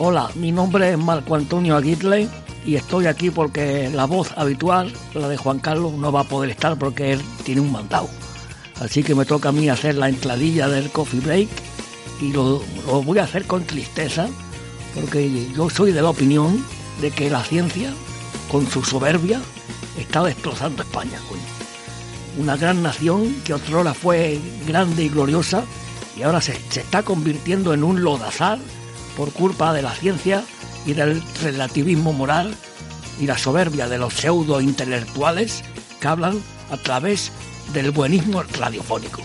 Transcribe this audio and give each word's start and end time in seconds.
Hola, 0.00 0.30
mi 0.36 0.52
nombre 0.52 0.92
es 0.92 0.96
Marco 0.96 1.34
Antonio 1.34 1.76
Aguirre 1.76 2.28
y 2.64 2.76
estoy 2.76 3.06
aquí 3.06 3.32
porque 3.32 3.90
la 3.92 4.04
voz 4.04 4.30
habitual, 4.36 4.92
la 5.12 5.28
de 5.28 5.36
Juan 5.36 5.58
Carlos, 5.58 5.92
no 5.94 6.12
va 6.12 6.20
a 6.20 6.24
poder 6.24 6.50
estar 6.50 6.78
porque 6.78 7.14
él 7.14 7.20
tiene 7.42 7.62
un 7.62 7.72
mandado. 7.72 8.08
Así 8.80 9.02
que 9.02 9.16
me 9.16 9.24
toca 9.24 9.48
a 9.48 9.52
mí 9.52 9.68
hacer 9.68 9.96
la 9.96 10.08
entradilla 10.08 10.68
del 10.68 10.88
coffee 10.90 11.18
break 11.18 11.48
y 12.20 12.32
lo, 12.32 12.62
lo 12.86 13.02
voy 13.02 13.18
a 13.18 13.24
hacer 13.24 13.44
con 13.46 13.64
tristeza 13.64 14.28
porque 14.94 15.48
yo 15.56 15.68
soy 15.68 15.90
de 15.90 16.00
la 16.00 16.10
opinión 16.10 16.64
de 17.00 17.10
que 17.10 17.28
la 17.28 17.42
ciencia, 17.42 17.92
con 18.52 18.70
su 18.70 18.84
soberbia, 18.84 19.40
está 19.98 20.22
destrozando 20.22 20.84
España. 20.84 21.18
Una 22.38 22.56
gran 22.56 22.84
nación 22.84 23.34
que 23.44 23.52
otrora 23.52 23.94
fue 23.94 24.38
grande 24.64 25.02
y 25.02 25.08
gloriosa 25.08 25.64
y 26.16 26.22
ahora 26.22 26.40
se, 26.40 26.56
se 26.70 26.82
está 26.82 27.02
convirtiendo 27.02 27.74
en 27.74 27.82
un 27.82 28.04
lodazar 28.04 28.60
por 29.18 29.32
culpa 29.32 29.72
de 29.72 29.82
la 29.82 29.90
ciencia 29.90 30.44
y 30.86 30.92
del 30.92 31.20
relativismo 31.42 32.12
moral 32.12 32.54
y 33.20 33.26
la 33.26 33.36
soberbia 33.36 33.88
de 33.88 33.98
los 33.98 34.14
pseudo 34.14 34.60
intelectuales 34.60 35.64
que 36.00 36.06
hablan 36.06 36.40
a 36.70 36.76
través 36.76 37.32
del 37.72 37.90
buenismo 37.90 38.44
radiofónico. 38.44 39.20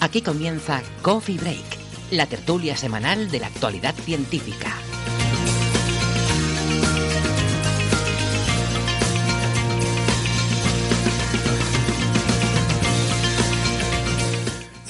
Aquí 0.00 0.22
comienza 0.22 0.82
Coffee 1.02 1.36
Break, 1.36 1.78
la 2.12 2.24
tertulia 2.24 2.78
semanal 2.78 3.30
de 3.30 3.40
la 3.40 3.48
actualidad 3.48 3.94
científica. 3.94 4.74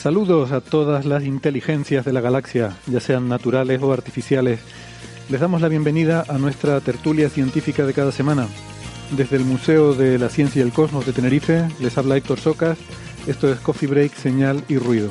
Saludos 0.04 0.52
a 0.52 0.60
todas 0.60 1.06
las 1.06 1.24
inteligencias 1.24 2.04
de 2.04 2.12
la 2.12 2.20
galaxia, 2.20 2.76
ya 2.86 3.00
sean 3.00 3.26
naturales 3.26 3.80
o 3.82 3.90
artificiales. 3.90 4.60
Les 5.30 5.40
damos 5.40 5.62
la 5.62 5.68
bienvenida 5.68 6.26
a 6.28 6.36
nuestra 6.36 6.78
tertulia 6.82 7.30
científica 7.30 7.86
de 7.86 7.94
cada 7.94 8.12
semana. 8.12 8.46
Desde 9.16 9.36
el 9.36 9.46
Museo 9.46 9.94
de 9.94 10.18
la 10.18 10.28
Ciencia 10.28 10.60
y 10.60 10.62
el 10.62 10.74
Cosmos 10.74 11.06
de 11.06 11.14
Tenerife 11.14 11.66
les 11.80 11.96
habla 11.96 12.18
Héctor 12.18 12.38
Socas. 12.38 12.76
Esto 13.26 13.50
es 13.50 13.58
Coffee 13.60 13.88
Break, 13.88 14.12
Señal 14.12 14.62
y 14.68 14.76
Ruido. 14.76 15.08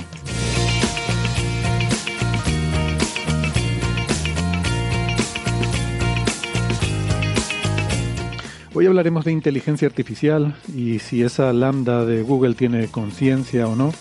Hoy 8.76 8.86
hablaremos 8.86 9.26
de 9.26 9.32
inteligencia 9.32 9.88
artificial 9.88 10.56
y 10.76 11.00
si 11.00 11.24
esa 11.24 11.52
lambda 11.52 12.06
de 12.06 12.22
Google 12.22 12.54
tiene 12.54 12.90
conciencia 12.90 13.68
o 13.68 13.76
no. 13.76 13.92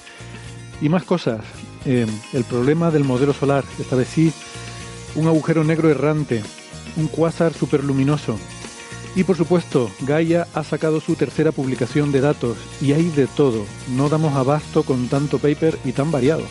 Y 0.83 0.89
más 0.89 1.05
cosas. 1.05 1.41
Eh, 1.87 2.07
el 2.33 2.45
problema 2.45 2.91
del 2.91 3.05
modelo 3.05 3.33
solar, 3.33 3.65
esta 3.79 3.97
vez 3.97 4.09
sí, 4.09 4.33
un 5.15 5.29
agujero 5.29 5.65
negro 5.65 5.89
errante, 5.89 6.43
un 6.97 7.07
cuásar 7.07 7.55
superluminoso. 7.55 8.39
Y 9.15 9.25
por 9.25 9.37
supuesto, 9.37 9.91
Gaia 10.01 10.49
ha 10.55 10.65
sacado 10.65 11.01
su 11.01 11.15
tercera 11.15 11.53
publicación 11.53 12.13
de 12.13 12.21
datos 12.21 12.57
y 12.81 12.93
hay 12.93 13.11
de 13.11 13.27
todo. 13.29 13.65
No 13.95 14.09
damos 14.09 14.35
abasto 14.35 14.83
con 14.83 15.09
tanto 15.09 15.39
paper 15.39 15.79
y 15.85 15.93
tan 15.93 16.11
variado. 16.11 16.43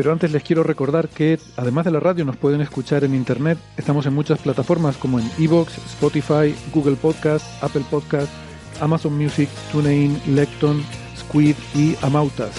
Pero 0.00 0.12
antes 0.12 0.32
les 0.32 0.42
quiero 0.42 0.62
recordar 0.62 1.10
que 1.10 1.38
además 1.58 1.84
de 1.84 1.90
la 1.90 2.00
radio 2.00 2.24
nos 2.24 2.38
pueden 2.38 2.62
escuchar 2.62 3.04
en 3.04 3.14
internet. 3.14 3.58
Estamos 3.76 4.06
en 4.06 4.14
muchas 4.14 4.38
plataformas 4.38 4.96
como 4.96 5.20
en 5.20 5.30
Evox, 5.38 5.76
Spotify, 5.76 6.54
Google 6.72 6.96
Podcast, 6.96 7.44
Apple 7.62 7.84
Podcast, 7.90 8.32
Amazon 8.80 9.14
Music, 9.14 9.50
TuneIn, 9.70 10.18
Lecton, 10.28 10.82
Squid 11.18 11.54
y 11.74 11.96
Amautas. 12.00 12.52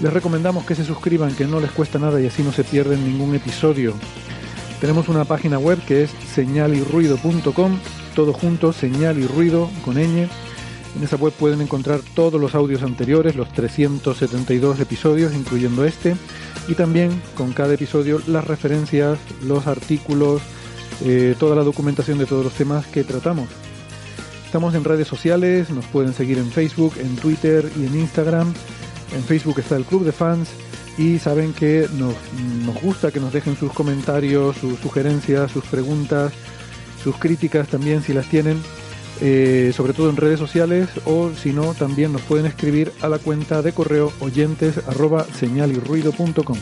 Les 0.00 0.10
recomendamos 0.10 0.64
que 0.64 0.74
se 0.74 0.86
suscriban, 0.86 1.34
que 1.34 1.44
no 1.44 1.60
les 1.60 1.72
cuesta 1.72 1.98
nada 1.98 2.18
y 2.22 2.26
así 2.26 2.42
no 2.42 2.52
se 2.52 2.64
pierden 2.64 3.04
ningún 3.04 3.34
episodio. 3.34 3.92
Tenemos 4.80 5.10
una 5.10 5.26
página 5.26 5.58
web 5.58 5.78
que 5.86 6.04
es 6.04 6.10
señalyrruido.com, 6.34 7.78
todo 8.14 8.32
junto, 8.32 8.72
señal 8.72 9.18
y 9.18 9.26
ruido 9.26 9.68
con 9.84 9.96
ñ. 9.96 10.26
En 10.96 11.04
esa 11.04 11.16
web 11.16 11.34
pueden 11.34 11.60
encontrar 11.60 12.00
todos 12.14 12.40
los 12.40 12.54
audios 12.54 12.82
anteriores, 12.82 13.36
los 13.36 13.52
372 13.52 14.80
episodios, 14.80 15.34
incluyendo 15.34 15.84
este, 15.84 16.16
y 16.68 16.74
también 16.74 17.20
con 17.36 17.52
cada 17.52 17.74
episodio 17.74 18.20
las 18.26 18.46
referencias, 18.46 19.18
los 19.42 19.66
artículos, 19.66 20.42
eh, 21.04 21.34
toda 21.38 21.56
la 21.56 21.62
documentación 21.62 22.18
de 22.18 22.26
todos 22.26 22.44
los 22.44 22.54
temas 22.54 22.86
que 22.86 23.04
tratamos. 23.04 23.48
Estamos 24.44 24.74
en 24.74 24.84
redes 24.84 25.08
sociales, 25.08 25.70
nos 25.70 25.84
pueden 25.86 26.14
seguir 26.14 26.38
en 26.38 26.50
Facebook, 26.50 26.94
en 26.98 27.16
Twitter 27.16 27.70
y 27.76 27.86
en 27.86 27.98
Instagram. 27.98 28.52
En 29.14 29.22
Facebook 29.22 29.58
está 29.58 29.76
el 29.76 29.84
Club 29.84 30.04
de 30.04 30.12
Fans 30.12 30.48
y 30.98 31.18
saben 31.18 31.52
que 31.52 31.88
nos, 31.94 32.14
nos 32.64 32.80
gusta 32.80 33.10
que 33.10 33.20
nos 33.20 33.32
dejen 33.32 33.56
sus 33.56 33.72
comentarios, 33.72 34.56
sus 34.56 34.78
sugerencias, 34.78 35.50
sus 35.50 35.64
preguntas, 35.64 36.32
sus 37.02 37.16
críticas 37.18 37.68
también 37.68 38.02
si 38.02 38.12
las 38.12 38.28
tienen, 38.28 38.60
eh, 39.20 39.72
sobre 39.74 39.92
todo 39.92 40.10
en 40.10 40.16
redes 40.16 40.38
sociales 40.38 40.88
o 41.04 41.30
si 41.30 41.52
no 41.52 41.74
también 41.74 42.12
nos 42.12 42.22
pueden 42.22 42.46
escribir 42.46 42.92
a 43.00 43.08
la 43.08 43.18
cuenta 43.18 43.62
de 43.62 43.72
correo 43.72 44.12
oyentes 44.20 44.78
arroba 44.88 45.24
señalyrruido.com. 45.24 46.58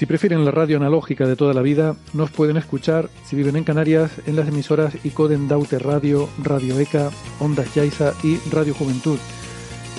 Si 0.00 0.06
prefieren 0.06 0.46
la 0.46 0.50
radio 0.50 0.78
analógica 0.78 1.26
de 1.26 1.36
toda 1.36 1.52
la 1.52 1.60
vida, 1.60 1.94
nos 2.14 2.30
pueden 2.30 2.56
escuchar, 2.56 3.10
si 3.26 3.36
viven 3.36 3.56
en 3.56 3.64
Canarias, 3.64 4.10
en 4.24 4.34
las 4.34 4.48
emisoras 4.48 4.94
Icoden 5.04 5.46
Daute 5.46 5.78
Radio, 5.78 6.26
Radio 6.42 6.80
ECA, 6.80 7.10
Ondas 7.38 7.74
Yaiza 7.74 8.14
y 8.22 8.38
Radio 8.50 8.72
Juventud. 8.72 9.18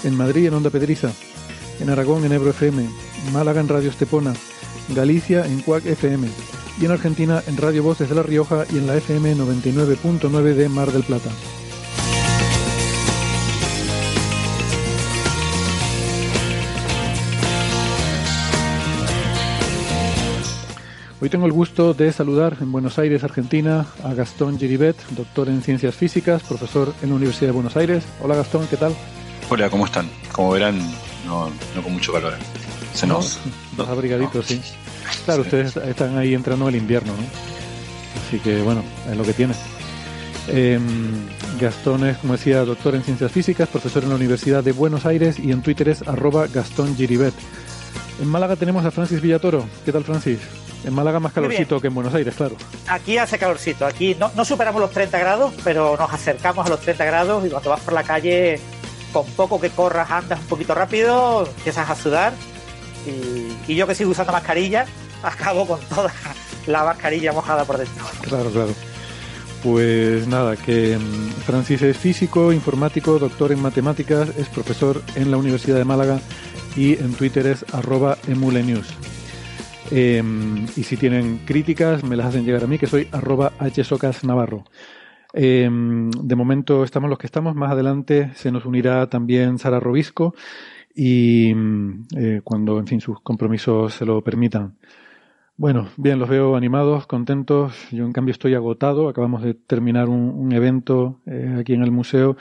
En 0.03 0.17
Madrid 0.17 0.47
en 0.47 0.55
Onda 0.55 0.71
Pedriza, 0.71 1.11
en 1.79 1.91
Aragón 1.91 2.25
en 2.25 2.31
Ebro 2.31 2.49
FM, 2.49 3.10
Málaga 3.31 3.61
en 3.61 3.67
Radio 3.67 3.89
Estepona, 3.89 4.33
Galicia 4.89 5.45
en 5.45 5.61
Cuac 5.61 5.85
FM 5.85 6.27
y 6.79 6.85
en 6.85 6.91
Argentina 6.91 7.43
en 7.47 7.57
Radio 7.57 7.83
Voces 7.83 8.09
de 8.09 8.15
La 8.15 8.23
Rioja 8.23 8.65
y 8.71 8.77
en 8.77 8.87
la 8.87 8.95
FM 8.97 9.35
99.9 9.35 10.53
de 10.53 10.69
Mar 10.69 10.91
del 10.91 11.03
Plata. 11.03 11.29
Hoy 21.21 21.29
tengo 21.29 21.45
el 21.45 21.51
gusto 21.51 21.93
de 21.93 22.11
saludar 22.11 22.57
en 22.61 22.71
Buenos 22.71 22.97
Aires, 22.97 23.23
Argentina, 23.23 23.85
a 24.03 24.15
Gastón 24.15 24.57
Giribet, 24.57 24.97
doctor 25.11 25.49
en 25.49 25.61
Ciencias 25.61 25.93
Físicas, 25.93 26.41
profesor 26.41 26.95
en 27.03 27.09
la 27.09 27.15
Universidad 27.15 27.49
de 27.49 27.53
Buenos 27.53 27.77
Aires. 27.77 28.03
Hola 28.23 28.33
Gastón, 28.33 28.65
¿qué 28.67 28.77
tal? 28.77 28.95
Hola, 29.47 29.69
¿cómo 29.69 29.85
están? 29.85 30.09
Como 30.31 30.49
verán, 30.49 30.79
no, 31.27 31.51
con 31.83 31.93
mucho 31.93 32.11
calor. 32.11 32.33
Se 32.93 33.07
nos... 33.07 33.39
Dos 33.77 33.87
abrigaditos, 33.87 34.45
sí. 34.45 34.61
Claro, 35.25 35.41
ustedes 35.41 35.75
están 35.77 36.17
ahí 36.17 36.33
entrando 36.33 36.67
el 36.69 36.75
invierno, 36.75 37.13
¿no? 37.13 37.23
Así 38.27 38.39
que 38.39 38.61
bueno, 38.61 38.83
es 39.09 39.17
lo 39.17 39.23
que 39.23 39.33
tiene. 39.33 39.53
Eh, 40.47 40.79
Gastón 41.59 42.07
es, 42.07 42.17
como 42.17 42.33
decía, 42.33 42.65
doctor 42.65 42.95
en 42.95 43.03
Ciencias 43.03 43.31
Físicas, 43.31 43.69
profesor 43.69 44.03
en 44.03 44.09
la 44.09 44.15
Universidad 44.15 44.63
de 44.63 44.71
Buenos 44.71 45.05
Aires 45.05 45.37
y 45.39 45.51
en 45.51 45.61
Twitter 45.61 45.89
es 45.89 46.01
arroba 46.07 46.47
Gastón 46.47 46.95
Giribet. 46.95 47.33
En 48.21 48.27
Málaga 48.27 48.55
tenemos 48.55 48.85
a 48.85 48.91
Francis 48.91 49.21
Villatoro. 49.21 49.65
¿Qué 49.85 49.91
tal, 49.91 50.03
Francis? 50.03 50.39
En 50.83 50.93
Málaga 50.93 51.19
más 51.19 51.33
calorcito 51.33 51.79
que 51.79 51.87
en 51.87 51.93
Buenos 51.93 52.13
Aires, 52.13 52.33
claro. 52.35 52.55
Aquí 52.87 53.17
hace 53.17 53.37
calorcito, 53.37 53.85
aquí 53.85 54.15
no, 54.19 54.31
no 54.35 54.43
superamos 54.43 54.81
los 54.81 54.91
30 54.91 55.19
grados, 55.19 55.53
pero 55.63 55.95
nos 55.95 56.11
acercamos 56.11 56.65
a 56.65 56.69
los 56.69 56.79
30 56.79 57.05
grados 57.05 57.45
y 57.45 57.49
cuando 57.49 57.69
vas 57.69 57.81
por 57.81 57.93
la 57.93 58.03
calle, 58.03 58.59
con 59.13 59.25
poco 59.27 59.61
que 59.61 59.69
corras, 59.69 60.09
andas 60.09 60.39
un 60.39 60.47
poquito 60.47 60.73
rápido, 60.73 61.45
empiezas 61.45 61.87
a 61.87 61.95
sudar 61.95 62.33
y, 63.05 63.75
yo 63.75 63.87
que 63.87 63.95
sigo 63.95 64.11
usando 64.11 64.31
mascarilla, 64.31 64.85
acabo 65.23 65.65
con 65.67 65.79
toda 65.81 66.11
la 66.67 66.83
mascarilla 66.83 67.31
mojada 67.31 67.65
por 67.65 67.77
dentro. 67.77 68.05
Claro, 68.21 68.49
claro. 68.51 68.73
Pues 69.63 70.27
nada, 70.27 70.55
que 70.55 70.97
mm, 70.97 71.29
Francis 71.45 71.81
es 71.83 71.97
físico, 71.97 72.51
informático, 72.51 73.19
doctor 73.19 73.51
en 73.51 73.61
matemáticas, 73.61 74.29
es 74.37 74.49
profesor 74.49 75.01
en 75.15 75.29
la 75.29 75.37
Universidad 75.37 75.77
de 75.77 75.85
Málaga 75.85 76.19
y 76.75 76.93
en 76.93 77.13
Twitter 77.13 77.45
es 77.45 77.63
arroba 77.71 78.17
emulenews. 78.27 78.87
Em, 79.91 80.65
y 80.75 80.83
si 80.83 80.97
tienen 80.97 81.39
críticas, 81.45 82.03
me 82.03 82.15
las 82.15 82.27
hacen 82.27 82.45
llegar 82.45 82.63
a 82.63 82.67
mí, 82.67 82.79
que 82.79 82.87
soy 82.87 83.07
arroba 83.11 83.51
hsocasnavarro. 83.59 84.63
Em, 85.33 86.09
de 86.11 86.35
momento 86.35 86.83
estamos 86.83 87.09
los 87.09 87.19
que 87.19 87.27
estamos, 87.27 87.55
más 87.55 87.71
adelante 87.71 88.31
se 88.35 88.51
nos 88.51 88.65
unirá 88.65 89.07
también 89.09 89.59
Sara 89.59 89.79
Robisco 89.79 90.33
y 90.95 91.53
mm, 91.53 92.07
eh, 92.17 92.41
cuando, 92.43 92.79
en 92.79 92.87
fin, 92.87 93.01
sus 93.01 93.19
compromisos 93.21 93.93
se 93.93 94.05
lo 94.05 94.23
permitan. 94.23 94.77
Bueno, 95.57 95.89
bien, 95.97 96.17
los 96.19 96.29
veo 96.29 96.55
animados, 96.55 97.05
contentos. 97.05 97.75
Yo, 97.91 98.05
en 98.05 98.13
cambio, 98.13 98.31
estoy 98.31 98.55
agotado. 98.55 99.09
Acabamos 99.09 99.43
de 99.43 99.53
terminar 99.53 100.09
un, 100.09 100.51
evento 100.51 101.21
eh, 101.27 101.57
aquí 101.59 101.73
en 101.73 101.83
el 101.83 101.91
museo, 101.91 102.35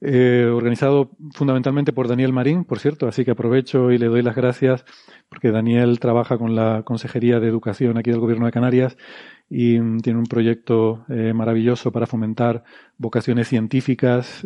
eh, 0.00 0.50
organizado 0.52 1.10
fundamentalmente 1.34 1.92
por 1.92 2.08
Daniel 2.08 2.32
Marín, 2.32 2.64
por 2.64 2.80
cierto. 2.80 3.06
Así 3.06 3.24
que 3.24 3.30
aprovecho 3.30 3.92
y 3.92 3.98
le 3.98 4.06
doy 4.06 4.22
las 4.22 4.34
gracias 4.34 4.84
porque 5.28 5.52
Daniel 5.52 6.00
trabaja 6.00 6.36
con 6.36 6.56
la 6.56 6.82
Consejería 6.84 7.38
de 7.38 7.48
Educación 7.48 7.96
aquí 7.96 8.10
del 8.10 8.20
Gobierno 8.20 8.46
de 8.46 8.52
Canarias 8.52 8.96
y 9.48 9.78
mm, 9.78 10.00
tiene 10.00 10.18
un 10.18 10.26
proyecto 10.26 11.04
maravilloso 11.08 11.92
para 11.92 12.06
fomentar 12.06 12.64
vocaciones 12.98 13.48
científicas 13.48 14.44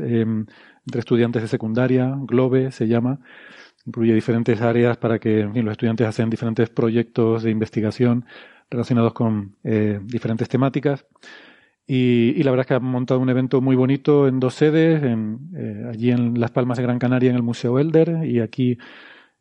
entre 0.87 1.01
estudiantes 1.01 1.43
de 1.43 1.49
secundaria. 1.49 2.15
Globe 2.27 2.73
se 2.73 2.89
llama 2.89 3.21
incluye 3.87 4.15
diferentes 4.15 4.61
áreas 4.61 4.97
para 4.97 5.19
que 5.19 5.45
los 5.45 5.73
estudiantes 5.73 6.07
hacen 6.07 6.31
diferentes 6.31 6.71
proyectos 6.71 7.43
de 7.43 7.51
investigación 7.51 8.25
relacionados 8.71 9.13
con 9.13 9.57
eh, 9.65 10.01
diferentes 10.03 10.49
temáticas. 10.49 11.05
Y, 11.87 12.43
la 12.43 12.53
verdad 12.53 12.63
es 12.65 12.69
que 12.69 12.75
ha 12.75 12.81
montado 12.81 13.21
un 13.21 13.29
evento 13.29 13.61
muy 13.61 13.77
bonito 13.77 14.29
en 14.29 14.41
dos 14.41 14.55
sedes, 14.55 15.03
en, 15.03 15.51
eh, 15.55 15.91
allí 15.91 16.11
en 16.11 16.41
Las 16.41 16.53
Palmas 16.53 16.79
de 16.79 16.85
Gran 16.85 16.99
Canaria 16.99 17.31
en 17.31 17.37
el 17.37 17.43
Museo 17.43 17.79
Elder 17.79 18.25
y 18.25 18.41
aquí 18.41 18.79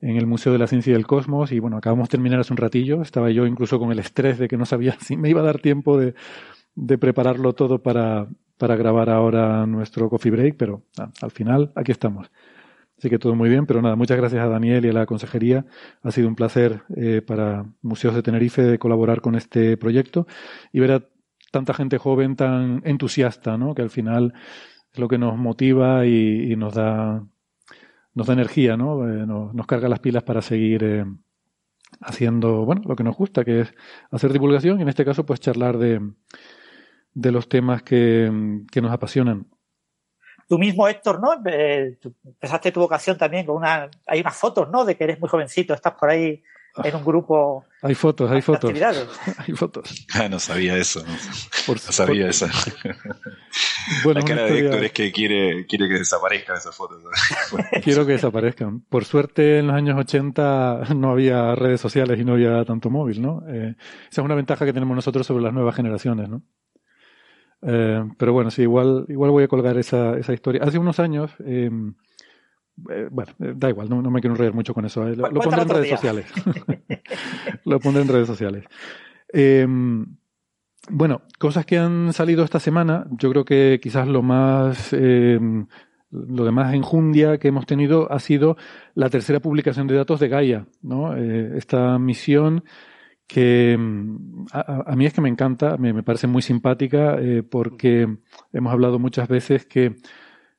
en 0.01 0.17
el 0.17 0.25
Museo 0.25 0.51
de 0.51 0.57
la 0.57 0.67
Ciencia 0.67 0.91
y 0.91 0.93
del 0.95 1.05
Cosmos. 1.05 1.51
Y 1.51 1.59
bueno, 1.59 1.77
acabamos 1.77 2.09
de 2.09 2.13
terminar 2.13 2.39
hace 2.39 2.51
un 2.51 2.57
ratillo. 2.57 3.03
Estaba 3.03 3.29
yo 3.29 3.45
incluso 3.45 3.79
con 3.79 3.91
el 3.91 3.99
estrés 3.99 4.39
de 4.39 4.47
que 4.47 4.57
no 4.57 4.65
sabía 4.65 4.93
si 4.99 5.17
me 5.17 5.29
iba 5.29 5.41
a 5.41 5.45
dar 5.45 5.59
tiempo 5.59 5.97
de 5.97 6.97
prepararlo 6.97 7.53
todo 7.53 7.81
para, 7.83 8.27
para 8.61 8.75
grabar 8.75 9.09
ahora 9.09 9.65
nuestro 9.65 10.07
coffee 10.07 10.29
break, 10.29 10.55
pero 10.55 10.83
ah, 10.99 11.09
al 11.23 11.31
final 11.31 11.71
aquí 11.73 11.91
estamos. 11.91 12.29
Así 12.95 13.09
que 13.09 13.17
todo 13.17 13.33
muy 13.33 13.49
bien, 13.49 13.65
pero 13.65 13.81
nada, 13.81 13.95
muchas 13.95 14.17
gracias 14.17 14.39
a 14.45 14.47
Daniel 14.47 14.85
y 14.85 14.89
a 14.89 14.93
la 14.93 15.07
consejería. 15.07 15.65
Ha 16.03 16.11
sido 16.11 16.27
un 16.27 16.35
placer 16.35 16.83
eh, 16.95 17.23
para 17.25 17.65
Museos 17.81 18.13
de 18.13 18.21
Tenerife 18.21 18.77
colaborar 18.77 19.19
con 19.21 19.33
este 19.33 19.77
proyecto 19.77 20.27
y 20.71 20.79
ver 20.79 20.91
a 20.91 21.03
tanta 21.51 21.73
gente 21.73 21.97
joven 21.97 22.35
tan 22.35 22.83
entusiasta, 22.85 23.57
¿no? 23.57 23.73
Que 23.73 23.81
al 23.81 23.89
final 23.89 24.31
es 24.93 24.99
lo 24.99 25.07
que 25.07 25.17
nos 25.17 25.35
motiva 25.39 26.05
y, 26.05 26.55
nos 26.55 26.75
da 26.75 27.25
nos 28.13 28.27
da 28.27 28.33
energía, 28.33 28.77
¿no? 28.77 29.09
Eh, 29.09 29.25
nos, 29.25 29.65
carga 29.65 29.89
las 29.89 30.01
pilas 30.01 30.21
para 30.21 30.43
seguir 30.43 30.83
eh, 30.83 31.05
haciendo, 31.99 32.63
bueno, 32.63 32.83
lo 32.85 32.95
que 32.95 33.03
nos 33.03 33.17
gusta, 33.17 33.43
que 33.43 33.61
es 33.61 33.73
hacer 34.11 34.31
divulgación 34.31 34.77
y 34.77 34.83
en 34.83 34.89
este 34.89 35.03
caso, 35.03 35.25
pues 35.25 35.39
charlar 35.39 35.79
de, 35.79 35.99
de 37.13 37.31
los 37.31 37.49
temas 37.49 37.83
que, 37.83 38.31
que 38.71 38.81
nos 38.81 38.91
apasionan. 38.91 39.47
Tú 40.47 40.57
mismo, 40.57 40.87
Héctor, 40.87 41.21
¿no? 41.21 41.33
Eh, 41.49 41.97
empezaste 42.25 42.71
tu 42.71 42.81
vocación 42.81 43.17
también 43.17 43.45
con 43.45 43.55
una. 43.55 43.89
Hay 44.05 44.19
unas 44.19 44.35
fotos, 44.35 44.69
¿no? 44.69 44.83
De 44.83 44.97
que 44.97 45.05
eres 45.05 45.19
muy 45.19 45.29
jovencito, 45.29 45.73
estás 45.73 45.93
por 45.93 46.09
ahí 46.09 46.43
en 46.83 46.95
un 46.95 47.03
grupo. 47.03 47.65
Hay 47.81 47.95
fotos, 47.95 48.29
hay 48.31 48.41
fotos. 48.41 48.71
hay 49.37 49.53
fotos. 49.53 50.05
Ah, 50.13 50.29
no 50.29 50.39
sabía 50.39 50.77
eso. 50.77 51.03
No, 51.67 51.77
sabía 51.77 52.27
eso. 52.27 52.47
Bueno, 54.03 54.21
la 54.21 54.25
cara 54.25 54.43
de 54.43 54.59
Héctor 54.59 54.83
es 54.85 54.91
que 54.91 55.11
quiere, 55.11 55.65
quiere 55.65 55.87
que 55.87 55.95
desaparezcan 55.95 56.55
esas 56.55 56.75
fotos. 56.75 57.01
Quiero 57.83 58.05
que 58.05 58.13
desaparezcan. 58.13 58.81
Por 58.81 59.05
suerte, 59.05 59.57
en 59.57 59.67
los 59.67 59.75
años 59.75 59.97
80 59.97 60.83
no 60.95 61.11
había 61.11 61.55
redes 61.55 61.81
sociales 61.81 62.19
y 62.19 62.23
no 62.23 62.33
había 62.33 62.63
tanto 62.63 62.91
móvil, 62.91 63.21
¿no? 63.21 63.43
Eh, 63.49 63.75
esa 64.09 64.21
es 64.21 64.25
una 64.25 64.35
ventaja 64.35 64.65
que 64.65 64.73
tenemos 64.73 64.95
nosotros 64.95 65.25
sobre 65.25 65.43
las 65.43 65.53
nuevas 65.53 65.75
generaciones, 65.75 66.29
¿no? 66.29 66.43
Eh, 67.61 68.03
pero 68.17 68.33
bueno, 68.33 68.51
sí, 68.51 68.63
igual, 68.63 69.05
igual 69.07 69.31
voy 69.31 69.43
a 69.43 69.47
colgar 69.47 69.77
esa, 69.77 70.17
esa 70.17 70.33
historia. 70.33 70.63
Hace 70.63 70.79
unos 70.79 70.99
años, 70.99 71.31
em, 71.45 71.93
eh, 72.89 73.07
bueno, 73.11 73.31
eh, 73.39 73.53
da 73.55 73.69
igual, 73.69 73.89
no, 73.89 74.01
me 74.01 74.19
quiero 74.19 74.33
enrollar 74.33 74.53
mucho 74.53 74.73
con 74.73 74.85
eso. 74.85 75.03
Lo, 75.15 75.29
pondré 75.41 75.61
en 75.61 75.69
redes 75.69 75.89
sociales. 75.89 76.25
lo 77.65 77.79
pondré 77.79 78.01
en 78.01 78.07
redes 78.07 78.27
sociales. 78.27 78.65
bueno, 80.89 81.21
cosas 81.37 81.65
que 81.65 81.77
han 81.77 82.13
salido 82.13 82.43
esta 82.43 82.59
semana, 82.59 83.05
yo 83.11 83.29
creo 83.29 83.45
que 83.45 83.79
quizás 83.81 84.07
lo 84.07 84.23
más, 84.23 84.91
em, 84.93 85.67
lo 86.09 86.43
de 86.43 86.51
más 86.51 86.73
enjundia 86.73 87.37
que 87.37 87.49
hemos 87.49 87.65
tenido 87.65 88.11
ha 88.11 88.19
sido 88.19 88.57
la 88.95 89.09
tercera 89.09 89.39
publicación 89.39 89.87
de 89.87 89.95
datos 89.95 90.19
de 90.19 90.27
Gaia, 90.27 90.65
¿no? 90.81 91.15
esta 91.15 91.97
misión 91.99 92.63
que 93.31 93.77
mm, 93.79 94.45
a, 94.51 94.95
mí 94.95 95.05
es 95.05 95.13
que 95.13 95.21
me 95.21 95.29
encanta, 95.29 95.77
me, 95.77 95.93
me 95.93 96.03
parece 96.03 96.27
muy 96.27 96.41
simpática, 96.41 97.17
eh, 97.19 97.43
porque 97.43 98.07
hemos 98.51 98.73
hablado 98.73 98.99
muchas 98.99 99.29
veces 99.29 99.65
que 99.65 99.95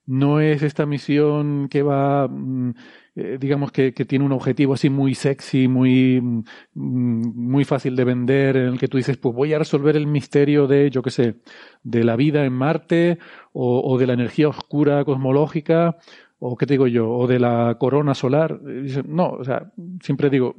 no 0.07 0.41
es 0.41 0.63
esta 0.63 0.87
misión 0.87 1.69
que 1.69 1.83
va, 1.83 2.29
mm, 2.29 2.75
eh, 3.17 3.39
digamos 3.39 3.73
que, 3.73 3.93
que, 3.93 4.07
tiene 4.07 4.25
un 4.25 4.33
objetivo 4.33 4.75
así 4.75 4.89
muy 4.89 5.15
sexy, 5.15 5.69
muy, 5.69 6.21
mm, 6.23 6.43
muy 6.75 7.65
fácil 7.65 7.95
de 7.95 8.05
vender, 8.05 8.57
en 8.57 8.69
el 8.69 8.79
que 8.79 8.89
tú 8.89 8.97
dices, 8.97 9.19
pues 9.19 9.35
voy 9.35 9.53
a 9.53 9.59
resolver 9.59 9.97
el 9.97 10.07
misterio 10.07 10.67
de, 10.67 10.91
yo 10.91 11.03
qué 11.03 11.11
sé, 11.11 11.37
de 11.83 12.05
la 12.05 12.17
vida 12.17 12.45
en 12.47 12.55
Marte 12.55 13.19
o, 13.53 13.83
o 13.83 13.99
de 13.99 14.07
la 14.07 14.15
energía 14.15 14.49
oscura 14.49 15.05
cosmológica 15.05 15.99
o 16.39 16.57
qué 16.57 16.67
te 16.67 16.75
digo 16.75 16.87
yo, 16.89 17.11
o 17.11 17.27
de 17.29 17.39
la 17.39 17.77
corona 17.79 18.15
solar. 18.15 18.61
No, 19.07 19.31
o 19.31 19.45
sea, 19.45 19.73
siempre 20.03 20.29
digo, 20.31 20.57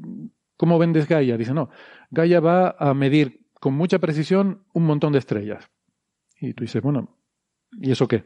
¿cómo 0.64 0.80
vendes 0.80 1.10
Gaia? 1.10 1.36
Dice, 1.36 1.54
no, 1.54 1.70
Gaia 2.10 2.40
va 2.40 2.74
a 2.80 2.94
medir 2.94 3.42
con 3.60 3.74
mucha 3.74 4.00
precisión 4.00 4.64
un 4.74 4.86
montón 4.86 5.12
de 5.12 5.20
estrellas. 5.20 5.70
Y 6.40 6.54
tú 6.54 6.64
dices, 6.64 6.82
bueno, 6.82 7.18
¿y 7.82 7.92
eso 7.92 8.08
qué? 8.08 8.24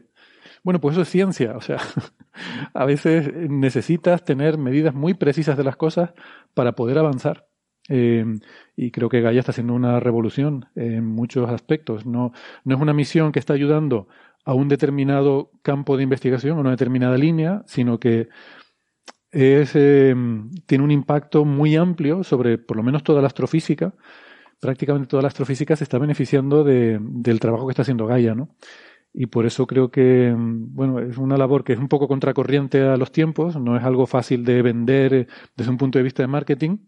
Bueno, 0.62 0.80
pues 0.80 0.92
eso 0.92 1.02
es 1.02 1.08
ciencia. 1.08 1.56
O 1.56 1.60
sea, 1.60 1.78
a 2.74 2.84
veces 2.84 3.28
necesitas 3.50 4.24
tener 4.24 4.56
medidas 4.56 4.94
muy 4.94 5.14
precisas 5.14 5.56
de 5.56 5.64
las 5.64 5.74
cosas 5.74 6.12
para 6.54 6.76
poder 6.76 6.98
avanzar. 6.98 7.48
Eh, 7.88 8.24
y 8.76 8.92
creo 8.92 9.08
que 9.08 9.20
Gaia 9.20 9.40
está 9.40 9.50
haciendo 9.50 9.74
una 9.74 9.98
revolución 9.98 10.66
en 10.76 11.06
muchos 11.06 11.50
aspectos. 11.50 12.06
No, 12.06 12.30
no 12.62 12.76
es 12.76 12.80
una 12.80 12.92
misión 12.94 13.32
que 13.32 13.40
está 13.40 13.52
ayudando 13.52 14.06
a 14.44 14.54
un 14.54 14.68
determinado 14.68 15.50
campo 15.62 15.96
de 15.96 16.04
investigación, 16.04 16.56
a 16.56 16.60
una 16.60 16.70
determinada 16.70 17.18
línea, 17.18 17.64
sino 17.66 17.98
que 17.98 18.28
es, 19.30 19.72
eh, 19.74 20.14
tiene 20.66 20.84
un 20.84 20.90
impacto 20.90 21.44
muy 21.44 21.76
amplio 21.76 22.24
sobre 22.24 22.58
por 22.58 22.76
lo 22.76 22.82
menos 22.82 23.02
toda 23.02 23.20
la 23.20 23.26
astrofísica. 23.28 23.94
Prácticamente 24.60 25.08
toda 25.08 25.22
la 25.22 25.28
astrofísica 25.28 25.76
se 25.76 25.84
está 25.84 25.98
beneficiando 25.98 26.64
de, 26.64 26.98
del 27.00 27.40
trabajo 27.40 27.66
que 27.66 27.72
está 27.72 27.82
haciendo 27.82 28.06
Gaia, 28.06 28.34
¿no? 28.34 28.56
Y 29.12 29.26
por 29.26 29.46
eso 29.46 29.66
creo 29.66 29.90
que, 29.90 30.34
bueno, 30.36 31.00
es 31.00 31.16
una 31.16 31.36
labor 31.36 31.64
que 31.64 31.72
es 31.72 31.78
un 31.78 31.88
poco 31.88 32.08
contracorriente 32.08 32.82
a 32.82 32.96
los 32.96 33.10
tiempos, 33.10 33.56
no 33.56 33.76
es 33.76 33.82
algo 33.84 34.06
fácil 34.06 34.44
de 34.44 34.62
vender 34.62 35.14
eh, 35.14 35.26
desde 35.56 35.70
un 35.70 35.78
punto 35.78 35.98
de 35.98 36.02
vista 36.02 36.22
de 36.22 36.26
marketing, 36.28 36.78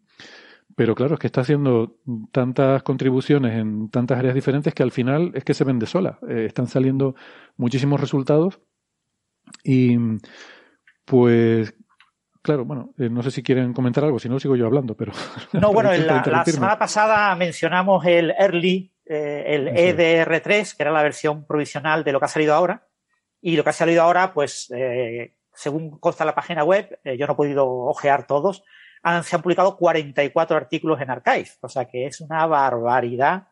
pero 0.76 0.94
claro, 0.94 1.14
es 1.14 1.20
que 1.20 1.26
está 1.26 1.40
haciendo 1.42 1.99
tantas 2.32 2.82
contribuciones 2.82 3.54
en 3.54 3.90
tantas 3.90 4.18
áreas 4.18 4.35
diferentes 4.35 4.75
que 4.75 4.82
al 4.82 4.92
final 4.92 5.32
es 5.35 5.44
que 5.44 5.54
se 5.54 5.64
vende 5.64 5.87
sola. 5.87 6.18
Eh, 6.28 6.47
están 6.47 6.68
saliendo 6.68 7.14
muchísimos 7.56 8.00
resultados 8.00 8.61
y 9.64 9.97
pues 11.04 11.75
Claro, 12.42 12.64
bueno, 12.64 12.94
eh, 12.99 13.11
no 13.11 13.23
sé 13.23 13.30
si 13.30 13.42
quieren 13.42 13.75
comentar 13.75 14.02
algo, 14.02 14.18
si 14.18 14.28
no 14.28 14.40
sigo 14.40 14.56
yo 14.56 14.66
hablando, 14.66 14.97
pero... 14.97 15.12
No, 15.52 15.73
bueno, 15.73 15.92
la, 16.26 16.44
semana 16.44 16.78
pasada 16.78 17.35
mencionamos 17.37 18.04
el 18.06 18.30
Early, 18.30 18.92
eh, 19.04 19.44
el 19.47 19.68
EDR3, 19.68 20.76
que 20.76 20.82
era 20.82 20.90
la 20.90 21.02
versión 21.02 21.44
provisional 21.44 22.02
de 22.02 22.12
lo 22.12 22.18
que 22.18 22.25
ha 22.25 22.28
salido 22.28 22.54
ahora. 22.54 22.87
Y 23.42 23.56
lo 23.56 23.64
que 23.64 23.70
ha 23.70 23.75
salido 23.75 24.02
ahora, 24.02 24.32
pues, 24.32 24.70
eh, 24.75 25.35
según 25.52 25.99
consta 25.99 26.25
la 26.25 26.35
página 26.35 26.64
web, 26.64 26.99
yo 27.04 27.26
no 27.26 27.32
he 27.32 27.37
podido 27.37 27.66
ojear 27.68 28.26
todos, 28.26 28.64
han, 29.02 29.25
se 29.25 29.37
han 29.37 29.42
publicado 29.42 29.76
44 29.76 30.56
artículos 30.56 31.00
en 31.00 31.11
Archive, 31.11 31.49
o 31.61 31.68
sea 31.68 31.87
que 31.87 32.06
es 32.06 32.20
una 32.20 32.47
barbaridad. 32.47 33.49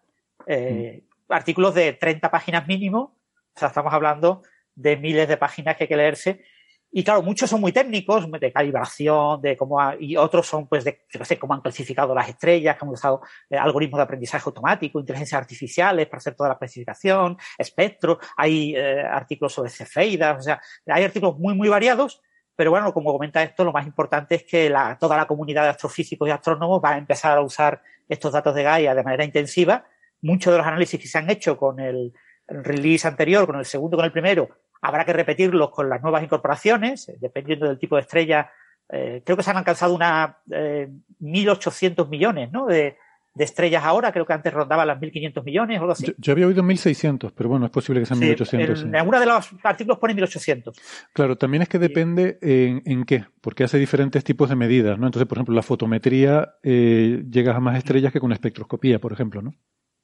Mm. 0.46 1.00
Artículos 1.30 1.74
de 1.74 1.94
30 1.94 2.30
páginas 2.30 2.66
mínimo, 2.66 3.16
o 3.54 3.58
sea, 3.58 3.68
estamos 3.68 3.92
hablando 3.92 4.42
de 4.74 4.96
miles 4.98 5.26
de 5.26 5.38
páginas 5.38 5.76
que 5.76 5.84
hay 5.84 5.88
que 5.88 5.96
leerse 5.96 6.44
y 6.90 7.04
claro, 7.04 7.22
muchos 7.22 7.50
son 7.50 7.60
muy 7.60 7.70
técnicos, 7.70 8.30
de 8.30 8.52
calibración, 8.52 9.42
de 9.42 9.56
cómo 9.56 9.78
y 10.00 10.16
otros 10.16 10.46
son, 10.46 10.66
pues, 10.66 10.84
de, 10.84 11.04
no 11.18 11.24
sé, 11.24 11.38
cómo 11.38 11.52
han 11.52 11.60
clasificado 11.60 12.14
las 12.14 12.28
estrellas, 12.28 12.76
cómo 12.78 12.92
han 12.92 12.94
usado 12.94 13.20
eh, 13.50 13.56
algoritmos 13.56 13.98
de 13.98 14.04
aprendizaje 14.04 14.44
automático, 14.46 14.98
inteligencias 14.98 15.38
artificiales 15.38 16.06
para 16.06 16.18
hacer 16.18 16.34
toda 16.34 16.48
la 16.50 16.58
clasificación, 16.58 17.36
espectro, 17.58 18.18
hay 18.36 18.74
eh, 18.74 19.02
artículos 19.02 19.52
sobre 19.52 19.70
cefeidas, 19.70 20.38
o 20.38 20.42
sea, 20.42 20.60
hay 20.86 21.04
artículos 21.04 21.38
muy, 21.38 21.54
muy 21.54 21.68
variados, 21.68 22.22
pero 22.56 22.70
bueno, 22.70 22.92
como 22.94 23.12
comenta 23.12 23.42
esto, 23.42 23.64
lo 23.64 23.72
más 23.72 23.86
importante 23.86 24.36
es 24.36 24.44
que 24.44 24.74
toda 24.98 25.16
la 25.16 25.26
comunidad 25.26 25.64
de 25.64 25.68
astrofísicos 25.68 26.26
y 26.26 26.32
astrónomos 26.32 26.80
va 26.84 26.94
a 26.94 26.98
empezar 26.98 27.36
a 27.36 27.42
usar 27.42 27.82
estos 28.08 28.32
datos 28.32 28.54
de 28.54 28.62
Gaia 28.64 28.94
de 28.94 29.04
manera 29.04 29.24
intensiva. 29.24 29.84
Muchos 30.22 30.52
de 30.52 30.58
los 30.58 30.66
análisis 30.66 30.98
que 30.98 31.06
se 31.06 31.18
han 31.18 31.30
hecho 31.30 31.56
con 31.56 31.78
el, 31.78 32.12
release 32.48 33.06
anterior, 33.06 33.46
con 33.46 33.56
el 33.56 33.64
segundo, 33.64 33.96
con 33.96 34.06
el 34.06 34.12
primero, 34.12 34.48
habrá 34.80 35.04
que 35.04 35.12
repetirlos 35.12 35.70
con 35.70 35.88
las 35.88 36.02
nuevas 36.02 36.22
incorporaciones, 36.22 37.12
dependiendo 37.20 37.66
del 37.66 37.78
tipo 37.78 37.96
de 37.96 38.02
estrella. 38.02 38.50
Eh, 38.90 39.22
creo 39.24 39.36
que 39.36 39.42
se 39.42 39.50
han 39.50 39.58
alcanzado 39.58 39.94
unas 39.94 40.36
eh, 40.50 40.88
1.800 41.20 42.08
millones 42.08 42.50
¿no? 42.50 42.66
de, 42.66 42.96
de 43.38 43.44
estrellas 43.44 43.84
ahora, 43.84 44.10
creo 44.10 44.26
que 44.26 44.32
antes 44.32 44.52
rondaban 44.52 44.86
las 44.86 44.98
1.500 44.98 45.44
millones 45.44 45.78
o 45.78 45.82
algo 45.82 45.92
así. 45.92 46.12
Yo, 46.18 46.32
había 46.32 46.48
oído 46.48 46.62
1.600, 46.62 47.32
pero 47.34 47.48
bueno, 47.48 47.66
es 47.66 47.70
posible 47.70 48.00
que 48.00 48.06
sean 48.06 48.20
1.800. 48.20 48.82
En, 48.82 48.96
alguna 48.96 49.20
de 49.20 49.26
los 49.26 49.50
artículos 49.62 49.98
pone 49.98 50.14
1.800. 50.14 50.72
Claro, 51.12 51.36
también 51.36 51.62
es 51.62 51.68
que 51.68 51.78
depende 51.78 52.38
en, 52.42 52.82
en, 52.84 53.04
qué, 53.04 53.26
porque 53.40 53.62
hace 53.62 53.78
diferentes 53.78 54.24
tipos 54.24 54.48
de 54.48 54.56
medidas, 54.56 54.98
¿no? 54.98 55.06
Entonces, 55.06 55.28
por 55.28 55.38
ejemplo, 55.38 55.54
la 55.54 55.62
fotometría 55.62 56.56
eh, 56.64 57.22
llega 57.30 57.54
a 57.54 57.60
más 57.60 57.78
estrellas 57.78 58.12
que 58.12 58.18
con 58.18 58.32
espectroscopía, 58.32 58.98
por 58.98 59.12
ejemplo, 59.12 59.40
¿no? 59.40 59.54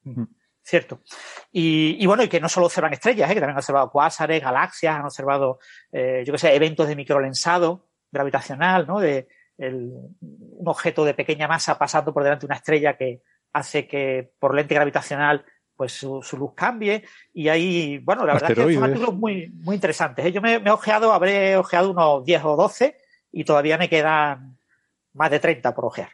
Mm. 0.05 0.23
Cierto. 0.65 1.01
Y, 1.53 2.07
bueno, 2.07 2.23
y 2.23 2.29
que 2.29 2.41
no 2.41 2.49
solo 2.49 2.67
observan 2.67 2.95
estrellas, 2.95 3.31
¿eh? 3.31 3.35
que 3.35 3.41
también 3.41 3.57
han 3.57 3.59
observado 3.59 3.91
cuásares, 3.91 4.43
galaxias, 4.43 4.97
han 4.97 5.05
observado, 5.05 5.59
eh, 5.93 6.25
yo 6.27 6.33
qué 6.33 6.39
sé, 6.39 6.55
eventos 6.55 6.89
de 6.89 6.97
microlensado 6.97 7.87
gravitacional, 8.11 8.87
¿no? 8.87 8.99
De, 8.99 9.29
un 9.57 10.65
objeto 10.65 11.05
de 11.05 11.15
pequeña 11.15 11.47
masa 11.47 11.79
pasando 11.79 12.13
por 12.13 12.25
delante 12.25 12.41
de 12.41 12.47
una 12.47 12.57
estrella 12.57 12.97
que 12.97 13.23
hace 13.53 13.87
que 13.87 14.33
por 14.41 14.53
lente 14.53 14.75
gravitacional 14.75 15.45
pues 15.77 15.93
su, 15.93 16.21
luz 16.37 16.55
cambie 16.57 17.05
y 17.33 17.47
ahí, 17.47 17.99
bueno, 17.99 18.27
la 18.27 18.35
verdad 18.35 18.51
es 18.51 18.57
que 18.57 18.75
son 18.75 18.83
artículos 18.83 19.15
muy, 19.15 19.53
muy 19.63 19.77
interesantes. 19.77 20.27
¿eh? 20.27 20.33
Yo 20.33 20.43
me, 20.43 20.55
he 20.55 20.71
ojeado, 20.71 21.13
habré 21.13 21.57
ojeado 21.57 21.93
unos 21.93 22.25
10 22.25 22.45
o 22.47 22.57
12 22.57 22.97
y 23.31 23.45
todavía 23.45 23.79
me 23.79 23.89
quedan 23.89 24.59
más 25.13 25.31
de 25.31 25.39
30 25.39 25.73
por 25.73 25.85
ojear. 25.85 26.11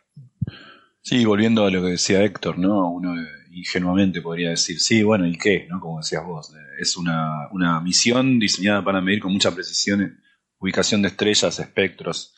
Sí, 1.00 1.24
volviendo 1.24 1.64
a 1.64 1.70
lo 1.70 1.80
que 1.80 1.92
decía 1.92 2.22
Héctor, 2.22 2.58
¿no? 2.58 2.90
Uno 2.90 3.14
ingenuamente 3.50 4.22
podría 4.22 4.50
decir, 4.50 4.80
sí, 4.80 5.02
bueno, 5.02 5.26
¿y 5.26 5.36
qué? 5.36 5.66
¿no? 5.68 5.80
Como 5.80 5.98
decías 5.98 6.24
vos, 6.24 6.54
es 6.78 6.96
una, 6.96 7.48
una 7.52 7.80
misión 7.80 8.38
diseñada 8.38 8.84
para 8.84 9.00
medir 9.00 9.20
con 9.20 9.32
mucha 9.32 9.54
precisión 9.54 10.20
ubicación 10.58 11.02
de 11.02 11.08
estrellas, 11.08 11.58
espectros, 11.58 12.34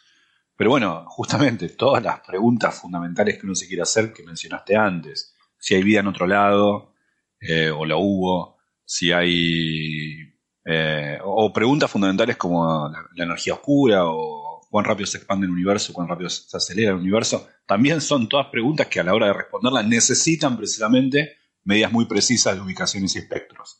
pero 0.57 0.71
bueno, 0.71 1.05
justamente 1.09 1.69
todas 1.71 2.03
las 2.03 2.21
preguntas 2.21 2.79
fundamentales 2.79 3.39
que 3.39 3.47
uno 3.47 3.55
se 3.55 3.67
quiere 3.67 3.83
hacer, 3.83 4.13
que 4.13 4.23
mencionaste 4.23 4.77
antes, 4.77 5.35
si 5.59 5.75
hay 5.75 5.83
vida 5.83 6.01
en 6.01 6.07
otro 6.07 6.27
lado, 6.27 6.95
eh, 7.41 7.71
o 7.71 7.85
la 7.85 7.97
hubo, 7.97 8.59
si 8.85 9.13
hay... 9.13 10.29
Eh, 10.65 11.19
o 11.25 11.53
preguntas 11.53 11.91
fundamentales 11.91 12.37
como 12.37 12.89
la, 12.89 13.25
energía 13.25 13.55
oscura, 13.55 14.07
o 14.07 14.42
cuán 14.73 14.87
rápido 14.87 15.07
se 15.07 15.19
expande 15.19 15.45
el 15.45 15.53
universo, 15.53 15.93
cuán 15.93 16.09
rápido 16.09 16.31
se 16.31 16.57
acelera 16.57 16.93
el 16.93 16.97
universo, 16.97 17.47
también 17.67 18.01
son 18.01 18.27
todas 18.27 18.47
preguntas 18.47 18.87
que 18.87 19.01
a 19.01 19.05
la 19.05 19.13
hora 19.13 19.27
de 19.27 19.35
responderlas 19.35 19.87
necesitan 19.87 20.57
precisamente 20.57 21.37
medidas 21.65 21.93
muy 21.93 22.07
precisas 22.07 22.55
de 22.55 22.63
ubicaciones 22.63 23.15
y 23.15 23.19
espectros. 23.19 23.79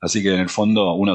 Así 0.00 0.20
que 0.20 0.34
en 0.34 0.40
el 0.40 0.48
fondo, 0.48 0.94
uno, 0.94 1.12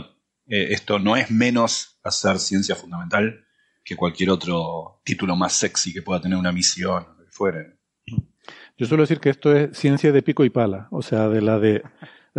eh, 0.47 0.67
esto 0.69 0.97
no 0.97 1.17
es 1.17 1.29
menos 1.29 1.99
hacer 2.03 2.39
ciencia 2.39 2.77
fundamental, 2.77 3.45
que 3.83 3.97
cualquier 3.97 4.29
otro 4.29 5.01
título 5.03 5.35
más 5.35 5.51
sexy 5.51 5.91
que 5.91 6.01
pueda 6.01 6.21
tener 6.21 6.37
una 6.37 6.53
misión, 6.53 7.05
lo 7.17 7.25
que 7.25 7.31
fuere. 7.31 7.79
Yo 8.77 8.85
suelo 8.85 9.03
decir 9.03 9.19
que 9.19 9.29
esto 9.29 9.53
es 9.53 9.77
ciencia 9.77 10.13
de 10.13 10.21
pico 10.21 10.45
y 10.45 10.49
pala, 10.49 10.87
o 10.89 11.01
sea, 11.01 11.27
de 11.27 11.41
la 11.41 11.59
de 11.59 11.83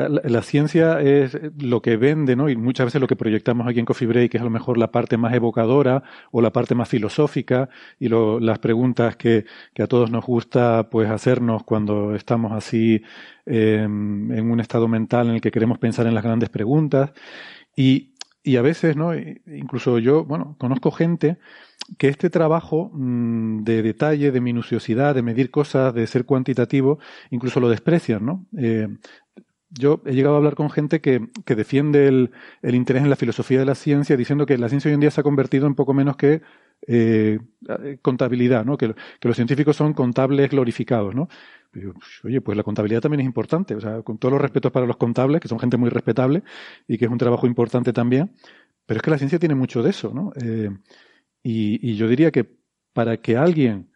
la, 0.09 0.43
ciencia 0.43 1.01
es 1.01 1.37
lo 1.59 1.83
que 1.83 1.97
vende, 1.97 2.37
¿no? 2.37 2.49
Y 2.49 2.57
muchas 2.57 2.87
veces 2.87 3.01
lo 3.01 3.07
que 3.07 3.17
proyectamos 3.17 3.67
aquí 3.67 3.81
en 3.81 3.85
Coffee 3.85 4.07
Break 4.07 4.35
es 4.35 4.41
a 4.41 4.45
lo 4.45 4.51
mejor 4.51 4.79
la 4.79 4.93
parte 4.93 5.17
más 5.17 5.35
evocadora 5.35 6.03
o 6.31 6.41
la 6.41 6.53
parte 6.53 6.75
más 6.75 6.89
filosófica 6.89 7.69
y 7.99 8.09
las 8.09 8.59
preguntas 8.61 9.17
que, 9.17 9.45
a 9.79 9.87
todos 9.87 10.11
nos 10.11 10.25
gusta 10.25 10.89
pues 10.91 11.11
hacernos 11.11 11.65
cuando 11.65 12.15
estamos 12.15 12.53
así 12.53 13.03
em, 13.47 14.31
en 14.33 14.51
un 14.51 14.61
estado 14.61 14.89
mental 14.89 15.29
en 15.29 15.35
el 15.37 15.41
que 15.41 15.51
queremos 15.51 15.79
pensar 15.79 16.07
en 16.07 16.15
las 16.15 16.25
grandes 16.25 16.49
preguntas. 16.51 17.13
Y 17.77 18.15
y 18.49 18.57
a 18.57 18.63
veces, 18.63 18.97
¿no? 18.97 19.15
Incluso 19.15 19.99
yo, 19.99 20.25
bueno, 20.25 20.57
conozco 20.59 20.91
gente 20.91 21.37
que 21.99 22.09
este 22.09 22.31
trabajo 22.31 22.91
mm, 22.95 23.63
de 23.63 23.83
detalle, 23.83 24.31
de 24.31 24.41
minuciosidad, 24.41 25.15
de 25.15 25.23
medir 25.23 25.51
cosas, 25.51 25.93
de 25.93 26.07
ser 26.07 26.25
cuantitativo, 26.25 26.99
incluso 27.31 27.61
lo 27.61 27.69
desprecian, 27.69 28.25
¿no? 28.25 28.47
Eh, 28.57 28.89
yo 29.71 30.03
he 30.07 30.13
llegado 30.13 30.35
a 30.35 30.39
hablar 30.39 30.55
con 30.55 30.71
gente 30.71 31.01
que, 31.01 31.29
que 31.45 31.55
defiende 31.55 32.09
el, 32.09 32.31
el, 32.63 32.75
interés 32.75 33.03
en 33.03 33.11
la 33.11 33.17
filosofía 33.17 33.59
de 33.59 33.67
la 33.67 33.75
ciencia, 33.75 34.17
diciendo 34.17 34.47
que 34.47 34.59
la 34.59 34.69
ciencia 34.69 34.89
hoy 34.89 34.95
en 34.95 35.01
día 35.01 35.11
se 35.11 35.21
ha 35.21 35.25
convertido 35.25 35.67
en 35.67 35.75
poco 35.75 35.95
menos 35.95 36.17
que 36.17 36.43
eh, 36.87 37.39
contabilidad, 38.03 38.65
¿no? 38.65 38.79
Que, 38.79 38.95
los 39.21 39.37
científicos 39.37 39.77
son 39.77 39.95
contables 39.95 40.51
glorificados, 40.51 41.15
¿no? 41.15 41.29
oye, 42.25 42.41
pues 42.41 42.57
la 42.57 42.63
contabilidad 42.63 43.03
también 43.03 43.21
es 43.21 43.27
importante, 43.27 43.75
o 43.75 43.81
sea, 43.81 44.03
con 44.03 44.19
todos 44.19 44.33
los 44.33 44.41
respetos 44.41 44.73
para 44.73 44.87
los 44.87 44.97
contables, 44.97 45.41
que 45.41 45.49
son 45.49 45.59
gente 45.61 45.77
muy 45.77 45.91
respetable 45.91 46.43
y 46.89 46.97
que 46.99 47.05
es 47.05 47.11
un 47.11 47.19
trabajo 47.19 47.47
importante 47.47 47.93
también, 47.93 48.33
pero 48.87 48.99
es 48.99 49.03
que 49.03 49.11
la 49.11 49.19
ciencia 49.19 49.39
tiene 49.39 49.55
mucho 49.55 49.83
de 49.83 49.91
eso, 49.91 50.13
¿no? 50.15 50.33
Eh, 50.43 50.71
y, 51.43 51.95
yo 51.95 52.09
diría 52.09 52.31
que 52.31 52.49
para 52.95 53.19
que 53.19 53.37
alguien 53.37 53.91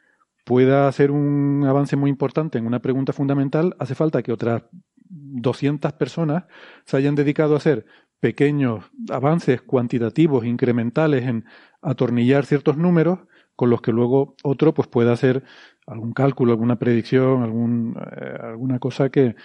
pueda 0.44 0.86
hacer 0.86 1.10
un 1.10 1.64
avance 1.66 1.96
muy 1.96 2.10
importante 2.10 2.58
en 2.58 2.66
una 2.66 2.80
pregunta 2.80 3.12
fundamental, 3.12 3.74
hace 3.78 3.94
falta 3.94 4.22
que 4.22 4.32
otras 4.32 4.64
200 5.12 5.92
personas 5.92 6.44
se 6.84 6.96
hayan 6.96 7.14
dedicado 7.14 7.54
a 7.54 7.58
hacer 7.58 7.86
pequeños 8.20 8.84
avances 9.10 9.62
cuantitativos, 9.62 10.44
incrementales 10.44 11.24
en 11.24 11.44
atornillar 11.82 12.46
ciertos 12.46 12.76
números 12.76 13.18
con 13.56 13.68
los 13.68 13.82
que 13.82 13.92
luego 13.92 14.36
otro 14.42 14.72
pues 14.72 14.88
pueda 14.88 15.12
hacer 15.12 15.44
algún 15.86 16.12
cálculo, 16.12 16.52
alguna 16.52 16.76
predicción, 16.76 17.42
algún, 17.42 17.96
eh, 17.98 18.38
alguna 18.40 18.78
cosa 18.78 19.10
que, 19.10 19.36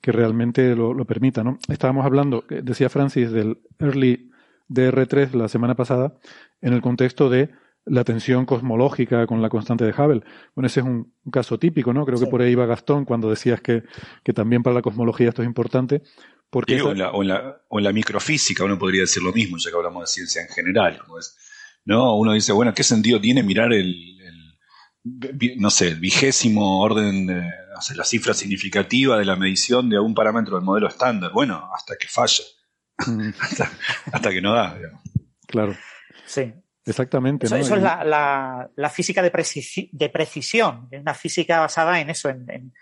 que 0.00 0.12
realmente 0.12 0.74
lo, 0.74 0.94
lo, 0.94 1.04
permita. 1.04 1.44
¿no? 1.44 1.58
Estábamos 1.68 2.06
hablando, 2.06 2.44
decía 2.48 2.88
Francis, 2.88 3.32
del 3.32 3.58
Early 3.78 4.30
DR3 4.68 5.32
la 5.32 5.48
semana 5.48 5.74
pasada, 5.74 6.14
en 6.60 6.72
el 6.72 6.80
contexto 6.80 7.28
de 7.28 7.50
la 7.86 8.04
tensión 8.04 8.46
cosmológica 8.46 9.26
con 9.26 9.42
la 9.42 9.48
constante 9.48 9.84
de 9.84 9.92
Hubble. 9.92 10.22
Bueno, 10.54 10.66
ese 10.66 10.80
es 10.80 10.86
un, 10.86 11.14
caso 11.32 11.58
típico, 11.58 11.92
¿no? 11.92 12.04
Creo 12.04 12.18
que 12.18 12.26
por 12.26 12.42
ahí 12.42 12.52
iba 12.52 12.66
Gastón 12.66 13.04
cuando 13.04 13.30
decías 13.30 13.60
que, 13.60 13.82
que, 14.22 14.32
también 14.32 14.62
para 14.62 14.74
la 14.74 14.82
cosmología 14.82 15.28
esto 15.28 15.42
es 15.42 15.46
importante. 15.46 16.02
Porque 16.50 16.82
o, 16.82 16.92
en 16.92 16.98
la, 16.98 17.10
o, 17.10 17.22
en 17.22 17.28
la, 17.28 17.62
o, 17.68 17.78
en 17.78 17.84
la, 17.84 17.92
microfísica 17.92 18.64
uno 18.64 18.78
podría 18.78 19.02
decir 19.02 19.22
lo 19.22 19.32
mismo, 19.32 19.56
ya 19.58 19.70
que 19.70 19.76
hablamos 19.76 20.02
de 20.02 20.06
ciencia 20.08 20.42
en 20.42 20.48
general. 20.48 21.00
¿no? 21.84 22.16
Uno 22.16 22.32
dice, 22.32 22.52
bueno, 22.52 22.74
¿qué 22.74 22.82
sentido 22.82 23.20
tiene 23.20 23.42
mirar 23.42 23.72
el, 23.72 23.94
no 25.56 25.70
sé, 25.70 25.88
el 25.88 26.00
vigésimo 26.00 26.80
orden, 26.80 27.26
de, 27.26 27.42
la 27.94 28.04
cifra 28.04 28.34
significativa 28.34 29.18
de 29.18 29.24
la 29.24 29.36
medición 29.36 29.88
de 29.88 29.96
algún 29.96 30.14
parámetro 30.14 30.56
del 30.56 30.64
modelo 30.64 30.88
estándar. 30.88 31.32
Bueno, 31.32 31.70
hasta 31.74 31.96
que 31.96 32.08
falla. 32.08 32.44
Mm. 33.06 33.30
hasta, 34.12 34.30
que 34.30 34.40
no 34.42 34.52
da, 34.52 34.74
digamos. 34.74 35.00
Claro. 35.46 35.76
Sí. 36.26 36.52
Exactamente. 36.84 37.46
Eso, 37.46 37.56
es 37.56 37.70
la, 37.82 38.90
física 38.90 39.22
de, 39.22 39.30
de, 39.92 40.08
precisión, 40.08 40.88
una 40.90 41.14
física 41.14 41.60
basada 41.60 42.00
en 42.00 42.10
eso, 42.10 42.28
en, 42.30 42.72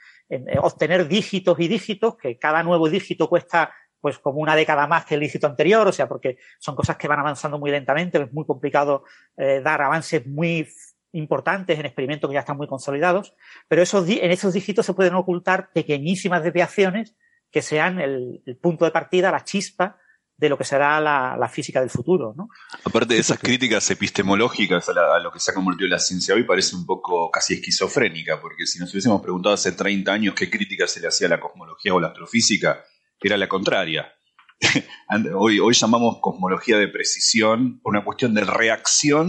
obtener 0.61 1.09
dígitos 1.09 1.59
y 1.59 1.69
dígitos, 1.69 2.17
que 2.17 2.39
cada 2.39 2.63
nuevo 2.63 2.89
dígito 2.89 3.29
cuesta 3.29 3.73
pues 4.01 4.19
como 4.19 4.39
una 4.39 4.55
década 4.55 4.87
más 4.87 5.05
que 5.05 5.15
el 5.15 5.21
dígito 5.21 5.47
anterior, 5.47 5.87
o 5.89 5.93
sea, 5.93 6.07
porque 6.07 6.37
son 6.59 6.77
cosas 6.77 6.97
que 6.97 7.09
van 7.09 7.19
avanzando 7.19 7.59
muy 7.59 7.71
lentamente, 7.71 8.23
es 8.23 8.33
muy 8.33 8.47
complicado 8.47 9.05
eh, 9.37 9.61
dar 9.61 9.83
avances 9.83 10.25
muy 10.27 10.69
importantes 11.13 11.79
en 11.79 11.87
experimentos 11.87 12.29
que 12.29 12.35
ya 12.35 12.41
están 12.41 12.57
muy 12.57 12.69
consolidados, 12.69 13.35
pero 13.67 13.83
esos, 13.83 14.09
en 14.09 14.31
esos 14.31 14.55
dígitos 14.55 14.87
se 14.87 14.95
pueden 14.95 15.15
ocultar 15.15 15.71
pequeñísimas 15.73 16.45
desviaciones 16.45 17.17
que 17.51 17.63
sean 17.63 18.01
el, 18.01 18.43
punto 18.61 18.85
de 18.85 18.91
partida, 18.91 19.31
la 19.31 19.45
chispa 19.45 19.99
de 20.39 20.49
lo 20.49 20.57
que 20.57 20.65
será 20.65 21.01
la, 21.01 21.49
física 21.53 21.81
del 21.81 21.91
futuro. 21.91 22.33
¿no? 22.37 22.49
Aparte 22.85 23.15
de 23.15 23.21
esas 23.21 23.39
críticas 23.39 23.91
epistemológicas 23.91 24.89
a, 24.89 25.19
lo 25.19 25.33
que 25.33 25.41
se 25.41 25.51
ha 25.51 25.55
convertido 25.55 25.89
la 25.89 25.99
ciencia 25.99 26.35
hoy, 26.35 26.45
parece 26.45 26.77
un 26.77 26.87
poco 26.87 27.31
casi 27.31 27.55
esquizofrénica, 27.55 28.41
porque 28.41 28.65
si 28.65 28.79
nos 28.79 28.91
hubiésemos 28.93 29.21
preguntado 29.21 29.55
hace 29.55 29.73
30 29.73 30.13
años 30.13 30.35
qué 30.35 30.49
crítica 30.49 30.87
se 30.87 31.01
le 31.01 31.09
hacía 31.09 31.27
a 31.27 31.31
la 31.31 31.41
cosmología 31.41 31.93
o 31.93 32.01
la 32.01 32.09
astrofísica, 32.09 32.85
era 33.21 33.37
la 33.37 33.49
contraria. 33.49 34.15
hoy, 35.35 35.59
hoy 35.59 35.75
llamamos 35.75 36.19
cosmología 36.21 36.79
de 36.79 36.89
precisión 36.89 37.81
por 37.81 37.91
una 37.91 38.05
cuestión 38.05 38.33
de 38.35 38.45
reacción 38.45 39.29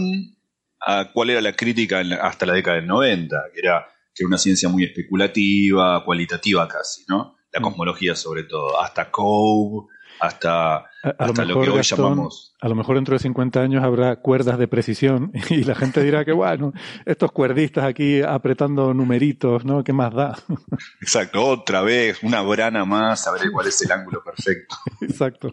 a 0.80 1.10
cuál 1.12 1.30
era 1.30 1.40
la 1.40 1.54
crítica 1.54 2.02
hasta 2.22 2.46
la 2.46 2.54
década 2.54 2.76
del 2.76 2.86
90, 2.86 3.36
que 3.52 3.58
era, 3.58 3.86
que 4.14 4.22
era 4.22 4.28
una 4.28 4.38
ciencia 4.38 4.68
muy 4.68 4.84
especulativa, 4.84 6.04
cualitativa 6.04 6.68
casi, 6.68 7.04
¿no? 7.08 7.36
La 7.52 7.58
mm. 7.58 7.64
cosmología 7.64 8.14
sobre 8.14 8.44
todo, 8.44 8.80
hasta 8.80 9.10
Cove, 9.10 9.88
hasta, 10.20 10.89
lo, 11.02 11.62
que 11.62 11.70
hoy 11.70 11.82
llamamos. 11.82 12.54
A 12.60 12.68
lo 12.68 12.74
mejor 12.74 12.96
dentro 12.96 13.14
de 13.14 13.20
50 13.20 13.60
años 13.60 13.82
habrá 13.82 14.16
cuerdas 14.16 14.58
de 14.58 14.68
precisión 14.68 15.32
y 15.50 15.64
la 15.64 15.74
gente 15.74 16.02
dirá 16.02 16.24
que, 16.24 16.32
bueno, 16.32 16.72
estos 17.06 17.32
cuerdistas 17.32 17.84
aquí 17.84 18.22
apretando 18.22 18.92
numeritos, 18.92 19.64
¿no? 19.64 19.82
¿Qué 19.82 19.92
más 19.92 20.12
da? 20.14 20.36
Exacto, 21.00 21.46
otra 21.46 21.82
vez, 21.82 22.22
una 22.22 22.42
brana 22.42 22.84
más, 22.84 23.26
a 23.26 23.32
ver 23.32 23.50
cuál 23.52 23.68
es 23.68 23.80
el 23.82 23.92
ángulo 23.92 24.22
perfecto. 24.22 24.76
Exacto. 25.00 25.50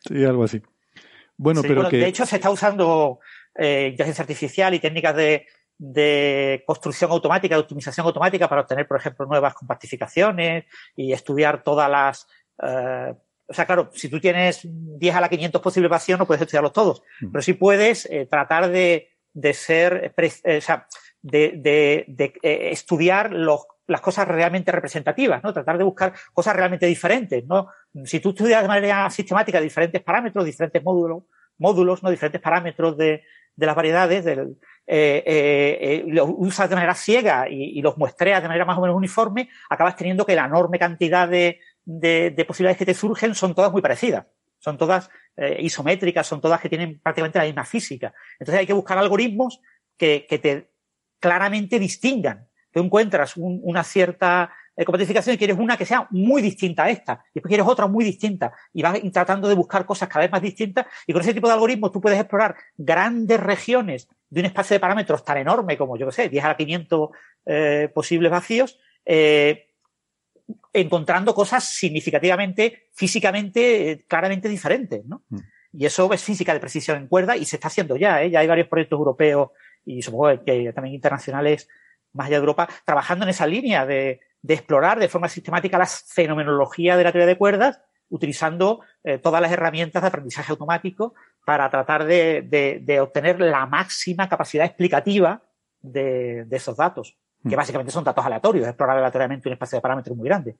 Sí, 0.00 0.24
algo 0.24 0.44
así. 0.44 0.62
Bueno, 1.36 1.62
pero 1.62 1.88
que... 1.88 1.98
De 1.98 2.08
hecho, 2.08 2.24
se 2.24 2.36
está 2.36 2.50
usando 2.50 3.18
eh, 3.54 3.88
inteligencia 3.90 4.22
artificial 4.22 4.72
y 4.74 4.78
técnicas 4.78 5.16
de, 5.16 5.46
de 5.76 6.62
construcción 6.66 7.10
automática, 7.10 7.56
de 7.56 7.62
optimización 7.62 8.06
automática 8.06 8.48
para 8.48 8.62
obtener, 8.62 8.86
por 8.86 8.98
ejemplo, 8.98 9.26
nuevas 9.26 9.54
compactificaciones 9.54 10.64
y 10.94 11.12
estudiar 11.12 11.62
todas 11.62 11.90
las... 11.90 12.26
Eh, 12.62 13.14
o 13.48 13.54
sea, 13.54 13.66
claro, 13.66 13.90
si 13.92 14.08
tú 14.08 14.20
tienes 14.20 14.60
10 14.64 15.14
a 15.14 15.20
la 15.20 15.28
500 15.28 15.60
posibles 15.62 15.90
vacíos, 15.90 16.18
no 16.18 16.26
puedes 16.26 16.42
estudiarlos 16.42 16.72
todos, 16.72 17.02
mm. 17.20 17.32
pero 17.32 17.42
sí 17.42 17.52
puedes 17.52 18.06
eh, 18.06 18.26
tratar 18.26 18.70
de, 18.70 19.10
de 19.32 19.54
ser, 19.54 20.12
eh, 20.16 20.56
o 20.58 20.60
sea, 20.60 20.86
de, 21.22 21.52
de, 21.56 22.04
de 22.08 22.32
eh, 22.42 22.70
estudiar 22.72 23.32
los, 23.32 23.66
las 23.86 24.00
cosas 24.00 24.26
realmente 24.26 24.72
representativas, 24.72 25.42
¿no? 25.42 25.52
Tratar 25.52 25.78
de 25.78 25.84
buscar 25.84 26.12
cosas 26.32 26.56
realmente 26.56 26.86
diferentes, 26.86 27.44
¿no? 27.46 27.68
Si 28.04 28.20
tú 28.20 28.30
estudias 28.30 28.62
de 28.62 28.68
manera 28.68 29.08
sistemática 29.10 29.60
diferentes 29.60 30.02
parámetros, 30.02 30.44
diferentes 30.44 30.82
módulos, 30.82 31.24
módulos, 31.58 32.02
¿no? 32.02 32.10
Diferentes 32.10 32.40
parámetros 32.40 32.96
de, 32.96 33.22
de 33.56 33.66
las 33.66 33.74
variedades, 33.74 34.24
del, 34.24 34.56
eh, 34.86 35.24
eh, 35.26 35.78
eh, 35.80 36.04
los 36.06 36.28
usas 36.36 36.68
de 36.68 36.76
manera 36.76 36.94
ciega 36.94 37.48
y, 37.48 37.82
los 37.82 37.96
muestreas 37.96 38.40
de 38.40 38.48
manera 38.48 38.64
más 38.64 38.78
o 38.78 38.82
menos 38.82 38.96
uniforme, 38.96 39.48
acabas 39.68 39.96
teniendo 39.96 40.24
que 40.24 40.36
la 40.36 40.44
enorme 40.44 40.78
cantidad 40.78 41.28
de, 41.28 41.58
de, 41.86 42.44
posibilidades 42.46 42.76
que 42.76 42.84
te 42.84 42.92
surgen 42.92 43.34
son 43.34 43.54
todas 43.54 43.72
muy 43.72 43.80
parecidas. 43.80 44.26
Son 44.58 44.76
todas 44.76 45.08
isométricas, 45.58 46.26
son 46.26 46.40
todas 46.40 46.60
que 46.60 46.68
tienen 46.68 46.98
prácticamente 47.00 47.38
la 47.38 47.44
misma 47.44 47.64
física. 47.64 48.12
Entonces 48.38 48.60
hay 48.60 48.66
que 48.66 48.72
buscar 48.72 48.98
algoritmos 48.98 49.60
que, 49.96 50.26
que 50.28 50.38
te 50.38 50.70
claramente 51.20 51.78
distingan. 51.78 52.48
Te 52.70 52.80
encuentras 52.80 53.36
una 53.36 53.82
cierta 53.84 54.50
de 54.76 54.84
competificación 54.84 55.34
y 55.34 55.38
quieres 55.38 55.56
una 55.56 55.76
que 55.76 55.86
sea 55.86 56.06
muy 56.10 56.42
distinta 56.42 56.84
a 56.84 56.90
esta, 56.90 57.24
y 57.30 57.34
después 57.34 57.48
quieres 57.48 57.66
otra 57.66 57.86
muy 57.86 58.04
distinta, 58.04 58.52
y 58.74 58.82
vas 58.82 59.00
tratando 59.12 59.48
de 59.48 59.54
buscar 59.54 59.86
cosas 59.86 60.08
cada 60.08 60.20
vez 60.20 60.30
más 60.30 60.42
distintas, 60.42 60.86
y 61.06 61.12
con 61.12 61.22
ese 61.22 61.32
tipo 61.32 61.46
de 61.48 61.54
algoritmos 61.54 61.92
tú 61.92 62.00
puedes 62.00 62.20
explorar 62.20 62.56
grandes 62.76 63.40
regiones 63.40 64.08
de 64.28 64.40
un 64.40 64.46
espacio 64.46 64.74
de 64.74 64.80
parámetros 64.80 65.24
tan 65.24 65.38
enorme 65.38 65.78
como, 65.78 65.96
yo 65.96 66.06
qué 66.06 66.12
sé, 66.12 66.28
10 66.28 66.44
a 66.44 66.48
la 66.48 66.56
500 66.56 67.10
eh, 67.46 67.90
posibles 67.94 68.30
vacíos, 68.30 68.78
eh, 69.06 69.65
encontrando 70.72 71.34
cosas 71.34 71.64
significativamente, 71.64 72.88
físicamente, 72.92 73.90
eh, 73.90 74.04
claramente 74.06 74.48
diferentes, 74.48 75.04
¿no? 75.04 75.22
Mm. 75.28 75.38
Y 75.72 75.86
eso 75.86 76.10
es 76.12 76.22
física 76.22 76.54
de 76.54 76.60
precisión 76.60 76.96
en 76.96 77.08
cuerda 77.08 77.36
y 77.36 77.44
se 77.44 77.56
está 77.56 77.68
haciendo 77.68 77.96
ya, 77.96 78.22
¿eh? 78.22 78.30
Ya 78.30 78.40
hay 78.40 78.46
varios 78.46 78.68
proyectos 78.68 78.98
europeos 78.98 79.50
y 79.84 80.02
supongo 80.02 80.42
que 80.44 80.72
también 80.72 80.94
internacionales 80.94 81.68
más 82.12 82.26
allá 82.26 82.36
de 82.36 82.40
Europa, 82.40 82.68
trabajando 82.84 83.24
en 83.24 83.28
esa 83.28 83.46
línea 83.46 83.84
de, 83.86 84.20
de 84.42 84.54
explorar 84.54 84.98
de 84.98 85.08
forma 85.08 85.28
sistemática 85.28 85.78
la 85.78 85.86
fenomenología 85.86 86.96
de 86.96 87.04
la 87.04 87.12
teoría 87.12 87.26
de 87.26 87.36
cuerdas, 87.36 87.80
utilizando 88.08 88.80
eh, 89.04 89.18
todas 89.18 89.42
las 89.42 89.52
herramientas 89.52 90.02
de 90.02 90.08
aprendizaje 90.08 90.52
automático 90.52 91.14
para 91.44 91.68
tratar 91.70 92.04
de, 92.04 92.42
de, 92.82 93.00
obtener 93.00 93.40
la 93.40 93.66
máxima 93.66 94.28
capacidad 94.28 94.64
explicativa 94.64 95.42
de, 95.80 96.44
de, 96.44 96.56
esos 96.56 96.76
datos, 96.76 97.16
que 97.42 97.54
mm. 97.54 97.58
básicamente 97.58 97.92
son 97.92 98.04
datos 98.04 98.24
aleatorios, 98.24 98.66
explorar 98.66 98.98
aleatoriamente 98.98 99.48
un 99.48 99.54
espacio 99.54 99.76
de 99.76 99.82
parámetros 99.82 100.16
muy 100.16 100.26
grande. 100.28 100.56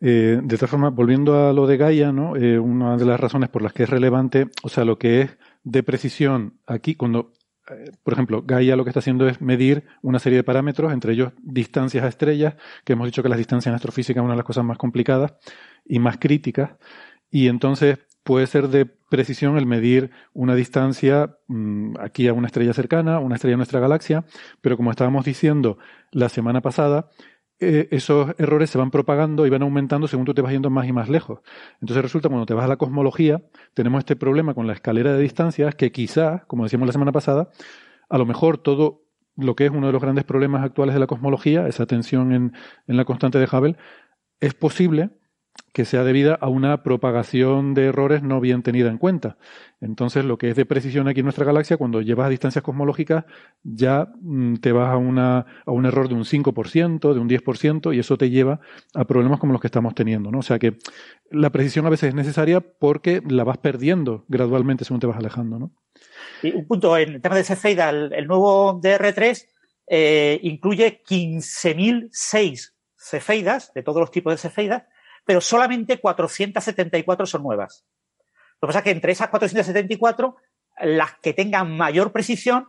Eh, 0.00 0.40
de 0.42 0.56
todas 0.56 0.70
formas, 0.70 0.94
volviendo 0.94 1.48
a 1.48 1.52
lo 1.52 1.66
de 1.66 1.76
Gaia, 1.76 2.10
¿no? 2.10 2.36
Eh, 2.36 2.58
una 2.58 2.96
de 2.96 3.04
las 3.04 3.20
razones 3.20 3.48
por 3.48 3.62
las 3.62 3.72
que 3.72 3.84
es 3.84 3.90
relevante, 3.90 4.48
o 4.62 4.68
sea, 4.68 4.84
lo 4.84 4.98
que 4.98 5.20
es 5.20 5.38
de 5.62 5.82
precisión 5.82 6.58
aquí, 6.66 6.96
cuando 6.96 7.32
eh, 7.70 7.92
por 8.02 8.12
ejemplo, 8.12 8.42
Gaia 8.42 8.74
lo 8.74 8.84
que 8.84 8.90
está 8.90 9.00
haciendo 9.00 9.28
es 9.28 9.40
medir 9.40 9.84
una 10.02 10.18
serie 10.18 10.38
de 10.38 10.44
parámetros, 10.44 10.92
entre 10.92 11.12
ellos 11.12 11.32
distancias 11.42 12.04
a 12.04 12.08
estrellas, 12.08 12.56
que 12.84 12.94
hemos 12.94 13.06
dicho 13.06 13.22
que 13.22 13.28
las 13.28 13.38
distancias 13.38 13.70
en 13.70 13.76
astrofísica 13.76 14.20
es 14.20 14.24
una 14.24 14.34
de 14.34 14.38
las 14.38 14.46
cosas 14.46 14.64
más 14.64 14.78
complicadas 14.78 15.34
y 15.84 15.98
más 15.98 16.18
críticas, 16.18 16.72
y 17.30 17.48
entonces 17.48 17.98
puede 18.22 18.46
ser 18.46 18.68
de 18.68 18.86
precisión 18.86 19.58
el 19.58 19.66
medir 19.66 20.10
una 20.32 20.54
distancia 20.54 21.36
mm, 21.48 21.96
aquí 22.00 22.28
a 22.28 22.32
una 22.32 22.46
estrella 22.46 22.72
cercana, 22.72 23.18
una 23.18 23.34
estrella 23.34 23.54
de 23.54 23.58
nuestra 23.58 23.80
galaxia, 23.80 24.24
pero 24.60 24.76
como 24.76 24.90
estábamos 24.90 25.24
diciendo 25.24 25.78
la 26.12 26.28
semana 26.28 26.60
pasada, 26.60 27.10
eh, 27.58 27.88
esos 27.92 28.34
errores 28.38 28.70
se 28.70 28.78
van 28.78 28.90
propagando 28.90 29.46
y 29.46 29.50
van 29.50 29.62
aumentando 29.62 30.08
según 30.08 30.24
tú 30.24 30.34
te 30.34 30.42
vas 30.42 30.52
yendo 30.52 30.70
más 30.70 30.86
y 30.86 30.92
más 30.92 31.08
lejos. 31.08 31.40
Entonces 31.80 32.02
resulta 32.02 32.28
cuando 32.28 32.46
te 32.46 32.54
vas 32.54 32.64
a 32.64 32.68
la 32.68 32.76
cosmología, 32.76 33.42
tenemos 33.74 34.00
este 34.00 34.16
problema 34.16 34.54
con 34.54 34.66
la 34.66 34.72
escalera 34.72 35.12
de 35.12 35.22
distancias 35.22 35.74
que 35.74 35.92
quizás, 35.92 36.44
como 36.46 36.64
decíamos 36.64 36.86
la 36.86 36.92
semana 36.92 37.12
pasada, 37.12 37.50
a 38.08 38.18
lo 38.18 38.26
mejor 38.26 38.58
todo 38.58 39.04
lo 39.36 39.54
que 39.54 39.66
es 39.66 39.70
uno 39.70 39.86
de 39.86 39.92
los 39.92 40.02
grandes 40.02 40.24
problemas 40.24 40.64
actuales 40.64 40.94
de 40.94 41.00
la 41.00 41.06
cosmología, 41.06 41.66
esa 41.68 41.86
tensión 41.86 42.32
en, 42.32 42.52
en 42.86 42.96
la 42.96 43.04
constante 43.04 43.38
de 43.38 43.46
Hubble, 43.46 43.76
es 44.40 44.54
posible 44.54 45.10
que 45.72 45.84
sea 45.86 46.04
debida 46.04 46.34
a 46.34 46.48
una 46.48 46.82
propagación 46.82 47.72
de 47.72 47.86
errores 47.86 48.22
no 48.22 48.40
bien 48.40 48.62
tenida 48.62 48.90
en 48.90 48.98
cuenta. 48.98 49.38
Entonces, 49.80 50.24
lo 50.24 50.36
que 50.36 50.50
es 50.50 50.56
de 50.56 50.66
precisión 50.66 51.08
aquí 51.08 51.20
en 51.20 51.24
nuestra 51.24 51.46
galaxia, 51.46 51.78
cuando 51.78 52.02
llevas 52.02 52.26
a 52.26 52.30
distancias 52.30 52.62
cosmológicas, 52.62 53.24
ya 53.62 54.12
mm, 54.20 54.56
te 54.56 54.72
vas 54.72 54.90
a, 54.90 54.98
una, 54.98 55.46
a 55.64 55.70
un 55.70 55.86
error 55.86 56.08
de 56.08 56.14
un 56.14 56.24
5%, 56.24 57.14
de 57.14 57.20
un 57.20 57.28
10%, 57.28 57.94
y 57.94 57.98
eso 57.98 58.18
te 58.18 58.28
lleva 58.28 58.60
a 58.94 59.06
problemas 59.06 59.40
como 59.40 59.52
los 59.52 59.62
que 59.62 59.68
estamos 59.68 59.94
teniendo. 59.94 60.30
¿no? 60.30 60.40
O 60.40 60.42
sea 60.42 60.58
que 60.58 60.76
la 61.30 61.50
precisión 61.50 61.86
a 61.86 61.90
veces 61.90 62.10
es 62.10 62.14
necesaria 62.14 62.60
porque 62.60 63.22
la 63.26 63.44
vas 63.44 63.58
perdiendo 63.58 64.24
gradualmente 64.28 64.84
según 64.84 65.00
te 65.00 65.06
vas 65.06 65.16
alejando. 65.16 65.58
¿no? 65.58 65.72
Y 66.42 66.52
un 66.52 66.66
punto, 66.66 66.98
en 66.98 67.14
el 67.14 67.22
tema 67.22 67.36
de 67.36 67.44
Cefeida, 67.44 67.88
el, 67.90 68.26
nuevo 68.26 68.78
DR3 68.80 69.46
eh, 69.86 70.38
incluye 70.42 71.02
15.006 71.08 72.72
cefeidas, 72.96 73.72
de 73.74 73.82
todos 73.82 74.00
los 74.00 74.10
tipos 74.10 74.32
de 74.32 74.38
cefeidas, 74.38 74.84
pero 75.24 75.40
solamente 75.40 75.98
474 75.98 77.26
son 77.26 77.42
nuevas. 77.42 77.86
Lo 78.60 78.66
que 78.66 78.70
pasa 78.70 78.78
es 78.78 78.84
que 78.84 78.90
entre 78.90 79.12
esas 79.12 79.28
474, 79.28 80.36
las 80.82 81.14
que 81.18 81.32
tengan 81.32 81.76
mayor 81.76 82.12
precisión, 82.12 82.68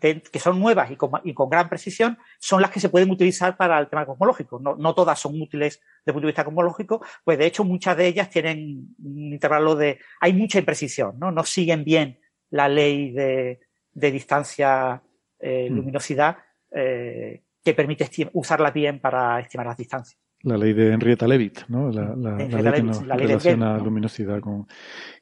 que 0.00 0.38
son 0.38 0.60
nuevas 0.60 0.90
y 0.90 0.96
con, 0.96 1.48
gran 1.48 1.68
precisión, 1.68 2.18
son 2.38 2.60
las 2.60 2.70
que 2.70 2.80
se 2.80 2.88
pueden 2.88 3.10
utilizar 3.10 3.56
para 3.56 3.78
el 3.78 3.88
tema 3.88 4.04
cosmológico. 4.04 4.58
No, 4.60 4.94
todas 4.94 5.18
son 5.18 5.40
útiles 5.40 5.80
desde 5.80 6.10
el 6.10 6.12
punto 6.12 6.26
de 6.26 6.32
vista 6.32 6.44
cosmológico, 6.44 7.04
pues 7.24 7.38
de 7.38 7.46
hecho 7.46 7.64
muchas 7.64 7.96
de 7.96 8.06
ellas 8.06 8.28
tienen 8.28 8.94
un 9.02 9.32
intervalo 9.32 9.74
de... 9.74 9.98
Hay 10.20 10.32
mucha 10.34 10.58
imprecisión, 10.58 11.18
¿no? 11.18 11.30
No 11.30 11.44
siguen 11.44 11.84
bien 11.84 12.20
la 12.50 12.68
ley 12.68 13.12
de, 13.12 13.60
distancia 13.92 15.02
eh, 15.38 15.68
mm. 15.70 15.74
luminosidad 15.74 16.36
eh, 16.70 17.42
que 17.64 17.74
permite 17.74 18.08
usarla 18.32 18.70
bien 18.70 19.00
para 19.00 19.40
estimar 19.40 19.66
las 19.66 19.76
distancias 19.76 20.27
la 20.42 20.56
ley 20.56 20.72
de 20.72 20.92
Henrietta 20.92 21.26
Leavitt, 21.26 21.60
¿no? 21.68 21.90
La, 21.90 22.14
ley 22.14 22.72
que 22.72 22.82
nos 22.82 23.06
relaciona 23.06 23.78
luminosidad 23.78 24.40
con, 24.40 24.66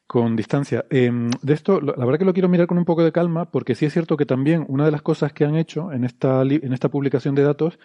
con 0.05 0.35
distancia. 0.35 0.85
Em, 0.89 1.29
de 1.41 1.53
esto, 1.53 1.81
la 1.81 1.93
verdad 2.05 2.19
que 2.19 2.25
lo 2.25 2.33
quiero 2.33 2.49
mirar 2.49 2.67
con 2.67 2.77
un 2.77 2.85
poco 2.85 3.03
de 3.03 3.11
calma, 3.11 3.49
porque 3.49 3.75
sí 3.75 3.85
es 3.85 3.93
cierto 3.93 4.15
que 4.15 4.25
también 4.25 4.65
una 4.67 4.85
de 4.85 4.91
las 4.91 5.01
cosas 5.01 5.33
que 5.33 5.45
han 5.45 5.55
hecho 5.55 5.91
en 5.91 6.03
esta, 6.03 6.41
en 6.43 6.73
esta 6.73 6.89
publicación 6.89 7.35
de 7.35 7.43
datos 7.43 7.79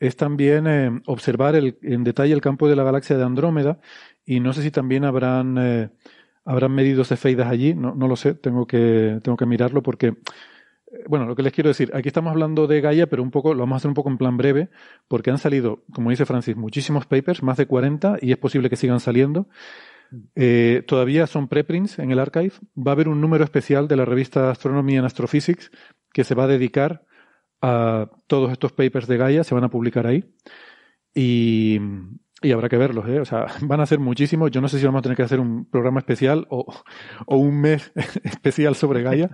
es 0.00 0.16
también 0.16 0.66
em, 0.66 1.02
observar 1.06 1.54
el, 1.54 1.78
en 1.82 2.02
detalle 2.02 2.34
el 2.34 2.40
campo 2.40 2.68
de 2.68 2.74
la 2.76 2.82
galaxia 2.82 3.16
de 3.16 3.24
Andrómeda, 3.24 3.78
y 4.24 4.40
no 4.40 4.52
sé 4.52 4.62
si 4.62 4.70
también 4.70 5.04
habrán, 5.04 5.56
eh, 5.58 5.90
habrán 6.44 6.72
medido 6.72 7.04
cefeidas 7.04 7.48
allí, 7.48 7.74
no, 7.74 7.94
no 7.94 8.08
lo 8.08 8.16
sé, 8.16 8.34
tengo 8.34 8.66
que, 8.66 9.20
tengo 9.22 9.36
que 9.36 9.46
mirarlo 9.46 9.82
porque 9.82 10.14
bueno, 11.06 11.26
lo 11.26 11.34
que 11.34 11.42
les 11.42 11.52
quiero 11.52 11.68
decir, 11.68 11.90
aquí 11.94 12.08
estamos 12.08 12.30
hablando 12.30 12.66
de 12.66 12.80
Gaia, 12.80 13.06
pero 13.06 13.22
un 13.22 13.30
poco, 13.30 13.54
lo 13.54 13.60
vamos 13.60 13.74
a 13.74 13.78
hacer 13.78 13.88
un 13.88 13.94
poco 13.94 14.10
en 14.10 14.18
plan 14.18 14.36
breve, 14.36 14.68
porque 15.08 15.30
han 15.30 15.38
salido, 15.38 15.84
como 15.92 16.10
dice 16.10 16.26
Francis, 16.26 16.56
muchísimos 16.56 17.06
papers, 17.06 17.42
más 17.42 17.56
de 17.56 17.66
40, 17.66 18.18
y 18.20 18.32
es 18.32 18.38
posible 18.38 18.70
que 18.70 18.76
sigan 18.76 19.00
saliendo. 19.00 19.48
Eh, 20.34 20.84
todavía 20.86 21.26
son 21.26 21.48
preprints 21.48 21.98
en 21.98 22.10
el 22.10 22.18
archive. 22.18 22.52
Va 22.76 22.92
a 22.92 22.94
haber 22.94 23.08
un 23.08 23.20
número 23.20 23.44
especial 23.44 23.88
de 23.88 23.96
la 23.96 24.04
revista 24.04 24.50
Astronomy 24.50 24.96
and 24.96 25.06
Astrophysics 25.06 25.70
que 26.12 26.24
se 26.24 26.34
va 26.34 26.44
a 26.44 26.48
dedicar 26.48 27.04
a 27.62 28.10
todos 28.26 28.52
estos 28.52 28.72
papers 28.72 29.06
de 29.06 29.16
Gaia, 29.16 29.44
se 29.44 29.54
van 29.54 29.64
a 29.64 29.70
publicar 29.70 30.06
ahí. 30.06 30.24
Y, 31.14 31.78
y 32.42 32.52
habrá 32.52 32.68
que 32.68 32.76
verlos, 32.76 33.08
¿eh? 33.08 33.20
O 33.20 33.24
sea, 33.24 33.46
van 33.62 33.80
a 33.80 33.86
ser 33.86 34.00
muchísimos. 34.00 34.50
Yo 34.50 34.60
no 34.60 34.68
sé 34.68 34.78
si 34.78 34.84
vamos 34.84 35.00
a 35.00 35.02
tener 35.02 35.16
que 35.16 35.22
hacer 35.22 35.40
un 35.40 35.64
programa 35.64 36.00
especial 36.00 36.46
o, 36.50 36.66
o 37.26 37.36
un 37.36 37.60
mes 37.60 37.92
especial 38.24 38.74
sobre 38.74 39.02
Gaia, 39.02 39.30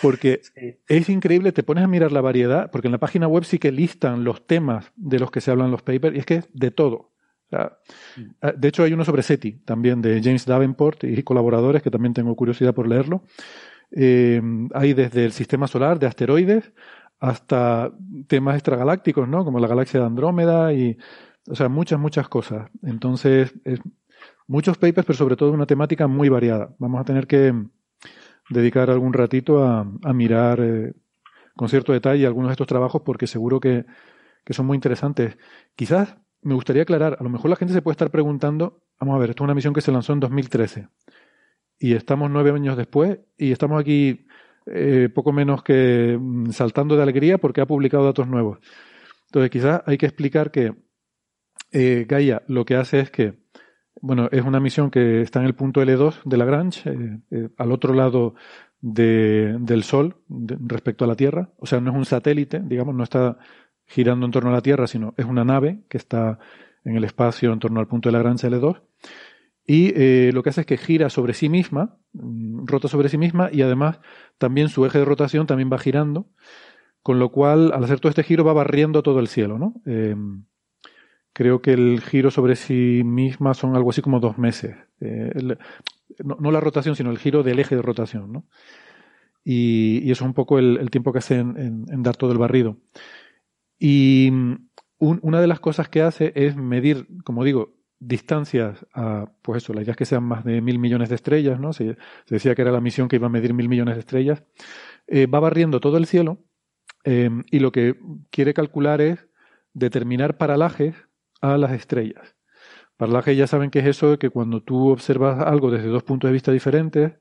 porque 0.00 0.40
es 0.88 1.08
increíble, 1.08 1.52
te 1.52 1.62
pones 1.62 1.84
a 1.84 1.88
mirar 1.88 2.12
la 2.12 2.20
variedad, 2.20 2.70
porque 2.70 2.88
en 2.88 2.92
la 2.92 2.98
página 2.98 3.28
web 3.28 3.44
sí 3.44 3.58
que 3.58 3.72
listan 3.72 4.24
los 4.24 4.46
temas 4.46 4.92
de 4.96 5.18
los 5.18 5.30
que 5.30 5.40
se 5.40 5.50
hablan 5.50 5.70
los 5.70 5.82
papers, 5.82 6.16
y 6.16 6.18
es 6.20 6.26
que 6.26 6.34
es 6.36 6.48
de 6.52 6.70
todo. 6.70 7.12
Mm. 7.52 8.22
Ah, 8.40 8.52
de 8.56 8.68
hecho, 8.68 8.82
hay 8.82 8.92
uno 8.92 9.04
sobre 9.04 9.22
SETI, 9.22 9.52
también 9.64 10.00
de 10.02 10.20
James 10.22 10.46
Davenport 10.46 11.04
y 11.04 11.22
colaboradores, 11.22 11.82
que 11.82 11.90
también 11.90 12.14
tengo 12.14 12.34
curiosidad 12.34 12.74
por 12.74 12.88
leerlo. 12.88 13.24
Eh, 13.90 14.40
hay 14.74 14.94
desde 14.94 15.24
el 15.24 15.32
sistema 15.32 15.66
solar, 15.66 15.98
de 15.98 16.06
asteroides, 16.06 16.72
hasta 17.20 17.92
temas 18.26 18.54
extragalácticos, 18.54 19.28
¿no? 19.28 19.44
Como 19.44 19.60
la 19.60 19.68
galaxia 19.68 20.00
de 20.00 20.06
Andrómeda 20.06 20.72
y, 20.72 20.96
o 21.48 21.54
sea, 21.54 21.68
muchas, 21.68 22.00
muchas 22.00 22.28
cosas. 22.28 22.68
Entonces, 22.82 23.54
muchos 24.46 24.78
papers, 24.78 25.06
pero 25.06 25.16
sobre 25.16 25.36
todo 25.36 25.52
una 25.52 25.66
temática 25.66 26.06
muy 26.08 26.28
variada. 26.28 26.74
Vamos 26.78 27.00
a 27.00 27.04
tener 27.04 27.26
que, 27.26 27.54
dedicar 28.52 28.90
algún 28.90 29.12
ratito 29.12 29.64
a, 29.64 29.84
mirar 30.12 30.60
eh, 30.60 30.92
con 31.56 31.68
cierto 31.68 31.92
detalle 31.92 32.26
algunos 32.26 32.48
de 32.48 32.52
estos 32.52 32.66
trabajos 32.66 33.02
porque 33.04 33.26
seguro 33.26 33.60
que, 33.60 33.84
son 34.50 34.66
muy 34.66 34.76
interesantes. 34.76 35.36
Quizás 35.76 36.16
me 36.42 36.54
gustaría 36.54 36.82
aclarar, 36.82 37.16
a 37.18 37.22
lo 37.22 37.30
mejor 37.30 37.50
la 37.50 37.56
gente 37.56 37.72
se 37.74 37.82
puede 37.82 37.94
estar 37.94 38.10
preguntando, 38.10 38.82
vamos 38.98 39.16
a 39.16 39.18
ver, 39.18 39.30
esto 39.30 39.44
es 39.44 39.46
una 39.46 39.54
misión 39.54 39.72
que 39.72 39.80
se 39.80 39.92
lanzó 39.92 40.12
en 40.12 40.20
2013 40.20 40.88
y 41.78 41.94
estamos 41.94 42.30
nueve 42.30 42.50
años 42.50 42.76
después 42.76 43.18
y 43.36 43.52
estamos 43.52 43.80
aquí 43.80 44.26
eh, 44.66 45.08
poco 45.12 45.32
menos 45.32 45.62
que 45.62 46.16
mm, 46.20 46.50
saltando 46.50 46.96
de 46.96 47.02
alegría 47.02 47.38
porque 47.38 47.60
ha 47.60 47.66
publicado 47.66 48.04
datos 48.04 48.28
nuevos. 48.28 48.58
Entonces, 49.26 49.50
quizás 49.50 49.82
hay 49.86 49.98
que 49.98 50.06
explicar 50.06 50.50
que 50.50 50.74
eh, 51.72 52.04
Gaia 52.08 52.42
lo 52.46 52.64
que 52.64 52.76
hace 52.76 53.00
es 53.00 53.10
que, 53.10 53.41
bueno, 54.00 54.28
es 54.32 54.42
una 54.42 54.60
misión 54.60 54.90
que 54.90 55.20
está 55.20 55.40
en 55.40 55.46
el 55.46 55.54
punto 55.54 55.82
L2 55.82 56.22
de 56.24 56.36
Lagrange, 56.36 56.90
eh, 57.30 57.48
al 57.56 57.72
otro 57.72 57.94
lado 57.94 58.34
del 58.80 59.84
Sol 59.84 60.16
respecto 60.28 61.04
a 61.04 61.08
la 61.08 61.14
Tierra. 61.14 61.50
O 61.58 61.66
sea, 61.66 61.80
no 61.80 61.90
es 61.90 61.96
un 61.96 62.04
satélite, 62.04 62.60
digamos, 62.64 62.94
no 62.94 63.04
está 63.04 63.38
girando 63.86 64.26
en 64.26 64.32
torno 64.32 64.50
a 64.50 64.54
la 64.54 64.60
Tierra, 64.60 64.86
sino 64.86 65.14
es 65.16 65.24
una 65.24 65.44
nave 65.44 65.84
que 65.88 65.98
está 65.98 66.38
en 66.84 66.96
el 66.96 67.04
espacio 67.04 67.52
en 67.52 67.60
torno 67.60 67.78
al 67.78 67.86
punto 67.86 68.08
de 68.08 68.14
Lagrange 68.14 68.48
L2. 68.48 68.82
Y 69.64 69.92
eh, 69.94 70.30
lo 70.32 70.42
que 70.42 70.50
hace 70.50 70.62
es 70.62 70.66
que 70.66 70.76
gira 70.76 71.08
sobre 71.08 71.34
sí 71.34 71.48
misma, 71.48 71.96
mm, 72.12 72.66
rota 72.66 72.88
sobre 72.88 73.08
sí 73.08 73.18
misma 73.18 73.50
y 73.52 73.62
además 73.62 74.00
también 74.38 74.68
su 74.68 74.84
eje 74.84 74.98
de 74.98 75.04
rotación 75.04 75.46
también 75.46 75.70
va 75.72 75.78
girando, 75.78 76.26
con 77.02 77.20
lo 77.20 77.30
cual 77.30 77.72
al 77.72 77.84
hacer 77.84 78.00
todo 78.00 78.10
este 78.10 78.24
giro 78.24 78.44
va 78.44 78.52
barriendo 78.52 79.02
todo 79.04 79.20
el 79.20 79.28
cielo, 79.28 79.58
¿no? 79.58 79.74
Eh, 81.32 81.42
creo 81.42 81.62
que 81.62 81.72
el 81.72 82.00
giro 82.00 82.30
sobre 82.30 82.56
sí 82.56 83.02
misma 83.04 83.54
son 83.54 83.74
algo 83.76 83.90
así 83.90 84.02
como 84.02 84.20
dos 84.20 84.38
meses. 84.38 84.76
Eh, 85.00 85.56
no, 86.24 86.50
la 86.50 86.60
rotación, 86.60 86.96
sino 86.96 87.10
el 87.10 87.18
giro 87.18 87.42
del 87.42 87.58
eje 87.58 87.76
de 87.76 87.82
rotación, 87.82 88.32
¿no? 88.32 88.44
Y, 89.44 90.10
eso 90.10 90.24
es 90.24 90.28
un 90.28 90.34
poco 90.34 90.58
el, 90.58 90.90
tiempo 90.90 91.12
que 91.12 91.18
hace 91.18 91.38
en, 91.38 92.02
dar 92.02 92.16
todo 92.16 92.32
el 92.32 92.38
barrido. 92.38 92.76
Y 93.78 94.30
mm, 94.30 94.68
una 94.98 95.40
de 95.40 95.46
las 95.46 95.60
cosas 95.60 95.88
que 95.88 96.02
hace 96.02 96.32
es 96.36 96.56
medir, 96.56 97.08
como 97.24 97.42
digo, 97.42 97.74
distancias 97.98 98.86
a, 98.94 99.32
pues 99.42 99.62
eso, 99.62 99.72
la 99.72 99.82
idea 99.82 99.92
es 99.92 99.96
que 99.96 100.04
sean 100.04 100.24
más 100.24 100.44
de 100.44 100.60
mil 100.60 100.78
millones 100.78 101.08
de 101.08 101.16
estrellas, 101.16 101.58
¿no? 101.58 101.72
Se, 101.72 101.96
decía 102.28 102.54
que 102.54 102.62
era 102.62 102.72
la 102.72 102.80
misión 102.80 103.08
que 103.08 103.16
iba 103.16 103.26
a 103.26 103.30
medir 103.30 103.54
mil 103.54 103.68
millones 103.68 103.94
de 103.96 104.00
estrellas. 104.00 104.44
Eh, 105.06 105.26
va 105.26 105.40
barriendo 105.40 105.80
todo 105.80 105.96
el 105.96 106.06
cielo 106.06 106.38
em, 107.04 107.42
y 107.50 107.58
lo 107.58 107.72
que 107.72 107.96
quiere 108.30 108.54
calcular 108.54 109.00
es 109.00 109.26
determinar 109.74 110.36
paralajes 110.38 110.94
a 111.42 111.58
las 111.58 111.72
estrellas. 111.72 112.34
Paralaje 112.96 113.36
ya 113.36 113.46
saben 113.46 113.70
que 113.70 113.80
es 113.80 113.86
eso 113.86 114.18
que 114.18 114.30
cuando 114.30 114.62
tú 114.62 114.88
observas 114.88 115.40
algo 115.40 115.70
desde 115.70 115.88
dos 115.88 116.04
puntos 116.04 116.28
de 116.28 116.32
vista 116.32 116.52
diferentes, 116.52 117.12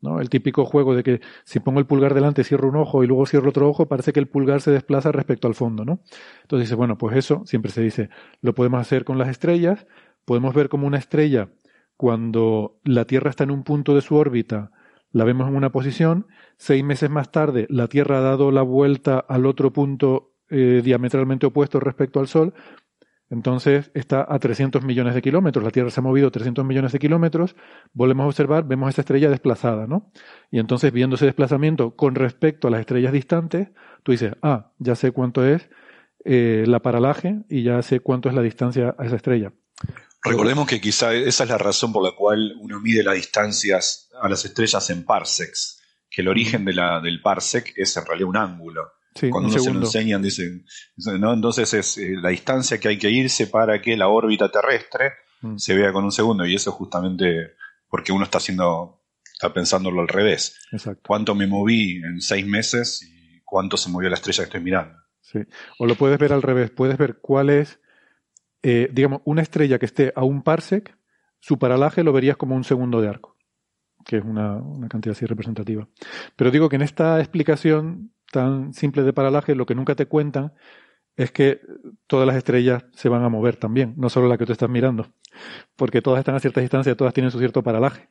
¿no? 0.00 0.20
El 0.20 0.30
típico 0.30 0.64
juego 0.64 0.94
de 0.94 1.02
que 1.02 1.20
si 1.44 1.60
pongo 1.60 1.80
el 1.80 1.86
pulgar 1.86 2.14
delante 2.14 2.44
cierro 2.44 2.68
un 2.68 2.76
ojo 2.76 3.02
y 3.02 3.06
luego 3.06 3.26
cierro 3.26 3.50
otro 3.50 3.68
ojo, 3.68 3.86
parece 3.86 4.12
que 4.12 4.20
el 4.20 4.28
pulgar 4.28 4.60
se 4.60 4.70
desplaza 4.70 5.12
respecto 5.12 5.48
al 5.48 5.54
fondo, 5.54 5.84
¿no? 5.84 6.00
Entonces 6.42 6.68
dice, 6.68 6.74
bueno, 6.74 6.98
pues 6.98 7.16
eso 7.16 7.42
siempre 7.46 7.70
se 7.70 7.82
dice, 7.82 8.10
lo 8.40 8.54
podemos 8.54 8.80
hacer 8.80 9.04
con 9.04 9.18
las 9.18 9.28
estrellas, 9.28 9.86
podemos 10.24 10.54
ver 10.54 10.68
como 10.68 10.86
una 10.86 10.98
estrella, 10.98 11.50
cuando 11.96 12.78
la 12.84 13.06
Tierra 13.06 13.30
está 13.30 13.44
en 13.44 13.50
un 13.50 13.64
punto 13.64 13.94
de 13.94 14.02
su 14.02 14.14
órbita, 14.14 14.70
la 15.10 15.24
vemos 15.24 15.48
en 15.48 15.56
una 15.56 15.72
posición, 15.72 16.26
seis 16.56 16.84
meses 16.84 17.10
más 17.10 17.32
tarde 17.32 17.66
la 17.70 17.88
Tierra 17.88 18.18
ha 18.18 18.22
dado 18.22 18.52
la 18.52 18.62
vuelta 18.62 19.18
al 19.18 19.46
otro 19.46 19.72
punto 19.72 20.34
eh, 20.50 20.80
diametralmente 20.84 21.46
opuesto 21.46 21.80
respecto 21.80 22.20
al 22.20 22.28
Sol, 22.28 22.54
entonces 23.30 23.90
está 23.94 24.26
a 24.28 24.38
300 24.38 24.82
millones 24.82 25.14
de 25.14 25.22
kilómetros, 25.22 25.64
la 25.64 25.70
Tierra 25.70 25.90
se 25.90 26.00
ha 26.00 26.02
movido 26.02 26.30
300 26.30 26.64
millones 26.64 26.92
de 26.92 26.98
kilómetros, 26.98 27.56
volvemos 27.92 28.24
a 28.24 28.28
observar, 28.28 28.64
vemos 28.64 28.88
esa 28.88 29.02
estrella 29.02 29.28
desplazada, 29.28 29.86
¿no? 29.86 30.10
Y 30.50 30.58
entonces 30.58 30.92
viendo 30.92 31.16
ese 31.16 31.26
desplazamiento 31.26 31.94
con 31.94 32.14
respecto 32.14 32.68
a 32.68 32.70
las 32.70 32.80
estrellas 32.80 33.12
distantes, 33.12 33.68
tú 34.02 34.12
dices, 34.12 34.32
ah, 34.42 34.72
ya 34.78 34.94
sé 34.94 35.12
cuánto 35.12 35.44
es 35.46 35.68
eh, 36.24 36.64
la 36.66 36.80
paralaje 36.80 37.42
y 37.48 37.62
ya 37.62 37.82
sé 37.82 38.00
cuánto 38.00 38.28
es 38.28 38.34
la 38.34 38.42
distancia 38.42 38.94
a 38.98 39.04
esa 39.04 39.16
estrella. 39.16 39.52
Recordemos 40.22 40.66
que 40.66 40.80
quizá 40.80 41.14
esa 41.14 41.44
es 41.44 41.50
la 41.50 41.58
razón 41.58 41.92
por 41.92 42.02
la 42.02 42.12
cual 42.12 42.54
uno 42.60 42.80
mide 42.80 43.02
las 43.02 43.14
distancias 43.14 44.10
a 44.20 44.28
las 44.28 44.44
estrellas 44.44 44.90
en 44.90 45.04
parsecs, 45.04 45.80
que 46.10 46.22
el 46.22 46.28
origen 46.28 46.64
de 46.64 46.74
la, 46.74 47.00
del 47.00 47.22
parsec 47.22 47.72
es 47.76 47.96
en 47.96 48.04
realidad 48.04 48.28
un 48.28 48.36
ángulo. 48.36 48.92
Cuando 49.30 49.48
uno 49.48 49.58
se 49.58 49.72
lo 49.72 49.80
enseñan, 49.80 50.22
dicen, 50.22 50.64
¿no? 51.18 51.32
entonces 51.32 51.72
es 51.74 51.98
eh, 51.98 52.14
la 52.20 52.30
distancia 52.30 52.78
que 52.78 52.88
hay 52.88 52.98
que 52.98 53.10
irse 53.10 53.46
para 53.46 53.80
que 53.80 53.96
la 53.96 54.08
órbita 54.08 54.50
terrestre 54.50 55.12
mm. 55.42 55.56
se 55.56 55.74
vea 55.74 55.92
con 55.92 56.04
un 56.04 56.12
segundo, 56.12 56.46
y 56.46 56.54
eso 56.54 56.72
justamente 56.72 57.54
porque 57.88 58.12
uno 58.12 58.24
está 58.24 58.38
haciendo, 58.38 59.02
está 59.32 59.52
pensándolo 59.52 60.00
al 60.00 60.08
revés. 60.08 60.58
¿Cuánto 61.06 61.34
me 61.34 61.46
moví 61.46 61.96
en 61.96 62.20
seis 62.20 62.46
meses 62.46 63.02
y 63.02 63.40
cuánto 63.44 63.76
se 63.76 63.90
movió 63.90 64.08
la 64.08 64.16
estrella 64.16 64.44
que 64.44 64.48
estoy 64.48 64.60
mirando? 64.60 64.98
Sí. 65.20 65.40
O 65.78 65.86
lo 65.86 65.94
puedes 65.94 66.18
ver 66.18 66.32
al 66.32 66.42
revés, 66.42 66.70
puedes 66.70 66.96
ver 66.96 67.18
cuál 67.20 67.50
es 67.50 67.80
eh, 68.62 68.88
digamos, 68.92 69.22
una 69.24 69.42
estrella 69.42 69.78
que 69.78 69.86
esté 69.86 70.12
a 70.16 70.24
un 70.24 70.42
parsec, 70.42 70.96
su 71.38 71.58
paralaje 71.58 72.02
lo 72.02 72.12
verías 72.12 72.36
como 72.36 72.56
un 72.56 72.64
segundo 72.64 73.00
de 73.00 73.08
arco, 73.08 73.36
que 74.04 74.16
es 74.16 74.24
una, 74.24 74.60
cantidad 74.88 75.14
así 75.16 75.26
representativa. 75.26 75.88
Pero 76.34 76.50
digo 76.50 76.68
que 76.68 76.76
en 76.76 76.82
esta 76.82 77.20
explicación 77.20 78.12
tan 78.30 78.72
simple 78.72 79.02
de 79.02 79.12
paralaje, 79.12 79.54
lo 79.54 79.66
que 79.66 79.74
nunca 79.74 79.94
te 79.94 80.06
cuentan 80.06 80.52
es 81.16 81.32
que 81.32 81.60
todas 82.06 82.26
las 82.26 82.36
estrellas 82.36 82.84
se 82.92 83.08
van 83.08 83.24
a 83.24 83.28
mover 83.28 83.56
también, 83.56 83.94
no 83.96 84.08
solo 84.08 84.28
la 84.28 84.38
que 84.38 84.46
tú 84.46 84.52
estás 84.52 84.68
mirando, 84.68 85.08
porque 85.76 86.00
todas 86.00 86.20
están 86.20 86.36
a 86.36 86.40
cierta 86.40 86.60
distancia, 86.60 86.96
todas 86.96 87.14
tienen 87.14 87.30
su 87.30 87.38
cierto 87.38 87.62
paralaje. 87.62 88.08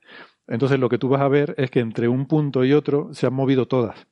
Entonces 0.48 0.80
lo 0.80 0.90
que 0.90 0.98
tú 0.98 1.10
vas 1.10 1.22
a 1.22 1.28
ver 1.28 1.56
es 1.58 1.72
que 1.72 1.80
entre 1.80 2.08
un 2.08 2.28
punto 2.28 2.66
y 2.66 2.74
otro 2.74 3.10
se 3.14 3.28
han 3.28 3.34
movido 3.34 3.68
todas 3.68 4.08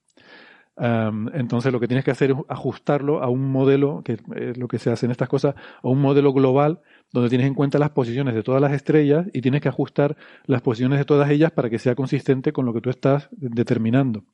entonces 0.78 1.72
lo 1.72 1.80
que 1.80 1.88
tienes 1.88 2.04
que 2.04 2.12
hacer 2.12 2.32
es 2.32 2.38
ajustarlo 2.50 3.24
a 3.24 3.30
un 3.30 3.50
modelo, 3.50 4.02
que 4.04 4.18
es 4.36 4.58
lo 4.58 4.68
que 4.68 4.78
se 4.78 4.92
hace 4.92 5.06
en 5.06 5.12
estas 5.12 5.30
cosas, 5.30 5.56
a 5.82 5.88
un 5.88 6.02
modelo 6.02 6.34
global 6.34 6.82
donde 7.14 7.30
tienes 7.30 7.48
en 7.48 7.54
cuenta 7.54 7.80
las 7.80 7.92
posiciones 7.92 8.36
de 8.36 8.44
todas 8.44 8.62
las 8.62 8.74
estrellas 8.74 9.28
y 9.32 9.42
tienes 9.42 9.62
que 9.62 9.70
ajustar 9.70 10.18
las 10.46 10.62
posiciones 10.62 11.00
de 11.00 11.06
todas 11.06 11.30
ellas 11.30 11.52
para 11.52 11.70
que 11.70 11.80
sea 11.80 11.96
consistente 11.96 12.52
con 12.52 12.66
lo 12.66 12.74
que 12.74 12.82
tú 12.82 12.90
estás 12.90 13.30
determinando. 13.32 14.26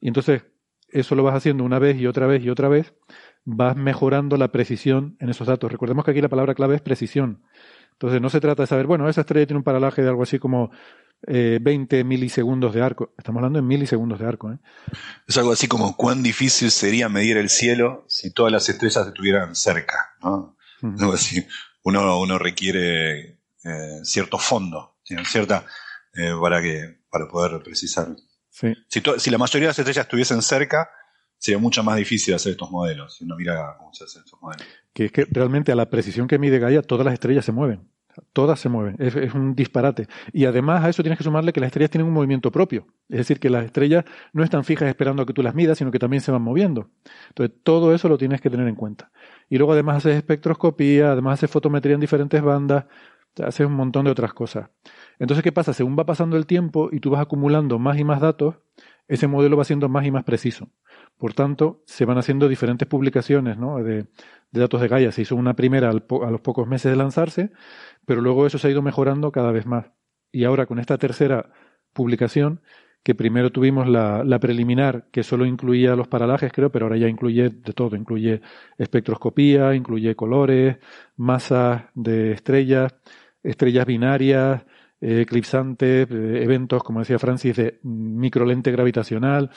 Y 0.00 0.08
entonces 0.08 0.44
eso 1.00 1.14
lo 1.14 1.22
vas 1.22 1.34
haciendo 1.34 1.64
una 1.64 1.78
vez 1.78 1.98
y 1.98 2.06
otra 2.06 2.26
vez 2.26 2.42
y 2.42 2.50
otra 2.50 2.68
vez, 2.68 2.94
vas 3.44 3.76
mejorando 3.76 4.36
la 4.36 4.48
precisión 4.48 5.16
en 5.20 5.28
esos 5.28 5.46
datos. 5.46 5.70
Recordemos 5.70 6.04
que 6.04 6.10
aquí 6.10 6.20
la 6.20 6.28
palabra 6.28 6.54
clave 6.54 6.76
es 6.76 6.82
precisión. 6.82 7.42
Entonces 7.92 8.20
no 8.20 8.28
se 8.28 8.40
trata 8.40 8.62
de 8.62 8.66
saber, 8.66 8.86
bueno, 8.86 9.08
esa 9.08 9.22
estrella 9.22 9.46
tiene 9.46 9.58
un 9.58 9.64
paralaje 9.64 10.02
de 10.02 10.08
algo 10.08 10.22
así 10.22 10.38
como 10.38 10.70
20 11.26 11.98
eh, 11.98 12.04
milisegundos 12.04 12.74
de 12.74 12.82
arco. 12.82 13.14
Estamos 13.16 13.40
hablando 13.40 13.58
en 13.58 13.66
milisegundos 13.66 14.18
de 14.18 14.26
arco. 14.26 14.52
¿eh? 14.52 14.58
Es 15.26 15.36
algo 15.38 15.52
así 15.52 15.68
como 15.68 15.96
cuán 15.96 16.22
difícil 16.22 16.70
sería 16.70 17.08
medir 17.08 17.36
el 17.36 17.48
cielo 17.48 18.04
si 18.08 18.32
todas 18.32 18.52
las 18.52 18.68
estrellas 18.68 19.06
estuvieran 19.06 19.54
cerca. 19.54 20.14
¿no? 20.22 20.56
Uno, 21.84 22.20
uno 22.20 22.38
requiere 22.38 23.38
eh, 23.64 24.00
cierto 24.02 24.38
fondo, 24.38 24.96
cierta 25.24 25.64
para 26.40 26.62
que 26.62 27.02
para 27.10 27.28
poder 27.28 27.62
Si, 28.88 29.02
si 29.18 29.30
la 29.30 29.38
mayoría 29.38 29.66
de 29.66 29.70
las 29.70 29.78
estrellas 29.78 30.04
estuviesen 30.04 30.40
cerca, 30.40 30.88
sería 31.38 31.58
mucho 31.58 31.82
más 31.82 31.96
difícil 31.96 32.34
hacer 32.34 32.52
estos 32.52 32.70
modelos. 32.70 33.16
Si 33.16 33.24
uno 33.24 33.36
mira 33.36 33.76
cómo 33.78 33.92
se 33.92 34.04
hacen 34.04 34.22
estos 34.24 34.40
modelos. 34.40 34.66
Que 34.92 35.06
es 35.06 35.12
que 35.12 35.26
realmente 35.30 35.72
a 35.72 35.74
la 35.74 35.90
precisión 35.90 36.26
que 36.26 36.38
mide 36.38 36.58
Gaia, 36.58 36.82
todas 36.82 37.04
las 37.04 37.14
estrellas 37.14 37.44
se 37.44 37.52
mueven. 37.52 37.88
Todas 38.32 38.58
se 38.58 38.70
mueven, 38.70 38.96
es, 38.98 39.34
un 39.34 39.54
disparate. 39.54 40.08
Y 40.32 40.46
además 40.46 40.82
a 40.82 40.88
eso 40.88 41.02
tienes 41.02 41.18
que 41.18 41.24
sumarle 41.24 41.52
que 41.52 41.60
las 41.60 41.68
estrellas 41.68 41.90
tienen 41.90 42.06
un 42.06 42.14
movimiento 42.14 42.50
propio. 42.50 42.86
Es 43.10 43.18
decir, 43.18 43.38
que 43.38 43.50
las 43.50 43.66
estrellas 43.66 44.06
no 44.32 44.42
están 44.42 44.64
fijas 44.64 44.88
esperando 44.88 45.22
a 45.22 45.26
que 45.26 45.34
tú 45.34 45.42
las 45.42 45.54
midas, 45.54 45.76
sino 45.76 45.90
que 45.90 45.98
también 45.98 46.22
se 46.22 46.32
van 46.32 46.40
moviendo. 46.40 46.88
Entonces, 47.28 47.54
todo 47.62 47.94
eso 47.94 48.08
lo 48.08 48.16
tienes 48.16 48.40
que 48.40 48.48
tener 48.48 48.66
en 48.68 48.74
cuenta. 48.74 49.10
Y 49.50 49.58
luego 49.58 49.74
además 49.74 49.98
haces 49.98 50.16
espectroscopía, 50.16 51.12
además 51.12 51.34
haces 51.34 51.50
fotometría 51.50 51.94
en 51.94 52.00
diferentes 52.00 52.40
bandas, 52.40 52.86
haces 53.44 53.66
un 53.66 53.74
montón 53.74 54.04
de 54.04 54.10
otras 54.10 54.32
cosas. 54.32 54.70
Entonces, 55.18 55.42
¿qué 55.42 55.52
pasa? 55.52 55.72
Según 55.72 55.96
va 55.98 56.06
pasando 56.06 56.36
el 56.36 56.46
tiempo 56.46 56.88
y 56.92 57.00
tú 57.00 57.10
vas 57.10 57.20
acumulando 57.20 57.78
más 57.78 57.98
y 57.98 58.04
más 58.04 58.20
datos, 58.20 58.56
ese 59.08 59.26
modelo 59.26 59.56
va 59.56 59.64
siendo 59.64 59.88
más 59.88 60.04
y 60.06 60.10
más 60.10 60.24
preciso. 60.24 60.68
Por 61.18 61.32
tanto, 61.32 61.82
se 61.86 62.04
van 62.04 62.18
haciendo 62.18 62.48
diferentes 62.48 62.88
publicaciones 62.88 63.56
¿no? 63.56 63.82
de, 63.82 64.06
datos 64.50 64.80
de 64.80 64.88
Gaia. 64.88 65.12
Se 65.12 65.22
hizo 65.22 65.36
una 65.36 65.54
primera 65.54 65.90
a 65.90 66.30
los 66.30 66.40
pocos 66.40 66.66
meses 66.66 66.90
de 66.90 66.96
lanzarse, 66.96 67.52
pero 68.04 68.20
luego 68.20 68.46
eso 68.46 68.58
se 68.58 68.68
ha 68.68 68.70
ido 68.70 68.82
mejorando 68.82 69.32
cada 69.32 69.52
vez 69.52 69.66
más. 69.66 69.86
Y 70.32 70.44
ahora 70.44 70.66
con 70.66 70.78
esta 70.78 70.98
tercera 70.98 71.50
publicación, 71.92 72.60
que 73.06 73.14
primero 73.14 73.52
tuvimos 73.52 73.86
la, 73.86 74.38
preliminar, 74.40 75.06
que 75.12 75.22
solo 75.22 75.46
incluía 75.46 75.94
los 75.94 76.08
paralajes, 76.08 76.52
creo, 76.52 76.72
pero 76.72 76.86
ahora 76.86 76.96
ya 76.96 77.06
incluye 77.06 77.50
de 77.50 77.72
todo, 77.72 77.94
incluye 77.94 78.40
espectroscopía, 78.78 79.76
incluye 79.76 80.16
colores, 80.16 80.78
masas 81.16 81.84
de 81.94 82.32
estrellas, 82.32 82.96
estrellas 83.46 83.86
binarias, 83.86 84.64
eh, 85.00 85.22
eclipsantes, 85.22 86.10
eh, 86.10 86.42
eventos, 86.42 86.82
como 86.82 87.00
decía 87.00 87.18
Francis, 87.18 87.56
de 87.56 87.80
microlente 87.82 88.70
gravitacional. 88.72 89.50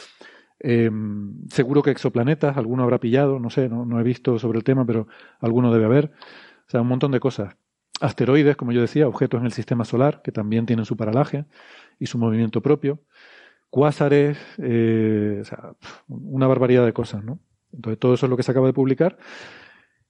Em, 0.59 1.47
seguro 1.49 1.81
que 1.81 1.91
exoplanetas, 1.91 2.57
alguno 2.57 2.83
habrá 2.83 2.99
pillado, 2.99 3.39
no 3.39 3.49
sé, 3.49 3.69
no, 3.69 3.85
no 3.85 3.99
he 3.99 4.03
visto 4.03 4.37
sobre 4.39 4.57
el 4.57 4.63
tema, 4.63 4.85
pero 4.85 5.07
alguno 5.39 5.71
debe 5.71 5.85
haber. 5.85 6.11
O 6.67 6.69
sea, 6.69 6.81
un 6.81 6.87
montón 6.87 7.11
de 7.11 7.19
cosas 7.19 7.55
asteroides, 8.01 8.55
como 8.55 8.71
yo 8.71 8.81
decía, 8.81 9.07
objetos 9.07 9.39
en 9.39 9.45
el 9.45 9.51
sistema 9.51 9.85
solar 9.85 10.21
que 10.21 10.31
también 10.31 10.65
tienen 10.65 10.85
su 10.85 10.97
paralaje 10.97 11.45
y 11.99 12.05
su 12.05 12.17
movimiento 12.17 12.61
propio, 12.61 12.99
cuásares, 13.69 14.37
eh, 14.57 15.39
o 15.41 15.45
sea, 15.45 15.73
una 16.07 16.47
barbaridad 16.47 16.85
de 16.85 16.93
cosas, 16.93 17.23
¿no? 17.23 17.39
Entonces 17.73 17.99
todo 17.99 18.13
eso 18.15 18.25
es 18.25 18.29
lo 18.29 18.37
que 18.37 18.43
se 18.43 18.51
acaba 18.51 18.67
de 18.67 18.73
publicar 18.73 19.17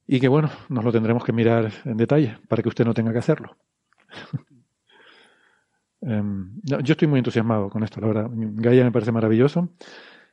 y 0.07 0.19
que 0.19 0.27
bueno, 0.27 0.49
nos 0.69 0.83
lo 0.83 0.91
tendremos 0.91 1.23
que 1.23 1.33
mirar 1.33 1.71
en 1.85 1.97
detalle 1.97 2.37
para 2.47 2.63
que 2.63 2.69
usted 2.69 2.85
no 2.85 2.93
tenga 2.93 3.11
que 3.11 3.19
hacerlo. 3.19 3.57
Em, 6.01 6.61
yo 6.63 6.93
estoy 6.93 7.09
muy 7.09 7.19
entusiasmado 7.19 7.69
con 7.69 7.83
esto, 7.83 7.99
la 7.99 8.07
verdad. 8.07 8.29
Gaia 8.31 8.85
me 8.85 8.91
parece 8.91 9.11
maravilloso. 9.11 9.67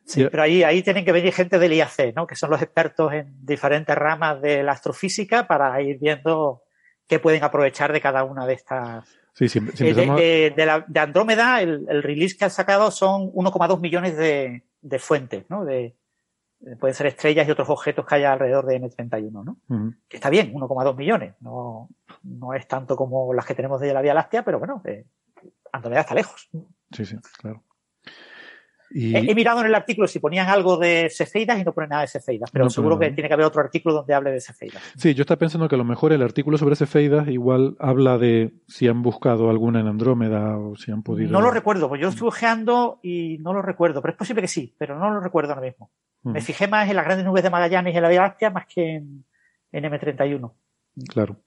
Sí, 0.04 0.24
pero 0.30 0.44
ahí, 0.44 0.62
ahí 0.62 0.82
tienen 0.82 1.04
que 1.04 1.10
venir 1.10 1.32
gente 1.32 1.58
del 1.58 1.72
IAC, 1.72 2.14
¿no? 2.14 2.28
Que 2.28 2.36
son 2.36 2.50
los 2.50 2.62
expertos 2.62 3.12
en 3.12 3.44
diferentes 3.44 3.96
ramas 3.96 4.40
de 4.40 4.62
la 4.62 4.72
astrofísica 4.72 5.48
para 5.48 5.82
ir 5.82 5.98
viendo 5.98 6.62
qué 7.08 7.18
pueden 7.18 7.42
aprovechar 7.42 7.92
de 7.92 8.00
cada 8.00 8.22
una 8.22 8.46
de 8.46 8.54
estas. 8.54 9.04
Sí, 9.32 9.48
sí, 9.48 9.60
eh, 9.80 10.54
de, 10.56 11.00
Andrómeda, 11.00 11.60
el, 11.60 12.02
release 12.02 12.38
que 12.38 12.44
han 12.44 12.50
sacado 12.50 12.90
son 12.90 13.32
1,2 13.32 13.80
millones 13.80 14.16
de, 14.16 14.62
fuentes, 14.98 15.44
¿no? 15.50 15.64
De, 15.64 15.96
pueden 16.80 16.94
ser 16.94 17.06
estrellas 17.06 17.46
y 17.46 17.50
otros 17.50 17.68
objetos 17.68 18.06
que 18.06 18.14
haya 18.16 18.32
alrededor 18.32 18.66
de 18.66 18.80
M31, 18.80 19.44
¿no? 19.44 19.58
Que 20.08 20.16
está 20.16 20.30
bien, 20.30 20.52
1,2 20.52 20.96
millones. 20.96 21.34
No, 21.40 21.88
no 22.22 22.54
es 22.54 22.66
tanto 22.66 22.96
como 22.96 23.32
las 23.34 23.46
que 23.46 23.54
tenemos 23.54 23.80
de 23.80 23.92
la 23.92 24.02
Vía 24.02 24.14
Láctea, 24.14 24.44
pero 24.44 24.58
bueno, 24.58 24.82
eh, 24.84 25.04
Andrómeda 25.72 26.00
está 26.00 26.14
lejos. 26.14 26.48
Sí, 26.92 27.04
sí, 27.04 27.16
claro. 27.38 27.62
He, 28.94 29.34
mirado 29.34 29.60
en 29.60 29.66
el 29.66 29.74
artículo 29.74 30.06
si 30.06 30.20
ponían 30.20 30.48
algo 30.48 30.76
de 30.76 31.08
Cefeidas 31.10 31.58
y 31.58 31.64
no 31.64 31.72
ponen 31.72 31.90
nada 31.90 32.02
de 32.02 32.08
Cefeidas, 32.08 32.50
pero 32.50 32.70
seguro 32.70 32.98
que 32.98 33.10
tiene 33.10 33.28
que 33.28 33.34
haber 33.34 33.46
otro 33.46 33.60
artículo 33.60 33.94
donde 33.96 34.14
hable 34.14 34.30
de 34.30 34.40
Cefeidas. 34.40 34.82
Sí, 34.96 35.12
yo 35.12 35.22
estaba 35.22 35.38
pensando 35.38 35.68
que 35.68 35.74
a 35.74 35.78
lo 35.78 35.84
mejor 35.84 36.12
el 36.12 36.22
artículo 36.22 36.56
sobre 36.56 36.76
Cefeidas 36.76 37.28
igual 37.28 37.76
habla 37.80 38.16
de 38.16 38.54
si 38.68 38.86
han 38.86 39.02
buscado 39.02 39.50
alguna 39.50 39.80
en 39.80 39.88
Andrómeda 39.88 40.56
o 40.56 40.76
si 40.76 40.92
han 40.92 41.02
podido. 41.02 41.30
No 41.30 41.40
lo 41.40 41.50
recuerdo, 41.50 41.88
pues 41.88 42.00
yo 42.00 42.08
estuve 42.08 42.28
ojeando 42.28 43.00
y 43.02 43.38
no 43.38 43.52
lo 43.52 43.60
recuerdo, 43.60 44.00
pero 44.00 44.12
es 44.12 44.18
posible 44.18 44.42
que 44.42 44.48
sí, 44.48 44.74
pero 44.78 44.98
no 44.98 45.10
lo 45.10 45.20
recuerdo 45.20 45.52
ahora 45.52 45.66
mismo. 45.66 45.90
Me 46.32 46.40
fijé 46.40 46.68
más 46.68 46.88
en 46.88 46.96
las 46.96 47.04
grandes 47.04 47.26
nubes 47.26 47.42
de 47.42 47.50
Magallanes 47.50 47.94
y 47.94 47.96
en 47.96 48.02
la 48.02 48.08
Vía 48.08 48.22
Láctea 48.22 48.50
más 48.50 48.66
que 48.66 48.96
en, 48.96 49.24
en 49.72 49.84
M31. 49.84 50.52
Claro. 51.08 51.40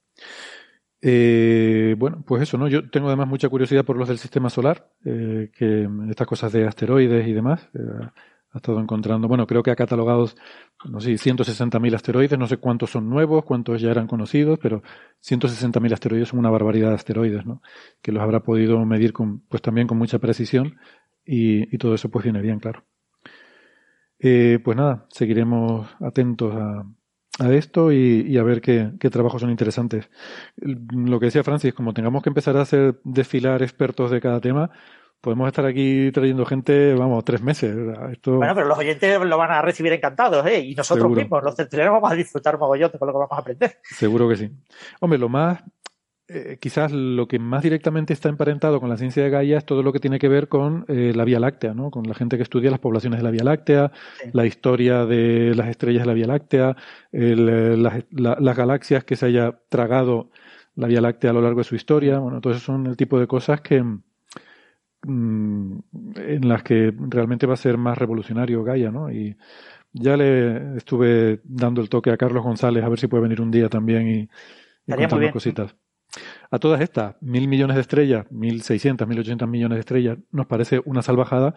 Eh, 1.01 1.95
bueno, 1.97 2.23
pues 2.25 2.43
eso, 2.43 2.57
¿no? 2.57 2.67
Yo 2.67 2.89
tengo 2.89 3.07
además 3.07 3.27
mucha 3.27 3.49
curiosidad 3.49 3.85
por 3.85 3.95
los 3.97 4.07
del 4.07 4.17
sistema 4.17 4.49
solar, 4.49 4.89
eh, 5.05 5.49
que 5.55 5.87
estas 6.09 6.27
cosas 6.27 6.51
de 6.51 6.67
asteroides 6.67 7.27
y 7.27 7.33
demás. 7.33 7.69
Eh, 7.73 8.07
ha 8.51 8.57
estado 8.57 8.79
encontrando, 8.79 9.27
bueno, 9.27 9.45
creo 9.45 9.61
que 9.61 9.69
ha 9.69 9.75
catalogado, 9.75 10.27
no 10.85 10.99
sé, 10.99 11.11
160.000 11.11 11.93
asteroides, 11.93 12.39
no 12.39 12.47
sé 12.47 12.57
cuántos 12.57 12.89
son 12.89 13.07
nuevos, 13.07 13.45
cuántos 13.45 13.79
ya 13.79 13.91
eran 13.91 14.07
conocidos, 14.07 14.57
pero 14.59 14.81
160.000 15.21 15.93
asteroides 15.93 16.29
son 16.29 16.39
una 16.39 16.49
barbaridad 16.49 16.89
de 16.89 16.95
asteroides, 16.95 17.45
¿no? 17.45 17.61
Que 18.01 18.11
los 18.11 18.23
habrá 18.23 18.39
podido 18.41 18.83
medir 18.85 19.13
con, 19.13 19.41
pues 19.41 19.61
también 19.61 19.85
con 19.85 19.99
mucha 19.99 20.17
precisión 20.17 20.77
y, 21.23 21.73
y 21.73 21.77
todo 21.77 21.93
eso 21.93 22.09
pues 22.09 22.23
viene 22.23 22.41
bien, 22.41 22.59
claro. 22.59 22.83
Eh, 24.19 24.59
pues 24.63 24.75
nada, 24.75 25.05
seguiremos 25.09 25.87
atentos 26.01 26.53
a, 26.55 26.85
a 27.39 27.53
esto 27.53 27.91
y, 27.91 28.37
a 28.37 28.43
ver 28.43 28.61
qué, 28.61 28.91
trabajos 29.09 29.41
son 29.41 29.49
interesantes. 29.49 30.09
Lo 30.57 31.19
que 31.19 31.27
decía 31.27 31.43
Francis, 31.43 31.73
como 31.73 31.93
tengamos 31.93 32.21
que 32.21 32.29
empezar 32.29 32.57
a 32.57 32.61
hacer 32.61 32.99
desfilar 33.03 33.63
expertos 33.63 34.11
de 34.11 34.19
cada 34.19 34.41
tema, 34.41 34.69
podemos 35.21 35.47
estar 35.47 35.65
aquí 35.65 36.11
trayendo 36.11 36.45
gente, 36.45 36.93
vamos, 36.93 37.23
tres 37.23 37.41
meses. 37.41 37.75
Bueno, 38.25 38.55
pero 38.55 38.67
los 38.67 38.77
oyentes 38.77 39.19
lo 39.21 39.37
van 39.37 39.51
a 39.51 39.61
recibir 39.61 39.93
encantados, 39.93 40.45
¿eh? 40.45 40.59
Y 40.59 40.75
nosotros 40.75 41.11
mismos, 41.11 41.43
los 41.43 41.55
centenarios, 41.55 41.93
vamos 41.93 42.11
a 42.11 42.15
disfrutar 42.15 42.59
mogollón 42.59 42.91
con 42.97 43.07
lo 43.07 43.13
que 43.13 43.19
vamos 43.19 43.37
a 43.37 43.41
aprender. 43.41 43.77
Seguro 43.83 44.27
que 44.27 44.35
sí. 44.35 44.51
Hombre, 44.99 45.17
lo 45.17 45.29
más 45.29 45.63
eh, 46.31 46.59
quizás 46.61 46.91
lo 46.91 47.27
que 47.27 47.39
más 47.39 47.63
directamente 47.63 48.13
está 48.13 48.29
emparentado 48.29 48.79
con 48.79 48.87
la 48.87 48.97
ciencia 48.97 49.23
de 49.23 49.31
Gaia 49.31 49.57
es 49.57 49.65
todo 49.65 49.81
lo 49.81 49.91
que 49.91 49.99
tiene 49.99 50.19
que 50.19 50.27
ver 50.27 50.47
con 50.47 50.85
eh, 50.87 51.11
la 51.15 51.25
Vía 51.25 51.39
Láctea, 51.39 51.73
¿no? 51.73 51.89
con 51.89 52.07
la 52.07 52.13
gente 52.13 52.37
que 52.37 52.43
estudia 52.43 52.69
las 52.69 52.79
poblaciones 52.79 53.17
de 53.19 53.23
la 53.23 53.31
Vía 53.31 53.43
Láctea, 53.43 53.91
la 54.31 54.45
historia 54.45 55.07
de 55.07 55.55
las 55.55 55.69
estrellas 55.69 56.03
de 56.03 56.07
la 56.07 56.13
Vía 56.13 56.27
Láctea, 56.27 56.75
eh, 57.11 57.75
las, 57.75 58.55
galaxias 58.55 59.03
que 59.05 59.15
se 59.15 59.25
haya 59.25 59.59
tragado 59.69 60.29
la 60.75 60.85
Vía 60.87 61.01
Láctea 61.01 61.31
a 61.31 61.33
lo 61.33 61.41
largo 61.41 61.61
de 61.61 61.63
su 61.63 61.73
historia. 61.75 62.19
Bueno, 62.19 62.41
todo 62.41 62.53
eso 62.53 62.61
son 62.61 62.85
el 62.85 62.95
tipo 62.95 63.19
de 63.19 63.25
cosas 63.25 63.61
que 63.61 63.81
mm, 63.81 65.79
en 66.15 66.47
las 66.47 66.61
que 66.61 66.93
realmente 66.95 67.47
va 67.47 67.55
a 67.55 67.57
ser 67.57 67.79
más 67.79 67.97
revolucionario 67.97 68.63
Gaia, 68.63 68.91
¿no? 68.91 69.11
Y 69.11 69.35
ya 69.93 70.15
le 70.15 70.77
estuve 70.77 71.41
dando 71.43 71.81
el 71.81 71.89
toque 71.89 72.11
a 72.11 72.17
Carlos 72.17 72.43
González 72.43 72.83
a 72.83 72.89
ver 72.89 72.99
si 72.99 73.07
puede 73.07 73.23
venir 73.23 73.41
un 73.41 73.49
día 73.49 73.67
también 73.67 74.07
y, 74.07 74.29
y 74.85 74.93
contarnos 74.93 75.31
cositas. 75.31 75.75
A 76.49 76.59
todas 76.59 76.81
estas, 76.81 77.15
mil 77.21 77.47
millones 77.47 77.75
de 77.75 77.81
estrellas, 77.81 78.25
mil 78.31 78.61
seiscientas, 78.61 79.07
mil 79.07 79.19
ochocientas 79.19 79.47
millones 79.47 79.75
de 79.75 79.81
estrellas, 79.81 80.17
nos 80.31 80.47
parece 80.47 80.81
una 80.85 81.01
salvajada, 81.01 81.55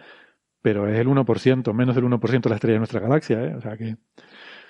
pero 0.60 0.88
es 0.88 0.98
el 0.98 1.08
1%, 1.08 1.72
menos 1.72 1.94
del 1.94 2.04
1% 2.04 2.40
de 2.42 2.50
la 2.50 2.56
estrella 2.56 2.74
de 2.74 2.78
nuestra 2.78 3.00
galaxia, 3.00 3.42
¿eh? 3.42 3.54
O 3.54 3.60
sea 3.60 3.76
que. 3.76 3.96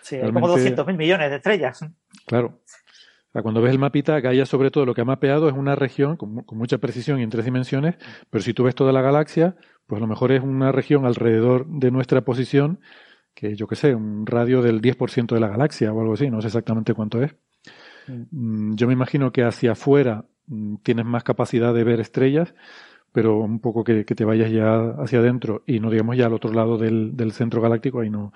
Sí, 0.02 0.16
hay 0.16 0.32
como 0.32 0.48
200 0.48 0.86
mil 0.86 0.96
millones 0.96 1.30
de 1.30 1.36
estrellas. 1.36 1.84
Claro. 2.26 2.60
O 3.28 3.32
sea, 3.32 3.42
cuando 3.42 3.62
ves 3.62 3.72
el 3.72 3.78
mapita, 3.78 4.20
Gaia 4.20 4.44
sobre 4.44 4.70
todo 4.70 4.84
lo 4.84 4.94
que 4.94 5.00
ha 5.00 5.06
mapeado 5.06 5.48
es 5.48 5.54
una 5.54 5.74
región 5.74 6.18
con, 6.18 6.44
mucha 6.50 6.76
precisión 6.78 7.18
y 7.18 7.22
en 7.22 7.30
tres 7.30 7.46
dimensiones, 7.46 7.96
pero 8.28 8.42
si 8.42 8.52
tú 8.52 8.64
ves 8.64 8.74
toda 8.74 8.92
la 8.92 9.00
galaxia, 9.00 9.56
pues 9.86 9.98
a 9.98 10.02
lo 10.02 10.06
mejor 10.06 10.32
es 10.32 10.42
una 10.42 10.70
región 10.70 11.06
alrededor 11.06 11.66
de 11.66 11.90
nuestra 11.90 12.20
posición, 12.22 12.80
que 13.34 13.56
yo 13.56 13.66
qué 13.68 13.76
sé, 13.76 13.94
un 13.94 14.26
radio 14.26 14.60
del 14.60 14.82
10% 14.82 15.34
de 15.34 15.40
la 15.40 15.48
galaxia 15.48 15.94
o 15.94 16.00
algo 16.02 16.12
así, 16.12 16.28
no 16.28 16.42
sé 16.42 16.48
exactamente 16.48 16.92
cuánto 16.92 17.22
es. 17.22 17.34
Mm, 18.06 18.74
yo 18.74 18.86
me 18.86 18.92
imagino 18.92 19.32
que 19.32 19.44
hacia 19.44 19.72
afuera 19.72 20.24
mm, 20.46 20.76
tienes 20.82 21.04
más 21.04 21.24
capacidad 21.24 21.74
de 21.74 21.84
ver 21.84 22.00
estrellas, 22.00 22.54
pero 23.12 23.38
un 23.38 23.60
poco 23.60 23.84
que, 23.84 24.04
te 24.04 24.24
vayas 24.24 24.50
ya 24.50 24.94
hacia 24.98 25.20
adentro 25.20 25.62
y 25.66 25.80
no 25.80 25.90
digamos 25.90 26.16
ya 26.16 26.26
al 26.26 26.34
otro 26.34 26.52
lado 26.52 26.78
del, 26.78 27.32
centro 27.32 27.60
galáctico, 27.60 28.00
ahí 28.00 28.10
no, 28.10 28.32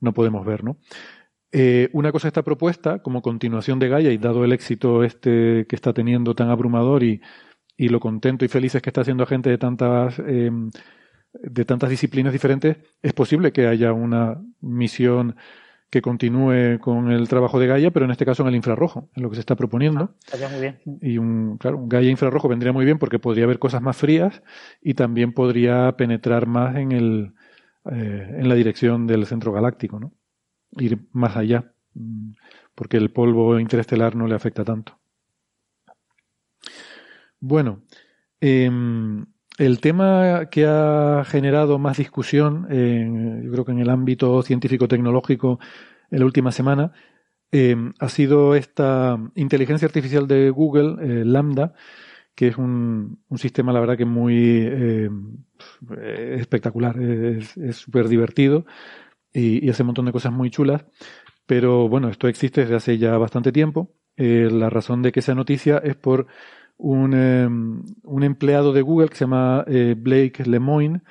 no 0.00 0.12
podemos 0.12 0.44
ver, 0.44 0.64
¿no? 0.64 0.78
Eh, 1.50 1.88
una 1.94 2.12
cosa 2.12 2.28
está 2.28 2.42
propuesta 2.42 3.02
como 3.02 3.22
continuación 3.22 3.78
de 3.78 3.88
Gaia 3.88 4.12
y 4.12 4.18
dado 4.18 4.44
el 4.44 4.52
éxito 4.52 5.02
este 5.02 5.66
que 5.66 5.76
está 5.76 5.94
teniendo 5.94 6.34
tan 6.34 6.50
abrumador 6.50 7.02
y, 7.02 7.22
y 7.74 7.88
lo 7.88 8.00
contento 8.00 8.44
y 8.44 8.48
felices 8.48 8.82
que 8.82 8.90
está 8.90 9.00
haciendo 9.00 9.24
gente 9.24 9.48
de 9.48 9.56
tantas 9.56 10.18
em, 10.18 10.70
de 11.32 11.64
tantas 11.64 11.90
disciplinas 11.90 12.32
diferentes, 12.32 12.78
es 13.02 13.12
posible 13.12 13.52
que 13.52 13.66
haya 13.66 13.92
una 13.92 14.40
misión 14.60 15.36
que 15.90 16.02
continúe 16.02 16.78
con 16.80 17.10
el 17.10 17.28
trabajo 17.28 17.58
de 17.58 17.66
Gaia, 17.66 17.90
pero 17.90 18.04
en 18.04 18.10
este 18.10 18.26
caso 18.26 18.42
en 18.42 18.48
el 18.48 18.56
infrarrojo, 18.56 19.08
en 19.14 19.22
lo 19.22 19.30
que 19.30 19.36
se 19.36 19.40
está 19.40 19.56
proponiendo. 19.56 20.14
Ah, 20.32 20.48
muy 20.50 20.60
bien. 20.60 20.78
Y 21.00 21.18
un, 21.18 21.56
claro, 21.56 21.78
un 21.78 21.88
Gaia 21.88 22.10
infrarrojo 22.10 22.48
vendría 22.48 22.72
muy 22.72 22.84
bien 22.84 22.98
porque 22.98 23.18
podría 23.18 23.44
haber 23.44 23.58
cosas 23.58 23.80
más 23.80 23.96
frías 23.96 24.42
y 24.82 24.94
también 24.94 25.32
podría 25.32 25.96
penetrar 25.96 26.46
más 26.46 26.76
en, 26.76 26.92
el, 26.92 27.32
eh, 27.90 28.36
en 28.38 28.48
la 28.48 28.54
dirección 28.54 29.06
del 29.06 29.26
centro 29.26 29.52
galáctico, 29.52 29.98
¿no? 29.98 30.12
Ir 30.76 30.98
más 31.12 31.36
allá, 31.36 31.72
mm, 31.94 32.32
porque 32.74 32.98
el 32.98 33.10
polvo 33.10 33.58
interestelar 33.58 34.14
no 34.14 34.26
le 34.26 34.34
afecta 34.34 34.64
tanto. 34.64 34.98
Bueno, 37.40 37.82
em, 38.40 39.24
el 39.58 39.80
tema 39.80 40.46
que 40.50 40.66
ha 40.66 41.24
generado 41.26 41.78
más 41.78 41.98
discusión, 41.98 42.62
yo 43.42 43.50
creo 43.52 43.64
que 43.64 43.72
en 43.72 43.80
el 43.80 43.90
ámbito 43.90 44.42
científico-tecnológico 44.42 45.58
en 46.10 46.20
la 46.20 46.24
última 46.24 46.52
semana, 46.52 46.92
eh, 47.50 47.76
ha 47.98 48.08
sido 48.08 48.54
esta 48.54 49.18
inteligencia 49.34 49.86
artificial 49.86 50.26
de 50.28 50.50
Google, 50.50 50.96
eh, 51.00 51.24
Lambda, 51.24 51.74
que 52.34 52.48
es 52.48 52.58
un, 52.58 53.20
sistema, 53.36 53.72
la 53.72 53.80
verdad, 53.80 53.96
que 53.96 54.04
muy 54.04 54.36
eh, 54.36 55.10
espectacular, 56.36 57.00
es 57.00 57.76
súper 57.76 58.08
divertido 58.08 58.66
y, 59.32 59.64
y, 59.66 59.70
hace 59.70 59.82
un 59.82 59.88
montón 59.88 60.06
de 60.06 60.12
cosas 60.12 60.32
muy 60.32 60.50
chulas. 60.50 60.84
Pero 61.46 61.88
bueno, 61.88 62.08
esto 62.10 62.28
existe 62.28 62.62
desde 62.62 62.76
hace 62.76 62.98
ya 62.98 63.16
bastante 63.18 63.52
tiempo. 63.52 63.94
la 64.16 64.70
razón 64.70 65.02
de 65.02 65.12
que 65.12 65.22
sea 65.22 65.34
noticia 65.34 65.78
es 65.78 65.96
por 65.96 66.26
un, 66.78 67.14
em, 67.14 67.82
un 68.04 68.22
empleado 68.22 68.72
de 68.72 68.82
Google 68.82 69.08
que 69.08 69.16
se 69.16 69.24
llama 69.24 69.64
eh, 69.68 69.94
Blake 69.98 70.44
Lemoine, 70.46 71.02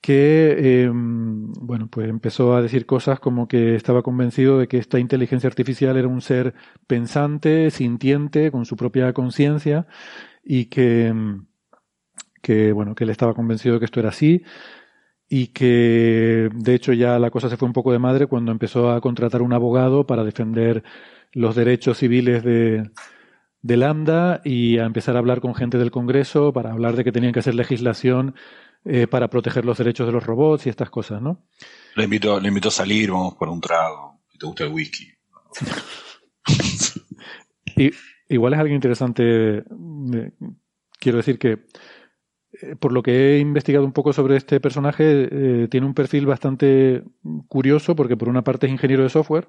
que 0.00 0.84
em, 0.84 1.52
bueno, 1.54 1.88
pues 1.90 2.08
empezó 2.08 2.54
a 2.54 2.62
decir 2.62 2.86
cosas 2.86 3.20
como 3.20 3.48
que 3.48 3.74
estaba 3.76 4.02
convencido 4.02 4.58
de 4.58 4.68
que 4.68 4.78
esta 4.78 4.98
inteligencia 4.98 5.48
artificial 5.48 5.96
era 5.96 6.08
un 6.08 6.20
ser 6.20 6.54
pensante, 6.86 7.70
sintiente, 7.70 8.50
con 8.50 8.66
su 8.66 8.76
propia 8.76 9.12
conciencia, 9.14 9.86
y 10.44 10.66
que, 10.66 11.06
em, 11.08 11.46
que 12.42 12.72
bueno, 12.72 12.94
que 12.94 13.04
él 13.04 13.10
estaba 13.10 13.34
convencido 13.34 13.74
de 13.74 13.80
que 13.80 13.86
esto 13.86 14.00
era 14.00 14.10
así, 14.10 14.42
y 15.28 15.48
que 15.48 16.50
de 16.54 16.74
hecho 16.74 16.92
ya 16.92 17.18
la 17.18 17.30
cosa 17.30 17.48
se 17.48 17.56
fue 17.56 17.68
un 17.68 17.72
poco 17.74 17.92
de 17.92 17.98
madre 17.98 18.26
cuando 18.26 18.52
empezó 18.52 18.90
a 18.92 19.00
contratar 19.00 19.42
un 19.42 19.52
abogado 19.52 20.06
para 20.06 20.24
defender 20.24 20.84
los 21.32 21.56
derechos 21.56 21.98
civiles 21.98 22.44
de, 22.44 22.90
de 23.64 23.78
Lambda 23.78 24.42
y 24.44 24.76
a 24.76 24.84
empezar 24.84 25.16
a 25.16 25.20
hablar 25.20 25.40
con 25.40 25.54
gente 25.54 25.78
del 25.78 25.90
Congreso 25.90 26.52
para 26.52 26.70
hablar 26.70 26.96
de 26.96 27.02
que 27.02 27.12
tenían 27.12 27.32
que 27.32 27.38
hacer 27.38 27.54
legislación 27.54 28.34
eh, 28.84 29.06
para 29.06 29.28
proteger 29.28 29.64
los 29.64 29.78
derechos 29.78 30.06
de 30.06 30.12
los 30.12 30.22
robots 30.22 30.66
y 30.66 30.68
estas 30.68 30.90
cosas, 30.90 31.22
¿no? 31.22 31.46
Le 31.96 32.04
invito, 32.04 32.38
le 32.38 32.48
invito 32.48 32.68
a 32.68 32.70
salir, 32.70 33.10
vamos 33.10 33.36
por 33.36 33.48
un 33.48 33.62
trago, 33.62 34.20
si 34.30 34.36
te 34.36 34.44
gusta 34.44 34.64
el 34.64 34.70
whisky. 34.70 35.08
y, 37.76 37.90
igual 38.28 38.52
es 38.52 38.58
alguien 38.58 38.76
interesante. 38.76 39.64
Quiero 40.98 41.16
decir 41.16 41.38
que, 41.38 41.64
eh, 42.60 42.76
por 42.78 42.92
lo 42.92 43.02
que 43.02 43.36
he 43.36 43.38
investigado 43.38 43.86
un 43.86 43.92
poco 43.92 44.12
sobre 44.12 44.36
este 44.36 44.60
personaje, 44.60 45.28
eh, 45.32 45.68
tiene 45.70 45.86
un 45.86 45.94
perfil 45.94 46.26
bastante 46.26 47.02
curioso 47.48 47.96
porque 47.96 48.18
por 48.18 48.28
una 48.28 48.44
parte 48.44 48.66
es 48.66 48.72
ingeniero 48.72 49.04
de 49.04 49.08
software 49.08 49.48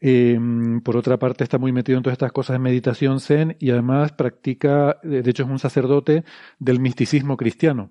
Em, 0.00 0.80
por 0.80 0.96
otra 0.96 1.18
parte, 1.18 1.44
está 1.44 1.58
muy 1.58 1.72
metido 1.72 1.98
en 1.98 2.02
todas 2.02 2.14
estas 2.14 2.32
cosas 2.32 2.54
de 2.54 2.58
meditación 2.60 3.20
zen 3.20 3.56
y 3.58 3.70
además 3.70 4.12
practica, 4.12 4.98
de 5.02 5.28
hecho 5.30 5.42
es 5.44 5.50
un 5.50 5.58
sacerdote 5.58 6.24
del 6.58 6.80
misticismo 6.80 7.36
cristiano. 7.36 7.90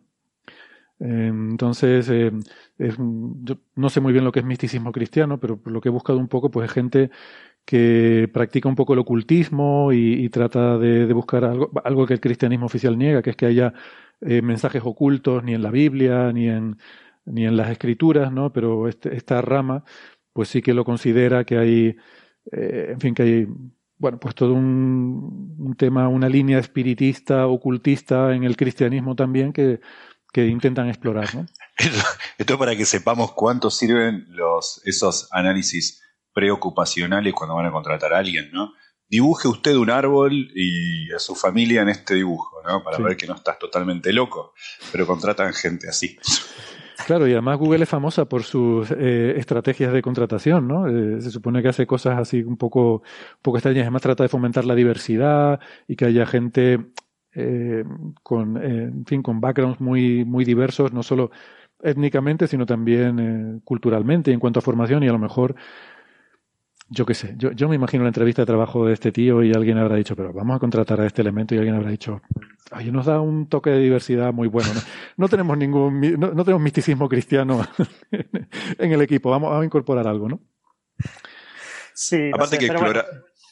Em, 0.99 1.51
entonces, 1.51 2.09
em, 2.09 2.41
yo 2.77 3.57
no 3.75 3.89
sé 3.89 4.01
muy 4.01 4.11
bien 4.11 4.25
lo 4.25 4.31
que 4.31 4.39
es 4.39 4.45
misticismo 4.45 4.91
cristiano, 4.91 5.39
pero 5.39 5.59
lo 5.65 5.79
que 5.81 5.89
he 5.89 5.91
buscado 5.91 6.19
un 6.19 6.27
poco, 6.27 6.51
pues 6.51 6.67
es 6.69 6.73
gente 6.73 7.09
que 7.65 8.29
practica 8.33 8.67
un 8.69 8.75
poco 8.75 8.93
el 8.93 8.99
ocultismo 8.99 9.93
y, 9.93 10.29
trata 10.29 10.77
de, 10.77 11.11
buscar 11.13 11.45
algo, 11.45 12.05
que 12.07 12.13
el 12.15 12.19
cristianismo 12.21 12.65
oficial 12.65 12.97
niega, 12.97 13.21
que 13.21 13.31
es 13.31 13.35
que 13.35 13.45
haya 13.45 13.73
eh, 14.21 14.41
mensajes 14.41 14.81
ocultos 14.85 15.43
ni 15.43 15.53
en 15.53 15.61
la 15.63 15.71
Biblia 15.71 16.31
ni 16.33 16.49
en, 16.49 16.77
ni 17.25 17.45
en 17.45 17.55
las 17.57 17.69
escrituras, 17.71 18.31
¿no? 18.31 18.51
Pero 18.53 18.87
este, 18.87 19.15
esta 19.15 19.41
rama 19.41 19.83
pues 20.39 20.47
sí 20.47 20.61
que 20.61 20.73
lo 20.73 20.85
considera 20.85 21.43
que 21.43 21.57
hay, 21.57 21.97
eh, 22.53 22.91
en 22.91 22.99
fin, 23.01 23.13
que 23.13 23.23
hay, 23.23 23.47
bueno, 23.97 24.21
pues 24.21 24.33
todo 24.35 24.53
un, 24.53 25.57
un, 25.59 25.75
tema, 25.75 26.07
una 26.07 26.29
línea 26.29 26.59
espiritista, 26.59 27.45
ocultista 27.45 28.33
en 28.33 28.45
el 28.45 28.55
cristianismo 28.55 29.17
también 29.17 29.51
que, 29.51 29.81
que 30.31 30.47
intentan 30.47 30.87
explorar, 30.87 31.35
¿no? 31.35 31.45
Esto, 32.37 32.53
es 32.53 32.57
para 32.57 32.73
que 32.77 32.85
sepamos 32.85 33.33
cuánto 33.33 33.69
sirven 33.69 34.27
los, 34.29 34.81
esos 34.85 35.27
análisis 35.31 36.01
preocupacionales 36.31 37.33
cuando 37.33 37.55
van 37.55 37.65
a 37.65 37.71
contratar 37.73 38.13
a 38.13 38.19
alguien, 38.19 38.49
¿no? 38.53 38.71
Dibuje 39.09 39.49
usted 39.49 39.75
un 39.75 39.89
árbol 39.89 40.31
y 40.55 41.11
a 41.11 41.19
su 41.19 41.35
familia 41.35 41.81
en 41.81 41.89
este 41.89 42.13
dibujo, 42.13 42.61
¿no? 42.65 42.81
Para 42.81 42.97
ver 42.99 43.17
que 43.17 43.27
no 43.27 43.35
estás 43.35 43.59
totalmente 43.59 44.13
loco, 44.13 44.53
pero 44.93 45.05
contratan 45.05 45.53
gente 45.53 45.89
así. 45.89 46.17
Claro, 47.05 47.27
y 47.27 47.31
además 47.31 47.57
Google 47.57 47.83
es 47.83 47.89
famosa 47.89 48.25
por 48.25 48.43
sus 48.43 48.91
eh, 48.91 49.33
estrategias 49.37 49.91
de 49.93 50.01
contratación, 50.01 50.67
¿no? 50.67 50.87
Eh, 50.87 51.21
se 51.21 51.31
supone 51.31 51.61
que 51.61 51.69
hace 51.69 51.87
cosas 51.87 52.19
así 52.19 52.43
un 52.43 52.57
poco, 52.57 52.95
un 52.95 53.01
poco 53.41 53.57
extrañas. 53.57 53.83
Además 53.83 54.01
trata 54.01 54.23
de 54.23 54.29
fomentar 54.29 54.65
la 54.65 54.75
diversidad 54.75 55.59
y 55.87 55.95
que 55.95 56.05
haya 56.05 56.25
gente 56.25 56.91
eh, 57.33 57.83
con, 58.21 58.57
en 58.63 59.05
fin, 59.05 59.23
con 59.23 59.39
backgrounds 59.41 59.79
muy, 59.81 60.25
muy 60.25 60.45
diversos, 60.45 60.93
no 60.93 61.01
solo 61.01 61.31
étnicamente, 61.81 62.47
sino 62.47 62.65
también 62.65 63.61
culturalmente 63.63 64.31
en 64.33 64.39
cuanto 64.39 64.59
a 64.59 64.61
formación 64.61 65.01
y 65.03 65.07
a 65.07 65.13
lo 65.13 65.19
mejor 65.19 65.55
yo 66.89 67.05
qué 67.05 67.13
sé, 67.13 67.35
yo, 67.37 67.51
yo 67.51 67.69
me 67.69 67.75
imagino 67.75 68.03
la 68.03 68.09
entrevista 68.09 68.41
de 68.41 68.47
trabajo 68.47 68.85
de 68.85 68.93
este 68.93 69.11
tío 69.11 69.43
y 69.43 69.53
alguien 69.53 69.77
habrá 69.77 69.95
dicho, 69.95 70.15
pero 70.15 70.33
vamos 70.33 70.55
a 70.55 70.59
contratar 70.59 70.99
a 71.01 71.05
este 71.05 71.21
elemento 71.21 71.53
y 71.53 71.59
alguien 71.59 71.75
habrá 71.75 71.91
dicho, 71.91 72.21
ay, 72.71 72.91
nos 72.91 73.05
da 73.05 73.21
un 73.21 73.47
toque 73.47 73.69
de 73.69 73.79
diversidad 73.79 74.33
muy 74.33 74.47
bueno. 74.47 74.69
No, 75.17 75.27
tenemos 75.27 75.57
ningún, 75.57 76.01
no, 76.19 76.43
tenemos 76.43 76.61
misticismo 76.61 77.07
cristiano 77.07 77.65
en 78.11 78.91
el 78.91 79.01
equipo, 79.01 79.29
vamos, 79.29 79.53
a 79.53 79.63
incorporar 79.63 80.07
algo, 80.07 80.29
¿no? 80.29 80.39
Sí. 81.93 82.31
Aparte 82.33 82.57
que 82.57 82.71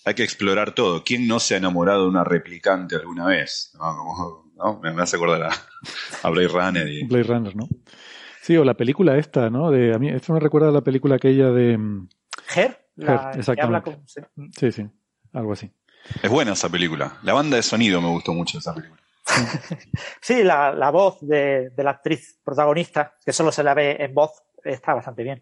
hay 0.08 0.14
que 0.14 0.24
explorar 0.24 0.74
todo. 0.74 1.04
¿Quién 1.04 1.28
no 1.28 1.38
se 1.42 1.56
ha 1.56 1.58
enamorado 1.58 2.04
de 2.04 2.10
una 2.10 2.24
replicante 2.24 2.96
alguna 2.96 3.26
vez? 3.26 3.74
¿No? 3.78 4.80
Me, 4.82 5.02
hace 5.02 5.18
acordar 5.18 5.52
a, 6.24 6.30
Blade 6.30 6.48
Runner. 6.48 6.88
Y... 6.88 7.04
Blade 7.04 7.24
Runner, 7.24 7.56
¿no? 7.56 7.68
Sí, 8.42 8.56
o 8.56 8.64
la 8.64 8.76
película 8.76 9.18
esta, 9.18 9.50
¿no? 9.50 9.70
De, 9.70 9.94
a 9.94 10.00
mí, 10.00 10.08
esto 10.08 10.32
me 10.32 10.40
recuerda 10.40 10.70
a 10.70 10.72
la 10.72 10.80
película 10.80 11.16
aquella 11.18 11.52
de... 11.52 11.78
Mm, 12.98 13.04
¿Her? 13.04 13.20
exactamente. 13.36 14.00
Sí, 14.58 14.72
sí, 14.72 14.88
algo 15.34 15.54
así. 15.54 15.72
Es 16.22 16.30
buena 16.30 16.54
esa 16.54 16.70
película. 16.70 17.18
La 17.24 17.34
banda 17.34 17.58
de 17.58 17.64
sonido 17.64 18.02
me 18.02 18.10
gustó 18.10 18.34
mucho 18.34 18.58
esa 18.58 18.74
película. 18.74 19.02
sí, 20.22 20.44
la, 20.44 20.72
la 20.72 20.90
voz 20.90 21.20
de, 21.22 21.70
de, 21.70 21.84
la 21.84 21.92
actriz 21.92 22.40
protagonista, 22.44 23.14
que 23.26 23.34
solo 23.34 23.52
se 23.52 23.64
la 23.64 23.74
ve 23.74 23.98
en 24.00 24.14
voz, 24.14 24.32
está 24.64 24.94
bastante 24.94 25.24
bien. 25.24 25.42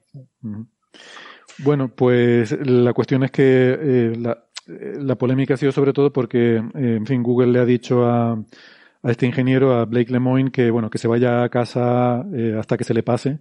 Bueno, 1.60 1.90
pues 1.90 2.52
la 2.68 2.94
cuestión 2.94 3.24
es 3.24 3.32
que 3.32 3.44
eh, 3.44 4.14
la, 4.18 4.44
la, 4.66 5.16
polémica 5.16 5.54
ha 5.54 5.58
sido 5.58 5.72
sobre 5.72 5.94
todo 5.94 6.12
porque, 6.12 6.56
eh, 6.56 6.62
en 6.74 7.06
fin, 7.06 7.24
Google 7.24 7.52
le 7.52 7.60
ha 7.60 7.66
dicho 7.66 8.06
a, 8.06 8.34
a, 8.34 9.12
este 9.12 9.26
ingeniero, 9.26 9.74
a 9.74 9.86
Blake 9.86 10.12
Lemoine, 10.12 10.52
que 10.52 10.72
bueno, 10.72 10.90
que 10.90 10.98
se 10.98 11.08
vaya 11.08 11.44
a 11.44 11.50
casa 11.50 12.26
eh, 12.34 12.56
hasta 12.60 12.78
que 12.78 12.84
se 12.84 12.94
le 12.94 13.04
pase. 13.04 13.40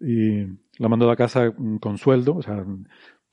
Y 0.00 0.44
la 0.78 0.88
mandó 0.88 1.10
a 1.10 1.16
casa 1.16 1.52
con 1.80 1.98
sueldo, 1.98 2.36
o 2.36 2.42
sea, 2.42 2.64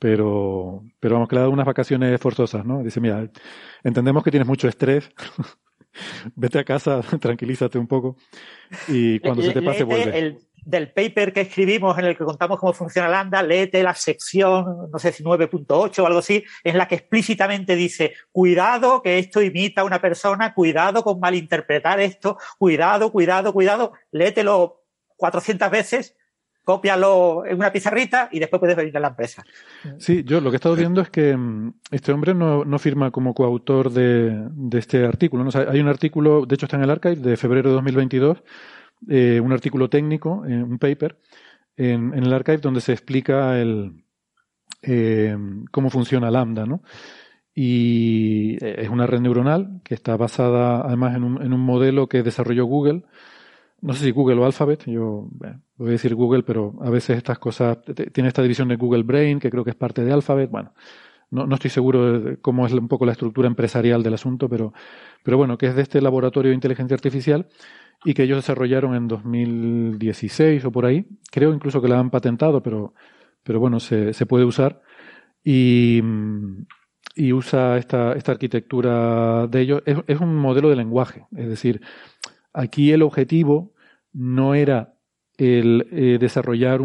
pero, 0.01 0.83
pero 0.99 1.13
vamos, 1.13 1.29
que 1.29 1.35
le 1.35 1.41
ha 1.41 1.43
dado 1.43 1.53
unas 1.53 1.67
vacaciones 1.67 2.19
forzosas, 2.19 2.65
¿no? 2.65 2.81
Dice, 2.81 2.99
mira, 2.99 3.29
entendemos 3.83 4.23
que 4.23 4.31
tienes 4.31 4.47
mucho 4.47 4.67
estrés, 4.67 5.11
vete 6.35 6.57
a 6.57 6.63
casa, 6.63 7.01
tranquilízate 7.21 7.77
un 7.77 7.85
poco 7.85 8.17
y 8.87 9.19
cuando 9.19 9.43
se 9.43 9.51
te 9.51 9.61
pase 9.61 9.83
vuelve. 9.83 10.17
El, 10.17 10.39
del 10.65 10.91
paper 10.91 11.31
que 11.31 11.41
escribimos 11.41 11.99
en 11.99 12.05
el 12.05 12.17
que 12.17 12.23
contamos 12.23 12.59
cómo 12.59 12.73
funciona 12.73 13.09
Lambda, 13.09 13.43
léete 13.43 13.83
la 13.83 13.93
sección, 13.93 14.89
no 14.91 14.97
sé 14.97 15.11
si 15.11 15.23
9.8 15.23 15.99
o 15.99 16.07
algo 16.07 16.17
así, 16.17 16.43
en 16.63 16.79
la 16.79 16.87
que 16.87 16.95
explícitamente 16.95 17.75
dice, 17.75 18.15
cuidado 18.31 19.03
que 19.03 19.19
esto 19.19 19.39
imita 19.39 19.81
a 19.81 19.85
una 19.85 20.01
persona, 20.01 20.55
cuidado 20.55 21.03
con 21.03 21.19
malinterpretar 21.19 21.99
esto, 21.99 22.39
cuidado, 22.57 23.11
cuidado, 23.11 23.53
cuidado, 23.53 23.93
léetelo 24.11 24.81
400 25.17 25.69
veces 25.69 26.15
cópialo 26.63 27.45
en 27.45 27.57
una 27.57 27.71
pizarrita 27.71 28.29
y 28.31 28.39
después 28.39 28.59
puedes 28.59 28.75
venir 28.75 28.95
a 28.95 28.99
la 28.99 29.09
empresa. 29.09 29.43
Sí, 29.97 30.23
yo 30.23 30.41
lo 30.41 30.49
que 30.49 30.55
he 30.55 30.57
estado 30.57 30.75
viendo 30.75 31.01
es 31.01 31.09
que 31.09 31.35
mm, 31.35 31.73
este 31.91 32.11
hombre 32.11 32.33
no, 32.33 32.63
no 32.65 32.79
firma 32.79 33.11
como 33.11 33.33
coautor 33.33 33.91
de, 33.91 34.47
de 34.51 34.79
este 34.79 35.05
artículo. 35.05 35.43
¿no? 35.43 35.51
hay 35.53 35.79
un 35.79 35.87
artículo, 35.87 36.45
de 36.45 36.55
hecho 36.55 36.65
está 36.65 36.77
en 36.77 36.83
el 36.83 36.91
archive, 36.91 37.15
de 37.15 37.37
febrero 37.37 37.69
de 37.69 37.75
2022, 37.75 38.43
eh, 39.09 39.39
un 39.39 39.51
artículo 39.51 39.89
técnico, 39.89 40.45
eh, 40.45 40.61
un 40.61 40.77
paper, 40.77 41.17
en, 41.75 42.13
en, 42.13 42.23
el 42.23 42.33
archive 42.33 42.57
donde 42.57 42.81
se 42.81 42.93
explica 42.93 43.59
el, 43.59 44.03
eh, 44.83 45.35
cómo 45.71 45.89
funciona 45.89 46.29
Lambda, 46.29 46.65
¿no? 46.65 46.83
Y 47.53 48.63
es 48.63 48.87
una 48.89 49.07
red 49.07 49.19
neuronal 49.19 49.81
que 49.83 49.93
está 49.93 50.15
basada 50.15 50.81
además 50.81 51.15
en 51.17 51.23
un, 51.23 51.41
en 51.41 51.51
un 51.51 51.59
modelo 51.59 52.07
que 52.07 52.23
desarrolló 52.23 52.65
Google, 52.65 53.03
no 53.81 53.93
sé 53.93 54.05
si 54.05 54.11
Google 54.11 54.39
o 54.39 54.45
Alphabet, 54.45 54.85
yo 54.85 55.27
voy 55.77 55.89
a 55.89 55.91
decir 55.91 56.15
Google, 56.15 56.43
pero 56.43 56.75
a 56.81 56.89
veces 56.89 57.17
estas 57.17 57.39
cosas, 57.39 57.79
tiene 58.13 58.29
esta 58.29 58.41
división 58.41 58.67
de 58.67 58.75
Google 58.75 59.03
Brain, 59.03 59.39
que 59.39 59.49
creo 59.49 59.63
que 59.63 59.71
es 59.71 59.75
parte 59.75 60.03
de 60.03 60.13
Alphabet, 60.13 60.49
bueno, 60.49 60.73
no, 61.31 61.47
no 61.47 61.55
estoy 61.55 61.69
seguro 61.69 62.19
de 62.19 62.37
cómo 62.37 62.65
es 62.67 62.73
un 62.73 62.87
poco 62.87 63.05
la 63.05 63.13
estructura 63.13 63.47
empresarial 63.47 64.03
del 64.03 64.13
asunto, 64.13 64.49
pero, 64.49 64.73
pero 65.23 65.37
bueno, 65.37 65.57
que 65.57 65.67
es 65.67 65.75
de 65.75 65.81
este 65.81 66.01
laboratorio 66.01 66.49
de 66.49 66.55
inteligencia 66.55 66.93
artificial 66.93 67.47
y 68.03 68.13
que 68.13 68.23
ellos 68.23 68.37
desarrollaron 68.37 68.95
en 68.95 69.07
2016 69.07 70.65
o 70.65 70.71
por 70.71 70.85
ahí, 70.85 71.07
creo 71.31 71.53
incluso 71.53 71.81
que 71.81 71.87
la 71.87 71.99
han 71.99 72.09
patentado, 72.09 72.61
pero, 72.61 72.93
pero 73.43 73.59
bueno, 73.59 73.79
se, 73.79 74.13
se 74.13 74.25
puede 74.25 74.45
usar. 74.45 74.81
Y, 75.43 76.01
y 77.15 77.33
usa 77.33 77.77
esta, 77.77 78.13
esta 78.13 78.33
arquitectura 78.33 79.47
de 79.47 79.61
ellos, 79.61 79.83
es 79.85 80.19
un 80.19 80.35
modelo 80.35 80.69
de 80.69 80.75
lenguaje, 80.75 81.25
es 81.35 81.47
decir, 81.47 81.81
Aquí 82.53 82.91
el 82.91 83.01
objetivo 83.01 83.73
no 84.13 84.55
era 84.55 84.95
el 85.37 85.87
eh, 85.91 86.17
desarrollar 86.19 86.81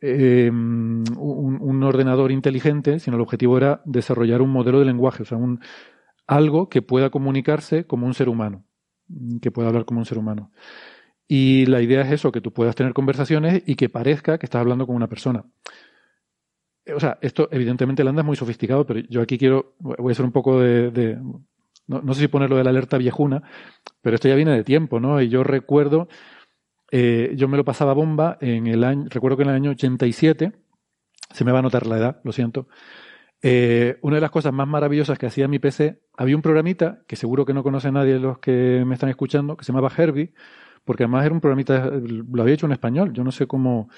em, 0.00 1.04
un, 1.16 1.82
ordenador 1.82 2.32
inteligente, 2.32 2.98
sino 2.98 3.16
el 3.16 3.22
objetivo 3.22 3.56
era 3.56 3.80
desarrollar 3.84 4.42
un 4.42 4.50
modelo 4.50 4.80
de 4.80 4.84
lenguaje, 4.84 5.22
o 5.22 5.26
sea, 5.26 5.38
algo 6.26 6.68
que 6.68 6.82
pueda 6.82 7.10
comunicarse 7.10 7.86
como 7.86 8.06
un 8.06 8.14
ser 8.14 8.28
humano, 8.28 8.64
que 9.40 9.50
pueda 9.50 9.68
hablar 9.68 9.84
como 9.84 10.00
un 10.00 10.06
ser 10.06 10.18
humano. 10.18 10.50
Y 11.28 11.66
la 11.66 11.80
idea 11.80 12.02
es 12.02 12.12
eso, 12.12 12.30
que 12.30 12.40
tú 12.40 12.52
puedas 12.52 12.76
tener 12.76 12.92
conversaciones 12.92 13.62
y 13.66 13.74
que 13.76 13.88
parezca 13.88 14.38
que 14.38 14.46
estás 14.46 14.60
hablando 14.60 14.86
con 14.86 14.96
una 14.96 15.08
persona. 15.08 15.44
O 16.94 17.00
sea, 17.00 17.18
esto 17.20 17.48
evidentemente 17.50 18.02
el 18.02 18.08
anda 18.08 18.22
es 18.22 18.26
muy 18.26 18.36
sofisticado, 18.36 18.86
pero 18.86 19.00
yo 19.08 19.22
aquí 19.22 19.38
quiero, 19.38 19.74
voy 19.80 20.10
a 20.10 20.12
hacer 20.12 20.24
un 20.24 20.32
poco 20.32 20.60
de 20.60 21.18
no, 21.86 22.00
no 22.02 22.14
sé 22.14 22.22
si 22.22 22.28
ponerlo 22.28 22.56
de 22.56 22.64
la 22.64 22.70
alerta 22.70 22.98
viejuna, 22.98 23.42
pero 24.02 24.16
esto 24.16 24.28
ya 24.28 24.34
viene 24.34 24.52
de 24.52 24.64
tiempo, 24.64 25.00
¿no? 25.00 25.20
Y 25.20 25.28
yo 25.28 25.44
recuerdo, 25.44 26.08
eh, 26.90 27.32
yo 27.36 27.48
me 27.48 27.56
lo 27.56 27.64
pasaba 27.64 27.92
bomba 27.94 28.38
en 28.40 28.66
el 28.66 28.84
año, 28.84 29.06
recuerdo 29.08 29.36
que 29.36 29.42
en 29.44 29.50
el 29.50 29.56
año 29.56 29.70
87, 29.72 30.52
se 31.32 31.44
me 31.44 31.52
va 31.52 31.58
a 31.60 31.62
notar 31.62 31.86
la 31.86 31.98
edad, 31.98 32.20
lo 32.24 32.32
siento, 32.32 32.68
eh, 33.42 33.98
una 34.02 34.16
de 34.16 34.20
las 34.20 34.30
cosas 34.30 34.52
más 34.52 34.66
maravillosas 34.66 35.18
que 35.18 35.26
hacía 35.26 35.48
mi 35.48 35.58
PC, 35.58 36.00
había 36.16 36.36
un 36.36 36.42
programita 36.42 37.02
que 37.06 37.16
seguro 37.16 37.44
que 37.44 37.54
no 37.54 37.62
conoce 37.62 37.92
nadie 37.92 38.14
de 38.14 38.20
los 38.20 38.38
que 38.38 38.82
me 38.86 38.94
están 38.94 39.10
escuchando, 39.10 39.56
que 39.56 39.64
se 39.64 39.72
llamaba 39.72 39.92
Herbie, 39.96 40.32
porque 40.84 41.04
además 41.04 41.24
era 41.24 41.34
un 41.34 41.40
programita, 41.40 41.90
lo 41.90 42.42
había 42.42 42.54
hecho 42.54 42.66
en 42.66 42.72
español, 42.72 43.12
yo 43.12 43.24
no 43.24 43.32
sé 43.32 43.46
cómo 43.46 43.88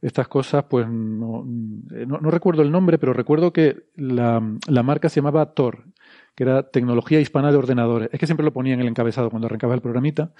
estas 0.00 0.28
cosas, 0.28 0.64
pues 0.64 0.88
no, 0.88 1.44
no, 1.44 2.30
recuerdo 2.30 2.62
el 2.62 2.70
nombre, 2.70 2.98
pero 2.98 3.12
recuerdo 3.12 3.52
que 3.52 3.88
la, 3.96 4.42
la 4.68 4.82
marca 4.82 5.08
se 5.08 5.16
llamaba 5.16 5.54
Tor, 5.54 5.84
que 6.36 6.44
era 6.44 6.70
Tecnología 6.70 7.20
Hispana 7.20 7.50
de 7.50 7.56
Ordenadores. 7.56 8.10
Es 8.12 8.20
que 8.20 8.26
siempre 8.26 8.44
lo 8.44 8.52
ponía 8.52 8.74
en 8.74 8.80
el 8.80 8.88
encabezado 8.88 9.30
cuando 9.30 9.46
arrancaba 9.46 9.74
el 9.74 9.80
programita. 9.80 10.32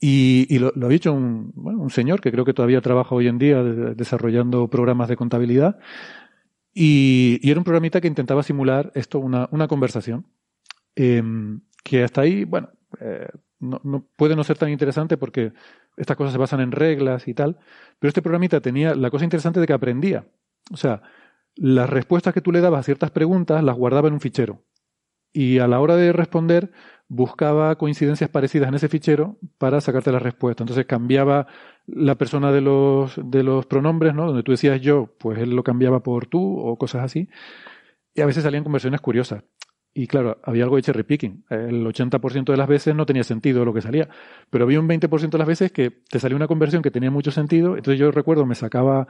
Y, 0.00 0.58
lo, 0.58 0.72
había 0.82 0.96
hecho 0.96 1.12
un, 1.12 1.90
señor 1.90 2.22
que 2.22 2.32
creo 2.32 2.46
que 2.46 2.54
todavía 2.54 2.80
trabaja 2.80 3.14
hoy 3.14 3.26
en 3.26 3.38
día 3.38 3.62
desarrollando 3.62 4.68
programas 4.68 5.08
de 5.08 5.16
contabilidad. 5.16 5.78
Y, 6.72 7.40
era 7.42 7.60
un 7.60 7.64
programita 7.64 8.00
que 8.00 8.08
intentaba 8.08 8.42
simular 8.42 8.92
esto, 8.94 9.18
una, 9.18 9.48
una 9.50 9.68
conversación. 9.68 10.26
Em, 10.96 11.60
que 11.82 12.04
hasta 12.04 12.22
ahí, 12.22 12.44
bueno, 12.44 12.70
eh, 13.00 13.28
no, 13.58 14.06
puede 14.16 14.36
no 14.36 14.44
ser 14.44 14.58
tan 14.58 14.70
interesante 14.70 15.16
porque 15.16 15.52
estas 15.96 16.16
cosas 16.16 16.32
se 16.32 16.38
basan 16.38 16.60
en 16.60 16.72
reglas 16.72 17.28
y 17.28 17.34
tal. 17.34 17.58
Pero 17.98 18.08
este 18.08 18.22
programita 18.22 18.60
tenía 18.60 18.94
la 18.94 19.10
cosa 19.10 19.24
interesante 19.24 19.60
de 19.60 19.66
que 19.66 19.72
aprendía. 19.72 20.24
O 20.72 20.76
sea, 20.76 21.02
las 21.56 21.90
respuestas 21.90 22.32
que 22.32 22.40
tú 22.40 22.52
le 22.52 22.60
dabas 22.60 22.80
a 22.80 22.84
ciertas 22.84 23.10
preguntas 23.10 23.62
las 23.62 23.76
guardaba 23.76 24.08
en 24.08 24.14
un 24.14 24.20
fichero. 24.20 24.62
Y 25.32 25.58
a 25.58 25.68
la 25.68 25.80
hora 25.80 25.96
de 25.96 26.12
responder, 26.12 26.72
buscaba 27.08 27.76
coincidencias 27.76 28.30
parecidas 28.30 28.68
en 28.68 28.74
ese 28.74 28.88
fichero 28.88 29.36
para 29.58 29.80
sacarte 29.80 30.12
la 30.12 30.20
respuesta. 30.20 30.62
Entonces 30.62 30.86
cambiaba 30.86 31.46
la 31.86 32.14
persona 32.16 32.52
de 32.52 32.60
los, 32.60 33.14
de 33.22 33.42
los 33.42 33.66
pronombres, 33.66 34.14
¿no? 34.14 34.26
Donde 34.26 34.42
tú 34.42 34.52
decías 34.52 34.80
yo, 34.80 35.14
pues 35.18 35.38
él 35.38 35.50
lo 35.50 35.64
cambiaba 35.64 36.02
por 36.02 36.26
tú 36.26 36.58
o 36.58 36.76
cosas 36.76 37.02
así. 37.02 37.28
Y 38.14 38.20
a 38.20 38.26
veces 38.26 38.44
salían 38.44 38.64
conversiones 38.64 39.00
curiosas. 39.00 39.42
Y 39.92 40.06
claro, 40.06 40.40
había 40.44 40.62
algo 40.64 40.76
de 40.76 40.82
cherry 40.82 41.02
picking. 41.02 41.44
El 41.50 41.84
80% 41.84 42.52
de 42.52 42.56
las 42.56 42.68
veces 42.68 42.94
no 42.94 43.06
tenía 43.06 43.24
sentido 43.24 43.64
lo 43.64 43.74
que 43.74 43.82
salía. 43.82 44.08
Pero 44.48 44.64
había 44.64 44.78
un 44.78 44.88
20% 44.88 45.30
de 45.30 45.38
las 45.38 45.48
veces 45.48 45.72
que 45.72 45.90
te 45.90 46.20
salía 46.20 46.36
una 46.36 46.46
conversión 46.46 46.80
que 46.82 46.92
tenía 46.92 47.10
mucho 47.10 47.32
sentido. 47.32 47.76
Entonces 47.76 47.98
yo 47.98 48.10
recuerdo, 48.12 48.46
me 48.46 48.54
sacaba, 48.54 49.08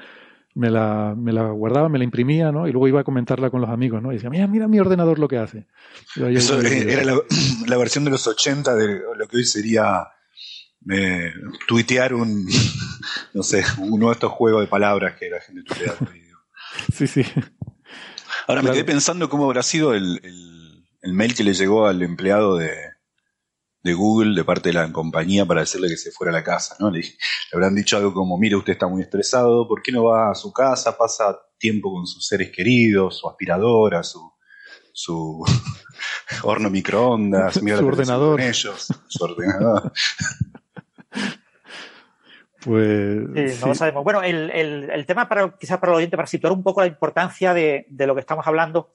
me 0.55 0.71
la, 0.71 1.15
me 1.17 1.33
la 1.33 1.51
guardaba, 1.51 1.89
me 1.89 1.99
la 1.99 2.05
imprimía, 2.05 2.53
¿no? 2.53 2.67
Y 2.67 2.73
luego 2.73 2.89
iba 2.89 3.01
a 3.01 3.05
comentarla 3.05 3.51
con 3.51 3.61
los 3.61 3.71
amigos, 3.71 4.03
¿no? 4.03 4.11
Y 4.13 4.17
decía, 4.17 4.31
mira, 4.31 4.47
mira 4.47 4.69
mi 4.69 4.81
ordenador 4.81 5.19
lo 5.19 5.29
que 5.29 5.39
hace. 5.39 5.67
Eso 6.17 6.61
era 6.61 7.05
la, 7.67 7.77
versión 7.77 8.05
de 8.05 8.11
los 8.11 8.27
80 8.27 8.75
de 8.75 9.01
lo 9.17 9.29
que 9.29 9.37
hoy 9.37 9.45
sería 9.45 10.09
eh, 10.91 11.33
tuitear 11.67 12.15
un, 12.15 12.49
no 13.35 13.43
sé, 13.43 13.65
uno 13.79 14.09
de 14.09 14.13
estos 14.13 14.33
juegos 14.33 14.63
de 14.63 14.67
palabras 14.67 15.15
que 15.19 15.31
la 15.31 15.41
gente 15.41 15.63
tuitea. 15.63 15.95
sí, 16.93 17.07
sí. 17.07 17.25
Ahora 18.47 18.63
me 18.63 18.73
quedé 18.73 18.85
pensando 18.85 19.29
cómo 19.29 19.45
habrá 19.45 19.63
sido 19.63 19.95
el 19.95 20.21
el 21.03 21.13
mail 21.13 21.35
que 21.35 21.45
le 21.45 21.55
llegó 21.55 21.87
al 21.87 22.03
empleado 22.03 22.57
de, 22.57 22.71
Google 23.83 24.35
de 24.35 24.45
parte 24.45 24.69
de 24.69 24.75
la 24.75 24.93
compañía 24.93 25.47
para 25.47 25.61
decirle 25.61 25.89
que 25.89 25.97
se 25.97 26.11
fuera 26.11 26.31
a 26.31 26.35
la 26.35 26.45
casa, 26.45 26.77
¿no? 26.79 26.91
Le, 26.91 27.03
habrán 27.53 27.75
dicho 27.75 27.97
algo 27.97 28.13
como, 28.13 28.39
mire, 28.39 28.57
usted 28.57 28.75
está 28.75 28.87
muy 28.87 29.03
estresado, 29.03 29.67
¿por 29.67 29.83
qué 29.83 29.93
no 29.93 30.05
va 30.05 30.31
a 30.31 30.35
su 30.35 30.53
casa? 30.53 30.97
Pasa 30.97 31.39
tiempo 31.59 31.93
con 31.93 32.07
sus 32.07 32.27
seres 32.27 32.51
queridos, 32.51 33.19
su 33.19 33.29
aspiradora, 33.29 34.03
su, 34.03 34.33
su 34.93 35.45
horno 36.43 36.71
microondas, 36.71 37.55
su 37.79 37.87
ordenador. 37.87 38.39
Con 38.39 38.49
ellos, 38.49 38.89
su 39.09 39.25
ordenador. 39.25 39.93
Pues. 42.63 43.55
Sí, 43.55 43.59
no 43.63 43.69
lo 43.69 43.75
sabemos. 43.75 44.05
Bueno, 44.05 44.23
el, 44.23 45.05
tema 45.07 45.27
para, 45.27 45.57
quizás 45.57 45.79
para 45.79 45.93
el 45.93 45.97
oyente, 45.97 46.19
para 46.19 46.27
situar 46.29 46.53
un 46.53 46.63
poco 46.63 46.83
la 46.83 46.89
importancia 46.89 47.55
de, 47.55 47.87
de 47.89 48.07
lo 48.07 48.15
que 48.15 48.21
estamos 48.21 48.47
hablando, 48.47 48.93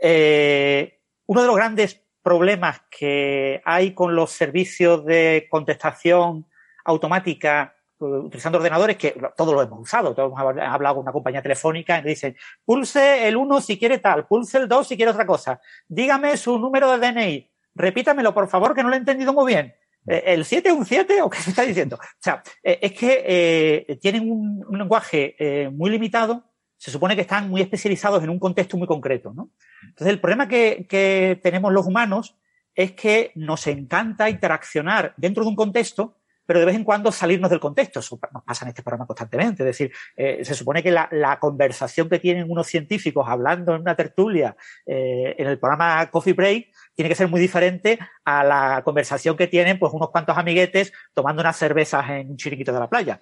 eh, 0.00 1.02
uno 1.26 1.42
de 1.42 1.46
los 1.46 1.56
grandes 1.56 2.01
problemas 2.22 2.80
que 2.90 3.60
hay 3.64 3.94
con 3.94 4.14
los 4.14 4.30
servicios 4.30 5.04
de 5.04 5.46
contestación 5.50 6.46
automática 6.84 7.74
eh, 8.00 8.04
utilizando 8.04 8.58
ordenadores, 8.58 8.96
que 8.96 9.20
todos 9.36 9.54
lo 9.54 9.62
hemos 9.62 9.80
usado, 9.80 10.14
todos 10.14 10.32
hemos 10.32 10.58
hablado 10.58 10.96
con 10.96 11.02
una 11.02 11.12
compañía 11.12 11.42
telefónica 11.42 11.98
y 11.98 12.02
dicen, 12.02 12.36
pulse 12.64 13.26
el 13.28 13.36
1 13.36 13.60
si 13.60 13.78
quiere 13.78 13.98
tal, 13.98 14.26
pulse 14.26 14.58
el 14.58 14.68
2 14.68 14.88
si 14.88 14.96
quiere 14.96 15.10
otra 15.10 15.26
cosa, 15.26 15.60
dígame 15.88 16.36
su 16.36 16.58
número 16.58 16.96
de 16.96 17.12
DNI, 17.12 17.50
repítamelo 17.74 18.32
por 18.32 18.48
favor 18.48 18.74
que 18.74 18.82
no 18.82 18.88
lo 18.88 18.94
he 18.94 18.98
entendido 18.98 19.32
muy 19.32 19.52
bien. 19.52 19.74
Eh, 20.06 20.22
¿El 20.26 20.44
7 20.44 20.68
es 20.68 20.74
un 20.74 20.84
7 20.84 21.22
o 21.22 21.30
qué 21.30 21.38
se 21.38 21.50
está 21.50 21.62
diciendo? 21.62 21.96
O 21.96 22.18
sea, 22.18 22.42
eh, 22.62 22.78
es 22.82 22.92
que 22.92 23.98
tienen 24.00 24.30
un, 24.30 24.64
un 24.68 24.78
lenguaje 24.78 25.70
muy 25.72 25.90
limitado 25.90 26.51
se 26.82 26.90
supone 26.90 27.14
que 27.14 27.20
están 27.20 27.48
muy 27.48 27.60
especializados 27.60 28.24
en 28.24 28.30
un 28.30 28.40
contexto 28.40 28.76
muy 28.76 28.88
concreto, 28.88 29.32
¿no? 29.32 29.50
Entonces, 29.84 30.08
el 30.08 30.18
problema 30.18 30.48
que, 30.48 31.38
tenemos 31.40 31.72
los 31.72 31.86
humanos 31.86 32.36
es 32.74 32.90
que 32.90 33.30
nos 33.36 33.68
encanta 33.68 34.28
interaccionar 34.28 35.14
dentro 35.16 35.44
de 35.44 35.50
un 35.50 35.54
contexto, 35.54 36.18
pero 36.44 36.58
de 36.58 36.66
vez 36.66 36.74
en 36.74 36.82
cuando 36.82 37.12
salirnos 37.12 37.50
del 37.50 37.60
contexto. 37.60 38.00
Eso 38.00 38.18
nos 38.32 38.42
pasa 38.42 38.64
en 38.64 38.70
este 38.70 38.82
programa 38.82 39.06
constantemente. 39.06 39.62
Es 39.62 39.66
decir, 39.66 39.92
eh, 40.16 40.44
se 40.44 40.54
supone 40.56 40.82
que 40.82 40.90
la, 40.90 41.38
conversación 41.40 42.08
que 42.08 42.18
tienen 42.18 42.50
unos 42.50 42.66
científicos 42.66 43.26
hablando 43.28 43.76
en 43.76 43.82
una 43.82 43.94
tertulia 43.94 44.56
eh, 44.84 45.36
en 45.38 45.46
el 45.46 45.60
programa 45.60 46.10
Coffee 46.10 46.32
Break 46.32 46.72
tiene 46.96 47.08
que 47.08 47.14
ser 47.14 47.28
muy 47.28 47.40
diferente 47.40 47.96
a 48.24 48.42
la 48.42 48.82
conversación 48.84 49.36
que 49.36 49.46
tienen 49.46 49.78
pues 49.78 49.92
unos 49.92 50.10
cuantos 50.10 50.36
amiguetes 50.36 50.92
tomando 51.14 51.42
unas 51.42 51.56
cervezas 51.56 52.10
en 52.10 52.30
un 52.30 52.36
chiriquito 52.36 52.72
de 52.72 52.80
la 52.80 52.90
playa. 52.90 53.20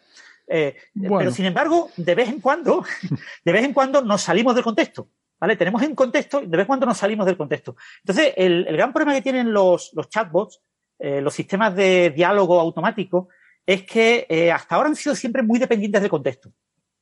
Eh, 0.52 0.74
pero 1.00 1.30
sin 1.30 1.46
embargo, 1.46 1.90
de 1.96 2.14
vez 2.14 2.28
en 2.28 2.40
cuando, 2.40 2.84
de 3.44 3.52
vez 3.52 3.64
en 3.64 3.72
cuando 3.72 4.02
nos 4.02 4.22
salimos 4.22 4.54
del 4.54 4.64
contexto. 4.64 5.08
¿Vale? 5.38 5.56
Tenemos 5.56 5.82
en 5.82 5.94
contexto, 5.94 6.40
de 6.40 6.48
vez 6.48 6.60
en 6.60 6.66
cuando 6.66 6.84
nos 6.84 6.98
salimos 6.98 7.24
del 7.24 7.38
contexto. 7.38 7.74
Entonces, 8.02 8.34
el, 8.36 8.64
gran 8.64 8.92
problema 8.92 9.14
que 9.14 9.22
tienen 9.22 9.54
los, 9.54 9.90
los 9.94 10.10
chatbots, 10.10 10.60
eh, 10.98 11.22
los 11.22 11.32
sistemas 11.32 11.74
de 11.74 12.10
diálogo 12.10 12.60
automático, 12.60 13.28
es 13.64 13.84
que 13.84 14.26
eh, 14.28 14.52
hasta 14.52 14.74
ahora 14.74 14.90
han 14.90 14.96
sido 14.96 15.14
siempre 15.14 15.42
muy 15.42 15.58
dependientes 15.58 16.02
del 16.02 16.10
contexto. 16.10 16.52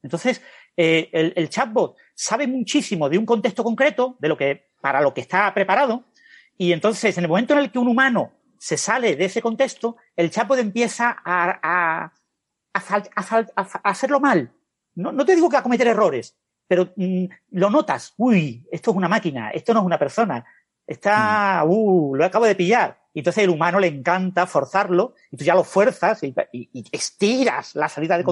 Entonces, 0.05 0.41
el, 0.77 1.33
el, 1.35 1.49
chatbot 1.49 1.97
sabe 2.15 2.47
muchísimo 2.47 3.09
de 3.09 3.19
un 3.19 3.27
contexto 3.27 3.65
concreto, 3.65 4.17
de 4.21 4.29
lo 4.29 4.37
que, 4.37 4.69
para 4.81 5.01
lo 5.01 5.13
que 5.13 5.23
está 5.23 5.53
preparado, 5.53 6.05
y 6.57 6.73
entonces, 6.73 7.17
en 7.17 7.25
el 7.25 7.29
momento 7.29 7.55
en 7.55 7.61
el 7.61 7.73
que 7.73 7.79
un 7.79 7.89
humano 7.89 8.33
se 8.59 8.77
sale 8.77 9.15
de 9.15 9.25
ese 9.27 9.41
contexto, 9.41 9.97
el 10.17 10.31
chatbot 10.31 10.59
empieza 10.59 11.17
a, 11.25 11.59
a, 11.63 12.13
hacerlo 12.73 14.21
mal. 14.21 14.53
No, 14.95 15.13
no, 15.13 15.25
te 15.25 15.35
digo 15.35 15.49
que 15.49 15.57
a 15.57 15.63
cometer 15.63 15.87
errores, 15.87 16.37
pero 16.67 16.93
mm, 16.97 17.25
lo 17.53 17.71
notas. 17.71 18.15
Uy, 18.17 18.67
esto 18.71 18.91
es 18.91 18.97
una 18.97 19.09
máquina, 19.09 19.51
esto 19.51 19.73
no 19.73 19.81
es 19.81 19.87
una 19.87 19.99
persona. 19.99 20.45
Está, 20.87 21.65
mm. 21.65 21.71
uh, 21.71 22.15
lo 22.17 22.25
acabo 22.25 22.47
de 22.47 22.55
pillar. 22.55 22.99
Y 23.13 23.21
entonces 23.21 23.45
el 23.45 23.51
humano 23.51 23.81
le 23.81 23.89
encanta 23.89 24.47
forzarlo, 24.47 25.15
y 25.31 25.37
tú 25.37 25.45
ya 25.45 25.55
lo 25.55 25.65
fuerzas 25.65 26.23
y, 26.23 26.35
estiras 26.93 27.75
la 27.75 27.89
salida 27.89 28.17
de 28.17 28.25
mm. 28.25 28.27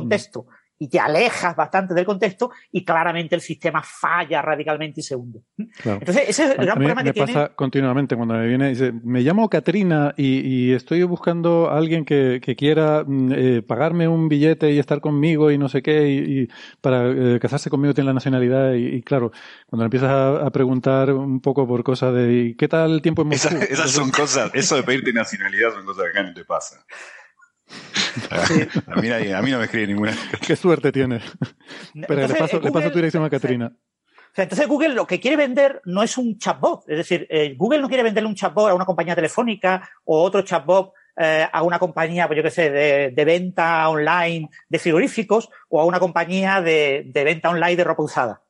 Y 0.79 0.89
te 0.89 0.99
alejas 0.99 1.57
bastante 1.57 1.95
del 1.95 2.05
contexto 2.05 2.51
y 2.71 2.85
claramente 2.85 3.35
el 3.35 3.41
sistema 3.41 3.83
falla 3.83 4.43
radicalmente 4.43 5.01
y 5.01 5.03
se 5.03 5.17
hunde. 5.17 5.41
Entonces, 5.57 6.29
ese 6.29 6.45
es 6.45 6.51
el 6.51 6.67
gran 6.67 6.77
problema 6.77 7.03
que 7.03 7.13
me 7.13 7.27
pasa 7.27 7.53
continuamente 7.55 8.17
cuando 8.17 8.35
me 8.35 8.47
viene, 8.47 8.69
dice, 8.69 8.93
me 8.93 9.23
llamo 9.23 9.49
Katrina 9.49 10.15
y, 10.17 10.67
estoy 10.77 11.03
buscando 11.05 11.71
a 11.71 11.79
alguien 11.79 12.05
que, 12.05 12.41
quiera 12.57 13.05
mm, 13.07 13.33
eh, 13.33 13.63
pagarme 13.63 14.09
un 14.09 14.29
billete 14.29 14.73
y 14.73 14.79
estar 14.79 15.01
conmigo 15.01 15.51
y 15.51 15.59
no 15.59 15.69
sé 15.69 15.83
qué, 15.83 16.09
y, 16.09 16.49
para 16.81 17.11
eh, 17.11 17.39
casarse 17.41 17.71
conmigo 17.71 17.95
tiene 17.95 18.09
la 18.09 18.15
nacionalidad 18.15 18.73
y, 18.75 19.03
claro, 19.03 19.33
cuando 19.67 19.85
empiezas 19.85 20.11
a, 20.11 20.51
preguntar 20.51 21.13
un 21.13 21.41
poco 21.41 21.67
por 21.67 21.83
cosas 21.83 22.15
de 22.15 22.55
¿qué 22.59 22.69
tal 22.69 22.93
el 22.93 23.03
tiempo 23.03 23.23
en 23.23 23.29
Moscú? 23.29 23.57
esas 23.69 23.91
son 23.91 24.11
cosas, 24.11 24.51
eso 24.55 24.77
de 24.77 24.83
pedirte 24.83 25.13
nacionalidad 25.13 25.73
son 25.73 25.85
cosas 25.85 26.05
que 26.05 26.19
acá 26.19 26.29
no 26.29 26.35
te 26.35 26.45
pasa. 26.45 26.85
A, 28.31 29.01
mí 29.01 29.11
a, 29.11 29.43
mí 29.43 29.51
no 29.51 29.59
me 29.59 29.65
escribe 29.65 29.89
ninguna. 29.89 30.15
Qué 30.47 30.57
suerte 30.57 30.91
tienes. 30.91 31.23
Pero 32.07 32.27
le, 32.27 32.35
paso, 32.35 32.61
le 32.61 32.71
paso 32.73 32.91
tu 32.91 32.97
dirección 32.97 33.25
a 33.25 33.31
Caterina. 33.31 33.73
entonces 34.35 34.67
Google 34.67 34.95
lo 34.95 35.07
que 35.07 35.21
quiere 35.21 35.37
vender 35.37 35.83
no 35.85 36.03
es 36.03 36.17
un 36.17 36.39
chatbot. 36.39 36.89
Es 36.89 36.97
decir, 36.99 37.27
eh, 37.29 37.55
Google 37.57 37.81
no 37.81 37.89
quiere 37.89 38.03
venderle 38.03 38.29
un 38.29 38.35
chatbot 38.35 38.71
a 38.71 38.75
una 38.75 38.87
compañía 38.87 39.15
telefónica 39.15 39.89
o 40.05 40.23
otro 40.23 40.43
chatbot 40.43 40.93
eh, 41.19 41.47
a 41.51 41.63
una 41.63 41.79
compañía, 41.79 42.27
pues 42.27 42.37
yo 42.37 42.43
qué 42.43 42.51
sé, 42.51 42.71
de, 42.71 43.25
venta 43.25 43.89
online 43.89 44.49
de 44.69 44.79
frigoríficos 44.79 45.51
o 45.69 45.81
a 45.81 45.85
una 45.85 45.99
compañía 45.99 46.61
de, 46.61 47.05
de 47.07 47.25
venta 47.25 47.51
online 47.51 47.77
de 47.77 47.85
ropa 47.85 48.03
usada. 48.03 48.43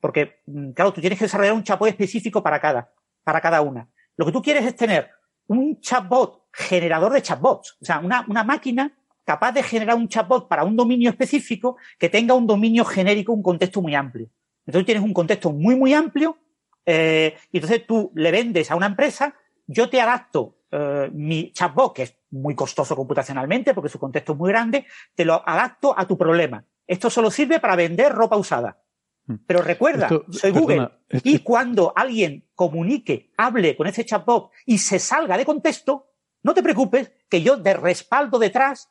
Porque, 0.00 0.40
mm, 0.46 0.72
claro, 0.72 0.92
tú 0.92 1.00
tienes 1.00 1.18
que 1.18 1.26
desarrollar 1.26 1.54
un 1.54 1.64
chatbot 1.64 1.88
específico 1.88 2.42
para 2.42 2.60
cada, 2.60 2.92
para 3.22 3.40
cada 3.40 3.60
una. 3.60 3.88
Lo 4.16 4.26
que 4.26 4.32
tú 4.32 4.42
quieres 4.42 4.64
es 4.64 4.76
tener 4.76 5.10
un 5.46 5.80
chatbot 5.80 6.41
generador 6.52 7.12
de 7.12 7.22
chatbots. 7.22 7.76
O 7.80 7.84
sea, 7.84 7.98
una, 7.98 8.24
una 8.28 8.44
máquina 8.44 8.92
capaz 9.24 9.52
de 9.52 9.62
generar 9.62 9.96
un 9.96 10.08
chatbot 10.08 10.48
para 10.48 10.64
un 10.64 10.76
dominio 10.76 11.10
específico 11.10 11.76
que 11.98 12.08
tenga 12.08 12.34
un 12.34 12.46
dominio 12.46 12.84
genérico, 12.84 13.32
un 13.32 13.42
contexto 13.42 13.80
muy 13.80 13.94
amplio. 13.94 14.28
Entonces 14.66 14.86
tienes 14.86 15.04
un 15.04 15.12
contexto 15.12 15.52
muy, 15.52 15.76
muy 15.76 15.92
amplio 15.94 16.38
eh, 16.84 17.36
y 17.50 17.58
entonces 17.58 17.86
tú 17.86 18.12
le 18.14 18.30
vendes 18.30 18.70
a 18.70 18.76
una 18.76 18.86
empresa, 18.86 19.34
yo 19.66 19.88
te 19.88 20.00
adapto 20.00 20.56
eh, 20.70 21.10
mi 21.12 21.52
chatbot, 21.52 21.94
que 21.94 22.02
es 22.02 22.16
muy 22.30 22.54
costoso 22.54 22.96
computacionalmente 22.96 23.74
porque 23.74 23.88
su 23.88 23.98
contexto 23.98 24.32
es 24.32 24.38
muy 24.38 24.50
grande, 24.50 24.86
te 25.14 25.24
lo 25.24 25.42
adapto 25.48 25.94
a 25.96 26.06
tu 26.06 26.16
problema. 26.16 26.64
Esto 26.86 27.10
solo 27.10 27.30
sirve 27.30 27.60
para 27.60 27.76
vender 27.76 28.12
ropa 28.12 28.36
usada. 28.36 28.82
Mm. 29.26 29.34
Pero 29.46 29.62
recuerda, 29.62 30.08
soy 30.30 30.50
Google. 30.50 30.88
Y 31.24 31.40
cuando 31.40 31.92
alguien 31.94 32.48
comunique, 32.54 33.30
hable 33.36 33.76
con 33.76 33.86
ese 33.86 34.04
chatbot 34.04 34.50
y 34.66 34.78
se 34.78 34.98
salga 34.98 35.36
de 35.36 35.44
contexto, 35.44 36.11
no 36.42 36.54
te 36.54 36.62
preocupes 36.62 37.12
que 37.28 37.42
yo 37.42 37.56
de 37.56 37.74
respaldo 37.74 38.38
detrás, 38.38 38.90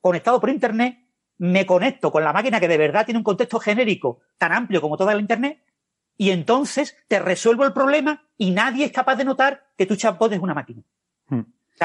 conectado 0.00 0.40
por 0.40 0.50
Internet, 0.50 0.98
me 1.38 1.66
conecto 1.66 2.10
con 2.10 2.24
la 2.24 2.32
máquina 2.32 2.60
que 2.60 2.68
de 2.68 2.78
verdad 2.78 3.04
tiene 3.04 3.18
un 3.18 3.24
contexto 3.24 3.60
genérico 3.60 4.20
tan 4.36 4.52
amplio 4.52 4.80
como 4.80 4.96
toda 4.96 5.14
la 5.14 5.20
Internet 5.20 5.62
y 6.16 6.30
entonces 6.30 6.96
te 7.06 7.20
resuelvo 7.20 7.64
el 7.64 7.72
problema 7.72 8.26
y 8.36 8.50
nadie 8.50 8.84
es 8.84 8.92
capaz 8.92 9.16
de 9.16 9.24
notar 9.24 9.64
que 9.76 9.86
tu 9.86 9.94
chatbot 9.94 10.32
es 10.32 10.40
una 10.40 10.52
máquina. 10.52 10.82
Hmm. 11.28 11.42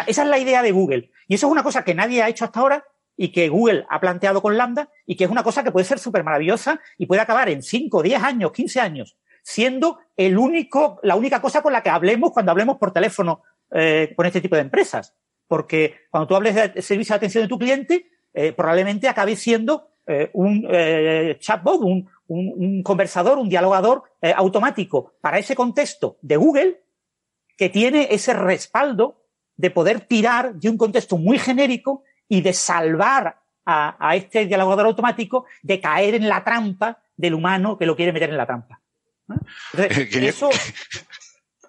esa 0.07 0.23
es 0.23 0.27
la 0.27 0.39
idea 0.39 0.63
de 0.63 0.71
Google. 0.71 1.11
Y 1.27 1.35
eso 1.35 1.47
es 1.47 1.51
una 1.51 1.63
cosa 1.63 1.83
que 1.83 1.93
nadie 1.93 2.23
ha 2.23 2.29
hecho 2.29 2.45
hasta 2.45 2.59
ahora 2.59 2.83
y 3.15 3.31
que 3.31 3.47
Google 3.49 3.85
ha 3.89 3.99
planteado 3.99 4.41
con 4.41 4.57
Lambda 4.57 4.89
y 5.05 5.15
que 5.15 5.25
es 5.25 5.29
una 5.29 5.43
cosa 5.43 5.63
que 5.63 5.71
puede 5.71 5.85
ser 5.85 5.99
súper 5.99 6.23
maravillosa 6.23 6.81
y 6.97 7.05
puede 7.05 7.21
acabar 7.21 7.47
en 7.49 7.61
5, 7.61 8.01
10 8.01 8.23
años, 8.23 8.51
15 8.51 8.79
años, 8.79 9.17
siendo 9.43 9.99
el 10.17 10.37
único, 10.37 10.99
la 11.03 11.15
única 11.15 11.39
cosa 11.39 11.61
con 11.61 11.73
la 11.73 11.83
que 11.83 11.91
hablemos 11.91 12.31
cuando 12.31 12.51
hablemos 12.51 12.77
por 12.77 12.91
teléfono 12.91 13.43
eh, 13.73 14.13
con 14.15 14.25
este 14.25 14.41
tipo 14.41 14.55
de 14.55 14.61
empresas. 14.61 15.15
Porque 15.47 15.95
cuando 16.09 16.27
tú 16.27 16.35
hables 16.35 16.55
de 16.55 16.81
servicio 16.81 17.13
de 17.13 17.17
atención 17.17 17.43
de 17.43 17.49
tu 17.49 17.59
cliente, 17.59 18.09
eh, 18.33 18.53
probablemente 18.53 19.07
acabe 19.07 19.35
siendo 19.35 19.89
eh, 20.07 20.29
un 20.33 20.67
chatbot, 21.39 21.81
un, 21.81 22.09
un, 22.27 22.83
conversador, 22.83 23.37
un 23.37 23.49
dialogador 23.49 24.03
eh, 24.21 24.33
automático 24.35 25.13
para 25.21 25.37
ese 25.37 25.55
contexto 25.55 26.17
de 26.21 26.37
Google 26.37 26.83
que 27.57 27.69
tiene 27.69 28.07
ese 28.11 28.33
respaldo 28.33 29.21
de 29.55 29.69
poder 29.69 30.01
tirar 30.01 30.55
de 30.55 30.69
un 30.69 30.77
contexto 30.77 31.17
muy 31.17 31.37
genérico 31.37 32.03
y 32.27 32.41
de 32.41 32.53
salvar 32.53 33.39
a, 33.65 34.15
este 34.15 34.45
dialogador 34.45 34.87
automático 34.87 35.45
de 35.61 35.79
caer 35.79 36.15
en 36.15 36.27
la 36.27 36.43
trampa 36.43 37.01
del 37.15 37.33
humano 37.33 37.77
que 37.77 37.85
lo 37.85 37.95
quiere 37.95 38.11
meter 38.11 38.29
en 38.29 38.37
la 38.37 38.45
trampa. 38.45 38.81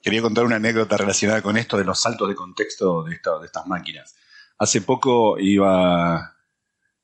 quería, 0.05 0.23
contar 0.23 0.45
una 0.45 0.57
anécdota 0.57 0.97
relacionada 0.97 1.41
con 1.43 1.57
esto 1.57 1.79
de 1.79 1.85
los 1.85 1.99
saltos 1.99 2.29
de 2.29 2.35
contexto 2.35 3.03
de, 3.03 3.15
estas 3.15 3.67
máquinas. 3.67 4.15
Hace 4.59 4.83
poco 4.83 5.39
iba, 5.39 6.37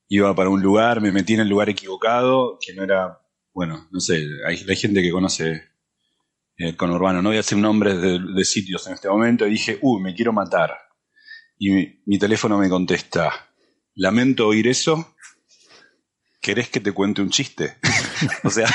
iba 0.08 0.34
para 0.34 0.50
un 0.50 0.60
lugar, 0.62 1.00
me 1.00 1.10
metí 1.10 1.34
en 1.34 1.40
el 1.40 1.48
lugar 1.48 1.70
equivocado, 1.70 2.58
que 2.60 2.74
no 2.74 2.84
era, 2.84 3.18
bueno, 3.54 3.88
no 3.90 4.00
sé, 4.00 4.24
hay, 4.46 4.76
gente 4.76 5.02
que 5.02 5.10
conoce 5.10 5.70
el 6.56 6.76
conurbano, 6.76 7.22
no 7.22 7.30
voy 7.30 7.36
a 7.36 7.40
decir 7.40 7.58
nombres 7.58 8.00
de, 8.00 8.44
sitios 8.44 8.86
en 8.86 8.92
este 8.92 9.08
momento, 9.08 9.46
y 9.46 9.50
dije, 9.50 9.78
uy, 9.80 10.02
me 10.02 10.14
quiero 10.14 10.32
matar. 10.32 10.76
Y 11.58 11.70
mi 12.06 12.18
teléfono 12.18 12.58
me 12.58 12.68
contesta, 12.68 13.50
lamento 13.94 14.46
oír 14.46 14.68
eso. 14.68 15.14
¿Querés 16.40 16.70
que 16.70 16.80
te 16.80 16.92
cuente 16.92 17.20
un 17.20 17.30
chiste? 17.30 17.76
o 18.44 18.50
sea, 18.50 18.66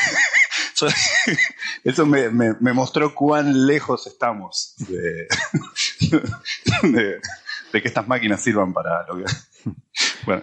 eso 1.84 2.06
me, 2.06 2.74
mostró 2.74 3.14
cuán 3.14 3.66
lejos 3.66 4.08
estamos 4.08 4.76
de, 4.88 5.28
que 7.72 7.88
estas 7.88 8.08
máquinas 8.08 8.42
sirvan 8.42 8.74
para 8.74 9.06
lo 9.08 9.18
que... 9.18 9.24
Bueno. 10.26 10.42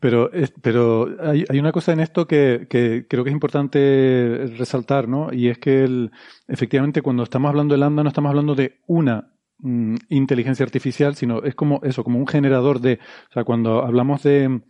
Pero, 0.00 0.30
pero 0.60 1.08
hay, 1.20 1.58
una 1.58 1.72
cosa 1.72 1.92
en 1.92 2.00
esto 2.00 2.26
que, 2.26 2.66
creo 2.68 3.24
que 3.24 3.30
es 3.30 3.34
importante 3.34 4.50
resaltar, 4.56 5.08
¿no? 5.08 5.32
Y 5.32 5.48
es 5.48 5.58
que 5.58 6.10
efectivamente 6.48 7.02
cuando 7.02 7.22
estamos 7.22 7.48
hablando 7.48 7.74
de 7.74 7.80
Lambda 7.80 8.02
no 8.02 8.08
estamos 8.10 8.28
hablando 8.30 8.54
de 8.54 8.80
una 8.86 9.32
Mm, 9.64 9.94
inteligencia 10.08 10.64
artificial, 10.64 11.14
sino 11.14 11.44
es 11.44 11.54
como 11.54 11.80
eso, 11.84 12.02
como 12.02 12.18
un 12.18 12.26
generador 12.26 12.80
de, 12.80 12.98
o 13.30 13.32
sea, 13.32 13.44
cuando 13.44 13.84
hablamos 13.84 14.24
de, 14.24 14.60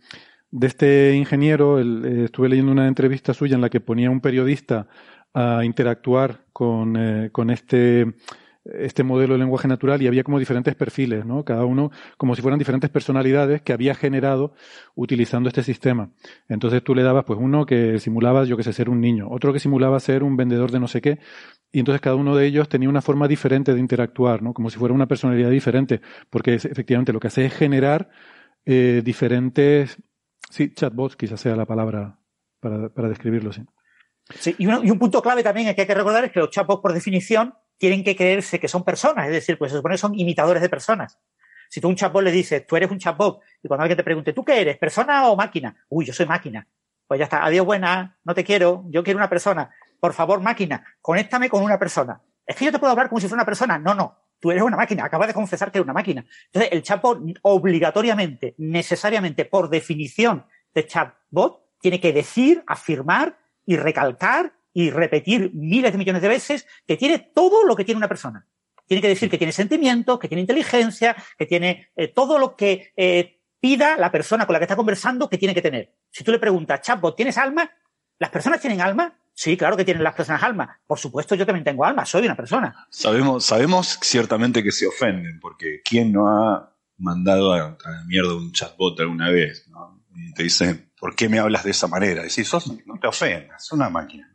de 0.53 0.67
este 0.67 1.15
ingeniero, 1.15 1.79
eh, 1.79 2.25
estuve 2.25 2.47
leyendo 2.47 2.71
una 2.71 2.87
entrevista 2.87 3.33
suya 3.33 3.55
en 3.55 3.61
la 3.61 3.69
que 3.71 3.79
ponía 3.79 4.11
un 4.11 4.21
periodista 4.21 4.87
a 5.33 5.65
interactuar 5.65 6.45
con, 6.53 6.95
eh, 6.95 7.29
con 7.31 7.49
este 7.49 8.13
este 8.65 9.03
modelo 9.03 9.33
de 9.33 9.39
lenguaje 9.39 9.67
natural 9.67 10.01
y 10.01 10.07
había 10.07 10.23
como 10.23 10.39
diferentes 10.39 10.73
perfiles, 10.75 11.25
¿no? 11.25 11.43
Cada 11.43 11.65
uno 11.65 11.91
como 12.15 12.33
si 12.33 12.41
fueran 12.41 12.59
diferentes 12.59 12.89
personalidades 12.89 13.61
que 13.61 13.73
había 13.73 13.93
generado 13.93 14.53
utilizando 14.95 15.49
este 15.49 15.63
sistema. 15.63 16.11
Entonces 16.47 16.81
tú 16.81 16.95
le 16.95 17.03
dabas 17.03 17.25
pues 17.25 17.37
uno 17.41 17.65
que 17.65 17.99
simulaba, 17.99 18.45
yo 18.45 18.55
que 18.55 18.63
sé, 18.63 18.71
ser 18.71 18.89
un 18.89 19.01
niño, 19.01 19.27
otro 19.29 19.51
que 19.51 19.59
simulaba 19.59 19.99
ser 19.99 20.23
un 20.23 20.37
vendedor 20.37 20.71
de 20.71 20.79
no 20.79 20.87
sé 20.87 21.01
qué, 21.01 21.19
y 21.73 21.79
entonces 21.79 21.99
cada 21.99 22.15
uno 22.15 22.37
de 22.37 22.45
ellos 22.45 22.69
tenía 22.69 22.87
una 22.87 23.01
forma 23.01 23.27
diferente 23.27 23.73
de 23.73 23.81
interactuar, 23.81 24.41
¿no? 24.41 24.53
Como 24.53 24.69
si 24.69 24.79
fuera 24.79 24.95
una 24.95 25.07
personalidad 25.07 25.49
diferente, 25.49 25.99
porque 26.29 26.53
efectivamente 26.53 27.11
lo 27.11 27.19
que 27.19 27.27
hace 27.27 27.45
es 27.45 27.53
generar 27.53 28.09
eh, 28.65 29.01
diferentes, 29.03 29.97
sí, 30.53 30.73
chatbots 30.73 31.15
quizás 31.15 31.39
sea 31.39 31.55
la 31.55 31.65
palabra 31.65 32.19
para, 32.59 32.89
para 32.89 33.09
describirlo, 33.09 33.51
sí. 33.51 33.65
Sí, 34.39 34.55
y, 34.57 34.67
un 34.67 34.99
punto 34.99 35.21
clave 35.21 35.43
también 35.43 35.73
que 35.75 35.81
hay 35.81 35.87
que 35.87 35.93
recordar 35.93 36.23
es 36.23 36.31
que 36.31 36.39
los 36.39 36.49
chatbots, 36.49 36.81
por 36.81 36.93
definición, 36.93 37.55
tienen 37.77 38.03
que 38.03 38.15
creerse 38.15 38.59
que 38.59 38.67
son 38.67 38.83
personas, 38.83 39.25
es 39.25 39.33
decir, 39.33 39.57
pues 39.57 39.71
se 39.71 39.77
supone 39.77 39.95
que 39.95 39.99
son 39.99 40.17
imitadores 40.17 40.61
de 40.61 40.69
personas. 40.69 41.19
Si 41.69 41.81
tú 41.81 41.87
a 41.87 41.89
un 41.89 41.95
chatbot 41.95 42.23
le 42.23 42.31
dices, 42.31 42.65
tú 42.65 42.75
eres 42.75 42.89
un 42.91 42.99
chatbot, 42.99 43.41
y 43.61 43.67
cuando 43.67 43.83
alguien 43.83 43.97
te 43.97 44.03
pregunte, 44.03 44.31
¿tú 44.31 44.45
qué 44.45 44.61
eres? 44.61 44.77
¿Persona 44.77 45.27
o 45.27 45.35
máquina? 45.35 45.75
Uy, 45.89 46.05
yo 46.05 46.13
soy 46.13 46.25
máquina. 46.25 46.67
Pues 47.07 47.17
ya 47.17 47.25
está, 47.25 47.43
adiós 47.43 47.65
buena, 47.65 48.19
no 48.23 48.33
te 48.33 48.43
quiero, 48.43 48.85
yo 48.89 49.03
quiero 49.03 49.17
una 49.17 49.29
persona. 49.29 49.71
Por 49.99 50.13
favor, 50.13 50.39
máquina, 50.39 50.85
conéctame 51.01 51.49
con 51.49 51.63
una 51.63 51.79
persona. 51.79 52.21
Es 52.45 52.55
que 52.55 52.65
yo 52.65 52.71
te 52.71 52.79
puedo 52.79 52.91
hablar 52.91 53.09
como 53.09 53.19
si 53.19 53.27
fuera 53.27 53.41
una 53.41 53.45
persona. 53.45 53.77
No, 53.79 53.93
no, 53.95 54.22
tú 54.43 54.51
eres 54.51 54.61
una 54.61 54.75
máquina, 54.75 55.05
acabas 55.05 55.29
de 55.29 55.33
confesar 55.33 55.71
que 55.71 55.77
eres 55.77 55.85
una 55.85 55.93
máquina. 55.93 56.25
Entonces, 56.47 56.73
el 56.73 56.83
chatbot 56.83 57.17
obligatoriamente, 57.43 58.55
necesariamente, 58.57 59.45
por 59.45 59.69
definición 59.69 60.45
de 60.73 60.85
chatbot, 60.85 61.61
tiene 61.79 62.01
que 62.01 62.11
decir, 62.11 62.61
afirmar 62.67 63.39
y 63.65 63.77
recalcar 63.77 64.51
y 64.73 64.89
repetir 64.89 65.51
miles 65.53 65.93
de 65.93 65.97
millones 65.97 66.21
de 66.21 66.27
veces 66.27 66.67
que 66.85 66.97
tiene 66.97 67.19
todo 67.19 67.63
lo 67.63 67.73
que 67.73 67.85
tiene 67.85 67.99
una 67.99 68.09
persona. 68.09 68.45
Tiene 68.85 69.01
que 69.01 69.07
decir 69.07 69.29
que 69.29 69.37
tiene 69.37 69.53
sentimientos, 69.53 70.19
que 70.19 70.27
tiene 70.27 70.41
inteligencia, 70.41 71.15
que 71.37 71.45
tiene 71.45 71.87
eh, 71.95 72.09
todo 72.09 72.37
lo 72.37 72.57
que 72.57 72.91
eh, 72.97 73.39
pida 73.61 73.95
la 73.95 74.11
persona 74.11 74.45
con 74.45 74.51
la 74.51 74.59
que 74.59 74.65
está 74.65 74.75
conversando 74.75 75.29
que 75.29 75.37
tiene 75.37 75.53
que 75.53 75.61
tener. 75.61 75.93
Si 76.09 76.25
tú 76.25 76.33
le 76.33 76.39
preguntas, 76.39 76.81
chatbot, 76.81 77.15
¿tienes 77.15 77.37
alma? 77.37 77.71
¿Las 78.19 78.29
personas 78.29 78.59
tienen 78.59 78.81
alma? 78.81 79.17
Sí, 79.33 79.57
claro 79.57 79.75
que 79.75 79.83
tienen 79.83 80.03
las 80.03 80.13
personas 80.13 80.43
alma. 80.43 80.79
Por 80.85 80.99
supuesto, 80.99 81.35
yo 81.35 81.45
también 81.45 81.63
tengo 81.63 81.85
alma, 81.85 82.05
soy 82.05 82.25
una 82.25 82.35
persona. 82.35 82.87
Sabemos, 82.89 83.43
sabemos 83.45 83.99
ciertamente 84.01 84.63
que 84.63 84.71
se 84.71 84.85
ofenden, 84.87 85.39
porque 85.39 85.81
¿quién 85.83 86.11
no 86.11 86.27
ha 86.27 86.71
mandado 86.97 87.53
a, 87.53 87.61
a 87.61 88.03
mierda 88.05 88.35
un 88.35 88.51
chatbot 88.51 88.99
alguna 88.99 89.29
vez? 89.29 89.69
Y 90.15 90.33
te 90.33 90.43
dicen, 90.43 90.91
¿por 90.99 91.15
qué 91.15 91.27
me 91.27 91.39
hablas 91.39 91.63
de 91.63 91.71
esa 91.71 91.87
manera? 91.87 92.23
Decís, 92.23 92.47
sos, 92.47 92.71
no 92.85 92.99
te 92.99 93.07
ofendas, 93.07 93.63
es 93.63 93.71
una 93.71 93.89
máquina. 93.89 94.31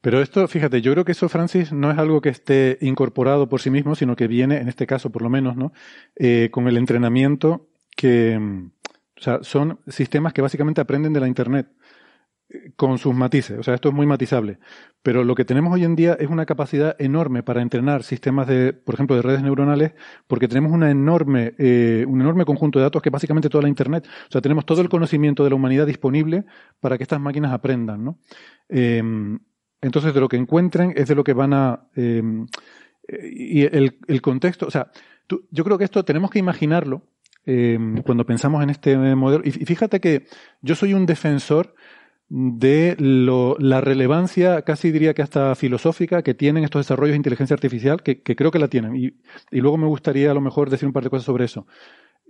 Pero 0.00 0.22
esto, 0.22 0.48
fíjate, 0.48 0.80
yo 0.80 0.92
creo 0.92 1.04
que 1.04 1.12
eso, 1.12 1.28
Francis, 1.28 1.72
no 1.72 1.90
es 1.90 1.98
algo 1.98 2.22
que 2.22 2.30
esté 2.30 2.78
incorporado 2.80 3.48
por 3.48 3.60
sí 3.60 3.70
mismo, 3.70 3.94
sino 3.94 4.16
que 4.16 4.26
viene, 4.26 4.56
en 4.56 4.68
este 4.68 4.86
caso 4.86 5.10
por 5.10 5.22
lo 5.22 5.28
menos, 5.28 5.56
¿no? 5.56 5.72
Eh, 6.16 6.48
con 6.50 6.66
el 6.68 6.78
entrenamiento 6.78 7.68
que, 7.94 8.38
o 8.38 9.22
sea, 9.22 9.40
son 9.42 9.80
sistemas 9.86 10.32
que 10.32 10.40
básicamente 10.40 10.80
aprenden 10.80 11.12
de 11.12 11.20
la 11.20 11.28
Internet 11.28 11.68
con 12.76 12.98
sus 12.98 13.14
matices. 13.14 13.58
O 13.58 13.62
sea, 13.62 13.74
esto 13.74 13.90
es 13.90 13.94
muy 13.94 14.06
matizable. 14.06 14.58
Pero 15.02 15.24
lo 15.24 15.34
que 15.34 15.44
tenemos 15.44 15.72
hoy 15.72 15.84
en 15.84 15.96
día 15.96 16.16
es 16.18 16.28
una 16.28 16.46
capacidad 16.46 16.96
enorme 16.98 17.42
para 17.42 17.62
entrenar 17.62 18.02
sistemas 18.02 18.46
de, 18.48 18.72
por 18.72 18.94
ejemplo, 18.94 19.16
de 19.16 19.22
redes 19.22 19.42
neuronales, 19.42 19.92
porque 20.26 20.48
tenemos 20.48 20.72
una 20.72 20.90
enorme, 20.90 21.54
eh, 21.58 22.04
un 22.08 22.20
enorme 22.20 22.44
conjunto 22.44 22.78
de 22.78 22.84
datos 22.84 23.02
que 23.02 23.10
básicamente 23.10 23.48
toda 23.48 23.62
la 23.62 23.68
Internet. 23.68 24.06
O 24.28 24.32
sea, 24.32 24.40
tenemos 24.40 24.66
todo 24.66 24.80
el 24.80 24.88
conocimiento 24.88 25.44
de 25.44 25.50
la 25.50 25.56
humanidad 25.56 25.86
disponible 25.86 26.44
para 26.80 26.96
que 26.96 27.04
estas 27.04 27.20
máquinas 27.20 27.52
aprendan, 27.52 28.04
¿no? 28.04 28.18
Em, 28.68 29.38
entonces, 29.80 30.12
de 30.12 30.20
lo 30.20 30.28
que 30.28 30.36
encuentren 30.36 30.92
es 30.96 31.08
de 31.08 31.14
lo 31.14 31.24
que 31.24 31.32
van 31.32 31.52
a... 31.54 31.88
Em, 31.94 32.46
y 33.08 33.62
el, 33.62 33.98
el, 34.06 34.22
contexto, 34.22 34.66
o 34.66 34.70
sea, 34.70 34.90
yo 35.50 35.64
creo 35.64 35.78
que 35.78 35.84
esto 35.84 36.04
tenemos 36.04 36.30
que 36.30 36.38
imaginarlo 36.38 37.02
em, 37.44 38.02
cuando 38.02 38.24
pensamos 38.24 38.62
en 38.62 38.70
este 38.70 38.96
modelo. 39.16 39.42
Y 39.44 39.50
fíjate 39.50 40.00
que 40.00 40.26
yo 40.62 40.74
soy 40.74 40.94
un 40.94 41.06
defensor 41.06 41.74
de 42.30 42.94
lo, 43.00 43.56
la 43.58 43.80
relevancia, 43.80 44.62
casi 44.62 44.92
diría 44.92 45.14
que 45.14 45.22
hasta 45.22 45.56
filosófica, 45.56 46.22
que 46.22 46.32
tienen 46.32 46.62
estos 46.62 46.86
desarrollos 46.86 47.12
de 47.12 47.16
inteligencia 47.16 47.54
artificial, 47.54 48.04
que, 48.04 48.22
creo 48.22 48.52
que 48.52 48.60
la 48.60 48.68
tienen. 48.68 48.94
Y, 48.94 49.06
y, 49.50 49.60
luego 49.60 49.76
me 49.76 49.88
gustaría 49.88 50.30
a 50.30 50.34
lo 50.34 50.40
mejor 50.40 50.70
decir 50.70 50.86
un 50.86 50.92
par 50.92 51.02
de 51.02 51.10
cosas 51.10 51.24
sobre 51.26 51.44
eso. 51.44 51.66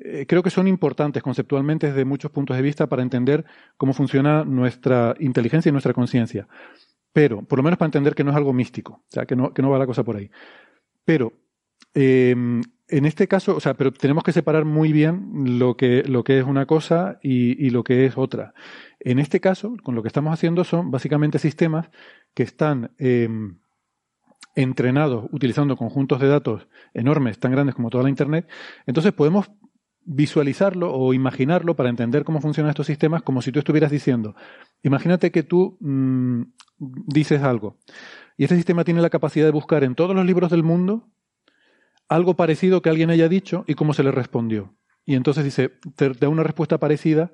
Eh, 0.02 0.24
creo 0.26 0.42
que 0.42 0.48
son 0.48 0.66
importantes 0.66 1.22
conceptualmente 1.22 1.88
desde 1.88 2.06
muchos 2.06 2.30
puntos 2.30 2.56
de 2.56 2.62
vista 2.62 2.88
para 2.88 3.02
entender 3.02 3.44
cómo 3.76 3.92
funciona 3.92 4.42
nuestra 4.42 5.14
inteligencia 5.20 5.68
y 5.68 5.72
nuestra 5.72 5.92
conciencia. 5.92 6.48
Pero, 7.12 7.42
por 7.42 7.58
lo 7.58 7.62
menos 7.62 7.78
para 7.78 7.88
entender 7.88 8.14
que 8.14 8.24
no 8.24 8.30
es 8.30 8.36
algo 8.36 8.54
místico, 8.54 9.02
o 9.04 9.10
sea, 9.10 9.26
que 9.26 9.36
no, 9.36 9.52
que 9.52 9.60
no 9.60 9.68
va 9.68 9.78
la 9.78 9.86
cosa 9.86 10.02
por 10.02 10.16
ahí. 10.16 10.30
Pero, 11.04 11.34
eh, 11.92 12.34
en 12.90 13.06
este 13.06 13.28
caso, 13.28 13.56
o 13.56 13.60
sea, 13.60 13.74
pero 13.74 13.92
tenemos 13.92 14.24
que 14.24 14.32
separar 14.32 14.64
muy 14.64 14.92
bien 14.92 15.58
lo 15.58 15.76
que, 15.76 16.02
lo 16.02 16.24
que 16.24 16.38
es 16.38 16.44
una 16.44 16.66
cosa 16.66 17.18
y, 17.22 17.70
lo 17.70 17.84
que 17.84 18.06
es 18.06 18.18
otra. 18.18 18.52
En 18.98 19.18
este 19.18 19.40
caso, 19.40 19.76
con 19.82 19.94
lo 19.94 20.02
que 20.02 20.08
estamos 20.08 20.32
haciendo 20.32 20.64
son 20.64 20.90
básicamente 20.90 21.38
sistemas 21.38 21.90
que 22.34 22.42
están 22.42 22.92
em, 22.98 23.58
entrenados 24.54 25.26
utilizando 25.32 25.76
conjuntos 25.76 26.20
de 26.20 26.28
datos 26.28 26.68
enormes, 26.92 27.38
tan 27.38 27.52
grandes 27.52 27.74
como 27.74 27.90
toda 27.90 28.04
la 28.04 28.10
Internet. 28.10 28.48
Entonces 28.86 29.12
podemos 29.12 29.50
visualizarlo 30.04 30.92
o 30.92 31.14
imaginarlo 31.14 31.76
para 31.76 31.90
entender 31.90 32.24
cómo 32.24 32.40
funcionan 32.40 32.70
estos 32.70 32.86
sistemas 32.86 33.22
como 33.22 33.42
si 33.42 33.52
tú 33.52 33.58
estuvieras 33.58 33.90
diciendo, 33.90 34.34
imagínate 34.82 35.30
que 35.30 35.42
tú 35.42 35.76
mm, 35.80 36.42
dices 36.78 37.42
algo 37.42 37.76
y 38.36 38.44
este 38.44 38.56
sistema 38.56 38.82
tiene 38.82 39.02
la 39.02 39.10
capacidad 39.10 39.44
de 39.44 39.52
buscar 39.52 39.84
en 39.84 39.94
todos 39.94 40.16
los 40.16 40.24
libros 40.24 40.50
del 40.50 40.62
mundo 40.62 41.10
algo 42.10 42.34
parecido 42.34 42.82
que 42.82 42.90
alguien 42.90 43.08
haya 43.08 43.28
dicho 43.28 43.64
y 43.66 43.74
cómo 43.74 43.94
se 43.94 44.02
le 44.02 44.10
respondió. 44.10 44.74
Y 45.06 45.14
entonces 45.14 45.44
dice, 45.44 45.70
te 45.96 46.10
da 46.10 46.28
una 46.28 46.42
respuesta 46.42 46.78
parecida 46.78 47.32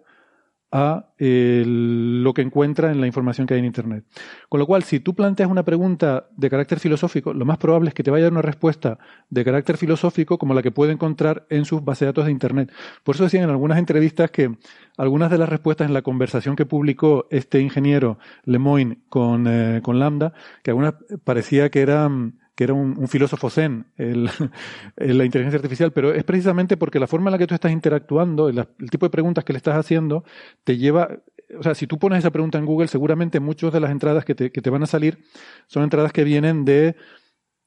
a 0.71 1.13
lo 1.19 2.35
que 2.35 2.43
encuentra 2.43 2.91
en 2.91 3.01
la 3.01 3.07
información 3.07 3.47
que 3.47 3.55
hay 3.55 3.61
en 3.61 3.67
Internet. 3.67 4.05
Con 4.49 4.61
lo 4.61 4.67
cual, 4.67 4.83
si 4.83 5.01
tú 5.01 5.15
planteas 5.15 5.49
una 5.49 5.65
pregunta 5.65 6.29
de 6.37 6.51
carácter 6.51 6.81
filosófico, 6.81 7.33
lo 7.33 7.47
más 7.47 7.57
probable 7.57 7.89
es 7.89 7.95
que 7.95 8.03
te 8.03 8.11
vaya 8.11 8.25
a 8.25 8.27
dar 8.27 8.33
una 8.33 8.43
respuesta 8.43 8.99
de 9.31 9.45
carácter 9.45 9.79
filosófico 9.79 10.37
como 10.37 10.53
la 10.53 10.63
que 10.63 10.73
puede 10.73 10.93
encontrar 10.93 11.47
en 11.49 11.65
sus 11.65 11.83
bases 11.83 12.01
de 12.01 12.07
datos 12.07 12.27
de 12.27 12.33
Internet. 12.33 12.73
Por 13.05 13.15
eso 13.15 13.25
decían 13.25 13.45
en 13.45 13.51
algunas 13.51 13.79
entrevistas 13.79 14.31
que 14.31 14.57
algunas 14.99 15.31
de 15.31 15.39
las 15.39 15.49
respuestas 15.49 15.87
en 15.87 15.95
la 15.95 16.03
conversación 16.03 16.57
que 16.57 16.67
publicó 16.67 17.29
este 17.31 17.61
ingeniero 17.61 18.19
Lemoyne 18.45 18.99
con, 19.09 19.47
eh, 19.47 19.81
con 19.83 19.99
Lambda, 19.99 20.35
que 20.63 20.73
algunas 20.73 20.95
parecía 21.25 21.71
que 21.71 21.81
eran 21.81 22.41
que 22.57 22.65
era 22.65 22.73
un, 22.75 23.07
filósofo 23.07 23.51
zen, 23.51 23.87
el, 23.97 24.25
la 24.97 25.25
inteligencia 25.25 25.59
artificial, 25.59 25.93
pero 25.93 26.13
es 26.13 26.25
precisamente 26.25 26.77
porque 26.77 26.99
la 26.99 27.07
forma 27.07 27.29
en 27.29 27.33
la 27.33 27.39
que 27.39 27.47
tú 27.47 27.55
estás 27.55 27.71
interactuando, 27.71 28.49
el, 28.49 28.67
tipo 28.91 29.07
de 29.07 29.11
preguntas 29.11 29.45
que 29.45 29.53
le 29.53 29.59
estás 29.59 29.77
haciendo, 29.77 30.25
te 30.65 30.79
lleva, 30.79 31.11
o 31.57 31.63
sea, 31.63 31.75
si 31.75 31.87
tú 31.87 31.99
pones 31.99 32.21
esa 32.21 32.31
pregunta 32.31 32.59
en 32.59 32.65
Google, 32.65 32.89
seguramente 32.89 33.41
muchas 33.41 33.73
de 33.73 33.81
las 33.81 33.91
entradas 33.91 34.25
que 34.25 34.35
te, 34.35 34.51
que 34.51 34.63
te 34.63 34.71
van 34.71 34.83
a 34.83 34.87
salir 34.87 35.19
son 35.67 35.85
entradas 35.85 36.13
que 36.13 36.25
vienen 36.25 36.65
de, 36.65 36.97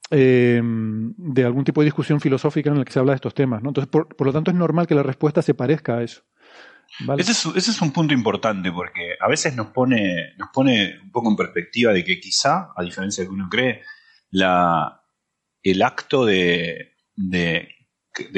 eh, 0.10 0.62
de 0.64 1.46
algún 1.46 1.64
tipo 1.64 1.82
de 1.82 1.86
discusión 1.86 2.20
filosófica 2.20 2.72
en 2.72 2.80
la 2.80 2.86
que 2.86 2.92
se 2.92 3.00
habla 3.00 3.12
de 3.12 3.18
estos 3.18 3.36
temas. 3.36 3.62
Entonces, 3.64 3.88
por, 3.88 4.08
por 4.16 4.26
lo 4.26 4.34
tanto, 4.34 4.50
es 4.50 4.58
normal 4.58 4.88
que 4.88 4.96
la 4.96 5.04
respuesta 5.04 5.44
se 5.44 5.54
parezca 5.54 5.98
a 5.98 6.04
eso. 6.04 6.24
Ese, 7.18 7.32
es, 7.56 7.82
un 7.82 7.92
punto 7.92 8.14
importante 8.14 8.72
porque 8.72 9.16
a 9.20 9.28
veces 9.30 9.56
nos 9.56 9.68
pone, 9.68 10.34
nos 10.38 10.50
pone 10.50 11.00
un 11.02 11.12
poco 11.12 11.30
en 11.30 11.36
perspectiva 11.36 11.94
de 11.94 12.04
que 12.04 12.20
quizá, 12.20 12.72
a 12.76 12.84
diferencia 12.84 13.24
de 13.24 13.30
que 13.30 13.34
uno 13.34 13.48
cree, 13.50 13.82
el 14.32 15.82
acto 15.82 16.26
de, 16.26 16.96
de, 17.16 17.76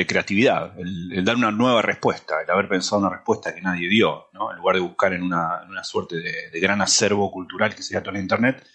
creatividad, 0.08 0.80
el, 0.80 1.12
el, 1.14 1.26
dar 1.26 1.36
una 1.36 1.52
nueva 1.52 1.82
respuesta, 1.82 2.42
el 2.42 2.50
haber 2.50 2.70
pensado 2.70 3.02
una 3.02 3.10
respuesta 3.10 3.54
que 3.54 3.62
nadie 3.62 3.90
dio, 3.90 4.28
¿no? 4.34 4.52
en 4.52 4.58
lugar 4.58 4.76
de 4.76 4.82
buscar 4.82 5.14
en 5.14 5.24
una, 5.24 5.62
en 5.64 5.70
una 5.70 5.84
suerte 5.84 6.18
de, 6.18 6.60
gran 6.60 6.82
acervo 6.82 7.32
cultural 7.32 7.76
que 7.76 7.84
sería 7.84 8.02
toda 8.02 8.14
la 8.14 8.20
Internet, 8.20 8.66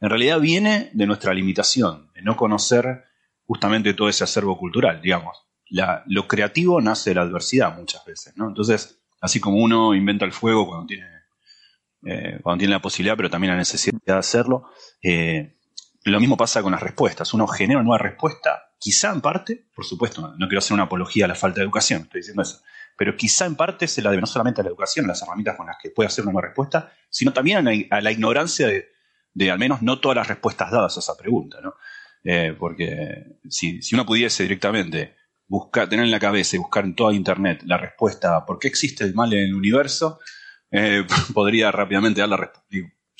en 0.00 0.08
realidad 0.08 0.40
viene 0.40 0.90
de 0.92 1.06
nuestra 1.06 1.34
limitación, 1.34 2.10
de 2.14 2.22
no 2.22 2.36
conocer 2.36 3.04
justamente 3.44 3.94
todo 3.94 4.08
ese 4.08 4.24
acervo 4.24 4.56
cultural, 4.56 5.02
digamos. 5.02 5.46
Lo 6.06 6.26
creativo 6.26 6.80
nace 6.80 7.10
de 7.10 7.16
la 7.16 7.22
adversidad 7.22 7.76
muchas 7.76 8.04
veces, 8.04 8.36
¿no? 8.36 8.48
Entonces, 8.48 9.00
Así 9.20 9.38
como 9.38 9.58
uno 9.58 9.94
inventa 9.94 10.24
el 10.24 10.32
fuego 10.32 10.66
cuando 10.66 10.86
tiene, 10.86 11.06
eh, 12.06 12.38
cuando 12.42 12.58
tiene 12.60 12.72
la 12.72 12.82
posibilidad, 12.82 13.16
pero 13.16 13.28
también 13.28 13.52
la 13.52 13.58
necesidad 13.58 13.98
de 14.04 14.12
hacerlo, 14.12 14.70
eh, 15.02 15.58
lo 16.04 16.20
mismo 16.20 16.36
pasa 16.36 16.62
con 16.62 16.72
las 16.72 16.82
respuestas. 16.82 17.34
Uno 17.34 17.46
genera 17.46 17.80
una 17.80 17.88
nueva 17.88 18.02
respuesta, 18.02 18.72
quizá 18.78 19.12
en 19.12 19.20
parte, 19.20 19.66
por 19.74 19.84
supuesto, 19.84 20.34
no 20.36 20.48
quiero 20.48 20.58
hacer 20.58 20.74
una 20.74 20.84
apología 20.84 21.26
a 21.26 21.28
la 21.28 21.34
falta 21.34 21.60
de 21.60 21.64
educación, 21.64 22.02
estoy 22.02 22.20
diciendo 22.20 22.42
eso, 22.42 22.62
pero 22.96 23.16
quizá 23.16 23.46
en 23.46 23.56
parte 23.56 23.86
se 23.86 24.02
la 24.02 24.10
debe 24.10 24.20
no 24.20 24.26
solamente 24.26 24.60
a 24.60 24.64
la 24.64 24.70
educación, 24.70 25.04
a 25.06 25.08
las 25.08 25.22
herramientas 25.22 25.56
con 25.56 25.66
las 25.66 25.76
que 25.82 25.90
puede 25.90 26.08
hacer 26.08 26.24
una 26.24 26.32
nueva 26.32 26.48
respuesta, 26.48 26.92
sino 27.08 27.32
también 27.32 27.66
a 27.90 28.00
la, 28.00 28.12
ignorancia 28.12 28.66
de, 28.66 28.90
de, 29.32 29.50
al 29.50 29.58
menos 29.58 29.82
no 29.82 30.00
todas 30.00 30.16
las 30.16 30.28
respuestas 30.28 30.70
dadas 30.70 30.96
a 30.96 31.00
esa 31.00 31.16
pregunta, 31.16 31.60
¿no? 31.62 31.74
Eh, 32.22 32.54
porque 32.58 33.38
si, 33.48 33.80
si 33.80 33.94
uno 33.94 34.04
pudiese 34.04 34.42
directamente 34.42 35.16
buscar, 35.46 35.88
tener 35.88 36.04
en 36.04 36.10
la 36.10 36.20
cabeza 36.20 36.56
y 36.56 36.58
buscar 36.58 36.84
en 36.84 36.94
toda 36.94 37.14
Internet 37.14 37.62
la 37.64 37.78
respuesta 37.78 38.36
a 38.36 38.44
por 38.44 38.58
qué 38.58 38.68
existe 38.68 39.04
el 39.04 39.14
mal 39.14 39.32
en 39.32 39.40
el 39.40 39.54
universo, 39.54 40.20
eh, 40.70 41.04
podría 41.34 41.72
rápidamente 41.72 42.20
dar 42.20 42.28
la 42.28 42.36
respuesta. 42.36 42.70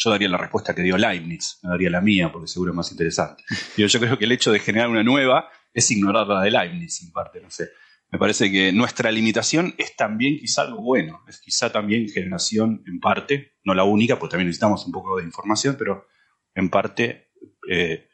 Yo 0.02 0.08
daría 0.08 0.30
la 0.30 0.38
respuesta 0.38 0.74
que 0.74 0.82
dio 0.82 0.96
Leibniz, 0.96 1.58
no 1.62 1.70
daría 1.70 1.90
la 1.90 2.00
mía 2.00 2.32
porque 2.32 2.48
seguro 2.48 2.72
es 2.72 2.76
más 2.76 2.90
interesante. 2.90 3.44
Yo, 3.76 3.86
yo 3.86 4.00
creo 4.00 4.16
que 4.16 4.24
el 4.24 4.32
hecho 4.32 4.50
de 4.50 4.58
generar 4.58 4.88
una 4.88 5.02
nueva 5.02 5.50
es 5.74 5.90
ignorar 5.90 6.26
la 6.26 6.40
de 6.40 6.50
Leibniz, 6.50 7.02
en 7.02 7.12
parte, 7.12 7.38
no 7.42 7.50
sé. 7.50 7.68
Me 8.10 8.18
parece 8.18 8.50
que 8.50 8.72
nuestra 8.72 9.12
limitación 9.12 9.74
es 9.76 9.94
también 9.96 10.38
quizá 10.38 10.62
algo 10.62 10.82
bueno, 10.82 11.22
es 11.28 11.38
quizá 11.38 11.70
también 11.70 12.08
generación 12.08 12.82
en 12.86 12.98
parte, 12.98 13.52
no 13.62 13.74
la 13.74 13.84
única, 13.84 14.18
porque 14.18 14.32
también 14.32 14.48
necesitamos 14.48 14.86
un 14.86 14.92
poco 14.92 15.18
de 15.18 15.24
información, 15.24 15.76
pero 15.78 16.06
en 16.54 16.70
parte 16.70 17.32
eh, 17.70 18.08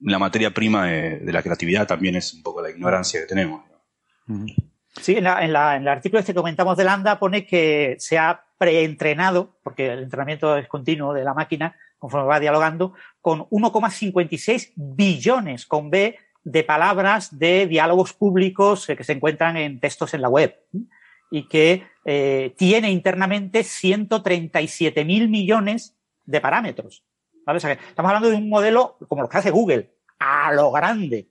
la 0.00 0.18
materia 0.18 0.52
prima 0.52 0.86
de, 0.86 1.20
de, 1.20 1.32
la 1.32 1.42
creatividad 1.42 1.86
también 1.86 2.16
es 2.16 2.34
un 2.34 2.42
poco 2.42 2.60
la 2.60 2.70
ignorancia 2.70 3.20
que 3.20 3.26
tenemos. 3.26 3.64
Sí, 5.00 5.16
en, 5.16 5.24
la, 5.24 5.44
en, 5.44 5.52
la, 5.52 5.76
en, 5.76 5.82
el 5.82 5.88
artículo 5.88 6.20
este 6.20 6.32
que 6.32 6.38
comentamos 6.38 6.76
de 6.76 6.84
Landa 6.84 7.18
pone 7.18 7.46
que 7.46 7.96
se 7.98 8.18
ha 8.18 8.44
preentrenado, 8.58 9.58
porque 9.62 9.92
el 9.92 10.02
entrenamiento 10.04 10.56
es 10.56 10.68
continuo 10.68 11.12
de 11.12 11.24
la 11.24 11.34
máquina, 11.34 11.76
conforme 11.98 12.28
va 12.28 12.40
dialogando, 12.40 12.94
con 13.20 13.40
1,56 13.50 14.72
billones 14.74 15.66
con 15.66 15.90
B 15.90 16.18
de 16.44 16.64
palabras 16.64 17.38
de 17.38 17.66
diálogos 17.66 18.12
públicos 18.12 18.86
que 18.86 19.04
se 19.04 19.12
encuentran 19.12 19.56
en 19.56 19.80
textos 19.80 20.14
en 20.14 20.22
la 20.22 20.28
web 20.28 20.56
y 21.30 21.48
que 21.48 21.86
eh, 22.04 22.54
tiene 22.56 22.90
internamente 22.90 23.64
137 23.64 25.04
mil 25.04 25.28
millones 25.28 25.96
de 26.24 26.40
parámetros. 26.40 27.04
¿vale? 27.44 27.56
O 27.56 27.60
sea, 27.60 27.72
estamos 27.72 28.10
hablando 28.10 28.30
de 28.30 28.36
un 28.36 28.48
modelo 28.48 28.96
como 29.08 29.22
lo 29.22 29.28
que 29.28 29.38
hace 29.38 29.50
Google, 29.50 29.90
a 30.18 30.52
lo 30.52 30.70
grande. 30.70 31.28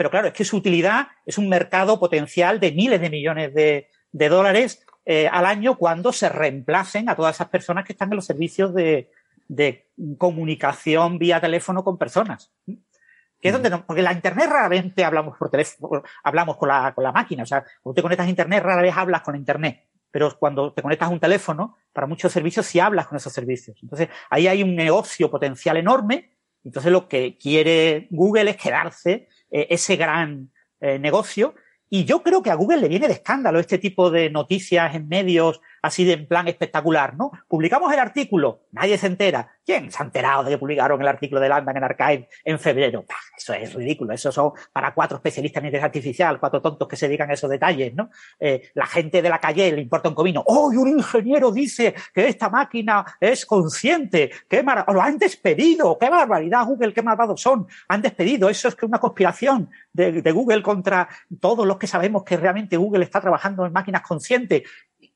Pero 0.00 0.10
claro, 0.10 0.28
es 0.28 0.32
que 0.32 0.46
su 0.46 0.56
utilidad 0.56 1.08
es 1.26 1.36
un 1.36 1.50
mercado 1.50 2.00
potencial 2.00 2.58
de 2.58 2.72
miles 2.72 3.02
de 3.02 3.10
millones 3.10 3.52
de, 3.52 3.90
de 4.12 4.28
dólares 4.30 4.82
eh, 5.04 5.28
al 5.30 5.44
año 5.44 5.76
cuando 5.76 6.10
se 6.10 6.30
reemplacen 6.30 7.10
a 7.10 7.14
todas 7.14 7.36
esas 7.36 7.50
personas 7.50 7.84
que 7.84 7.92
están 7.92 8.08
en 8.08 8.16
los 8.16 8.24
servicios 8.24 8.72
de, 8.72 9.10
de 9.46 9.90
comunicación 10.16 11.18
vía 11.18 11.38
teléfono 11.38 11.84
con 11.84 11.98
personas. 11.98 12.50
Que 12.66 13.48
es 13.48 13.52
donde 13.52 13.68
no, 13.68 13.84
porque 13.84 14.00
la 14.00 14.14
internet 14.14 14.46
raramente 14.48 15.04
hablamos 15.04 15.36
por 15.36 15.50
teléfono, 15.50 16.02
hablamos 16.24 16.56
con 16.56 16.70
la, 16.70 16.94
con 16.94 17.04
la 17.04 17.12
máquina. 17.12 17.42
O 17.42 17.46
sea, 17.46 17.62
cuando 17.82 17.96
te 17.96 18.00
conectas 18.00 18.26
a 18.26 18.30
internet, 18.30 18.62
rara 18.62 18.80
vez 18.80 18.96
hablas 18.96 19.20
con 19.20 19.36
internet. 19.36 19.86
Pero 20.10 20.34
cuando 20.38 20.72
te 20.72 20.80
conectas 20.80 21.10
a 21.10 21.12
un 21.12 21.20
teléfono, 21.20 21.76
para 21.92 22.06
muchos 22.06 22.32
servicios 22.32 22.64
sí 22.64 22.80
hablas 22.80 23.06
con 23.06 23.18
esos 23.18 23.34
servicios. 23.34 23.76
Entonces, 23.82 24.08
ahí 24.30 24.46
hay 24.46 24.62
un 24.62 24.74
negocio 24.74 25.30
potencial 25.30 25.76
enorme. 25.76 26.38
Entonces, 26.64 26.90
lo 26.90 27.06
que 27.06 27.36
quiere 27.36 28.08
Google 28.10 28.52
es 28.52 28.56
quedarse 28.56 29.28
eh, 29.50 29.66
ese 29.70 29.96
gran 29.96 30.50
eh, 30.80 30.98
negocio. 30.98 31.54
Y 31.88 32.04
yo 32.04 32.22
creo 32.22 32.42
que 32.42 32.50
a 32.50 32.54
Google 32.54 32.80
le 32.80 32.88
viene 32.88 33.08
de 33.08 33.14
escándalo 33.14 33.58
este 33.58 33.78
tipo 33.78 34.10
de 34.10 34.30
noticias 34.30 34.94
en 34.94 35.08
medios 35.08 35.60
así 35.82 36.04
de 36.04 36.14
en 36.14 36.26
plan 36.26 36.48
espectacular, 36.48 37.16
¿no? 37.16 37.30
Publicamos 37.48 37.92
el 37.92 37.98
artículo, 37.98 38.62
nadie 38.72 38.98
se 38.98 39.06
entera. 39.06 39.48
¿Quién 39.64 39.90
se 39.90 40.02
ha 40.02 40.06
enterado 40.06 40.44
de 40.44 40.50
que 40.50 40.58
publicaron 40.58 41.00
el 41.00 41.08
artículo 41.08 41.40
de 41.40 41.48
Landman 41.48 41.76
en 41.76 41.84
Archive 41.84 42.28
en 42.44 42.58
febrero? 42.58 43.04
Eso 43.36 43.54
es 43.54 43.72
ridículo, 43.74 44.12
eso 44.12 44.32
son 44.32 44.52
para 44.72 44.92
cuatro 44.92 45.16
especialistas 45.16 45.60
en 45.60 45.66
inteligencia 45.66 45.86
artificial, 45.86 46.40
cuatro 46.40 46.60
tontos 46.60 46.88
que 46.88 46.96
se 46.96 47.06
dedican 47.06 47.30
a 47.30 47.34
esos 47.34 47.48
detalles, 47.48 47.94
¿no? 47.94 48.10
Eh, 48.38 48.70
la 48.74 48.86
gente 48.86 49.22
de 49.22 49.28
la 49.28 49.38
calle 49.38 49.72
le 49.72 49.80
importa 49.80 50.08
un 50.08 50.14
comino. 50.14 50.42
¡Oh, 50.46 50.72
y 50.72 50.76
un 50.76 50.88
ingeniero 50.88 51.52
dice 51.52 51.94
que 52.12 52.26
esta 52.26 52.48
máquina 52.48 53.04
es 53.20 53.46
consciente! 53.46 54.30
¡Qué 54.48 54.62
mar 54.62 54.84
¡Lo 54.92 55.00
han 55.00 55.18
despedido! 55.18 55.96
¡Qué 55.98 56.10
barbaridad, 56.10 56.64
Google! 56.66 56.92
¡Qué 56.92 57.02
malvados 57.02 57.40
son! 57.40 57.66
Han 57.88 58.02
despedido. 58.02 58.48
Eso 58.48 58.68
es 58.68 58.74
que 58.74 58.86
una 58.86 58.98
conspiración 58.98 59.70
de 59.92 60.32
Google 60.32 60.62
contra 60.62 61.08
todos 61.40 61.66
los 61.66 61.76
que 61.76 61.86
sabemos 61.86 62.24
que 62.24 62.36
realmente 62.36 62.76
Google 62.76 63.04
está 63.04 63.20
trabajando 63.20 63.66
en 63.66 63.72
máquinas 63.72 64.02
conscientes 64.02 64.62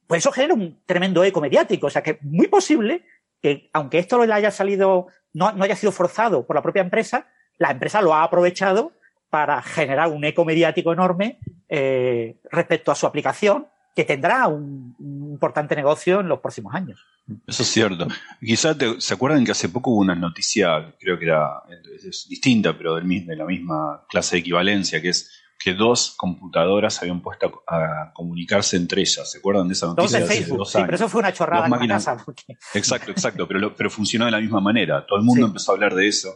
pues 0.06 0.22
eso 0.22 0.32
genera 0.32 0.54
un 0.54 0.78
tremendo 0.86 1.24
eco 1.24 1.40
mediático. 1.40 1.86
O 1.86 1.90
sea 1.90 2.02
que 2.02 2.12
es 2.12 2.22
muy 2.22 2.48
posible 2.48 3.04
que, 3.40 3.68
aunque 3.72 3.98
esto 3.98 4.24
lo 4.24 4.32
haya 4.32 4.50
salido, 4.50 5.08
no, 5.32 5.52
no 5.52 5.64
haya 5.64 5.76
sido 5.76 5.92
forzado 5.92 6.46
por 6.46 6.56
la 6.56 6.62
propia 6.62 6.82
empresa, 6.82 7.26
la 7.58 7.70
empresa 7.70 8.02
lo 8.02 8.14
ha 8.14 8.22
aprovechado 8.22 8.92
para 9.30 9.60
generar 9.62 10.08
un 10.08 10.24
eco 10.24 10.44
mediático 10.44 10.92
enorme 10.92 11.38
eh, 11.68 12.36
respecto 12.50 12.92
a 12.92 12.94
su 12.94 13.06
aplicación, 13.06 13.66
que 13.94 14.04
tendrá 14.04 14.46
un, 14.46 14.94
un, 14.98 15.32
importante 15.32 15.74
negocio 15.74 16.20
en 16.20 16.28
los 16.28 16.40
próximos 16.40 16.74
años. 16.74 17.04
Eso 17.46 17.62
es 17.62 17.68
cierto. 17.68 18.06
Quizás 18.40 18.76
se 18.98 19.14
acuerdan 19.14 19.44
que 19.44 19.52
hace 19.52 19.68
poco 19.68 19.90
hubo 19.90 20.00
una 20.00 20.14
noticia, 20.14 20.94
creo 21.00 21.18
que 21.18 21.24
era 21.24 21.62
es 21.96 22.26
distinta, 22.28 22.76
pero 22.76 22.96
del, 22.96 23.26
de 23.26 23.36
la 23.36 23.44
misma 23.44 24.04
clase 24.08 24.36
de 24.36 24.40
equivalencia, 24.40 25.00
que 25.00 25.08
es 25.08 25.30
que 25.58 25.74
dos 25.74 26.14
computadoras 26.16 27.00
habían 27.00 27.22
puesto 27.22 27.62
a, 27.66 28.12
comunicarse 28.12 28.76
entre 28.76 29.00
ellas. 29.00 29.30
¿Se 29.30 29.38
acuerdan 29.38 29.68
de 29.68 29.74
esa 29.74 29.86
noticia? 29.86 30.20
Dos 30.20 30.28
de 30.28 30.34
Facebook, 30.34 30.58
dos 30.58 30.70
sí, 30.70 30.78
pero 30.84 30.94
eso 30.94 31.08
fue 31.08 31.20
una 31.20 31.32
chorrada 31.32 31.66
en 31.66 31.88
casa. 31.88 32.16
Porque... 32.24 32.44
Exacto, 32.74 33.10
exacto, 33.10 33.48
pero, 33.48 33.60
lo, 33.60 33.74
pero 33.74 33.90
funcionó 33.90 34.26
de 34.26 34.30
la 34.30 34.40
misma 34.40 34.60
manera. 34.60 35.06
Todo 35.06 35.18
el 35.18 35.24
mundo 35.24 35.46
sí. 35.46 35.50
empezó 35.50 35.72
a 35.72 35.74
hablar 35.74 35.94
de 35.94 36.08
eso. 36.08 36.28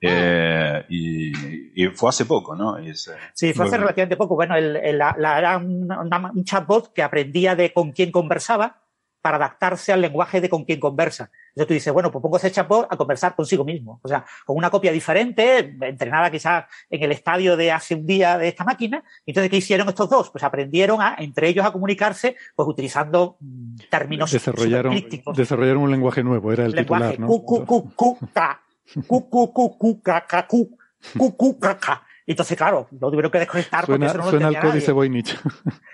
Eh, 0.00 0.84
y, 0.90 1.82
y, 1.82 1.88
fue 1.88 2.10
hace 2.10 2.24
poco, 2.24 2.54
¿no? 2.54 2.78
Es, 2.78 3.10
sí, 3.34 3.52
fue 3.52 3.66
hace 3.66 3.78
relativamente 3.78 4.16
poco. 4.16 4.36
Bueno, 4.36 4.54
el, 4.54 4.76
el, 4.76 4.98
la, 4.98 5.16
la, 5.18 5.38
era 5.38 5.56
un, 5.56 5.90
una, 5.90 6.30
un 6.32 6.44
chatbot 6.44 6.92
que 6.92 7.02
aprendía 7.02 7.56
de 7.56 7.72
con 7.72 7.90
quién 7.90 8.12
conversaba 8.12 8.77
para 9.20 9.36
adaptarse 9.36 9.92
al 9.92 10.00
lenguaje 10.00 10.40
de 10.40 10.48
con 10.48 10.64
quién 10.64 10.80
conversa. 10.80 11.30
Entonces 11.48 11.66
tú 11.66 11.74
dices, 11.74 11.92
bueno, 11.92 12.10
pues 12.10 12.22
pongo 12.22 12.36
ese 12.36 12.50
chatbot 12.50 12.86
a 12.90 12.96
conversar 12.96 13.34
consigo 13.34 13.64
mismo. 13.64 14.00
O 14.02 14.08
sea, 14.08 14.24
con 14.46 14.56
una 14.56 14.70
copia 14.70 14.92
diferente, 14.92 15.76
entrenada 15.80 16.30
quizás 16.30 16.66
en 16.88 17.02
el 17.02 17.12
estadio 17.12 17.56
de 17.56 17.72
hace 17.72 17.94
un 17.96 18.06
día 18.06 18.38
de 18.38 18.48
esta 18.48 18.64
máquina. 18.64 19.02
Entonces, 19.26 19.50
¿qué 19.50 19.56
hicieron 19.56 19.88
estos 19.88 20.08
dos? 20.08 20.30
Pues 20.30 20.44
aprendieron 20.44 21.02
a, 21.02 21.16
entre 21.18 21.48
ellos 21.48 21.66
a 21.66 21.72
comunicarse, 21.72 22.36
pues 22.54 22.68
utilizando 22.68 23.38
términos 23.90 24.30
desarrollaron, 24.30 24.94
desarrollaron 25.34 25.82
un 25.82 25.90
lenguaje 25.90 26.22
nuevo, 26.22 26.52
era 26.52 26.64
el 26.64 26.72
lenguaje, 26.72 27.12
titular, 27.12 27.20
¿no? 27.20 27.26
Cu, 27.26 27.44
cu, 27.44 27.64
cu, 27.64 27.94
cu, 27.94 28.18
ca, 28.32 28.60
cu, 29.06 29.28
cu, 29.28 29.52
cu, 29.52 29.78
cu, 29.78 30.02
ca, 30.02 30.24
ca, 30.26 30.46
cu, 30.46 30.76
cu, 31.16 31.36
cu, 31.36 31.58
ca, 31.58 31.76
ca. 31.76 32.02
Entonces, 32.32 32.58
claro, 32.58 32.86
lo 33.00 33.10
tuvieron 33.10 33.32
que 33.32 33.38
desconectar 33.38 33.86
suena, 33.86 34.06
porque 34.06 34.06
eso 34.06 34.18
no 34.18 34.24
lo 34.24 34.30
suena 34.30 34.46
al 34.48 34.52
nadie. 34.52 34.68
códice 34.68 34.92
Voynich. 34.92 35.40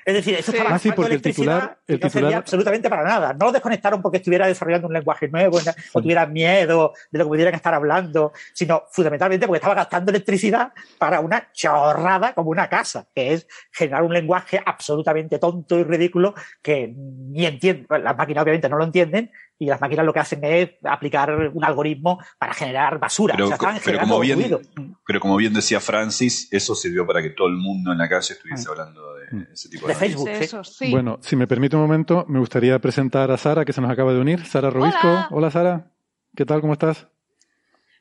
Es 0.04 0.14
decir, 0.14 0.34
eso 0.34 0.50
sí. 0.50 0.58
estaba 0.58 0.74
ah, 0.74 0.78
sí, 0.80 0.90
porque 0.90 1.14
el 1.14 1.22
titular, 1.22 1.78
el 1.86 2.00
no 2.00 2.08
titular... 2.08 2.34
absolutamente 2.34 2.90
para 2.90 3.04
nada. 3.04 3.32
No 3.32 3.46
lo 3.46 3.52
desconectaron 3.52 4.02
porque 4.02 4.18
estuviera 4.18 4.48
desarrollando 4.48 4.88
un 4.88 4.94
lenguaje 4.94 5.28
nuevo 5.28 5.60
sí. 5.60 5.70
o 5.92 6.02
tuviera 6.02 6.26
miedo 6.26 6.92
de 7.12 7.18
lo 7.18 7.24
que 7.24 7.28
pudieran 7.28 7.54
estar 7.54 7.72
hablando, 7.72 8.32
sino 8.52 8.82
fundamentalmente 8.90 9.46
porque 9.46 9.58
estaba 9.58 9.76
gastando 9.76 10.10
electricidad 10.10 10.72
para 10.98 11.20
una 11.20 11.52
chorrada 11.52 12.34
como 12.34 12.50
una 12.50 12.68
casa, 12.68 13.06
que 13.14 13.34
es 13.34 13.46
generar 13.70 14.02
un 14.02 14.12
lenguaje 14.12 14.60
absolutamente 14.66 15.38
tonto 15.38 15.78
y 15.78 15.84
ridículo 15.84 16.34
que 16.60 16.92
ni 16.96 17.46
entienden, 17.46 17.86
las 18.02 18.16
máquinas 18.16 18.42
obviamente 18.42 18.68
no 18.68 18.76
lo 18.76 18.84
entienden 18.84 19.30
y 19.58 19.66
las 19.66 19.80
máquinas 19.80 20.04
lo 20.04 20.12
que 20.12 20.20
hacen 20.20 20.44
es 20.44 20.70
aplicar 20.82 21.32
un 21.52 21.64
algoritmo 21.64 22.18
para 22.38 22.54
generar 22.54 22.98
basura. 22.98 23.34
Pero, 23.34 23.46
o 23.46 23.56
sea, 23.56 23.80
pero, 23.84 24.00
como, 24.00 24.20
bien, 24.20 24.58
pero 25.06 25.20
como 25.20 25.36
bien 25.36 25.54
decía 25.54 25.80
Francis, 25.80 26.48
eso 26.50 26.74
sirvió 26.74 27.06
para 27.06 27.22
que 27.22 27.30
todo 27.30 27.48
el 27.48 27.56
mundo 27.56 27.92
en 27.92 27.98
la 27.98 28.08
calle 28.08 28.34
estuviese 28.34 28.68
mm. 28.68 28.70
hablando 28.70 29.14
de 29.14 29.36
mm. 29.36 29.46
ese 29.52 29.68
tipo 29.68 29.86
de, 29.86 29.94
de 29.94 29.98
Facebook. 29.98 30.66
Sí. 30.66 30.90
Bueno, 30.90 31.18
si 31.22 31.36
me 31.36 31.46
permite 31.46 31.76
un 31.76 31.82
momento, 31.82 32.24
me 32.28 32.40
gustaría 32.40 32.78
presentar 32.78 33.30
a 33.30 33.36
Sara, 33.36 33.64
que 33.64 33.72
se 33.72 33.80
nos 33.80 33.90
acaba 33.90 34.12
de 34.12 34.20
unir. 34.20 34.44
Sara 34.44 34.70
Robisco. 34.70 35.26
Hola, 35.30 35.50
Sara. 35.50 35.90
¿Qué 36.34 36.44
tal? 36.44 36.60
¿Cómo 36.60 36.72
estás? 36.72 37.06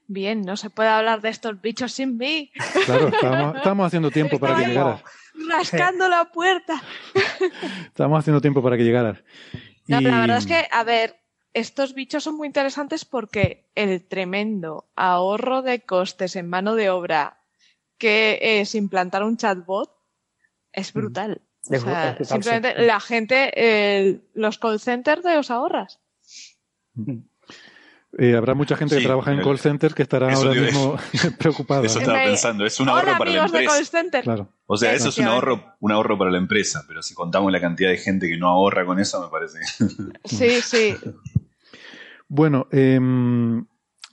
Bien, 0.08 0.42
no 0.42 0.58
se 0.58 0.70
puede 0.70 0.90
hablar 0.90 1.22
de 1.22 1.30
estos 1.30 1.62
bichos 1.62 1.94
sin 1.94 2.18
mí. 2.18 2.52
Claro, 2.86 3.08
estábamos, 3.56 3.88
haciendo 3.88 4.12
tiempo 4.12 4.40
para 4.40 4.58
que 4.58 4.66
llegaras. 4.66 5.04
Rascando 5.50 6.10
la 6.10 6.26
puerta. 6.26 6.82
Estábamos 7.86 8.20
haciendo 8.20 8.42
tiempo 8.42 8.62
para 8.62 8.76
que 8.76 8.84
llegaras. 8.84 9.24
la 9.88 10.02
verdad 10.02 10.38
es 10.38 10.46
que, 10.46 10.68
a 10.72 10.84
ver, 10.84 11.23
estos 11.54 11.94
bichos 11.94 12.24
son 12.24 12.36
muy 12.36 12.48
interesantes 12.48 13.06
porque 13.06 13.66
el 13.76 14.04
tremendo 14.04 14.86
ahorro 14.96 15.62
de 15.62 15.82
costes 15.82 16.36
en 16.36 16.50
mano 16.50 16.76
de 16.76 16.90
obra 16.90 17.38
que 17.98 18.40
es 18.42 18.76
implantar 18.76 19.24
un 19.24 19.38
chatbot 19.38 19.92
es 20.72 20.94
mm. 20.94 21.00
brutal. 21.00 21.42
O 21.70 21.80
sea, 21.80 22.18
simplemente 22.22 22.82
la 22.84 23.00
gente, 23.00 24.20
los 24.34 24.58
call 24.58 24.80
centers 24.82 25.24
de 25.24 25.36
los 25.36 25.50
ahorras. 25.50 26.02
Eh, 28.18 28.36
habrá 28.36 28.54
mucha 28.54 28.76
gente 28.76 28.98
que 28.98 29.04
trabaja 29.04 29.32
en 29.32 29.42
call 29.42 29.58
centers 29.58 29.96
que 29.96 30.04
estará 30.04 30.34
ahora 30.34 30.52
mismo 30.52 30.98
preocupada. 31.40 31.84
Eso 31.86 32.00
estaba 32.00 32.24
pensando, 32.24 32.66
es 32.66 32.80
un 32.80 32.90
ahorro 32.90 33.18
para 33.18 33.32
la 33.32 33.46
empresa. 33.46 34.22
Claro. 34.22 34.50
O 34.66 34.76
sea, 34.76 34.94
eso 34.94 35.10
es 35.10 35.18
un 35.18 35.26
ahorro, 35.26 35.76
un 35.80 35.92
ahorro 35.92 36.18
para 36.18 36.32
la 36.32 36.38
empresa, 36.38 36.84
pero 36.88 37.02
si 37.02 37.14
contamos 37.14 37.52
la 37.52 37.62
cantidad 37.62 37.90
de 37.90 37.98
gente 37.98 38.28
que 38.28 38.38
no 38.38 38.50
ahorra 38.50 38.86
con 38.86 39.00
eso, 39.00 39.22
me 39.22 39.30
parece. 39.30 39.60
Sí, 40.26 40.62
sí. 40.62 40.96
bueno, 42.28 42.68
em, 42.72 43.66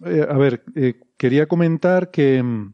eh, 0.05 0.27
a 0.29 0.37
ver, 0.39 0.65
eh, 0.75 1.01
quería 1.17 1.47
comentar 1.47 2.11
que 2.11 2.39
em, 2.39 2.73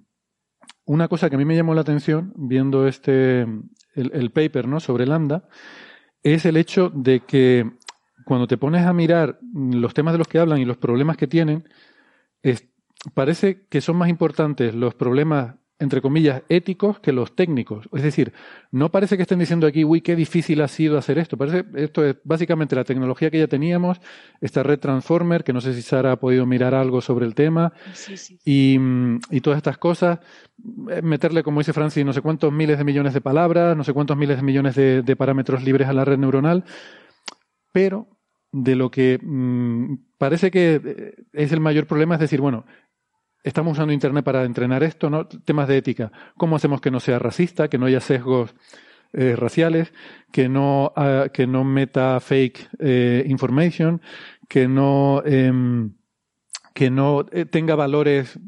una 0.84 1.08
cosa 1.08 1.28
que 1.28 1.36
a 1.36 1.38
mí 1.38 1.44
me 1.44 1.56
llamó 1.56 1.74
la 1.74 1.80
atención 1.80 2.32
viendo 2.36 2.86
este 2.86 3.42
el, 3.42 4.10
el 4.12 4.30
paper 4.30 4.68
¿no? 4.68 4.80
sobre 4.80 5.06
Lambda 5.06 5.48
es 6.22 6.44
el 6.44 6.56
hecho 6.56 6.90
de 6.90 7.20
que 7.20 7.70
cuando 8.24 8.48
te 8.48 8.58
pones 8.58 8.84
a 8.84 8.92
mirar 8.92 9.38
los 9.54 9.94
temas 9.94 10.12
de 10.12 10.18
los 10.18 10.28
que 10.28 10.40
hablan 10.40 10.58
y 10.58 10.64
los 10.64 10.76
problemas 10.76 11.16
que 11.16 11.28
tienen, 11.28 11.68
parece 13.14 13.66
que 13.68 13.80
son 13.80 13.96
más 13.96 14.08
importantes 14.08 14.74
los 14.74 14.94
problemas, 14.94 15.54
entre 15.78 16.00
comillas, 16.00 16.42
éticos 16.48 17.00
que 17.00 17.12
los 17.12 17.36
técnicos. 17.36 17.88
Es 17.92 18.02
decir, 18.02 18.32
no 18.70 18.90
parece 18.90 19.16
que 19.16 19.22
estén 19.22 19.38
diciendo 19.38 19.66
aquí, 19.66 19.84
uy, 19.84 20.00
qué 20.00 20.16
difícil 20.16 20.62
ha 20.62 20.68
sido 20.68 20.96
hacer 20.96 21.18
esto. 21.18 21.36
Parece, 21.36 21.64
esto 21.74 22.04
es 22.04 22.16
básicamente 22.24 22.74
la 22.74 22.84
tecnología 22.84 23.30
que 23.30 23.38
ya 23.38 23.46
teníamos, 23.46 24.00
esta 24.40 24.62
red 24.62 24.78
Transformer, 24.78 25.44
que 25.44 25.52
no 25.52 25.60
sé 25.60 25.74
si 25.74 25.82
Sara 25.82 26.12
ha 26.12 26.16
podido 26.16 26.46
mirar 26.46 26.74
algo 26.74 27.00
sobre 27.00 27.26
el 27.26 27.34
tema, 27.34 27.72
Y, 28.44 28.78
todas 29.40 29.58
estas 29.58 29.78
cosas, 29.78 30.18
eh, 30.90 31.02
meterle, 31.02 31.42
como 31.42 31.60
dice 31.60 31.72
Francis, 31.72 32.04
no 32.04 32.12
sé 32.12 32.22
cuántos 32.22 32.52
miles 32.52 32.78
de 32.78 32.84
millones 32.84 33.14
de 33.14 33.20
palabras, 33.20 33.76
no 33.76 33.84
sé 33.84 33.92
cuántos 33.92 34.16
miles 34.16 34.38
de 34.38 34.42
millones 34.42 34.74
de 34.74 35.16
parámetros 35.16 35.62
libres 35.62 35.88
a 35.88 35.92
la 35.92 36.04
red 36.04 36.18
neuronal, 36.18 36.64
pero 37.72 38.08
de 38.52 38.74
lo 38.74 38.90
que 38.90 39.18
mm, 39.22 39.94
parece 40.18 40.50
que 40.50 40.80
eh, 40.82 41.14
es 41.32 41.52
el 41.52 41.60
mayor 41.60 41.86
problema, 41.86 42.14
es 42.14 42.20
decir, 42.20 42.40
bueno, 42.40 42.64
estamos 43.46 43.72
usando 43.72 43.92
Internet 43.92 44.24
para 44.24 44.44
entrenar 44.44 44.82
esto, 44.82 45.08
¿no? 45.08 45.26
Temas 45.26 45.68
de 45.68 45.78
ética. 45.78 46.10
¿Cómo 46.36 46.56
hacemos 46.56 46.80
que 46.80 46.90
no 46.90 46.98
sea 46.98 47.18
racista, 47.20 47.68
que 47.68 47.78
no 47.78 47.86
haya 47.86 48.00
sesgos 48.00 48.54
eh, 49.12 49.36
raciales, 49.36 49.92
que 50.32 50.48
no, 50.48 50.92
ah, 50.96 51.28
que 51.32 51.46
no 51.46 51.62
meta 51.62 52.18
fake 52.18 52.68
eh, 52.80 53.24
information, 53.28 54.02
que 54.48 54.66
no, 54.66 55.22
em, 55.24 55.92
que 56.74 56.90
no 56.90 57.24
tenga 57.24 57.76
valores, 57.76 58.38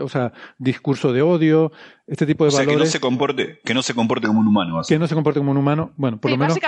o 0.00 0.08
sea, 0.08 0.32
discurso 0.58 1.12
de 1.12 1.22
odio, 1.22 1.72
este 2.06 2.24
tipo 2.24 2.44
de 2.44 2.50
valores. 2.50 2.74
Que 2.74 2.84
no 2.84 2.86
se 2.86 3.00
comporte, 3.00 3.60
que 3.64 3.74
no 3.74 3.82
se 3.82 3.94
comporte 3.94 4.26
como 4.26 4.40
un 4.40 4.46
humano. 4.46 4.80
Que 4.86 4.98
no 4.98 5.06
se 5.06 5.14
comporte 5.14 5.40
como 5.40 5.50
un 5.50 5.56
humano, 5.56 5.92
bueno, 5.96 6.18
por 6.18 6.30
lo 6.30 6.36
menos 6.36 6.58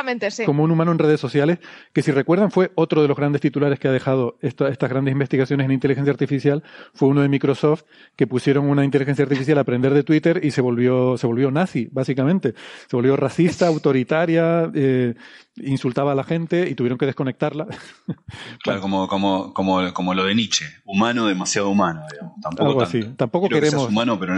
como 0.45 0.65
un 0.65 0.71
humano 0.71 0.93
en 0.93 0.99
redes 0.99 1.21
sociales, 1.21 1.59
que 1.93 2.03
si 2.03 2.11
recuerdan 2.11 2.51
fue 2.51 2.73
otro 2.75 3.03
de 3.03 3.09
los 3.09 3.17
grandes 3.17 3.41
titulares 3.41 3.79
que 3.79 3.89
ha 3.89 3.93
dejado 3.93 4.37
estas 4.41 4.91
grandes 4.91 5.13
investigaciones 5.13 5.65
en 5.65 5.73
inteligencia 5.73 6.13
artificial, 6.13 6.63
fue 6.93 7.09
uno 7.09 7.23
de 7.23 7.29
Microsoft 7.29 7.85
que 8.17 8.27
pusieron 8.27 8.69
una 8.69 8.85
inteligencia 8.85 9.23
artificial 9.23 9.59
a 9.59 9.63
aprender 9.63 9.95
de 9.95 10.03
Twitter 10.03 10.41
y 10.43 10.51
se 10.51 10.61
volvió, 10.61 11.17
se 11.17 11.27
volvió 11.27 11.51
nazi, 11.51 11.89
básicamente. 11.93 12.55
Se 12.89 12.97
volvió 12.97 13.17
racista, 13.17 13.67
autoritaria, 13.69 14.71
eh, 14.75 15.15
insultaba 15.57 16.13
a 16.13 16.15
la 16.15 16.25
gente 16.25 16.69
y 16.69 16.75
tuvieron 16.75 16.99
que 16.99 17.07
desconectarla. 17.07 17.67
Claro, 18.63 18.81
como, 18.81 19.09
como, 19.09 19.53
como, 19.55 19.93
como 19.93 20.15
lo 20.15 20.25
de 20.25 20.35
Nietzsche, 20.35 20.67
humano 20.85 21.27
demasiado 21.27 21.71
humano, 21.71 22.03
Tampoco 22.43 22.71
Algo 22.71 22.83
así. 22.83 22.98
Tampoco 23.17 23.49
queremos. 23.49 23.89
humano, 23.89 24.19
pero 24.19 24.35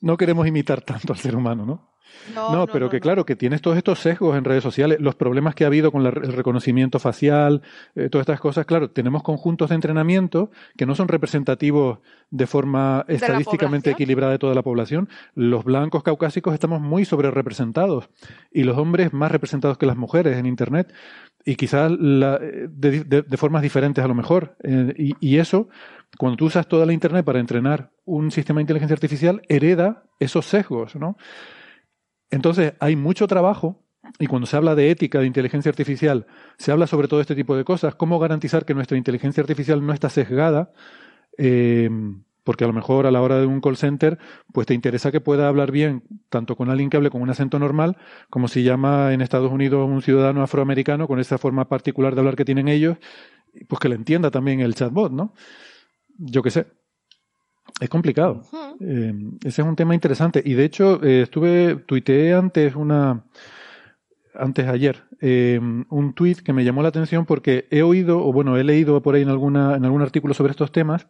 no 0.00 0.16
queremos 0.16 0.46
imitar 0.46 0.82
tanto 0.82 1.12
al 1.12 1.18
ser 1.18 1.36
humano, 1.36 1.64
¿no? 1.66 1.95
No, 2.34 2.66
pero 2.66 2.90
que 2.90 3.00
claro, 3.00 3.24
que 3.24 3.36
tienes 3.36 3.60
todos 3.62 3.76
estos 3.76 4.00
sesgos 4.00 4.36
en 4.36 4.44
redes 4.44 4.62
sociales, 4.62 4.98
los 5.00 5.14
problemas 5.14 5.54
que 5.54 5.64
ha 5.64 5.66
habido 5.68 5.92
con 5.92 6.04
el 6.04 6.12
reconocimiento 6.12 6.98
facial, 6.98 7.62
eh, 7.94 8.08
todas 8.08 8.22
estas 8.22 8.40
cosas, 8.40 8.66
claro, 8.66 8.90
tenemos 8.90 9.22
conjuntos 9.22 9.68
de 9.68 9.74
entrenamiento 9.74 10.50
que 10.76 10.86
no 10.86 10.94
son 10.94 11.08
representativos 11.08 11.98
de 12.30 12.46
forma 12.46 13.04
estadísticamente 13.08 13.90
equilibrada 13.90 14.32
de 14.32 14.38
toda 14.38 14.54
la 14.54 14.62
población. 14.62 15.08
Los 15.34 15.64
blancos 15.64 16.02
caucásicos 16.02 16.54
estamos 16.54 16.80
muy 16.80 17.04
sobre 17.04 17.30
representados 17.30 18.08
y 18.52 18.64
los 18.64 18.76
hombres 18.76 19.12
más 19.12 19.30
representados 19.30 19.78
que 19.78 19.86
las 19.86 19.96
mujeres 19.96 20.36
en 20.36 20.46
Internet 20.46 20.92
y 21.44 21.54
quizás 21.54 21.92
de, 21.96 23.24
formas 23.36 23.62
diferentes 23.62 24.04
a 24.04 24.08
lo 24.08 24.14
mejor. 24.14 24.56
Eh, 24.64 24.92
y, 24.96 25.14
y 25.20 25.38
eso 25.38 25.68
cuando 26.18 26.36
tú 26.36 26.46
usas 26.46 26.66
toda 26.66 26.86
la 26.86 26.92
Internet 26.92 27.24
para 27.24 27.40
entrenar 27.40 27.90
un 28.04 28.30
sistema 28.30 28.58
de 28.58 28.62
inteligencia 28.62 28.94
artificial, 28.94 29.42
hereda 29.48 30.04
esos 30.18 30.46
sesgos, 30.46 30.96
¿no? 30.96 31.16
Entonces, 32.30 32.74
hay 32.80 32.96
mucho 32.96 33.26
trabajo 33.26 33.82
y 34.18 34.26
cuando 34.26 34.46
se 34.46 34.56
habla 34.56 34.74
de 34.74 34.90
ética 34.90 35.20
de 35.20 35.26
inteligencia 35.26 35.70
artificial, 35.70 36.26
se 36.58 36.72
habla 36.72 36.86
sobre 36.86 37.08
todo 37.08 37.20
este 37.20 37.34
tipo 37.34 37.56
de 37.56 37.64
cosas. 37.64 37.94
¿Cómo 37.94 38.18
garantizar 38.18 38.64
que 38.64 38.74
nuestra 38.74 38.96
inteligencia 38.96 39.40
artificial 39.40 39.84
no 39.84 39.92
está 39.92 40.08
sesgada? 40.10 40.72
Eh, 41.38 41.90
porque 42.44 42.62
a 42.62 42.68
lo 42.68 42.72
mejor 42.72 43.06
a 43.06 43.10
la 43.10 43.20
hora 43.22 43.40
de 43.40 43.46
un 43.46 43.60
call 43.60 43.76
center, 43.76 44.18
pues 44.52 44.68
te 44.68 44.74
interesa 44.74 45.10
que 45.10 45.20
pueda 45.20 45.48
hablar 45.48 45.72
bien 45.72 46.04
tanto 46.28 46.54
con 46.56 46.70
alguien 46.70 46.90
que 46.90 46.96
hable 46.96 47.10
con 47.10 47.20
un 47.20 47.28
acento 47.28 47.58
normal, 47.58 47.96
como 48.30 48.46
si 48.46 48.62
llama 48.62 49.12
en 49.12 49.20
Estados 49.20 49.50
Unidos 49.50 49.88
un 49.88 50.00
ciudadano 50.00 50.42
afroamericano 50.42 51.08
con 51.08 51.18
esa 51.18 51.38
forma 51.38 51.68
particular 51.68 52.14
de 52.14 52.20
hablar 52.20 52.36
que 52.36 52.44
tienen 52.44 52.68
ellos, 52.68 52.98
pues 53.68 53.80
que 53.80 53.88
le 53.88 53.96
entienda 53.96 54.30
también 54.30 54.60
el 54.60 54.76
chatbot, 54.76 55.10
¿no? 55.10 55.34
yo 56.18 56.42
qué 56.42 56.50
sé. 56.50 56.66
Es 57.80 57.88
complicado. 57.90 58.42
Eh, 58.80 59.12
ese 59.44 59.62
es 59.62 59.66
un 59.66 59.76
tema 59.76 59.94
interesante. 59.94 60.42
Y 60.44 60.54
de 60.54 60.64
hecho, 60.64 61.02
eh, 61.02 61.22
estuve, 61.22 61.76
tuiteé 61.76 62.32
antes 62.34 62.74
una, 62.74 63.24
antes 64.34 64.66
ayer, 64.66 65.04
eh, 65.20 65.60
un 65.60 66.14
tuit 66.14 66.40
que 66.40 66.52
me 66.52 66.64
llamó 66.64 66.82
la 66.82 66.88
atención 66.88 67.26
porque 67.26 67.66
he 67.70 67.82
oído, 67.82 68.24
o 68.24 68.32
bueno, 68.32 68.56
he 68.56 68.64
leído 68.64 69.02
por 69.02 69.14
ahí 69.14 69.22
en 69.22 69.28
alguna, 69.28 69.76
en 69.76 69.84
algún 69.84 70.02
artículo 70.02 70.32
sobre 70.32 70.52
estos 70.52 70.72
temas, 70.72 71.06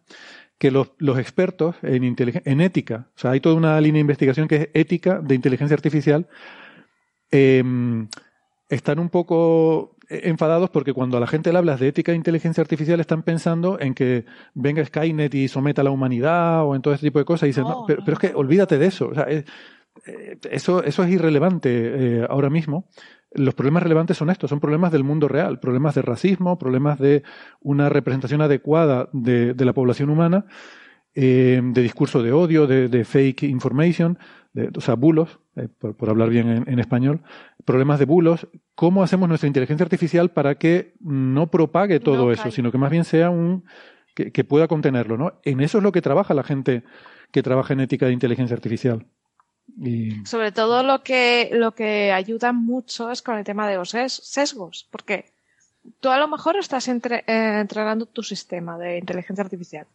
que 0.59 0.71
los, 0.71 0.93
los 0.99 1.19
expertos 1.19 1.77
en, 1.83 2.03
en 2.05 2.61
ética, 2.61 3.09
o 3.15 3.19
sea, 3.19 3.33
hay 3.33 3.41
toda 3.41 3.57
una 3.57 3.79
línea 3.81 3.99
de 3.99 4.01
investigación 4.01 4.49
que 4.49 4.57
es 4.57 4.69
ética 4.73 5.21
de 5.21 5.35
inteligencia 5.35 5.75
artificial, 5.75 6.29
están 8.69 8.99
un 8.99 9.09
poco 9.09 9.97
enfadados 10.09 10.71
porque 10.71 10.93
cuando 10.93 11.17
a 11.17 11.21
la 11.21 11.27
gente 11.27 11.53
le 11.53 11.59
hablas 11.59 11.81
de 11.81 11.89
ética 11.89 12.13
e 12.13 12.15
inteligencia 12.15 12.61
artificial 12.61 13.01
están 13.01 13.23
pensando 13.23 13.81
en 13.81 13.95
que 13.95 14.25
venga 14.55 14.85
Skynet 14.85 15.35
y 15.35 15.49
someta 15.49 15.81
a 15.83 15.85
la 15.85 15.91
humanidad 15.91 16.65
o 16.65 16.75
en 16.75 16.83
todo 16.83 16.95
ese 16.95 17.07
tipo 17.07 17.19
de 17.19 17.25
cosas 17.25 17.45
y 17.45 17.51
dicen, 17.51 17.65
pero, 17.87 18.03
es 18.07 18.19
que 18.19 18.33
olvídate 18.35 18.79
de 18.79 18.87
eso. 18.87 19.09
O 19.09 19.15
sea, 19.15 19.27
eh, 19.29 19.45
eso, 20.51 20.85
eso 20.85 21.03
es 21.03 21.11
irrelevante 21.11 21.71
eh, 22.21 22.27
ahora 22.29 22.51
mismo. 22.51 22.89
Los 23.33 23.55
problemas 23.55 23.83
relevantes 23.83 24.17
son 24.17 24.31
estos, 24.31 24.49
son 24.49 24.61
problemas 24.61 24.93
del 24.93 25.05
mundo 25.05 25.29
real, 25.29 25.59
problemas 25.59 25.95
de 25.95 26.03
racismo, 26.03 26.59
problemas 26.59 26.99
de 26.99 27.23
una 27.61 27.89
representación 27.89 28.41
adecuada 28.41 29.09
de, 29.13 29.55
de 29.55 29.65
la 29.65 29.73
población 29.73 30.11
humana, 30.11 30.47
eh, 31.19 31.61
de 31.63 31.83
discurso 31.83 32.23
de 32.23 32.31
odio, 32.31 32.67
de, 32.67 32.89
de 32.89 33.05
fake 33.07 33.45
information, 33.45 34.19
o 34.77 34.81
sea, 34.83 34.95
bulos, 34.95 35.39
eh, 35.57 35.69
por, 35.69 36.11
hablar 36.11 36.29
bien 36.29 36.65
en, 36.67 36.79
español, 36.79 37.23
problemas 37.65 37.99
de 37.99 38.05
bulos, 38.05 38.49
¿cómo 38.75 39.03
hacemos 39.03 39.27
nuestra 39.27 39.47
inteligencia 39.47 39.85
artificial 39.85 40.31
para 40.31 40.57
que 40.57 40.95
no 41.01 41.51
propague 41.51 42.01
todo 42.01 42.33
eso, 42.33 42.51
sino 42.51 42.71
que 42.71 42.77
más 42.77 42.91
bien 42.91 43.05
sea 43.05 43.31
un 43.31 43.65
que, 44.15 44.45
pueda 44.45 44.69
contenerlo, 44.69 45.17
¿no? 45.17 45.41
En 45.43 45.61
eso 45.61 45.79
es 45.79 45.85
lo 45.85 45.93
que 45.93 46.03
trabaja 46.03 46.35
la 46.35 46.43
gente 46.43 46.85
que 47.31 47.43
trabaja 47.43 47.73
en 47.73 47.81
ética 47.81 48.07
de 48.07 48.13
inteligencia 48.13 48.55
artificial. 48.55 49.07
Y... 49.79 50.25
Sobre 50.27 50.53
todo 50.53 50.83
lo 50.83 51.03
que, 51.03 51.49
lo 51.53 51.75
que 51.75 52.13
ayuda 52.13 52.53
mucho 52.53 53.11
es 53.11 53.23
con 53.23 53.39
el 53.39 53.45
tema 53.45 53.67
de 53.69 53.77
los 53.77 53.91
sesgos, 53.91 54.87
porque 54.91 55.33
tú 56.01 56.11
a 56.11 56.19
lo 56.19 56.29
mejor 56.29 56.57
estás 56.57 56.89
eh, 56.89 57.23
entrenando 57.27 58.05
tu 58.05 58.23
sistema 58.23 58.77
de 58.77 58.99
inteligencia 58.99 59.43
artificial 59.43 59.87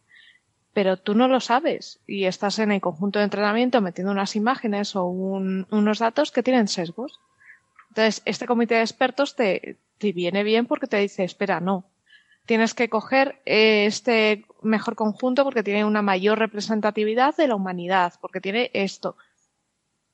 pero 0.72 0.96
tú 0.96 1.14
no 1.14 1.28
lo 1.28 1.40
sabes 1.40 2.00
y 2.06 2.24
estás 2.24 2.58
en 2.58 2.72
el 2.72 2.80
conjunto 2.80 3.18
de 3.18 3.26
entrenamiento 3.26 3.80
metiendo 3.80 4.12
unas 4.12 4.36
imágenes 4.36 4.96
o 4.96 5.04
unos 5.04 5.98
datos 5.98 6.32
que 6.32 6.42
tienen 6.42 6.68
sesgos. 6.68 7.20
Entonces, 7.90 8.22
este 8.24 8.46
comité 8.46 8.76
de 8.76 8.80
expertos 8.80 9.36
te, 9.36 9.78
te 9.98 10.12
viene 10.12 10.44
bien 10.44 10.66
porque 10.66 10.86
te 10.86 10.96
dice, 10.96 11.24
espera, 11.24 11.60
no, 11.60 11.84
tienes 12.46 12.74
que 12.74 12.88
coger 12.88 13.40
este 13.44 14.46
mejor 14.62 14.94
conjunto 14.94 15.44
porque 15.44 15.62
tiene 15.62 15.84
una 15.84 16.02
mayor 16.02 16.38
representatividad 16.38 17.36
de 17.36 17.48
la 17.48 17.54
humanidad, 17.54 18.14
porque 18.20 18.40
tiene 18.40 18.70
esto. 18.72 19.16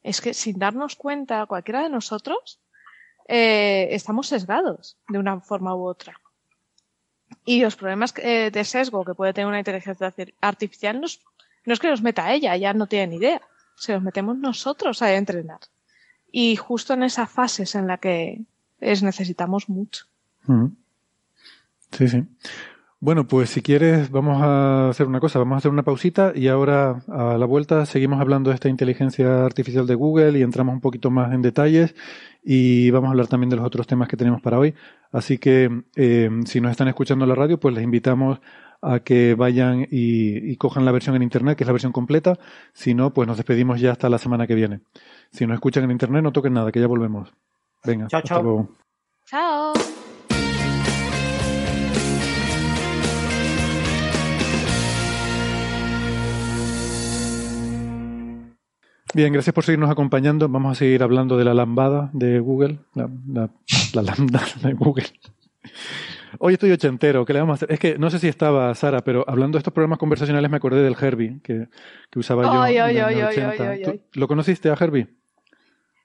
es 0.03 0.21
que 0.21 0.35
sin 0.35 0.59
darnos 0.59 0.97
cuenta, 0.97 1.47
cualquiera 1.47 1.83
de 1.83 1.91
nosotros, 1.91 2.61
eh, 3.29 3.89
estamos 3.91 4.27
sesgados 4.29 4.97
de 5.09 5.19
una 5.19 5.41
forma 5.41 5.75
u 5.75 5.87
otra. 5.87 6.21
Y 7.49 7.63
los 7.63 7.77
problemas 7.77 8.13
eh, 8.19 8.51
de 8.51 8.63
sesgo 8.63 9.07
que 9.07 9.15
puede 9.15 9.33
tener 9.33 9.49
una 9.49 9.59
inteligencia 9.59 10.13
artificial 10.43 11.01
no 11.01 11.07
es, 11.07 11.81
que 11.81 11.89
los 11.89 12.03
meta 12.03 12.31
ella, 12.35 12.55
ya 12.59 12.75
no 12.75 12.87
tiene 12.87 13.07
ni 13.07 13.17
idea. 13.17 13.41
Se 13.75 13.95
los 13.95 14.03
metemos 14.03 14.37
nosotros 14.37 15.01
a 15.01 15.15
entrenar. 15.15 15.61
Y 16.31 16.57
justo 16.57 16.93
en 16.93 17.05
esa 17.05 17.27
fase 17.27 17.63
es 17.63 17.75
en 17.75 17.87
la 17.87 17.97
que 17.97 18.43
es, 18.81 19.03
necesitamos 19.03 19.71
mucho. 19.71 20.05
Sí, 21.93 22.09
sí. 22.09 22.23
Bueno, 23.01 23.29
pues 23.29 23.51
si 23.51 23.63
quieres 23.63 24.11
vamos 24.11 24.43
a 24.43 24.89
hacer 24.89 25.07
una 25.07 25.21
cosa, 25.21 25.39
vamos 25.39 25.55
a 25.55 25.59
hacer 25.59 25.71
una 25.71 25.85
pausita 25.85 26.33
y 26.35 26.49
ahora 26.49 27.01
a 27.07 27.39
la 27.39 27.47
vuelta 27.47 27.87
seguimos 27.87 28.21
hablando 28.21 28.51
de 28.51 28.55
esta 28.55 28.69
inteligencia 28.69 29.45
artificial 29.45 29.87
de 29.87 29.95
Google 29.95 30.37
y 30.37 30.43
entramos 30.43 30.75
un 30.75 30.81
poquito 30.81 31.09
más 31.09 31.33
en 31.33 31.41
detalles 31.41 31.95
y 32.43 32.91
vamos 32.91 33.09
a 33.09 33.11
hablar 33.13 33.29
también 33.29 33.51
de 33.51 33.57
los 33.57 33.65
otros 33.65 33.87
temas 33.87 34.09
que 34.09 34.17
tenemos 34.17 34.43
para 34.43 34.59
hoy. 34.59 34.75
Así 35.13 35.39
que 35.39 35.85
eh, 35.95 36.29
si 36.45 36.61
nos 36.61 36.73
están 36.73 36.89
escuchando 36.89 37.25
en 37.25 37.29
la 37.29 37.37
radio, 37.37 37.61
pues 37.61 37.73
les 37.73 37.85
invitamos 37.85 38.41
a 38.83 39.01
que 39.01 39.35
vayan 39.35 39.87
y, 39.91 40.57
cojan 40.57 40.85
la 40.85 40.93
versión 40.93 41.15
en 41.15 41.23
internet, 41.23 41.57
que 41.57 41.65
es 41.65 41.69
la 41.69 41.73
versión 41.73 41.93
completa. 41.93 42.39
Si 42.73 42.95
no, 42.95 43.13
pues 43.13 43.29
nos 43.29 43.37
despedimos 43.37 43.81
ya 43.81 43.93
hasta 43.93 44.09
la 44.09 44.19
semana 44.19 44.47
que 44.47 44.55
viene. 44.55 44.81
Si 45.31 45.47
nos 45.47 45.55
escuchan 45.55 45.85
en 45.85 45.93
internet, 45.93 46.23
no 46.23 46.33
toquen 46.33 46.55
nada, 46.55 46.73
que 46.73 46.81
ya 46.81 46.87
volvemos. 46.87 47.33
Venga, 47.85 48.09
chao, 48.09 48.21
hasta 48.21 48.43
luego. 48.43 48.69
Chao. 49.27 49.73
Bien, 59.19 59.33
gracias 59.33 59.53
por 59.53 59.65
seguirnos 59.65 59.91
acompañando. 59.91 60.49
Vamos 60.49 60.71
a 60.71 60.75
seguir 60.79 61.03
hablando 61.03 61.37
de 61.37 61.45
la 61.45 61.53
lambada 61.53 62.09
de 62.13 62.39
Google. 62.39 62.79
La, 62.95 63.51
lambda 64.01 64.41
de 64.63 64.73
Google. 64.75 65.07
Hoy 66.39 66.53
estoy 66.53 66.71
ochentero, 66.71 67.25
¿qué 67.25 67.33
le 67.33 67.41
vamos 67.41 67.55
a 67.55 67.57
hacer? 67.57 67.73
Es 67.73 67.81
que 67.81 67.99
no 67.99 68.11
sé 68.11 68.21
si 68.21 68.29
estaba 68.29 68.73
Sara, 68.77 69.03
pero 69.03 69.25
hablando 69.27 69.57
de 69.57 69.59
estos 69.59 69.75
programas 69.75 69.99
conversacionales 69.99 70.49
me 70.49 70.59
acordé 70.59 70.85
del 70.85 70.95
Herbie 70.95 71.41
que, 71.43 71.67
usaba 72.15 72.45
yo. 72.45 72.63
Ay, 72.63 72.77
ay, 72.77 72.97
ay, 72.97 74.01
¿Lo 74.13 74.29
conociste 74.29 74.71
a 74.71 74.77
Herbie? 74.79 75.09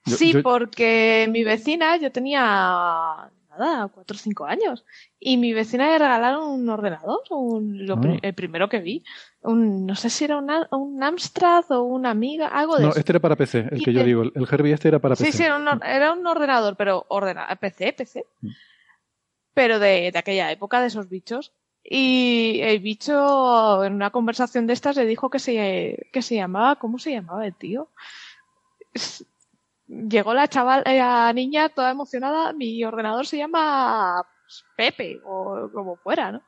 sí, 0.07 0.33
porque 0.41 1.29
mi 1.31 1.43
vecina, 1.43 1.97
yo 1.97 2.11
tenía 2.11 3.29
nada, 3.57 3.87
cuatro 3.87 4.15
o 4.15 4.19
cinco 4.19 4.45
años. 4.45 4.85
Y 5.19 5.37
mi 5.37 5.53
vecina 5.53 5.87
le 5.87 5.99
regalaron 5.99 6.43
un 6.43 6.69
ordenador, 6.69 7.21
un, 7.29 7.89
ah. 7.89 8.17
el 8.21 8.33
primero 8.33 8.69
que 8.69 8.79
vi. 8.79 9.03
Un, 9.41 9.85
no 9.85 9.95
sé 9.95 10.09
si 10.09 10.25
era 10.25 10.37
un 10.37 11.03
Amstrad 11.03 11.71
o 11.71 11.83
una 11.83 12.11
amiga, 12.11 12.47
algo 12.47 12.77
de 12.77 12.83
No, 12.83 12.89
este 12.89 13.11
era 13.11 13.19
para 13.19 13.35
PC, 13.35 13.67
el 13.71 13.83
que 13.83 13.93
yo 13.93 14.03
digo. 14.03 14.23
El 14.23 14.47
Herbie 14.49 14.73
este 14.73 14.87
era 14.87 14.99
para 14.99 15.15
PC. 15.15 15.31
Sí, 15.31 15.37
sí, 15.37 15.43
era 15.43 16.13
un, 16.13 16.27
ordenador, 16.27 16.75
pero 16.75 17.05
ordena, 17.09 17.47
PC, 17.59 17.93
PC. 17.93 18.25
Mm. 18.41 18.49
Pero 19.53 19.79
de, 19.79 20.11
de 20.11 20.19
aquella 20.19 20.51
época, 20.51 20.81
de 20.81 20.87
esos 20.87 21.09
bichos. 21.09 21.53
Y 21.83 22.61
el 22.61 22.79
bicho, 22.79 23.83
en 23.83 23.93
una 23.93 24.09
conversación 24.09 24.67
de 24.67 24.73
estas, 24.73 24.95
le 24.95 25.05
dijo 25.05 25.29
que 25.29 25.39
se, 25.39 26.07
que 26.13 26.21
se 26.21 26.35
llamaba, 26.35 26.77
¿cómo 26.77 26.97
se 26.97 27.11
llamaba 27.11 27.45
el 27.45 27.53
tío? 27.53 27.89
Llegó 29.87 30.33
la 30.33 30.47
chaval, 30.47 30.83
eh, 30.85 30.97
la 30.97 31.31
niña 31.33 31.69
toda 31.69 31.91
emocionada, 31.91 32.53
mi 32.53 32.83
ordenador 32.83 33.25
se 33.25 33.37
llama 33.37 34.23
pues, 34.43 34.65
Pepe 34.75 35.19
o 35.25 35.69
como 35.73 35.95
fuera, 35.97 36.31
¿no? 36.31 36.41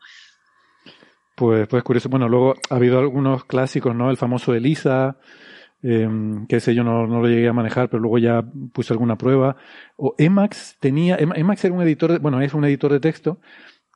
Pues, 1.35 1.67
pues 1.67 1.83
curioso. 1.83 2.09
Bueno, 2.09 2.29
luego 2.29 2.55
ha 2.69 2.75
habido 2.75 2.99
algunos 2.99 3.43
clásicos, 3.45 3.93
¿no? 3.93 4.09
El 4.09 4.17
famoso 4.17 4.53
Elisa, 4.53 5.17
eh, 5.83 6.09
que 6.47 6.55
ese 6.55 6.73
yo 6.73 6.83
no, 6.83 7.05
no, 7.07 7.21
lo 7.21 7.27
llegué 7.27 7.49
a 7.49 7.53
manejar, 7.53 7.89
pero 7.89 8.01
luego 8.01 8.17
ya 8.19 8.41
puse 8.71 8.93
alguna 8.93 9.17
prueba. 9.17 9.57
O 9.97 10.15
Emacs 10.17 10.77
tenía, 10.79 11.17
Emacs 11.17 11.65
era 11.65 11.73
un 11.73 11.81
editor, 11.81 12.13
de, 12.13 12.19
bueno, 12.19 12.39
es 12.41 12.53
un 12.53 12.63
editor 12.63 12.91
de 12.93 13.01
texto 13.01 13.39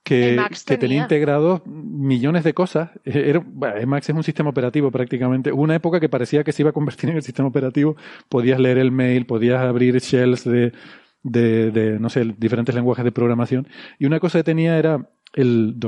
que, 0.03 0.37
tenía. 0.79 1.03
integrados 1.03 1.61
millones 1.65 2.43
de 2.43 2.53
cosas. 2.53 2.91
Eh, 3.05 3.29
era, 3.29 3.79
Emacs 3.79 4.09
es 4.09 4.15
un 4.15 4.23
sistema 4.23 4.49
operativo 4.49 4.91
prácticamente. 4.91 5.51
Hubo 5.51 5.61
una 5.61 5.75
época 5.75 5.99
que 5.99 6.09
parecía 6.09 6.43
que 6.43 6.51
se 6.51 6.63
iba 6.63 6.71
a 6.71 6.73
convertir 6.73 7.09
en 7.09 7.17
el 7.17 7.23
sistema 7.23 7.47
operativo. 7.47 7.95
Podías 8.29 8.59
leer 8.59 8.77
el 8.77 8.91
mail, 8.91 9.25
podías 9.25 9.61
abrir 9.61 9.97
shells 9.97 10.43
de, 10.43 10.73
de, 11.23 11.71
de 11.71 11.99
no 11.99 12.09
sé, 12.09 12.33
diferentes 12.37 12.73
lenguajes 12.75 13.05
de 13.05 13.11
programación. 13.11 13.67
Y 13.97 14.05
una 14.05 14.19
cosa 14.19 14.39
que 14.39 14.43
tenía 14.43 14.77
era 14.77 15.09
el 15.33 15.79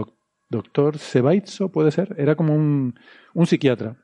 doctor 0.49 0.97
Sebaitso, 0.97 1.71
puede 1.71 1.91
ser. 1.91 2.15
Era 2.17 2.35
como 2.35 2.53
un, 2.53 2.95
un 3.33 3.45
psiquiatra 3.47 3.97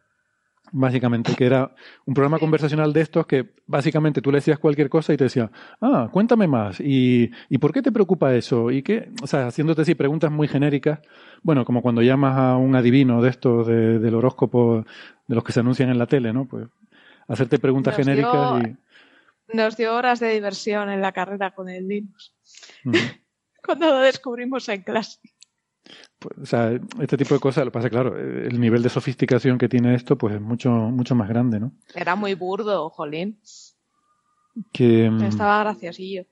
básicamente, 0.71 1.35
que 1.35 1.45
era 1.45 1.73
un 2.05 2.13
programa 2.13 2.39
conversacional 2.39 2.93
de 2.93 3.01
estos 3.01 3.25
que 3.25 3.53
básicamente 3.65 4.21
tú 4.21 4.31
le 4.31 4.37
decías 4.37 4.59
cualquier 4.59 4.89
cosa 4.89 5.13
y 5.13 5.17
te 5.17 5.25
decía, 5.25 5.51
ah, 5.81 6.09
cuéntame 6.11 6.47
más, 6.47 6.79
¿y, 6.79 7.31
¿y 7.49 7.57
por 7.57 7.73
qué 7.73 7.81
te 7.81 7.91
preocupa 7.91 8.35
eso? 8.35 8.71
Y 8.71 8.83
qué, 8.83 9.09
o 9.21 9.27
sea, 9.27 9.47
haciéndote 9.47 9.81
así 9.81 9.95
preguntas 9.95 10.31
muy 10.31 10.47
genéricas, 10.47 10.99
bueno, 11.43 11.65
como 11.65 11.81
cuando 11.81 12.01
llamas 12.01 12.37
a 12.37 12.57
un 12.57 12.75
adivino 12.75 13.21
de 13.21 13.29
estos 13.29 13.67
de, 13.67 13.99
del 13.99 14.15
horóscopo 14.15 14.85
de 15.27 15.35
los 15.35 15.43
que 15.43 15.51
se 15.51 15.59
anuncian 15.59 15.89
en 15.89 15.97
la 15.97 16.07
tele, 16.07 16.33
¿no? 16.33 16.45
Pues 16.45 16.67
hacerte 17.27 17.59
preguntas 17.59 17.95
genéricas 17.95 18.63
y... 18.63 19.55
Nos 19.55 19.77
dio 19.77 19.95
horas 19.95 20.19
de 20.19 20.33
diversión 20.33 20.89
en 20.89 21.01
la 21.01 21.13
carrera 21.13 21.51
con 21.51 21.69
el 21.69 21.87
Linux. 21.87 22.33
Cuando 23.65 23.87
lo 23.87 23.99
descubrimos 23.99 24.67
en 24.69 24.81
clase. 24.81 25.19
Pues, 26.19 26.37
o 26.37 26.45
sea, 26.45 26.71
este 26.99 27.17
tipo 27.17 27.33
de 27.33 27.39
cosas, 27.39 27.65
lo 27.65 27.71
pasa 27.71 27.89
claro, 27.89 28.17
el 28.17 28.59
nivel 28.59 28.81
de 28.81 28.89
sofisticación 28.89 29.57
que 29.57 29.69
tiene 29.69 29.95
esto, 29.95 30.17
pues 30.17 30.35
es 30.35 30.41
mucho, 30.41 30.69
mucho 30.69 31.15
más 31.15 31.29
grande, 31.29 31.59
¿no? 31.59 31.71
Era 31.95 32.15
muy 32.15 32.33
burdo, 32.33 32.89
Jolín. 32.89 33.39
Que, 34.71 35.09
mm, 35.09 35.23
Estaba 35.23 35.59
graciosillo. 35.59 36.25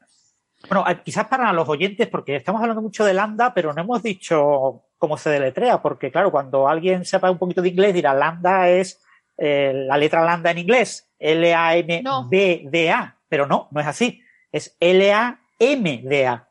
Bueno, 0.69 0.83
quizás 1.03 1.27
para 1.27 1.53
los 1.53 1.69
oyentes, 1.69 2.07
porque 2.07 2.35
estamos 2.35 2.61
hablando 2.61 2.81
mucho 2.81 3.05
de 3.05 3.13
lambda, 3.13 3.53
pero 3.53 3.73
no 3.73 3.81
hemos 3.81 4.01
dicho 4.01 4.83
cómo 4.97 5.17
se 5.17 5.29
deletrea, 5.29 5.81
porque 5.81 6.11
claro, 6.11 6.31
cuando 6.31 6.67
alguien 6.67 7.05
sepa 7.05 7.29
un 7.29 7.37
poquito 7.37 7.61
de 7.61 7.69
inglés 7.69 7.93
dirá 7.93 8.13
lambda 8.13 8.69
es 8.69 8.99
eh, 9.37 9.85
la 9.87 9.97
letra 9.97 10.23
lambda 10.23 10.51
en 10.51 10.57
inglés, 10.59 11.07
L-A-M-B-D-A, 11.19 13.17
pero 13.29 13.45
no, 13.45 13.67
no 13.71 13.81
es 13.81 13.87
así, 13.87 14.21
es 14.51 14.75
L-A-M-D-A. 14.79 16.44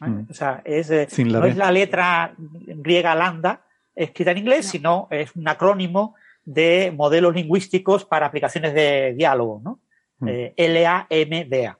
Mm. 0.00 0.26
O 0.30 0.34
sea, 0.34 0.62
es, 0.64 0.90
eh, 0.90 1.06
no 1.24 1.44
es 1.44 1.56
la 1.56 1.70
letra 1.70 2.34
griega 2.38 3.14
lambda 3.14 3.64
escrita 3.94 4.30
en 4.30 4.38
inglés, 4.38 4.66
sino 4.66 5.08
es 5.10 5.34
un 5.36 5.46
acrónimo 5.46 6.14
de 6.44 6.92
modelos 6.96 7.34
lingüísticos 7.34 8.04
para 8.04 8.26
aplicaciones 8.26 8.74
de 8.74 9.14
diálogo, 9.16 9.60
¿no? 9.62 9.80
Mm. 10.20 10.28
Eh, 10.28 10.54
L-A-M-D-A. 10.56 11.78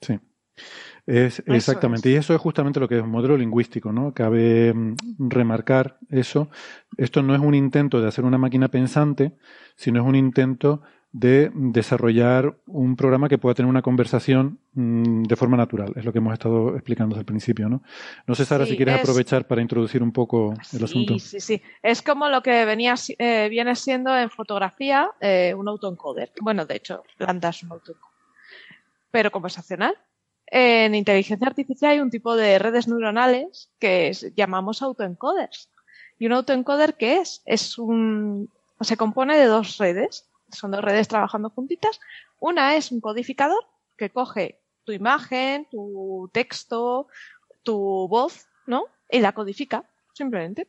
Sí. 0.00 0.18
Es, 1.04 1.42
exactamente, 1.46 2.10
y 2.10 2.14
eso 2.14 2.32
es 2.32 2.40
justamente 2.40 2.78
lo 2.78 2.88
que 2.88 2.96
es 2.98 3.02
un 3.02 3.10
modelo 3.10 3.36
lingüístico, 3.36 3.90
¿no? 3.90 4.14
Cabe 4.14 4.72
mm, 4.72 4.96
remarcar 5.18 5.98
eso. 6.10 6.48
Esto 6.96 7.22
no 7.22 7.34
es 7.34 7.40
un 7.40 7.54
intento 7.54 8.00
de 8.00 8.06
hacer 8.06 8.24
una 8.24 8.38
máquina 8.38 8.68
pensante, 8.68 9.32
sino 9.74 10.00
es 10.00 10.06
un 10.06 10.14
intento 10.14 10.82
de 11.12 11.50
desarrollar 11.52 12.56
un 12.66 12.96
programa 12.96 13.28
que 13.28 13.36
pueda 13.36 13.54
tener 13.54 13.68
una 13.68 13.82
conversación 13.82 14.58
mm, 14.72 15.24
de 15.24 15.36
forma 15.36 15.58
natural. 15.58 15.92
Es 15.94 16.06
lo 16.06 16.12
que 16.12 16.18
hemos 16.18 16.32
estado 16.32 16.74
explicando 16.74 17.14
desde 17.14 17.20
el 17.20 17.26
principio, 17.26 17.68
¿no? 17.68 17.82
No 18.26 18.34
sé, 18.34 18.46
Sara, 18.46 18.64
si 18.64 18.76
quieres 18.76 18.98
aprovechar 18.98 19.46
para 19.46 19.60
introducir 19.60 20.02
un 20.02 20.10
poco 20.10 20.54
el 20.72 20.84
asunto. 20.84 21.18
Sí, 21.18 21.38
sí, 21.38 21.62
Es 21.82 22.00
como 22.00 22.30
lo 22.30 22.42
que 22.42 22.64
venía, 22.64 22.94
eh, 23.18 23.48
viene 23.50 23.76
siendo 23.76 24.16
en 24.16 24.30
fotografía 24.30 25.10
eh, 25.20 25.54
un 25.54 25.68
autoencoder. 25.68 26.32
Bueno, 26.40 26.64
de 26.64 26.76
hecho, 26.76 27.02
Lambda 27.18 27.50
es 27.50 27.62
un 27.62 27.72
autoencoder. 27.72 28.12
Pero 29.10 29.30
conversacional. 29.30 29.94
En 30.46 30.94
inteligencia 30.94 31.46
artificial 31.46 31.92
hay 31.92 32.00
un 32.00 32.10
tipo 32.10 32.36
de 32.36 32.58
redes 32.58 32.88
neuronales 32.88 33.70
que 33.78 34.12
llamamos 34.34 34.80
autoencoders. 34.82 35.68
¿Y 36.18 36.26
un 36.26 36.32
autoencoder 36.32 36.94
qué 36.94 37.18
es? 37.18 37.42
Es 37.44 37.78
un, 37.78 38.50
se 38.80 38.96
compone 38.96 39.36
de 39.36 39.46
dos 39.46 39.78
redes 39.78 40.31
son 40.52 40.70
dos 40.70 40.82
redes 40.82 41.08
trabajando 41.08 41.50
juntitas. 41.50 42.00
Una 42.38 42.76
es 42.76 42.92
un 42.92 43.00
codificador 43.00 43.64
que 43.96 44.10
coge 44.10 44.60
tu 44.84 44.92
imagen, 44.92 45.68
tu 45.70 46.30
texto, 46.32 47.08
tu 47.62 48.08
voz, 48.08 48.46
¿no? 48.66 48.86
Y 49.10 49.20
la 49.20 49.32
codifica, 49.32 49.84
simplemente. 50.12 50.68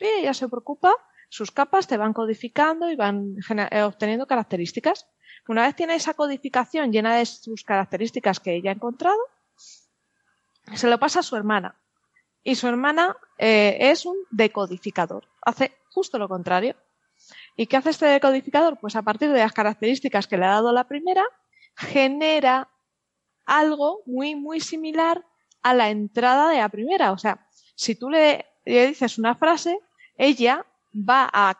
Ella 0.00 0.34
se 0.34 0.48
preocupa, 0.48 0.92
sus 1.28 1.50
capas 1.50 1.86
te 1.86 1.96
van 1.96 2.12
codificando 2.12 2.90
y 2.90 2.96
van 2.96 3.36
eh, 3.70 3.82
obteniendo 3.82 4.26
características. 4.26 5.06
Una 5.48 5.62
vez 5.62 5.76
tiene 5.76 5.94
esa 5.94 6.14
codificación 6.14 6.92
llena 6.92 7.16
de 7.16 7.26
sus 7.26 7.62
características 7.62 8.40
que 8.40 8.54
ella 8.54 8.70
ha 8.70 8.74
encontrado, 8.74 9.18
se 10.74 10.88
lo 10.88 10.98
pasa 10.98 11.20
a 11.20 11.22
su 11.22 11.36
hermana. 11.36 11.76
Y 12.42 12.54
su 12.54 12.66
hermana 12.68 13.16
eh, 13.38 13.76
es 13.80 14.06
un 14.06 14.16
decodificador. 14.30 15.28
Hace 15.42 15.76
justo 15.90 16.18
lo 16.18 16.28
contrario. 16.28 16.76
¿Y 17.56 17.66
qué 17.66 17.76
hace 17.78 17.90
este 17.90 18.06
decodificador? 18.06 18.78
Pues 18.78 18.96
a 18.96 19.02
partir 19.02 19.32
de 19.32 19.38
las 19.38 19.52
características 19.52 20.26
que 20.26 20.36
le 20.36 20.44
ha 20.44 20.50
dado 20.50 20.72
la 20.72 20.84
primera, 20.84 21.24
genera 21.74 22.70
algo 23.46 24.02
muy, 24.06 24.34
muy 24.34 24.60
similar 24.60 25.24
a 25.62 25.74
la 25.74 25.90
entrada 25.90 26.50
de 26.50 26.58
la 26.58 26.68
primera. 26.68 27.12
O 27.12 27.18
sea, 27.18 27.48
si 27.74 27.94
tú 27.94 28.10
le, 28.10 28.44
dices 28.64 29.18
una 29.18 29.34
frase, 29.34 29.78
ella 30.16 30.66
va 30.92 31.30
a 31.32 31.58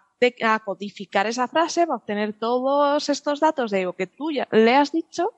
codificar 0.64 1.26
esa 1.26 1.48
frase, 1.48 1.86
va 1.86 1.94
a 1.94 1.98
obtener 1.98 2.38
todos 2.38 3.08
estos 3.08 3.40
datos 3.40 3.70
de 3.70 3.84
lo 3.84 3.94
que 3.94 4.06
tú 4.06 4.30
le 4.30 4.74
has 4.74 4.92
dicho 4.92 5.34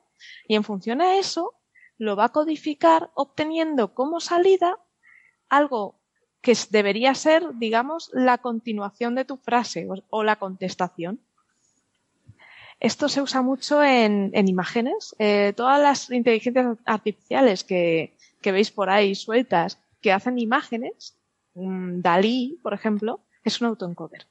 y 0.47 0.55
en 0.55 0.63
función 0.63 1.01
a 1.01 1.17
eso 1.17 1.53
lo 1.97 2.15
va 2.15 2.25
a 2.25 2.29
codificar 2.29 3.11
obteniendo 3.13 3.93
como 3.93 4.19
salida 4.19 4.79
algo 5.49 5.98
que 6.41 6.57
debería 6.69 7.13
ser, 7.15 7.43
digamos, 7.55 8.09
la 8.13 8.37
continuación 8.37 9.15
de 9.15 9.25
tu 9.25 9.37
frase 9.37 9.87
o, 10.09 10.23
la 10.23 10.37
contestación. 10.37 11.19
Esto 12.79 13.09
se 13.09 13.21
usa 13.21 13.41
mucho 13.41 13.83
en, 13.83 14.31
imágenes. 14.47 15.15
Eh, 15.19 15.53
todas 15.55 15.81
las 15.81 16.09
inteligencias 16.09 16.77
artificiales 16.85 17.63
que, 17.63 18.15
que 18.41 18.51
veis 18.51 18.71
por 18.71 18.89
ahí 18.89 19.15
sueltas 19.15 19.79
que 20.01 20.13
hacen 20.13 20.39
imágenes, 20.39 21.19
Dalí, 21.53 22.59
por 22.63 22.73
ejemplo, 22.73 23.21
es 23.43 23.59
un 23.59 23.67
autoencoder. 23.67 24.27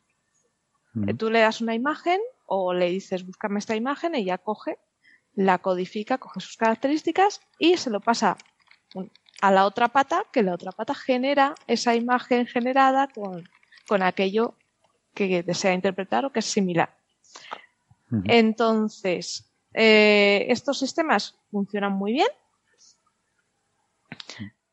Mm. 0.94 1.16
Tú 1.16 1.30
le 1.30 1.40
das 1.40 1.60
una 1.60 1.74
imagen 1.74 2.20
o 2.46 2.72
le 2.72 2.90
dices 2.90 3.26
búscame 3.26 3.58
esta 3.58 3.76
imagen, 3.76 4.14
y 4.14 4.18
ella 4.18 4.38
coge, 4.38 4.78
la 5.34 5.58
codifica, 5.58 6.18
coge 6.18 6.40
sus 6.40 6.56
características 6.56 7.40
y 7.58 7.76
se 7.76 7.90
lo 7.90 8.00
pasa 8.00 8.36
a 9.40 9.50
la 9.50 9.66
otra 9.66 9.88
pata, 9.88 10.24
que 10.32 10.42
la 10.42 10.54
otra 10.54 10.72
pata 10.72 10.94
genera 10.94 11.54
esa 11.66 11.94
imagen 11.94 12.46
generada 12.46 13.08
con, 13.08 13.48
con 13.86 14.02
aquello 14.02 14.54
que 15.14 15.42
desea 15.42 15.72
interpretar 15.72 16.24
o 16.24 16.32
que 16.32 16.40
es 16.40 16.46
similar. 16.46 16.96
Entonces, 18.24 19.52
eh, 19.74 20.46
estos 20.48 20.78
sistemas 20.78 21.34
funcionan 21.50 21.92
muy 21.92 22.12
bien. 22.12 22.28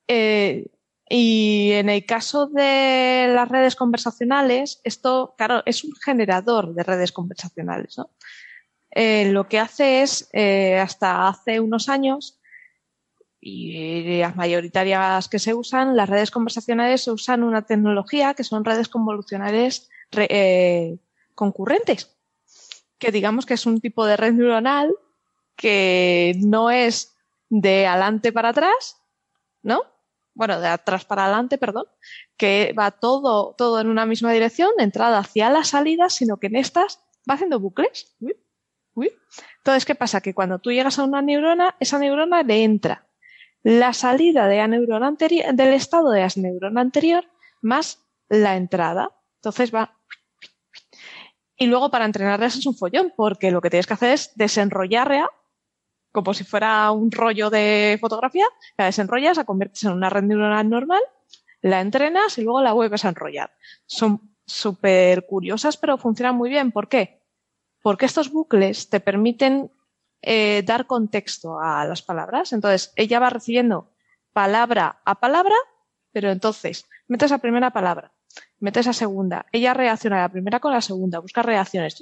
Eh, 0.08 0.68
y 1.10 1.72
en 1.74 1.90
el 1.90 2.06
caso 2.06 2.48
de 2.48 3.30
las 3.34 3.50
redes 3.50 3.76
conversacionales, 3.76 4.82
esto, 4.84 5.36
claro, 5.38 5.64
es 5.66 5.84
un 5.84 5.94
generador 5.96 6.74
de 6.74 6.84
redes 6.84 7.12
conversacionales. 7.12 7.98
¿no? 7.98 8.10
Eh, 8.92 9.32
lo 9.32 9.48
que 9.48 9.60
hace 9.60 10.02
es, 10.02 10.30
hasta 10.80 11.28
hace 11.28 11.60
unos 11.60 11.90
años, 11.90 12.35
y 13.48 14.18
las 14.18 14.36
mayoritarias 14.36 15.30
que 15.30 15.38
se 15.38 15.54
usan, 15.54 15.96
las 15.96 16.10
redes 16.10 16.32
conversacionales 16.32 17.04
se 17.04 17.12
usan 17.12 17.44
una 17.44 17.62
tecnología 17.62 18.34
que 18.34 18.44
son 18.44 18.66
redes 18.66 18.90
convolucionales 18.90 19.88
eh, 20.18 20.98
concurrentes, 21.36 22.18
que 22.98 23.12
digamos 23.12 23.46
que 23.46 23.54
es 23.54 23.68
un 23.68 23.80
tipo 23.80 24.08
de 24.08 24.18
red 24.18 24.34
neuronal 24.34 24.96
que 25.56 26.34
no 26.40 26.72
es 26.72 27.16
de 27.50 27.86
adelante 27.86 28.34
para 28.34 28.50
atrás, 28.50 28.98
¿no? 29.62 29.84
bueno, 30.34 30.60
de 30.60 30.68
atrás 30.68 31.06
para 31.06 31.26
adelante, 31.26 31.60
perdón, 31.60 31.86
que 32.38 32.74
va 32.78 32.90
todo, 32.90 33.54
todo 33.56 33.80
en 33.80 33.90
una 33.90 34.08
misma 34.08 34.32
dirección, 34.32 34.72
de 34.76 34.86
entrada 34.86 35.20
hacia 35.20 35.52
la 35.52 35.64
salida, 35.64 36.10
sino 36.10 36.38
que 36.38 36.48
en 36.48 36.56
estas 36.56 37.00
va 37.30 37.36
haciendo 37.36 37.60
bucles. 37.60 38.16
Entonces, 39.58 39.86
¿qué 39.86 39.94
pasa? 39.94 40.22
Que 40.22 40.34
cuando 40.34 40.58
tú 40.58 40.72
llegas 40.72 40.98
a 40.98 41.04
una 41.04 41.22
neurona, 41.22 41.76
esa 41.80 42.00
neurona 42.00 42.42
le 42.42 42.64
entra 42.64 43.05
la 43.66 43.94
salida 43.94 44.48
de 44.48 44.58
la 44.58 44.68
neurona 44.68 45.08
anterior, 45.08 45.52
del 45.56 45.74
estado 45.74 46.12
de 46.12 46.22
la 46.22 46.30
neurona 46.36 46.82
anterior 46.82 47.26
más 47.62 48.06
la 48.30 48.58
entrada. 48.58 49.10
Entonces 49.38 49.74
va. 49.74 49.98
Y 51.58 51.66
luego 51.66 51.90
para 51.90 52.06
entrenarlas 52.06 52.58
es 52.58 52.68
un 52.68 52.78
follón, 52.78 53.12
porque 53.18 53.50
lo 53.50 53.62
que 53.62 53.72
tienes 53.72 53.88
que 53.88 53.96
hacer 53.96 54.12
es 54.12 54.32
desenrollarla 54.36 55.32
como 56.12 56.36
si 56.36 56.44
fuera 56.44 56.92
un 56.92 57.12
rollo 57.12 57.50
de 57.50 57.98
fotografía, 58.00 58.46
la 58.78 58.86
desenrollas, 58.86 59.36
la 59.36 59.46
conviertes 59.46 59.84
en 59.84 59.94
una 59.94 60.12
red 60.12 60.24
neuronal 60.24 60.70
normal, 60.70 61.02
la 61.62 61.82
entrenas 61.82 62.38
y 62.38 62.44
luego 62.44 62.62
la 62.62 62.72
vuelves 62.72 63.04
a 63.04 63.10
enrollar. 63.10 63.52
Son 63.88 64.22
súper 64.46 65.26
curiosas, 65.26 65.76
pero 65.76 65.98
funcionan 65.98 66.36
muy 66.36 66.52
bien. 66.52 66.72
¿Por 66.72 66.88
qué? 66.88 67.20
Porque 67.82 68.06
estos 68.06 68.32
bucles 68.32 68.90
te 68.90 69.00
permiten 69.00 69.72
eh, 70.26 70.64
dar 70.66 70.88
contexto 70.88 71.60
a 71.60 71.86
las 71.86 72.02
palabras. 72.02 72.52
Entonces, 72.52 72.92
ella 72.96 73.20
va 73.20 73.30
recibiendo 73.30 73.92
palabra 74.34 75.02
a 75.06 75.16
palabra, 75.20 75.56
pero 76.12 76.32
entonces 76.32 76.86
metes 77.08 77.32
la 77.32 77.38
primera 77.38 77.72
palabra, 77.72 78.12
metes 78.60 78.86
la 78.86 78.94
segunda, 78.94 79.46
ella 79.52 79.74
reacciona 79.74 80.22
la 80.22 80.30
primera 80.30 80.60
con 80.60 80.74
la 80.74 80.82
segunda, 80.82 81.20
busca 81.20 81.42
reacciones, 81.42 81.96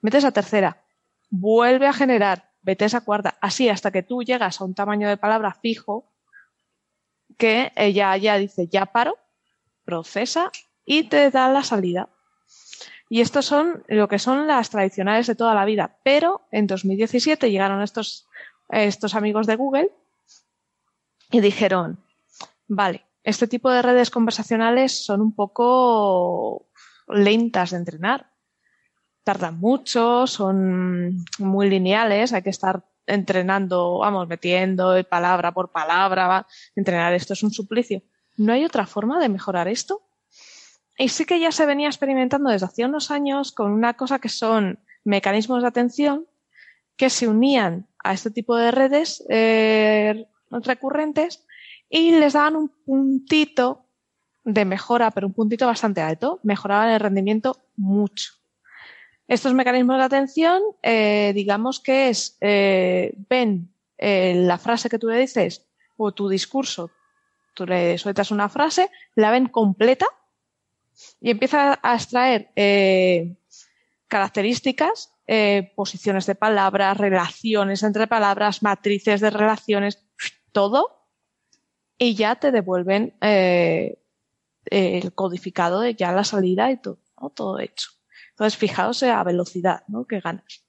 metes 0.00 0.22
la 0.22 0.30
tercera, 0.30 0.84
vuelve 1.30 1.88
a 1.88 1.92
generar, 1.92 2.52
vete 2.62 2.84
a 2.84 2.86
esa 2.86 3.00
cuarta, 3.02 3.36
así 3.40 3.68
hasta 3.68 3.90
que 3.90 4.02
tú 4.02 4.22
llegas 4.22 4.60
a 4.60 4.64
un 4.64 4.74
tamaño 4.74 5.08
de 5.08 5.16
palabra 5.16 5.52
fijo 5.60 6.12
que 7.36 7.72
ella 7.74 8.16
ya 8.16 8.38
dice 8.38 8.68
ya 8.68 8.86
paro, 8.86 9.18
procesa 9.84 10.52
y 10.84 11.04
te 11.04 11.30
da 11.30 11.48
la 11.48 11.64
salida. 11.64 12.08
Y 13.12 13.20
estos 13.20 13.44
son 13.44 13.84
lo 13.88 14.08
que 14.08 14.18
son 14.18 14.46
las 14.46 14.70
tradicionales 14.70 15.26
de 15.26 15.34
toda 15.34 15.54
la 15.54 15.66
vida. 15.66 15.98
Pero 16.02 16.46
en 16.50 16.66
2017 16.66 17.50
llegaron 17.50 17.82
estos, 17.82 18.26
estos 18.70 19.14
amigos 19.14 19.46
de 19.46 19.56
Google 19.56 19.90
y 21.30 21.40
dijeron, 21.42 22.02
vale, 22.68 23.04
este 23.22 23.46
tipo 23.46 23.70
de 23.70 23.82
redes 23.82 24.08
conversacionales 24.08 25.04
son 25.04 25.20
un 25.20 25.34
poco 25.34 26.70
lentas 27.06 27.72
de 27.72 27.76
entrenar 27.76 28.30
tardan 29.24 29.60
mucho, 29.60 30.26
son 30.26 31.22
muy 31.38 31.68
lineales, 31.68 32.32
hay 32.32 32.40
que 32.40 32.48
estar 32.48 32.82
entrenando, 33.06 33.98
vamos, 33.98 34.26
metiendo 34.26 34.94
palabra 35.04 35.52
por 35.52 35.70
palabra, 35.70 36.28
va. 36.28 36.46
entrenar 36.76 37.12
esto 37.12 37.34
es 37.34 37.42
un 37.42 37.50
suplicio. 37.50 38.00
¿No 38.38 38.54
hay 38.54 38.64
otra 38.64 38.86
forma 38.86 39.20
de 39.20 39.28
mejorar 39.28 39.68
esto? 39.68 40.00
Y 40.98 41.08
sí 41.08 41.24
que 41.24 41.40
ya 41.40 41.52
se 41.52 41.66
venía 41.66 41.88
experimentando 41.88 42.50
desde 42.50 42.66
hace 42.66 42.84
unos 42.84 43.10
años 43.10 43.52
con 43.52 43.72
una 43.72 43.94
cosa 43.94 44.18
que 44.18 44.28
son 44.28 44.78
mecanismos 45.04 45.62
de 45.62 45.68
atención 45.68 46.26
que 46.96 47.10
se 47.10 47.26
unían 47.28 47.88
a 48.04 48.12
este 48.12 48.30
tipo 48.30 48.56
de 48.56 48.70
redes 48.70 49.24
eh, 49.28 50.26
recurrentes 50.50 51.44
y 51.88 52.12
les 52.12 52.34
daban 52.34 52.56
un 52.56 52.68
puntito 52.68 53.86
de 54.44 54.64
mejora, 54.64 55.10
pero 55.10 55.26
un 55.26 55.32
puntito 55.32 55.66
bastante 55.66 56.00
alto. 56.00 56.40
Mejoraban 56.42 56.90
el 56.90 57.00
rendimiento 57.00 57.56
mucho. 57.76 58.32
Estos 59.28 59.54
mecanismos 59.54 59.98
de 59.98 60.04
atención, 60.04 60.62
eh, 60.82 61.32
digamos 61.34 61.80
que 61.80 62.08
es, 62.08 62.36
eh, 62.40 63.14
ven 63.30 63.72
eh, 63.98 64.34
la 64.34 64.58
frase 64.58 64.90
que 64.90 64.98
tú 64.98 65.08
le 65.08 65.18
dices 65.18 65.66
o 65.96 66.12
tu 66.12 66.28
discurso, 66.28 66.90
tú 67.54 67.64
le 67.64 67.96
sueltas 67.98 68.30
una 68.30 68.48
frase, 68.48 68.90
la 69.14 69.30
ven 69.30 69.48
completa 69.48 70.06
y 71.20 71.30
empieza 71.30 71.78
a 71.82 71.94
extraer 71.94 72.52
características, 74.08 75.12
posiciones 75.74 76.26
de 76.26 76.34
palabras, 76.34 76.96
relaciones 76.96 77.82
entre 77.82 78.06
palabras, 78.06 78.62
matrices 78.62 79.20
de 79.20 79.30
relaciones, 79.30 80.04
todo, 80.52 81.06
y 81.98 82.14
ya 82.14 82.36
te 82.36 82.50
devuelven 82.50 83.14
el 83.20 85.14
codificado 85.14 85.80
de 85.80 85.94
ya 85.94 86.12
la 86.12 86.24
salida 86.24 86.70
y 86.70 86.76
todo, 86.76 86.98
todo 87.34 87.58
hecho. 87.58 87.90
Entonces, 88.30 88.56
fijaos 88.58 89.02
la 89.02 89.22
velocidad 89.24 89.84
¿no? 89.88 90.06
que 90.06 90.20
ganas. 90.20 90.64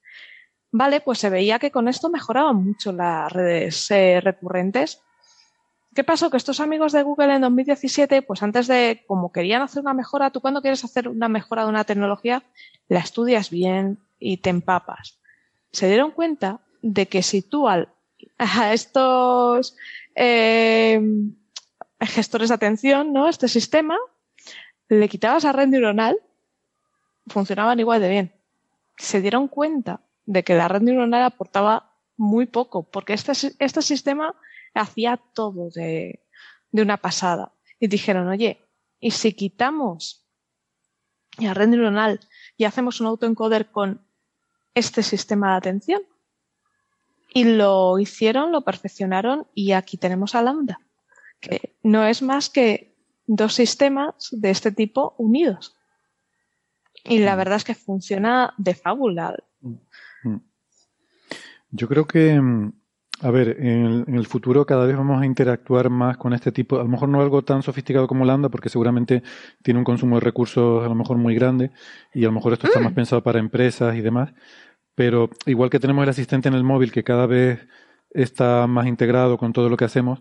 Vale, 0.76 1.00
pues 1.00 1.20
se 1.20 1.30
veía 1.30 1.60
que 1.60 1.70
con 1.70 1.86
esto 1.86 2.10
mejoraban 2.10 2.56
mucho 2.56 2.92
las 2.92 3.32
redes 3.32 3.90
eh, 3.92 4.20
recurrentes. 4.20 5.00
¿Qué 5.94 6.02
pasó? 6.02 6.28
Que 6.28 6.36
estos 6.36 6.58
amigos 6.58 6.92
de 6.92 7.02
Google 7.02 7.34
en 7.34 7.42
2017, 7.42 8.22
pues 8.22 8.42
antes 8.42 8.66
de, 8.66 9.04
como 9.06 9.30
querían 9.30 9.62
hacer 9.62 9.82
una 9.82 9.94
mejora, 9.94 10.30
tú 10.30 10.40
cuando 10.40 10.60
quieres 10.60 10.84
hacer 10.84 11.08
una 11.08 11.28
mejora 11.28 11.62
de 11.62 11.68
una 11.68 11.84
tecnología, 11.84 12.42
la 12.88 12.98
estudias 12.98 13.50
bien 13.50 13.98
y 14.18 14.38
te 14.38 14.50
empapas. 14.50 15.20
Se 15.70 15.86
dieron 15.86 16.10
cuenta 16.10 16.60
de 16.82 17.06
que 17.06 17.22
si 17.22 17.42
tú 17.42 17.68
al, 17.68 17.88
a 18.38 18.72
estos 18.72 19.76
eh, 20.16 21.00
gestores 22.00 22.48
de 22.48 22.54
atención, 22.56 23.12
¿no? 23.12 23.28
Este 23.28 23.46
sistema, 23.46 23.96
le 24.88 25.08
quitabas 25.08 25.44
a 25.44 25.52
red 25.52 25.68
neuronal, 25.68 26.18
funcionaban 27.28 27.78
igual 27.78 28.00
de 28.00 28.08
bien. 28.08 28.32
Se 28.96 29.20
dieron 29.20 29.46
cuenta 29.46 30.00
de 30.26 30.42
que 30.42 30.54
la 30.54 30.66
red 30.66 30.82
neuronal 30.82 31.22
aportaba 31.22 31.92
muy 32.16 32.46
poco, 32.46 32.82
porque 32.82 33.12
este, 33.12 33.32
este 33.58 33.82
sistema 33.82 34.34
hacía 34.74 35.16
todo 35.16 35.70
de, 35.70 36.20
de 36.72 36.82
una 36.82 36.96
pasada. 36.96 37.52
Y 37.80 37.86
dijeron, 37.86 38.28
oye, 38.28 38.60
¿y 39.00 39.12
si 39.12 39.32
quitamos 39.32 40.26
la 41.38 41.54
red 41.54 41.68
neuronal 41.68 42.20
y 42.56 42.64
hacemos 42.64 43.00
un 43.00 43.06
autoencoder 43.06 43.70
con 43.70 44.06
este 44.74 45.02
sistema 45.02 45.52
de 45.52 45.56
atención? 45.56 46.02
Y 47.32 47.44
lo 47.44 47.98
hicieron, 47.98 48.52
lo 48.52 48.62
perfeccionaron 48.62 49.46
y 49.54 49.72
aquí 49.72 49.96
tenemos 49.96 50.34
a 50.34 50.42
Lambda, 50.42 50.80
que 51.40 51.76
no 51.82 52.06
es 52.06 52.22
más 52.22 52.48
que 52.48 52.94
dos 53.26 53.54
sistemas 53.54 54.28
de 54.30 54.50
este 54.50 54.70
tipo 54.70 55.14
unidos. 55.18 55.76
Y 57.04 57.18
la 57.18 57.34
mm. 57.34 57.38
verdad 57.38 57.56
es 57.56 57.64
que 57.64 57.74
funciona 57.74 58.54
de 58.56 58.74
fábula. 58.74 59.36
Mm. 59.60 60.36
Yo 61.70 61.88
creo 61.88 62.06
que, 62.06 62.40
a 63.20 63.30
ver, 63.30 63.56
en 63.60 64.04
el, 64.14 64.26
futuro 64.26 64.66
cada 64.66 64.86
vez 64.86 64.96
vamos 64.96 65.22
a 65.22 65.26
interactuar 65.26 65.88
más 65.88 66.16
con 66.16 66.32
este 66.32 66.52
tipo, 66.52 66.76
a 66.76 66.82
lo 66.82 66.88
mejor 66.88 67.08
no 67.08 67.20
algo 67.20 67.42
tan 67.42 67.62
sofisticado 67.62 68.06
como 68.08 68.24
Lambda, 68.24 68.48
porque 68.48 68.68
seguramente 68.68 69.22
tiene 69.62 69.78
un 69.78 69.84
consumo 69.84 70.16
de 70.16 70.20
recursos 70.20 70.84
a 70.84 70.88
lo 70.88 70.94
mejor 70.94 71.16
muy 71.16 71.34
grande 71.34 71.70
y 72.12 72.24
a 72.24 72.26
lo 72.26 72.32
mejor 72.32 72.52
esto 72.52 72.66
está 72.66 72.80
más 72.80 72.92
mm. 72.92 72.96
pensado 72.96 73.22
para 73.22 73.38
empresas 73.38 73.96
y 73.96 74.00
demás, 74.00 74.34
pero 74.94 75.30
igual 75.46 75.70
que 75.70 75.80
tenemos 75.80 76.02
el 76.02 76.10
asistente 76.10 76.48
en 76.48 76.54
el 76.54 76.64
móvil 76.64 76.92
que 76.92 77.04
cada 77.04 77.26
vez 77.26 77.66
está 78.10 78.66
más 78.66 78.86
integrado 78.86 79.38
con 79.38 79.52
todo 79.52 79.68
lo 79.68 79.76
que 79.76 79.84
hacemos, 79.84 80.20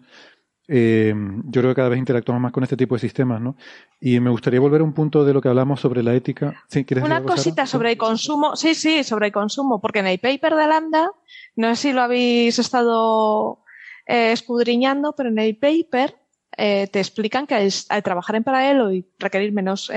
eh, 0.68 1.14
yo 1.46 1.62
creo 1.62 1.72
que 1.72 1.76
cada 1.76 1.90
vez 1.90 2.00
interactuamos 2.00 2.42
más 2.42 2.52
con 2.52 2.64
este 2.64 2.78
tipo 2.78 2.96
de 2.96 3.00
sistemas, 3.00 3.42
¿no? 3.42 3.56
Y 4.00 4.20
me 4.20 4.30
gustaría 4.30 4.60
volver 4.60 4.82
a 4.82 4.84
un 4.84 4.94
punto 4.94 5.26
de 5.26 5.34
lo 5.34 5.42
que 5.42 5.50
hablamos 5.50 5.82
sobre 5.82 6.04
la 6.04 6.14
ética. 6.14 6.64
Una 7.02 7.24
cosita 7.24 7.66
sobre 7.66 7.92
el 7.92 7.98
consumo, 7.98 8.56
sí, 8.56 8.74
sí, 8.74 9.04
sobre 9.04 9.28
el 9.28 9.34
consumo, 9.34 9.82
porque 9.82 10.00
en 10.00 10.08
el 10.08 10.20
paper 10.20 10.56
de 10.56 10.68
Lambda, 10.68 11.12
no 11.56 11.76
sé 11.76 11.76
si 11.76 11.94
lo 11.94 12.02
habéis 12.02 12.60
estado 12.60 13.60
eh, 14.08 14.32
escudriñando, 14.32 15.14
pero 15.16 15.30
en 15.30 15.40
el 15.40 15.58
paper 15.58 16.16
eh, 16.58 16.88
te 16.88 17.00
explican 17.00 17.46
que 17.46 17.56
al, 17.56 18.04
trabajar 18.04 18.38
en 18.38 18.44
paralelo 18.44 18.94
y 18.94 19.06
requerir 19.20 19.52
menos, 19.52 19.92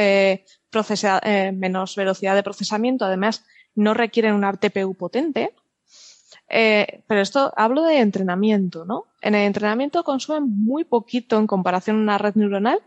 menos 1.55 1.97
velocidad 1.97 2.35
de 2.35 2.43
procesamiento, 2.43 3.05
además 3.05 3.45
no 3.77 3.95
requieren 3.95 4.35
una 4.35 4.53
TPU 4.53 4.95
potente, 4.95 5.55
eh, 6.49 7.03
pero 7.07 7.20
esto 7.20 7.53
hablo 7.57 7.82
de 7.84 7.99
entrenamiento, 7.99 8.84
¿no? 8.84 9.07
En 9.20 9.34
el 9.34 9.42
entrenamiento 9.42 10.05
consumen 10.05 10.44
muy 10.49 10.84
poquito 10.84 11.38
en 11.38 11.47
comparación 11.47 11.97
a 11.97 12.03
una 12.03 12.18
red 12.18 12.34
neuronal 12.34 12.80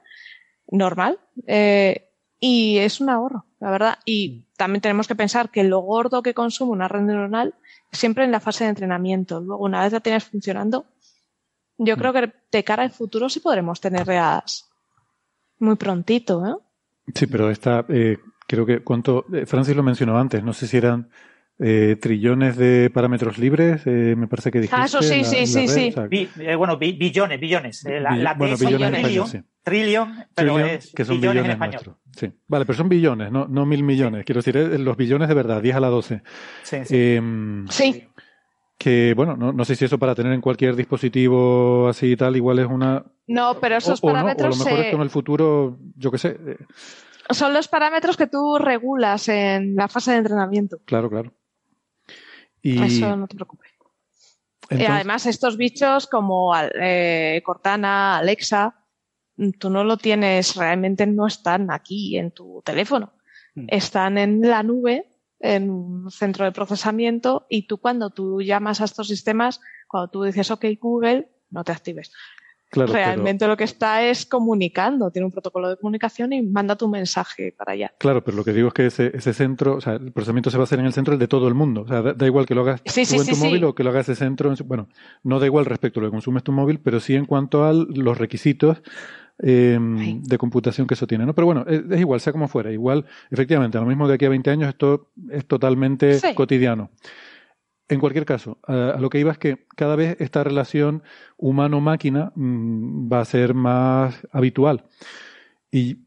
normal 0.72 1.20
eh, 1.48 2.10
y 2.40 2.78
es 2.78 3.02
un 3.02 3.10
ahorro, 3.10 3.46
la 3.60 3.72
verdad. 3.72 4.00
Y 4.06 4.46
también 4.56 4.82
tenemos 4.82 5.08
que 5.08 5.16
pensar 5.16 5.50
que 5.50 5.64
lo 5.64 5.80
gordo 5.80 6.24
que 6.24 6.34
consume 6.34 6.72
una 6.72 6.88
red 6.88 7.02
neuronal 7.02 7.56
siempre 7.92 8.24
en 8.24 8.32
la 8.32 8.40
fase 8.40 8.64
de 8.64 8.70
entrenamiento. 8.70 9.42
Luego, 9.42 9.64
una 9.64 9.84
vez 9.84 9.92
la 9.92 10.00
tienes 10.00 10.24
funcionando, 10.24 10.86
yo 11.78 11.98
creo 11.98 12.14
que 12.14 12.32
de 12.52 12.64
cara 12.64 12.84
al 12.84 12.92
futuro 12.92 13.30
sí 13.30 13.40
podremos 13.40 13.82
tener 13.82 14.06
readas 14.06 14.70
muy 15.60 15.76
prontito, 15.76 16.46
¿eh? 16.46 16.56
Sí, 17.16 17.26
pero 17.26 17.50
esta, 17.50 17.86
eh, 17.90 18.18
creo 18.48 18.66
que, 18.66 18.84
¿cuánto? 18.84 19.26
Francis 19.46 19.76
lo 19.76 19.84
mencionó 19.84 20.18
antes, 20.18 20.44
no 20.44 20.54
sé 20.54 20.68
si 20.68 20.78
eran 20.78 21.10
eh, 21.62 21.98
trillones 22.00 22.56
de 22.56 22.90
parámetros 22.94 23.38
libres, 23.38 23.82
eh, 23.86 24.16
me 24.18 24.28
parece 24.28 24.50
que 24.50 24.62
dijiste. 24.62 24.82
Ah, 24.82 24.86
eso 24.86 25.02
sí, 25.02 25.26
sí, 25.26 25.46
sí, 25.46 25.68
sí. 25.68 25.94
Eh, 26.40 26.56
bueno, 26.56 26.78
billones, 26.78 27.38
billones. 27.38 27.84
la, 27.84 28.16
la 28.16 28.34
bueno, 28.34 28.56
billones 28.56 29.02
trillion, 29.02 29.28
sí. 29.28 29.42
trillion, 29.62 30.26
pero 30.34 30.58
es 30.60 30.94
que 30.94 31.04
son 31.04 31.20
billones, 31.20 31.44
en 31.44 31.52
español. 31.52 31.82
Sí. 32.16 32.32
Vale, 32.48 32.66
pero 32.66 32.78
son 32.78 32.88
billones, 32.88 33.30
no, 33.30 33.46
no 33.48 33.66
mil 33.66 33.84
millones. 33.84 34.24
Quiero 34.24 34.42
decir, 34.42 34.56
los 34.80 34.96
billones 34.96 35.28
de 35.28 35.34
verdad, 35.34 35.62
10 35.62 35.76
a 35.76 35.80
la 35.82 35.90
12. 35.90 36.22
Sí. 36.64 36.78
Sí. 36.86 36.96
Em, 36.96 37.68
sí. 37.68 38.08
Que, 38.78 39.14
bueno, 39.14 39.36
no, 39.36 39.52
no, 39.52 39.66
sé 39.66 39.76
si 39.76 39.84
eso 39.84 40.00
para 40.00 40.16
tener 40.16 40.32
en 40.32 40.40
cualquier 40.40 40.78
dispositivo 40.78 41.90
así 41.90 42.14
y 42.14 42.16
tal, 42.16 42.38
igual 42.38 42.60
es 42.60 42.68
una... 42.68 43.04
No, 43.28 43.60
pero 43.60 43.76
esos 43.76 44.00
parámetros... 44.00 44.58
o, 44.58 44.62
a 44.62 44.64
lo 44.64 44.66
mejor 44.66 44.86
esto 44.86 44.96
en 44.96 45.04
el 45.04 45.10
futuro, 45.10 45.78
yo 45.98 46.10
qué 46.10 46.18
sé... 46.18 46.38
Son 47.32 47.54
los 47.54 47.68
parámetros 47.68 48.16
que 48.16 48.28
tú 48.28 48.58
regulas 48.58 49.28
en 49.28 49.76
la 49.76 49.90
fase 49.90 50.12
de 50.12 50.18
entrenamiento. 50.20 50.78
Claro, 50.86 51.10
claro. 51.10 51.34
Eso 52.64 53.16
no 53.16 53.28
te 53.28 53.36
preocupes. 53.36 53.72
Y 54.72 54.86
además, 54.86 55.26
estos 55.26 55.58
bichos 55.58 56.06
como 56.06 56.54
eh, 56.56 57.42
Cortana, 57.44 58.18
Alexa, 58.18 58.76
tú 59.58 59.70
no 59.70 59.84
lo 59.84 59.98
tienes, 59.98 60.56
realmente 60.56 61.08
no 61.08 61.26
están 61.26 61.72
aquí 61.72 62.18
en 62.18 62.32
tu 62.32 62.62
teléfono. 62.64 63.14
Mm. 63.56 63.66
Están 63.70 64.18
en 64.18 64.42
la 64.42 64.62
nube, 64.62 65.10
en 65.40 65.70
un 65.70 66.12
centro 66.12 66.46
de 66.46 66.52
procesamiento, 66.52 67.48
y 67.50 67.66
tú 67.66 67.80
cuando 67.80 68.12
tú 68.12 68.42
llamas 68.42 68.82
a 68.82 68.86
estos 68.86 69.08
sistemas, 69.08 69.60
cuando 69.88 70.10
tú 70.10 70.24
dices 70.24 70.52
OK 70.52 70.66
Google, 70.80 71.30
no 71.50 71.64
te 71.64 71.72
actives. 71.72 72.12
Realmente 72.72 73.48
lo 73.48 73.58
que 73.58 73.64
está 73.64 74.04
es 74.04 74.26
comunicando, 74.26 75.10
tiene 75.10 75.26
un 75.26 75.32
protocolo 75.32 75.70
de 75.70 75.78
comunicación 75.78 76.34
y 76.34 76.42
manda 76.42 76.76
tu 76.76 76.88
mensaje 76.88 77.54
para 77.58 77.74
allá. 77.74 77.92
Claro, 77.98 78.24
pero 78.24 78.38
lo 78.38 78.44
que 78.44 78.54
digo 78.54 78.68
es 78.68 78.74
que 78.74 78.86
ese, 78.86 79.12
ese 79.16 79.34
centro, 79.34 79.76
o 79.76 79.82
sea, 79.82 79.94
el 79.94 80.12
procesamiento 80.12 80.52
se 80.52 80.58
va 80.58 80.64
a 80.64 80.66
hacer 80.66 80.80
en 80.80 80.86
el 80.86 80.94
centro 80.94 81.14
el 81.14 81.20
de 81.20 81.28
todo 81.28 81.48
el 81.48 81.56
mundo. 81.56 81.82
O 81.82 81.88
sea, 81.88 82.02
da, 82.02 82.26
igual 82.26 82.46
que 82.46 82.54
lo 82.54 82.62
hagas 82.62 82.84
tú 82.84 82.92
en 83.00 83.28
tu 83.28 83.36
móvil 83.38 83.64
o 83.64 83.74
que 83.74 83.84
lo 83.84 83.90
hagas 83.90 84.10
ese 84.10 84.24
centro. 84.24 84.54
bueno, 84.66 84.88
no 85.24 85.40
da 85.40 85.48
igual 85.48 85.66
respecto 85.66 86.00
a 86.00 86.04
lo 86.04 86.10
que 86.10 86.12
consumes 86.12 86.44
tu 86.44 86.52
móvil, 86.52 86.80
pero 86.80 87.00
sí 87.00 87.16
en 87.16 87.26
cuanto 87.26 87.66
a 87.66 87.74
los 87.74 88.18
requisitos 88.18 88.82
em, 89.40 90.22
de 90.22 90.38
computación 90.38 90.86
que 90.86 90.94
eso 90.94 91.08
tiene. 91.08 91.26
¿no? 91.26 91.34
Pero 91.34 91.48
bueno, 91.48 91.66
es, 91.68 92.00
igual, 92.00 92.20
sea 92.20 92.34
como 92.34 92.48
fuera. 92.48 92.72
Igual, 92.72 93.06
efectivamente, 93.32 93.80
a 93.80 93.82
lo 93.82 93.88
mismo 93.88 94.08
de 94.08 94.14
aquí 94.14 94.26
a 94.26 94.30
20 94.30 94.50
años 94.52 94.70
esto 94.70 95.10
es 95.32 95.46
totalmente 95.46 96.20
cotidiano. 96.36 96.92
En 97.90 98.00
cualquier 98.00 98.26
caso, 98.26 98.60
a, 98.68 98.98
lo 99.00 99.10
que 99.10 99.20
iba 99.20 99.32
es 99.32 99.40
que 99.40 99.66
cada 99.76 99.96
vez 99.96 100.16
esta 100.20 100.44
relación 100.44 101.02
humano-máquina 101.38 102.32
mm, 102.36 103.12
va 103.12 103.22
a 103.22 103.26
ser 103.26 103.56
más 103.56 104.28
habitual. 104.32 104.86
Y 105.72 106.06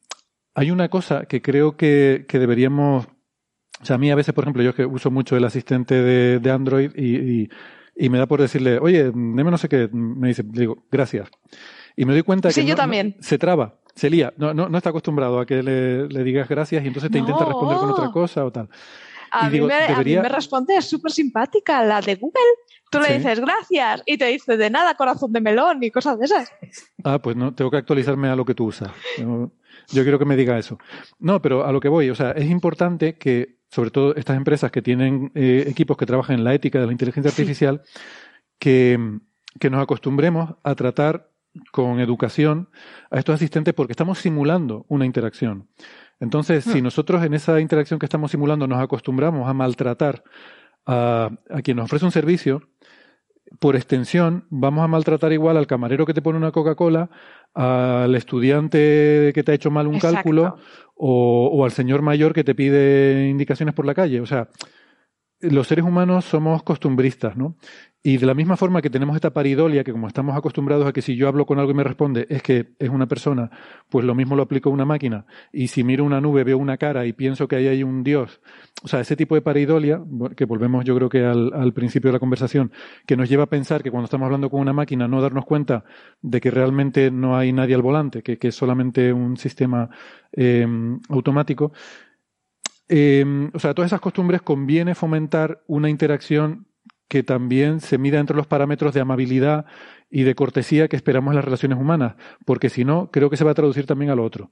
hay 0.55 0.71
una 0.71 0.89
cosa 0.89 1.25
que 1.25 1.43
creo 1.43 1.77
que, 1.77 2.25
deberíamos. 2.31 3.07
O 3.81 3.85
sea, 3.85 3.97
a 3.97 3.99
mí 3.99 4.13
a 4.13 4.15
veces, 4.15 4.33
por 4.33 4.45
ejemplo, 4.45 4.63
yo 4.63 4.75
que 4.75 4.87
uso 4.87 5.11
mucho 5.11 5.37
el 5.37 5.45
asistente 5.45 5.95
de, 5.95 6.51
Android 6.51 6.93
y, 6.97 7.49
me 8.09 8.19
da 8.19 8.27
por 8.27 8.41
decirle, 8.41 8.79
oye, 8.79 9.05
deme 9.05 9.45
no 9.45 9.59
sé 9.59 9.69
qué, 9.69 9.89
me 9.93 10.29
dice, 10.29 10.45
digo, 10.47 10.85
gracias. 10.91 11.29
Y 11.97 12.05
me 12.05 12.13
doy 12.13 12.23
cuenta 12.23 12.51
que 12.51 12.65
yo 12.65 12.77
también. 12.77 13.17
se 13.21 13.39
traba, 13.39 13.81
se 13.95 14.09
lía, 14.09 14.33
no, 14.37 14.55
no, 14.55 14.69
no 14.69 14.79
está 14.79 14.91
acostumbrado 14.91 15.41
a 15.41 15.47
que 15.47 15.63
le, 15.63 16.25
digas 16.25 16.49
gracias 16.49 16.85
y 16.85 16.87
entonces 16.87 17.11
te 17.11 17.19
intenta 17.19 17.45
responder 17.45 17.77
con 17.79 17.91
otra 17.91 18.11
cosa 18.13 18.45
o 18.45 18.53
tal. 18.53 18.69
A, 19.33 19.49
mí, 19.49 19.61
me, 19.61 20.29
responde, 20.29 20.77
es 20.77 20.85
súper 20.85 21.11
simpática, 21.11 21.83
la 21.83 22.03
de 22.03 22.17
Google. 22.17 22.43
Tú 22.91 23.01
le 23.01 23.17
dices 23.17 23.41
gracias 23.41 24.03
y 24.05 24.19
te 24.19 24.27
dice 24.27 24.59
de 24.59 24.69
nada, 24.69 24.95
corazón 24.95 25.33
de 25.33 25.41
melón 25.41 25.83
y 25.83 25.91
cosas 25.91 26.19
de 26.19 26.27
esas. 26.27 26.53
Ah, 27.03 27.19
pues 27.19 27.35
no, 27.35 27.55
tengo 27.55 27.71
que 27.71 27.79
actualizarme 27.79 28.29
a 28.29 28.37
lo 28.37 28.45
que 28.45 28.55
tú 28.55 28.67
usas. 28.67 28.91
Yo, 29.17 30.03
quiero 30.03 30.19
que 30.19 30.27
me 30.27 30.37
diga 30.37 30.59
eso. 30.59 30.79
No, 31.19 31.41
pero 31.41 31.65
a 31.65 31.73
lo 31.73 31.81
que 31.81 31.89
voy, 31.89 32.11
o 32.11 32.15
sea, 32.15 32.33
es 32.33 32.51
importante 32.51 33.17
que, 33.17 33.57
sobre 33.71 33.91
todo 33.91 34.15
estas 34.15 34.37
empresas 34.37 34.71
que 34.71 34.83
tienen 34.83 35.33
eh, 35.35 35.65
equipos 35.67 35.97
que 35.97 36.05
trabajan 36.05 36.37
en 36.37 36.45
la 36.45 36.53
ética 36.53 36.79
de 36.79 36.87
la 36.87 36.93
inteligencia 36.93 37.31
artificial, 37.31 37.81
que, 38.59 39.19
que 39.59 39.71
nos 39.71 39.83
acostumbremos 39.83 40.57
a 40.63 40.75
tratar 40.75 41.31
con 41.71 42.01
educación 42.01 42.69
a 43.11 43.19
estos 43.19 43.35
asistentes 43.35 43.75
porque 43.75 43.93
estamos 43.93 44.19
simulando 44.19 44.85
una 44.89 45.07
interacción. 45.07 45.69
Entonces, 46.23 46.63
si 46.63 46.81
hmm. 46.81 46.85
nosotros 46.85 47.25
en 47.25 47.35
esa 47.35 47.61
interacción 47.61 47.99
que 47.99 48.07
estamos 48.07 48.31
simulando 48.31 48.69
nos 48.69 48.81
acostumbramos 48.81 49.49
a 49.49 49.55
maltratar 49.55 50.23
a, 50.87 51.31
quien 51.65 51.79
nos 51.79 51.87
ofrece 51.87 52.05
un 52.05 52.13
servicio, 52.13 52.63
por 53.59 53.75
extensión, 53.75 54.47
vamos 54.49 54.85
a 54.85 54.87
maltratar 54.87 55.33
igual 55.33 55.57
al 55.57 55.67
camarero 55.67 56.07
que 56.07 56.15
te 56.15 56.23
pone 56.23 56.39
una 56.39 56.53
Coca-Cola, 56.53 57.11
al 57.55 58.15
estudiante 58.15 59.33
que 59.35 59.43
te 59.43 59.51
ha 59.51 59.55
hecho 59.57 59.73
mal 59.73 59.89
un 59.89 59.99
cálculo 59.99 60.59
o, 60.95 61.51
o, 61.53 61.65
al 61.65 61.73
señor 61.73 62.03
mayor 62.03 62.33
que 62.33 62.45
te 62.45 62.55
pide 62.55 63.29
indicaciones 63.29 63.75
por 63.75 63.85
la 63.85 63.95
calle. 63.95 64.21
O 64.21 64.27
sea, 64.27 64.49
los 65.41 65.67
seres 65.67 65.85
humanos 65.85 66.25
somos 66.25 66.63
costumbristas, 66.63 67.37
¿no? 67.37 67.57
Y 68.05 68.17
de 68.17 68.27
la 68.27 68.35
misma 68.35 68.57
forma 68.57 68.83
que 68.83 68.91
tenemos 68.91 69.15
esta 69.15 69.33
paridolia, 69.33 69.85
que 69.85 69.93
como 69.93 70.09
estamos 70.09 70.37
acostumbrados 70.37 70.87
a 70.87 70.93
que 70.93 71.03
si 71.03 71.15
yo 71.15 71.29
hablo 71.29 71.47
con 71.47 71.61
algo 71.61 71.71
y 71.71 71.75
me 71.75 71.85
responde 71.85 72.27
es 72.29 72.43
que 72.43 72.73
es 72.81 72.89
una 72.89 73.07
persona, 73.07 73.49
pues 73.89 74.05
lo 74.05 74.17
mismo 74.17 74.35
lo 74.35 74.43
aplico 74.43 74.71
a 74.71 74.73
una 74.73 74.85
máquina. 74.85 75.25
Y 75.53 75.69
si 75.69 75.85
miro 75.85 76.05
una 76.05 76.21
nube, 76.21 76.43
veo 76.43 76.59
una 76.59 76.79
cara 76.79 77.07
y 77.07 77.13
pienso 77.13 77.47
que 77.47 77.55
ahí 77.55 77.69
hay 77.69 77.85
un 77.85 78.03
Dios. 78.03 78.41
O 78.83 78.89
sea, 78.89 78.99
ese 78.99 79.15
tipo 79.15 79.37
de 79.37 79.43
paridolia, 79.43 80.03
que 80.37 80.47
volvemos 80.47 80.85
yo 80.85 80.97
creo 80.97 81.09
que 81.09 81.25
al, 81.25 81.73
principio 81.73 82.09
de 82.09 82.15
la 82.15 82.19
conversación, 82.19 82.73
que 83.07 83.17
nos 83.17 83.29
lleva 83.29 83.45
a 83.45 83.49
pensar 83.49 83.85
que 83.85 83.93
cuando 83.93 84.07
estamos 84.07 84.27
hablando 84.27 84.51
con 84.51 84.59
una 84.61 84.73
máquina 84.73 85.07
no 85.07 85.23
darnos 85.23 85.45
cuenta 85.45 85.85
de 86.23 86.41
que 86.41 86.51
realmente 86.51 87.13
no 87.13 87.37
hay 87.37 87.53
nadie 87.53 87.77
al 87.77 87.83
volante, 87.83 88.23
que, 88.23 88.37
es 88.41 88.55
solamente 88.57 89.13
un 89.13 89.37
sistema 89.37 89.89
eh, 90.33 90.67
automático. 91.09 91.73
Eh, 92.89 93.49
o 93.55 93.59
sea, 93.61 93.75
todas 93.75 93.91
esas 93.91 94.01
costumbres 94.01 94.43
conviene 94.43 94.97
fomentar 94.97 95.63
una 95.69 95.89
interacción 95.89 96.67
que 97.13 97.23
también 97.23 97.81
se 97.81 97.99
mida 97.99 98.19
entre 98.21 98.35
los 98.35 98.47
parámetros 98.47 98.95
de 98.95 99.03
amabilidad 99.03 99.67
y 100.09 100.23
de 100.23 100.35
cortesía 100.35 100.89
que 100.89 100.97
esperamos 100.97 101.33
en 101.33 101.37
las 101.37 101.45
relaciones 101.45 101.79
humanas, 101.79 102.15
porque 102.47 102.71
si 102.71 102.87
no, 102.87 103.11
creo 103.11 103.29
que 103.29 103.37
se 103.37 103.45
va 103.45 103.51
a 103.51 103.55
traducir 103.55 103.85
también 103.85 104.11
a 104.11 104.15
lo 104.15 104.25
otro. 104.25 104.51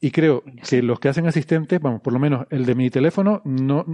Y 0.00 0.10
creo 0.10 0.42
que 0.68 0.82
los 0.82 0.98
que 0.98 1.08
hacen 1.08 1.28
asistentes, 1.28 1.80
vamos, 1.80 2.00
por 2.00 2.12
lo 2.12 2.18
menos 2.18 2.44
el 2.50 2.66
de 2.66 2.74
mi 2.74 2.90
teléfono, 2.90 3.40
no, 3.44 3.86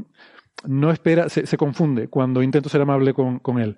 no 0.65 0.91
espera, 0.91 1.29
se, 1.29 1.59
confunde 1.59 2.09
cuando 2.09 2.43
intento 2.43 2.71
ser 2.71 2.81
amable 2.81 3.13
con, 3.13 3.41
con 3.41 3.59
él. 3.59 3.77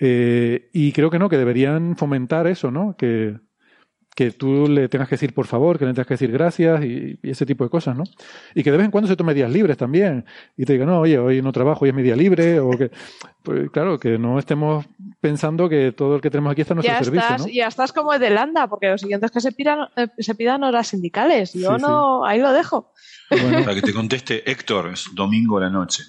Eh, 0.00 0.68
y 0.72 0.90
creo 0.90 1.08
que 1.08 1.20
no, 1.20 1.28
que 1.28 1.38
deberían 1.38 1.94
fomentar 1.94 2.48
eso, 2.48 2.72
¿no? 2.72 2.96
Que, 2.96 3.38
que 4.14 4.32
tú 4.32 4.68
le 4.68 4.88
tengas 4.88 5.08
que 5.08 5.14
decir 5.14 5.32
por 5.32 5.46
favor, 5.46 5.78
que 5.78 5.84
le 5.84 5.92
tengas 5.92 6.06
que 6.06 6.14
decir 6.14 6.32
gracias 6.32 6.84
y, 6.84 7.18
ese 7.22 7.46
tipo 7.46 7.64
de 7.64 7.70
cosas, 7.70 7.96
¿no? 7.96 8.04
Y 8.54 8.62
que 8.62 8.70
de 8.70 8.76
vez 8.76 8.84
en 8.84 8.90
cuando 8.90 9.08
se 9.08 9.16
tome 9.16 9.34
días 9.34 9.50
libres 9.50 9.76
también 9.76 10.24
y 10.56 10.64
te 10.64 10.74
diga, 10.74 10.84
no, 10.84 11.00
oye, 11.00 11.18
hoy 11.18 11.42
no 11.42 11.52
trabajo, 11.52 11.84
hoy 11.84 11.90
es 11.90 11.94
mi 11.94 12.02
día 12.02 12.16
libre, 12.16 12.60
o 12.60 12.70
que, 12.70 12.90
pues, 13.42 13.70
claro, 13.70 13.98
que 13.98 14.18
no 14.18 14.38
estemos 14.38 14.84
pensando 15.20 15.68
que 15.68 15.92
todo 15.92 16.16
el 16.16 16.20
que 16.20 16.30
tenemos 16.30 16.52
aquí 16.52 16.62
está 16.62 16.74
a 16.74 16.76
nuestro 16.76 16.94
ya 16.94 17.04
servicio, 17.04 17.28
estás, 17.28 17.52
Ya 17.52 17.66
estás 17.68 17.92
como 17.92 18.18
de 18.18 18.30
Landa, 18.30 18.66
porque 18.66 18.88
los 18.88 19.00
siguientes 19.00 19.30
que 19.30 19.40
se 19.40 19.52
pidan, 19.52 19.88
eh, 19.96 20.08
se 20.18 20.34
pidan 20.34 20.64
horas 20.64 20.88
sindicales. 20.88 21.52
Yo 21.54 21.78
no, 21.78 22.24
ahí 22.24 22.40
lo 22.40 22.52
dejo. 22.52 22.92
Para 23.28 23.74
que 23.74 23.82
te 23.82 23.94
conteste 23.94 24.50
Héctor, 24.50 24.90
es 24.92 25.06
domingo 25.14 25.58
a 25.58 25.62
la 25.62 25.70
noche, 25.70 26.02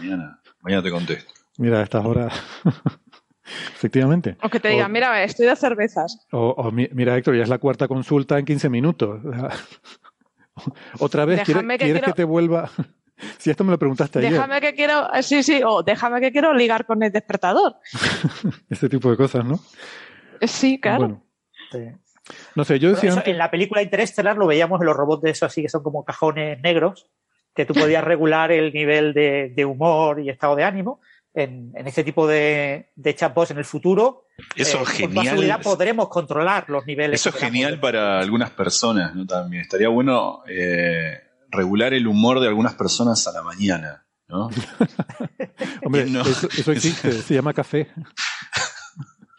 mañana, 0.00 0.40
mañana 0.62 0.82
te 0.82 0.90
contesto. 0.90 1.32
Mira, 1.58 1.80
a 1.80 1.82
estas 1.82 2.04
horas. 2.04 2.34
efectivamente. 3.74 4.36
O 4.42 4.48
que 4.48 4.60
te 4.60 4.68
digan, 4.68 4.90
mira, 4.92 5.22
estoy 5.22 5.46
de 5.46 5.56
cervezas. 5.56 6.26
O, 6.32 6.70
mira, 6.72 7.16
Héctor, 7.16 7.36
ya 7.36 7.42
es 7.42 7.48
la 7.48 7.58
cuarta 7.58 7.88
consulta 7.88 8.38
en 8.38 8.44
15 8.44 8.68
minutos. 8.68 9.20
Otra 10.98 11.24
vez, 11.24 11.42
¿quieres, 11.42 12.02
que, 12.02 12.12
te 12.12 12.24
vuelva? 12.24 12.70
si 13.38 13.50
esto 13.50 13.64
me 13.64 13.70
lo 13.72 13.78
preguntaste 13.78 14.18
ayer. 14.18 14.32
Déjame 14.32 14.60
que 14.60 14.74
quiero, 14.74 15.08
sí, 15.22 15.42
sí, 15.42 15.62
o 15.64 15.82
déjame 15.82 16.20
que 16.20 16.32
quiero 16.32 16.54
ligar 16.54 16.86
con 16.86 17.02
el 17.02 17.12
despertador. 17.12 17.76
este 18.70 18.88
tipo 18.88 19.10
de 19.10 19.16
cosas, 19.16 19.44
¿no? 19.44 19.58
Sí, 20.42 20.80
claro. 20.80 21.22
No 22.54 22.64
sé, 22.64 22.78
yo 22.78 22.90
decía. 22.90 23.22
En 23.24 23.38
la 23.38 23.50
película 23.50 23.82
Interestelar 23.82 24.36
lo 24.36 24.46
veíamos 24.46 24.80
en 24.80 24.86
los 24.86 24.96
robots 24.96 25.22
de 25.22 25.30
eso 25.30 25.46
así, 25.46 25.62
que 25.62 25.68
son 25.68 25.82
como 25.82 26.04
cajones 26.04 26.60
negros, 26.60 27.10
que 27.54 27.64
tú 27.64 27.74
podías 27.74 28.04
regular 28.04 28.52
el 28.52 28.72
nivel 28.72 29.12
de, 29.12 29.64
humor 29.64 30.20
y 30.20 30.30
estado 30.30 30.56
de 30.56 30.64
ánimo. 30.64 31.00
En, 31.32 31.72
este 31.86 32.02
tipo 32.02 32.26
de, 32.26 32.90
de 32.96 33.14
chatbots 33.14 33.52
en 33.52 33.58
el 33.58 33.64
futuro, 33.64 34.26
eso 34.56 34.82
es 34.82 34.90
eh, 34.90 35.08
genial. 35.08 35.36
Con 35.36 35.62
podremos 35.62 36.08
controlar 36.08 36.68
los 36.68 36.86
niveles. 36.86 37.20
Eso 37.20 37.30
es 37.30 37.36
genial 37.36 37.80
para 37.80 38.20
algunas 38.20 38.50
personas, 38.50 39.14
¿no? 39.14 39.26
También 39.26 39.62
estaría 39.62 39.88
bueno 39.88 40.42
eh, 40.48 41.20
regular 41.50 41.94
el 41.94 42.06
humor 42.06 42.40
de 42.40 42.48
algunas 42.48 42.74
personas 42.74 43.26
a 43.26 43.32
la 43.32 43.42
mañana, 43.42 44.06
¿no? 44.28 44.50
Hombre, 45.84 46.02
Eso, 46.58 46.72
existe, 46.72 47.12
se 47.22 47.34
llama 47.34 47.52
café. 47.52 47.88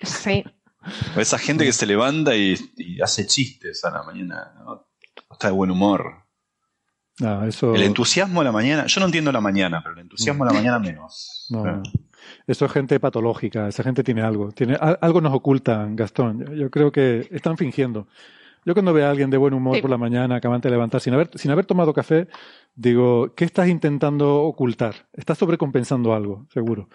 Sí. 0.03 0.43
Esa 1.15 1.37
gente 1.37 1.63
que 1.63 1.73
se 1.73 1.85
levanta 1.85 2.35
y, 2.35 2.57
hace 3.01 3.27
chistes 3.27 3.83
a 3.85 3.91
la 3.91 4.03
mañana, 4.03 4.53
¿no? 4.59 4.87
Está 5.31 5.47
de 5.47 5.53
buen 5.53 5.71
humor. 5.71 6.20
El 7.21 7.83
entusiasmo 7.83 8.41
a 8.41 8.43
la 8.43 8.51
mañana, 8.51 8.85
yo 8.87 8.99
no 8.99 9.05
entiendo 9.05 9.31
la 9.31 9.41
mañana, 9.41 9.81
pero 9.83 9.93
el 9.93 10.01
entusiasmo 10.01 10.43
a 10.43 10.47
la 10.47 10.53
mañana 10.53 10.79
menos. 10.79 11.47
No, 11.49 11.83
Eso 12.47 12.65
es 12.65 12.71
gente 12.71 12.99
patológica, 12.99 13.67
esa 13.67 13.83
gente 13.83 14.03
tiene 14.03 14.21
algo, 14.21 14.51
tiene 14.51 14.75
algo 14.75 15.21
nos 15.21 15.33
ocultan, 15.33 15.95
Gastón. 15.95 16.55
Yo, 16.55 16.71
creo 16.71 16.91
que 16.91 17.27
están 17.31 17.57
fingiendo. 17.57 18.07
Yo 18.65 18.73
cuando 18.73 18.93
veo 18.93 19.07
a 19.07 19.11
alguien 19.11 19.29
de 19.29 19.37
buen 19.37 19.53
humor 19.53 19.81
por 19.81 19.89
la 19.89 19.97
mañana, 19.97 20.35
acabante 20.35 20.67
de 20.67 20.73
levantar, 20.73 21.01
sin 21.01 21.13
haber, 21.13 21.29
sin 21.35 21.51
haber 21.51 21.65
tomado 21.65 21.93
café, 21.93 22.27
digo, 22.75 23.33
¿qué 23.35 23.45
estás 23.45 23.67
intentando 23.69 24.43
ocultar? 24.43 25.07
Estás 25.13 25.37
sobrecompensando 25.37 26.13
algo, 26.13 26.47
seguro. 26.51 26.89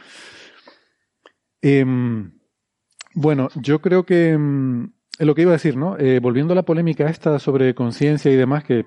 Em, 1.62 2.32
bueno, 3.14 3.48
yo 3.54 3.80
creo 3.80 4.04
que 4.04 4.30
em, 4.30 4.92
lo 5.18 5.34
que 5.34 5.42
iba 5.42 5.52
a 5.52 5.54
decir, 5.54 5.76
¿no? 5.76 5.96
Eh, 5.98 6.20
volviendo 6.20 6.52
a 6.52 6.56
la 6.56 6.64
polémica 6.64 7.08
esta 7.08 7.38
sobre 7.38 7.74
conciencia 7.74 8.30
y 8.30 8.36
demás, 8.36 8.64
que 8.64 8.84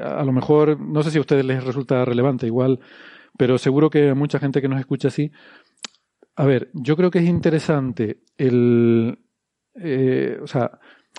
a 0.00 0.24
lo 0.24 0.32
mejor, 0.32 0.80
no 0.80 1.02
sé 1.02 1.10
si 1.10 1.18
a 1.18 1.20
ustedes 1.20 1.44
les 1.44 1.62
resulta 1.64 2.04
relevante, 2.04 2.46
igual, 2.46 2.80
pero 3.38 3.58
seguro 3.58 3.90
que 3.90 4.14
mucha 4.14 4.38
gente 4.38 4.60
que 4.60 4.68
nos 4.68 4.80
escucha 4.80 5.08
así. 5.08 5.30
A 6.34 6.44
ver, 6.44 6.70
yo 6.74 6.96
creo 6.96 7.10
que 7.10 7.20
es 7.20 7.26
interesante 7.26 8.22
el. 8.36 9.18
Eh, 9.74 10.38
o 10.42 10.46
sea, 10.46 10.78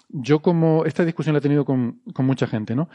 yo 0.10 0.42
como. 0.42 0.86
Esta 0.86 1.06
discusión 1.06 1.34
la 1.34 1.40
he 1.40 1.42
tenido 1.42 1.66
con, 1.66 2.02
con 2.14 2.26
mucha 2.26 2.48
gente, 2.48 2.76
¿no? 2.76 2.90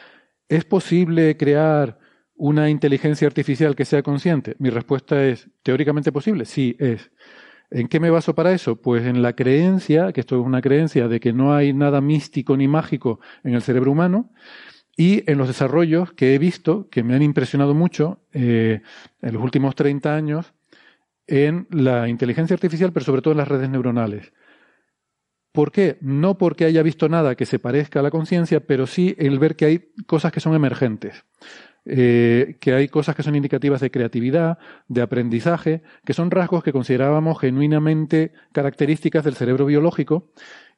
¿Es 0.49 0.65
posible 0.65 1.37
crear 1.37 1.99
una 2.35 2.69
inteligencia 2.71 3.27
artificial 3.27 3.75
que 3.75 3.85
sea 3.85 4.03
consciente? 4.03 4.55
Mi 4.59 4.71
respuesta 4.71 5.25
es: 5.25 5.49
teóricamente 5.63 6.13
posible. 6.13 6.45
Sí, 6.45 6.77
es. 6.79 7.11
¿En 7.75 7.89
qué 7.89 8.01
me 8.01 8.11
baso 8.11 8.35
para 8.35 8.53
eso? 8.53 8.77
Pues 8.77 9.07
en 9.07 9.23
la 9.23 9.35
creencia, 9.35 10.13
que 10.13 10.21
esto 10.21 10.39
es 10.39 10.45
una 10.45 10.61
creencia 10.61 11.09
de 11.09 11.21
que 11.21 11.33
no 11.33 11.55
hay 11.55 11.73
nada 11.73 12.03
místico 12.03 12.55
ni 12.55 12.69
mágico 12.69 13.21
en 13.45 13.55
el 13.55 13.63
cerebro 13.63 13.93
humano, 13.93 14.31
y 14.95 15.29
en 15.31 15.39
los 15.39 15.49
desarrollos 15.49 16.13
que 16.13 16.35
he 16.35 16.39
visto, 16.39 16.91
que 16.91 17.03
me 17.03 17.15
han 17.15 17.23
impresionado 17.23 17.73
mucho 17.73 18.21
eh, 18.35 18.83
en 19.23 19.33
los 19.33 19.43
últimos 19.43 19.75
30 19.75 20.15
años, 20.15 20.53
en 21.27 21.67
la 21.71 22.11
inteligencia 22.11 22.53
artificial, 22.53 22.93
pero 22.93 23.07
sobre 23.07 23.23
todo 23.23 23.33
en 23.33 23.39
las 23.39 23.49
redes 23.49 23.71
neuronales. 23.71 24.35
¿Por 25.51 25.73
qué? 25.73 25.97
No 26.03 26.37
porque 26.37 26.67
haya 26.67 26.83
visto 26.83 27.09
nada 27.09 27.37
que 27.37 27.47
se 27.47 27.59
parezca 27.59 28.01
a 28.01 28.03
la 28.03 28.11
conciencia, 28.11 28.61
pero 28.61 28.87
sí 28.87 29.15
el 29.19 29.39
ver 29.39 29.57
que 29.57 29.65
hay 29.65 29.93
cosas 30.07 30.31
que 30.31 30.41
son 30.41 30.55
emergentes. 30.55 31.25
Eh, 31.85 32.59
que 32.61 32.75
hay 32.75 32.89
cosas 32.89 33.17
que 33.17 33.25
son 33.25 33.35
indicativas 33.35 33.81
de 33.81 33.91
creatividad, 33.91 34.59
de 34.87 35.03
aprendizaje, 35.03 35.83
que 36.05 36.15
son 36.15 36.31
rasgos 36.31 36.63
que 36.63 36.73
considerábamos 36.73 37.41
genuinamente 37.41 38.33
características 38.53 39.25
del 39.25 39.35
cerebro 39.35 39.67
biológico 39.67 40.31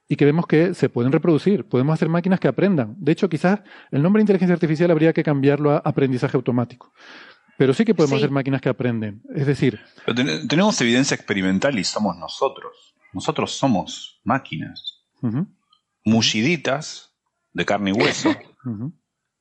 y 0.07 0.15
que 0.15 0.25
vemos 0.25 0.47
que 0.47 0.73
se 0.73 0.89
pueden 0.89 1.11
reproducir. 1.11 1.65
Podemos 1.67 1.93
hacer 1.93 2.09
máquinas 2.09 2.39
que 2.39 2.47
aprendan. 2.47 2.95
De 2.97 3.11
hecho, 3.11 3.29
quizás 3.29 3.61
el 3.91 4.01
nombre 4.01 4.19
de 4.19 4.23
inteligencia 4.23 4.53
artificial 4.53 4.89
habría 4.91 5.13
que 5.13 5.23
cambiarlo 5.23 5.71
a 5.71 5.77
aprendizaje 5.77 6.37
automático. 6.37 6.91
Pero 7.57 7.73
sí 7.73 7.85
que 7.85 7.95
podemos 7.95 8.17
hacer 8.17 8.31
máquinas 8.31 8.61
que 8.61 8.69
aprenden. 8.69 9.21
Es 9.33 9.45
decir. 9.45 9.79
tenemos 10.47 10.79
evidencia 10.81 11.15
experimental 11.15 11.77
y 11.79 11.83
somos 11.83 12.17
nosotros. 12.17 12.95
Nosotros 13.13 13.51
somos 13.53 14.19
máquinas. 14.23 15.05
Mulliditas 16.03 17.15
de 17.53 17.65
carne 17.65 17.91
y 17.91 17.93
hueso. 17.93 18.35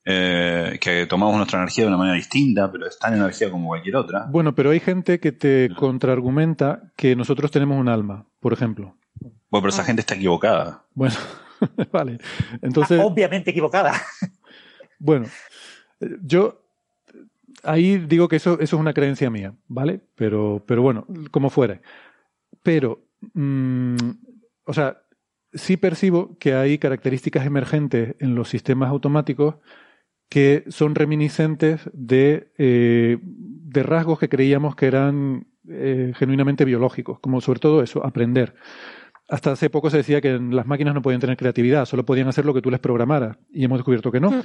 Eh, 0.06 0.78
que 0.82 1.06
tomamos 1.06 1.34
nuestra 1.36 1.58
energía 1.60 1.84
de 1.84 1.88
una 1.88 1.96
manera 1.96 2.16
distinta, 2.16 2.70
pero 2.70 2.86
es 2.86 2.98
tan 2.98 3.14
energía 3.14 3.50
como 3.50 3.68
cualquier 3.68 3.96
otra. 3.96 4.26
Bueno, 4.30 4.54
pero 4.54 4.70
hay 4.70 4.80
gente 4.80 5.18
que 5.18 5.32
te 5.32 5.70
contraargumenta 5.74 6.92
que 6.94 7.16
nosotros 7.16 7.50
tenemos 7.50 7.78
un 7.80 7.88
alma, 7.88 8.26
por 8.40 8.52
ejemplo. 8.52 8.96
Bueno, 9.20 9.38
pero 9.50 9.68
esa 9.68 9.82
ah. 9.82 9.86
gente 9.86 10.00
está 10.00 10.14
equivocada. 10.14 10.84
Bueno, 10.92 11.14
vale. 11.92 12.18
Entonces. 12.60 13.00
Ah, 13.00 13.06
obviamente 13.06 13.50
equivocada. 13.50 13.94
Bueno, 14.98 15.26
yo 16.22 16.62
ahí 17.62 17.98
digo 17.98 18.28
que 18.28 18.36
eso, 18.36 18.54
eso 18.54 18.76
es 18.76 18.80
una 18.80 18.92
creencia 18.92 19.30
mía, 19.30 19.54
¿vale? 19.68 20.00
Pero, 20.14 20.62
pero 20.66 20.82
bueno, 20.82 21.06
como 21.30 21.50
fuera. 21.50 21.80
Pero, 22.62 23.04
mm, 23.32 23.96
o 24.64 24.72
sea, 24.72 25.02
sí 25.52 25.76
percibo 25.76 26.36
que 26.38 26.54
hay 26.54 26.78
características 26.78 27.46
emergentes 27.46 28.16
en 28.18 28.34
los 28.34 28.48
sistemas 28.48 28.90
automáticos 28.90 29.56
que 30.28 30.64
son 30.68 30.94
reminiscentes 30.94 31.88
de, 31.92 32.52
eh, 32.58 33.18
de 33.22 33.82
rasgos 33.82 34.18
que 34.18 34.28
creíamos 34.28 34.74
que 34.76 34.86
eran 34.86 35.46
eh, 35.68 36.12
genuinamente 36.16 36.64
biológicos, 36.64 37.20
como 37.20 37.40
sobre 37.40 37.60
todo 37.60 37.82
eso, 37.82 38.04
aprender. 38.04 38.54
Hasta 39.28 39.52
hace 39.52 39.70
poco 39.70 39.88
se 39.90 39.98
decía 39.98 40.20
que 40.20 40.38
las 40.38 40.66
máquinas 40.66 40.94
no 40.94 41.02
podían 41.02 41.20
tener 41.20 41.36
creatividad, 41.36 41.86
solo 41.86 42.04
podían 42.04 42.28
hacer 42.28 42.44
lo 42.44 42.52
que 42.52 42.60
tú 42.60 42.70
les 42.70 42.80
programaras. 42.80 43.38
Y 43.50 43.64
hemos 43.64 43.78
descubierto 43.78 44.12
que 44.12 44.20
no, 44.20 44.30
mm. 44.30 44.42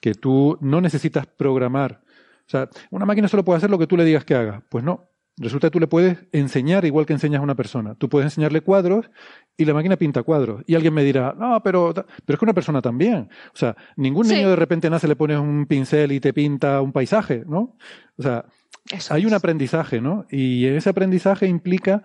que 0.00 0.14
tú 0.14 0.58
no 0.60 0.80
necesitas 0.80 1.26
programar. 1.26 2.00
O 2.46 2.50
sea, 2.50 2.68
una 2.90 3.06
máquina 3.06 3.28
solo 3.28 3.44
puede 3.44 3.58
hacer 3.58 3.70
lo 3.70 3.78
que 3.78 3.86
tú 3.86 3.96
le 3.96 4.04
digas 4.04 4.24
que 4.24 4.34
haga. 4.34 4.64
Pues 4.68 4.82
no, 4.82 5.10
Resulta 5.40 5.68
que 5.68 5.72
tú 5.72 5.80
le 5.80 5.86
puedes 5.86 6.18
enseñar 6.32 6.84
igual 6.84 7.06
que 7.06 7.12
enseñas 7.12 7.40
a 7.40 7.44
una 7.44 7.54
persona. 7.54 7.94
Tú 7.94 8.08
puedes 8.08 8.26
enseñarle 8.26 8.60
cuadros 8.60 9.10
y 9.56 9.64
la 9.64 9.74
máquina 9.74 9.96
pinta 9.96 10.22
cuadros. 10.22 10.62
Y 10.66 10.74
alguien 10.74 10.94
me 10.94 11.04
dirá, 11.04 11.34
no, 11.38 11.62
pero, 11.62 11.92
pero 11.94 12.06
es 12.34 12.38
que 12.38 12.44
una 12.44 12.54
persona 12.54 12.82
también. 12.82 13.28
O 13.54 13.56
sea, 13.56 13.76
ningún 13.96 14.26
niño 14.26 14.50
de 14.50 14.56
repente 14.56 14.90
nace, 14.90 15.06
le 15.06 15.16
pones 15.16 15.38
un 15.38 15.66
pincel 15.66 16.12
y 16.12 16.20
te 16.20 16.32
pinta 16.32 16.80
un 16.80 16.92
paisaje, 16.92 17.44
¿no? 17.46 17.76
O 18.16 18.22
sea, 18.22 18.44
hay 19.10 19.26
un 19.26 19.34
aprendizaje, 19.34 20.00
¿no? 20.00 20.26
Y 20.30 20.66
ese 20.66 20.90
aprendizaje 20.90 21.46
implica 21.46 22.02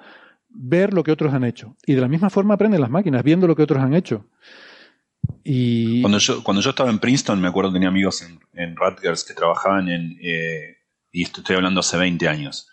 ver 0.50 0.94
lo 0.94 1.04
que 1.04 1.12
otros 1.12 1.34
han 1.34 1.44
hecho. 1.44 1.76
Y 1.86 1.94
de 1.94 2.02
la 2.02 2.08
misma 2.08 2.30
forma 2.30 2.54
aprenden 2.54 2.82
las 2.82 2.90
máquinas, 2.90 3.24
viendo 3.24 3.48
lo 3.48 3.56
que 3.56 3.64
otros 3.64 3.82
han 3.82 3.94
hecho. 3.94 4.28
Y... 5.44 6.02
Cuando 6.02 6.20
yo, 6.20 6.44
cuando 6.44 6.62
yo 6.62 6.72
estaba 6.72 6.90
en 6.90 7.00
Princeton, 7.00 7.42
me 7.42 7.48
acuerdo 7.48 7.74
tenía 7.74 7.90
amigos 7.90 8.22
en, 8.22 8.40
en 8.54 8.76
Rutgers 8.76 9.24
que 9.24 9.34
trabajaban 9.34 9.90
en, 9.90 10.18
eh, 10.22 10.78
y 11.12 11.24
estoy 11.24 11.56
hablando 11.56 11.80
hace 11.80 11.98
20 11.98 12.28
años, 12.28 12.70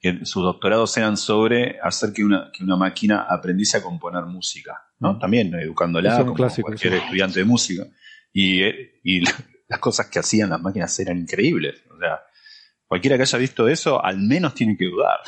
que 0.00 0.24
sus 0.24 0.42
doctorados 0.42 0.90
sean 0.90 1.16
sobre 1.16 1.78
hacer 1.82 2.12
que 2.12 2.24
una, 2.24 2.50
que 2.52 2.64
una 2.64 2.76
máquina 2.76 3.26
aprendiese 3.28 3.76
a 3.76 3.82
componer 3.82 4.24
música, 4.24 4.82
¿no? 4.98 5.14
Mm. 5.14 5.18
También 5.18 5.54
educándola 5.54 6.18
como 6.18 6.34
cualquier 6.34 6.94
estudiante 6.94 7.40
de 7.40 7.44
música. 7.44 7.86
Y, 8.32 8.62
y 9.04 9.22
las 9.68 9.78
cosas 9.78 10.06
que 10.06 10.18
hacían 10.18 10.50
las 10.50 10.60
máquinas 10.60 10.98
eran 11.00 11.18
increíbles. 11.18 11.82
O 11.94 11.98
sea, 11.98 12.20
cualquiera 12.86 13.16
que 13.16 13.22
haya 13.22 13.38
visto 13.38 13.68
eso, 13.68 14.02
al 14.02 14.18
menos 14.18 14.54
tiene 14.54 14.76
que 14.76 14.86
dudar. 14.86 15.20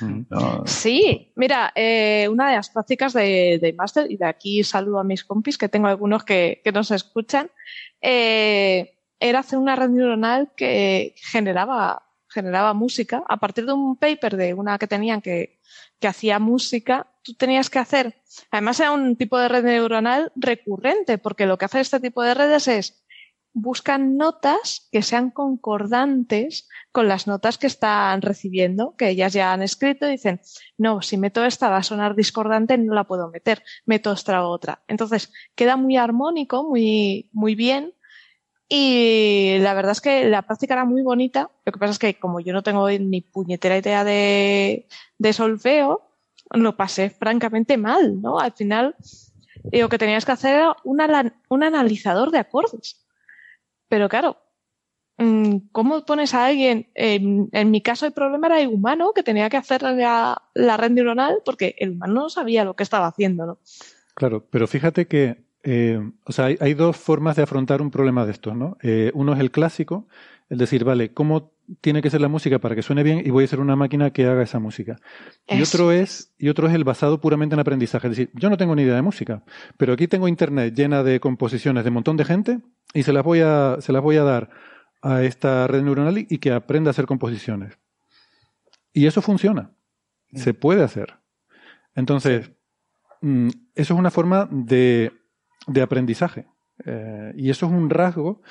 Mm. 0.00 0.66
Sí, 0.66 1.32
mira, 1.36 1.72
eh, 1.74 2.28
una 2.30 2.50
de 2.50 2.56
las 2.56 2.70
prácticas 2.70 3.12
de, 3.14 3.58
de 3.60 3.72
máster, 3.72 4.10
y 4.10 4.16
de 4.16 4.26
aquí 4.26 4.64
saludo 4.64 4.98
a 4.98 5.04
mis 5.04 5.24
compis, 5.24 5.56
que 5.56 5.68
tengo 5.68 5.88
algunos 5.88 6.24
que, 6.24 6.60
que 6.62 6.72
nos 6.72 6.90
escuchan, 6.90 7.50
eh, 8.02 8.98
era 9.18 9.40
hacer 9.40 9.58
una 9.58 9.76
red 9.76 9.88
neuronal 9.88 10.52
que 10.56 11.14
generaba 11.16 12.02
generaba 12.30 12.74
música, 12.74 13.22
a 13.28 13.38
partir 13.38 13.66
de 13.66 13.72
un 13.72 13.96
paper 13.96 14.36
de 14.36 14.54
una 14.54 14.78
que 14.78 14.86
tenían 14.86 15.20
que, 15.20 15.60
que 15.98 16.08
hacía 16.08 16.38
música, 16.38 17.08
tú 17.22 17.34
tenías 17.34 17.70
que 17.70 17.78
hacer, 17.78 18.22
además 18.50 18.80
era 18.80 18.92
un 18.92 19.16
tipo 19.16 19.38
de 19.38 19.48
red 19.48 19.64
neuronal 19.64 20.32
recurrente, 20.36 21.18
porque 21.18 21.46
lo 21.46 21.58
que 21.58 21.66
hace 21.66 21.80
este 21.80 22.00
tipo 22.00 22.22
de 22.22 22.34
redes 22.34 22.68
es 22.68 23.04
buscan 23.52 24.16
notas 24.16 24.88
que 24.92 25.02
sean 25.02 25.30
concordantes 25.30 26.68
con 26.92 27.08
las 27.08 27.26
notas 27.26 27.58
que 27.58 27.66
están 27.66 28.22
recibiendo, 28.22 28.94
que 28.96 29.08
ellas 29.08 29.32
ya 29.32 29.52
han 29.52 29.62
escrito 29.62 30.06
y 30.06 30.12
dicen, 30.12 30.40
no, 30.78 31.02
si 31.02 31.16
meto 31.16 31.44
esta 31.44 31.68
va 31.68 31.78
a 31.78 31.82
sonar 31.82 32.14
discordante, 32.14 32.78
no 32.78 32.94
la 32.94 33.04
puedo 33.04 33.28
meter, 33.28 33.62
meto 33.86 34.12
esta 34.12 34.44
otra. 34.44 34.82
Entonces, 34.88 35.32
queda 35.54 35.76
muy 35.76 35.96
armónico, 35.96 36.68
muy, 36.68 37.28
muy 37.32 37.54
bien, 37.54 37.94
y 38.72 39.58
la 39.58 39.74
verdad 39.74 39.90
es 39.90 40.00
que 40.00 40.28
la 40.28 40.42
práctica 40.42 40.74
era 40.74 40.84
muy 40.84 41.02
bonita. 41.02 41.50
Lo 41.66 41.72
que 41.72 41.78
pasa 41.80 41.90
es 41.90 41.98
que 41.98 42.14
como 42.20 42.38
yo 42.38 42.52
no 42.52 42.62
tengo 42.62 42.88
ni 42.88 43.20
puñetera 43.20 43.76
idea 43.76 44.04
de, 44.04 44.86
de 45.18 45.32
solfeo, 45.32 46.02
lo 46.52 46.76
pasé 46.76 47.10
francamente 47.10 47.76
mal, 47.76 48.22
¿no? 48.22 48.38
Al 48.38 48.52
final, 48.52 48.94
lo 49.72 49.88
que 49.88 49.98
tenías 49.98 50.24
que 50.24 50.32
hacer 50.32 50.54
era 50.54 50.76
un 50.84 51.62
analizador 51.64 52.30
de 52.30 52.38
acordes. 52.38 53.04
Pero 53.88 54.08
claro, 54.08 54.36
mm, 55.18 55.56
¿cómo 55.72 56.04
pones 56.04 56.32
a 56.32 56.46
alguien? 56.46 56.88
En, 56.94 57.70
mi 57.72 57.82
caso 57.82 58.06
el 58.06 58.12
problema 58.12 58.46
era 58.46 58.60
el 58.60 58.68
humano 58.68 59.12
que 59.12 59.24
tenía 59.24 59.50
que 59.50 59.56
hacer 59.56 59.82
la, 59.82 60.40
red 60.54 60.90
neuronal 60.92 61.42
porque 61.44 61.74
el 61.76 61.90
humano 61.90 62.14
no 62.14 62.30
sabía 62.30 62.64
lo 62.64 62.76
que 62.76 62.84
estaba 62.84 63.08
haciendo, 63.08 63.46
¿no? 63.46 63.58
Claro, 64.14 64.46
pero 64.48 64.68
fíjate 64.68 65.08
que 65.08 65.49
eh, 65.62 66.00
o 66.24 66.32
sea, 66.32 66.46
hay, 66.46 66.74
dos 66.74 66.96
formas 66.96 67.36
de 67.36 67.42
afrontar 67.42 67.82
un 67.82 67.90
problema 67.90 68.24
de 68.24 68.32
estos, 68.32 68.56
¿no? 68.56 68.78
Eh, 68.82 69.10
uno 69.14 69.34
es 69.34 69.40
el 69.40 69.50
clásico, 69.50 70.06
el 70.48 70.58
decir, 70.58 70.84
vale, 70.84 71.12
¿cómo 71.12 71.52
tiene 71.80 72.02
que 72.02 72.10
ser 72.10 72.20
la 72.20 72.28
música 72.28 72.58
para 72.58 72.74
que 72.74 72.82
suene 72.82 73.02
bien 73.02 73.22
y 73.24 73.30
voy 73.30 73.44
a 73.44 73.46
ser 73.46 73.60
una 73.60 73.76
máquina 73.76 74.10
que 74.10 74.26
haga 74.26 74.42
esa 74.42 74.58
música? 74.58 74.96
Y 75.46 75.60
otro 75.60 75.92
es, 75.92 76.32
y 76.38 76.48
otro 76.48 76.66
es 76.66 76.74
el 76.74 76.84
basado 76.84 77.20
puramente 77.20 77.54
en 77.54 77.60
aprendizaje, 77.60 78.08
es 78.08 78.16
decir, 78.16 78.30
yo 78.34 78.48
no 78.48 78.56
tengo 78.56 78.74
ni 78.74 78.82
idea 78.82 78.94
de 78.94 79.02
música, 79.02 79.42
pero 79.76 79.92
aquí 79.92 80.08
tengo 80.08 80.28
internet 80.28 80.74
llena 80.74 81.02
de 81.02 81.20
composiciones 81.20 81.84
de 81.84 81.90
un 81.90 81.94
montón 81.94 82.16
de 82.16 82.24
gente 82.24 82.60
y 82.94 83.02
se 83.02 83.12
las 83.12 83.22
voy 83.22 83.40
a, 83.40 83.76
se 83.80 83.92
las 83.92 84.02
voy 84.02 84.16
a 84.16 84.24
dar 84.24 84.50
a 85.02 85.22
esta 85.22 85.66
red 85.66 85.82
neuronal 85.82 86.18
y 86.18 86.38
que 86.38 86.52
aprenda 86.52 86.90
a 86.90 86.92
hacer 86.92 87.06
composiciones. 87.06 87.78
Y 88.92 89.06
eso 89.06 89.22
funciona. 89.22 89.70
Se 90.34 90.54
puede 90.54 90.82
hacer. 90.82 91.16
Entonces, 91.94 92.50
mm, 93.20 93.48
eso 93.74 93.94
es 93.94 93.98
una 93.98 94.10
forma 94.10 94.48
de 94.50 95.12
de 95.72 95.82
aprendizaje. 95.82 96.46
Eh, 96.84 97.32
y 97.36 97.50
eso 97.50 97.66
es 97.66 97.72
un 97.72 97.90
rasgo 97.90 98.42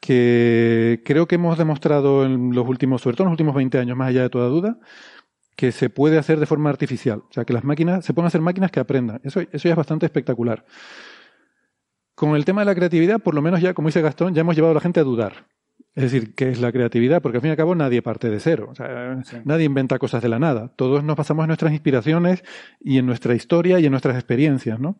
que 0.00 1.02
creo 1.04 1.26
que 1.26 1.36
hemos 1.36 1.56
demostrado 1.58 2.24
en 2.24 2.54
los 2.54 2.68
últimos, 2.68 3.02
sobre 3.02 3.16
todo 3.16 3.24
en 3.24 3.30
los 3.30 3.34
últimos 3.34 3.54
20 3.54 3.78
años, 3.78 3.96
más 3.96 4.08
allá 4.08 4.22
de 4.22 4.30
toda 4.30 4.48
duda, 4.48 4.78
que 5.56 5.72
se 5.72 5.88
puede 5.90 6.18
hacer 6.18 6.38
de 6.38 6.46
forma 6.46 6.70
artificial. 6.70 7.20
O 7.28 7.32
sea, 7.32 7.44
que 7.44 7.52
las 7.52 7.64
máquinas, 7.64 8.04
se 8.04 8.12
pueden 8.12 8.26
hacer 8.26 8.40
máquinas 8.40 8.70
que 8.70 8.80
aprendan. 8.80 9.20
Eso, 9.24 9.40
eso 9.40 9.68
ya 9.68 9.70
es 9.70 9.76
bastante 9.76 10.06
espectacular. 10.06 10.64
Con 12.14 12.36
el 12.36 12.44
tema 12.44 12.60
de 12.60 12.66
la 12.66 12.74
creatividad, 12.74 13.20
por 13.20 13.34
lo 13.34 13.42
menos 13.42 13.60
ya, 13.60 13.74
como 13.74 13.88
dice 13.88 14.02
Gastón, 14.02 14.34
ya 14.34 14.42
hemos 14.42 14.54
llevado 14.54 14.72
a 14.72 14.74
la 14.74 14.80
gente 14.80 15.00
a 15.00 15.04
dudar. 15.04 15.46
Es 15.94 16.04
decir, 16.04 16.34
¿qué 16.34 16.50
es 16.50 16.60
la 16.60 16.72
creatividad? 16.72 17.22
Porque 17.22 17.38
al 17.38 17.42
fin 17.42 17.48
y 17.48 17.52
al 17.52 17.56
cabo 17.56 17.74
nadie 17.74 18.02
parte 18.02 18.28
de 18.28 18.40
cero. 18.40 18.68
O 18.70 18.74
sea, 18.74 19.22
Nadie 19.44 19.64
inventa 19.64 19.98
cosas 19.98 20.22
de 20.22 20.28
la 20.28 20.38
nada. 20.38 20.72
Todos 20.76 21.04
nos 21.04 21.16
basamos 21.16 21.44
en 21.44 21.48
nuestras 21.48 21.72
inspiraciones 21.72 22.44
y 22.80 22.98
en 22.98 23.06
nuestra 23.06 23.34
historia 23.34 23.78
y 23.78 23.86
en 23.86 23.92
nuestras 23.92 24.16
experiencias, 24.16 24.80
¿no? 24.80 24.98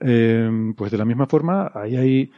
Em, 0.00 0.74
pues 0.74 0.90
de 0.90 0.98
la 0.98 1.04
misma 1.04 1.26
forma, 1.26 1.70
ahí 1.74 1.96
hay, 1.96 2.32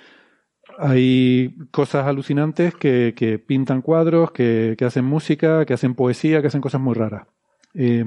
hay 0.79 1.57
cosas 1.71 2.07
alucinantes 2.07 2.75
que, 2.75 3.15
que 3.17 3.39
pintan 3.39 3.83
cuadros, 3.83 4.31
que, 4.33 4.75
que, 4.79 4.85
hacen 4.85 5.05
música, 5.05 5.65
que 5.65 5.75
hacen 5.75 5.95
poesía, 5.95 6.41
que 6.41 6.49
hacen 6.49 6.61
cosas 6.61 6.81
muy 6.81 6.95
raras. 6.95 7.27
Eh, 7.75 8.05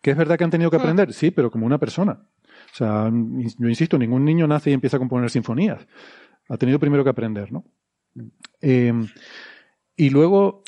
¿Que 0.00 0.10
es 0.10 0.16
verdad 0.16 0.38
que 0.38 0.44
han 0.44 0.50
tenido 0.50 0.70
que 0.70 0.78
hmm. 0.78 0.80
aprender? 0.80 1.12
Sí, 1.12 1.30
pero 1.30 1.50
como 1.50 1.66
una 1.66 1.78
persona. 1.78 2.26
O 2.72 2.74
sea, 2.74 3.10
yo 3.10 3.68
insisto, 3.68 3.98
ningún 3.98 4.24
niño 4.24 4.46
nace 4.46 4.70
y 4.70 4.72
empieza 4.72 4.96
a 4.96 5.00
componer 5.00 5.30
sinfonías. 5.30 5.86
Ha 6.48 6.56
tenido 6.56 6.78
primero 6.78 7.04
que 7.04 7.10
aprender, 7.10 7.52
¿no? 7.52 7.64
Em, 8.60 9.06
y 9.96 10.10
luego, 10.10 10.62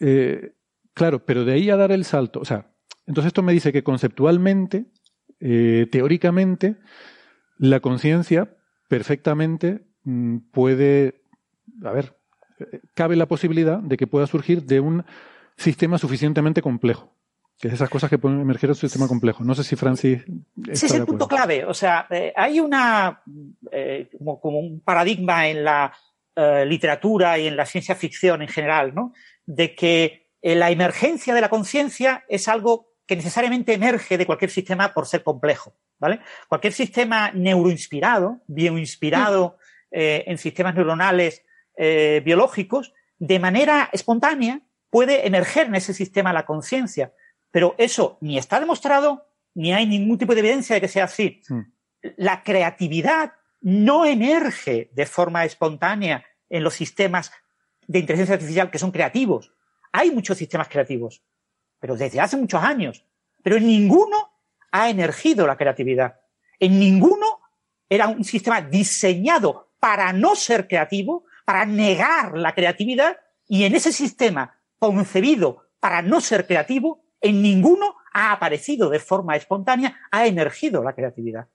eh, 0.00 0.52
claro, 0.94 1.24
pero 1.24 1.44
de 1.44 1.52
ahí 1.52 1.70
a 1.70 1.76
dar 1.76 1.92
el 1.92 2.04
salto, 2.04 2.40
o 2.40 2.44
sea, 2.44 2.70
entonces 3.06 3.28
esto 3.28 3.42
me 3.42 3.52
dice 3.52 3.72
que 3.72 3.82
conceptualmente, 3.82 4.86
eh, 5.40 5.86
teóricamente, 5.90 6.76
la 7.58 7.80
conciencia 7.80 8.56
perfectamente 8.88 9.86
mm, 10.04 10.38
puede, 10.52 11.22
a 11.84 11.92
ver, 11.92 12.16
cabe 12.94 13.16
la 13.16 13.26
posibilidad 13.26 13.78
de 13.78 13.96
que 13.96 14.06
pueda 14.06 14.26
surgir 14.26 14.64
de 14.64 14.80
un 14.80 15.04
sistema 15.56 15.98
suficientemente 15.98 16.62
complejo. 16.62 17.14
Que 17.60 17.66
es 17.66 17.74
esas 17.74 17.90
cosas 17.90 18.08
que 18.08 18.18
pueden 18.18 18.40
emerger 18.40 18.68
de 18.68 18.72
un 18.72 18.76
sistema 18.76 19.08
complejo. 19.08 19.42
No 19.42 19.52
sé 19.54 19.64
si 19.64 19.74
Francis. 19.74 20.24
Ese 20.68 20.86
es 20.86 20.94
el 20.94 21.04
punto 21.04 21.26
clave. 21.26 21.64
O 21.64 21.74
sea, 21.74 22.06
eh, 22.08 22.32
hay 22.36 22.60
una. 22.60 23.20
Eh, 23.72 24.10
como, 24.40 24.60
un 24.60 24.80
paradigma 24.80 25.48
en 25.48 25.64
la 25.64 25.92
eh, 26.36 26.64
literatura 26.64 27.36
y 27.36 27.48
en 27.48 27.56
la 27.56 27.66
ciencia 27.66 27.96
ficción 27.96 28.42
en 28.42 28.48
general, 28.48 28.94
¿no? 28.94 29.12
De 29.44 29.74
que 29.74 30.28
la 30.40 30.70
emergencia 30.70 31.34
de 31.34 31.40
la 31.40 31.48
conciencia 31.48 32.24
es 32.28 32.46
algo 32.46 32.92
que 33.06 33.16
necesariamente 33.16 33.72
emerge 33.72 34.16
de 34.18 34.26
cualquier 34.26 34.52
sistema 34.52 34.94
por 34.94 35.06
ser 35.06 35.24
complejo. 35.24 35.74
¿Vale? 35.98 36.20
Cualquier 36.48 36.72
sistema 36.72 37.30
neuroinspirado, 37.32 38.40
bioinspirado 38.46 39.58
eh, 39.90 40.24
en 40.26 40.38
sistemas 40.38 40.74
neuronales 40.74 41.44
eh, 41.76 42.22
biológicos, 42.24 42.92
de 43.18 43.38
manera 43.38 43.88
espontánea 43.92 44.60
puede 44.90 45.26
emerger 45.26 45.66
en 45.66 45.74
ese 45.74 45.94
sistema 45.94 46.32
la 46.32 46.46
conciencia. 46.46 47.12
Pero 47.50 47.74
eso 47.78 48.18
ni 48.20 48.38
está 48.38 48.60
demostrado, 48.60 49.26
ni 49.54 49.72
hay 49.72 49.86
ningún 49.86 50.18
tipo 50.18 50.34
de 50.34 50.40
evidencia 50.40 50.74
de 50.74 50.80
que 50.80 50.88
sea 50.88 51.04
así. 51.04 51.42
Hmm. 51.48 51.72
La 52.16 52.42
creatividad 52.42 53.32
no 53.60 54.04
emerge 54.04 54.90
de 54.92 55.06
forma 55.06 55.44
espontánea 55.44 56.24
en 56.48 56.62
los 56.62 56.74
sistemas 56.74 57.32
de 57.86 57.98
inteligencia 57.98 58.34
artificial 58.34 58.70
que 58.70 58.78
son 58.78 58.90
creativos. 58.90 59.52
Hay 59.92 60.10
muchos 60.10 60.38
sistemas 60.38 60.68
creativos, 60.68 61.22
pero 61.80 61.96
desde 61.96 62.20
hace 62.20 62.36
muchos 62.36 62.62
años. 62.62 63.04
Pero 63.42 63.56
en 63.56 63.66
ninguno 63.66 64.37
ha 64.70 64.90
emergido 64.90 65.46
la 65.46 65.56
creatividad. 65.56 66.20
En 66.58 66.78
ninguno 66.78 67.40
era 67.88 68.08
un 68.08 68.24
sistema 68.24 68.60
diseñado 68.60 69.70
para 69.80 70.12
no 70.12 70.34
ser 70.34 70.66
creativo, 70.68 71.24
para 71.44 71.64
negar 71.64 72.36
la 72.36 72.54
creatividad, 72.54 73.18
y 73.46 73.64
en 73.64 73.74
ese 73.74 73.92
sistema 73.92 74.58
concebido 74.78 75.64
para 75.80 76.02
no 76.02 76.20
ser 76.20 76.46
creativo, 76.46 77.02
en 77.20 77.42
ninguno 77.42 77.96
ha 78.12 78.32
aparecido 78.32 78.90
de 78.90 78.98
forma 78.98 79.36
espontánea, 79.36 79.98
ha 80.10 80.26
emergido 80.26 80.82
la 80.82 80.94
creatividad. 80.94 81.48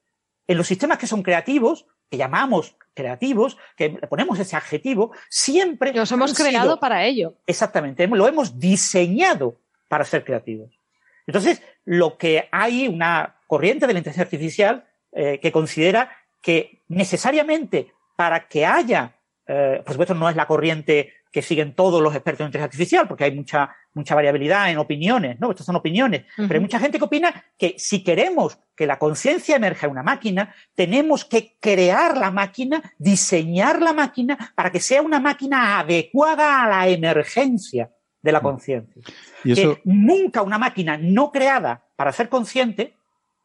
En 0.48 0.58
los 0.58 0.68
sistemas 0.68 0.98
que 0.98 1.08
son 1.08 1.24
creativos, 1.24 1.86
que 2.10 2.18
llamamos 2.18 2.76
creativos, 2.94 3.58
que 3.76 3.90
ponemos 4.10 4.40
ese 4.40 4.56
adjetivo, 4.56 5.12
siempre. 5.30 5.94
Los 5.94 6.12
hemos 6.12 6.34
creado 6.34 6.80
para 6.80 7.06
ello. 7.06 7.36
Exactamente, 7.46 8.08
lo 8.08 8.28
hemos 8.28 8.60
diseñado 8.60 9.60
para 9.88 10.06
ser 10.06 10.24
creativos. 10.24 10.80
Entonces, 11.28 11.62
lo 11.86 12.18
que 12.18 12.48
hay 12.52 12.88
una 12.88 13.36
corriente 13.48 13.88
de 13.88 13.94
la 13.94 14.00
inteligencia 14.00 14.24
artificial 14.24 14.86
eh, 15.12 15.40
que 15.42 15.52
considera 15.52 16.10
que 16.42 16.82
necesariamente 16.88 17.94
para 18.16 18.48
que 18.48 18.66
haya, 18.66 19.16
eh, 19.48 19.82
por 19.84 19.94
supuesto 19.94 20.14
no 20.14 20.30
es 20.30 20.36
la 20.36 20.48
corriente 20.48 21.14
que 21.32 21.42
siguen 21.42 21.74
todos 21.74 22.02
los 22.02 22.14
expertos 22.14 22.42
en 22.42 22.48
inteligencia 22.48 22.66
artificial, 22.66 23.08
porque 23.08 23.24
hay 23.24 23.32
mucha, 23.32 23.76
mucha 23.96 24.14
variabilidad 24.14 24.70
en 24.70 24.78
opiniones, 24.78 25.40
¿no? 25.40 25.50
Estas 25.50 25.66
son 25.66 25.76
opiniones. 25.76 26.26
Pero 26.38 26.54
hay 26.54 26.60
mucha 26.60 26.80
gente 26.80 27.00
que 27.00 27.06
opina 27.06 27.44
que 27.58 27.74
si 27.78 28.04
queremos 28.04 28.60
que 28.76 28.86
la 28.86 29.00
conciencia 29.00 29.56
emerja 29.56 29.88
en 29.88 29.94
una 29.94 30.04
máquina, 30.04 30.54
tenemos 30.76 31.26
que 31.26 31.58
crear 31.60 32.18
la 32.18 32.30
máquina, 32.30 32.94
diseñar 33.00 33.82
la 33.82 33.94
máquina 33.94 34.54
para 34.56 34.72
que 34.72 34.80
sea 34.80 35.02
una 35.02 35.20
máquina 35.20 35.80
adecuada 35.80 36.64
a 36.64 36.70
la 36.70 36.88
emergencia 36.88 37.90
de 38.24 38.32
la 38.32 38.42
conciencia. 38.42 39.04
Que 39.44 39.82
nunca 39.84 40.42
una 40.42 40.58
máquina 40.58 40.98
no 40.98 41.32
creada 41.32 41.84
para 41.96 42.12
ser 42.12 42.30
consciente 42.30 42.96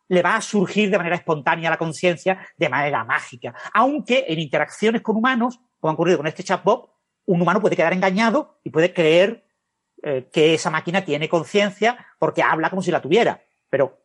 le 0.08 0.22
va 0.22 0.36
a 0.36 0.40
surgir 0.40 0.90
de 0.90 0.96
manera 0.96 1.16
espontánea 1.16 1.68
la 1.68 1.76
conciencia 1.76 2.38
de 2.56 2.68
manera 2.70 3.04
mágica. 3.04 3.54
Aunque 3.74 4.24
en 4.28 4.38
interacciones 4.38 5.02
con 5.02 5.16
humanos, 5.16 5.60
como 5.80 5.90
ha 5.90 5.94
ocurrido 5.94 6.16
con 6.16 6.26
este 6.26 6.42
chatbot, 6.42 6.90
un 7.26 7.42
humano 7.42 7.60
puede 7.60 7.76
quedar 7.76 7.92
engañado 7.92 8.58
y 8.64 8.70
puede 8.70 8.94
creer 8.94 9.44
eh, 10.02 10.30
que 10.32 10.54
esa 10.54 10.70
máquina 10.70 11.04
tiene 11.04 11.28
conciencia 11.28 12.06
porque 12.18 12.42
habla 12.42 12.70
como 12.70 12.80
si 12.80 12.90
la 12.90 13.02
tuviera. 13.02 13.42
Pero 13.68 13.98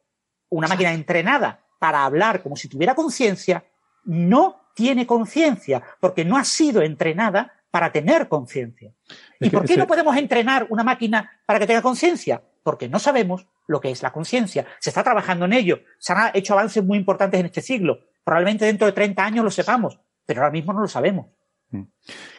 una 0.50 0.68
máquina 0.68 0.92
entrenada 0.92 1.62
para 1.80 2.04
hablar 2.04 2.42
como 2.42 2.58
si 2.58 2.68
tuviera 2.68 2.96
conciencia 2.96 3.64
no 4.04 4.60
tiene 4.76 5.06
conciencia 5.06 5.82
porque 6.02 6.26
no 6.26 6.36
ha 6.36 6.44
sido 6.44 6.82
entrenada 6.82 7.54
para 7.74 7.92
tener 7.92 8.28
conciencia. 8.28 8.94
¿Y 9.40 9.50
por 9.50 9.66
qué 9.66 9.76
no 9.76 9.88
podemos 9.88 10.16
entrenar 10.16 10.68
una 10.70 10.84
máquina 10.84 11.32
para 11.48 11.58
que 11.58 11.66
tenga 11.66 11.82
conciencia? 11.82 12.40
Porque 12.62 12.88
no 12.88 13.00
sabemos 13.00 13.48
lo 13.66 13.82
que 13.82 13.90
es 13.90 14.04
la 14.04 14.14
conciencia. 14.14 14.68
Se 14.80 14.92
está 14.92 15.04
trabajando 15.04 15.46
en 15.46 15.54
ello. 15.54 15.80
Se 15.98 16.14
han 16.14 16.30
hecho 16.36 16.54
avances 16.54 16.84
muy 16.84 17.00
importantes 17.00 17.40
en 17.40 17.48
este 17.48 17.62
siglo. 17.62 17.98
Probablemente 18.24 18.66
dentro 18.66 18.86
de 18.86 18.94
30 18.94 19.26
años 19.26 19.44
lo 19.44 19.50
sepamos, 19.50 20.00
pero 20.24 20.42
ahora 20.42 20.52
mismo 20.52 20.72
no 20.72 20.82
lo 20.82 20.88
sabemos. 20.88 21.26
Mm. 21.72 21.82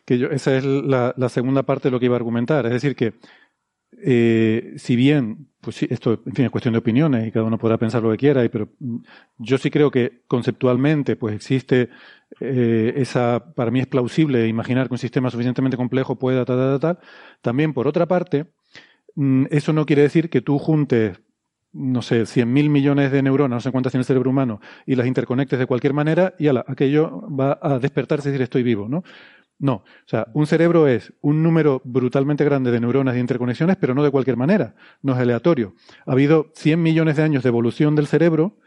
Que 0.05 0.19
yo, 0.19 0.29
esa 0.29 0.57
es 0.57 0.65
la, 0.65 1.13
segunda 1.29 1.65
parte 1.65 1.89
de 1.89 1.91
lo 1.91 1.99
que 1.99 2.07
iba 2.07 2.15
a 2.15 2.19
argumentar. 2.19 2.67
Es 2.67 2.73
decir, 2.73 2.95
que 2.95 3.15
eh, 4.05 4.75
si 4.77 4.95
bien, 4.95 5.49
pues 5.61 5.75
sí, 5.75 5.89
esto 5.91 6.23
en 6.27 6.33
fin, 6.33 6.45
es 6.45 6.53
cuestión 6.53 6.75
de 6.75 6.79
opiniones 6.79 7.27
y 7.27 7.33
cada 7.33 7.45
uno 7.45 7.59
podrá 7.59 7.77
pensar 7.77 8.05
lo 8.05 8.13
que 8.13 8.19
quiera, 8.19 8.49
pero 8.53 8.69
mm, 8.79 8.99
yo 9.39 9.59
sí 9.59 9.69
creo 9.69 9.91
que 9.91 10.23
conceptualmente 10.29 11.17
pues 11.17 11.35
existe 11.35 11.91
eh, 12.41 12.95
esa, 12.97 13.55
para 13.55 13.71
mí 13.71 13.81
es 13.81 13.87
plausible 13.87 14.49
imaginar 14.49 14.89
que 14.89 14.95
un 14.95 14.99
sistema 14.99 15.31
suficientemente 15.31 15.77
complejo 15.77 16.17
pueda 16.19 16.45
tal, 16.45 16.57
tal, 16.57 16.81
tal. 16.81 16.99
También, 17.43 17.73
por 17.73 17.87
otra 17.87 18.07
parte, 18.07 18.47
mm, 19.15 19.47
eso 19.51 19.73
no 19.73 19.87
quiere 19.87 20.03
decir 20.03 20.31
que 20.31 20.41
tú 20.41 20.59
juntes, 20.59 21.21
no 21.73 22.03
sé, 22.03 22.27
cien 22.27 22.53
mil 22.53 22.71
millones 22.71 23.13
de 23.13 23.23
neuronas, 23.23 23.57
no 23.57 23.61
sé 23.61 23.73
cuántas 23.73 23.93
tiene 23.93 24.03
el 24.03 24.07
cerebro 24.07 24.31
humano, 24.31 24.61
y 24.87 24.95
las 24.97 25.07
interconectes 25.07 25.59
de 25.59 25.67
cualquier 25.67 25.95
manera 25.95 26.35
y 26.39 26.49
ala, 26.49 26.65
aquello 26.69 27.23
va 27.29 27.59
a 27.63 27.79
despertarse 27.79 28.29
y 28.29 28.33
decir 28.33 28.43
estoy 28.43 28.63
vivo, 28.63 28.89
¿no? 28.89 29.03
No, 29.59 29.75
o 29.75 29.85
sea, 30.07 30.27
un 30.35 30.47
cerebro 30.47 30.89
es 30.89 31.13
un 31.21 31.43
número 31.43 31.81
brutalmente 31.85 32.45
grande 32.45 32.71
de 32.73 32.81
neuronas 32.81 33.17
y 33.17 33.21
interconexiones, 33.21 33.77
pero 33.77 33.95
no 33.95 34.03
de 34.03 34.11
cualquier 34.11 34.37
manera, 34.37 34.75
no 35.01 35.13
es 35.13 35.19
aleatorio. 35.21 35.75
Ha 36.07 36.13
habido 36.13 36.51
100 36.55 36.83
millones 36.83 37.17
de 37.17 37.23
años 37.23 37.45
de 37.45 37.51
evolución 37.51 37.95
del 37.95 38.09
cerebro 38.09 38.59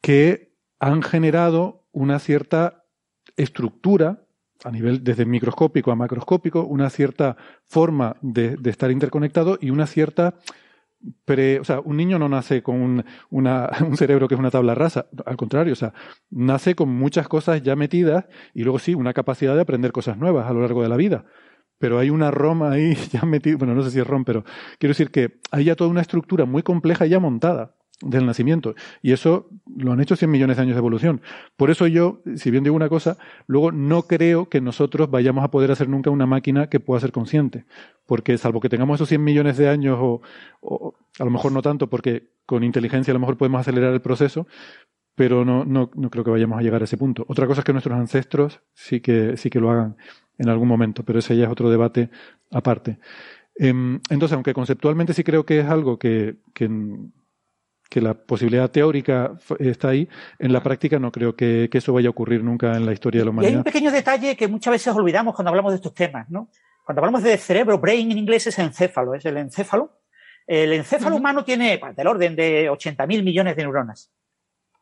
que 0.00 0.52
han 0.80 1.02
generado 1.02 1.83
una 1.94 2.18
cierta 2.18 2.84
estructura 3.36 4.24
a 4.64 4.70
nivel 4.70 5.02
desde 5.02 5.24
microscópico 5.24 5.90
a 5.90 5.96
macroscópico, 5.96 6.62
una 6.64 6.90
cierta 6.90 7.36
forma 7.66 8.16
de, 8.22 8.58
estar 8.64 8.90
interconectado 8.90 9.58
y 9.60 9.70
una 9.70 9.86
cierta 9.86 10.34
o 11.60 11.64
sea, 11.64 11.80
un 11.80 11.98
niño 11.98 12.18
no 12.18 12.30
nace 12.30 12.62
con 12.62 12.80
un, 12.80 13.04
un, 13.30 13.96
cerebro 13.96 14.26
que 14.26 14.34
es 14.34 14.38
una 14.38 14.50
tabla 14.50 14.74
rasa, 14.74 15.06
al 15.26 15.36
contrario, 15.36 15.74
o 15.74 15.76
sea, 15.76 15.92
nace 16.30 16.74
con 16.74 16.88
muchas 16.88 17.28
cosas 17.28 17.62
ya 17.62 17.76
metidas 17.76 18.24
y 18.54 18.62
luego 18.62 18.78
sí, 18.78 18.94
una 18.94 19.12
capacidad 19.12 19.54
de 19.54 19.60
aprender 19.60 19.92
cosas 19.92 20.16
nuevas 20.16 20.48
a 20.48 20.54
lo 20.54 20.62
largo 20.62 20.82
de 20.82 20.88
la 20.88 20.96
vida. 20.96 21.26
Pero 21.76 21.98
hay 21.98 22.08
una 22.08 22.30
ROM 22.30 22.62
ahí 22.62 22.94
ya 23.12 23.22
metida, 23.22 23.56
bueno, 23.58 23.74
no 23.74 23.82
sé 23.82 23.90
si 23.90 24.00
es 24.00 24.06
ROM, 24.06 24.24
pero 24.24 24.44
quiero 24.78 24.92
decir 24.92 25.10
que 25.10 25.40
hay 25.50 25.64
ya 25.64 25.76
toda 25.76 25.90
una 25.90 26.00
estructura 26.00 26.46
muy 26.46 26.62
compleja 26.62 27.04
ya 27.04 27.20
montada 27.20 27.74
del 28.04 28.26
nacimiento. 28.26 28.74
Y 29.02 29.12
eso 29.12 29.48
lo 29.76 29.92
han 29.92 30.00
hecho 30.00 30.16
100 30.16 30.30
millones 30.30 30.56
de 30.56 30.62
años 30.62 30.74
de 30.74 30.78
evolución. 30.78 31.20
Por 31.56 31.70
eso 31.70 31.86
yo, 31.86 32.20
si 32.36 32.50
bien 32.50 32.64
digo 32.64 32.76
una 32.76 32.88
cosa, 32.88 33.16
luego 33.46 33.72
no 33.72 34.02
creo 34.02 34.48
que 34.48 34.60
nosotros 34.60 35.10
vayamos 35.10 35.44
a 35.44 35.50
poder 35.50 35.70
hacer 35.70 35.88
nunca 35.88 36.10
una 36.10 36.26
máquina 36.26 36.68
que 36.68 36.80
pueda 36.80 37.00
ser 37.00 37.12
consciente. 37.12 37.64
Porque 38.06 38.38
salvo 38.38 38.60
que 38.60 38.68
tengamos 38.68 38.96
esos 38.96 39.08
100 39.08 39.24
millones 39.24 39.56
de 39.56 39.68
años, 39.68 39.98
o, 40.00 40.94
a 41.18 41.24
lo 41.24 41.30
mejor 41.30 41.52
no 41.52 41.62
tanto, 41.62 41.88
porque 41.88 42.28
con 42.46 42.62
inteligencia 42.62 43.12
a 43.12 43.14
lo 43.14 43.20
mejor 43.20 43.36
podemos 43.36 43.60
acelerar 43.60 43.92
el 43.92 44.00
proceso, 44.00 44.46
pero 45.14 45.44
no, 45.44 45.64
no, 45.64 45.90
no 45.94 46.10
creo 46.10 46.24
que 46.24 46.30
vayamos 46.30 46.58
a 46.58 46.62
llegar 46.62 46.82
a 46.82 46.84
ese 46.84 46.96
punto. 46.96 47.24
Otra 47.28 47.46
cosa 47.46 47.60
es 47.60 47.64
que 47.64 47.72
nuestros 47.72 47.96
ancestros 47.96 48.60
sí 48.74 49.00
que, 49.00 49.36
sí 49.36 49.48
que 49.48 49.60
lo 49.60 49.70
hagan 49.70 49.96
en 50.38 50.48
algún 50.48 50.68
momento, 50.68 51.04
pero 51.04 51.20
ese 51.20 51.36
ya 51.36 51.44
es 51.44 51.50
otro 51.50 51.70
debate 51.70 52.10
aparte. 52.50 52.98
Em, 53.56 54.00
entonces, 54.10 54.34
aunque 54.34 54.52
conceptualmente 54.52 55.14
sí 55.14 55.22
creo 55.22 55.46
que 55.46 55.60
es 55.60 55.66
algo 55.66 55.98
que, 55.98 56.36
que 56.54 56.68
que 57.88 58.00
la 58.00 58.14
posibilidad 58.14 58.70
teórica 58.70 59.32
está 59.58 59.88
ahí, 59.88 60.08
en 60.38 60.52
la 60.52 60.62
práctica 60.62 60.98
no 60.98 61.12
creo 61.12 61.36
que, 61.36 61.68
eso 61.72 61.92
vaya 61.92 62.08
a 62.08 62.10
ocurrir 62.10 62.42
nunca 62.42 62.76
en 62.76 62.86
la 62.86 62.92
historia 62.92 63.20
de 63.20 63.24
la 63.26 63.30
humanidad. 63.30 63.50
Y 63.50 63.54
hay 63.54 63.58
un 63.58 63.64
pequeño 63.64 63.90
detalle 63.90 64.36
que 64.36 64.48
muchas 64.48 64.72
veces 64.72 64.94
olvidamos 64.94 65.34
cuando 65.34 65.50
hablamos 65.50 65.72
de 65.72 65.76
estos 65.76 65.94
temas, 65.94 66.28
¿no? 66.30 66.48
Cuando 66.84 67.00
hablamos 67.00 67.22
de 67.22 67.36
cerebro, 67.38 67.78
brain 67.78 68.10
en 68.10 68.18
inglés 68.18 68.46
es 68.46 68.58
encéfalo, 68.58 69.14
es 69.14 69.24
el 69.24 69.36
encéfalo. 69.36 70.00
El 70.46 70.72
encéfalo 70.74 71.16
humano 71.16 71.44
tiene 71.44 71.78
pues, 71.78 71.96
del 71.96 72.06
orden 72.06 72.36
de 72.36 72.70
80.000 72.70 73.22
millones 73.22 73.56
de 73.56 73.62
neuronas. 73.62 74.10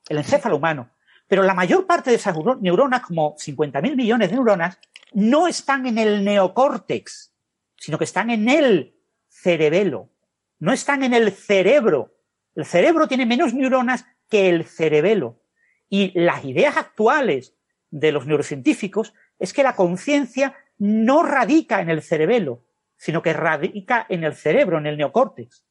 El 0.08 0.18
encéfalo 0.18 0.56
humano. 0.56 0.90
Pero 1.28 1.44
la 1.44 1.54
mayor 1.54 1.86
parte 1.86 2.10
de 2.10 2.16
esas 2.16 2.36
neuronas, 2.60 3.02
como 3.02 3.36
50.000 3.36 3.94
millones 3.96 4.30
de 4.30 4.34
neuronas, 4.34 4.78
no 5.12 5.46
están 5.46 5.86
en 5.86 5.98
el 5.98 6.24
neocórtex, 6.24 7.32
sino 7.76 7.98
que 7.98 8.04
están 8.04 8.30
en 8.30 8.48
el 8.48 8.96
cerebelo. 9.28 10.10
No 10.58 10.72
están 10.72 11.04
en 11.04 11.14
el 11.14 11.32
cerebro, 11.32 12.12
el 12.54 12.64
cerebro 12.64 13.08
tiene 13.08 13.26
menos 13.26 13.54
neuronas 13.54 14.06
que 14.28 14.48
el 14.48 14.64
cerebelo. 14.64 15.40
Y 15.88 16.18
las 16.18 16.44
ideas 16.44 16.76
actuales 16.76 17.54
de 17.90 18.12
los 18.12 18.26
neurocientíficos 18.26 19.14
es 19.38 19.52
que 19.52 19.62
la 19.62 19.76
conciencia 19.76 20.54
no 20.78 21.22
radica 21.22 21.80
en 21.80 21.90
el 21.90 22.02
cerebelo, 22.02 22.64
sino 22.96 23.20
que 23.22 23.32
radica 23.32 24.06
en 24.08 24.24
el 24.24 24.34
cerebro, 24.34 24.78
en 24.78 24.86
el 24.86 24.96
neocórtex. 24.96 25.64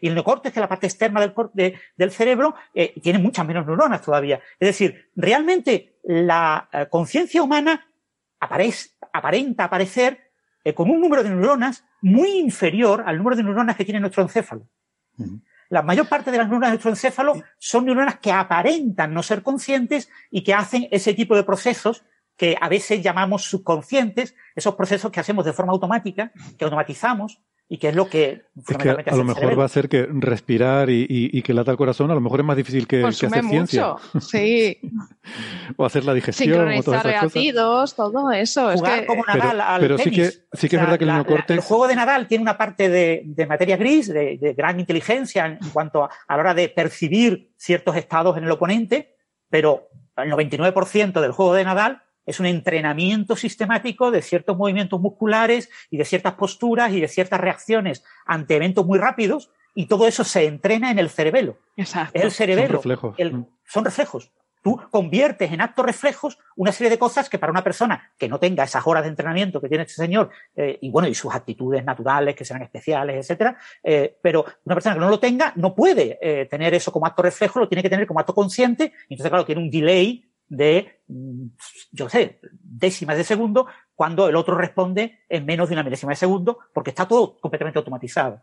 Y 0.00 0.08
el 0.08 0.14
neocórtex, 0.14 0.52
que 0.52 0.58
es 0.58 0.62
la 0.62 0.68
parte 0.68 0.86
externa 0.86 1.32
del, 1.54 2.10
cerebro, 2.10 2.54
eh, 2.74 2.94
tiene 3.00 3.18
muchas 3.18 3.46
menos 3.46 3.66
neuronas 3.66 4.02
todavía. 4.02 4.40
Es 4.58 4.68
decir, 4.68 5.10
realmente 5.14 5.98
la 6.02 6.68
eh, 6.72 6.86
conciencia 6.90 7.42
humana 7.42 7.86
aparenta 8.40 9.64
aparecer 9.64 10.30
eh, 10.64 10.74
con 10.74 10.90
un 10.90 11.00
número 11.00 11.22
de 11.22 11.30
neuronas 11.30 11.84
muy 12.00 12.38
inferior 12.38 13.04
al 13.06 13.18
número 13.18 13.36
de 13.36 13.42
neuronas 13.42 13.76
que 13.76 13.84
tiene 13.84 14.00
nuestro 14.00 14.22
encéfalo. 14.22 14.66
La 15.68 15.82
mayor 15.82 16.08
parte 16.08 16.30
de 16.30 16.38
las 16.38 16.46
neuronas 16.46 16.70
de 16.70 16.72
nuestro 16.72 16.90
encéfalo 16.90 17.34
son 17.58 17.84
neuronas 17.84 18.18
que 18.18 18.32
aparentan 18.32 19.12
no 19.12 19.22
ser 19.22 19.42
conscientes 19.42 20.08
y 20.30 20.42
que 20.42 20.54
hacen 20.54 20.88
ese 20.90 21.12
tipo 21.14 21.36
de 21.36 21.44
procesos 21.44 22.04
que 22.36 22.56
a 22.58 22.68
veces 22.68 23.02
llamamos 23.02 23.44
subconscientes, 23.44 24.34
esos 24.54 24.76
procesos 24.76 25.10
que 25.10 25.20
hacemos 25.20 25.44
de 25.44 25.52
forma 25.52 25.72
automática, 25.72 26.32
que 26.56 26.64
automatizamos, 26.64 27.42
y 27.70 27.76
que 27.76 27.88
es 27.88 27.94
lo 27.94 28.08
que, 28.08 28.44
es 28.56 28.76
que 28.78 28.88
a, 28.88 29.16
lo 29.16 29.24
mejor 29.24 29.58
va 29.58 29.66
a 29.66 29.68
ser 29.68 29.90
que 29.90 30.08
respirar 30.10 30.88
y, 30.88 31.06
y, 31.08 31.42
que 31.42 31.52
lata 31.52 31.70
el 31.70 31.76
corazón 31.76 32.10
a 32.10 32.14
lo 32.14 32.20
mejor 32.20 32.40
es 32.40 32.46
más 32.46 32.56
difícil 32.56 32.86
que, 32.86 33.00
que 33.00 33.06
hacer 33.06 33.44
ciencia. 33.44 33.94
sí. 34.20 34.80
O 35.76 35.84
hacer 35.84 36.06
la 36.06 36.14
digestión 36.14 36.48
sincronizar 36.48 37.04
reactivos 37.04 37.94
todo 37.94 38.32
eso 38.32 38.70
es 38.72 38.80
que... 38.80 39.04
como 39.04 39.22
Nadal 39.26 39.60
al 39.60 39.80
pero 39.82 39.98
sí 39.98 40.10
que 40.10 40.30
sí 40.52 40.68
que 40.68 40.76
es 40.76 40.82
verdad 40.82 40.96
que 40.96 41.04
el 41.04 41.12
neocórtex 41.12 41.50
el 41.50 41.60
juego 41.60 41.88
de 41.88 41.96
Nadal 41.96 42.26
tiene 42.26 42.40
una 42.40 42.56
parte 42.56 42.88
de, 42.88 43.22
de 43.26 43.46
materia 43.46 43.76
gris 43.76 44.08
de, 44.08 44.38
de, 44.38 44.54
gran 44.54 44.80
inteligencia 44.80 45.44
en 45.44 45.58
cuanto 45.70 46.04
a, 46.04 46.10
a 46.26 46.36
la 46.36 46.40
hora 46.40 46.54
de 46.54 46.70
percibir 46.70 47.52
ciertos 47.58 47.96
estados 47.96 48.38
en 48.38 48.44
el 48.44 48.50
oponente 48.50 49.14
pero 49.50 49.90
el 50.16 50.32
99% 50.32 51.20
del 51.20 51.32
juego 51.32 51.52
de 51.52 51.64
Nadal 51.64 52.02
es 52.28 52.38
un 52.40 52.46
entrenamiento 52.46 53.36
sistemático 53.36 54.10
de 54.10 54.20
ciertos 54.20 54.54
movimientos 54.56 55.00
musculares 55.00 55.70
y 55.90 55.96
de 55.96 56.04
ciertas 56.04 56.34
posturas 56.34 56.92
y 56.92 57.00
de 57.00 57.08
ciertas 57.08 57.40
reacciones 57.40 58.04
ante 58.26 58.56
eventos 58.56 58.84
muy 58.84 58.98
rápidos 58.98 59.50
y 59.74 59.86
todo 59.86 60.06
eso 60.06 60.24
se 60.24 60.44
entrena 60.44 60.90
en 60.90 60.98
el 60.98 61.08
cerebelo. 61.08 61.56
Exacto. 61.76 62.18
Es 62.18 62.24
el 62.24 62.30
cerebelo. 62.30 62.82
Son 62.82 62.90
reflejos. 62.90 63.16
Mm. 63.18 63.42
son 63.64 63.84
reflejos. 63.86 64.30
Tú 64.60 64.78
conviertes 64.90 65.50
en 65.52 65.62
actos 65.62 65.86
reflejos 65.86 66.38
una 66.56 66.70
serie 66.72 66.90
de 66.90 66.98
cosas 66.98 67.30
que 67.30 67.38
para 67.38 67.50
una 67.50 67.64
persona 67.64 68.12
que 68.18 68.28
no 68.28 68.38
tenga 68.38 68.64
esas 68.64 68.86
horas 68.86 69.04
de 69.04 69.08
entrenamiento 69.08 69.60
que 69.60 69.68
tiene 69.68 69.84
este 69.84 69.94
señor, 69.94 70.28
eh, 70.54 70.78
y 70.82 70.90
bueno, 70.90 71.08
y 71.08 71.14
sus 71.14 71.34
actitudes 71.34 71.82
naturales, 71.82 72.34
que 72.34 72.44
sean 72.44 72.60
especiales, 72.60 73.16
etcétera, 73.16 73.56
eh, 73.82 74.18
pero 74.20 74.44
una 74.64 74.74
persona 74.74 74.96
que 74.96 75.00
no 75.00 75.08
lo 75.08 75.18
tenga 75.18 75.54
no 75.56 75.74
puede 75.74 76.18
eh, 76.20 76.44
tener 76.46 76.74
eso 76.74 76.92
como 76.92 77.06
acto 77.06 77.22
reflejo, 77.22 77.60
lo 77.60 77.68
tiene 77.68 77.82
que 77.82 77.88
tener 77.88 78.06
como 78.06 78.20
acto 78.20 78.34
consciente, 78.34 78.92
y 79.08 79.14
entonces, 79.14 79.30
claro, 79.30 79.46
tiene 79.46 79.62
un 79.62 79.70
delay 79.70 80.27
de, 80.48 81.00
mm, 81.08 81.46
yo 81.92 82.08
sé, 82.08 82.40
décimas 82.52 83.16
de 83.16 83.24
segundo, 83.24 83.66
cuando 83.94 84.28
el 84.28 84.36
otro 84.36 84.56
responde 84.56 85.20
en 85.28 85.44
menos 85.44 85.68
de 85.68 85.74
una 85.74 85.82
milésima 85.82 86.10
de 86.12 86.16
segundo, 86.16 86.58
porque 86.72 86.90
está 86.90 87.06
todo 87.06 87.38
completamente 87.40 87.78
automatizado. 87.78 88.42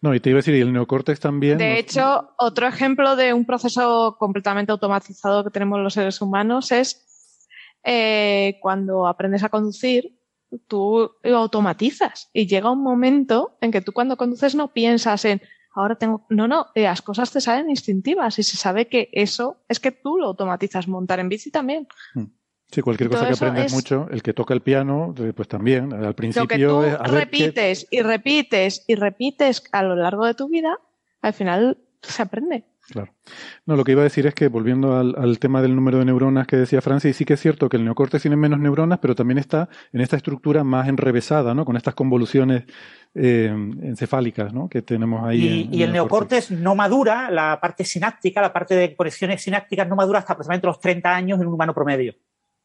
No, 0.00 0.14
y 0.14 0.20
te 0.20 0.30
iba 0.30 0.38
a 0.38 0.40
decir, 0.40 0.54
y 0.54 0.60
el 0.60 0.72
neocórtex 0.72 1.20
también. 1.20 1.58
De 1.58 1.78
hecho, 1.78 2.30
otro 2.38 2.66
ejemplo 2.66 3.14
de 3.14 3.32
un 3.32 3.44
proceso 3.44 4.16
completamente 4.18 4.72
automatizado 4.72 5.44
que 5.44 5.50
tenemos 5.50 5.78
los 5.80 5.94
seres 5.94 6.20
humanos 6.20 6.72
es 6.72 7.46
eh, 7.84 8.58
cuando 8.60 9.06
aprendes 9.06 9.44
a 9.44 9.48
conducir, 9.48 10.18
tú 10.66 11.12
lo 11.22 11.36
automatizas 11.36 12.30
y 12.32 12.46
llega 12.46 12.70
un 12.70 12.82
momento 12.82 13.56
en 13.60 13.70
que 13.70 13.82
tú 13.82 13.92
cuando 13.92 14.16
conduces 14.16 14.54
no 14.54 14.72
piensas 14.72 15.24
en 15.24 15.42
ahora 15.80 15.96
tengo, 15.96 16.26
no, 16.28 16.48
no, 16.48 16.66
eh, 16.74 16.82
las 16.82 17.02
cosas 17.02 17.30
te 17.30 17.40
salen 17.40 17.70
instintivas 17.70 18.38
y 18.38 18.42
se 18.42 18.56
sabe 18.56 18.88
que 18.88 19.08
eso 19.12 19.62
es 19.68 19.80
que 19.80 19.92
tú 19.92 20.18
lo 20.18 20.26
automatizas, 20.26 20.88
montar 20.88 21.20
en 21.20 21.28
bici 21.28 21.50
también. 21.50 21.86
Mm. 22.14 22.24
Sí, 22.70 22.82
cualquier 22.82 23.08
cosa 23.08 23.26
que 23.26 23.32
aprendes 23.32 23.72
mucho, 23.72 24.08
el 24.10 24.22
que 24.22 24.34
toca 24.34 24.52
el 24.52 24.60
piano, 24.60 25.14
eh, 25.18 25.32
pues 25.34 25.48
también, 25.48 25.90
al 25.92 26.14
principio... 26.14 26.82
Lo 26.82 26.82
que 26.82 26.96
tú 26.96 27.12
repites 27.12 27.86
y 27.90 28.02
repites 28.02 28.84
y 28.86 28.94
repites 28.94 29.62
a 29.72 29.82
lo 29.82 29.96
largo 29.96 30.26
de 30.26 30.34
tu 30.34 30.48
vida, 30.50 30.78
al 31.22 31.32
final 31.32 31.78
se 32.02 32.22
aprende. 32.22 32.64
Claro. 32.90 33.12
No, 33.66 33.76
lo 33.76 33.84
que 33.84 33.92
iba 33.92 34.00
a 34.00 34.04
decir 34.04 34.26
es 34.26 34.34
que 34.34 34.48
volviendo 34.48 34.96
al, 34.96 35.38
tema 35.38 35.60
del 35.60 35.76
número 35.76 35.98
de 35.98 36.06
neuronas 36.06 36.46
que 36.46 36.56
decía 36.56 36.80
Francis, 36.80 37.16
sí 37.16 37.26
que 37.26 37.34
es 37.34 37.40
cierto 37.40 37.68
que 37.68 37.76
el 37.76 37.84
neocórtex 37.84 38.22
tiene 38.22 38.36
menos 38.36 38.58
neuronas, 38.60 38.98
pero 38.98 39.14
también 39.14 39.36
está 39.36 39.68
en 39.92 40.00
esta 40.00 40.16
estructura 40.16 40.64
más 40.64 40.88
enrevesada, 40.88 41.54
¿no? 41.54 41.66
Con 41.66 41.76
estas 41.76 41.94
convoluciones 41.94 42.64
eh, 43.14 43.48
encefálicas, 43.82 44.54
¿no? 44.54 44.70
Que 44.70 44.80
tenemos 44.80 45.22
ahí. 45.22 45.68
Y, 45.70 45.82
el 45.82 45.92
neocórtex 45.92 46.50
no 46.50 46.74
madura, 46.74 47.30
la 47.30 47.60
parte 47.60 47.84
sináptica, 47.84 48.40
la 48.40 48.52
parte 48.52 48.74
de 48.74 48.96
conexiones 48.96 49.42
sinápticas 49.42 49.86
no 49.86 49.94
madura 49.94 50.20
hasta 50.20 50.32
aproximadamente 50.32 50.66
los 50.66 50.80
30 50.80 51.14
años 51.14 51.40
en 51.40 51.46
un 51.46 51.54
humano 51.54 51.74
promedio. 51.74 52.14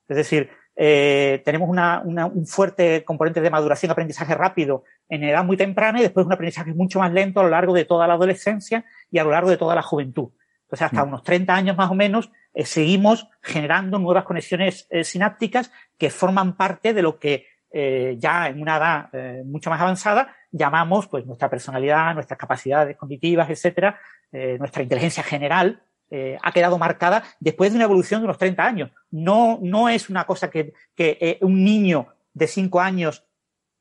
Es 0.07 0.17
decir, 0.17 0.49
eh, 0.75 1.41
tenemos 1.45 1.69
una, 1.69 2.01
un 2.03 2.47
fuerte 2.47 3.03
componente 3.03 3.41
de 3.41 3.49
maduración, 3.49 3.91
aprendizaje 3.91 4.33
rápido 4.35 4.83
en 5.09 5.23
edad 5.23 5.43
muy 5.43 5.57
temprana 5.57 5.99
y 5.99 6.03
después 6.03 6.25
un 6.25 6.33
aprendizaje 6.33 6.73
mucho 6.73 6.99
más 6.99 7.11
lento 7.13 7.39
a 7.39 7.43
lo 7.43 7.49
largo 7.49 7.73
de 7.73 7.85
toda 7.85 8.07
la 8.07 8.15
adolescencia 8.15 8.85
y 9.11 9.19
a 9.19 9.23
lo 9.23 9.31
largo 9.31 9.49
de 9.49 9.57
toda 9.57 9.75
la 9.75 9.81
juventud. 9.81 10.29
Entonces, 10.63 10.85
hasta 10.85 11.05
mm. 11.05 11.07
unos 11.07 11.23
30 11.23 11.55
años 11.55 11.77
más 11.77 11.91
o 11.91 11.95
menos, 11.95 12.31
eh, 12.53 12.65
seguimos 12.65 13.27
generando 13.41 13.99
nuevas 13.99 14.23
conexiones 14.23 14.87
eh, 14.89 15.03
sinápticas 15.03 15.71
que 15.97 16.09
forman 16.09 16.55
parte 16.55 16.93
de 16.93 17.01
lo 17.01 17.19
que 17.19 17.47
eh, 17.71 18.15
ya 18.19 18.47
en 18.47 18.61
una 18.61 18.77
edad 18.77 19.43
mucho 19.45 19.71
más 19.71 19.81
avanzada 19.81 20.35
llamamos 20.51 21.07
pues 21.07 21.25
nuestra 21.25 21.49
personalidad, 21.49 22.13
nuestras 22.13 22.37
capacidades 22.37 22.95
cognitivas, 22.95 23.49
etcétera, 23.49 23.99
nuestra 24.31 24.83
inteligencia 24.83 25.23
general, 25.23 25.81
eh, 26.15 26.37
ha 26.43 26.51
quedado 26.51 26.77
marcada 26.77 27.23
después 27.39 27.71
de 27.71 27.77
una 27.77 27.85
evolución 27.85 28.21
de 28.21 28.25
unos 28.25 28.37
30 28.37 28.63
años. 28.63 28.91
No, 29.09 29.57
no 29.63 29.89
es 29.89 30.11
una 30.11 30.25
cosa 30.25 30.51
que, 30.51 30.73
que 30.93 31.17
eh, 31.19 31.39
un 31.41 31.63
niño 31.63 32.05
de 32.35 32.45
5 32.45 32.79
años 32.79 33.23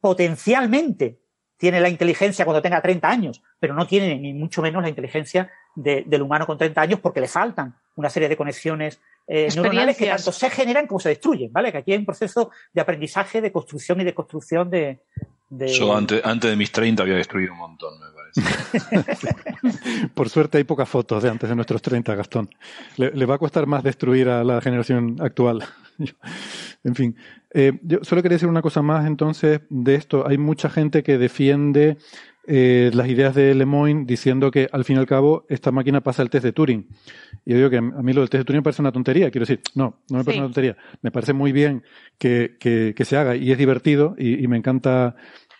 potencialmente 0.01 1.19
tiene 1.59 1.79
la 1.79 1.91
inteligencia 1.91 2.47
cuando 2.47 2.63
tenga 2.63 2.81
30 2.81 3.07
años, 3.07 3.43
pero 3.61 3.75
no 3.75 3.87
tiene 3.87 4.19
ni 4.19 4.33
mucho 4.33 4.63
menos 4.63 4.83
la 4.83 4.89
inteligencia 4.89 5.51
del 5.75 6.23
humano 6.23 6.47
con 6.47 6.57
30 6.57 6.81
años 6.81 7.01
porque 7.01 7.21
le 7.21 7.29
faltan 7.29 7.77
una 7.97 8.09
serie 8.09 8.31
de 8.31 8.37
conexiones 8.39 8.99
eh, 9.27 9.49
neuronales 9.55 9.99
que 9.99 10.07
tanto 10.07 10.33
se 10.33 10.49
generan 10.49 10.87
como 10.87 11.01
se 11.01 11.11
destruyen, 11.11 11.53
¿vale? 11.53 11.71
Que 11.71 11.79
aquí 11.79 11.93
hay 11.93 11.99
un 11.99 12.07
proceso 12.07 12.51
de 12.73 12.81
aprendizaje, 12.81 13.43
de 13.43 13.53
construcción 13.53 14.01
y 14.01 14.05
de 14.05 14.15
construcción 14.15 14.71
de... 14.71 15.03
Yo 15.59 15.95
antes, 15.95 16.25
antes 16.25 16.51
de 16.51 16.57
mis 16.57 16.73
30 16.73 17.03
había 17.03 17.17
destruido 17.17 17.53
un 17.53 17.59
montón, 17.59 17.95
me 18.01 18.07
parece. 18.07 18.33
Por 20.15 20.31
suerte 20.31 20.59
hay 20.59 20.65
pocas 20.65 20.89
fotos 20.89 21.23
de 21.23 21.29
antes 21.29 21.49
de 21.49 21.55
nuestros 21.55 21.83
30, 21.83 22.15
Gastón. 22.15 22.49
Le, 22.97 23.27
va 23.27 23.35
a 23.35 23.39
costar 23.39 23.67
más 23.67 23.83
destruir 23.83 24.29
a 24.29 24.45
la 24.45 24.63
generación 24.63 25.17
actual. 25.21 25.63
en 26.85 26.95
fin, 26.95 27.17
eh, 27.53 27.79
yo 27.83 27.99
solo 28.03 28.23
quería 28.23 28.37
decir 28.37 28.49
una 28.49 28.63
cosa 28.63 28.81
más 28.81 29.07
entonces 29.07 29.61
de 29.69 29.95
esto. 29.95 30.27
Hay 30.27 30.39
mucha 30.39 30.71
gente 30.71 31.03
que 31.03 31.19
defiende 31.19 31.99
eh, 32.45 32.91
las 32.93 33.09
ideas 33.09 33.35
de 33.37 33.55
Lemoyne 33.55 34.05
diciendo 34.05 34.51
que 34.51 34.69
al 34.73 34.85
fin 34.85 34.97
y 34.97 34.99
al 34.99 35.07
cabo 35.07 35.47
esta 35.49 35.71
máquina 35.71 36.01
pasa 36.01 36.23
el 36.23 36.31
test 36.31 36.45
de 36.45 36.53
Turing. 36.53 36.89
Y 37.45 37.53
yo 37.53 37.57
digo 37.57 37.71
que 37.71 37.77
a 37.77 37.81
mí 37.81 38.13
lo 38.13 38.21
del 38.21 38.31
test 38.31 38.41
de 38.41 38.45
Turing 38.45 38.59
me 38.59 38.63
parece 38.65 38.83
una 38.83 38.93
tontería. 38.93 39.31
Quiero 39.31 39.47
decir, 39.47 39.61
no, 39.75 40.03
no 40.11 40.19
me 40.19 40.25
parece 40.25 40.41
una 40.41 40.49
tontería. 40.49 40.77
Me 41.03 41.13
parece 41.13 41.33
muy 41.33 41.53
bien 41.53 41.85
que, 42.19 42.57
que, 42.59 43.05
se 43.05 43.17
haga 43.17 43.37
y 43.37 43.53
es 43.53 43.59
divertido 43.59 44.17
y, 44.19 44.47
me 44.49 44.57
encanta 44.57 45.15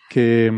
que, 0.09 0.51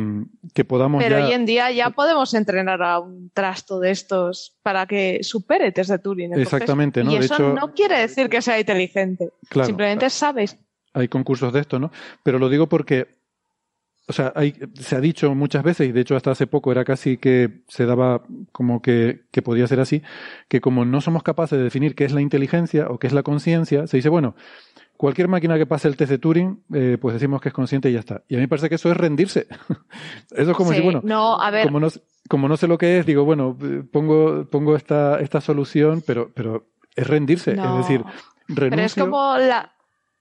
que, 0.54 0.66
podamos. 0.66 1.04
Pero 1.04 1.24
hoy 1.24 1.32
en 1.32 1.46
día 1.46 1.72
ya 1.72 1.92
podemos 1.92 2.34
entrenar 2.34 2.82
a 2.82 3.00
un 3.00 3.30
trasto 3.32 3.80
de 3.80 3.92
estos 3.92 4.58
para 4.64 4.88
que 4.88 5.20
supere 5.22 5.72
test 5.72 5.92
de 5.92 6.00
Turing. 6.00 6.34
Exactamente, 6.40 7.04
¿no? 7.04 7.12
Y 7.12 7.18
eso 7.18 7.54
no 7.54 7.74
quiere 7.74 8.00
decir 8.00 8.30
que 8.30 8.42
sea 8.42 8.60
inteligente. 8.60 9.30
Simplemente 9.64 10.10
sabes. 10.10 10.58
Hay 10.94 11.08
concursos 11.08 11.54
de 11.54 11.60
esto, 11.60 11.78
¿no? 11.78 11.92
Pero 12.24 12.40
lo 12.40 12.50
digo 12.50 12.68
porque 12.68 13.25
o 14.08 14.14
sea, 14.14 14.32
hay, 14.36 14.54
se 14.76 14.96
ha 14.96 15.00
dicho 15.00 15.34
muchas 15.34 15.64
veces, 15.64 15.90
y 15.90 15.92
de 15.92 16.02
hecho 16.02 16.16
hasta 16.16 16.32
hace 16.32 16.48
poco 16.48 16.72
era 16.72 16.86
casi 16.86 17.18
que 17.18 17.64
se 17.68 17.86
daba 17.86 18.22
como 18.52 18.82
que, 18.82 19.24
que, 19.32 19.42
podía 19.42 19.68
ser 19.68 19.80
así, 19.80 20.04
que 20.48 20.62
como 20.62 20.86
no 20.86 21.02
somos 21.02 21.24
capaces 21.24 21.58
de 21.58 21.64
definir 21.64 21.96
qué 21.96 22.06
es 22.06 22.14
la 22.14 22.22
inteligencia 22.22 22.88
o 22.90 23.00
qué 23.00 23.08
es 23.08 23.14
la 23.14 23.24
conciencia, 23.24 23.88
se 23.88 23.98
dice, 23.98 24.10
bueno, 24.10 24.36
cualquier 24.98 25.28
máquina 25.28 25.58
que 25.58 25.66
pase 25.66 25.88
el 25.88 25.98
test 25.98 26.12
de 26.12 26.18
Turing, 26.20 26.64
eh, 26.74 26.98
pues 27.00 27.14
decimos 27.14 27.42
que 27.42 27.50
es 27.50 27.54
consciente 27.54 27.90
y 27.90 27.94
ya 27.94 28.00
está. 28.00 28.24
Y 28.28 28.36
a 28.36 28.38
mí 28.38 28.44
me 28.44 28.48
parece 28.48 28.70
que 28.70 28.76
eso 28.76 28.92
es 28.92 28.98
rendirse. 28.98 29.48
eso 30.32 30.52
es 30.52 30.58
como 30.58 30.70
decir, 30.70 30.84
bueno, 30.84 31.02
no, 31.04 31.42
a 31.42 31.50
ver. 31.52 31.66
Como, 31.66 31.80
no, 31.80 31.88
como 32.30 32.48
no 32.48 32.58
sé 32.58 32.68
lo 32.68 32.78
que 32.78 33.00
es, 33.00 33.06
digo, 33.06 33.26
bueno, 33.26 33.58
pongo, 33.92 34.46
pongo 34.50 34.76
esta, 34.76 35.20
esta 35.20 35.42
solución, 35.42 36.04
pero, 36.06 36.32
pero 36.34 36.68
es 36.96 37.08
rendirse. 37.08 37.52
Es 37.52 37.78
decir, 37.78 38.04
renuncio. 38.48 38.70
Pero 38.70 38.82
es 38.82 38.96
como 38.96 39.38
la, 39.38 39.75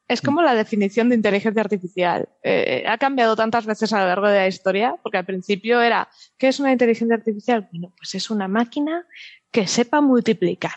es 0.06 0.20
como 0.20 0.42
la 0.42 0.54
definición 0.54 1.08
de 1.08 1.16
inteligencia 1.16 1.62
artificial. 1.62 2.28
Eh, 2.42 2.84
ha 2.86 2.98
cambiado 2.98 3.36
tantas 3.36 3.64
veces 3.64 3.92
a 3.92 4.00
lo 4.00 4.06
largo 4.06 4.28
de 4.28 4.38
la 4.38 4.48
historia, 4.48 4.96
porque 5.02 5.18
al 5.18 5.24
principio 5.24 5.80
era, 5.80 6.08
¿qué 6.36 6.48
es 6.48 6.60
una 6.60 6.72
inteligencia 6.72 7.16
artificial? 7.16 7.68
Bueno, 7.72 7.92
pues 7.96 8.14
es 8.14 8.30
una 8.30 8.48
máquina 8.48 9.06
que 9.50 9.66
sepa 9.66 10.00
multiplicar. 10.00 10.72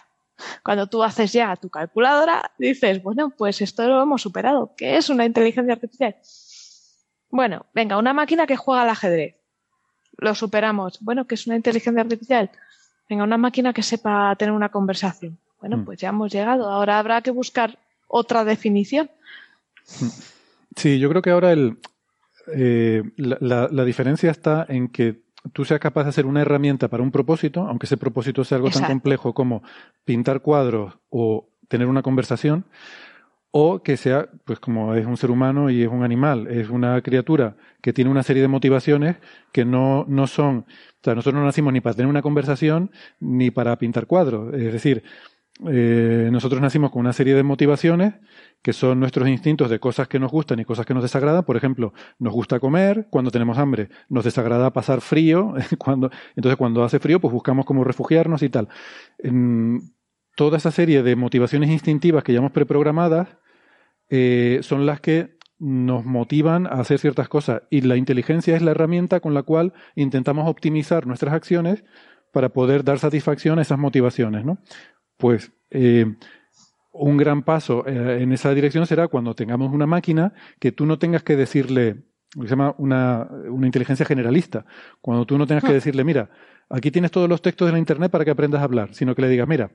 Cuando 0.63 0.87
tú 0.87 1.03
haces 1.03 1.33
ya 1.33 1.55
tu 1.55 1.69
calculadora, 1.69 2.51
dices, 2.57 3.01
bueno, 3.01 3.31
pues 3.35 3.61
esto 3.61 3.87
lo 3.87 4.01
hemos 4.01 4.21
superado. 4.21 4.73
¿Qué 4.77 4.97
es 4.97 5.09
una 5.09 5.25
inteligencia 5.25 5.73
artificial? 5.73 6.15
Bueno, 7.29 7.65
venga, 7.73 7.97
una 7.97 8.13
máquina 8.13 8.45
que 8.47 8.55
juega 8.55 8.83
al 8.83 8.89
ajedrez. 8.89 9.35
Lo 10.17 10.35
superamos. 10.35 10.99
Bueno, 11.01 11.25
¿qué 11.27 11.35
es 11.35 11.47
una 11.47 11.55
inteligencia 11.55 12.01
artificial? 12.01 12.49
Venga, 13.09 13.23
una 13.23 13.37
máquina 13.37 13.73
que 13.73 13.83
sepa 13.83 14.35
tener 14.35 14.53
una 14.53 14.69
conversación. 14.69 15.37
Bueno, 15.59 15.77
mm. 15.77 15.85
pues 15.85 15.99
ya 15.99 16.09
hemos 16.09 16.31
llegado. 16.31 16.69
Ahora 16.69 16.99
habrá 16.99 17.21
que 17.21 17.31
buscar 17.31 17.77
otra 18.07 18.43
definición. 18.45 19.09
Sí, 20.75 20.99
yo 20.99 21.09
creo 21.09 21.21
que 21.21 21.31
ahora 21.31 21.51
el, 21.51 21.79
eh, 22.53 23.03
la, 23.17 23.67
la, 23.71 23.85
diferencia 23.85 24.29
está 24.29 24.65
en 24.69 24.89
que 24.89 25.21
tú 25.53 25.65
seas 25.65 25.79
capaz 25.79 26.03
de 26.03 26.09
hacer 26.09 26.25
una 26.25 26.41
herramienta 26.41 26.87
para 26.87 27.03
un 27.03 27.11
propósito, 27.11 27.61
aunque 27.61 27.85
ese 27.85 27.97
propósito 27.97 28.43
sea 28.43 28.57
algo 28.57 28.69
tan 28.69 28.85
complejo 28.85 29.33
como 29.33 29.63
pintar 30.05 30.41
cuadros 30.41 30.99
o 31.09 31.49
tener 31.67 31.87
una 31.87 32.01
conversación, 32.01 32.65
o 33.51 33.81
que 33.81 33.97
sea, 33.97 34.29
pues 34.45 34.59
como 34.59 34.93
es 34.93 35.05
un 35.05 35.17
ser 35.17 35.31
humano 35.31 35.69
y 35.69 35.81
es 35.81 35.89
un 35.89 36.03
animal, 36.03 36.47
es 36.47 36.69
una 36.69 37.01
criatura 37.01 37.55
que 37.81 37.93
tiene 37.93 38.11
una 38.11 38.23
serie 38.23 38.41
de 38.41 38.47
motivaciones 38.47 39.17
que 39.51 39.65
no, 39.65 40.05
no 40.07 40.27
son, 40.27 40.57
o 40.59 41.03
sea, 41.03 41.15
nosotros 41.15 41.39
no 41.39 41.45
nacimos 41.45 41.73
ni 41.73 41.81
para 41.81 41.95
tener 41.95 42.09
una 42.09 42.21
conversación 42.21 42.91
ni 43.19 43.49
para 43.49 43.77
pintar 43.77 44.05
cuadros, 44.05 44.53
es 44.53 44.71
decir, 44.73 45.03
eh, 45.67 46.29
nosotros 46.31 46.61
nacimos 46.61 46.91
con 46.91 46.99
una 46.99 47.13
serie 47.13 47.33
de 47.33 47.43
motivaciones 47.43 48.13
que 48.61 48.73
son 48.73 48.99
nuestros 48.99 49.27
instintos 49.27 49.69
de 49.69 49.79
cosas 49.79 50.07
que 50.07 50.19
nos 50.19 50.31
gustan 50.31 50.59
y 50.59 50.65
cosas 50.65 50.85
que 50.85 50.93
nos 50.93 51.03
desagradan. 51.03 51.43
Por 51.43 51.57
ejemplo, 51.57 51.93
nos 52.19 52.33
gusta 52.33 52.59
comer 52.59 53.07
cuando 53.09 53.31
tenemos 53.31 53.57
hambre, 53.57 53.89
nos 54.09 54.23
desagrada 54.23 54.71
pasar 54.71 55.01
frío, 55.01 55.55
cuando, 55.77 56.11
entonces 56.35 56.57
cuando 56.57 56.83
hace 56.83 56.99
frío 56.99 57.19
pues 57.19 57.33
buscamos 57.33 57.65
cómo 57.65 57.83
refugiarnos 57.83 58.43
y 58.43 58.49
tal. 58.49 58.67
Toda 60.35 60.57
esa 60.57 60.69
serie 60.69 61.01
de 61.01 61.15
motivaciones 61.15 61.71
instintivas 61.71 62.23
que 62.23 62.31
llamamos 62.31 62.51
preprogramadas 62.51 63.27
eh, 64.09 64.59
son 64.61 64.85
las 64.85 65.01
que 65.01 65.37
nos 65.57 66.05
motivan 66.05 66.67
a 66.67 66.79
hacer 66.79 66.99
ciertas 66.99 67.27
cosas 67.27 67.63
y 67.71 67.81
la 67.81 67.95
inteligencia 67.95 68.55
es 68.55 68.61
la 68.61 68.71
herramienta 68.71 69.19
con 69.19 69.33
la 69.33 69.41
cual 69.41 69.73
intentamos 69.95 70.47
optimizar 70.47 71.07
nuestras 71.07 71.33
acciones 71.33 71.83
para 72.31 72.49
poder 72.49 72.83
dar 72.83 72.99
satisfacción 72.99 73.57
a 73.57 73.63
esas 73.63 73.79
motivaciones, 73.79 74.45
¿no? 74.45 74.59
Pues 75.17 75.51
eh, 75.71 76.05
un 76.91 77.17
gran 77.17 77.43
paso 77.43 77.85
eh, 77.87 78.19
en 78.21 78.31
esa 78.31 78.53
dirección 78.53 78.85
será 78.87 79.07
cuando 79.07 79.35
tengamos 79.35 79.73
una 79.73 79.85
máquina 79.85 80.33
que 80.59 80.71
tú 80.71 80.85
no 80.85 80.97
tengas 80.97 81.23
que 81.23 81.35
decirle, 81.35 82.03
lo 82.35 82.41
que 82.41 82.47
se 82.47 82.55
llama 82.55 82.75
una, 82.77 83.27
una 83.49 83.65
inteligencia 83.65 84.05
generalista, 84.05 84.65
cuando 85.01 85.25
tú 85.25 85.37
no 85.37 85.45
tengas 85.47 85.63
que 85.63 85.71
ah. 85.71 85.73
decirle, 85.73 86.03
mira, 86.03 86.29
aquí 86.69 86.91
tienes 86.91 87.11
todos 87.11 87.29
los 87.29 87.41
textos 87.41 87.67
de 87.67 87.73
la 87.73 87.79
Internet 87.79 88.11
para 88.11 88.25
que 88.25 88.31
aprendas 88.31 88.61
a 88.61 88.65
hablar, 88.65 88.93
sino 88.93 89.15
que 89.15 89.21
le 89.21 89.29
digas, 89.29 89.47
mira, 89.47 89.71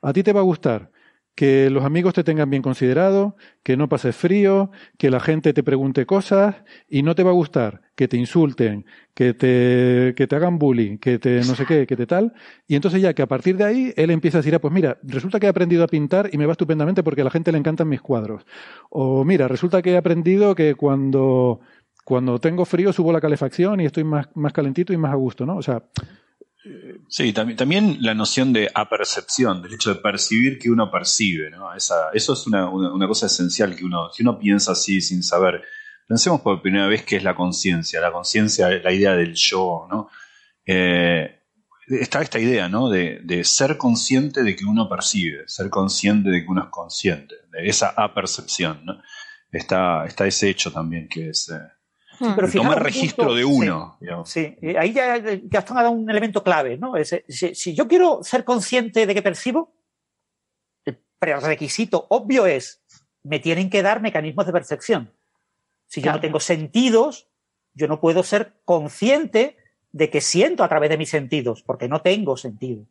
a 0.00 0.12
ti 0.12 0.22
te 0.22 0.32
va 0.32 0.40
a 0.40 0.44
gustar 0.44 0.90
que 1.34 1.70
los 1.70 1.84
amigos 1.84 2.14
te 2.14 2.24
tengan 2.24 2.50
bien 2.50 2.62
considerado, 2.62 3.36
que 3.62 3.76
no 3.76 3.88
pases 3.88 4.14
frío, 4.14 4.70
que 4.98 5.10
la 5.10 5.20
gente 5.20 5.52
te 5.52 5.62
pregunte 5.62 6.06
cosas 6.06 6.56
y 6.88 7.02
no 7.02 7.14
te 7.14 7.22
va 7.22 7.30
a 7.30 7.34
gustar 7.34 7.82
que 7.94 8.08
te 8.08 8.16
insulten, 8.16 8.86
que 9.14 9.34
te, 9.34 10.14
que 10.16 10.26
te 10.26 10.36
hagan 10.36 10.58
bullying, 10.58 10.98
que 10.98 11.18
te 11.18 11.36
no 11.36 11.54
sé 11.54 11.66
qué, 11.66 11.86
que 11.86 11.96
te 11.96 12.06
tal. 12.06 12.32
Y 12.66 12.74
entonces 12.74 13.02
ya 13.02 13.14
que 13.14 13.22
a 13.22 13.26
partir 13.26 13.56
de 13.56 13.64
ahí 13.64 13.92
él 13.96 14.10
empieza 14.10 14.38
a 14.38 14.40
decir, 14.40 14.54
ah, 14.54 14.60
pues 14.60 14.72
mira, 14.72 14.98
resulta 15.02 15.38
que 15.38 15.46
he 15.46 15.50
aprendido 15.50 15.84
a 15.84 15.88
pintar 15.88 16.30
y 16.32 16.38
me 16.38 16.46
va 16.46 16.52
estupendamente 16.52 17.02
porque 17.02 17.20
a 17.20 17.24
la 17.24 17.30
gente 17.30 17.52
le 17.52 17.58
encantan 17.58 17.88
mis 17.88 18.00
cuadros. 18.00 18.44
O 18.90 19.24
mira, 19.24 19.46
resulta 19.48 19.82
que 19.82 19.92
he 19.92 19.96
aprendido 19.96 20.54
que 20.54 20.74
cuando, 20.74 21.60
cuando 22.04 22.38
tengo 22.38 22.64
frío 22.64 22.92
subo 22.92 23.12
la 23.12 23.20
calefacción 23.20 23.80
y 23.80 23.86
estoy 23.86 24.04
más, 24.04 24.28
más 24.34 24.52
calentito 24.52 24.92
y 24.92 24.96
más 24.96 25.12
a 25.12 25.16
gusto, 25.16 25.44
¿no? 25.44 25.56
O 25.56 25.62
sea, 25.62 25.84
Sí, 27.08 27.32
también, 27.32 27.98
la 28.00 28.14
noción 28.14 28.52
de 28.52 28.70
apercepción, 28.72 29.62
del 29.62 29.74
hecho 29.74 29.94
de 29.94 30.00
percibir 30.00 30.58
que 30.58 30.70
uno 30.70 30.90
percibe, 30.90 31.50
eso 32.14 32.32
es 32.32 32.46
una, 32.46 32.70
cosa 33.08 33.26
esencial 33.26 33.74
que 33.74 33.84
uno, 33.84 34.10
si 34.12 34.22
uno 34.22 34.38
piensa 34.38 34.72
así 34.72 35.00
sin 35.00 35.24
saber, 35.24 35.62
pensemos 36.06 36.40
por 36.40 36.62
primera 36.62 36.86
vez 36.86 37.04
qué 37.04 37.16
es 37.16 37.24
la 37.24 37.34
conciencia, 37.34 38.00
la 38.00 38.12
conciencia, 38.12 38.68
la 38.68 38.92
idea 38.92 39.14
del 39.14 39.34
yo. 39.34 39.88
Eh, 40.64 41.40
está 41.88 42.22
esta 42.22 42.38
idea, 42.38 42.68
¿no? 42.68 42.88
De, 42.88 43.42
ser 43.44 43.76
consciente 43.76 44.44
de 44.44 44.54
que 44.54 44.64
uno 44.64 44.88
percibe, 44.88 45.48
ser 45.48 45.68
consciente 45.68 46.30
de 46.30 46.44
que 46.44 46.48
uno 46.48 46.62
es 46.62 46.70
consciente, 46.70 47.34
de 47.50 47.68
esa 47.68 47.92
apercepción, 47.96 48.84
está 49.50 50.06
ese 50.26 50.48
hecho 50.48 50.70
también 50.72 51.08
que 51.08 51.30
es... 51.30 51.48
Eh, 51.48 51.81
pero 52.34 52.50
tomar 52.50 52.82
registro 52.82 53.34
de 53.34 53.44
uno. 53.44 53.98
Sí, 54.24 54.56
ahí 54.78 54.92
ya 54.92 55.18
Gastón 55.18 55.78
ha 55.78 55.82
dado 55.82 55.94
un 55.94 56.08
elemento 56.08 56.42
clave, 56.42 56.76
¿no? 56.76 56.94
si, 57.28 57.74
yo 57.74 57.88
quiero 57.88 58.22
ser 58.22 58.44
consciente 58.44 59.06
de 59.06 59.14
que 59.14 59.22
percibo, 59.22 59.72
el 60.84 60.98
prerequisito 61.18 62.06
obvio 62.10 62.46
es, 62.46 62.82
me 63.22 63.38
tienen 63.38 63.70
que 63.70 63.82
dar 63.82 64.00
mecanismos 64.00 64.46
de 64.46 64.52
percepción. 64.52 65.12
Si 65.86 66.00
yo 66.00 66.12
no 66.12 66.20
tengo 66.20 66.40
sentidos, 66.40 67.28
yo 67.74 67.86
no 67.86 68.00
puedo 68.00 68.22
ser 68.22 68.54
consciente 68.64 69.56
de 69.92 70.10
que 70.10 70.20
siento 70.20 70.64
a 70.64 70.68
través 70.68 70.90
de 70.90 70.98
mis 70.98 71.10
sentidos, 71.10 71.62
porque 71.62 71.88
no 71.88 72.00
tengo 72.00 72.36
sentido. 72.36 72.86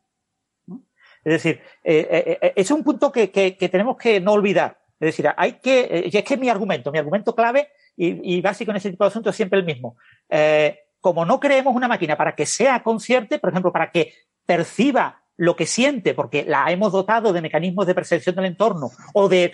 Es 1.23 1.33
decir, 1.33 1.61
eh, 1.83 2.07
eh, 2.09 2.39
eh, 2.41 2.53
es 2.55 2.71
un 2.71 2.83
punto 2.83 3.11
que, 3.11 3.31
que, 3.31 3.69
tenemos 3.69 3.97
que 3.97 4.19
no 4.19 4.33
olvidar. 4.33 4.79
Es 4.99 5.07
decir, 5.07 5.27
hay 5.35 5.53
que, 5.53 6.09
y 6.11 6.15
es 6.15 6.23
que 6.23 6.37
mi 6.37 6.49
argumento, 6.49 6.91
mi 6.91 6.99
argumento 6.99 7.35
clave 7.35 7.69
y, 7.95 8.41
básico 8.41 8.71
en 8.71 8.77
ese 8.77 8.89
tipo 8.89 9.03
de 9.03 9.09
asuntos 9.09 9.31
es 9.31 9.35
siempre 9.37 9.59
el 9.59 9.65
mismo. 9.65 9.95
Eh, 10.29 10.79
como 10.99 11.25
no 11.25 11.39
creemos 11.39 11.75
una 11.75 11.87
máquina 11.87 12.15
para 12.15 12.35
que 12.35 12.45
sea 12.45 12.81
consciente, 12.83 13.39
por 13.39 13.49
ejemplo, 13.49 13.71
para 13.71 13.91
que 13.91 14.13
perciba 14.45 15.23
lo 15.37 15.55
que 15.55 15.65
siente, 15.65 16.13
porque 16.13 16.45
la 16.47 16.71
hemos 16.71 16.91
dotado 16.91 17.33
de 17.33 17.41
mecanismos 17.41 17.87
de 17.87 17.95
percepción 17.95 18.35
del 18.35 18.45
entorno 18.45 18.91
o 19.13 19.27
de 19.27 19.51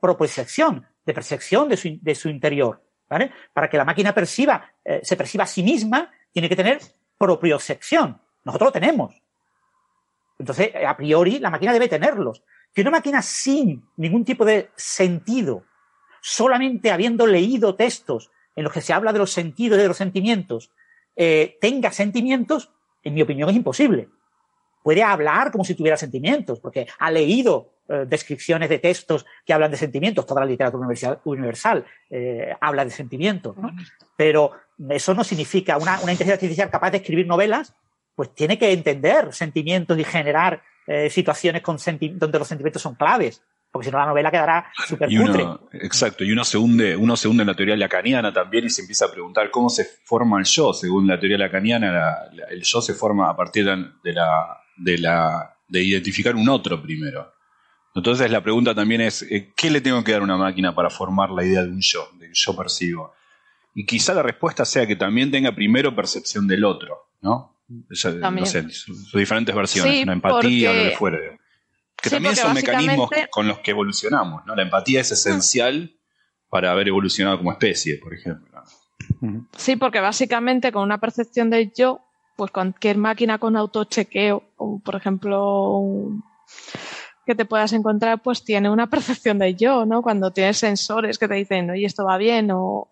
propercepción, 0.00 0.86
de 1.04 1.14
percepción 1.14 1.68
de 1.68 1.76
su, 1.76 1.98
de 2.00 2.14
su, 2.14 2.28
interior, 2.28 2.82
¿vale? 3.08 3.32
Para 3.52 3.70
que 3.70 3.78
la 3.78 3.84
máquina 3.84 4.14
perciba, 4.14 4.70
eh, 4.84 5.00
se 5.02 5.16
perciba 5.16 5.44
a 5.44 5.46
sí 5.46 5.62
misma, 5.62 6.10
tiene 6.32 6.48
que 6.48 6.56
tener 6.56 6.80
propiocepción. 7.16 8.20
Nosotros 8.44 8.68
lo 8.68 8.72
tenemos. 8.72 9.14
Entonces, 10.38 10.70
a 10.86 10.96
priori, 10.96 11.38
la 11.38 11.50
máquina 11.50 11.72
debe 11.72 11.88
tenerlos. 11.88 12.42
Que 12.74 12.82
una 12.82 12.90
máquina 12.90 13.20
sin 13.22 13.84
ningún 13.96 14.24
tipo 14.24 14.44
de 14.44 14.70
sentido 14.76 15.64
solamente 16.20 16.90
habiendo 16.90 17.26
leído 17.26 17.74
textos 17.74 18.30
en 18.56 18.64
los 18.64 18.72
que 18.72 18.80
se 18.80 18.92
habla 18.92 19.12
de 19.12 19.18
los 19.18 19.32
sentidos 19.32 19.78
y 19.78 19.82
de 19.82 19.88
los 19.88 19.96
sentimientos, 19.96 20.70
eh, 21.16 21.58
tenga 21.60 21.92
sentimientos, 21.92 22.70
en 23.02 23.14
mi 23.14 23.22
opinión 23.22 23.48
es 23.50 23.56
imposible. 23.56 24.08
Puede 24.82 25.02
hablar 25.02 25.52
como 25.52 25.64
si 25.64 25.74
tuviera 25.74 25.96
sentimientos, 25.96 26.58
porque 26.60 26.86
ha 26.98 27.10
leído 27.10 27.72
eh, 27.88 28.04
descripciones 28.06 28.68
de 28.68 28.78
textos 28.78 29.26
que 29.44 29.52
hablan 29.52 29.70
de 29.70 29.76
sentimientos. 29.76 30.24
Toda 30.24 30.42
la 30.42 30.46
literatura 30.46 30.86
universal, 31.24 31.84
eh, 32.08 32.54
habla 32.60 32.84
de 32.84 32.90
sentimientos, 32.90 33.56
¿no? 33.56 33.72
Pero 34.16 34.52
eso 34.88 35.12
no 35.12 35.24
significa 35.24 35.76
una, 35.76 36.00
una, 36.00 36.12
inteligencia 36.12 36.34
artificial 36.34 36.70
capaz 36.70 36.92
de 36.92 36.98
escribir 36.98 37.26
novelas, 37.26 37.74
pues 38.14 38.34
tiene 38.34 38.58
que 38.58 38.72
entender 38.72 39.32
sentimientos 39.32 39.98
y 39.98 40.04
generar 40.04 40.62
eh, 40.86 41.10
situaciones 41.10 41.62
con 41.62 41.76
donde 42.14 42.38
los 42.38 42.48
sentimientos 42.48 42.82
son 42.82 42.94
claves 42.94 43.42
porque 43.70 43.86
si 43.86 43.92
no 43.92 43.98
la 43.98 44.06
novela 44.06 44.30
quedará 44.30 44.72
súper 44.86 45.08
cutre. 45.08 45.46
Exacto, 45.72 46.24
y 46.24 46.32
uno 46.32 46.44
se 46.44 46.58
hunde, 46.58 46.96
uno 46.96 47.16
se 47.16 47.28
hunde 47.28 47.42
en 47.42 47.48
la 47.48 47.54
teoría 47.54 47.76
lacaniana 47.76 48.32
también 48.32 48.64
y 48.64 48.70
se 48.70 48.80
empieza 48.80 49.06
a 49.06 49.12
preguntar 49.12 49.50
cómo 49.50 49.68
se 49.68 49.84
forma 50.04 50.38
el 50.38 50.44
yo. 50.44 50.72
Según 50.72 51.06
la 51.06 51.20
teoría 51.20 51.38
lacaniana, 51.38 52.16
el 52.50 52.62
yo 52.62 52.82
se 52.82 52.94
forma 52.94 53.30
a 53.30 53.36
partir 53.36 53.64
de 53.64 54.12
la, 54.12 54.58
de 54.76 54.98
la 54.98 55.56
de 55.68 55.84
identificar 55.84 56.34
un 56.34 56.48
otro 56.48 56.82
primero. 56.82 57.32
Entonces 57.94 58.30
la 58.30 58.42
pregunta 58.42 58.74
también 58.74 59.00
es, 59.00 59.22
eh, 59.22 59.52
¿qué 59.56 59.70
le 59.70 59.80
tengo 59.80 60.02
que 60.04 60.12
dar 60.12 60.20
a 60.20 60.24
una 60.24 60.36
máquina 60.36 60.74
para 60.74 60.90
formar 60.90 61.30
la 61.30 61.44
idea 61.44 61.62
de 61.62 61.70
un 61.70 61.80
yo, 61.80 62.08
de 62.18 62.30
yo 62.32 62.56
percibo? 62.56 63.14
Y 63.74 63.86
quizá 63.86 64.14
la 64.14 64.22
respuesta 64.22 64.64
sea 64.64 64.86
que 64.86 64.96
también 64.96 65.30
tenga 65.30 65.54
primero 65.54 65.94
percepción 65.94 66.46
del 66.46 66.64
otro, 66.64 67.08
¿no? 67.20 67.56
no 67.68 68.46
sé, 68.46 68.68
sus 68.70 69.12
diferentes 69.12 69.54
versiones, 69.54 70.02
una 70.02 70.12
empatía, 70.12 70.72
o 70.72 70.74
lo 70.74 70.82
que 70.90 70.96
fuere. 70.96 71.39
Que 72.02 72.10
también 72.10 72.36
son 72.36 72.54
mecanismos 72.54 73.10
con 73.30 73.46
los 73.46 73.58
que 73.58 73.72
evolucionamos, 73.72 74.44
¿no? 74.46 74.54
La 74.54 74.62
empatía 74.62 75.00
es 75.00 75.10
esencial 75.10 75.96
para 76.48 76.72
haber 76.72 76.88
evolucionado 76.88 77.38
como 77.38 77.52
especie, 77.52 77.98
por 77.98 78.14
ejemplo. 78.14 78.50
Sí, 79.56 79.76
porque 79.76 80.00
básicamente 80.00 80.72
con 80.72 80.82
una 80.82 80.98
percepción 80.98 81.50
de 81.50 81.72
yo, 81.74 82.00
pues 82.36 82.50
cualquier 82.50 82.96
máquina 82.96 83.38
con 83.38 83.56
autochequeo, 83.56 84.42
o 84.56 84.80
por 84.80 84.96
ejemplo, 84.96 85.82
que 87.26 87.34
te 87.34 87.44
puedas 87.44 87.72
encontrar, 87.72 88.22
pues 88.22 88.44
tiene 88.44 88.70
una 88.70 88.88
percepción 88.88 89.38
de 89.38 89.54
yo, 89.54 89.86
¿no? 89.86 90.02
Cuando 90.02 90.32
tienes 90.32 90.58
sensores 90.58 91.18
que 91.18 91.28
te 91.28 91.34
dicen, 91.34 91.70
oye, 91.70 91.86
esto 91.86 92.04
va 92.04 92.16
bien 92.16 92.50
o, 92.50 92.90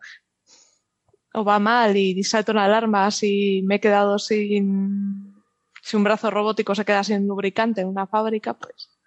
o 1.35 1.45
va 1.45 1.59
mal 1.59 1.97
y 1.97 2.23
salto 2.25 2.53
una 2.53 2.65
alarma 2.65 3.11
si 3.11 3.63
me 3.65 3.77
he 3.77 3.81
quedado 3.81 4.19
sin, 4.19 5.35
si 5.83 5.97
un 5.97 6.05
brazo 6.05 6.31
robótico 6.31 6.75
se 6.75 6.85
queda 6.85 7.03
sin 7.05 7.27
lubricante 7.27 7.81
en 7.81 7.89
una 7.89 8.07
fábrica, 8.07 8.55
pues 8.55 8.98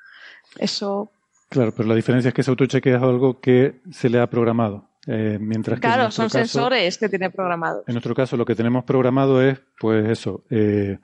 eso. 0.58 1.12
Claro, 1.50 1.74
pero 1.76 1.90
la 1.90 1.96
diferencia 1.96 2.30
es 2.30 2.34
que 2.34 2.42
ese 2.42 2.52
autocheque 2.52 2.94
es 2.94 3.02
algo 3.02 3.40
que 3.40 3.82
se 3.92 4.10
le 4.10 4.20
ha 4.20 4.30
programado. 4.30 4.90
Eh, 5.08 5.38
mientras 5.42 5.80
claro, 5.80 6.12
son 6.12 6.30
sensores 6.30 6.98
que 6.98 7.10
tiene 7.10 7.30
programado. 7.30 7.84
En 7.88 7.96
nuestro 7.96 8.14
caso, 8.14 8.38
lo 8.38 8.46
que 8.46 8.56
tenemos 8.56 8.84
programado 8.84 9.42
es, 9.42 9.60
pues 9.80 10.08
eso, 10.10 10.44
eh, 10.50 11.00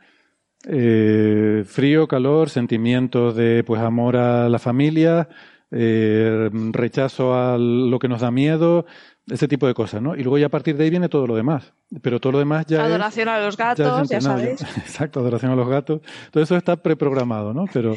eh, 0.65 1.63
frío, 1.65 2.07
calor, 2.07 2.49
sentimientos 2.49 3.35
de 3.35 3.63
pues 3.65 3.81
amor 3.81 4.15
a 4.17 4.49
la 4.49 4.59
familia, 4.59 5.27
rechazo 5.69 7.35
a 7.35 7.57
lo 7.57 7.99
que 7.99 8.07
nos 8.07 8.21
da 8.21 8.31
miedo, 8.31 8.85
ese 9.29 9.47
tipo 9.47 9.67
de 9.67 9.73
cosas, 9.73 10.01
¿no? 10.01 10.15
Y 10.15 10.23
luego 10.23 10.37
ya 10.37 10.45
a 10.45 10.49
partir 10.49 10.77
de 10.77 10.85
ahí 10.85 10.89
viene 10.89 11.09
todo 11.09 11.27
lo 11.27 11.35
demás. 11.35 11.73
Pero 12.01 12.19
todo 12.19 12.33
lo 12.33 12.39
demás 12.39 12.65
ya 12.65 12.83
Adoración 12.83 13.27
a 13.27 13.39
los 13.39 13.57
gatos, 13.57 14.09
ya, 14.09 14.21
sabéis. 14.21 14.61
Exacto, 14.77 15.19
adoración 15.19 15.51
a 15.51 15.55
los 15.55 15.67
gatos. 15.67 16.01
Todo 16.31 16.43
eso 16.43 16.55
está 16.55 16.77
preprogramado, 16.77 17.53
¿no? 17.53 17.65
Pero 17.73 17.95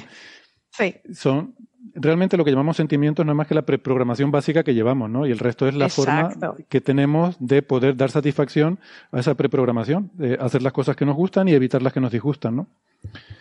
son 1.12 1.54
realmente 1.94 2.36
lo 2.36 2.44
que 2.44 2.50
llamamos 2.50 2.76
sentimientos 2.76 3.24
no 3.24 3.32
es 3.32 3.36
más 3.36 3.46
que 3.46 3.54
la 3.54 3.62
preprogramación 3.62 4.30
básica 4.30 4.62
que 4.62 4.74
llevamos, 4.74 5.10
¿no? 5.10 5.26
Y 5.26 5.30
el 5.30 5.38
resto 5.38 5.66
es 5.68 5.74
la 5.74 5.88
forma 5.88 6.32
que 6.68 6.80
tenemos 6.80 7.36
de 7.38 7.62
poder 7.62 7.96
dar 7.96 8.10
satisfacción 8.10 8.78
a 9.12 9.20
esa 9.20 9.34
preprogramación, 9.34 10.10
de 10.14 10.34
hacer 10.34 10.62
las 10.62 10.72
cosas 10.72 10.96
que 10.96 11.04
nos 11.04 11.16
gustan 11.16 11.48
y 11.48 11.52
evitar 11.52 11.82
las 11.82 11.92
que 11.92 12.00
nos 12.00 12.12
disgustan, 12.12 12.56
¿no? 12.56 12.66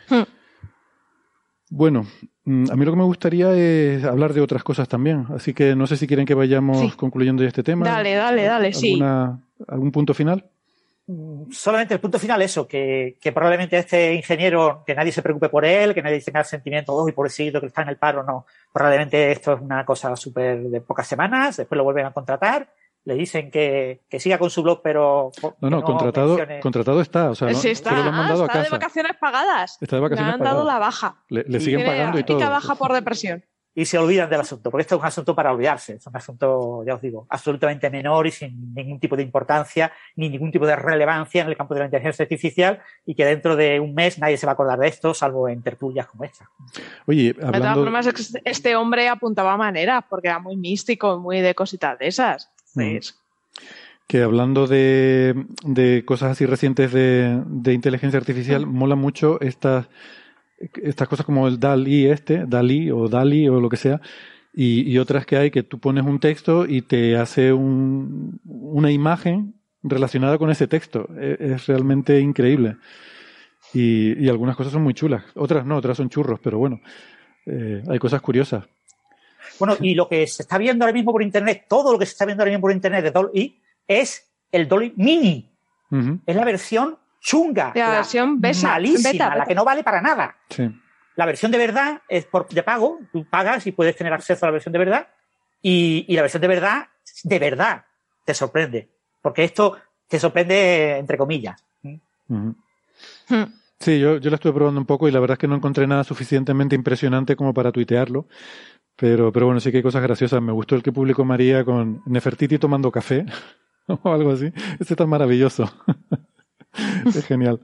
Hmm. 0.09 0.23
Bueno, 1.71 2.07
mm, 2.45 2.71
a 2.71 2.75
mí 2.75 2.85
lo 2.85 2.91
que 2.91 2.97
me 2.97 3.03
gustaría 3.03 3.53
es 3.53 4.03
hablar 4.03 4.33
de 4.33 4.41
otras 4.41 4.63
cosas 4.63 4.87
también, 4.87 5.27
así 5.35 5.53
que 5.53 5.75
no 5.75 5.85
sé 5.85 5.97
si 5.97 6.07
quieren 6.07 6.25
que 6.25 6.33
vayamos 6.33 6.95
concluyendo 6.95 7.43
ya 7.43 7.49
este 7.49 7.63
tema. 7.63 7.85
Dale, 7.85 8.15
dale, 8.15 8.43
dale, 8.43 8.73
sí. 8.73 8.99
¿Algún 9.67 9.91
punto 9.91 10.13
final? 10.13 10.45
Solamente 11.51 11.93
el 11.93 11.99
punto 11.99 12.19
final, 12.19 12.41
eso, 12.41 12.67
que, 12.67 13.17
probablemente 13.33 13.77
este 13.77 14.13
ingeniero, 14.13 14.83
que 14.85 14.93
nadie 14.93 15.11
se 15.11 15.21
preocupe 15.21 15.49
por 15.49 15.65
él, 15.65 15.93
que 15.93 16.03
nadie 16.03 16.21
tenga 16.21 16.43
sentimiento, 16.43 16.93
oh, 16.93 17.07
y 17.07 17.11
pobrecito 17.11 17.59
que 17.59 17.67
está 17.67 17.81
en 17.81 17.89
el 17.89 17.97
paro, 17.97 18.23
no. 18.23 18.45
Probablemente 18.71 19.31
esto 19.31 19.53
es 19.53 19.61
una 19.61 19.85
cosa 19.85 20.15
súper 20.15 20.61
de 20.61 20.81
pocas 20.81 21.07
semanas, 21.07 21.57
después 21.57 21.77
lo 21.77 21.83
vuelven 21.83 22.05
a 22.05 22.13
contratar, 22.13 22.69
le 23.05 23.15
dicen 23.15 23.49
que, 23.49 24.01
siga 24.19 24.37
con 24.37 24.49
su 24.49 24.61
blog, 24.61 24.81
pero. 24.83 25.31
No, 25.61 25.69
no, 25.69 25.81
contratado, 25.81 26.37
contratado 26.61 27.01
está, 27.01 27.31
o 27.31 27.35
sea, 27.35 27.49
no, 27.49 27.59
está, 27.59 27.91
lo 27.91 28.03
han 28.03 28.15
mandado 28.15 28.43
a 28.43 28.47
casa. 28.47 28.63
de 28.63 28.69
vacaciones 28.69 29.13
pagadas. 29.19 29.77
Está 29.81 29.95
de 29.95 30.01
vacaciones 30.01 30.27
Le 30.27 30.33
han 30.35 30.43
dado 30.43 30.65
la 30.65 30.77
baja. 30.77 31.23
Le, 31.29 31.59
siguen 31.59 31.85
pagando 31.85 32.19
y 32.19 32.23
todo. 32.23 32.39
baja 32.39 32.75
por 32.75 32.93
depresión 32.93 33.43
y 33.79 33.85
se 33.85 33.97
olvidan 33.97 34.29
del 34.29 34.41
asunto, 34.41 34.69
porque 34.69 34.81
esto 34.81 34.95
es 34.95 35.01
un 35.01 35.07
asunto 35.07 35.33
para 35.33 35.53
olvidarse, 35.53 35.93
es 35.93 36.05
un 36.05 36.13
asunto, 36.13 36.83
ya 36.85 36.95
os 36.95 37.01
digo, 37.01 37.25
absolutamente 37.29 37.89
menor 37.89 38.27
y 38.27 38.31
sin 38.31 38.73
ningún 38.73 38.99
tipo 38.99 39.15
de 39.15 39.23
importancia 39.23 39.89
ni 40.17 40.27
ningún 40.27 40.51
tipo 40.51 40.67
de 40.67 40.75
relevancia 40.75 41.43
en 41.43 41.47
el 41.47 41.55
campo 41.55 41.75
de 41.75 41.79
la 41.79 41.85
inteligencia 41.85 42.23
artificial 42.23 42.81
y 43.05 43.15
que 43.15 43.23
dentro 43.23 43.55
de 43.55 43.79
un 43.79 43.93
mes 43.93 44.19
nadie 44.19 44.35
se 44.35 44.45
va 44.45 44.51
a 44.51 44.53
acordar 44.55 44.79
de 44.79 44.89
esto, 44.89 45.13
salvo 45.13 45.47
en 45.47 45.61
tertulias 45.61 46.07
como 46.07 46.25
esta. 46.25 46.49
Oye, 47.05 47.33
hablando... 47.41 47.85
De 47.85 47.89
todas 47.89 48.33
este 48.43 48.75
hombre 48.75 49.07
apuntaba 49.07 49.55
maneras, 49.55 50.03
porque 50.09 50.27
era 50.27 50.39
muy 50.39 50.57
místico, 50.57 51.17
muy 51.17 51.39
de 51.39 51.55
cositas 51.55 51.97
de 51.97 52.07
esas. 52.07 52.51
Mm. 52.75 52.97
Que 54.07 54.23
hablando 54.23 54.67
de, 54.67 55.45
de, 55.63 56.03
cosas 56.03 56.31
así 56.31 56.45
recientes 56.45 56.91
de, 56.91 57.41
de 57.45 57.71
inteligencia 57.71 58.19
artificial, 58.19 58.65
mm. 58.65 58.69
mola 58.69 58.95
mucho 58.95 59.39
estas 59.39 59.87
estas 60.81 61.07
cosas 61.07 61.25
como 61.25 61.47
el 61.47 61.59
DALI 61.59 62.07
este, 62.07 62.45
DALI 62.45 62.91
o 62.91 63.07
DALI 63.07 63.49
o 63.49 63.59
lo 63.59 63.69
que 63.69 63.77
sea, 63.77 64.01
y, 64.53 64.97
otras 64.97 65.25
que 65.25 65.37
hay 65.37 65.51
que 65.51 65.63
tú 65.63 65.79
pones 65.79 66.03
un 66.03 66.19
texto 66.19 66.65
y 66.65 66.81
te 66.81 67.15
hace 67.15 67.53
un, 67.53 68.41
una 68.45 68.91
imagen 68.91 69.53
relacionada 69.83 70.37
con 70.37 70.49
ese 70.49 70.67
texto. 70.67 71.07
E, 71.17 71.37
es, 71.39 71.67
realmente 71.67 72.19
increíble. 72.19 72.77
Y, 73.73 74.27
algunas 74.27 74.55
cosas 74.55 74.73
son 74.73 74.83
muy 74.83 74.93
chulas, 74.93 75.23
otras 75.35 75.65
no, 75.65 75.77
otras 75.77 75.97
son 75.97 76.09
churros, 76.09 76.39
pero 76.43 76.57
bueno, 76.57 76.81
eh, 77.45 77.83
hay 77.87 77.99
cosas 77.99 78.21
curiosas. 78.21 78.65
Bueno, 79.59 79.77
y 79.79 79.93
lo 79.93 80.07
que 80.07 80.25
se 80.27 80.43
está 80.43 80.57
viendo 80.57 80.83
ahora 80.83 80.93
mismo 80.93 81.11
por 81.11 81.21
Internet, 81.21 81.65
todo 81.69 81.91
lo 81.91 81.99
que 81.99 82.05
se 82.05 82.11
está 82.11 82.25
viendo 82.25 82.43
ahora 82.43 82.51
mismo 82.51 82.61
por 82.61 82.71
Internet 82.71 83.03
de 83.03 83.11
Dolly 83.11 83.61
es 83.87 84.29
el 84.51 84.67
Dolly 84.67 84.93
Mini. 84.95 85.45
Es 86.25 86.35
la 86.35 86.45
versión 86.45 86.97
chunga, 87.19 87.71
la, 87.75 87.91
versión 87.91 88.39
malísima, 88.39 89.35
la 89.35 89.45
que 89.45 89.55
no 89.55 89.63
vale 89.63 89.83
para 89.83 90.01
nada. 90.01 90.35
La 91.15 91.25
versión 91.25 91.51
de 91.51 91.57
verdad 91.57 92.01
es 92.07 92.25
por 92.25 92.47
de 92.47 92.63
pago, 92.63 92.99
tú 93.11 93.25
pagas 93.29 93.67
y 93.67 93.71
puedes 93.71 93.95
tener 93.95 94.13
acceso 94.13 94.45
a 94.45 94.47
la 94.47 94.53
versión 94.53 94.71
de 94.71 94.79
verdad 94.79 95.07
y, 95.61 96.05
la 96.15 96.21
versión 96.21 96.41
de 96.41 96.47
verdad, 96.47 96.87
de 97.23 97.39
verdad, 97.39 97.85
te 98.25 98.33
sorprende, 98.33 98.89
porque 99.21 99.43
esto 99.43 99.77
te 100.07 100.19
sorprende 100.19 100.97
entre 100.97 101.17
comillas. 101.17 101.63
Hmm. 102.27 102.51
Sí, 103.79 103.99
yo, 103.99 104.17
yo 104.17 104.29
la 104.29 104.35
estuve 104.35 104.53
probando 104.53 104.79
un 104.79 104.85
poco 104.85 105.07
y 105.07 105.11
la 105.11 105.19
verdad 105.19 105.35
es 105.35 105.39
que 105.39 105.47
no 105.47 105.55
encontré 105.55 105.87
nada 105.87 106.03
suficientemente 106.03 106.75
impresionante 106.75 107.35
como 107.35 107.53
para 107.53 107.71
tuitearlo. 107.71 108.27
Pero, 108.95 109.31
pero 109.31 109.45
bueno, 109.45 109.61
sí 109.61 109.71
que 109.71 109.77
hay 109.77 109.83
cosas 109.83 110.03
graciosas. 110.03 110.41
Me 110.41 110.51
gustó 110.51 110.75
el 110.75 110.83
que 110.83 110.91
publicó 110.91 111.23
María 111.23 111.63
con 111.63 112.03
Nefertiti 112.05 112.57
tomando 112.57 112.91
café 112.91 113.25
o 113.87 114.13
algo 114.13 114.31
así. 114.31 114.51
Este 114.79 114.95
tan 114.95 115.07
maravilloso. 115.07 115.71
es 117.05 117.25
genial. 117.25 117.61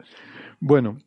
Bueno, 0.60 0.98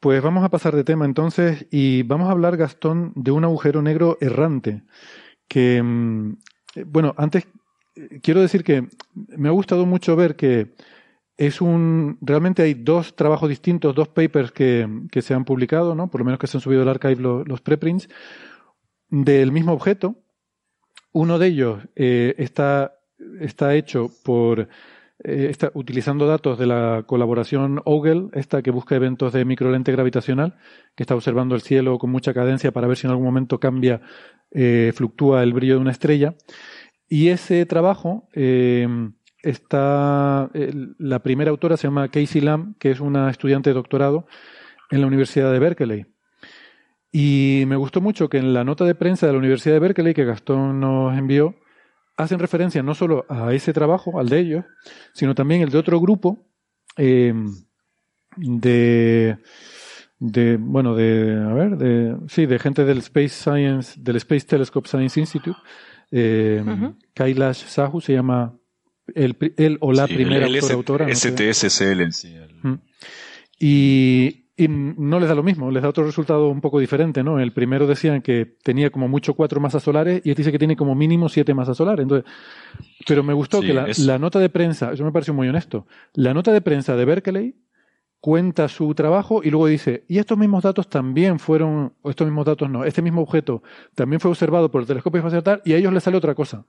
pues 0.00 0.22
vamos 0.22 0.44
a 0.44 0.50
pasar 0.50 0.76
de 0.76 0.84
tema 0.84 1.04
entonces 1.04 1.66
y 1.70 2.02
vamos 2.02 2.28
a 2.28 2.32
hablar, 2.32 2.56
Gastón, 2.56 3.12
de 3.16 3.30
un 3.30 3.44
agujero 3.44 3.82
negro 3.82 4.18
errante. 4.20 4.82
Que, 5.48 5.82
mm, 5.82 6.36
bueno, 6.86 7.14
antes 7.16 7.46
quiero 8.22 8.40
decir 8.40 8.64
que 8.64 8.88
me 9.14 9.48
ha 9.48 9.52
gustado 9.52 9.86
mucho 9.86 10.16
ver 10.16 10.36
que 10.36 10.74
es 11.36 11.60
un. 11.60 12.18
Realmente 12.20 12.62
hay 12.62 12.74
dos 12.74 13.16
trabajos 13.16 13.48
distintos, 13.48 13.94
dos 13.94 14.08
papers 14.08 14.52
que, 14.52 14.88
se 15.20 15.34
han 15.34 15.44
publicado, 15.44 15.94
¿no? 15.94 16.10
Por 16.10 16.20
lo 16.20 16.24
menos 16.24 16.38
que 16.38 16.46
se 16.46 16.56
han 16.56 16.60
subido 16.60 16.82
al 16.82 16.88
archive 16.88 17.16
los, 17.20 17.60
preprints, 17.60 18.08
del 19.08 19.52
mismo 19.52 19.72
objeto. 19.72 20.16
Uno 21.12 21.38
de 21.38 21.46
ellos 21.46 21.82
eh, 21.96 22.34
está, 22.38 22.98
está 23.40 23.74
hecho 23.74 24.10
por 24.24 24.68
eh, 25.22 25.46
está 25.48 25.70
utilizando 25.74 26.26
datos 26.26 26.58
de 26.58 26.66
la 26.66 27.04
colaboración 27.06 27.80
Ogle, 27.84 28.28
esta 28.32 28.62
que 28.62 28.70
busca 28.70 28.96
eventos 28.96 29.32
de 29.32 29.44
microlente 29.44 29.92
gravitacional, 29.92 30.56
que 30.96 31.04
está 31.04 31.14
observando 31.14 31.54
el 31.54 31.60
cielo 31.60 31.98
con 31.98 32.10
mucha 32.10 32.34
cadencia 32.34 32.72
para 32.72 32.88
ver 32.88 32.96
si 32.96 33.06
en 33.06 33.12
algún 33.12 33.26
momento 33.26 33.60
cambia, 33.60 34.00
eh, 34.50 34.92
fluctúa 34.94 35.42
el 35.42 35.52
brillo 35.52 35.74
de 35.74 35.80
una 35.80 35.92
estrella. 35.92 36.34
Y 37.08 37.28
ese 37.28 37.64
trabajo 37.66 38.28
eh, 38.32 38.88
está, 39.42 40.50
la 40.98 41.22
primera 41.22 41.50
autora 41.50 41.76
se 41.76 41.86
llama 41.86 42.08
Casey 42.08 42.40
Lam, 42.40 42.74
que 42.78 42.90
es 42.90 43.00
una 43.00 43.30
estudiante 43.30 43.70
de 43.70 43.74
doctorado 43.74 44.26
en 44.90 45.00
la 45.00 45.06
Universidad 45.06 45.52
de 45.52 45.58
Berkeley. 45.58 46.06
Y 47.12 47.62
me 47.68 47.76
gustó 47.76 48.00
mucho 48.00 48.28
que 48.28 48.38
en 48.38 48.52
la 48.52 48.64
nota 48.64 48.84
de 48.84 48.96
prensa 48.96 49.26
de 49.26 49.32
la 49.32 49.38
Universidad 49.38 49.74
de 49.74 49.80
Berkeley 49.80 50.14
que 50.14 50.24
Gastón 50.24 50.80
nos 50.80 51.16
envió, 51.16 51.54
hacen 52.16 52.38
referencia 52.38 52.82
no 52.82 52.94
solo 52.94 53.26
a 53.28 53.52
ese 53.52 53.72
trabajo, 53.72 54.18
al 54.18 54.28
de 54.28 54.38
ellos, 54.38 54.64
sino 55.12 55.34
también 55.34 55.62
el 55.62 55.70
de 55.70 55.78
otro 55.78 56.00
grupo 56.00 56.46
em, 56.96 57.52
de... 58.36 59.38
de, 60.18 60.56
bueno, 60.58 60.94
de, 60.94 61.42
a 61.42 61.52
ver, 61.52 61.76
de, 61.76 62.16
sí, 62.28 62.46
de 62.46 62.58
gente 62.58 62.84
del 62.84 62.98
Space 62.98 63.30
Science, 63.30 64.00
del 64.00 64.16
Space 64.16 64.46
Telescope 64.46 64.88
Science 64.88 65.18
Institute. 65.20 65.58
Eh, 66.10 66.62
Kailash 67.12 67.64
Sahu 67.66 68.00
se 68.00 68.12
llama 68.12 68.56
el, 69.14 69.36
o 69.80 69.92
la 69.92 70.06
primera 70.06 70.46
autora. 70.72 71.12
STSCL 71.14 72.02
Y, 73.58 74.43
y 74.56 74.68
no 74.68 75.18
les 75.18 75.28
da 75.28 75.34
lo 75.34 75.42
mismo, 75.42 75.70
les 75.70 75.82
da 75.82 75.88
otro 75.88 76.04
resultado 76.04 76.48
un 76.48 76.60
poco 76.60 76.78
diferente, 76.78 77.24
¿no? 77.24 77.40
El 77.40 77.52
primero 77.52 77.88
decían 77.88 78.22
que 78.22 78.56
tenía 78.62 78.90
como 78.90 79.08
mucho 79.08 79.34
cuatro 79.34 79.60
masas 79.60 79.82
solares 79.82 80.22
y 80.24 80.30
este 80.30 80.42
dice 80.42 80.52
que 80.52 80.58
tiene 80.58 80.76
como 80.76 80.94
mínimo 80.94 81.28
siete 81.28 81.54
masas 81.54 81.76
solares. 81.76 82.04
Entonces, 82.04 82.30
pero 83.06 83.24
me 83.24 83.34
gustó 83.34 83.60
que 83.60 83.74
la, 83.74 83.88
la, 83.98 84.18
nota 84.18 84.38
de 84.38 84.48
prensa, 84.48 84.92
eso 84.92 85.04
me 85.04 85.10
pareció 85.10 85.34
muy 85.34 85.48
honesto, 85.48 85.86
la 86.12 86.34
nota 86.34 86.52
de 86.52 86.60
prensa 86.60 86.94
de 86.94 87.04
Berkeley 87.04 87.56
cuenta 88.20 88.68
su 88.68 88.94
trabajo 88.94 89.42
y 89.42 89.50
luego 89.50 89.66
dice, 89.66 90.04
y 90.08 90.18
estos 90.18 90.38
mismos 90.38 90.62
datos 90.62 90.88
también 90.88 91.38
fueron, 91.38 91.92
o 92.00 92.08
estos 92.08 92.26
mismos 92.26 92.46
datos 92.46 92.70
no, 92.70 92.84
este 92.84 93.02
mismo 93.02 93.20
objeto 93.20 93.62
también 93.94 94.18
fue 94.18 94.30
observado 94.30 94.70
por 94.70 94.80
el 94.80 94.86
telescopio 94.86 95.18
espacial 95.18 95.60
y 95.64 95.74
a 95.74 95.76
ellos 95.76 95.92
les 95.92 96.04
sale 96.04 96.16
otra 96.16 96.34
cosa. 96.34 96.64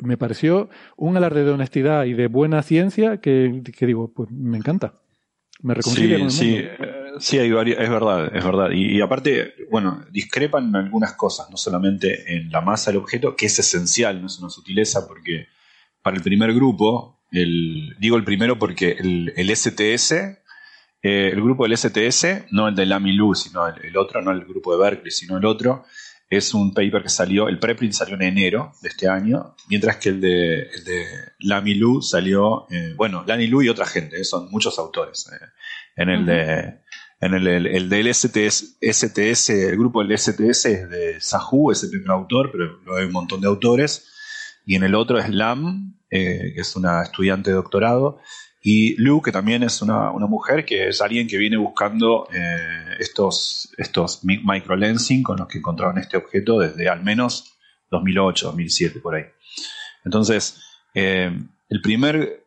Me 0.00 0.16
pareció 0.16 0.70
un 0.96 1.16
alarde 1.16 1.44
de 1.44 1.52
honestidad 1.52 2.06
y 2.06 2.14
de 2.14 2.26
buena 2.26 2.62
ciencia 2.62 3.18
que, 3.18 3.62
que 3.76 3.86
digo, 3.86 4.12
pues 4.12 4.30
me 4.32 4.56
encanta. 4.56 4.94
Me 5.60 5.74
reconcilia 5.74 6.18
sí, 6.18 6.30
sí, 6.30 6.56
eh, 6.56 6.72
sí, 6.78 7.01
hay 7.38 7.50
varias, 7.50 7.80
es 7.80 7.90
verdad, 7.90 8.34
es 8.34 8.44
verdad. 8.44 8.70
Y, 8.72 9.00
aparte, 9.00 9.54
bueno, 9.70 10.04
discrepan 10.10 10.68
en 10.68 10.76
algunas 10.76 11.14
cosas, 11.14 11.50
no 11.50 11.56
solamente 11.56 12.36
en 12.36 12.50
la 12.50 12.60
masa 12.60 12.90
del 12.90 13.00
objeto, 13.00 13.36
que 13.36 13.46
es 13.46 13.58
esencial, 13.58 14.20
no 14.20 14.26
es 14.26 14.38
una 14.38 14.50
sutileza, 14.50 15.06
porque 15.06 15.48
para 16.02 16.16
el 16.16 16.22
primer 16.22 16.52
grupo, 16.54 17.20
el, 17.30 17.96
digo 17.98 18.16
el 18.16 18.24
primero 18.24 18.58
porque 18.58 18.96
el, 18.98 19.32
el 19.36 19.56
STS 19.56 20.42
eh, 21.02 21.30
el 21.32 21.42
grupo 21.42 21.64
del 21.64 21.76
STS, 21.76 22.52
no 22.52 22.68
el 22.68 22.76
de 22.76 22.86
Lamilu, 22.86 23.34
sino 23.34 23.66
el, 23.66 23.96
otro, 23.96 24.22
no 24.22 24.30
el 24.30 24.44
grupo 24.44 24.72
de 24.72 24.82
Berkeley, 24.82 25.10
sino 25.10 25.36
el 25.36 25.44
otro, 25.44 25.84
es 26.30 26.54
un 26.54 26.72
paper 26.72 27.02
que 27.02 27.08
salió, 27.08 27.48
el 27.48 27.58
preprint 27.58 27.92
salió 27.92 28.14
en 28.14 28.22
enero 28.22 28.72
de 28.80 28.88
este 28.88 29.08
año, 29.08 29.56
mientras 29.68 29.96
que 29.96 30.10
el 30.10 30.20
de, 30.20 30.60
el 30.62 30.84
de 30.84 31.04
Lamilu 31.40 32.00
salió, 32.02 32.66
eh, 32.70 32.94
bueno, 32.96 33.24
Lamilu 33.26 33.62
y 33.62 33.68
otra 33.68 33.84
gente, 33.84 34.20
eh, 34.20 34.24
son 34.24 34.48
muchos 34.50 34.78
autores. 34.78 35.28
en 35.96 36.08
el 36.08 36.24
de 36.24 36.80
en 37.22 37.34
el, 37.34 37.46
el, 37.46 37.88
del 37.88 38.12
STS, 38.12 38.78
STS, 38.80 39.50
el 39.50 39.78
grupo 39.78 40.02
del 40.02 40.18
STS 40.18 40.66
es 40.66 40.90
de 40.90 41.20
Sahu, 41.20 41.70
es 41.70 41.84
el 41.84 41.90
primer 41.90 42.10
autor, 42.10 42.50
pero 42.50 42.80
luego 42.84 42.98
hay 42.98 43.06
un 43.06 43.12
montón 43.12 43.40
de 43.40 43.46
autores. 43.46 44.08
Y 44.66 44.74
en 44.74 44.82
el 44.82 44.96
otro 44.96 45.18
es 45.18 45.30
Lam, 45.30 46.00
que 46.10 46.52
es 46.56 46.74
una 46.74 47.02
estudiante 47.02 47.50
de 47.50 47.56
doctorado, 47.56 48.18
y 48.60 49.00
Lu, 49.00 49.22
que 49.22 49.30
también 49.30 49.62
es 49.62 49.82
una, 49.82 50.10
mujer 50.12 50.64
que 50.64 50.88
es 50.88 51.00
alguien 51.00 51.28
que 51.28 51.38
viene 51.38 51.56
buscando 51.56 52.28
eh, 52.32 52.96
estos, 52.98 53.72
estos 53.78 54.24
microlensing 54.24 55.22
con 55.22 55.38
los 55.38 55.46
que 55.46 55.58
encontraron 55.58 55.98
este 55.98 56.16
objeto 56.16 56.58
desde 56.58 56.88
al 56.88 57.04
menos 57.04 57.56
2008, 57.90 58.46
2007, 58.46 58.98
por 58.98 59.14
ahí. 59.14 59.24
Entonces, 60.04 60.60
eh, 60.94 61.32
el 61.68 61.82
primer, 61.82 62.46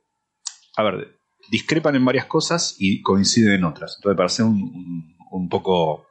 a 0.76 0.84
ver, 0.84 1.15
discrepan 1.50 1.96
en 1.96 2.06
varias 2.06 2.26
cosas 2.26 2.76
y 2.80 3.02
coinciden 3.02 3.54
en 3.54 3.64
otras. 3.66 3.96
Entonces, 3.98 4.18
para 4.18 4.28
hacer 4.28 4.46
un, 4.46 5.16
un, 5.32 5.50
poco, 5.50 6.08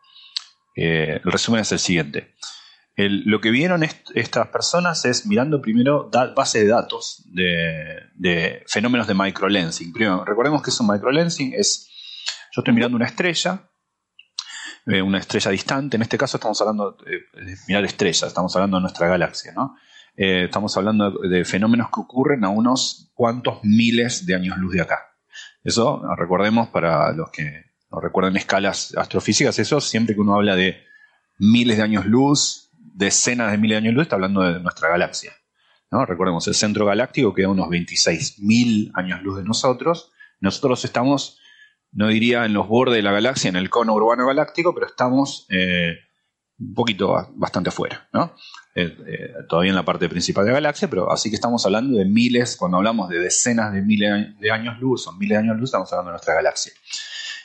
eh, 0.77 1.21
el 1.25 1.33
resumen 1.33 1.61
es 1.61 1.73
el 1.73 1.79
siguiente 1.79 2.35
lo 2.97 3.41
que 3.41 3.51
vieron 3.51 3.83
estas 3.83 4.49
personas 4.49 5.05
es 5.05 5.27
mirando 5.27 5.61
primero 5.61 6.11
base 6.37 6.61
de 6.61 6.69
datos 6.69 7.25
de, 7.27 8.63
fenómenos 8.69 9.07
de 9.09 9.15
microlensing. 9.15 9.93
Primero, 9.93 10.25
recordemos 10.25 10.63
que 10.63 10.71
es 10.71 10.81
un 10.81 10.87
microlensing, 10.87 11.55
es, 11.55 11.91
yo 12.53 12.61
estoy 12.61 12.73
mirando 12.73 12.97
una 12.97 13.07
estrella, 13.07 13.69
eh, 14.87 15.03
una 15.03 15.19
estrella 15.19 15.51
distante, 15.51 15.97
en 15.97 16.03
este 16.03 16.17
caso 16.17 16.37
estamos 16.37 16.61
hablando 16.61 16.97
de, 17.05 17.57
mirar 17.67 17.85
estrellas, 17.85 18.29
estamos 18.29 18.55
hablando 18.55 18.77
de 18.77 18.83
nuestra 18.83 19.09
galaxia, 19.09 19.53
¿no? 19.53 19.77
Eh, 20.17 20.45
estamos 20.45 20.77
hablando 20.77 21.11
de, 21.11 21.45
fenómenos 21.45 21.89
que 21.89 22.01
ocurren 22.01 22.45
a 22.45 22.49
unos 22.51 23.11
cuantos 23.15 23.59
miles 23.65 24.25
de 24.25 24.37
años 24.37 24.57
luz 24.59 24.73
de 24.73 24.83
acá. 24.83 25.14
Eso, 25.65 26.03
recordemos 26.17 26.69
para 26.69 27.13
los 27.13 27.31
que 27.31 27.65
no 27.91 27.99
recuerden 28.01 28.37
escalas 28.37 28.95
astrofísicas, 28.97 29.59
eso 29.59 29.81
siempre 29.81 30.15
que 30.15 30.21
uno 30.21 30.35
habla 30.35 30.55
de 30.55 30.85
miles 31.39 31.79
de 31.79 31.83
años 31.83 32.05
luz, 32.05 32.71
decenas 32.79 33.51
de 33.51 33.59
miles 33.59 33.77
de 33.77 33.89
años 33.89 33.95
luz, 33.95 34.03
está 34.03 34.17
hablando 34.17 34.43
de 34.43 34.61
nuestra 34.61 34.91
galaxia. 34.91 35.33
¿no? 35.91 36.05
Recordemos, 36.05 36.47
el 36.49 36.55
centro 36.55 36.87
galáctico 36.87 37.33
queda 37.33 37.49
unos 37.49 37.69
26.000 37.69 38.91
años 38.95 39.23
luz 39.23 39.39
de 39.39 39.45
nosotros. 39.45 40.13
Nosotros 40.41 40.85
estamos, 40.85 41.39
no 41.93 42.09
diría 42.09 42.45
en 42.45 42.53
los 42.53 42.69
bordes 42.69 42.97
de 42.97 43.03
la 43.03 43.13
galaxia, 43.13 43.49
en 43.49 43.57
el 43.57 43.71
cono 43.71 43.95
urbano 43.95 44.27
galáctico, 44.27 44.75
pero 44.75 44.87
estamos 44.87 45.47
eh, 45.51 45.97
un 46.59 46.75
poquito 46.75 47.33
bastante 47.37 47.71
afuera. 47.71 48.09
¿no? 48.13 48.35
Eh, 48.77 48.97
eh, 49.07 49.35
todavía 49.49 49.71
en 49.71 49.77
la 49.77 49.85
parte 49.85 50.09
principal 50.09 50.45
de 50.45 50.51
la 50.51 50.57
galaxia, 50.57 50.91
pero 50.91 51.13
así 51.13 51.31
que 51.31 51.37
estamos 51.37 51.65
hablando 51.65 51.97
de 51.97 52.05
miles, 52.05 52.57
cuando 52.57 52.79
hablamos 52.79 53.09
de 53.09 53.21
decenas 53.21 53.73
de 53.73 53.83
miles 53.83 54.39
de 54.41 54.51
años 54.51 54.81
luz 54.81 55.07
o 55.07 55.13
miles 55.13 55.39
de 55.39 55.45
años 55.45 55.57
luz, 55.59 55.69
estamos 55.69 55.93
hablando 55.93 56.11
de 56.11 56.15
nuestra 56.15 56.35
galaxia. 56.35 56.73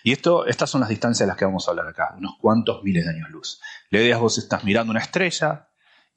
Y 0.04 0.12
esto, 0.12 0.48
estas 0.48 0.72
son 0.72 0.82
las 0.82 0.90
distancias 0.90 1.26
de 1.26 1.28
las 1.28 1.38
que 1.38 1.46
vamos 1.46 1.68
a 1.68 1.72
hablar 1.72 1.88
acá, 1.88 2.16
unos 2.18 2.38
cuantos 2.42 2.84
miles 2.84 3.06
de 3.06 3.12
años 3.12 3.30
luz. 3.30 3.62
La 3.92 4.00
idea 4.00 4.18
vos 4.18 4.40
estás 4.40 4.64
mirando 4.64 4.90
una 4.90 5.02
estrella 5.02 5.68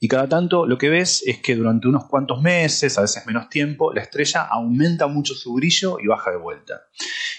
y 0.01 0.09
cada 0.09 0.29
tanto 0.29 0.67
lo 0.67 0.79
que 0.79 0.89
ves 0.89 1.23
es 1.27 1.39
que 1.39 1.57
durante 1.57 1.89
unos 1.89 2.07
cuantos 2.07 2.41
meses, 2.41 2.97
a 2.97 3.03
veces 3.03 3.27
menos 3.27 3.49
tiempo, 3.51 3.93
la 3.93 4.01
estrella 4.01 4.43
aumenta 4.43 5.09
mucho 5.09 5.35
su 5.35 5.55
brillo 5.55 5.99
y 6.01 6.07
baja 6.07 6.31
de 6.31 6.39
vuelta. 6.39 6.87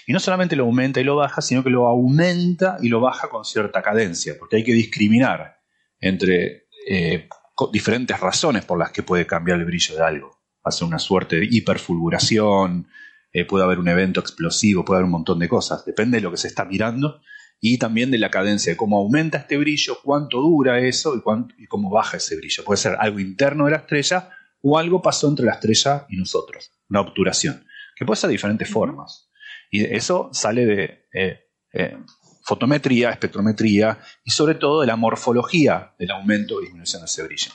Y 0.06 0.12
no 0.12 0.20
solamente 0.20 0.54
lo 0.54 0.64
aumenta 0.64 1.00
y 1.00 1.04
lo 1.04 1.16
baja, 1.16 1.42
sino 1.42 1.64
que 1.64 1.70
lo 1.70 1.86
aumenta 1.86 2.76
y 2.80 2.88
lo 2.88 3.00
baja 3.00 3.28
con 3.28 3.44
cierta 3.44 3.82
cadencia, 3.82 4.34
porque 4.38 4.56
hay 4.56 4.64
que 4.64 4.72
discriminar 4.72 5.58
entre 6.00 6.68
eh, 6.88 7.28
diferentes 7.72 8.18
razones 8.18 8.64
por 8.64 8.78
las 8.78 8.90
que 8.90 9.02
puede 9.02 9.26
cambiar 9.26 9.58
el 9.58 9.64
brillo 9.64 9.96
de 9.96 10.02
algo. 10.02 10.40
Hace 10.62 10.84
una 10.84 10.98
suerte 10.98 11.36
de 11.36 11.48
hiperfulguración, 11.50 12.88
eh, 13.32 13.44
puede 13.44 13.64
haber 13.64 13.78
un 13.78 13.88
evento 13.88 14.20
explosivo, 14.20 14.84
puede 14.84 14.98
haber 14.98 15.06
un 15.06 15.12
montón 15.12 15.38
de 15.38 15.48
cosas. 15.48 15.84
Depende 15.84 16.18
de 16.18 16.22
lo 16.22 16.30
que 16.30 16.36
se 16.36 16.48
está 16.48 16.64
mirando 16.64 17.20
y 17.60 17.78
también 17.78 18.10
de 18.10 18.18
la 18.18 18.30
cadencia, 18.30 18.72
de 18.72 18.76
cómo 18.76 18.98
aumenta 18.98 19.38
este 19.38 19.56
brillo, 19.56 19.98
cuánto 20.02 20.40
dura 20.40 20.80
eso 20.80 21.16
y, 21.16 21.66
cómo 21.66 21.90
baja 21.90 22.18
ese 22.18 22.36
brillo. 22.36 22.62
Puede 22.64 22.78
ser 22.78 22.96
algo 22.98 23.18
interno 23.18 23.64
de 23.64 23.72
la 23.72 23.78
estrella 23.78 24.30
o 24.62 24.78
algo 24.78 25.02
pasó 25.02 25.28
entre 25.28 25.46
la 25.46 25.54
estrella 25.54 26.06
y 26.08 26.16
nosotros, 26.16 26.72
una 26.88 27.00
obturación, 27.00 27.66
que 27.96 28.04
puede 28.04 28.20
ser 28.20 28.28
de 28.28 28.32
diferentes 28.32 28.68
formas. 28.68 29.30
Y 29.70 29.84
eso 29.84 30.30
sale 30.32 30.66
de 30.66 31.06
eh, 31.12 31.40
eh, 31.72 31.96
fotometría, 32.44 33.10
espectrometría 33.10 33.98
y 34.22 34.30
sobre 34.30 34.54
todo 34.54 34.82
de 34.82 34.86
la 34.86 34.96
morfología 34.96 35.94
del 35.98 36.10
aumento 36.10 36.56
o 36.56 36.60
disminución 36.60 37.02
de 37.02 37.06
ese 37.06 37.22
brillo. 37.22 37.50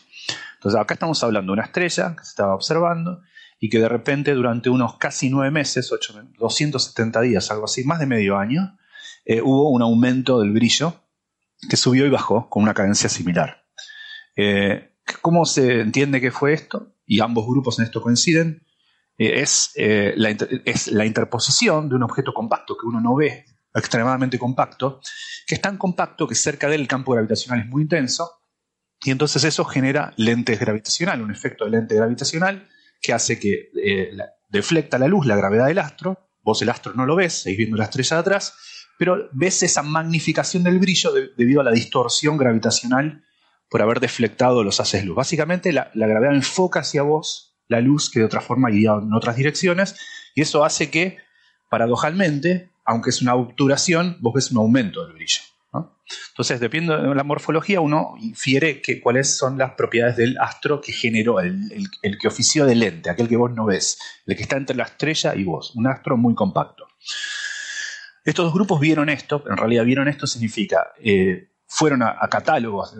Entonces 0.55 0.79
acá 0.79 0.95
estamos 0.95 1.23
hablando 1.23 1.51
de 1.51 1.53
una 1.53 1.65
estrella 1.65 2.15
que 2.17 2.23
se 2.23 2.31
estaba 2.31 2.55
observando 2.55 3.21
y 3.59 3.69
que 3.69 3.79
de 3.79 3.87
repente 3.87 4.33
durante 4.33 4.69
unos 4.69 4.97
casi 4.97 5.29
nueve 5.29 5.51
meses, 5.51 5.89
270 6.37 7.21
días, 7.21 7.51
algo 7.51 7.65
así, 7.65 7.83
más 7.83 7.99
de 7.99 8.07
medio 8.07 8.37
año, 8.37 8.77
eh, 9.25 9.41
hubo 9.41 9.69
un 9.69 9.81
aumento 9.81 10.39
del 10.39 10.51
brillo 10.51 10.95
que 11.69 11.77
subió 11.77 12.05
y 12.05 12.09
bajó 12.09 12.49
con 12.49 12.63
una 12.63 12.73
cadencia 12.73 13.09
similar. 13.09 13.65
Eh, 14.35 14.95
¿Cómo 15.21 15.45
se 15.45 15.81
entiende 15.81 16.19
que 16.19 16.31
fue 16.31 16.53
esto? 16.53 16.95
Y 17.05 17.19
ambos 17.19 17.45
grupos 17.45 17.77
en 17.79 17.85
esto 17.85 18.01
coinciden. 18.01 18.65
Eh, 19.17 20.13
la 20.15 20.29
es 20.65 20.87
la 20.87 21.05
interposición 21.05 21.89
de 21.89 21.95
un 21.95 22.03
objeto 22.03 22.33
compacto 22.33 22.77
que 22.77 22.87
uno 22.87 23.01
no 23.01 23.15
ve, 23.15 23.45
extremadamente 23.73 24.39
compacto, 24.39 25.01
que 25.45 25.55
es 25.55 25.61
tan 25.61 25.77
compacto 25.77 26.27
que 26.27 26.35
cerca 26.35 26.67
del 26.67 26.87
campo 26.87 27.13
gravitacional 27.13 27.61
es 27.61 27.67
muy 27.67 27.83
intenso, 27.83 28.39
y 29.01 29.11
entonces 29.11 29.43
eso 29.43 29.63
genera 29.65 30.13
lentes 30.17 30.59
gravitacionales, 30.59 31.23
un 31.23 31.31
efecto 31.31 31.65
de 31.65 31.71
lente 31.71 31.95
gravitacional 31.95 32.67
que 33.01 33.13
hace 33.13 33.39
que 33.39 33.69
deflecta 34.49 34.97
la 34.97 35.07
luz, 35.07 35.25
la 35.25 35.37
gravedad 35.37 35.67
del 35.67 35.79
astro, 35.79 36.29
vos 36.41 36.61
el 36.61 36.69
astro 36.69 36.93
no 36.93 37.05
lo 37.05 37.15
ves, 37.15 37.41
seguís 37.41 37.57
viendo 37.57 37.77
la 37.77 37.85
estrella 37.85 38.17
de 38.17 38.21
atrás, 38.21 38.53
pero 38.97 39.29
ves 39.31 39.63
esa 39.63 39.83
magnificación 39.83 40.63
del 40.63 40.79
brillo 40.79 41.13
debido 41.37 41.61
a 41.61 41.63
la 41.63 41.71
distorsión 41.71 42.37
gravitacional 42.37 43.23
por 43.69 43.81
haber 43.81 43.99
deflectado 43.99 44.63
los 44.63 44.79
haces 44.79 45.05
luz. 45.05 45.15
Básicamente 45.15 45.71
la, 45.71 45.91
gravedad 45.93 46.35
enfoca 46.35 46.81
hacia 46.81 47.03
vos 47.03 47.57
la 47.67 47.79
luz 47.81 48.09
que 48.09 48.19
de 48.19 48.25
otra 48.25 48.41
forma 48.41 48.71
iría 48.71 48.93
en 49.01 49.13
otras 49.13 49.37
direcciones 49.37 49.95
y 50.35 50.41
eso 50.41 50.65
hace 50.65 50.89
que, 50.89 51.17
paradojalmente, 51.69 52.68
aunque 52.89 53.11
es 53.11 53.21
una 53.21 53.35
obturación, 53.35 54.17
vos 54.19 54.33
ves 54.33 54.49
un 54.49 54.57
aumento 54.57 55.05
del 55.05 55.13
brillo. 55.13 55.41
Entonces, 56.31 56.59
dependiendo 56.59 57.09
de 57.09 57.13
la 57.13 57.23
morfología, 57.23 57.81
uno 57.81 58.15
infiere 58.19 58.81
que, 58.81 58.99
cuáles 58.99 59.37
son 59.37 59.59
las 59.59 59.73
propiedades 59.73 60.17
del 60.17 60.35
astro 60.39 60.81
que 60.81 60.91
generó, 60.91 61.39
el, 61.39 61.87
que 62.19 62.27
ofició 62.27 62.65
de 62.65 62.73
lente, 62.73 63.11
aquel 63.11 63.27
que 63.27 63.37
vos 63.37 63.51
no 63.51 63.65
ves, 63.65 63.99
el 64.25 64.35
que 64.35 64.41
está 64.41 64.57
entre 64.57 64.75
la 64.75 64.85
estrella 64.85 65.35
y 65.35 65.43
vos, 65.43 65.75
un 65.75 65.85
astro 65.85 66.17
muy 66.17 66.33
compacto. 66.33 66.87
Estos 68.25 68.45
dos 68.45 68.53
grupos 68.55 68.79
vieron 68.79 69.07
esto, 69.07 69.43
en 69.47 69.57
realidad 69.57 69.85
vieron 69.85 70.07
esto 70.07 70.25
significa, 70.25 70.87
eh, 70.99 71.51
fueron 71.67 72.01
a, 72.01 72.27
catálogos, 72.27 72.95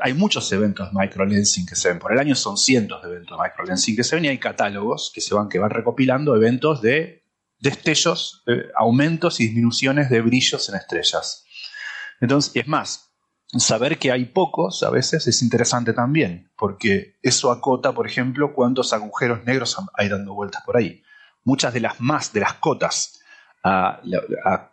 hay 0.00 0.12
muchos 0.14 0.50
eventos 0.50 0.92
microlensing 0.92 1.64
que 1.64 1.76
se 1.76 1.90
ven, 1.90 2.00
por 2.00 2.12
el 2.12 2.18
año 2.18 2.34
son 2.34 2.56
cientos 2.56 3.00
de 3.02 3.10
eventos 3.10 3.38
microlensing 3.40 3.94
que 3.94 4.02
se 4.02 4.16
ven 4.16 4.24
y 4.24 4.28
hay 4.28 4.38
catálogos 4.38 5.12
que 5.14 5.20
se 5.20 5.36
van, 5.36 5.48
que 5.48 5.60
van 5.60 5.70
recopilando 5.70 6.34
eventos 6.34 6.82
de 6.82 7.19
destellos, 7.60 8.42
aumentos 8.76 9.40
y 9.40 9.44
disminuciones 9.44 10.10
de 10.10 10.20
brillos 10.20 10.68
en 10.68 10.76
estrellas. 10.76 11.44
Entonces, 12.20 12.52
es 12.54 12.68
más, 12.68 13.10
saber 13.58 13.98
que 13.98 14.12
hay 14.12 14.26
pocos 14.26 14.82
a 14.82 14.90
veces 14.90 15.26
es 15.26 15.42
interesante 15.42 15.92
también, 15.92 16.50
porque 16.56 17.16
eso 17.22 17.50
acota, 17.50 17.92
por 17.92 18.06
ejemplo, 18.06 18.54
cuántos 18.54 18.92
agujeros 18.92 19.44
negros 19.44 19.76
hay 19.94 20.08
dando 20.08 20.34
vueltas 20.34 20.62
por 20.64 20.76
ahí. 20.76 21.02
Muchas 21.44 21.72
de 21.72 21.80
las 21.80 22.00
más, 22.00 22.32
de 22.32 22.40
las 22.40 22.54
cotas 22.54 23.20
a, 23.62 24.00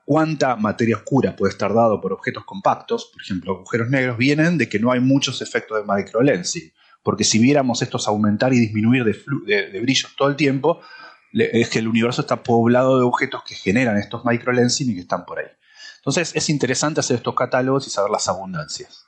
cuánta 0.05 0.55
materia 0.55 0.95
oscura 0.95 1.35
puede 1.35 1.51
estar 1.51 1.73
dado 1.73 1.99
por 1.99 2.14
objetos 2.14 2.45
compactos, 2.45 3.09
por 3.11 3.22
ejemplo, 3.22 3.53
agujeros 3.53 3.89
negros, 3.89 4.18
vienen 4.18 4.57
de 4.57 4.69
que 4.69 4.80
no 4.80 4.91
hay 4.91 4.99
muchos 4.99 5.41
efectos 5.41 5.77
de 5.77 5.93
microlensing. 5.93 6.72
Porque 7.03 7.23
si 7.23 7.39
viéramos 7.39 7.81
estos 7.81 8.07
aumentar 8.07 8.53
y 8.53 8.59
disminuir 8.59 9.05
de, 9.05 9.72
de 9.72 9.80
brillos 9.80 10.14
todo 10.18 10.27
el 10.27 10.35
tiempo, 10.35 10.81
es 11.33 11.69
que 11.69 11.79
el 11.79 11.87
universo 11.87 12.21
está 12.21 12.43
poblado 12.43 12.97
de 12.97 13.05
objetos 13.05 13.43
que 13.43 13.55
generan 13.55 13.97
estos 13.97 14.25
microlensing 14.25 14.91
y 14.91 14.95
que 14.95 15.01
están 15.01 15.25
por 15.25 15.39
ahí. 15.39 15.47
Entonces 15.97 16.35
es 16.35 16.49
interesante 16.49 17.01
hacer 17.01 17.17
estos 17.17 17.35
catálogos 17.35 17.85
y 17.87 17.89
saber 17.89 18.11
las 18.11 18.27
abundancias. 18.29 19.05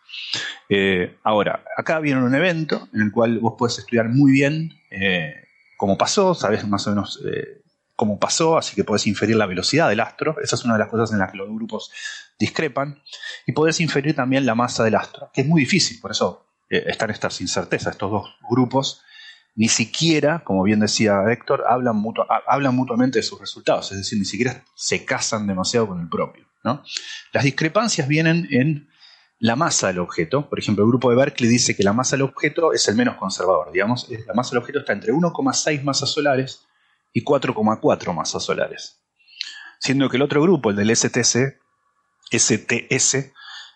Eh, 0.67 1.17
ahora, 1.23 1.63
acá 1.77 1.99
viene 1.99 2.21
un 2.21 2.35
evento 2.35 2.87
en 2.93 3.01
el 3.01 3.11
cual 3.11 3.39
vos 3.39 3.55
puedes 3.57 3.79
estudiar 3.79 4.09
muy 4.09 4.31
bien 4.31 4.73
eh, 4.91 5.33
cómo 5.77 5.97
pasó, 5.97 6.35
sabes 6.35 6.67
más 6.67 6.85
o 6.87 6.91
menos 6.91 7.21
eh, 7.25 7.63
cómo 7.95 8.19
pasó, 8.19 8.57
así 8.57 8.75
que 8.75 8.83
puedes 8.83 9.07
inferir 9.07 9.35
la 9.35 9.45
velocidad 9.45 9.89
del 9.89 9.99
astro. 9.99 10.35
Esa 10.41 10.55
es 10.55 10.65
una 10.65 10.73
de 10.73 10.79
las 10.79 10.89
cosas 10.89 11.11
en 11.11 11.19
las 11.19 11.31
que 11.31 11.37
los 11.37 11.47
grupos 11.47 11.91
discrepan. 12.37 13.01
Y 13.45 13.53
puedes 13.53 13.79
inferir 13.79 14.15
también 14.15 14.45
la 14.45 14.55
masa 14.55 14.83
del 14.83 14.95
astro, 14.95 15.31
que 15.33 15.41
es 15.41 15.47
muy 15.47 15.61
difícil, 15.61 15.99
por 15.99 16.11
eso 16.11 16.45
están 16.69 17.09
estas 17.09 17.41
incertezas, 17.41 17.93
estos 17.93 18.11
dos 18.11 18.35
grupos 18.47 19.01
ni 19.55 19.67
siquiera, 19.67 20.43
como 20.43 20.63
bien 20.63 20.79
decía 20.79 21.23
Héctor, 21.29 21.65
hablan, 21.67 21.95
mutuamente 22.75 23.19
de 23.19 23.23
sus 23.23 23.39
resultados, 23.39 23.91
es 23.91 23.97
decir, 23.97 24.17
ni 24.17 24.25
siquiera 24.25 24.63
se 24.75 25.05
casan 25.05 25.47
demasiado 25.47 25.87
con 25.87 25.99
el 25.99 26.09
propio. 26.09 26.45
Las 27.33 27.43
discrepancias 27.43 28.07
vienen 28.07 28.47
en 28.51 28.89
la 29.39 29.55
masa 29.55 29.87
del 29.87 29.99
objeto. 29.99 30.49
Por 30.49 30.59
ejemplo, 30.59 30.83
el 30.83 30.89
grupo 30.89 31.09
de 31.09 31.15
Berkeley 31.15 31.49
dice 31.49 31.75
que 31.75 31.83
la 31.83 31.93
masa 31.93 32.15
del 32.15 32.23
objeto 32.23 32.73
es 32.73 32.87
el 32.87 32.95
menos 32.95 33.15
conservador. 33.15 33.71
Digamos, 33.71 34.07
la 34.09 34.33
masa 34.33 34.51
del 34.51 34.59
objeto 34.59 34.79
está 34.79 34.93
entre 34.93 35.13
1,6 35.13 35.83
masas 35.83 36.11
solares 36.11 36.65
y 37.13 37.23
4,4 37.23 38.13
masas 38.13 38.43
solares. 38.43 39.01
Siendo 39.79 40.09
que 40.09 40.17
el 40.17 40.23
otro 40.23 40.41
grupo, 40.41 40.69
el 40.69 40.75
del 40.75 40.95
STS, 40.95 41.55
STS, 42.31 43.31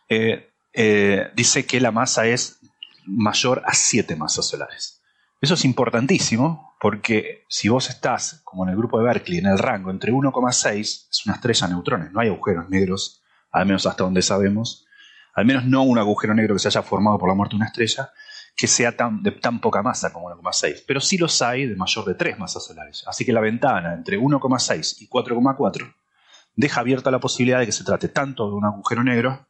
eh, 0.09 0.53
eh, 0.73 1.31
dice 1.35 1.65
que 1.65 1.79
la 1.79 1.91
masa 1.91 2.27
es 2.27 2.59
mayor 3.05 3.63
a 3.65 3.73
7 3.73 4.15
masas 4.15 4.47
solares. 4.47 5.02
Eso 5.43 5.55
es 5.55 5.65
importantísimo 5.65 6.73
porque 6.79 7.43
si 7.49 7.67
vos 7.67 7.89
estás, 7.89 8.39
como 8.45 8.63
en 8.63 8.69
el 8.69 8.77
grupo 8.77 8.97
de 8.97 9.03
Berkeley, 9.03 9.39
en 9.39 9.47
el 9.47 9.57
rango 9.57 9.91
entre 9.91 10.13
1,6, 10.13 10.79
es 10.79 11.21
una 11.25 11.35
estrella 11.35 11.67
de 11.67 11.73
neutrones, 11.73 12.13
no 12.13 12.21
hay 12.21 12.29
agujeros 12.29 12.69
negros, 12.69 13.21
al 13.51 13.65
menos 13.65 13.85
hasta 13.85 14.05
donde 14.05 14.21
sabemos, 14.21 14.85
al 15.33 15.43
menos 15.43 15.65
no 15.65 15.83
un 15.83 15.99
agujero 15.99 16.33
negro 16.33 16.55
que 16.55 16.59
se 16.59 16.69
haya 16.69 16.81
formado 16.81 17.17
por 17.17 17.27
la 17.27 17.35
muerte 17.35 17.55
de 17.55 17.57
una 17.57 17.65
estrella, 17.65 18.09
que 18.55 18.67
sea 18.67 18.95
tan, 18.95 19.21
de 19.21 19.31
tan 19.31 19.59
poca 19.59 19.83
masa 19.83 20.13
como 20.13 20.29
1,6, 20.29 20.85
pero 20.87 21.01
sí 21.01 21.17
los 21.17 21.41
hay 21.41 21.65
de 21.65 21.75
mayor 21.75 22.05
de 22.05 22.15
3 22.15 22.39
masas 22.39 22.63
solares. 22.63 23.03
Así 23.05 23.25
que 23.25 23.33
la 23.33 23.41
ventana 23.41 23.93
entre 23.93 24.17
1,6 24.17 25.01
y 25.01 25.09
4,4 25.09 25.93
deja 26.55 26.79
abierta 26.79 27.11
la 27.11 27.19
posibilidad 27.19 27.59
de 27.59 27.65
que 27.65 27.73
se 27.73 27.83
trate 27.83 28.07
tanto 28.07 28.47
de 28.47 28.55
un 28.55 28.63
agujero 28.63 29.03
negro 29.03 29.49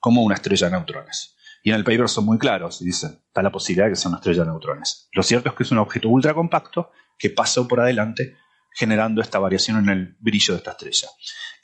como 0.00 0.22
una 0.22 0.34
estrella 0.34 0.66
de 0.66 0.72
neutrones. 0.72 1.34
Y 1.62 1.70
en 1.70 1.76
el 1.76 1.84
paper 1.84 2.08
son 2.08 2.24
muy 2.24 2.38
claros 2.38 2.80
y 2.80 2.86
dicen, 2.86 3.20
está 3.26 3.42
la 3.42 3.52
posibilidad 3.52 3.86
de 3.86 3.92
que 3.92 3.96
sea 3.96 4.08
una 4.08 4.18
estrella 4.18 4.44
de 4.44 4.50
neutrones. 4.50 5.08
Lo 5.12 5.22
cierto 5.22 5.50
es 5.50 5.54
que 5.54 5.62
es 5.62 5.70
un 5.70 5.78
objeto 5.78 6.08
ultra 6.08 6.34
compacto 6.34 6.90
que 7.18 7.30
pasó 7.30 7.68
por 7.68 7.80
adelante 7.80 8.36
generando 8.72 9.20
esta 9.20 9.38
variación 9.38 9.78
en 9.78 9.88
el 9.88 10.16
brillo 10.20 10.54
de 10.54 10.58
esta 10.58 10.70
estrella. 10.72 11.08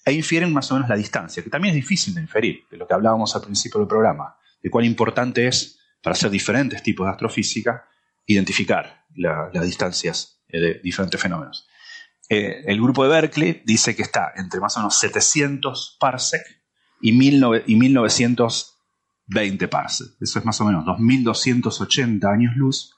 E 0.05 0.13
infieren 0.13 0.53
más 0.53 0.71
o 0.71 0.75
menos 0.75 0.89
la 0.89 0.97
distancia, 0.97 1.43
que 1.43 1.51
también 1.51 1.75
es 1.75 1.83
difícil 1.83 2.15
de 2.15 2.21
inferir, 2.21 2.65
de 2.71 2.77
lo 2.77 2.87
que 2.87 2.95
hablábamos 2.95 3.35
al 3.35 3.43
principio 3.43 3.81
del 3.81 3.89
programa, 3.89 4.37
de 4.63 4.71
cuán 4.71 4.85
importante 4.85 5.47
es 5.47 5.79
para 6.03 6.15
hacer 6.15 6.31
diferentes 6.31 6.83
tipos 6.83 7.07
de 7.07 7.13
astrofísica 7.13 7.89
identificar 8.27 9.05
las 9.15 9.65
distancias 9.65 10.43
eh, 10.49 10.61
de 10.61 10.75
diferentes 10.75 11.21
fenómenos. 11.21 11.67
Eh, 12.29 12.65
el 12.67 12.81
grupo 12.81 13.05
de 13.05 13.11
Berkeley 13.11 13.63
dice 13.65 13.95
que 13.95 14.03
está 14.03 14.33
entre 14.37 14.61
más 14.61 14.77
o 14.77 14.81
menos 14.81 14.99
700 14.99 15.97
parsec 16.01 16.43
y, 17.01 17.13
1900 17.13 18.76
20 19.27 19.69
parsec. 19.69 20.09
Eso 20.21 20.39
es 20.39 20.45
más 20.45 20.61
o 20.61 20.65
menos 20.65 20.85
2.280 20.85 22.33
años 22.33 22.57
luz 22.57 22.95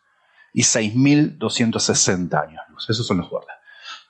y 0.52 0.62
6.260 0.62 2.42
años 2.42 2.62
luz. 2.70 2.90
Esos 2.90 3.06
son 3.06 3.18
los 3.18 3.30
bordes. 3.30 3.54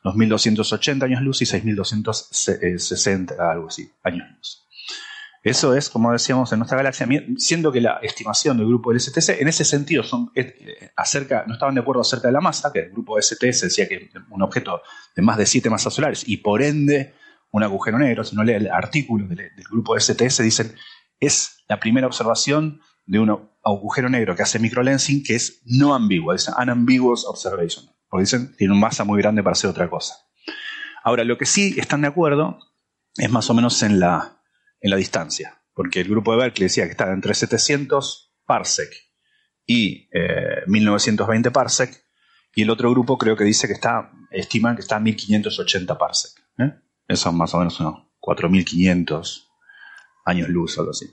2.280 0.04 1.02
años 1.04 1.22
luz 1.22 1.42
y 1.42 1.44
6.260, 1.44 3.38
algo 3.38 3.68
así, 3.68 3.90
años 4.02 4.28
luz. 4.36 4.64
Eso 5.42 5.74
es, 5.74 5.88
como 5.88 6.12
decíamos, 6.12 6.52
en 6.52 6.58
nuestra 6.58 6.76
galaxia, 6.76 7.08
siendo 7.36 7.70
que 7.70 7.80
la 7.80 8.00
estimación 8.02 8.56
del 8.58 8.66
grupo 8.66 8.90
del 8.90 9.00
STC, 9.00 9.40
en 9.40 9.48
ese 9.48 9.64
sentido, 9.64 10.02
son, 10.02 10.30
eh, 10.34 10.90
acerca, 10.96 11.44
no 11.46 11.54
estaban 11.54 11.74
de 11.74 11.80
acuerdo 11.80 12.02
acerca 12.02 12.28
de 12.28 12.32
la 12.32 12.40
masa, 12.40 12.72
que 12.72 12.80
el 12.80 12.90
grupo 12.90 13.20
STS 13.20 13.62
decía 13.62 13.88
que 13.88 14.10
un 14.30 14.42
objeto 14.42 14.82
de 15.14 15.22
más 15.22 15.36
de 15.36 15.46
7 15.46 15.70
masas 15.70 15.94
solares 15.94 16.28
y 16.28 16.38
por 16.38 16.60
ende 16.62 17.14
un 17.50 17.62
agujero 17.62 17.98
negro, 17.98 18.24
si 18.24 18.36
no 18.36 18.44
lee 18.44 18.54
el 18.54 18.70
artículo 18.70 19.26
del, 19.26 19.36
del 19.36 19.64
grupo 19.70 19.98
STS, 19.98 20.42
dicen 20.42 20.74
es 21.20 21.64
la 21.68 21.80
primera 21.80 22.06
observación 22.06 22.80
de 23.06 23.18
un 23.18 23.48
agujero 23.64 24.08
negro 24.08 24.36
que 24.36 24.42
hace 24.42 24.58
microlensing 24.58 25.22
que 25.22 25.34
es 25.34 25.62
no 25.64 25.94
ambigua, 25.94 26.34
dicen 26.34 26.54
unambiguous 26.60 27.24
observation, 27.26 27.86
porque 28.08 28.22
dicen 28.22 28.54
tiene 28.56 28.72
una 28.72 28.82
masa 28.82 29.04
muy 29.04 29.20
grande 29.20 29.42
para 29.42 29.52
hacer 29.52 29.70
otra 29.70 29.88
cosa. 29.88 30.14
Ahora, 31.02 31.24
lo 31.24 31.38
que 31.38 31.46
sí 31.46 31.74
están 31.78 32.02
de 32.02 32.08
acuerdo 32.08 32.58
es 33.16 33.30
más 33.30 33.48
o 33.50 33.54
menos 33.54 33.82
en 33.82 33.98
la, 33.98 34.42
en 34.80 34.90
la 34.90 34.96
distancia, 34.96 35.62
porque 35.72 36.00
el 36.00 36.08
grupo 36.08 36.32
de 36.32 36.38
Berkeley 36.38 36.64
decía 36.64 36.84
que 36.84 36.90
está 36.90 37.12
entre 37.12 37.34
700 37.34 38.34
parsec 38.44 38.90
y 39.66 40.08
1920 40.66 41.48
eh, 41.48 41.52
parsec, 41.52 42.04
y 42.54 42.62
el 42.62 42.70
otro 42.70 42.90
grupo 42.90 43.18
creo 43.18 43.36
que 43.36 43.44
dice 43.44 43.66
que 43.66 43.74
está, 43.74 44.10
estiman 44.30 44.74
que 44.74 44.82
está 44.82 44.96
a 44.96 45.00
1580 45.00 45.98
parsec. 45.98 46.32
¿eh? 46.58 46.72
Eso 47.06 47.24
son 47.24 47.36
más 47.36 47.54
o 47.54 47.58
menos 47.58 47.78
unos 47.80 48.08
4500 48.20 49.47
años 50.28 50.48
luz 50.48 50.76
o 50.76 50.82
algo 50.82 50.90
así. 50.90 51.06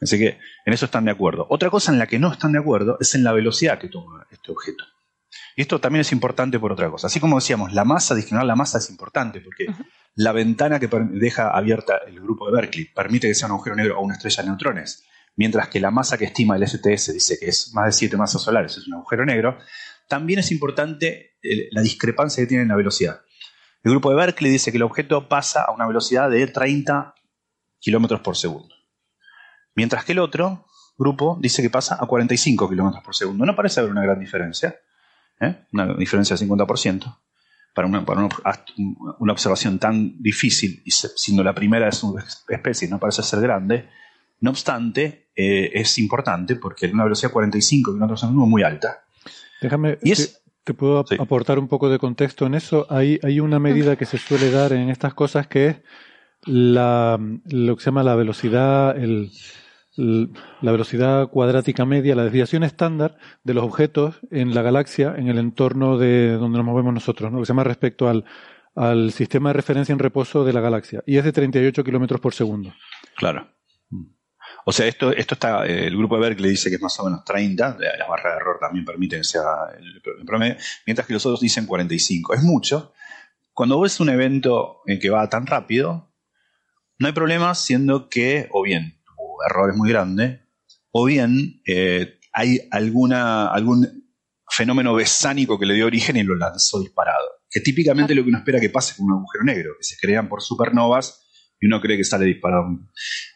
Así 0.00 0.18
que 0.18 0.38
en 0.64 0.72
eso 0.72 0.86
están 0.86 1.04
de 1.04 1.10
acuerdo. 1.10 1.46
Otra 1.50 1.70
cosa 1.70 1.92
en 1.92 1.98
la 1.98 2.06
que 2.06 2.18
no 2.18 2.32
están 2.32 2.52
de 2.52 2.58
acuerdo 2.58 2.96
es 3.00 3.14
en 3.14 3.24
la 3.24 3.32
velocidad 3.32 3.78
que 3.78 3.88
toma 3.88 4.26
este 4.30 4.50
objeto. 4.50 4.84
Y 5.56 5.62
esto 5.62 5.80
también 5.80 6.00
es 6.00 6.12
importante 6.12 6.58
por 6.58 6.72
otra 6.72 6.90
cosa. 6.90 7.06
Así 7.06 7.20
como 7.20 7.36
decíamos, 7.36 7.72
la 7.72 7.84
masa, 7.84 8.14
discriminar 8.14 8.46
la 8.46 8.56
masa 8.56 8.78
es 8.78 8.90
importante 8.90 9.40
porque 9.40 9.66
la 10.14 10.32
ventana 10.32 10.80
que 10.80 10.88
deja 11.12 11.50
abierta 11.50 11.98
el 12.06 12.20
grupo 12.20 12.46
de 12.46 12.52
Berkeley 12.52 12.86
permite 12.86 13.28
que 13.28 13.34
sea 13.34 13.46
un 13.46 13.52
agujero 13.52 13.76
negro 13.76 13.98
o 13.98 14.02
una 14.02 14.14
estrella 14.14 14.42
de 14.42 14.48
neutrones, 14.48 15.04
mientras 15.36 15.68
que 15.68 15.80
la 15.80 15.90
masa 15.90 16.18
que 16.18 16.24
estima 16.24 16.56
el 16.56 16.66
STS 16.66 17.12
dice 17.12 17.38
que 17.38 17.48
es 17.48 17.72
más 17.74 17.86
de 17.86 17.92
7 17.92 18.16
masas 18.16 18.42
solares, 18.42 18.76
es 18.76 18.88
un 18.88 18.94
agujero 18.94 19.24
negro, 19.24 19.58
también 20.08 20.40
es 20.40 20.50
importante 20.50 21.36
eh, 21.42 21.68
la 21.70 21.82
discrepancia 21.82 22.42
que 22.42 22.48
tiene 22.48 22.62
en 22.62 22.68
la 22.68 22.76
velocidad. 22.76 23.20
El 23.82 23.92
grupo 23.92 24.10
de 24.10 24.16
Berkeley 24.16 24.50
dice 24.50 24.70
que 24.70 24.76
el 24.76 24.82
objeto 24.82 25.28
pasa 25.28 25.62
a 25.62 25.72
una 25.72 25.86
velocidad 25.86 26.28
de 26.28 26.46
30 26.46 27.14
kilómetros 27.80 28.20
por 28.20 28.36
segundo. 28.36 28.74
Mientras 29.74 30.04
que 30.04 30.12
el 30.12 30.20
otro 30.20 30.66
grupo 31.00 31.38
dice 31.40 31.62
que 31.62 31.70
pasa 31.70 31.96
a 31.98 32.06
45 32.06 32.68
kilómetros 32.68 33.02
por 33.02 33.16
segundo. 33.16 33.46
No 33.46 33.56
parece 33.56 33.80
haber 33.80 33.90
una 33.90 34.02
gran 34.02 34.20
diferencia, 34.20 34.76
¿eh? 35.40 35.64
una 35.72 35.94
diferencia 35.94 36.36
de 36.36 36.46
50%. 36.46 37.16
Para, 37.72 37.86
una, 37.86 38.04
una, 39.20 39.32
observación 39.32 39.78
tan 39.78 40.20
difícil, 40.20 40.82
y 40.84 40.90
siendo 40.90 41.42
la 41.42 41.54
primera 41.54 41.86
de 41.86 41.92
su 41.92 42.18
especie, 42.48 42.88
no 42.88 42.98
parece 42.98 43.22
ser 43.22 43.40
grande, 43.40 43.88
no 44.40 44.50
obstante, 44.50 45.30
eh, 45.36 45.70
es 45.72 45.96
importante 45.98 46.56
porque 46.56 46.86
una 46.86 47.04
velocidad 47.04 47.28
de 47.28 47.34
45 47.34 47.92
kilómetros 47.92 48.20
por 48.20 48.28
segundo 48.28 48.44
es 48.44 48.50
muy 48.50 48.62
alta. 48.64 49.04
Déjame, 49.62 49.98
y 50.02 50.12
te, 50.64 50.74
puedo 50.74 50.98
aportar 50.98 51.58
un 51.58 51.68
poco 51.68 51.88
de 51.88 51.98
contexto 51.98 52.44
en 52.44 52.54
eso. 52.54 52.86
Hay, 52.90 53.20
hay 53.22 53.38
una 53.40 53.60
medida 53.60 53.96
que 53.96 54.04
se 54.04 54.18
suele 54.18 54.50
dar 54.50 54.72
en 54.72 54.90
estas 54.90 55.14
cosas 55.14 55.46
que 55.46 55.68
es 55.68 55.76
la, 56.46 57.18
lo 57.44 57.76
que 57.76 57.82
se 57.82 57.86
llama 57.86 58.02
la 58.02 58.14
velocidad, 58.14 58.96
el, 58.96 59.30
la 59.96 60.72
velocidad 60.72 61.28
cuadrática 61.28 61.84
media, 61.84 62.14
la 62.14 62.24
desviación 62.24 62.62
estándar 62.62 63.16
de 63.44 63.54
los 63.54 63.64
objetos 63.64 64.20
en 64.30 64.54
la 64.54 64.62
galaxia, 64.62 65.14
en 65.16 65.28
el 65.28 65.38
entorno 65.38 65.98
de 65.98 66.32
donde 66.32 66.58
nos 66.58 66.66
movemos 66.66 66.94
nosotros, 66.94 67.30
¿no? 67.30 67.38
lo 67.38 67.42
que 67.42 67.46
se 67.46 67.52
llama 67.52 67.64
respecto 67.64 68.08
al, 68.08 68.24
al 68.74 69.12
sistema 69.12 69.50
de 69.50 69.54
referencia 69.54 69.92
en 69.92 69.98
reposo 69.98 70.44
de 70.44 70.52
la 70.52 70.60
galaxia, 70.60 71.02
y 71.06 71.16
es 71.16 71.24
de 71.24 71.32
38 71.32 71.84
kilómetros 71.84 72.20
por 72.20 72.34
segundo. 72.34 72.72
Claro. 73.16 73.46
O 74.64 74.72
sea, 74.72 74.86
esto, 74.86 75.10
esto 75.12 75.34
está, 75.34 75.64
el 75.64 75.96
grupo 75.96 76.16
de 76.16 76.22
Berkeley 76.22 76.50
dice 76.50 76.68
que 76.68 76.76
es 76.76 76.82
más 76.82 76.98
o 77.00 77.04
menos 77.04 77.24
30, 77.24 77.78
las 77.78 78.08
barras 78.08 78.34
de 78.34 78.40
error 78.40 78.58
también 78.60 78.84
permiten 78.84 79.20
que 79.20 79.24
sea 79.24 79.44
el 79.76 80.24
promedio, 80.24 80.56
mientras 80.86 81.06
que 81.06 81.14
los 81.14 81.24
otros 81.24 81.40
dicen 81.40 81.66
45. 81.66 82.34
Es 82.34 82.42
mucho. 82.42 82.92
Cuando 83.52 83.80
ves 83.80 84.00
un 84.00 84.10
evento 84.10 84.82
en 84.86 84.98
que 84.98 85.10
va 85.10 85.28
tan 85.28 85.46
rápido, 85.46 86.09
no 87.00 87.06
hay 87.06 87.14
problema 87.14 87.54
siendo 87.54 88.08
que, 88.10 88.48
o 88.52 88.62
bien, 88.62 89.00
tu 89.04 89.12
error 89.48 89.70
es 89.70 89.76
muy 89.76 89.88
grande, 89.88 90.42
o 90.92 91.06
bien 91.06 91.62
eh, 91.66 92.18
hay 92.32 92.60
alguna, 92.70 93.48
algún 93.48 94.12
fenómeno 94.48 94.94
besánico 94.94 95.58
que 95.58 95.64
le 95.64 95.74
dio 95.74 95.86
origen 95.86 96.18
y 96.18 96.22
lo 96.22 96.36
lanzó 96.36 96.78
disparado. 96.78 97.26
Que 97.50 97.60
típicamente 97.60 98.14
lo 98.14 98.22
que 98.22 98.28
uno 98.28 98.38
espera 98.38 98.60
que 98.60 98.68
pase 98.68 98.94
con 98.96 99.06
un 99.06 99.12
agujero 99.12 99.44
negro, 99.44 99.72
que 99.78 99.84
se 99.84 99.96
crean 99.96 100.28
por 100.28 100.42
supernovas 100.42 101.26
y 101.58 101.66
uno 101.66 101.80
cree 101.80 101.96
que 101.96 102.04
sale 102.04 102.26
disparado. 102.26 102.66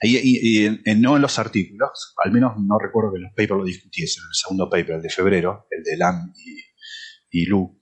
Y, 0.02 0.68
no 0.96 1.16
en 1.16 1.22
los 1.22 1.38
artículos, 1.38 2.14
al 2.22 2.32
menos 2.32 2.52
no 2.58 2.78
recuerdo 2.78 3.14
que 3.14 3.20
los 3.20 3.30
papers 3.30 3.58
lo 3.58 3.64
discutiesen, 3.64 4.24
el 4.28 4.34
segundo 4.34 4.68
paper, 4.68 4.96
el 4.96 5.02
de 5.02 5.10
febrero, 5.10 5.66
el 5.70 5.82
de 5.82 5.96
Lam 5.96 6.32
y, 6.36 7.40
y 7.40 7.46
Lu, 7.46 7.80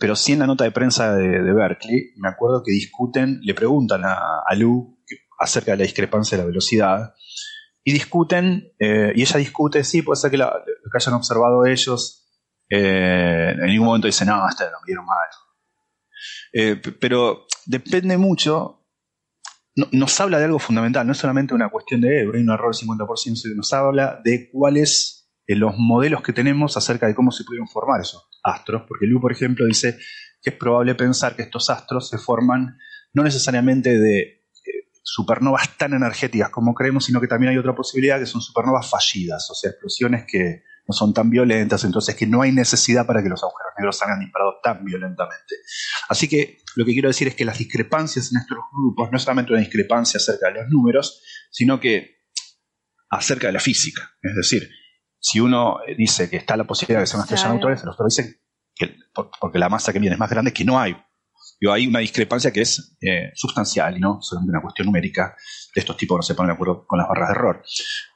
pero, 0.00 0.16
sí 0.16 0.32
en 0.32 0.40
la 0.40 0.46
nota 0.46 0.64
de 0.64 0.70
prensa 0.70 1.14
de, 1.14 1.52
Berkeley, 1.52 2.12
me 2.16 2.28
acuerdo 2.28 2.62
que 2.62 2.72
discuten, 2.72 3.40
le 3.42 3.54
preguntan 3.54 4.04
a, 4.04 4.40
a 4.46 4.54
Lu 4.54 4.98
acerca 5.38 5.72
de 5.72 5.78
la 5.78 5.84
discrepancia 5.84 6.36
de 6.36 6.44
la 6.44 6.48
velocidad, 6.48 7.14
y 7.84 7.92
discuten, 7.92 8.72
eh, 8.78 9.12
y 9.14 9.22
ella 9.22 9.38
discute, 9.38 9.84
sí, 9.84 10.00
puede 10.00 10.16
ser 10.16 10.30
que 10.30 10.38
lo 10.38 10.50
que 10.90 10.96
hayan 10.96 11.14
observado 11.14 11.66
ellos, 11.66 12.26
eh, 12.70 13.54
en 13.54 13.66
ningún 13.66 13.88
momento 13.88 14.06
dicen, 14.06 14.28
no, 14.28 14.42
hasta 14.42 14.64
lo 14.64 14.78
vieron 14.86 15.04
mal. 15.04 15.28
Eh, 16.54 16.80
pero 16.98 17.46
depende 17.66 18.16
mucho, 18.16 18.86
nos 19.92 20.18
habla 20.20 20.38
de 20.38 20.46
algo 20.46 20.58
fundamental, 20.58 21.06
no 21.06 21.12
es 21.12 21.18
solamente 21.18 21.52
una 21.52 21.68
cuestión 21.68 22.00
de, 22.00 22.20
hay 22.20 22.26
un 22.26 22.50
error 22.50 22.74
del 22.74 22.88
50%, 22.88 23.36
sino 23.36 23.54
nos 23.56 23.72
habla 23.74 24.20
de 24.24 24.48
cuáles 24.50 25.13
los 25.46 25.74
modelos 25.76 26.22
que 26.22 26.32
tenemos 26.32 26.76
acerca 26.76 27.06
de 27.06 27.14
cómo 27.14 27.30
se 27.30 27.44
pudieron 27.44 27.68
formar 27.68 28.00
esos 28.00 28.28
astros, 28.42 28.82
porque 28.88 29.06
Liu, 29.06 29.20
por 29.20 29.32
ejemplo, 29.32 29.66
dice 29.66 29.98
que 30.40 30.50
es 30.50 30.56
probable 30.56 30.94
pensar 30.94 31.36
que 31.36 31.42
estos 31.42 31.70
astros 31.70 32.08
se 32.08 32.18
forman 32.18 32.78
no 33.12 33.22
necesariamente 33.22 33.98
de 33.98 34.44
supernovas 35.02 35.76
tan 35.76 35.92
energéticas 35.92 36.50
como 36.50 36.74
creemos, 36.74 37.04
sino 37.04 37.20
que 37.20 37.28
también 37.28 37.52
hay 37.52 37.58
otra 37.58 37.74
posibilidad 37.74 38.18
que 38.18 38.26
son 38.26 38.40
supernovas 38.40 38.88
fallidas, 38.88 39.48
o 39.50 39.54
sea, 39.54 39.70
explosiones 39.70 40.24
que 40.26 40.62
no 40.86 40.92
son 40.92 41.14
tan 41.14 41.30
violentas, 41.30 41.84
entonces 41.84 42.14
que 42.14 42.26
no 42.26 42.42
hay 42.42 42.52
necesidad 42.52 43.06
para 43.06 43.22
que 43.22 43.28
los 43.28 43.42
agujeros 43.42 43.72
negros 43.78 43.98
salgan 43.98 44.20
disparados 44.20 44.56
tan 44.62 44.84
violentamente. 44.84 45.56
Así 46.08 46.28
que 46.28 46.58
lo 46.76 46.84
que 46.84 46.92
quiero 46.92 47.08
decir 47.08 47.28
es 47.28 47.34
que 47.34 47.44
las 47.44 47.58
discrepancias 47.58 48.32
en 48.32 48.38
estos 48.38 48.58
grupos 48.72 49.10
no 49.10 49.16
es 49.16 49.22
solamente 49.22 49.52
una 49.52 49.60
discrepancia 49.60 50.18
acerca 50.18 50.48
de 50.48 50.60
los 50.60 50.68
números, 50.68 51.22
sino 51.50 51.80
que 51.80 52.22
acerca 53.10 53.46
de 53.46 53.52
la 53.52 53.60
física. 53.60 54.10
Es 54.20 54.34
decir, 54.34 54.68
si 55.24 55.40
uno 55.40 55.78
dice 55.96 56.28
que 56.28 56.36
está 56.36 56.56
la 56.56 56.64
posibilidad 56.64 57.00
de 57.00 57.04
que 57.04 57.06
sea 57.06 57.16
una 57.16 57.24
estrella 57.24 57.48
neutral, 57.48 57.72
los 57.84 57.94
otros 57.94 58.14
dicen 58.14 58.36
que 58.74 58.96
porque 59.40 59.58
la 59.58 59.68
masa 59.68 59.92
que 59.92 59.98
viene 59.98 60.14
es 60.14 60.20
más 60.20 60.28
grande, 60.28 60.52
que 60.52 60.64
no 60.64 60.78
hay 60.78 60.94
hay 61.72 61.86
una 61.86 62.00
discrepancia 62.00 62.52
que 62.52 62.60
es 62.60 62.96
eh, 63.00 63.30
sustancial 63.34 63.96
y 63.96 64.00
no 64.00 64.18
solamente 64.20 64.50
una 64.50 64.62
cuestión 64.62 64.86
numérica. 64.86 65.36
De 65.74 65.80
estos 65.80 65.96
tipos 65.96 66.16
no 66.16 66.22
se 66.22 66.34
ponen 66.34 66.48
de 66.48 66.54
acuerdo 66.54 66.86
con 66.86 66.98
las 66.98 67.08
barras 67.08 67.28
de 67.28 67.34
error. 67.34 67.62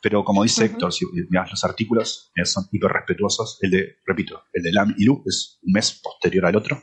Pero 0.02 0.24
como 0.24 0.42
dice 0.42 0.66
Héctor, 0.66 0.92
si 0.92 1.04
los 1.30 1.64
artículos, 1.64 2.30
eh, 2.34 2.44
son 2.44 2.68
hiper 2.70 2.90
respetuosos. 2.90 3.58
El 3.62 3.70
de, 3.70 3.96
repito, 4.06 4.44
el 4.52 4.62
de 4.62 4.72
LAM 4.72 4.94
y 4.96 5.04
LU 5.04 5.22
es 5.26 5.58
un 5.62 5.72
mes 5.72 6.00
posterior 6.02 6.46
al 6.46 6.56
otro. 6.56 6.82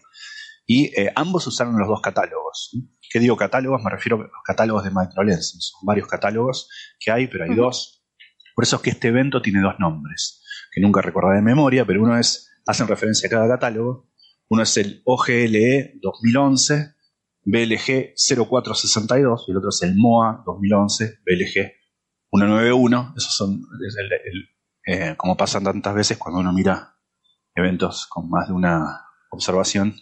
Y 0.67 0.85
eh, 0.99 1.11
ambos 1.15 1.45
usaron 1.47 1.77
los 1.77 1.87
dos 1.87 2.01
catálogos. 2.01 2.75
¿Qué 3.09 3.19
digo 3.19 3.37
catálogos? 3.37 3.81
Me 3.83 3.91
refiero 3.91 4.17
a 4.17 4.21
los 4.21 4.43
catálogos 4.43 4.83
de 4.83 4.91
microlensing. 4.91 5.61
Son 5.61 5.81
varios 5.83 6.07
catálogos 6.07 6.69
que 6.99 7.11
hay, 7.11 7.27
pero 7.27 7.45
hay 7.45 7.55
dos. 7.55 7.94
Por 8.55 8.63
eso 8.63 8.77
es 8.77 8.81
que 8.81 8.89
este 8.91 9.09
evento 9.09 9.41
tiene 9.41 9.61
dos 9.61 9.75
nombres, 9.79 10.41
que 10.71 10.81
nunca 10.81 11.01
recordaré 11.01 11.37
de 11.37 11.41
memoria, 11.43 11.85
pero 11.85 12.01
uno 12.01 12.17
es, 12.17 12.49
hacen 12.65 12.87
referencia 12.87 13.27
a 13.27 13.29
cada 13.29 13.47
catálogo, 13.47 14.09
uno 14.49 14.63
es 14.63 14.77
el 14.77 15.01
OGLE 15.05 15.99
2011, 16.01 16.95
BLG 17.43 18.15
0462 18.15 19.45
y 19.47 19.51
el 19.51 19.57
otro 19.57 19.69
es 19.69 19.81
el 19.83 19.95
MOA 19.95 20.43
2011, 20.45 21.19
BLG 21.25 21.73
191. 22.31 23.13
Esos 23.17 23.35
son, 23.35 23.61
eh, 24.85 25.15
como 25.17 25.37
pasan 25.37 25.63
tantas 25.63 25.93
veces 25.93 26.17
cuando 26.17 26.39
uno 26.39 26.53
mira 26.53 26.95
eventos 27.53 28.07
con 28.07 28.29
más 28.29 28.47
de 28.47 28.53
una 28.53 29.01
observación, 29.29 29.95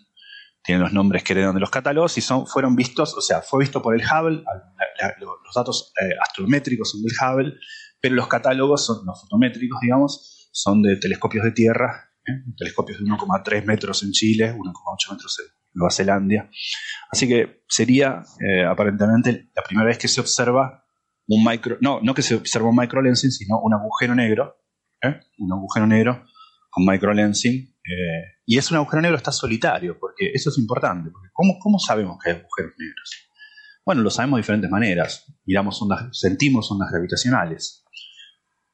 tienen 0.64 0.82
los 0.82 0.94
nombres 0.94 1.24
que 1.24 1.34
heredan 1.34 1.54
de 1.54 1.60
los 1.60 1.70
catálogos 1.70 2.18
y 2.18 2.22
son, 2.22 2.48
fueron 2.48 2.76
vistos, 2.76 3.14
o 3.16 3.22
sea, 3.22 3.42
fue 3.42 3.60
visto 3.60 3.82
por 3.82 3.96
el 3.96 4.02
Hubble, 4.02 4.44
los 5.20 5.54
datos 5.54 5.92
eh, 6.02 6.16
astrométricos 6.22 6.92
son 6.92 7.04
del 7.04 7.14
Hubble, 7.20 7.54
pero 8.04 8.16
los 8.16 8.28
catálogos 8.28 8.86
son 8.86 9.06
los 9.06 9.22
fotométricos, 9.22 9.80
digamos, 9.80 10.50
son 10.52 10.82
de 10.82 10.98
telescopios 10.98 11.46
de 11.46 11.52
tierra 11.54 12.10
¿eh? 12.28 12.44
telescopios 12.58 13.00
de 13.00 13.06
1,3 13.06 13.64
metros 13.64 14.04
en 14.04 14.12
Chile, 14.12 14.54
1,8 14.54 15.12
metros 15.12 15.40
en 15.40 15.56
Nueva 15.74 15.90
Zelanda. 15.90 16.50
Así 17.10 17.30
que 17.30 17.64
sería 17.70 18.22
eh, 18.46 18.66
aparentemente 18.66 19.52
la 19.56 19.64
primera 19.64 19.88
vez 19.88 19.98
que 19.98 20.10
se 20.10 20.20
observa 20.20 20.84
un 21.28 21.46
micro, 21.46 21.78
no, 21.80 22.02
no 22.02 22.14
que 22.14 22.24
se 22.24 22.36
observa 22.36 22.68
un 22.68 22.76
microlensing, 22.76 23.32
sino 23.32 23.62
un 23.62 23.74
agujero 23.74 24.14
negro, 24.16 24.58
¿eh? 25.02 25.22
un 25.38 25.54
agujero 25.54 25.88
negro 25.88 26.26
con 26.70 26.86
microlensing. 26.86 27.74
y 28.46 28.58
es 28.58 28.70
un 28.70 28.78
agujero 28.78 29.02
negro 29.02 29.16
está 29.16 29.32
solitario, 29.32 29.98
porque 29.98 30.30
eso 30.34 30.50
es 30.50 30.58
importante, 30.58 31.10
porque 31.10 31.30
¿cómo, 31.32 31.58
¿cómo 31.58 31.80
sabemos 31.80 32.18
que 32.22 32.32
hay 32.32 32.36
agujeros 32.36 32.74
negros? 32.78 33.30
Bueno, 33.86 34.02
lo 34.02 34.10
sabemos 34.10 34.38
de 34.38 34.42
diferentes 34.42 34.70
maneras. 34.70 35.26
Miramos 35.46 35.82
ondas, 35.82 36.18
sentimos 36.18 36.70
ondas 36.70 36.90
gravitacionales, 36.92 37.83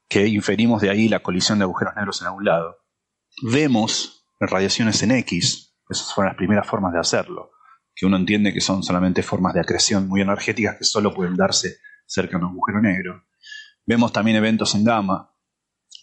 que 0.09 0.27
inferimos 0.27 0.81
de 0.81 0.89
ahí 0.89 1.07
la 1.07 1.21
colisión 1.21 1.59
de 1.59 1.63
agujeros 1.63 1.95
negros 1.95 2.21
en 2.21 2.27
algún 2.27 2.45
lado 2.45 2.79
vemos 3.41 4.25
radiaciones 4.39 5.01
en 5.03 5.11
X. 5.11 5.75
Esas 5.89 6.13
fueron 6.13 6.31
las 6.31 6.37
primeras 6.37 6.67
formas 6.67 6.93
de 6.93 6.99
hacerlo, 6.99 7.51
que 7.95 8.05
uno 8.05 8.17
entiende 8.17 8.53
que 8.53 8.61
son 8.61 8.83
solamente 8.83 9.23
formas 9.23 9.53
de 9.53 9.61
acreción 9.61 10.07
muy 10.07 10.21
energéticas 10.21 10.77
que 10.77 10.83
solo 10.83 11.13
pueden 11.13 11.35
darse 11.35 11.77
cerca 12.05 12.37
de 12.37 12.45
un 12.45 12.51
agujero 12.51 12.81
negro. 12.81 13.23
Vemos 13.85 14.13
también 14.13 14.37
eventos 14.37 14.75
en 14.75 14.83
gamma. 14.83 15.33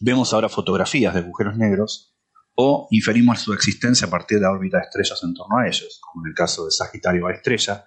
Vemos 0.01 0.33
ahora 0.33 0.49
fotografías 0.49 1.15
de 1.15 1.21
agujeros 1.21 1.57
negros 1.57 2.15
o 2.55 2.89
inferimos 2.91 3.41
su 3.41 3.53
existencia 3.53 4.07
a 4.07 4.11
partir 4.11 4.39
de 4.39 4.43
la 4.43 4.51
órbita 4.51 4.79
de 4.79 4.85
estrellas 4.85 5.21
en 5.23 5.35
torno 5.35 5.59
a 5.59 5.67
ellos, 5.67 6.01
como 6.01 6.25
en 6.25 6.31
el 6.31 6.35
caso 6.35 6.65
de 6.65 6.71
Sagitario 6.71 7.27
a 7.27 7.33
estrella. 7.33 7.85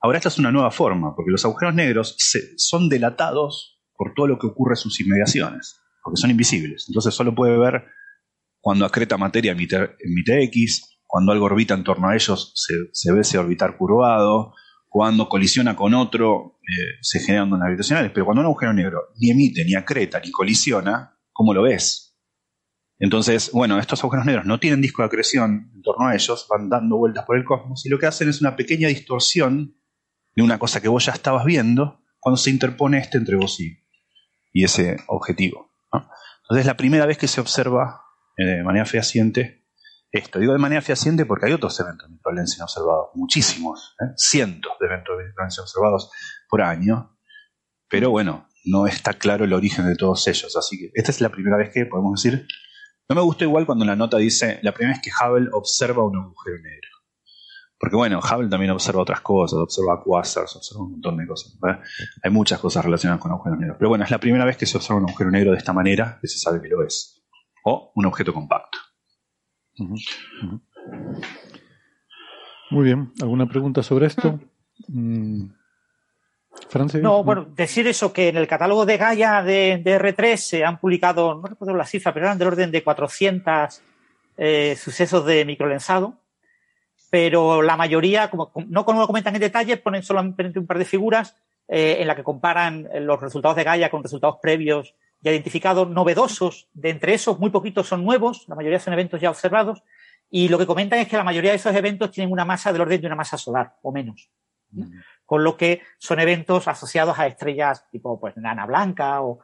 Ahora 0.00 0.18
esta 0.18 0.28
es 0.28 0.38
una 0.38 0.52
nueva 0.52 0.70
forma, 0.70 1.14
porque 1.16 1.30
los 1.30 1.44
agujeros 1.44 1.74
negros 1.74 2.16
son 2.58 2.88
delatados 2.88 3.73
por 3.96 4.14
todo 4.14 4.26
lo 4.26 4.38
que 4.38 4.46
ocurre 4.46 4.72
en 4.72 4.76
sus 4.76 5.00
inmediaciones, 5.00 5.80
porque 6.02 6.20
son 6.20 6.30
invisibles. 6.30 6.86
Entonces 6.88 7.14
solo 7.14 7.34
puede 7.34 7.56
ver 7.56 7.84
cuando 8.64 8.86
acreta 8.86 9.18
materia 9.18 9.52
emite, 9.52 10.44
X, 10.44 10.98
cuando 11.06 11.32
algo 11.32 11.44
orbita 11.44 11.74
en 11.74 11.84
torno 11.84 12.08
a 12.08 12.14
ellos 12.14 12.52
se, 12.92 13.12
ve 13.12 13.20
ese 13.20 13.36
orbitar 13.36 13.76
curvado, 13.76 14.54
cuando 14.88 15.28
colisiona 15.28 15.76
con 15.76 15.92
otro 15.92 16.60
eh, 16.62 16.96
se 17.02 17.20
generan 17.20 17.52
ondas 17.52 17.66
gravitacionales, 17.66 18.10
pero 18.12 18.24
cuando 18.24 18.40
un 18.40 18.46
agujero 18.46 18.72
negro 18.72 19.00
ni 19.20 19.30
emite, 19.30 19.66
ni 19.66 19.74
acreta, 19.74 20.18
ni 20.18 20.30
colisiona, 20.30 21.18
¿cómo 21.30 21.52
lo 21.52 21.62
ves? 21.62 22.16
Entonces, 22.98 23.50
bueno, 23.52 23.78
estos 23.78 24.00
agujeros 24.02 24.24
negros 24.24 24.46
no 24.46 24.58
tienen 24.58 24.80
disco 24.80 25.02
de 25.02 25.06
acreción 25.08 25.70
en 25.74 25.82
torno 25.82 26.06
a 26.06 26.14
ellos, 26.14 26.46
van 26.48 26.70
dando 26.70 26.96
vueltas 26.96 27.26
por 27.26 27.36
el 27.36 27.44
cosmos 27.44 27.84
y 27.84 27.90
lo 27.90 27.98
que 27.98 28.06
hacen 28.06 28.30
es 28.30 28.40
una 28.40 28.56
pequeña 28.56 28.88
distorsión 28.88 29.76
de 30.34 30.42
una 30.42 30.58
cosa 30.58 30.80
que 30.80 30.88
vos 30.88 31.04
ya 31.04 31.12
estabas 31.12 31.44
viendo 31.44 32.02
cuando 32.18 32.38
se 32.38 32.48
interpone 32.48 32.96
este 32.96 33.18
entre 33.18 33.36
vos 33.36 33.60
y, 33.60 33.83
ese 34.62 34.98
objetivo. 35.08 35.72
Entonces 35.92 36.60
es 36.60 36.66
la 36.66 36.76
primera 36.76 37.06
vez 37.06 37.18
que 37.18 37.26
se 37.26 37.40
observa 37.40 38.02
eh, 38.36 38.44
de 38.44 38.62
manera 38.62 38.84
fehaciente 38.84 39.64
esto. 40.12 40.38
Digo 40.38 40.52
de 40.52 40.58
manera 40.58 40.82
fehaciente 40.82 41.26
porque 41.26 41.46
hay 41.46 41.52
otros 41.52 41.78
eventos 41.80 42.08
de 42.08 42.14
microlensing 42.14 42.62
observados, 42.62 43.08
muchísimos, 43.14 43.96
¿eh? 44.00 44.12
cientos 44.16 44.72
de 44.78 44.86
eventos 44.86 45.18
de 45.18 45.24
microlensing 45.24 45.62
observados 45.62 46.10
por 46.48 46.62
año, 46.62 47.18
pero 47.88 48.10
bueno, 48.10 48.46
no 48.64 48.86
está 48.86 49.14
claro 49.14 49.44
el 49.44 49.52
origen 49.52 49.86
de 49.86 49.96
todos 49.96 50.26
ellos. 50.28 50.56
Así 50.56 50.78
que 50.78 50.90
esta 50.94 51.10
es 51.10 51.20
la 51.20 51.30
primera 51.30 51.56
vez 51.56 51.70
que 51.70 51.86
podemos 51.86 52.22
decir. 52.22 52.46
No 53.08 53.16
me 53.16 53.22
gustó 53.22 53.44
igual 53.44 53.66
cuando 53.66 53.84
la 53.84 53.96
nota 53.96 54.16
dice 54.16 54.60
la 54.62 54.72
primera 54.72 54.96
vez 54.96 55.02
que 55.02 55.10
Hubble 55.10 55.48
observa 55.52 56.04
un 56.04 56.16
agujero 56.16 56.56
negro. 56.58 56.88
Porque 57.84 57.96
bueno, 57.96 58.18
Hubble 58.18 58.48
también 58.48 58.70
observa 58.70 59.02
otras 59.02 59.20
cosas, 59.20 59.58
observa 59.58 60.02
quasars, 60.02 60.56
observa 60.56 60.84
un 60.84 60.92
montón 60.92 61.18
de 61.18 61.26
cosas. 61.26 61.54
Hay 62.22 62.30
muchas 62.30 62.58
cosas 62.58 62.82
relacionadas 62.82 63.20
con 63.20 63.30
agujeros 63.30 63.58
negros. 63.58 63.76
Pero 63.78 63.90
bueno, 63.90 64.04
es 64.04 64.10
la 64.10 64.16
primera 64.16 64.46
vez 64.46 64.56
que 64.56 64.64
se 64.64 64.78
observa 64.78 65.02
un 65.02 65.06
agujero 65.06 65.30
negro 65.30 65.50
de 65.50 65.58
esta 65.58 65.74
manera, 65.74 66.16
que 66.18 66.26
se 66.26 66.38
sabe 66.38 66.62
que 66.62 66.68
lo 66.68 66.82
es 66.82 67.22
o 67.62 67.92
un 67.94 68.06
objeto 68.06 68.32
compacto. 68.32 68.78
Muy 72.70 72.84
bien, 72.84 73.12
¿alguna 73.20 73.46
pregunta 73.50 73.82
sobre 73.82 74.06
esto? 74.06 74.40
Mm. 74.88 75.44
No, 77.02 77.22
bueno, 77.22 77.44
decir 77.54 77.86
eso, 77.86 78.14
que 78.14 78.28
en 78.28 78.38
el 78.38 78.48
catálogo 78.48 78.86
de 78.86 78.96
Gaia 78.96 79.42
de, 79.42 79.82
R3 79.84 80.36
se 80.38 80.64
han 80.64 80.78
publicado, 80.80 81.34
no 81.34 81.46
recuerdo 81.46 81.76
la 81.76 81.84
cifra, 81.84 82.14
pero 82.14 82.24
eran 82.24 82.38
del 82.38 82.48
orden 82.48 82.70
de 82.70 82.82
400 82.82 83.82
eh, 84.38 84.74
sucesos 84.74 85.26
de 85.26 85.44
microlensado, 85.44 86.23
pero 87.14 87.62
la 87.62 87.76
mayoría, 87.76 88.28
como, 88.28 88.50
no 88.66 88.84
como 88.84 88.98
lo 88.98 89.06
comentan 89.06 89.36
en 89.36 89.40
detalle, 89.40 89.76
ponen 89.76 90.02
solamente 90.02 90.58
un 90.58 90.66
par 90.66 90.78
de 90.78 90.84
figuras 90.84 91.36
eh, 91.68 91.98
en 92.00 92.08
la 92.08 92.16
que 92.16 92.24
comparan 92.24 92.88
los 93.02 93.20
resultados 93.20 93.56
de 93.56 93.62
Gaia 93.62 93.88
con 93.88 94.02
resultados 94.02 94.38
previos 94.42 94.96
ya 95.20 95.30
identificados 95.30 95.88
novedosos. 95.88 96.66
De 96.72 96.90
entre 96.90 97.14
esos, 97.14 97.38
muy 97.38 97.50
poquitos 97.50 97.86
son 97.86 98.04
nuevos, 98.04 98.48
la 98.48 98.56
mayoría 98.56 98.80
son 98.80 98.94
eventos 98.94 99.20
ya 99.20 99.30
observados. 99.30 99.84
Y 100.28 100.48
lo 100.48 100.58
que 100.58 100.66
comentan 100.66 100.98
es 100.98 101.06
que 101.06 101.16
la 101.16 101.22
mayoría 101.22 101.52
de 101.52 101.58
esos 101.58 101.72
eventos 101.76 102.10
tienen 102.10 102.32
una 102.32 102.44
masa 102.44 102.72
del 102.72 102.82
orden 102.82 103.00
de 103.00 103.06
una 103.06 103.14
masa 103.14 103.38
solar 103.38 103.76
o 103.82 103.92
menos. 103.92 104.28
Con 105.24 105.44
lo 105.44 105.56
que 105.56 105.82
son 105.98 106.18
eventos 106.18 106.66
asociados 106.66 107.16
a 107.16 107.28
estrellas 107.28 107.88
tipo 107.92 108.18
pues, 108.18 108.36
nana 108.38 108.66
blanca 108.66 109.20
o, 109.22 109.38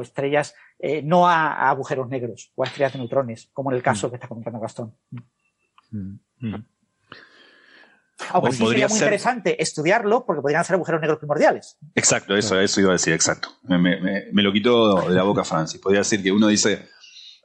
estrellas 0.00 0.54
eh, 0.78 1.02
no 1.02 1.26
a, 1.26 1.70
agujeros 1.70 2.08
negros 2.08 2.52
o 2.54 2.62
a 2.62 2.68
estrellas 2.68 2.92
de 2.92 3.00
neutrones, 3.00 3.50
como 3.52 3.72
en 3.72 3.78
el 3.78 3.82
caso 3.82 4.10
que 4.10 4.14
está 4.14 4.28
comentando 4.28 4.60
Gastón. 4.60 4.94
Aunque 8.30 8.52
sí 8.52 8.66
sería 8.66 8.88
muy 8.88 8.98
interesante 8.98 9.62
estudiarlo 9.62 10.24
porque 10.26 10.42
podrían 10.42 10.64
ser 10.64 10.74
agujeros 10.74 11.00
negros 11.00 11.18
primordiales. 11.18 11.78
Exacto, 11.94 12.36
eso, 12.36 12.60
eso 12.60 12.80
iba 12.80 12.90
a 12.90 12.92
decir, 12.94 13.12
exacto. 13.12 13.48
Me, 13.62 14.42
lo 14.42 14.52
quitó 14.52 15.08
de 15.08 15.14
la 15.14 15.22
boca 15.22 15.44
Francis. 15.44 15.80
Podría 15.80 16.00
decir 16.00 16.22
que 16.22 16.32
uno 16.32 16.48
dice, 16.48 16.88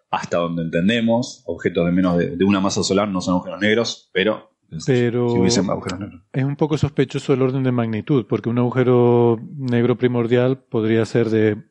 hasta 0.09 0.37
donde 0.37 0.63
entendemos, 0.63 1.43
objetos 1.45 1.85
de 1.85 1.91
menos 1.91 2.17
de, 2.17 2.37
una 2.43 2.59
masa 2.59 2.83
solar 2.83 3.07
no 3.07 3.21
son 3.21 3.35
agujeros 3.35 3.61
negros, 3.61 4.09
pero 4.13 4.51
pero 4.87 5.45
es 5.45 6.43
un 6.43 6.55
poco 6.55 6.79
sospechoso 6.79 7.33
el 7.33 7.43
orden 7.43 7.61
de 7.61 7.71
magnitud, 7.71 8.25
porque 8.27 8.49
un 8.49 8.57
agujero 8.57 9.39
negro 9.55 9.97
primordial 9.97 10.57
podría 10.57 11.05
ser 11.05 11.29
de 11.29 11.63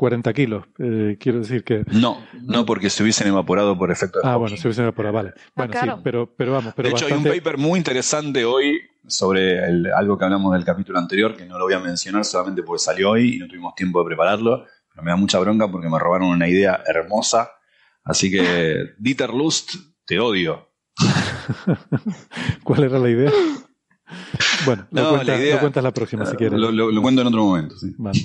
40 0.00 0.32
kilos. 0.32 0.64
Eh, 0.78 1.18
quiero 1.20 1.40
decir 1.40 1.62
que. 1.62 1.84
No, 1.92 2.24
no 2.40 2.64
porque 2.64 2.88
se 2.88 3.02
hubiesen 3.02 3.28
evaporado 3.28 3.76
por 3.76 3.90
efecto 3.90 4.18
de 4.18 4.26
Ah, 4.26 4.36
bueno, 4.36 4.56
se 4.56 4.66
hubiesen 4.66 4.84
evaporado, 4.84 5.12
vale. 5.12 5.32
Ah, 5.36 5.66
bueno, 5.66 5.74
sí, 5.78 6.00
pero, 6.02 6.34
pero 6.34 6.52
vamos. 6.52 6.72
Pero 6.74 6.88
de 6.88 6.94
hecho, 6.94 7.04
hay 7.04 7.12
un 7.12 7.22
paper 7.22 7.58
muy 7.58 7.76
interesante 7.76 8.46
hoy 8.46 8.80
sobre 9.06 9.60
algo 9.92 10.16
que 10.16 10.24
hablamos 10.24 10.54
del 10.54 10.64
capítulo 10.64 10.98
anterior, 10.98 11.36
que 11.36 11.44
no 11.44 11.58
lo 11.58 11.66
voy 11.66 11.74
a 11.74 11.80
mencionar 11.80 12.24
solamente 12.24 12.62
porque 12.62 12.82
salió 12.82 13.10
hoy 13.10 13.34
y 13.34 13.38
no 13.40 13.46
tuvimos 13.46 13.74
tiempo 13.74 14.00
de 14.00 14.06
prepararlo. 14.06 14.64
Pero 14.88 15.02
me 15.02 15.10
da 15.10 15.16
mucha 15.16 15.38
bronca 15.38 15.70
porque 15.70 15.90
me 15.90 15.98
robaron 15.98 16.28
una 16.28 16.48
idea 16.48 16.82
hermosa. 16.86 17.50
Así 18.02 18.30
que, 18.30 18.94
Dieter 18.98 19.34
Lust, 19.34 19.74
te 20.06 20.18
odio. 20.18 20.70
¿Cuál 22.64 22.84
era 22.84 22.98
la 22.98 23.10
idea? 23.10 23.30
Bueno, 24.64 24.86
lo, 24.92 25.60
cuentas, 25.60 25.84
la 25.84 25.92
próxima 25.92 26.24
si 26.24 26.36
quieres. 26.36 26.58
Lo, 26.58 27.02
cuento 27.02 27.20
en 27.20 27.26
otro 27.26 27.44
momento, 27.44 27.76
sí. 27.76 27.94
Vale. 27.98 28.18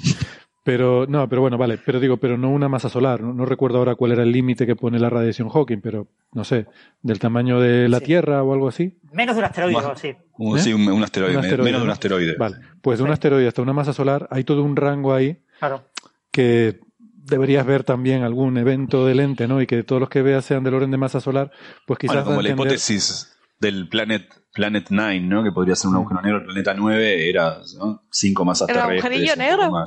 Pero, 0.66 1.06
no, 1.08 1.30
pero 1.30 1.42
bueno, 1.42 1.60
vale, 1.60 1.78
pero 1.78 2.00
digo, 2.00 2.18
pero 2.18 2.40
no 2.40 2.50
una 2.50 2.68
masa 2.68 2.90
solar. 2.90 3.22
No, 3.22 3.46
recuerdo 3.46 3.78
ahora 3.78 3.94
cuál 3.94 4.14
era 4.14 4.24
el 4.24 4.32
límite 4.32 4.66
que 4.66 4.76
pone 4.76 4.98
la 4.98 5.12
radiación 5.12 5.48
Hawking, 5.48 5.80
pero 5.80 6.08
no 6.34 6.44
sé, 6.44 6.66
del 7.04 7.20
tamaño 7.20 7.60
de 7.60 7.88
la 7.88 8.00
Tierra 8.00 8.42
o 8.42 8.52
algo 8.52 8.68
así. 8.68 8.98
Menos 9.12 9.36
de 9.36 9.42
un 9.42 9.46
asteroide, 9.46 9.78
sí. 9.96 10.16
Sí, 10.58 10.74
un, 10.74 11.04
asteroide, 11.04 11.36
menos 11.36 11.82
de 11.82 11.84
un 11.84 11.92
asteroide. 11.92 12.36
Vale, 12.36 12.56
pues 12.82 12.98
de 12.98 13.04
un 13.04 13.12
asteroide 13.12 13.48
hasta 13.48 13.62
una 13.62 13.74
masa 13.74 13.94
solar 13.94 14.28
hay 14.32 14.44
todo 14.44 14.64
un 14.64 14.76
rango 14.76 15.14
ahí 15.14 15.40
claro. 15.60 15.84
que 16.32 16.80
deberías 17.14 17.64
ver 17.64 17.84
también 17.84 18.24
algún 18.24 18.58
evento 18.58 19.06
de 19.06 19.14
lente, 19.14 19.48
¿no? 19.48 19.62
Y 19.62 19.68
que 19.68 19.84
todos 19.84 20.00
los 20.00 20.10
que 20.10 20.24
veas 20.24 20.46
sean 20.46 20.64
del 20.64 20.74
orden 20.74 20.90
de 20.90 20.98
masa 20.98 21.22
solar, 21.22 21.52
pues 21.86 22.00
quizás... 22.00 22.16
Bueno, 22.16 22.26
como 22.26 22.42
la 22.42 22.50
hipótesis 22.50 23.38
del 23.60 23.88
Planet 23.88 24.34
Planet 24.52 24.88
9, 24.90 25.20
¿no? 25.20 25.44
Que 25.44 25.52
podría 25.52 25.76
ser 25.76 25.90
un 25.90 25.98
agujero 25.98 26.22
negro. 26.22 26.40
El 26.40 26.46
planeta 26.46 26.74
9 26.74 27.30
era 27.30 27.60
¿no? 27.78 28.02
cinco 28.10 28.46
masas 28.46 28.66
terrestres. 28.66 28.94
¿El 28.94 29.00
agujerillo 29.00 29.36
negro? 29.36 29.86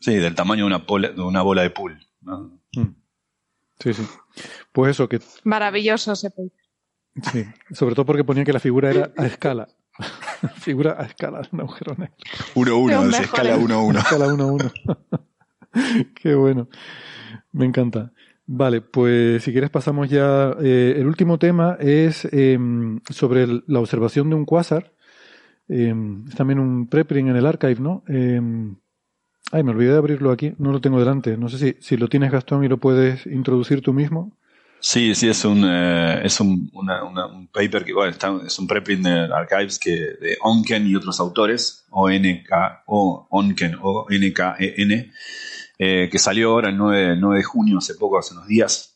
Sí, 0.00 0.14
del 0.16 0.34
tamaño 0.34 0.68
de 0.68 0.74
una, 0.74 1.08
de 1.08 1.22
una 1.22 1.42
bola 1.42 1.62
de 1.62 1.70
pool. 1.70 1.98
Mm. 2.20 2.94
Sí, 3.78 3.94
sí. 3.94 4.06
Pues 4.72 4.92
eso 4.92 5.08
que... 5.08 5.20
Maravilloso 5.44 6.12
ese 6.12 6.30
Sí, 7.32 7.44
sobre 7.72 7.94
todo 7.94 8.04
porque 8.04 8.24
ponía 8.24 8.44
que 8.44 8.52
la 8.52 8.60
figura 8.60 8.90
era 8.90 9.12
a 9.16 9.26
escala. 9.26 9.68
figura 10.56 10.96
a 10.98 11.04
escala 11.04 11.40
de 11.40 11.48
un 11.52 11.60
agujero 11.60 11.94
negro. 11.96 12.14
1-1, 12.54 13.20
escala 13.20 13.56
1-1. 13.56 13.98
Escala 13.98 14.26
1-1. 14.26 16.12
Qué 16.14 16.34
bueno. 16.34 16.68
Me 17.52 17.64
encanta. 17.64 18.12
Vale, 18.46 18.80
pues 18.80 19.42
si 19.42 19.52
quieres 19.52 19.70
pasamos 19.70 20.08
ya. 20.08 20.54
Eh, 20.60 20.94
el 20.98 21.06
último 21.06 21.38
tema 21.38 21.76
es 21.80 22.26
em, 22.32 23.00
sobre 23.10 23.46
la 23.66 23.80
observación 23.80 24.28
de 24.28 24.36
un 24.36 24.44
quasar. 24.44 24.92
Em, 25.68 26.26
es 26.28 26.34
también 26.34 26.58
un 26.58 26.88
preprint 26.88 27.30
en 27.30 27.36
el 27.36 27.46
archive, 27.46 27.80
¿no? 27.80 28.04
Ay, 29.52 29.62
me 29.62 29.70
olvidé 29.70 29.92
de 29.92 29.98
abrirlo 29.98 30.32
aquí, 30.32 30.54
no 30.58 30.72
lo 30.72 30.80
tengo 30.80 30.98
delante. 30.98 31.36
No 31.36 31.48
sé 31.48 31.58
si, 31.58 31.76
si 31.80 31.96
lo 31.96 32.08
tienes, 32.08 32.32
Gastón, 32.32 32.64
y 32.64 32.68
lo 32.68 32.78
puedes 32.78 33.26
introducir 33.26 33.80
tú 33.80 33.92
mismo. 33.92 34.32
Sí, 34.80 35.14
sí, 35.14 35.28
es 35.28 35.44
un, 35.44 35.64
eh, 35.64 36.20
es 36.24 36.38
un, 36.40 36.70
un, 36.72 37.48
paper 37.48 37.84
que, 37.84 37.92
bueno, 37.92 38.10
está, 38.10 38.32
es 38.44 38.58
un 38.58 38.66
preprint 38.66 39.04
de 39.04 39.34
Archives 39.34 39.78
que, 39.78 39.90
de 39.90 40.36
Onken 40.42 40.86
y 40.86 40.94
otros 40.94 41.18
autores, 41.18 41.86
O-N-K, 41.90 42.82
o 42.86 43.26
Onken, 43.30 43.78
O-N-K-E-N, 43.80 45.12
eh, 45.78 46.08
que 46.10 46.18
salió 46.18 46.50
ahora 46.50 46.68
el 46.68 46.76
9, 46.76 47.16
9 47.18 47.38
de 47.38 47.42
junio, 47.42 47.78
hace 47.78 47.94
poco, 47.94 48.18
hace 48.18 48.34
unos 48.34 48.46
días. 48.46 48.95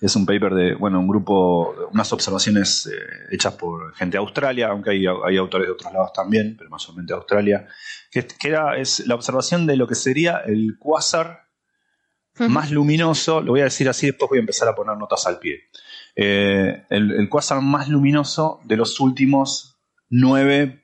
Es 0.00 0.16
un 0.16 0.24
paper 0.24 0.54
de, 0.54 0.74
bueno, 0.74 0.98
un 1.00 1.08
grupo, 1.08 1.74
unas 1.92 2.12
observaciones 2.12 2.86
eh, 2.86 3.34
hechas 3.34 3.54
por 3.54 3.94
gente 3.94 4.16
de 4.16 4.18
Australia, 4.18 4.68
aunque 4.68 4.90
hay, 4.90 5.04
hay, 5.06 5.36
autores 5.36 5.66
de 5.66 5.72
otros 5.72 5.92
lados 5.92 6.12
también, 6.12 6.56
pero 6.56 6.70
mayormente 6.70 7.12
de 7.12 7.16
Australia, 7.16 7.68
que, 8.10 8.26
era, 8.44 8.76
es 8.78 9.06
la 9.06 9.14
observación 9.14 9.66
de 9.66 9.76
lo 9.76 9.86
que 9.86 9.94
sería 9.94 10.38
el 10.46 10.76
quasar 10.78 11.48
más 12.38 12.70
luminoso, 12.70 13.42
lo 13.42 13.52
voy 13.52 13.60
a 13.60 13.64
decir 13.64 13.88
así, 13.88 14.06
después 14.06 14.30
voy 14.30 14.38
a 14.38 14.40
empezar 14.40 14.68
a 14.68 14.74
poner 14.74 14.96
notas 14.96 15.26
al 15.26 15.38
pie. 15.38 15.68
Eh, 16.16 16.86
el, 16.88 17.10
el 17.12 17.28
quasar 17.28 17.60
más 17.60 17.88
luminoso 17.88 18.60
de 18.64 18.76
los 18.76 18.98
últimos 19.00 19.78
9 20.08 20.82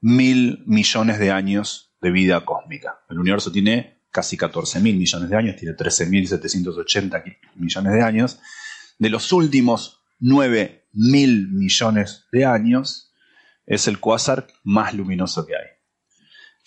mil 0.00 0.62
millones 0.66 1.18
de 1.18 1.30
años 1.32 1.92
de 2.00 2.10
vida 2.10 2.44
cósmica. 2.44 3.00
El 3.08 3.18
universo 3.18 3.50
tiene 3.50 3.97
casi 4.10 4.36
14 4.36 4.80
mil 4.80 4.96
millones 4.96 5.30
de 5.30 5.36
años, 5.36 5.56
tiene 5.56 5.76
13.780 5.76 7.38
millones 7.56 7.92
de 7.92 8.02
años. 8.02 8.40
De 8.98 9.10
los 9.10 9.32
últimos 9.32 10.02
9 10.20 10.86
mil 10.92 11.48
millones 11.48 12.26
de 12.32 12.44
años, 12.44 13.12
es 13.66 13.86
el 13.86 14.00
cuásar 14.00 14.46
más 14.64 14.94
luminoso 14.94 15.46
que 15.46 15.54
hay. 15.54 15.66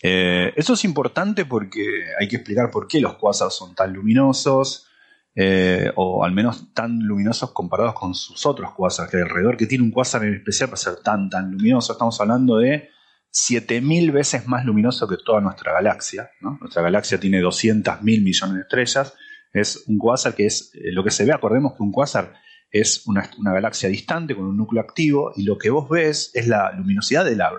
Eh, 0.03 0.53
eso 0.55 0.73
es 0.73 0.84
importante 0.85 1.45
porque 1.45 2.05
hay 2.19 2.27
que 2.27 2.38
explicar 2.38 2.72
por 2.72 2.88
qué 2.88 3.01
los 3.01 3.15
cuásares 3.15 3.53
son 3.53 3.76
tan 3.76 3.93
luminosos, 3.93 4.88
eh, 5.34 5.91
o 5.95 6.23
al 6.23 6.31
menos 6.34 6.73
tan 6.73 6.99
luminosos 6.99 7.51
comparados 7.51 7.95
con 7.95 8.13
sus 8.13 8.45
otros 8.45 8.72
cuásares 8.73 9.09
que 9.09 9.18
hay 9.18 9.23
alrededor, 9.23 9.57
que 9.57 9.65
tiene 9.65 9.84
un 9.84 9.91
cuásar 9.91 10.23
en 10.23 10.35
especial 10.35 10.69
para 10.69 10.77
ser 10.77 10.95
tan, 10.97 11.30
tan 11.30 11.51
luminoso. 11.51 11.93
Estamos 11.93 12.19
hablando 12.22 12.57
de 12.57 12.89
7000 13.32 14.12
veces 14.12 14.48
más 14.48 14.66
luminoso 14.66 15.08
que 15.08 15.16
toda 15.18 15.40
nuestra 15.40 15.72
galaxia. 15.74 16.32
Nuestra 16.41 16.82
galaxia 16.82 17.20
tiene 17.20 17.41
200.000 17.41 18.02
millones 18.02 18.56
de 18.56 18.62
estrellas. 18.62 19.14
Es 19.53 19.84
un 19.88 19.98
cuásar 19.98 20.36
que 20.36 20.45
es 20.45 20.72
eh, 20.76 20.91
lo 20.91 21.03
que 21.03 21.12
se 21.12 21.26
ve. 21.26 21.34
Acordemos 21.34 21.74
que 21.76 21.84
un 21.84 21.91
cuásar 21.91 22.34
es 22.70 23.06
una, 23.08 23.30
galaxia 23.38 23.90
distante 23.90 24.36
con 24.36 24.45
un 24.45 24.58
núcleo 24.58 24.82
activo 24.82 25.32
y 25.36 25.44
lo 25.44 25.58
que 25.58 25.70
vos 25.70 25.90
ves 25.90 26.32
es 26.34 26.48
la 26.48 26.72
luminosidad 26.74 27.26
de 27.26 27.36
la 27.36 27.52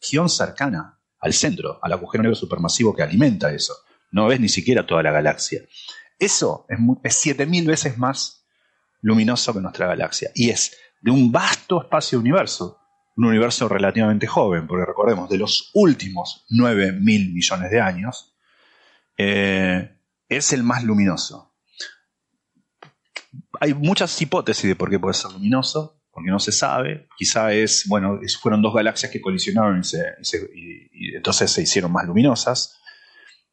región 0.00 0.28
cercana 0.28 1.00
al 1.20 1.32
centro, 1.32 1.78
al 1.82 1.92
agujero 1.92 2.22
negro 2.22 2.36
supermasivo 2.36 2.94
que 2.94 3.02
alimenta 3.02 3.52
eso. 3.52 3.74
No 4.10 4.26
ves 4.26 4.40
ni 4.40 4.48
siquiera 4.48 4.86
toda 4.86 5.02
la 5.02 5.12
galaxia. 5.12 5.62
Eso 6.18 6.66
es, 6.68 6.78
es 7.04 7.14
7000 7.14 7.66
veces 7.66 7.98
más 7.98 8.46
luminoso 9.00 9.54
que 9.54 9.60
nuestra 9.60 9.86
galaxia 9.86 10.30
y 10.34 10.50
es 10.50 10.76
de 11.00 11.12
un 11.12 11.30
vasto 11.30 11.82
espacio 11.82 12.18
universo 12.18 12.77
un 13.18 13.24
universo 13.24 13.68
relativamente 13.68 14.28
joven, 14.28 14.68
porque 14.68 14.86
recordemos, 14.86 15.28
de 15.28 15.38
los 15.38 15.72
últimos 15.74 16.46
9 16.50 16.92
mil 16.92 17.34
millones 17.34 17.70
de 17.72 17.80
años, 17.80 18.36
eh, 19.16 19.98
es 20.28 20.52
el 20.52 20.62
más 20.62 20.84
luminoso. 20.84 21.52
Hay 23.60 23.74
muchas 23.74 24.22
hipótesis 24.22 24.68
de 24.68 24.76
por 24.76 24.88
qué 24.88 25.00
puede 25.00 25.14
ser 25.14 25.32
luminoso, 25.32 26.00
porque 26.12 26.30
no 26.30 26.38
se 26.38 26.52
sabe. 26.52 27.08
Quizá 27.18 27.52
es, 27.52 27.86
bueno, 27.88 28.20
fueron 28.40 28.62
dos 28.62 28.72
galaxias 28.72 29.10
que 29.10 29.20
colisionaron 29.20 29.82
y, 30.54 31.16
entonces 31.16 31.50
se 31.50 31.62
hicieron 31.62 31.90
más 31.90 32.06
luminosas. 32.06 32.78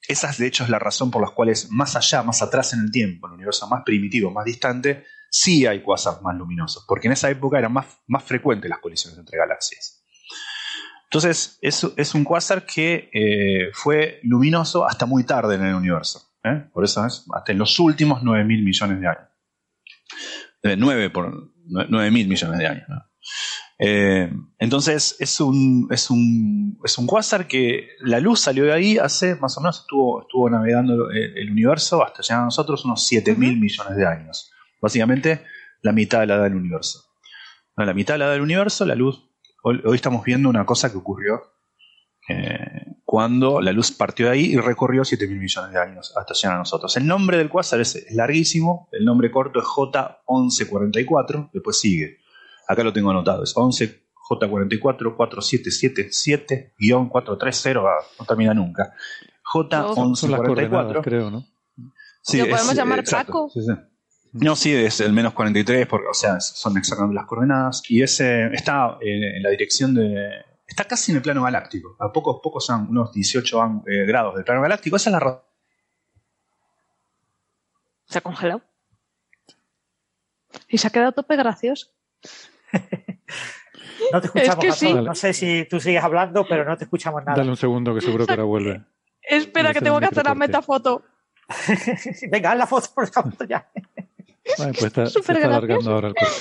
Esa, 0.08 0.32
de 0.32 0.46
hecho, 0.46 0.64
es 0.64 0.70
la 0.70 0.78
razón 0.78 1.10
por 1.10 1.24
la 1.24 1.34
cual 1.34 1.50
es 1.50 1.72
más 1.72 1.96
allá, 1.96 2.22
más 2.22 2.44
atrás 2.44 2.74
en 2.74 2.82
el 2.82 2.92
tiempo, 2.92 3.26
el 3.26 3.34
universo 3.34 3.68
más 3.68 3.82
primitivo, 3.84 4.30
más 4.30 4.46
distante, 4.46 5.06
sí 5.36 5.66
hay 5.66 5.82
cuasars 5.82 6.22
más 6.22 6.36
luminosos, 6.38 6.86
porque 6.88 7.08
en 7.08 7.14
esa 7.14 7.30
época 7.30 7.60
eran 7.60 7.74
más, 7.74 7.86
más 8.08 8.24
frecuentes 8.24 8.70
las 8.70 8.80
colisiones 8.80 9.20
entre 9.20 9.38
galaxias. 9.38 10.02
Entonces, 11.04 11.60
es, 11.62 11.86
es 11.98 12.16
un 12.16 12.24
cuásar 12.24 12.66
que 12.66 13.10
eh, 13.14 13.70
fue 13.74 14.20
luminoso 14.24 14.88
hasta 14.88 15.06
muy 15.06 15.26
tarde 15.26 15.56
en 15.56 15.66
el 15.66 15.76
universo. 15.76 16.22
¿eh? 16.44 16.68
Por 16.74 16.86
eso 16.86 17.06
es 17.06 17.26
hasta 17.34 17.52
en 17.52 17.58
los 17.58 17.78
últimos 17.80 18.24
9 18.24 18.46
mil 18.46 18.64
millones 18.64 19.02
de 19.02 19.08
años. 19.08 19.28
9 20.64 21.10
por 21.10 21.52
9 21.66 22.12
mil 22.12 22.28
millones 22.28 22.58
de 22.58 22.68
años. 22.68 22.88
Eh, 23.78 24.32
entonces, 24.58 25.18
es 25.20 25.40
un, 25.42 25.90
es, 25.92 26.10
un, 26.10 26.80
es 26.84 26.98
un 26.98 27.08
cuásar 27.08 27.46
que 27.46 27.90
la 28.00 28.22
luz 28.22 28.40
salió 28.40 28.64
de 28.64 28.74
ahí 28.74 28.98
hace 28.98 29.36
más 29.36 29.58
o 29.58 29.62
menos, 29.62 29.82
estuvo, 29.82 30.22
estuvo 30.22 30.50
navegando 30.50 31.10
el, 31.12 31.52
universo 31.52 32.04
hasta 32.04 32.22
llegar 32.22 32.42
a 32.42 32.46
nosotros 32.46 32.86
unos 32.86 33.06
7 33.06 33.36
mil 33.36 33.60
millones 33.60 33.98
de 33.98 34.08
años. 34.08 34.52
Básicamente, 34.86 35.44
la 35.82 35.92
mitad 35.94 36.20
de 36.20 36.28
la 36.28 36.36
edad 36.36 36.44
del 36.44 36.54
universo. 36.54 37.06
A 37.76 37.86
la 37.86 37.96
mitad 37.96 38.14
de 38.14 38.20
la 38.20 38.26
edad 38.26 38.34
del 38.34 38.44
universo, 38.44 38.86
la 38.86 38.94
luz. 38.94 39.28
Hoy, 39.64 39.82
estamos 39.96 40.24
viendo 40.24 40.48
una 40.48 40.64
cosa 40.64 40.92
que 40.92 40.98
ocurrió 41.00 41.42
eh, 42.30 42.86
cuando 43.04 43.62
la 43.62 43.72
luz 43.72 43.92
partió 43.92 44.28
de 44.28 44.34
ahí 44.34 44.46
y 44.46 44.58
recorrió 44.58 45.04
7 45.04 45.28
mil 45.28 45.40
millones 45.40 45.74
de 45.74 45.80
años 45.80 46.14
hasta 46.16 46.36
llegar 46.36 46.58
a 46.58 46.60
nosotros. 46.60 46.96
El 46.98 47.08
nombre 47.08 47.40
del 47.40 47.50
cuásar 47.50 47.82
es, 47.82 48.06
larguísimo, 48.12 48.88
el 48.92 49.06
nombre 49.06 49.32
corto 49.32 49.58
es 49.58 49.66
J1144, 49.66 51.50
después 51.52 51.80
sigue. 51.80 52.20
Acá 52.68 52.84
lo 52.84 52.94
tengo 52.94 53.10
anotado, 53.10 53.42
es 53.44 53.58
11 53.58 54.04
J44 54.30 55.18
4777-430, 56.78 57.74
no 58.20 58.26
termina 58.28 58.54
nunca. 58.54 58.94
J1144. 59.52 61.02
creo, 61.02 61.32
¿no? 61.32 61.44
¿Lo 62.34 62.46
podemos 62.50 62.76
llamar 62.76 63.04
Paco? 63.04 63.50
Sí, 63.52 63.62
sí. 63.62 63.72
No, 64.38 64.58
sí, 64.58 64.76
es 64.76 65.00
el 65.00 65.14
menos 65.14 65.34
43, 65.34 65.88
porque, 65.88 66.08
o 66.08 66.14
sea, 66.14 66.42
son 66.42 66.78
exactamente 66.78 67.16
las 67.16 67.26
coordenadas. 67.26 67.82
Y 67.88 68.04
ese 68.04 68.48
está 68.54 68.98
eh, 69.00 69.38
en 69.38 69.42
la 69.42 69.50
dirección 69.50 69.94
de. 69.94 70.44
Está 70.68 70.84
casi 70.84 71.12
en 71.14 71.18
el 71.18 71.22
plano 71.24 71.44
galáctico. 71.44 71.96
A 72.00 72.12
pocos, 72.12 72.42
pocos 72.44 72.66
son 72.66 72.90
unos 72.90 73.14
18 73.14 73.84
eh, 73.88 74.06
grados 74.06 74.36
del 74.36 74.44
plano 74.44 74.62
galáctico. 74.62 74.98
Esa 74.98 75.10
es 75.10 75.14
la 75.14 75.20
razón. 75.20 75.42
¿Se 78.08 78.18
ha 78.18 78.22
congelado? 78.22 78.62
¿Y 80.68 80.80
se 80.80 80.88
ha 80.88 80.90
quedado 80.90 81.14
tope 81.14 81.38
gracioso? 81.38 81.88
no 84.12 84.20
te 84.20 84.28
escuchamos, 84.28 85.06
No 85.06 85.16
sé 85.16 85.32
si 85.32 85.66
tú 85.70 85.80
sigues 85.80 86.04
hablando, 86.04 86.46
pero 86.46 86.66
no 86.66 86.76
te 86.76 86.84
escuchamos 86.84 87.24
nada. 87.24 87.38
Dale 87.38 87.52
un 87.52 87.58
segundo 87.58 87.96
que 87.96 88.02
seguro 88.02 88.26
que 88.26 88.34
ahora 88.34 88.44
vuelve. 88.44 88.84
Espera, 89.22 89.74
que 89.74 89.80
tengo 89.80 90.00
que 90.00 90.08
hacer 90.08 90.26
la 90.26 90.36
metafoto. 90.36 91.06
Venga, 92.30 92.52
haz 92.52 92.58
la 92.58 92.68
foto, 92.68 92.90
por 92.94 93.08
favor, 93.08 93.48
ya. 93.48 93.70
Vale, 94.58 94.74
pues 94.74 94.86
está, 94.86 95.06
se 95.08 95.20
está 95.20 95.34
alargando 95.34 95.92
ahora 95.92 96.08
el 96.10 96.16
corte. 96.16 96.34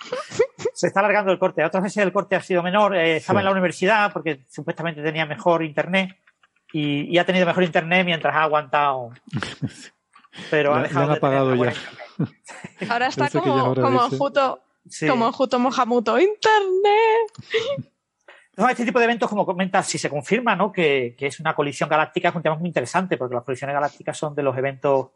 Se 0.74 0.86
está 0.86 1.00
alargando 1.00 1.30
el 1.32 1.38
corte. 1.38 1.64
Otras 1.64 1.82
veces 1.82 2.02
el 2.02 2.12
corte 2.12 2.36
ha 2.36 2.42
sido 2.42 2.62
menor. 2.62 2.96
Eh, 2.96 3.16
estaba 3.16 3.40
en 3.40 3.44
la 3.46 3.52
universidad 3.52 4.12
porque 4.12 4.44
supuestamente 4.48 5.02
tenía 5.02 5.26
mejor 5.26 5.62
internet 5.62 6.16
y, 6.72 7.18
ha 7.18 7.24
tenido 7.24 7.46
mejor 7.46 7.64
internet 7.64 8.04
mientras 8.04 8.34
ha 8.34 8.44
aguantado. 8.44 9.10
Pero 10.50 10.74
ha 10.74 10.82
dejado. 10.82 11.08
de 11.08 11.16
apagado 11.16 11.54
ya. 11.54 11.72
Ahora 12.88 13.08
está 13.08 13.28
como, 13.30 13.74
como, 13.74 14.04
en 14.04 14.18
Juto, 14.18 14.62
como 15.08 15.26
en 15.26 15.32
Juto 15.32 15.58
Mojamuto. 15.58 16.18
¡Internet! 16.18 17.90
este 18.68 18.84
tipo 18.84 18.98
de 18.98 19.06
eventos, 19.06 19.28
como 19.28 19.46
comentas, 19.46 19.86
si 19.86 19.98
se 19.98 20.10
confirma 20.10 20.54
¿no? 20.54 20.72
que, 20.72 21.16
es 21.18 21.40
una 21.40 21.54
colisión 21.54 21.88
galáctica, 21.88 22.28
es 22.28 22.34
un 22.34 22.42
tema 22.42 22.56
muy 22.56 22.68
interesante, 22.68 23.16
porque 23.16 23.34
las 23.34 23.44
colisiones 23.44 23.74
galácticas 23.74 24.16
son 24.16 24.34
de 24.34 24.42
los 24.42 24.56
eventos 24.56 25.08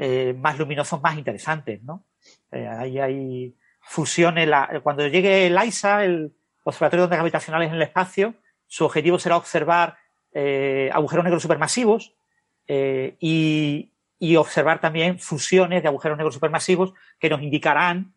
eh, 0.00 0.32
más 0.38 0.56
luminosos, 0.56 1.02
más 1.02 1.18
interesantes. 1.18 1.82
¿no? 1.82 2.04
Eh, 2.52 2.68
ahí 2.68 3.00
hay 3.00 3.54
fusiones. 3.80 4.48
cuando 4.84 5.08
llegue 5.08 5.48
el 5.48 5.58
ISA, 5.60 6.04
el 6.04 6.32
Observatorio 6.62 7.02
de 7.02 7.04
Ondas 7.06 7.18
Gravitacionales 7.18 7.68
en 7.68 7.74
el 7.74 7.82
Espacio, 7.82 8.34
su 8.68 8.84
objetivo 8.84 9.18
será 9.18 9.36
observar 9.36 9.96
eh, 10.32 10.88
agujeros 10.92 11.24
negros 11.24 11.42
supermasivos 11.42 12.14
y, 12.68 13.90
y, 14.18 14.36
observar 14.36 14.78
también 14.78 15.18
fusiones 15.18 15.82
de 15.82 15.88
agujeros 15.88 16.18
negros 16.18 16.34
supermasivos 16.34 16.92
que 17.18 17.30
nos 17.30 17.42
indicarán 17.42 18.12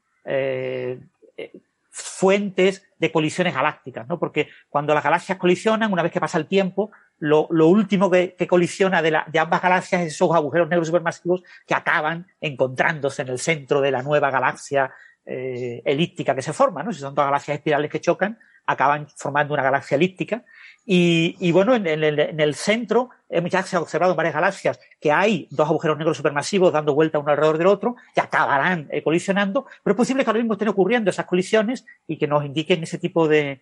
fuentes 1.90 2.86
de 2.99 3.12
colisiones 3.12 3.53
galácticas, 3.53 4.08
¿no? 4.08 4.20
Porque 4.20 4.49
cuando 4.70 4.94
las 4.94 5.03
galaxias 5.03 5.38
colisionan, 5.38 5.91
una 5.91 6.03
vez 6.03 6.12
que 6.12 6.20
pasa 6.20 6.38
el 6.38 6.48
tiempo, 6.48 6.91
lo, 7.22 7.68
último 7.68 8.10
que, 8.10 8.35
colisiona 8.48 9.02
de, 9.02 9.39
ambas 9.39 9.61
galaxias 9.61 10.02
es 10.02 10.14
esos 10.14 10.34
agujeros 10.34 10.68
negros 10.68 10.88
supermasivos 10.88 11.43
que 11.68 11.76
acaban 11.76 12.27
encontrándose 12.41 13.22
en 13.22 13.30
el 13.30 13.39
centro 13.39 13.80
de 13.80 13.91
la 13.91 14.02
nueva 14.02 14.31
galaxia 14.31 14.91
eh, 15.23 15.84
elíptica 15.85 16.34
que 16.34 16.41
se 16.41 16.52
forma, 16.52 16.81
¿no? 16.81 16.91
Si 16.91 16.99
son 16.99 17.14
dos 17.14 17.23
galaxias 17.23 17.57
espirales 17.57 17.91
que 17.91 18.02
chocan, 18.02 18.39
acaban 18.65 19.07
formando 19.15 19.53
una 19.53 19.61
galaxia 19.61 19.95
elíptica 19.95 20.43
y, 20.84 21.52
bueno, 21.52 21.76
en, 21.76 21.85
el 21.88 22.56
centro 22.56 23.11
ya 23.30 23.61
se 23.61 23.76
ha 23.76 23.81
observado 23.81 24.14
en 24.14 24.18
varias 24.18 24.34
galaxias 24.34 24.80
que 24.99 25.11
hay 25.11 25.48
dos 25.52 25.69
agujeros 25.69 25.98
negros 25.98 26.18
supermasivos 26.18 26.73
dando 26.73 26.95
vuelta 26.95 27.19
uno 27.19 27.30
alrededor 27.30 27.60
del 27.60 27.68
otro 27.68 27.95
y 28.15 28.19
acabarán 28.19 28.88
eh, 28.91 29.03
colisionando, 29.03 29.68
pero 29.84 29.93
es 29.93 29.98
posible 29.98 30.23
que 30.23 30.31
ahora 30.31 30.39
mismo 30.39 30.53
estén 30.53 30.69
ocurriendo 30.69 31.11
esas 31.11 31.27
colisiones 31.27 31.85
y 32.07 32.18
que 32.18 32.27
nos 32.27 32.43
indiquen 32.43 32.81
ese 32.81 32.98
tipo 32.98 33.27
de, 33.27 33.61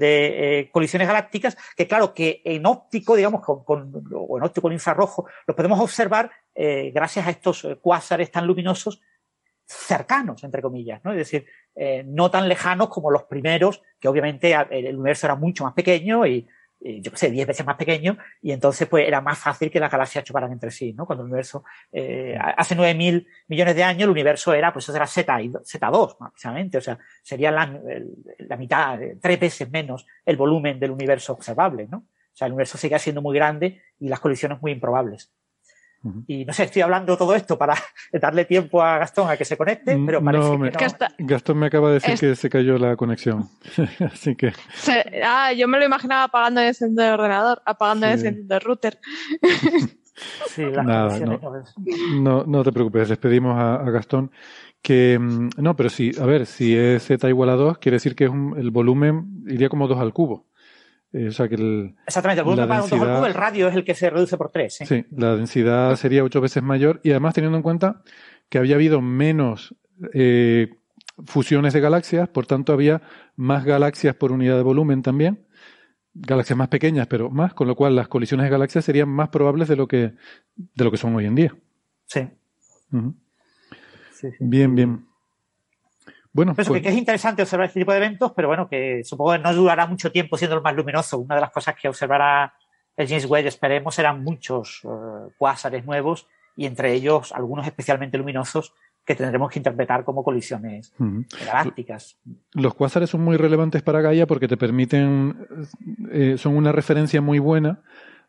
eh, 0.00 0.68
colisiones 0.72 1.08
galácticas, 1.08 1.56
que 1.76 1.86
claro, 1.86 2.12
que 2.14 2.42
en 2.44 2.66
óptico, 2.66 3.16
digamos, 3.16 3.42
con, 3.42 3.64
o 4.14 4.38
en 4.38 4.44
óptico 4.44 4.70
infrarrojo, 4.70 5.26
lo 5.46 5.56
podemos 5.56 5.80
observar 5.80 6.30
eh, 6.54 6.90
gracias 6.94 7.26
a 7.26 7.30
estos 7.30 7.66
cuásares 7.80 8.30
tan 8.30 8.46
luminosos 8.46 9.00
cercanos, 9.64 10.42
entre 10.42 10.62
comillas, 10.62 11.00
¿no? 11.04 11.12
Es 11.12 11.18
decir, 11.18 11.46
no 12.06 12.28
tan 12.28 12.48
lejanos 12.48 12.88
como 12.88 13.10
los 13.12 13.22
primeros, 13.22 13.82
que 14.00 14.08
obviamente 14.08 14.52
el 14.70 14.96
universo 14.96 15.28
era 15.28 15.36
mucho 15.36 15.62
más 15.62 15.74
pequeño 15.74 16.26
y 16.26 16.38
eh, 16.38 16.46
yo 16.80 17.10
qué 17.10 17.16
sé, 17.16 17.30
10 17.30 17.46
veces 17.46 17.66
más 17.66 17.76
pequeño, 17.76 18.16
y 18.40 18.52
entonces 18.52 18.88
pues 18.88 19.06
era 19.06 19.20
más 19.20 19.38
fácil 19.38 19.70
que 19.70 19.80
las 19.80 19.90
galaxias 19.90 20.24
chocaran 20.24 20.52
entre 20.52 20.70
sí, 20.70 20.92
¿no? 20.92 21.06
Cuando 21.06 21.24
el 21.24 21.30
universo, 21.30 21.64
eh, 21.92 22.38
hace 22.56 22.74
9.000 22.74 23.26
millones 23.48 23.76
de 23.76 23.84
años, 23.84 24.04
el 24.04 24.10
universo 24.10 24.54
era, 24.54 24.72
pues 24.72 24.88
eso 24.88 24.96
era 24.96 25.06
Z, 25.06 25.38
Z2, 25.38 26.16
precisamente, 26.30 26.78
o 26.78 26.80
sea, 26.80 26.98
sería 27.22 27.50
la, 27.50 27.78
la 28.38 28.56
mitad, 28.56 28.98
tres 29.20 29.40
veces 29.40 29.70
menos 29.70 30.06
el 30.24 30.36
volumen 30.36 30.80
del 30.80 30.90
universo 30.90 31.34
observable, 31.34 31.86
¿no? 31.90 31.98
O 31.98 32.36
sea, 32.40 32.46
el 32.46 32.52
universo 32.52 32.78
sigue 32.78 32.98
siendo 32.98 33.20
muy 33.20 33.36
grande 33.36 33.82
y 33.98 34.08
las 34.08 34.20
colisiones 34.20 34.62
muy 34.62 34.72
improbables. 34.72 35.30
Y 36.26 36.46
no 36.46 36.52
sé, 36.54 36.64
estoy 36.64 36.80
hablando 36.80 37.16
todo 37.16 37.34
esto 37.34 37.58
para 37.58 37.74
darle 38.12 38.46
tiempo 38.46 38.82
a 38.82 38.98
Gastón 38.98 39.28
a 39.28 39.36
que 39.36 39.44
se 39.44 39.56
conecte, 39.56 39.96
mm, 39.96 40.06
pero 40.06 40.24
parece 40.24 40.50
que 40.50 40.58
no. 40.58 41.08
Gastón 41.18 41.58
me 41.58 41.66
acaba 41.66 41.88
de 41.88 41.94
decir 41.94 42.18
que 42.18 42.34
se 42.34 42.48
cayó 42.48 42.78
la 42.78 42.96
conexión. 42.96 43.48
Así 44.12 44.34
que. 44.34 44.52
ah, 45.22 45.52
yo 45.52 45.68
me 45.68 45.78
lo 45.78 45.84
imaginaba 45.84 46.24
apagando 46.24 46.62
y 46.62 46.66
encendiendo 46.66 47.02
el 47.02 47.20
ordenador, 47.20 47.62
apagando 47.66 48.08
y 48.08 48.12
encendiendo 48.12 48.54
el 48.54 48.60
router. 48.62 48.98
sí, 50.48 50.64
Nada, 50.64 51.18
no, 52.14 52.44
no, 52.44 52.64
te 52.64 52.72
preocupes, 52.72 53.10
despedimos 53.10 53.58
a, 53.58 53.74
a, 53.74 53.90
Gastón. 53.90 54.30
Que 54.80 55.18
mm, 55.18 55.50
no, 55.58 55.76
pero 55.76 55.90
sí, 55.90 56.12
a 56.18 56.24
ver, 56.24 56.46
si 56.46 56.74
es 56.74 57.02
z 57.04 57.28
igual 57.28 57.50
a 57.50 57.56
2, 57.56 57.76
quiere 57.76 57.96
decir 57.96 58.14
que 58.14 58.24
es 58.24 58.32
el 58.56 58.70
volumen 58.70 59.44
iría 59.46 59.68
como 59.68 59.86
2 59.86 59.98
al 59.98 60.14
cubo. 60.14 60.46
Eh, 61.12 61.28
o 61.28 61.32
sea 61.32 61.48
que 61.48 61.56
el, 61.56 61.96
Exactamente, 62.06 62.40
el 62.40 62.44
volumen 62.44 62.68
para 62.68 62.82
cubo, 62.82 63.26
el 63.26 63.34
radio 63.34 63.68
es 63.68 63.74
el 63.74 63.84
que 63.84 63.94
se 63.94 64.10
reduce 64.10 64.36
por 64.36 64.50
3. 64.50 64.78
Sí, 64.84 65.04
la 65.10 65.36
densidad 65.36 65.96
sería 65.96 66.22
ocho 66.22 66.40
veces 66.40 66.62
mayor 66.62 67.00
y 67.02 67.10
además 67.10 67.34
teniendo 67.34 67.56
en 67.56 67.62
cuenta 67.62 68.02
que 68.48 68.58
había 68.58 68.76
habido 68.76 69.00
menos 69.00 69.74
eh, 70.14 70.70
fusiones 71.26 71.72
de 71.72 71.80
galaxias, 71.80 72.28
por 72.28 72.46
tanto 72.46 72.72
había 72.72 73.02
más 73.36 73.64
galaxias 73.64 74.14
por 74.14 74.30
unidad 74.30 74.56
de 74.56 74.62
volumen 74.62 75.02
también, 75.02 75.46
galaxias 76.14 76.56
más 76.56 76.68
pequeñas 76.68 77.06
pero 77.08 77.28
más, 77.30 77.54
con 77.54 77.66
lo 77.66 77.74
cual 77.74 77.96
las 77.96 78.08
colisiones 78.08 78.44
de 78.44 78.50
galaxias 78.50 78.84
serían 78.84 79.08
más 79.08 79.30
probables 79.30 79.68
de 79.68 79.76
lo 79.76 79.88
que, 79.88 80.14
de 80.54 80.84
lo 80.84 80.90
que 80.90 80.96
son 80.96 81.14
hoy 81.16 81.26
en 81.26 81.34
día. 81.34 81.56
sí, 82.06 82.28
sí. 84.12 84.30
Bien, 84.38 84.74
bien. 84.74 85.09
Bueno, 86.32 86.54
pues... 86.54 86.68
que 86.68 86.88
es 86.88 86.96
interesante 86.96 87.42
observar 87.42 87.66
este 87.66 87.80
tipo 87.80 87.92
de 87.92 87.98
eventos, 87.98 88.32
pero 88.34 88.48
bueno, 88.48 88.68
que 88.68 89.02
supongo 89.04 89.32
que 89.32 89.38
no 89.38 89.52
durará 89.52 89.86
mucho 89.86 90.12
tiempo 90.12 90.36
siendo 90.36 90.56
el 90.56 90.62
más 90.62 90.74
luminoso. 90.74 91.18
Una 91.18 91.34
de 91.34 91.40
las 91.40 91.50
cosas 91.50 91.74
que 91.74 91.88
observará 91.88 92.54
el 92.96 93.08
James 93.08 93.26
Webb, 93.26 93.46
esperemos, 93.46 93.94
serán 93.94 94.22
muchos 94.22 94.80
uh, 94.84 95.30
cuásares 95.38 95.84
nuevos 95.84 96.26
y 96.56 96.66
entre 96.66 96.92
ellos 96.92 97.32
algunos 97.32 97.66
especialmente 97.66 98.18
luminosos 98.18 98.74
que 99.04 99.14
tendremos 99.14 99.50
que 99.50 99.58
interpretar 99.58 100.04
como 100.04 100.22
colisiones 100.22 100.92
galácticas. 101.46 102.18
Los 102.52 102.74
cuásares 102.74 103.10
son 103.10 103.22
muy 103.22 103.36
relevantes 103.36 103.82
para 103.82 104.00
Gaia 104.02 104.26
porque 104.26 104.46
te 104.46 104.56
permiten, 104.56 105.46
eh, 106.12 106.36
son 106.36 106.56
una 106.56 106.70
referencia 106.70 107.20
muy 107.20 107.38
buena 107.38 107.80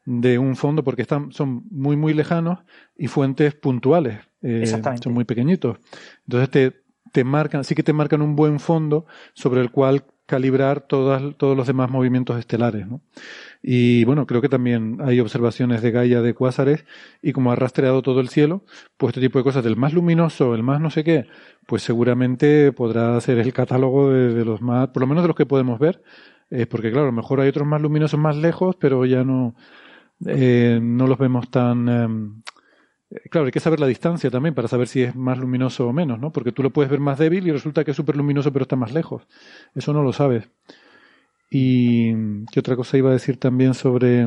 de 0.06 0.40
un 0.40 0.56
fondo 0.56 0.84
porque 0.84 1.04
están, 1.04 1.32
son 1.32 1.64
muy, 1.70 1.98
muy 1.98 2.14
lejanos 2.14 2.60
y 2.98 3.08
fuentes 3.08 3.54
puntuales. 3.54 4.20
Eh, 4.42 4.66
son 4.66 5.14
muy 5.14 5.26
pequeñitos. 5.26 5.78
Entonces 6.26 6.50
te, 6.50 6.81
te 7.12 7.24
marcan, 7.24 7.64
sí 7.64 7.76
que 7.76 7.84
te 7.84 7.94
marcan 7.94 8.22
un 8.22 8.36
buen 8.36 8.60
fondo 8.60 9.06
sobre 9.34 9.62
el 9.62 9.72
cual 9.72 10.06
calibrar 10.32 10.80
todas, 10.88 11.22
todos 11.36 11.58
los 11.58 11.68
demás 11.68 11.90
movimientos 11.90 12.40
estelares. 12.40 12.88
¿no? 12.88 13.02
Y 13.62 14.06
bueno, 14.06 14.26
creo 14.26 14.42
que 14.42 14.48
también 14.48 15.00
hay 15.04 15.20
observaciones 15.20 15.82
de 15.82 15.92
Gaia 15.92 16.22
de 16.22 16.34
cuásares 16.34 16.86
y 17.22 17.34
como 17.34 17.52
ha 17.52 17.56
rastreado 17.56 18.02
todo 18.02 18.22
el 18.22 18.30
cielo, 18.30 18.64
pues 18.96 19.10
este 19.10 19.20
tipo 19.20 19.40
de 19.40 19.44
cosas 19.44 19.64
del 19.64 19.76
más 19.76 19.94
luminoso, 19.94 20.56
el 20.56 20.64
más 20.64 20.80
no 20.80 20.90
sé 20.90 21.04
qué, 21.04 21.28
pues 21.68 21.84
seguramente 21.84 22.72
podrá 22.72 23.20
ser 23.20 23.40
el 23.40 23.52
catálogo 23.52 24.10
de, 24.10 24.46
los 24.46 24.62
más, 24.62 24.88
por 24.88 25.02
lo 25.02 25.08
menos 25.08 25.24
de 25.24 25.28
los 25.28 25.36
que 25.36 25.46
podemos 25.46 25.80
ver, 25.80 26.02
eh, 26.50 26.66
porque 26.66 26.92
claro, 26.92 27.08
a 27.08 27.12
lo 27.12 27.16
mejor 27.16 27.42
hay 27.42 27.50
otros 27.50 27.68
más 27.68 27.82
luminosos 27.82 28.20
más 28.20 28.38
lejos, 28.38 28.78
pero 28.80 29.06
ya 29.06 29.26
no, 29.26 29.56
eh, 30.26 30.80
no 30.82 31.08
los 31.08 31.18
vemos 31.18 31.52
tan, 31.52 31.90
em, 31.90 32.42
Claro, 33.30 33.46
hay 33.46 33.52
que 33.52 33.60
saber 33.60 33.80
la 33.80 33.88
distancia 33.88 34.30
también 34.30 34.56
para 34.56 34.68
saber 34.68 34.88
si 34.88 35.04
es 35.04 35.16
más 35.16 35.38
luminoso 35.38 35.88
o 35.88 35.94
menos, 35.94 36.20
¿no? 36.20 36.32
Porque 36.32 36.52
tú 36.52 36.64
lo 36.64 36.70
puedes 36.70 36.90
ver 36.90 37.02
más 37.02 37.20
débil 37.20 37.46
y 37.48 37.52
resulta 37.52 37.84
que 37.84 37.92
es 37.92 37.98
súper 37.98 38.16
luminoso 38.16 38.54
pero 38.54 38.64
está 38.64 38.76
más 38.76 38.94
lejos. 38.94 39.28
Eso 39.76 39.92
no 39.94 40.02
lo 40.02 40.14
sabes. 40.14 40.50
Y 41.50 42.14
qué 42.46 42.62
otra 42.62 42.78
cosa 42.78 42.98
iba 42.98 43.10
a 43.10 43.14
decir 43.14 43.38
también 43.38 43.74
sobre 43.74 44.26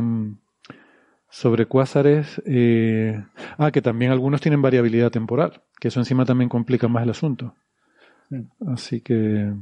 sobre 1.35 1.67
cuásares. 1.67 2.41
Eh, 2.47 3.21
ah, 3.59 3.73
que 3.73 3.83
también 3.83 4.13
algunos 4.13 4.41
tienen 4.41 4.63
variabilidad 4.63 5.11
temporal, 5.11 5.63
que 5.81 5.89
eso 5.89 5.99
encima 5.99 6.25
también 6.25 6.49
complica 6.49 6.87
más 6.87 7.03
el 7.03 7.11
asunto. 7.11 7.55
Mm. 8.31 8.73
Así 8.73 9.01
que, 9.01 9.53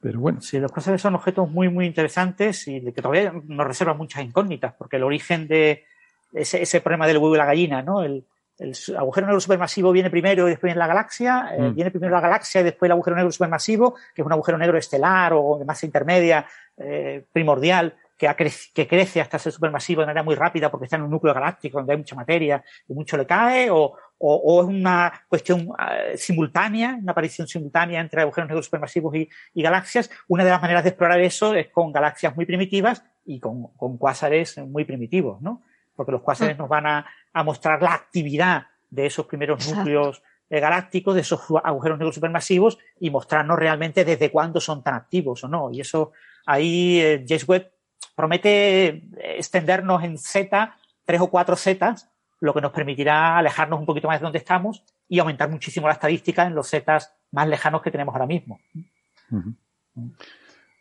pero 0.00 0.20
bueno. 0.20 0.40
Sí, 0.40 0.58
los 0.58 0.72
cuásares 0.72 1.02
son 1.02 1.16
objetos 1.16 1.50
muy, 1.50 1.68
muy 1.68 1.84
interesantes 1.84 2.66
y 2.68 2.80
que 2.80 3.02
todavía 3.02 3.32
nos 3.44 3.66
reservan 3.66 3.98
muchas 3.98 4.24
incógnitas, 4.24 4.72
porque 4.78 4.96
el 4.96 5.02
origen 5.02 5.48
de 5.48 5.84
ese, 6.32 6.62
ese 6.62 6.80
problema 6.80 7.06
del 7.06 7.18
huevo 7.18 7.34
y 7.34 7.38
la 7.38 7.46
gallina, 7.46 7.82
¿no? 7.82 8.02
El, 8.02 8.24
el 8.58 8.74
agujero 8.96 9.26
negro 9.26 9.40
supermasivo 9.40 9.92
viene 9.92 10.10
primero 10.10 10.46
y 10.46 10.50
después 10.50 10.72
en 10.72 10.78
la 10.78 10.86
galaxia, 10.86 11.50
eh, 11.52 11.60
mm. 11.60 11.74
viene 11.74 11.90
primero 11.90 12.14
la 12.14 12.20
galaxia 12.20 12.60
y 12.60 12.64
después 12.64 12.88
el 12.88 12.92
agujero 12.92 13.16
negro 13.16 13.30
supermasivo, 13.30 13.94
que 14.14 14.22
es 14.22 14.26
un 14.26 14.32
agujero 14.32 14.58
negro 14.58 14.78
estelar 14.78 15.32
o 15.34 15.58
de 15.58 15.64
masa 15.64 15.86
intermedia, 15.86 16.46
eh, 16.76 17.24
primordial, 17.32 17.94
que, 18.16 18.28
que 18.74 18.88
crece 18.88 19.20
hasta 19.20 19.38
ser 19.38 19.52
supermasivo 19.52 20.00
de 20.00 20.06
manera 20.06 20.24
muy 20.24 20.34
rápida 20.34 20.70
porque 20.70 20.86
está 20.86 20.96
en 20.96 21.02
un 21.02 21.10
núcleo 21.10 21.32
galáctico 21.32 21.78
donde 21.78 21.92
hay 21.92 21.98
mucha 21.98 22.16
materia 22.16 22.64
y 22.88 22.92
mucho 22.92 23.16
le 23.16 23.26
cae, 23.26 23.70
o, 23.70 23.94
o, 24.18 24.62
es 24.62 24.68
una 24.68 25.12
cuestión 25.28 25.68
eh, 25.78 26.16
simultánea, 26.16 26.98
una 27.00 27.12
aparición 27.12 27.46
simultánea 27.46 28.00
entre 28.00 28.22
agujeros 28.22 28.48
negros 28.48 28.64
supermasivos 28.66 29.14
y, 29.14 29.28
y, 29.54 29.62
galaxias. 29.62 30.10
Una 30.26 30.42
de 30.42 30.50
las 30.50 30.60
maneras 30.60 30.82
de 30.82 30.90
explorar 30.90 31.20
eso 31.20 31.54
es 31.54 31.68
con 31.68 31.92
galaxias 31.92 32.34
muy 32.34 32.44
primitivas 32.44 33.04
y 33.24 33.38
con, 33.38 33.68
con 33.76 33.96
cuásares 33.98 34.58
muy 34.58 34.84
primitivos, 34.84 35.40
¿no? 35.40 35.62
Porque 35.98 36.12
los 36.12 36.22
cuásares 36.22 36.56
mm. 36.56 36.60
nos 36.60 36.68
van 36.68 36.86
a, 36.86 37.06
a, 37.32 37.42
mostrar 37.42 37.82
la 37.82 37.92
actividad 37.92 38.68
de 38.88 39.06
esos 39.06 39.26
primeros 39.26 39.68
núcleos 39.68 40.22
eh, 40.48 40.60
galácticos, 40.60 41.16
de 41.16 41.22
esos 41.22 41.40
agujeros 41.64 41.98
negros 41.98 42.14
supermasivos 42.14 42.78
y 43.00 43.10
mostrarnos 43.10 43.58
realmente 43.58 44.04
desde 44.04 44.30
cuándo 44.30 44.60
son 44.60 44.84
tan 44.84 44.94
activos 44.94 45.42
o 45.42 45.48
no. 45.48 45.72
Y 45.72 45.80
eso 45.80 46.12
ahí 46.46 47.00
eh, 47.00 47.24
James 47.26 47.48
Webb 47.48 47.72
promete 48.14 49.02
extendernos 49.18 50.04
en 50.04 50.18
Z, 50.18 50.76
tres 51.04 51.20
o 51.20 51.28
cuatro 51.30 51.56
Zetas, 51.56 52.08
lo 52.38 52.54
que 52.54 52.60
nos 52.60 52.70
permitirá 52.70 53.36
alejarnos 53.38 53.80
un 53.80 53.86
poquito 53.86 54.06
más 54.06 54.20
de 54.20 54.24
donde 54.24 54.38
estamos 54.38 54.84
y 55.08 55.18
aumentar 55.18 55.50
muchísimo 55.50 55.88
la 55.88 55.94
estadística 55.94 56.46
en 56.46 56.54
los 56.54 56.70
zetas 56.70 57.12
más 57.32 57.48
lejanos 57.48 57.82
que 57.82 57.90
tenemos 57.90 58.14
ahora 58.14 58.26
mismo. 58.26 58.60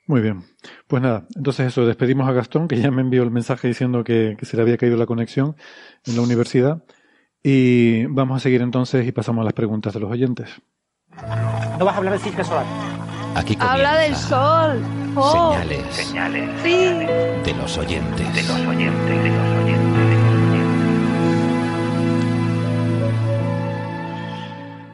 Muy 0.07 0.21
bien. 0.21 0.43
Pues 0.87 1.03
nada, 1.03 1.25
entonces 1.35 1.67
eso, 1.67 1.85
despedimos 1.85 2.27
a 2.27 2.31
Gastón, 2.31 2.69
que 2.69 2.79
ya 2.79 2.91
me 2.91 3.01
envió 3.01 3.23
el 3.23 3.31
mensaje 3.31 3.67
diciendo 3.67 4.05
que, 4.05 4.37
se 4.41 4.55
le 4.55 4.63
había 4.63 4.77
caído 4.77 4.95
la 4.95 5.05
conexión 5.05 5.55
en 6.05 6.15
la 6.15 6.21
universidad. 6.21 6.83
Y 7.43 8.05
vamos 8.05 8.37
a 8.37 8.39
seguir 8.39 8.61
entonces 8.61 9.05
y 9.05 9.11
pasamos 9.11 9.41
a 9.41 9.45
las 9.45 9.53
preguntas 9.53 9.93
de 9.93 9.99
los 9.99 10.09
oyentes. 10.09 10.49
¿No 11.77 11.85
vas 11.85 11.95
a 11.95 11.97
hablar 11.97 12.13
del 12.13 12.21
ciclo 12.21 12.43
solar? 12.43 12.65
Aquí 13.35 13.57
Habla 13.59 13.97
del 13.97 14.15
sol. 14.15 14.81
Oh. 15.15 15.53
Señales. 15.53 15.85
Señales. 15.93 16.49
Sí. 16.63 16.69
De 16.69 17.53
los 17.57 17.77
oyentes. 17.77 18.33
De 18.33 18.43
los 18.43 18.65
oyentes. 18.65 19.23
De 19.23 19.29
los 19.29 19.63
oyentes. 19.63 19.86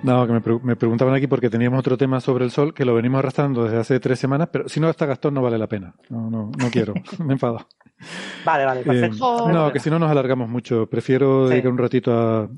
No, 0.04 0.28
que 0.28 0.34
me, 0.64 0.76
preguntaban 0.76 1.16
aquí 1.16 1.28
porque 1.28 1.50
teníamos 1.50 1.80
otro 1.80 1.98
tema 1.98 2.20
sobre 2.20 2.44
el 2.44 2.52
sol 2.52 2.74
que 2.74 2.86
lo 2.86 2.94
venimos 2.94 3.20
arrastrando 3.20 3.64
desde 3.64 3.78
hace 3.78 4.00
tres 4.00 4.20
semanas, 4.20 4.50
pero 4.52 4.68
si 4.68 4.80
no 4.80 4.90
está 4.90 5.06
Gastón 5.06 5.34
no 5.34 5.42
vale 5.42 5.58
la 5.58 5.68
pena. 5.68 5.96
No, 6.10 6.30
no, 6.30 6.52
no 6.58 6.70
quiero, 6.70 6.94
me 7.20 7.34
enfado. 7.34 7.66
Vale, 8.44 8.66
vale, 8.66 8.82
perfecto. 8.82 9.50
Eh, 9.50 9.54
no, 9.54 9.72
que 9.72 9.80
si 9.80 9.90
no 9.90 9.98
nos 9.98 10.12
alargamos 10.12 10.50
mucho. 10.50 10.88
Prefiero 10.88 11.48
dedicar 11.48 11.72
un 11.72 11.78
ratito 11.78 12.12
a, 12.14 12.50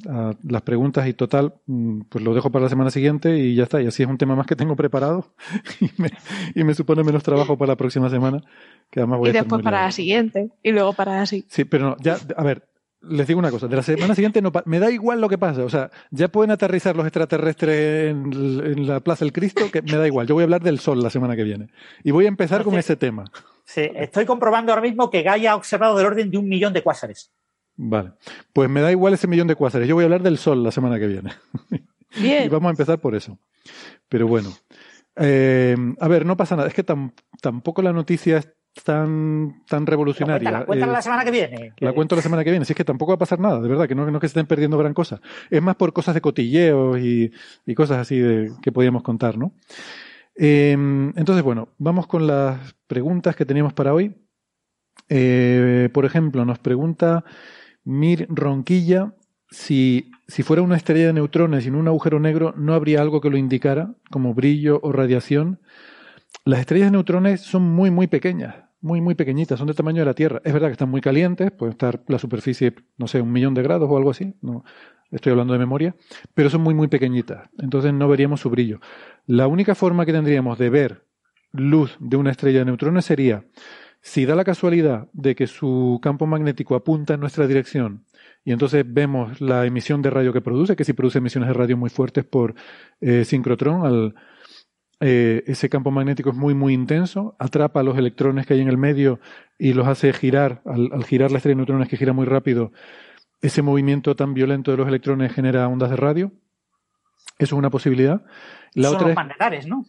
las 0.43 0.61
preguntas 0.63 1.07
y 1.07 1.13
total, 1.13 1.53
mm, 1.67 2.01
pues 2.09 2.23
lo 2.23 2.33
dejo 2.33 2.51
para 2.51 2.63
la 2.63 2.69
semana 2.69 2.89
siguiente 2.89 3.37
y 3.37 3.53
ya 3.53 3.63
está. 3.63 3.81
Y 3.81 3.87
así 3.87 4.03
es 4.03 4.09
un 4.09 4.17
tema 4.17 4.35
más 4.35 4.47
que 4.47 4.55
tengo 4.55 4.75
preparado 4.75 5.33
y 5.79 5.89
me, 5.97 6.09
y 6.55 6.63
me 6.63 6.73
supone 6.73 7.03
menos 7.03 7.21
trabajo 7.21 7.57
para 7.57 7.73
la 7.73 7.75
próxima 7.75 8.09
semana. 8.09 8.41
Que 8.89 9.01
además 9.01 9.19
voy 9.19 9.29
y 9.29 9.33
después 9.33 9.61
para 9.61 9.83
la 9.83 9.91
siguiente 9.91 10.49
y 10.63 10.71
luego 10.71 10.93
para 10.93 11.21
así. 11.21 11.45
Sí, 11.47 11.65
pero 11.65 11.89
no, 11.91 11.97
ya, 11.99 12.17
a 12.35 12.43
ver, 12.43 12.67
les 13.07 13.27
digo 13.27 13.39
una 13.39 13.51
cosa, 13.51 13.67
de 13.67 13.75
la 13.75 13.83
semana 13.83 14.15
siguiente 14.15 14.41
no 14.41 14.51
me 14.65 14.79
da 14.79 14.91
igual 14.91 15.21
lo 15.21 15.29
que 15.29 15.37
pasa, 15.37 15.63
o 15.63 15.69
sea, 15.69 15.91
ya 16.11 16.27
pueden 16.27 16.51
aterrizar 16.51 16.95
los 16.95 17.05
extraterrestres 17.05 18.11
en, 18.11 18.87
la 18.87 18.99
Plaza 18.99 19.25
del 19.25 19.33
Cristo, 19.33 19.69
que 19.71 19.81
me 19.81 19.97
da 19.97 20.07
igual, 20.07 20.27
yo 20.27 20.35
voy 20.35 20.43
a 20.43 20.45
hablar 20.45 20.61
del 20.61 20.79
Sol 20.79 21.01
la 21.01 21.09
semana 21.09 21.35
que 21.35 21.43
viene. 21.43 21.69
Y 22.03 22.11
voy 22.11 22.25
a 22.25 22.27
empezar 22.27 22.63
con 22.63 22.75
ese 22.75 22.95
tema. 22.95 23.25
Sí, 23.63 23.89
estoy 23.95 24.25
comprobando 24.25 24.71
ahora 24.71 24.81
mismo 24.81 25.09
que 25.09 25.23
Gaia 25.23 25.53
ha 25.53 25.55
observado 25.55 25.97
del 25.97 26.07
orden 26.07 26.31
de 26.31 26.37
un 26.37 26.47
millón 26.47 26.73
de 26.73 26.83
cuásares. 26.83 27.31
Vale, 27.75 28.13
pues 28.53 28.69
me 28.69 28.81
da 28.81 28.91
igual 28.91 29.13
ese 29.13 29.27
millón 29.27 29.47
de 29.47 29.55
cuásares, 29.55 29.87
yo 29.87 29.95
voy 29.95 30.03
a 30.03 30.05
hablar 30.05 30.23
del 30.23 30.37
Sol 30.37 30.63
la 30.63 30.71
semana 30.71 30.99
que 30.99 31.07
viene. 31.07 31.33
Bien. 32.19 32.45
y 32.45 32.49
vamos 32.49 32.67
a 32.67 32.71
empezar 32.71 32.99
por 32.99 33.15
eso. 33.15 33.37
Pero 34.07 34.27
bueno, 34.27 34.53
eh, 35.17 35.75
a 35.99 36.07
ver, 36.07 36.25
no 36.25 36.37
pasa 36.37 36.55
nada, 36.55 36.67
es 36.67 36.73
que 36.73 36.83
tampoco 37.41 37.81
la 37.81 37.93
noticia 37.93 38.37
es 38.37 38.53
tan, 38.83 39.63
tan 39.67 39.85
revolucionaria. 39.85 40.51
La 40.51 40.65
cuéntala, 40.65 40.93
la 40.93 41.01
semana 41.01 41.23
que 41.23 41.31
viene. 41.31 41.73
La 41.79 41.93
cuento 41.93 42.15
la 42.15 42.21
semana 42.21 42.43
que 42.43 42.51
viene. 42.51 42.65
Si 42.65 42.73
es 42.73 42.77
que 42.77 42.83
tampoco 42.83 43.11
va 43.11 43.15
a 43.15 43.19
pasar 43.19 43.39
nada, 43.39 43.61
de 43.61 43.67
verdad, 43.67 43.87
que 43.87 43.95
no, 43.95 44.09
no 44.09 44.19
que 44.19 44.27
se 44.27 44.31
estén 44.31 44.47
perdiendo 44.47 44.77
gran 44.77 44.93
cosa. 44.93 45.21
Es 45.49 45.61
más 45.61 45.75
por 45.75 45.93
cosas 45.93 46.13
de 46.13 46.21
cotilleos 46.21 46.99
y, 46.99 47.31
y 47.65 47.75
cosas 47.75 47.99
así 47.99 48.19
de, 48.19 48.51
que 48.61 48.71
podíamos 48.71 49.03
contar, 49.03 49.37
¿no? 49.37 49.53
Em, 50.35 51.13
entonces, 51.15 51.43
bueno, 51.43 51.69
vamos 51.77 52.07
con 52.07 52.27
las 52.27 52.75
preguntas 52.87 53.35
que 53.35 53.45
teníamos 53.45 53.73
para 53.73 53.93
hoy. 53.93 54.15
Eh, 55.07 55.89
por 55.93 56.05
ejemplo, 56.05 56.43
nos 56.45 56.59
pregunta 56.59 57.23
Mir 57.83 58.27
Ronquilla 58.29 59.13
si, 59.49 60.11
si 60.27 60.43
fuera 60.43 60.61
una 60.61 60.75
estrella 60.75 61.07
de 61.07 61.13
neutrones 61.13 61.65
y 61.65 61.69
en 61.69 61.75
un 61.75 61.87
agujero 61.87 62.19
negro, 62.19 62.53
¿no 62.57 62.73
habría 62.73 63.01
algo 63.01 63.21
que 63.21 63.29
lo 63.29 63.37
indicara, 63.37 63.93
como 64.11 64.33
brillo 64.33 64.79
o 64.83 64.91
radiación? 64.91 65.61
Las 66.43 66.59
estrellas 66.59 66.87
de 66.87 66.91
neutrones 66.91 67.41
son 67.41 67.63
muy, 67.63 67.89
muy 67.91 68.07
pequeñas 68.07 68.64
muy, 68.85 69.01
muy 69.01 69.15
pequeñitas, 69.15 69.57
son 69.57 69.65
del 69.65 69.75
tamaño 69.75 70.01
de 70.01 70.05
la 70.05 70.13
Tierra. 70.13 70.41
Es 70.45 70.53
verdad 70.53 70.67
que 70.67 70.73
están 70.73 70.89
muy 70.89 71.01
calientes, 71.01 71.51
puede 71.51 71.71
estar 71.71 72.03
la 72.07 72.19
superficie, 72.19 72.75
no 72.97 73.07
sé, 73.07 73.19
un 73.19 73.31
millón 73.31 73.55
de 73.55 73.63
grados 73.63 73.89
o 73.89 73.97
algo 73.97 74.11
así, 74.11 74.35
no, 74.41 74.63
estoy 75.09 75.31
hablando 75.31 75.53
de 75.53 75.59
memoria, 75.59 75.95
pero 76.35 76.51
son 76.51 76.61
muy, 76.61 76.75
muy 76.75 76.87
pequeñitas, 76.87 77.49
entonces 77.57 77.93
no 77.93 78.07
veríamos 78.07 78.41
su 78.41 78.49
brillo. 78.51 78.79
La 79.25 79.47
única 79.47 79.73
forma 79.73 80.05
que 80.05 80.13
tendríamos 80.13 80.59
de 80.59 80.69
ver 80.69 81.05
luz 81.51 81.97
de 81.99 82.15
una 82.15 82.29
estrella 82.29 82.59
de 82.59 82.65
neutrones 82.65 83.05
sería 83.05 83.45
si 84.01 84.27
da 84.27 84.35
la 84.35 84.43
casualidad 84.43 85.07
de 85.13 85.33
que 85.33 85.47
su 85.47 85.99
campo 85.99 86.27
magnético 86.27 86.75
apunta 86.75 87.15
en 87.15 87.21
nuestra 87.21 87.47
dirección 87.47 88.05
y 88.43 88.51
entonces 88.51 88.85
vemos 88.87 89.41
la 89.41 89.65
emisión 89.65 90.03
de 90.03 90.11
radio 90.11 90.31
que 90.31 90.41
produce, 90.41 90.75
que 90.75 90.83
si 90.83 90.93
produce 90.93 91.17
emisiones 91.17 91.47
de 91.47 91.53
radio 91.53 91.75
muy 91.75 91.89
fuertes 91.89 92.23
por 92.23 92.53
eh, 93.01 93.25
sincrotrón 93.25 93.83
al, 93.83 94.13
eh, 95.01 95.43
ese 95.47 95.69
campo 95.69 95.91
magnético 95.91 96.29
es 96.29 96.35
muy, 96.35 96.53
muy 96.53 96.73
intenso, 96.73 97.35
atrapa 97.37 97.83
los 97.83 97.97
electrones 97.97 98.45
que 98.45 98.53
hay 98.53 98.61
en 98.61 98.69
el 98.69 98.77
medio 98.77 99.19
y 99.59 99.73
los 99.73 99.87
hace 99.87 100.13
girar, 100.13 100.61
al, 100.65 101.03
girar 101.03 101.31
la 101.31 101.37
estrella 101.37 101.53
de 101.53 101.57
neutrones 101.57 101.89
que 101.89 101.97
gira 101.97 102.13
muy 102.13 102.25
rápido, 102.25 102.71
ese 103.41 103.61
movimiento 103.61 104.15
tan 104.15 104.33
violento 104.33 104.71
de 104.71 104.77
los 104.77 104.87
electrones 104.87 105.33
genera 105.33 105.67
ondas 105.67 105.89
de 105.89 105.97
radio. 105.97 106.31
Eso 107.37 107.55
es 107.55 107.59
una 107.59 107.69
posibilidad. 107.69 108.23
La 108.73 108.87
son 108.87 108.95
otra 108.95 109.07
los 109.07 109.15
magnetares, 109.15 109.67
¿no? 109.67 109.85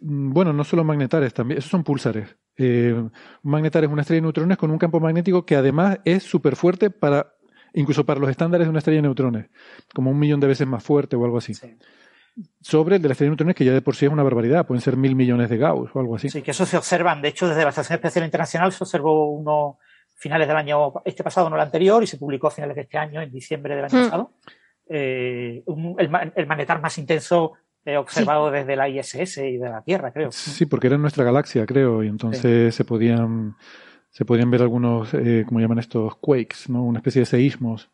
Mm, 0.00 0.32
bueno, 0.32 0.52
no 0.52 0.62
solo 0.62 0.84
magnetares, 0.84 1.34
también, 1.34 1.58
esos 1.58 1.70
son 1.70 1.82
pulsares. 1.82 2.36
Eh, 2.56 2.94
un 2.94 3.10
magnetar 3.42 3.82
es 3.84 3.90
una 3.90 4.02
estrella 4.02 4.18
de 4.18 4.22
neutrones 4.22 4.58
con 4.58 4.70
un 4.70 4.78
campo 4.78 5.00
magnético 5.00 5.44
que 5.44 5.56
además 5.56 5.98
es 6.04 6.22
súper 6.22 6.54
fuerte 6.54 6.90
para, 6.90 7.34
incluso 7.74 8.06
para 8.06 8.20
los 8.20 8.30
estándares 8.30 8.66
de 8.66 8.70
una 8.70 8.78
estrella 8.78 8.98
de 8.98 9.02
neutrones, 9.02 9.50
como 9.92 10.10
un 10.10 10.18
millón 10.18 10.38
de 10.38 10.46
veces 10.46 10.66
más 10.68 10.84
fuerte 10.84 11.16
o 11.16 11.24
algo 11.24 11.38
así 11.38 11.54
sobre 12.60 12.96
el 12.96 13.02
de 13.02 13.08
la 13.08 13.12
estrella 13.12 13.28
de 13.28 13.30
neutrones, 13.30 13.56
que 13.56 13.64
ya 13.64 13.72
de 13.72 13.82
por 13.82 13.96
sí 13.96 14.06
es 14.06 14.12
una 14.12 14.22
barbaridad, 14.22 14.66
pueden 14.66 14.80
ser 14.80 14.96
mil 14.96 15.14
millones 15.14 15.50
de 15.50 15.58
Gauss 15.58 15.90
o 15.94 16.00
algo 16.00 16.16
así. 16.16 16.28
Sí, 16.28 16.42
que 16.42 16.52
eso 16.52 16.66
se 16.66 16.76
observan. 16.76 17.22
De 17.22 17.28
hecho, 17.28 17.48
desde 17.48 17.62
la 17.62 17.70
Estación 17.70 17.96
Espacial 17.96 18.24
Internacional 18.24 18.72
se 18.72 18.84
observó 18.84 19.30
uno 19.32 19.78
finales 20.16 20.46
del 20.46 20.56
año, 20.56 20.92
este 21.04 21.24
pasado, 21.24 21.48
no 21.48 21.56
el 21.56 21.62
anterior, 21.62 22.02
y 22.02 22.06
se 22.06 22.18
publicó 22.18 22.48
a 22.48 22.50
finales 22.50 22.76
de 22.76 22.82
este 22.82 22.98
año, 22.98 23.22
en 23.22 23.32
diciembre 23.32 23.74
del 23.74 23.86
año 23.86 23.98
hmm. 23.98 24.04
pasado. 24.04 24.32
Eh, 24.88 25.62
el, 25.98 26.10
magnetar 26.46 26.80
más 26.80 26.98
intenso 26.98 27.52
eh, 27.84 27.96
observado 27.96 28.50
desde 28.50 28.76
la 28.76 28.88
ISS 28.88 29.38
y 29.38 29.56
de 29.56 29.70
la 29.70 29.82
Tierra, 29.82 30.12
creo. 30.12 30.30
Sí, 30.30 30.66
porque 30.66 30.88
era 30.88 30.96
en 30.96 31.02
nuestra 31.02 31.24
galaxia, 31.24 31.64
creo, 31.64 32.02
y 32.04 32.08
entonces 32.08 32.74
se 32.74 32.84
podían 32.84 33.56
se 34.10 34.24
podían 34.24 34.50
ver 34.50 34.62
algunos, 34.62 35.14
eh, 35.14 35.44
como 35.46 35.60
llaman 35.60 35.78
estos, 35.78 36.16
quakes, 36.16 36.68
¿no? 36.68 36.84
Una 36.84 36.98
especie 36.98 37.20
de 37.20 37.26
seísmos. 37.26 37.88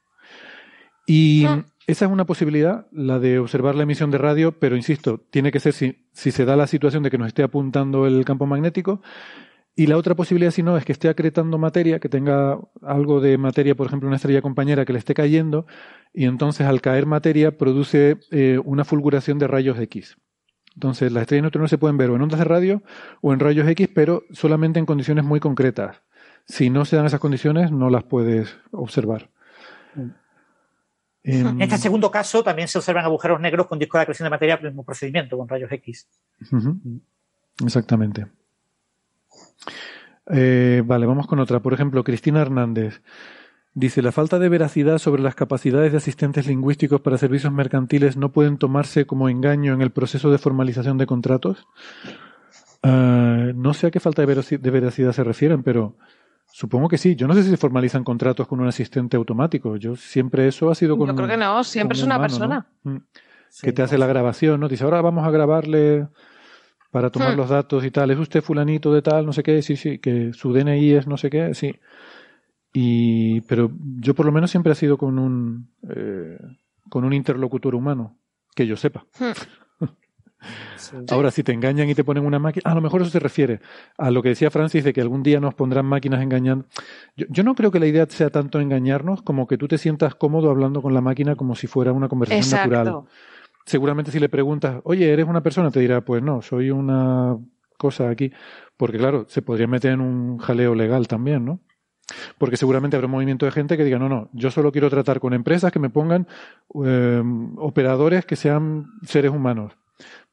Y 1.07 1.47
hmm. 1.47 1.65
Esa 1.87 2.07
es 2.07 2.11
una 2.11 2.27
posibilidad, 2.27 2.89
la 2.91 3.21
de 3.21 3.39
observar 3.39 3.77
la 3.77 3.85
emisión 3.85 4.11
de 4.11 4.19
radio, 4.19 4.59
pero 4.59 4.75
insisto, 4.75 5.21
tiene 5.31 5.53
que 5.53 5.61
ser 5.61 5.73
si, 5.73 5.97
se 6.13 6.45
da 6.45 6.57
la 6.57 6.67
situación 6.67 7.05
de 7.05 7.11
que 7.11 7.19
nos 7.19 7.29
esté 7.29 7.45
apuntando 7.45 8.07
el 8.07 8.25
campo 8.25 8.45
magnético. 8.45 9.03
Y 9.77 9.87
la 9.87 9.97
otra 9.97 10.17
posibilidad, 10.17 10.51
si 10.51 10.65
no, 10.65 10.77
es 10.77 10.85
que 10.85 10.91
esté 10.91 11.09
acretando 11.09 11.59
materia, 11.59 12.01
que 12.01 12.09
tenga 12.09 12.59
algo 12.83 13.21
de 13.21 13.39
materia, 13.39 13.77
por 13.77 13.87
ejemplo, 13.87 14.09
una 14.09 14.17
estrella 14.17 14.43
compañera 14.43 14.85
que 14.85 14.95
le 14.95 14.99
esté 14.99 15.15
cayendo, 15.15 15.67
y 16.13 16.25
entonces 16.25 16.67
al 16.67 16.81
caer 16.81 17.07
materia 17.07 17.57
produce 17.57 18.19
eh, 18.33 18.59
una 18.65 18.85
fulguración 18.85 19.39
de 19.39 19.47
rayos 19.47 19.79
X. 19.79 20.17
Entonces, 20.75 21.13
las 21.13 21.23
estrellas 21.23 21.43
neutrones 21.43 21.71
se 21.71 21.79
pueden 21.79 21.99
ver 21.99 22.11
o 22.11 22.17
en 22.17 22.23
ondas 22.23 22.41
de 22.41 22.45
radio 22.45 22.83
o 23.21 23.33
en 23.33 23.39
rayos 23.39 23.69
X, 23.69 23.89
pero 23.95 24.25
solamente 24.33 24.81
en 24.81 24.87
condiciones 24.87 25.25
muy 25.25 25.39
concretas. 25.39 26.03
Si 26.47 26.69
no 26.69 26.85
se 26.85 26.97
dan 26.97 27.07
esas 27.07 27.21
condiciones, 27.21 27.71
no 27.71 27.91
las 27.91 28.03
puedes 28.03 28.59
observar. 28.73 29.31
Mm. 29.95 30.26
En 31.29 31.61
este 31.61 31.77
segundo 31.79 32.09
caso 32.09 32.45
también 32.45 32.69
se 32.69 32.79
observan 32.79 33.05
agujeros 33.05 33.41
negros 33.41 33.67
con 33.67 33.81
discos 33.81 33.99
de 33.99 34.03
acreción 34.03 34.27
de 34.27 34.31
materia 34.31 34.57
por 34.57 34.67
el 34.67 34.73
mismo 34.73 34.85
procedimiento, 34.85 35.37
con 35.37 35.49
rayos 35.49 35.73
X. 35.73 36.09
Exactamente. 37.65 38.27
Eh, 40.31 40.83
vale, 40.85 41.05
vamos 41.05 41.27
con 41.27 41.41
otra. 41.41 41.61
Por 41.61 41.73
ejemplo, 41.73 42.05
Cristina 42.05 42.43
Hernández 42.43 43.03
dice, 43.75 44.03
la 44.03 44.13
falta 44.13 44.39
de 44.39 44.49
veracidad 44.49 44.99
sobre 44.99 45.21
las 45.23 45.35
capacidades 45.35 45.91
de 45.91 45.99
asistentes 45.99 46.47
lingüísticos 46.47 47.01
para 47.01 47.19
servicios 47.19 47.53
mercantiles 47.53 48.17
no 48.17 48.31
pueden 48.31 48.57
tomarse 48.57 49.05
como 49.05 49.29
engaño 49.29 49.75
en 49.75 49.83
el 49.83 49.91
proceso 49.91 50.31
de 50.31 50.39
formalización 50.39 50.97
de 50.97 51.07
contratos. 51.07 51.67
Eh, 52.85 53.53
no 53.57 53.75
sé 53.75 53.89
a 53.89 53.91
qué 53.91 53.99
falta 53.99 54.25
de 54.25 54.71
veracidad 54.71 55.13
se 55.13 55.25
refieren, 55.25 55.65
pero 55.65 55.97
Supongo 56.57 56.89
que 56.89 56.97
sí. 56.97 57.17
Yo 57.17 57.29
no 57.29 57.35
sé 57.35 57.43
si 57.43 57.51
se 57.51 57.59
formalizan 57.59 58.03
contratos 58.03 58.49
con 58.49 58.61
un 58.61 58.67
asistente 58.67 59.19
automático. 59.19 59.77
Yo 59.77 59.95
siempre 59.95 60.49
eso 60.49 60.71
ha 60.71 60.75
sido 60.75 60.97
con. 60.97 61.09
Yo 61.09 61.15
creo 61.15 61.29
que 61.29 61.37
no, 61.37 61.63
siempre 61.63 61.99
es 61.99 62.03
una 62.03 62.19
persona. 62.19 62.67
Mm. 62.83 62.97
que 63.61 63.73
te 63.75 63.83
hace 63.83 63.99
la 63.99 64.07
grabación, 64.07 64.59
¿no? 64.59 64.67
Dice, 64.67 64.85
ahora 64.85 65.03
vamos 65.03 65.27
a 65.27 65.31
grabarle 65.31 66.09
para 66.91 67.11
tomar 67.11 67.35
hmm. 67.35 67.37
los 67.37 67.51
datos 67.51 67.85
y 67.85 67.91
tal. 67.91 68.11
¿Es 68.11 68.19
usted 68.19 68.41
fulanito 68.41 68.91
de 68.91 69.03
tal, 69.03 69.27
no 69.27 69.35
sé 69.35 69.43
qué? 69.43 69.61
Sí, 69.61 69.77
sí, 69.77 69.99
que 69.99 70.33
su 70.33 70.55
DNI 70.55 70.93
es 70.93 71.07
no 71.07 71.19
sé 71.19 71.29
qué, 71.29 71.53
sí. 71.53 71.75
Y, 72.73 73.43
pero 73.43 73.71
yo 74.01 74.15
por 74.15 74.25
lo 74.25 74.33
menos 74.33 74.51
siempre 74.51 74.73
he 74.73 74.77
sido 74.77 74.97
con 74.97 75.19
un, 75.19 75.69
eh, 75.91 76.39
con 76.89 77.05
un 77.05 77.13
interlocutor 77.13 77.75
humano, 77.75 78.17
que 78.55 78.67
yo 78.67 78.79
sepa. 78.79 79.05
Hmm. 79.21 79.33
Ahora, 81.11 81.31
si 81.31 81.43
te 81.43 81.53
engañan 81.53 81.89
y 81.89 81.95
te 81.95 82.05
ponen 82.05 82.25
una 82.25 82.39
máquina, 82.39 82.71
a 82.71 82.75
lo 82.75 82.81
mejor 82.81 83.03
eso 83.03 83.11
se 83.11 83.19
refiere 83.19 83.61
a 83.99 84.11
lo 84.11 84.23
que 84.23 84.31
decía 84.31 84.51
Francis 84.51 84.85
de 84.85 84.93
que 84.93 85.01
algún 85.01 85.23
día 85.23 85.41
nos 85.41 85.55
pondrán 85.55 85.87
máquinas 85.87 86.23
engañando. 86.23 86.67
Yo, 87.17 87.43
no 87.43 87.55
creo 87.55 87.71
que 87.71 87.81
la 87.81 87.87
idea 87.87 88.07
sea 88.09 88.31
tanto 88.31 88.61
engañarnos 88.61 89.23
como 89.23 89.47
que 89.47 89.59
tú 89.59 89.69
te 89.69 89.79
sientas 89.79 90.15
cómodo 90.15 90.51
hablando 90.51 90.83
con 90.83 90.95
la 90.95 91.01
máquina 91.01 91.37
como 91.37 91.55
si 91.55 91.67
fuera 91.67 91.93
una 91.93 92.09
conversación 92.09 92.61
natural. 92.61 93.03
Seguramente 93.65 94.13
si 94.13 94.21
le 94.21 94.29
preguntas, 94.29 94.81
oye, 94.85 95.13
¿eres 95.13 95.27
una 95.27 95.43
persona? 95.43 95.71
Te 95.71 95.81
dirá, 95.81 96.01
pues 96.03 96.23
no, 96.23 96.41
soy 96.41 96.71
una 96.71 97.37
cosa 97.77 98.09
aquí. 98.09 98.33
Porque 98.77 98.99
claro, 98.99 99.27
se 99.29 99.43
podría 99.43 99.67
meter 99.67 99.93
en 99.93 100.01
un 100.01 100.39
jaleo 100.39 100.75
legal 100.75 101.09
también, 101.09 101.45
¿no? 101.45 101.61
Porque 102.39 102.57
seguramente 102.57 102.97
habrá 102.97 103.07
un 103.07 103.13
movimiento 103.13 103.47
de 103.47 103.53
gente 103.53 103.77
que 103.77 103.83
diga, 103.83 103.99
no, 103.99 104.09
no, 104.09 104.29
yo 104.33 104.53
solo 104.53 104.71
quiero 104.71 104.89
tratar 104.89 105.19
con 105.19 105.33
empresas 105.33 105.73
que 105.73 105.81
me 105.81 105.91
pongan 105.91 106.29
eh, 106.85 107.23
operadores 107.57 108.25
que 108.25 108.37
sean 108.37 108.87
seres 109.03 109.33
humanos 109.33 109.73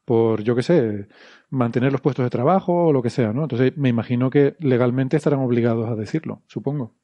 por, 0.06 0.44
yo 0.44 0.56
qué 0.56 0.64
sé, 0.64 1.08
mantener 1.50 1.92
los 1.92 2.02
puestos 2.02 2.26
de 2.26 2.30
trabajo 2.30 2.88
o 2.88 2.94
lo 2.94 3.02
que 3.02 3.10
sea, 3.10 3.32
¿no? 3.34 3.44
Entonces 3.44 3.78
me 3.78 3.90
imagino 3.90 4.30
que 4.30 4.56
legalmente 4.60 5.18
estarán 5.18 5.40
obligados 5.40 5.90
a 5.90 5.96
decirlo, 5.96 6.42
supongo. 6.48 6.96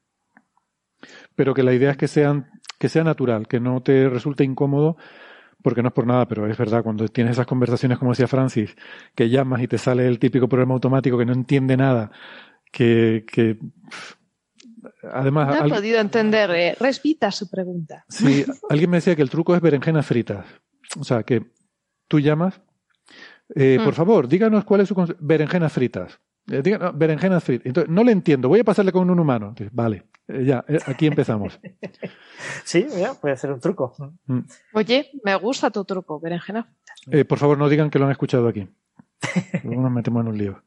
Pero 1.34 1.54
que 1.54 1.62
la 1.62 1.72
idea 1.72 1.92
es 1.92 1.96
que 1.96 2.08
sean, 2.08 2.50
que 2.78 2.88
sea 2.88 3.04
natural, 3.04 3.48
que 3.48 3.60
no 3.60 3.82
te 3.82 4.08
resulte 4.08 4.44
incómodo, 4.44 4.96
porque 5.62 5.82
no 5.82 5.88
es 5.88 5.94
por 5.94 6.06
nada, 6.06 6.26
pero 6.26 6.46
es 6.46 6.56
verdad, 6.56 6.82
cuando 6.82 7.08
tienes 7.08 7.32
esas 7.32 7.46
conversaciones, 7.46 7.98
como 7.98 8.12
decía 8.12 8.26
Francis, 8.26 8.74
que 9.14 9.28
llamas 9.28 9.62
y 9.62 9.68
te 9.68 9.78
sale 9.78 10.06
el 10.06 10.18
típico 10.18 10.48
programa 10.48 10.74
automático 10.74 11.18
que 11.18 11.26
no 11.26 11.32
entiende 11.32 11.76
nada, 11.76 12.10
que, 12.70 13.24
que 13.30 13.58
además. 15.10 15.58
No 15.60 15.66
he 15.66 15.70
podido 15.70 16.00
entender, 16.00 16.50
eh, 16.50 16.76
respita 16.78 17.30
su 17.30 17.48
pregunta. 17.48 18.04
Sí, 18.08 18.44
alguien 18.68 18.90
me 18.90 18.98
decía 18.98 19.16
que 19.16 19.22
el 19.22 19.30
truco 19.30 19.54
es 19.54 19.60
berenjenas 19.60 20.06
fritas. 20.06 20.46
O 20.98 21.04
sea, 21.04 21.22
que 21.22 21.52
tú 22.08 22.20
llamas 22.20 22.60
eh, 23.54 23.78
Por 23.82 23.92
mm. 23.92 23.96
favor, 23.96 24.28
díganos 24.28 24.64
cuál 24.64 24.80
es 24.82 24.88
su 24.88 25.16
berenjenas 25.18 25.72
fritas. 25.72 26.20
Eh, 26.50 26.62
berenjenas 26.94 27.44
fritas. 27.44 27.66
Entonces, 27.66 27.90
no 27.90 28.02
le 28.04 28.12
entiendo. 28.12 28.48
Voy 28.48 28.60
a 28.60 28.64
pasarle 28.64 28.92
con 28.92 29.08
un 29.10 29.18
humano. 29.18 29.54
vale, 29.72 30.04
eh, 30.28 30.44
ya, 30.44 30.64
aquí 30.86 31.06
empezamos. 31.06 31.60
sí, 32.64 32.86
puede 33.20 33.36
ser 33.36 33.52
un 33.52 33.60
truco. 33.60 33.94
Mm. 34.26 34.40
Oye, 34.74 35.10
me 35.24 35.34
gusta 35.36 35.70
tu 35.70 35.84
truco, 35.84 36.20
berenjenas 36.20 36.66
fritas. 37.04 37.26
por 37.26 37.38
favor, 37.38 37.58
no 37.58 37.68
digan 37.68 37.90
que 37.90 37.98
lo 37.98 38.06
han 38.06 38.12
escuchado 38.12 38.48
aquí. 38.48 38.68
nos 39.64 39.92
metemos 39.92 40.22
en 40.22 40.28
un 40.28 40.38
lío. 40.38 40.62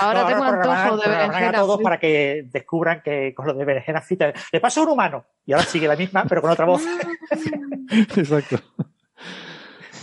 Ahora, 0.00 0.26
tengo 0.26 0.44
antojo 0.44 0.96
de 0.96 1.08
berenjenas. 1.08 1.54
a 1.54 1.58
todos 1.58 1.80
para 1.82 1.98
que 1.98 2.48
descubran 2.50 3.02
que 3.02 3.34
con 3.34 3.46
lo 3.46 3.54
de 3.54 3.64
berenjenas 3.64 4.06
fritas 4.06 4.34
le 4.52 4.60
pasa 4.60 4.80
a 4.80 4.84
un 4.84 4.90
humano 4.90 5.24
y 5.44 5.52
ahora 5.52 5.64
sigue 5.64 5.88
la 5.88 5.96
misma, 5.96 6.24
pero 6.28 6.40
con 6.40 6.50
otra 6.50 6.66
voz. 6.66 6.82
Exacto. 8.16 8.58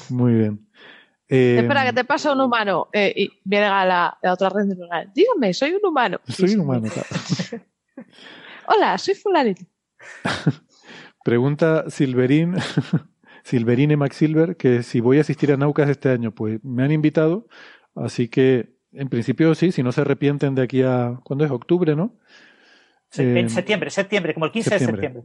Muy 0.10 0.34
bien. 0.34 0.66
Eh, 1.30 1.58
Espera, 1.60 1.86
que 1.86 1.94
te 1.94 2.04
pasa 2.06 2.34
un 2.34 2.41
humano. 2.41 2.88
Eh, 2.94 3.14
y 3.16 3.40
viene 3.44 3.66
a 3.66 3.86
la, 3.86 4.18
otra 4.32 4.49
red 4.49 4.66
neuronal. 4.66 5.12
Dígame, 5.14 5.54
soy 5.54 5.72
un 5.72 5.86
humano. 5.86 6.20
Soy 6.28 6.54
un 6.54 6.62
humano, 6.62 6.88
Hola, 8.68 8.98
soy 8.98 9.16
fulanito. 9.16 9.64
Pregunta 11.24 11.90
Silverín, 11.90 12.56
Silverine 13.44 13.98
Max 13.98 14.16
Silver, 14.18 14.56
que 14.56 14.84
si 14.84 15.02
voy 15.02 15.18
a 15.18 15.22
asistir 15.22 15.52
a 15.52 15.58
Naucas 15.58 15.90
este 15.90 16.10
año, 16.10 16.32
pues 16.32 16.64
me 16.64 16.84
han 16.84 16.91
invitado, 16.91 17.48
así 17.95 18.30
que 18.30 18.78
en 18.91 19.10
principio 19.10 19.54
sí, 19.56 19.72
si 19.72 19.84
no 19.84 19.91
se 19.91 20.02
arrepienten 20.02 20.56
de 20.56 20.62
aquí 20.62 20.84
a, 20.84 21.20
¿cuándo 21.24 21.44
es? 21.44 21.52
Octubre, 21.52 21.95
¿no? 21.95 22.18
en 23.16 23.38
eh, 23.38 23.49
septiembre, 23.49 23.90
septiembre, 23.90 24.34
como 24.34 24.45
el 24.45 24.52
15 24.52 24.70
de 24.70 24.80
septiembre. 24.80 25.24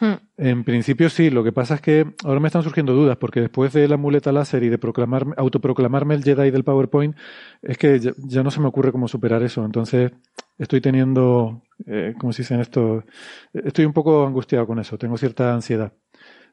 Hmm. 0.00 0.14
En 0.36 0.64
principio 0.64 1.10
sí, 1.10 1.30
lo 1.30 1.44
que 1.44 1.52
pasa 1.52 1.74
es 1.74 1.80
que 1.80 2.06
ahora 2.24 2.40
me 2.40 2.48
están 2.48 2.62
surgiendo 2.62 2.94
dudas, 2.94 3.16
porque 3.16 3.40
después 3.40 3.72
de 3.72 3.86
la 3.86 3.96
muleta 3.96 4.32
láser 4.32 4.62
y 4.62 4.68
de 4.68 4.78
proclamar, 4.78 5.26
autoproclamarme 5.36 6.14
el 6.14 6.24
Jedi 6.24 6.50
del 6.50 6.64
PowerPoint, 6.64 7.16
es 7.62 7.76
que 7.78 8.00
ya, 8.00 8.42
no 8.42 8.50
se 8.50 8.60
me 8.60 8.68
ocurre 8.68 8.92
cómo 8.92 9.08
superar 9.08 9.42
eso. 9.42 9.64
Entonces 9.64 10.12
estoy 10.58 10.80
teniendo, 10.80 11.62
eh, 11.86 12.14
como 12.18 12.32
se 12.32 12.42
dice 12.42 12.54
en 12.54 12.60
esto, 12.60 13.04
estoy 13.52 13.84
un 13.84 13.92
poco 13.92 14.26
angustiado 14.26 14.66
con 14.66 14.78
eso, 14.78 14.98
tengo 14.98 15.16
cierta 15.16 15.52
ansiedad. 15.52 15.92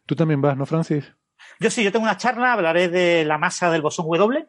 Tú 0.05 0.15
también 0.15 0.41
vas, 0.41 0.57
¿no, 0.57 0.65
Francis? 0.65 1.13
Yo 1.59 1.69
sí, 1.69 1.83
yo 1.83 1.91
tengo 1.91 2.03
una 2.03 2.17
charla, 2.17 2.53
hablaré 2.53 2.89
de 2.89 3.25
la 3.25 3.37
masa 3.37 3.71
del 3.71 3.81
bosón 3.81 4.05
W, 4.07 4.45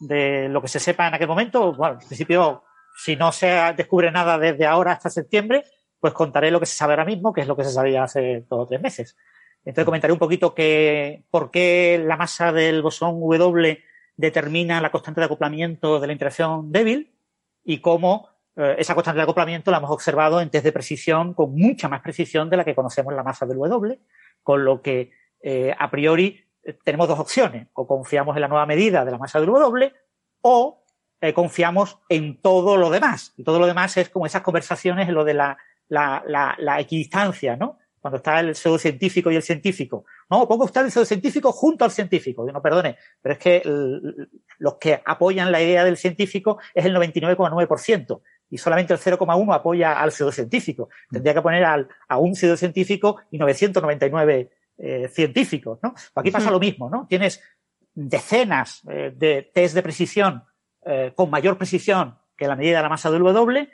de 0.00 0.48
lo 0.48 0.60
que 0.60 0.68
se 0.68 0.80
sepa 0.80 1.08
en 1.08 1.14
aquel 1.14 1.28
momento. 1.28 1.72
Bueno, 1.74 1.98
en 2.00 2.06
principio, 2.06 2.64
si 2.96 3.16
no 3.16 3.32
se 3.32 3.46
descubre 3.76 4.10
nada 4.10 4.38
desde 4.38 4.66
ahora 4.66 4.92
hasta 4.92 5.08
septiembre, 5.08 5.64
pues 6.02 6.14
contaré 6.14 6.50
lo 6.50 6.58
que 6.58 6.66
se 6.66 6.74
sabe 6.74 6.94
ahora 6.94 7.04
mismo, 7.04 7.32
que 7.32 7.42
es 7.42 7.46
lo 7.46 7.56
que 7.56 7.62
se 7.62 7.70
sabía 7.70 8.02
hace 8.02 8.44
dos 8.50 8.64
o 8.64 8.66
tres 8.66 8.80
meses. 8.82 9.16
Entonces 9.64 9.84
comentaré 9.84 10.12
un 10.12 10.18
poquito 10.18 10.52
que, 10.52 11.22
por 11.30 11.52
qué 11.52 12.02
la 12.04 12.16
masa 12.16 12.50
del 12.50 12.82
bosón 12.82 13.20
W 13.20 13.78
determina 14.16 14.80
la 14.80 14.90
constante 14.90 15.20
de 15.20 15.26
acoplamiento 15.26 16.00
de 16.00 16.08
la 16.08 16.12
interacción 16.12 16.72
débil 16.72 17.14
y 17.62 17.78
cómo 17.78 18.30
eh, 18.56 18.74
esa 18.78 18.96
constante 18.96 19.18
de 19.18 19.22
acoplamiento 19.22 19.70
la 19.70 19.76
hemos 19.76 19.92
observado 19.92 20.40
en 20.40 20.50
test 20.50 20.64
de 20.64 20.72
precisión 20.72 21.34
con 21.34 21.54
mucha 21.54 21.88
más 21.88 22.00
precisión 22.00 22.50
de 22.50 22.56
la 22.56 22.64
que 22.64 22.74
conocemos 22.74 23.14
la 23.14 23.22
masa 23.22 23.46
del 23.46 23.58
W, 23.58 23.96
con 24.42 24.64
lo 24.64 24.82
que 24.82 25.12
eh, 25.40 25.72
a 25.78 25.88
priori 25.88 26.44
eh, 26.64 26.76
tenemos 26.82 27.06
dos 27.06 27.20
opciones, 27.20 27.68
o 27.74 27.86
confiamos 27.86 28.34
en 28.34 28.42
la 28.42 28.48
nueva 28.48 28.66
medida 28.66 29.04
de 29.04 29.12
la 29.12 29.18
masa 29.18 29.38
del 29.38 29.50
W 29.50 29.92
o 30.40 30.82
confiamos 31.36 32.00
en 32.08 32.40
todo 32.40 32.76
lo 32.76 32.90
demás. 32.90 33.34
Y 33.36 33.44
todo 33.44 33.60
lo 33.60 33.68
demás 33.68 33.96
es 33.96 34.08
como 34.08 34.26
esas 34.26 34.42
conversaciones 34.42 35.08
en 35.08 35.14
lo 35.14 35.22
de 35.22 35.34
la 35.34 35.56
la, 35.92 36.24
la, 36.26 36.56
la 36.58 36.80
equidistancia, 36.80 37.54
¿no? 37.54 37.78
Cuando 38.00 38.16
está 38.16 38.40
el 38.40 38.54
pseudocientífico 38.54 39.30
y 39.30 39.36
el 39.36 39.42
científico. 39.42 40.06
No, 40.30 40.48
pongo 40.48 40.64
usted 40.64 40.86
el 40.86 40.90
pseudocientífico 40.90 41.52
junto 41.52 41.84
al 41.84 41.90
científico. 41.90 42.50
No, 42.50 42.62
perdone, 42.62 42.96
pero 43.20 43.34
es 43.34 43.38
que 43.38 43.62
los 44.58 44.74
que 44.78 45.00
apoyan 45.04 45.52
la 45.52 45.62
idea 45.62 45.84
del 45.84 45.98
científico 45.98 46.58
es 46.74 46.86
el 46.86 46.96
99,9% 46.96 48.22
y 48.48 48.58
solamente 48.58 48.94
el 48.94 48.98
0,1 48.98 49.54
apoya 49.54 50.00
al 50.00 50.12
pseudocientífico. 50.12 50.88
Tendría 51.10 51.34
que 51.34 51.42
poner 51.42 51.64
al, 51.64 51.88
a 52.08 52.18
un 52.18 52.34
pseudocientífico 52.34 53.20
y 53.30 53.38
999 53.38 54.50
eh, 54.78 55.08
científicos, 55.08 55.78
¿no? 55.82 55.94
Aquí 56.14 56.30
pasa 56.30 56.50
lo 56.50 56.58
mismo, 56.58 56.88
¿no? 56.88 57.06
Tienes 57.06 57.42
decenas 57.94 58.82
eh, 58.88 59.12
de 59.14 59.50
test 59.54 59.74
de 59.74 59.82
precisión 59.82 60.42
eh, 60.86 61.12
con 61.14 61.28
mayor 61.28 61.58
precisión 61.58 62.16
que 62.34 62.48
la 62.48 62.56
medida 62.56 62.78
de 62.78 62.82
la 62.82 62.88
masa 62.88 63.10
del 63.10 63.22
W 63.22 63.68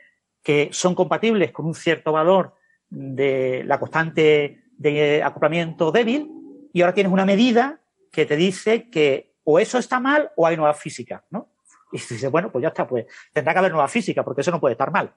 que 0.49 0.71
son 0.73 0.95
compatibles 0.95 1.53
con 1.53 1.67
un 1.67 1.75
cierto 1.75 2.11
valor 2.11 2.55
de 2.89 3.65
la 3.67 3.79
constante 3.79 4.63
de 4.79 5.23
acoplamiento 5.23 5.93
débil 5.93 6.31
y 6.73 6.81
ahora 6.81 6.95
tienes 6.95 7.13
una 7.13 7.27
medida 7.27 7.83
que 8.11 8.25
te 8.25 8.35
dice 8.35 8.89
que 8.89 9.35
o 9.45 9.59
eso 9.59 9.77
está 9.77 10.01
mal 10.01 10.31
o 10.37 10.47
hay 10.47 10.57
nueva 10.57 10.73
física, 10.73 11.23
¿no? 11.29 11.51
Y 11.93 11.99
dices, 11.99 12.31
bueno, 12.31 12.51
pues 12.51 12.63
ya 12.63 12.69
está, 12.69 12.89
pues 12.89 13.05
tendrá 13.31 13.53
que 13.53 13.59
haber 13.59 13.73
nueva 13.73 13.89
física 13.89 14.25
porque 14.25 14.41
eso 14.41 14.51
no 14.51 14.59
puede 14.59 14.73
estar 14.73 14.91
mal. 14.91 15.13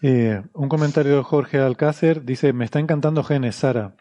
Eh, 0.00 0.42
un 0.54 0.68
comentario 0.70 1.18
de 1.18 1.22
Jorge 1.22 1.58
Alcácer 1.58 2.24
dice, 2.24 2.54
me 2.54 2.64
está 2.64 2.78
encantando 2.78 3.22
Genes, 3.22 3.56
Sara. 3.56 3.94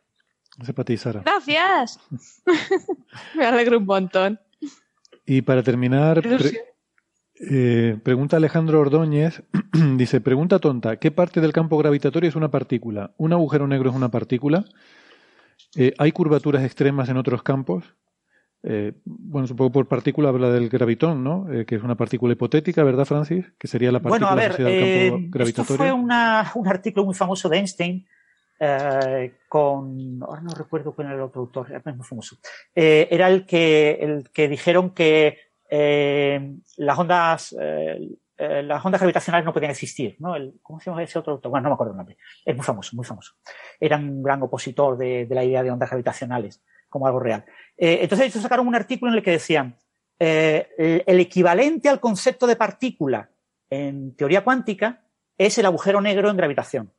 No 0.57 0.73
para 0.73 0.85
ti, 0.85 0.95
Sara. 0.95 1.21
Gracias. 1.25 1.99
me 3.35 3.45
alegro 3.45 3.77
un 3.77 3.85
montón. 3.85 4.39
Y 5.25 5.41
para 5.41 5.63
terminar, 5.63 6.21
eh, 7.49 7.97
pregunta 8.03 8.37
Alejandro 8.37 8.79
Ordóñez, 8.79 9.41
dice, 9.97 10.21
pregunta 10.21 10.59
tonta, 10.59 10.97
¿qué 10.97 11.09
parte 11.09 11.41
del 11.41 11.53
campo 11.53 11.77
gravitatorio 11.77 12.29
es 12.29 12.35
una 12.35 12.51
partícula? 12.51 13.11
¿Un 13.17 13.33
agujero 13.33 13.67
negro 13.67 13.89
es 13.89 13.95
una 13.95 14.09
partícula? 14.09 14.65
Eh, 15.75 15.93
¿Hay 15.97 16.11
curvaturas 16.11 16.63
extremas 16.63 17.09
en 17.09 17.17
otros 17.17 17.41
campos? 17.41 17.95
Eh, 18.63 18.93
bueno, 19.05 19.47
supongo 19.47 19.71
por 19.71 19.87
partícula 19.87 20.29
habla 20.29 20.51
del 20.51 20.69
gravitón, 20.69 21.23
¿no? 21.23 21.47
que 21.65 21.75
es 21.75 21.81
una 21.81 21.95
partícula 21.95 22.33
hipotética, 22.33 22.83
¿verdad, 22.83 23.05
Francis? 23.05 23.51
Que 23.57 23.67
sería 23.67 23.91
la 23.91 23.99
partícula 23.99 24.33
bueno, 24.33 24.41
a 24.41 24.47
ver, 24.47 24.57
del 24.57 25.09
campo 25.09 25.27
gravitatorio. 25.31 25.73
Esto 25.73 25.83
fue 25.83 26.61
un 26.61 26.67
artículo 26.67 27.05
muy 27.05 27.15
famoso 27.15 27.49
de 27.49 27.57
Einstein 27.57 28.05
con, 29.49 30.19
ahora 30.21 30.41
no 30.41 30.51
recuerdo 30.53 30.93
quién 30.93 31.07
era 31.07 31.15
el 31.15 31.23
otro 31.23 31.41
autor, 31.41 31.71
es 31.71 31.95
muy 31.95 32.05
famoso. 32.05 32.37
era 32.75 33.27
el 33.29 33.47
que, 33.47 33.97
el 33.99 34.29
que 34.29 34.47
dijeron 34.47 34.91
que 34.91 35.50
eh, 35.73 36.53
las 36.77 36.99
ondas 36.99 37.55
eh, 37.57 38.09
eh, 38.37 38.61
las 38.63 38.83
ondas 38.83 38.99
gravitacionales 38.99 39.45
no 39.45 39.53
podían 39.53 39.71
existir, 39.71 40.17
¿no? 40.19 40.35
¿Cómo 40.61 40.81
se 40.81 40.89
llama 40.89 41.01
ese 41.01 41.17
otro? 41.17 41.39
Bueno, 41.39 41.63
no 41.63 41.69
me 41.69 41.73
acuerdo 41.75 41.93
el 41.93 41.97
nombre. 41.97 42.17
Es 42.43 42.53
muy 42.53 42.65
famoso, 42.65 42.95
muy 42.95 43.05
famoso. 43.05 43.35
Era 43.79 43.95
un 43.95 44.21
gran 44.21 44.43
opositor 44.43 44.97
de, 44.97 45.25
la 45.29 45.45
idea 45.45 45.63
de 45.63 45.71
ondas 45.71 45.89
gravitacionales 45.89 46.61
como 46.89 47.07
algo 47.07 47.21
real. 47.21 47.45
entonces 47.77 48.27
ellos 48.27 48.43
sacaron 48.43 48.67
un 48.67 48.75
artículo 48.75 49.11
en 49.11 49.19
el 49.19 49.23
que 49.23 49.31
decían 49.31 49.77
el, 50.19 50.67
el 51.07 51.19
equivalente 51.21 51.87
al 51.87 52.01
concepto 52.01 52.45
de 52.45 52.57
partícula 52.57 53.29
en 53.69 54.13
teoría 54.17 54.43
cuántica 54.43 55.05
es 55.37 55.57
el 55.57 55.65
agujero 55.65 56.01
negro 56.01 56.29
en 56.29 56.35
gravitación. 56.35 56.91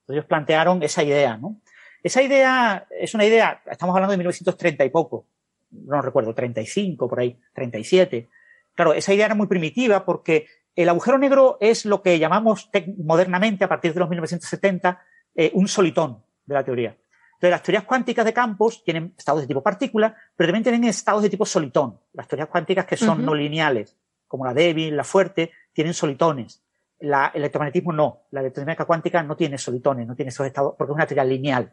Entonces 0.00 0.16
ellos 0.16 0.24
plantearon 0.24 0.82
esa 0.82 1.04
idea, 1.04 1.36
¿no? 1.36 1.60
Esa 2.02 2.20
idea 2.22 2.86
es 2.90 3.14
una 3.14 3.24
idea, 3.24 3.62
estamos 3.70 3.94
hablando 3.94 4.12
de 4.12 4.18
1930 4.18 4.84
y 4.84 4.90
poco, 4.90 5.26
no 5.70 6.00
recuerdo, 6.02 6.34
35 6.34 7.08
por 7.08 7.20
ahí, 7.20 7.38
37. 7.54 8.28
Claro, 8.74 8.92
esa 8.92 9.12
idea 9.12 9.26
era 9.26 9.34
muy 9.34 9.46
primitiva 9.46 10.04
porque 10.04 10.46
el 10.74 10.88
agujero 10.88 11.18
negro 11.18 11.58
es 11.60 11.84
lo 11.84 12.02
que 12.02 12.18
llamamos 12.18 12.70
modernamente, 12.98 13.64
a 13.64 13.68
partir 13.68 13.92
de 13.92 14.00
los 14.00 14.08
1970, 14.08 15.02
eh, 15.34 15.50
un 15.54 15.66
solitón 15.66 16.22
de 16.46 16.54
la 16.54 16.64
teoría. 16.64 16.96
Entonces, 17.38 17.50
las 17.50 17.62
teorías 17.62 17.84
cuánticas 17.84 18.24
de 18.24 18.32
campos 18.32 18.82
tienen 18.82 19.14
estados 19.16 19.40
de 19.40 19.46
tipo 19.46 19.62
partícula, 19.62 20.16
pero 20.34 20.48
también 20.48 20.64
tienen 20.64 20.84
estados 20.84 21.22
de 21.22 21.30
tipo 21.30 21.46
solitón. 21.46 22.00
Las 22.12 22.26
teorías 22.26 22.48
cuánticas 22.48 22.84
que 22.84 22.96
son 22.96 23.24
no 23.24 23.34
lineales, 23.34 23.96
como 24.26 24.44
la 24.44 24.52
débil, 24.52 24.96
la 24.96 25.04
fuerte, 25.04 25.52
tienen 25.72 25.94
solitones. 25.94 26.62
La, 27.00 27.30
el 27.34 27.42
electromagnetismo 27.42 27.92
no. 27.92 28.22
La 28.32 28.40
electrodinámica 28.40 28.84
cuántica 28.84 29.22
no 29.22 29.36
tiene 29.36 29.56
solitones, 29.56 30.06
no 30.06 30.16
tiene 30.16 30.30
esos 30.30 30.46
estados, 30.46 30.74
porque 30.76 30.92
es 30.92 30.96
una 30.96 31.06
teoría 31.06 31.24
lineal. 31.24 31.72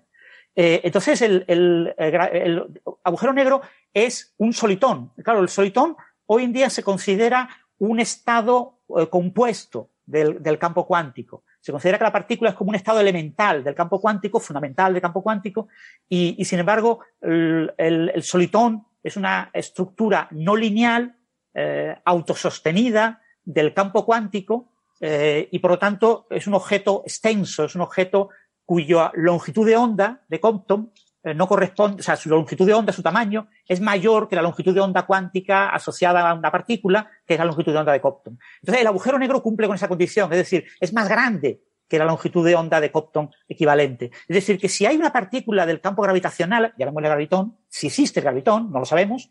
Eh, 0.56 0.82
entonces, 0.84 1.22
el, 1.22 1.44
el, 1.48 1.96
el, 1.98 2.82
agujero 3.04 3.34
negro 3.34 3.62
es 3.96 4.36
un 4.38 4.54
solitón. 4.54 5.12
Claro, 5.24 5.40
el 5.40 5.50
solitón 5.50 5.96
hoy 6.28 6.44
en 6.44 6.54
día 6.54 6.70
se 6.70 6.84
considera 6.84 7.50
un 7.80 8.00
estado 8.00 8.80
eh, 9.00 9.08
compuesto 9.10 9.90
del, 10.06 10.60
campo 10.60 10.86
cuántico. 10.86 11.44
Se 11.62 11.72
considera 11.72 11.98
que 11.98 12.04
la 12.04 12.12
partícula 12.12 12.52
es 12.52 12.56
como 12.56 12.70
un 12.70 12.76
estado 12.76 13.00
elemental 13.00 13.64
del 13.64 13.74
campo 13.74 14.00
cuántico, 14.00 14.40
fundamental 14.40 14.94
del 14.94 15.02
campo 15.02 15.24
cuántico, 15.24 15.70
y, 16.08 16.36
y 16.38 16.46
sin 16.46 16.60
embargo, 16.60 17.00
el, 17.22 17.74
el, 17.78 18.22
solitón 18.22 18.86
es 19.02 19.18
una 19.18 19.50
estructura 19.54 20.28
no 20.32 20.56
lineal, 20.56 21.16
eh, 21.54 21.96
autosostenida 22.06 23.22
del 23.44 23.74
campo 23.74 24.06
cuántico, 24.06 24.74
eh, 25.00 25.48
y 25.52 25.60
por 25.60 25.72
lo 25.72 25.80
tanto 25.80 26.28
es 26.30 26.48
un 26.48 26.54
objeto 26.54 27.02
extenso, 27.06 27.66
es 27.66 27.76
un 27.76 27.82
objeto 27.82 28.30
cuya 28.66 29.12
longitud 29.16 29.66
de 29.66 29.78
onda 29.78 30.24
de 30.28 30.40
Compton 30.40 30.92
no 31.34 31.48
corresponde, 31.48 32.02
o 32.02 32.04
sea, 32.04 32.16
su 32.16 32.30
longitud 32.30 32.66
de 32.68 32.74
onda, 32.74 32.94
su 32.94 33.02
tamaño, 33.02 33.48
es 33.68 33.82
mayor 33.82 34.28
que 34.28 34.36
la 34.36 34.42
longitud 34.42 34.74
de 34.74 34.82
onda 34.82 35.06
cuántica 35.06 35.70
asociada 35.70 36.30
a 36.30 36.34
una 36.34 36.52
partícula, 36.52 37.10
que 37.26 37.34
es 37.34 37.40
la 37.40 37.46
longitud 37.46 37.72
de 37.72 37.80
onda 37.80 37.92
de 37.92 38.02
Compton. 38.02 38.38
Entonces, 38.62 38.82
el 38.82 38.88
agujero 38.88 39.18
negro 39.18 39.42
cumple 39.42 39.68
con 39.68 39.76
esa 39.76 39.88
condición, 39.88 40.32
es 40.32 40.38
decir, 40.38 40.66
es 40.80 40.94
más 40.94 41.10
grande 41.10 41.62
que 41.88 42.00
la 42.00 42.06
longitud 42.06 42.46
de 42.46 42.56
onda 42.56 42.80
de 42.80 42.92
Compton 42.92 43.32
equivalente. 43.48 44.12
Es 44.28 44.36
decir, 44.36 44.60
que 44.60 44.70
si 44.70 44.86
hay 44.86 44.98
una 44.98 45.12
partícula 45.12 45.66
del 45.66 45.82
campo 45.82 46.02
gravitacional, 46.02 46.74
llamémosle 46.78 47.10
gravitón, 47.10 47.58
si 47.70 47.88
existe 47.88 48.20
el 48.20 48.26
gravitón, 48.26 48.72
no 48.72 48.80
lo 48.80 48.86
sabemos, 48.86 49.30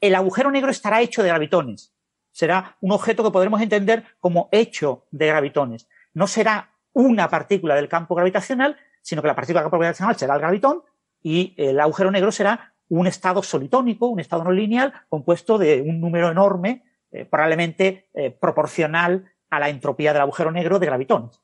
el 0.00 0.14
agujero 0.14 0.50
negro 0.50 0.70
estará 0.70 1.00
hecho 1.00 1.22
de 1.22 1.28
gravitones. 1.28 1.94
Será 2.30 2.76
un 2.80 2.92
objeto 2.92 3.22
que 3.22 3.30
podremos 3.30 3.60
entender 3.60 4.04
como 4.18 4.48
hecho 4.50 5.06
de 5.10 5.26
gravitones. 5.26 5.88
No 6.14 6.26
será 6.26 6.74
una 6.92 7.28
partícula 7.28 7.74
del 7.74 7.88
campo 7.88 8.14
gravitacional, 8.14 8.76
sino 9.02 9.22
que 9.22 9.28
la 9.28 9.34
partícula 9.34 9.60
del 9.60 9.66
campo 9.66 9.78
gravitacional 9.78 10.16
será 10.16 10.34
el 10.34 10.40
gravitón 10.40 10.82
y 11.22 11.54
el 11.56 11.78
agujero 11.80 12.10
negro 12.10 12.32
será 12.32 12.74
un 12.88 13.06
estado 13.06 13.42
solitónico, 13.42 14.06
un 14.06 14.20
estado 14.20 14.44
no 14.44 14.52
lineal, 14.52 14.92
compuesto 15.08 15.56
de 15.56 15.80
un 15.80 16.00
número 16.00 16.30
enorme, 16.30 16.84
eh, 17.10 17.24
probablemente 17.24 18.08
eh, 18.14 18.30
proporcional 18.30 19.32
a 19.50 19.60
la 19.60 19.68
entropía 19.68 20.12
del 20.12 20.22
agujero 20.22 20.50
negro 20.50 20.78
de 20.78 20.86
gravitones. 20.86 21.40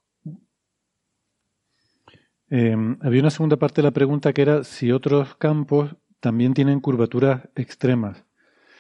Em, 2.51 2.99
había 3.03 3.21
una 3.21 3.31
segunda 3.31 3.57
parte 3.57 3.83
de 3.83 3.89
la 3.89 3.91
pregunta 3.91 4.33
que 4.33 4.43
era 4.43 4.65
si 4.65 4.91
otros 4.91 5.37
campos 5.37 5.95
también 6.21 6.55
tienen 6.55 6.81
curvaturas 6.81 7.43
extremas. 7.55 8.25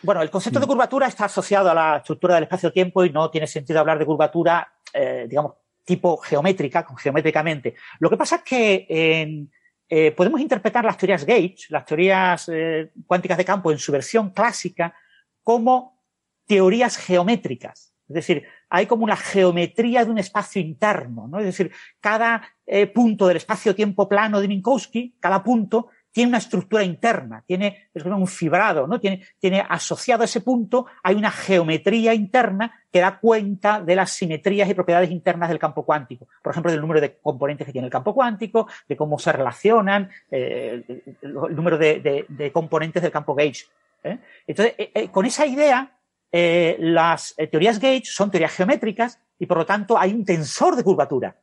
Bueno, 0.02 0.22
el 0.22 0.30
concepto 0.30 0.60
de 0.60 0.66
curvatura 0.66 1.06
está 1.06 1.26
asociado 1.26 1.70
a 1.70 1.74
la 1.74 1.96
estructura 1.98 2.34
del 2.34 2.44
espacio-tiempo 2.44 3.04
y 3.04 3.10
no 3.10 3.30
tiene 3.30 3.46
sentido 3.46 3.80
hablar 3.80 3.98
de 3.98 4.06
curvatura, 4.06 4.72
eh, 4.92 5.26
digamos, 5.28 5.54
tipo 5.84 6.16
geométrica, 6.18 6.86
geométricamente. 6.96 7.74
Lo 7.98 8.08
que 8.08 8.16
pasa 8.16 8.36
es 8.36 8.42
que 8.42 8.86
en, 8.88 9.50
eh, 9.88 10.12
podemos 10.12 10.40
interpretar 10.40 10.84
las 10.84 10.98
teorías 10.98 11.24
Gauge, 11.24 11.66
las 11.70 11.86
teorías 11.86 12.48
eh, 12.52 12.90
cuánticas 13.06 13.38
de 13.38 13.44
campo 13.44 13.72
en 13.72 13.78
su 13.78 13.90
versión 13.90 14.30
clásica, 14.30 14.94
como 15.42 16.02
teorías 16.46 16.96
geométricas. 16.98 17.94
Es 18.08 18.14
decir, 18.14 18.44
hay 18.70 18.86
como 18.86 19.04
una 19.04 19.16
geometría 19.16 20.04
de 20.04 20.10
un 20.10 20.18
espacio 20.18 20.60
interno, 20.60 21.28
¿no? 21.28 21.38
Es 21.38 21.46
decir, 21.46 21.70
cada 22.00 22.42
eh, 22.66 22.86
punto 22.86 23.26
del 23.26 23.36
espacio-tiempo 23.36 24.08
plano 24.08 24.40
de 24.40 24.48
Minkowski, 24.48 25.16
cada 25.20 25.42
punto 25.42 25.88
tiene 26.18 26.30
una 26.30 26.38
estructura 26.38 26.82
interna, 26.82 27.44
tiene 27.46 27.90
un 27.94 28.26
fibrado, 28.26 28.88
¿no? 28.88 28.98
Tiene, 28.98 29.24
tiene 29.38 29.64
asociado 29.68 30.22
a 30.22 30.24
ese 30.24 30.40
punto, 30.40 30.86
hay 31.04 31.14
una 31.14 31.30
geometría 31.30 32.12
interna 32.12 32.74
que 32.92 32.98
da 32.98 33.20
cuenta 33.20 33.80
de 33.80 33.94
las 33.94 34.10
simetrías 34.10 34.68
y 34.68 34.74
propiedades 34.74 35.12
internas 35.12 35.48
del 35.48 35.60
campo 35.60 35.84
cuántico. 35.84 36.26
Por 36.42 36.50
ejemplo, 36.50 36.72
del 36.72 36.80
número 36.80 37.00
de 37.00 37.18
componentes 37.18 37.68
que 37.68 37.72
tiene 37.72 37.86
el 37.86 37.92
campo 37.92 38.16
cuántico, 38.16 38.66
de 38.88 38.96
cómo 38.96 39.16
se 39.20 39.30
relacionan, 39.30 40.10
eh, 40.28 40.82
el 41.22 41.54
número 41.54 41.78
de, 41.78 42.26
de, 42.28 42.50
componentes 42.50 43.00
del 43.00 43.12
campo 43.12 43.36
gauge. 43.36 43.66
¿eh? 44.02 44.18
Entonces, 44.44 44.74
eh, 44.76 45.08
con 45.12 45.24
esa 45.24 45.46
idea, 45.46 46.00
las 46.32 47.36
teorías 47.48 47.78
gauge 47.78 48.06
son 48.06 48.32
teorías 48.32 48.56
geométricas 48.56 49.20
y 49.38 49.46
por 49.46 49.58
lo 49.58 49.66
tanto 49.66 49.96
hay 49.96 50.12
un 50.12 50.24
tensor 50.24 50.74
de 50.74 50.82
curvatura. 50.82 51.36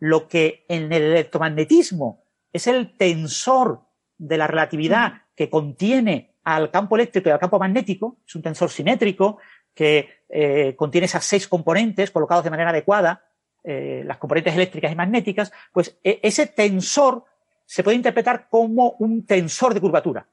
Lo 0.00 0.28
que 0.28 0.66
en 0.68 0.92
el 0.92 1.04
electromagnetismo 1.04 2.22
es 2.52 2.66
el 2.66 2.94
tensor 2.94 3.87
de 4.18 4.36
la 4.36 4.46
relatividad 4.46 5.22
que 5.34 5.48
contiene 5.48 6.34
al 6.44 6.70
campo 6.70 6.96
eléctrico 6.96 7.28
y 7.28 7.32
al 7.32 7.38
campo 7.38 7.58
magnético, 7.58 8.18
es 8.26 8.34
un 8.34 8.42
tensor 8.42 8.70
simétrico 8.70 9.38
que 9.74 10.24
eh, 10.28 10.74
contiene 10.76 11.04
esas 11.04 11.24
seis 11.24 11.46
componentes 11.46 12.10
colocados 12.10 12.44
de 12.44 12.50
manera 12.50 12.70
adecuada, 12.70 13.24
eh, 13.62 14.02
las 14.04 14.18
componentes 14.18 14.54
eléctricas 14.54 14.90
y 14.90 14.96
magnéticas, 14.96 15.52
pues 15.72 15.98
e, 16.02 16.20
ese 16.22 16.46
tensor 16.46 17.24
se 17.64 17.82
puede 17.82 17.96
interpretar 17.96 18.48
como 18.48 18.96
un 18.98 19.26
tensor 19.26 19.74
de 19.74 19.80
curvatura. 19.80 20.26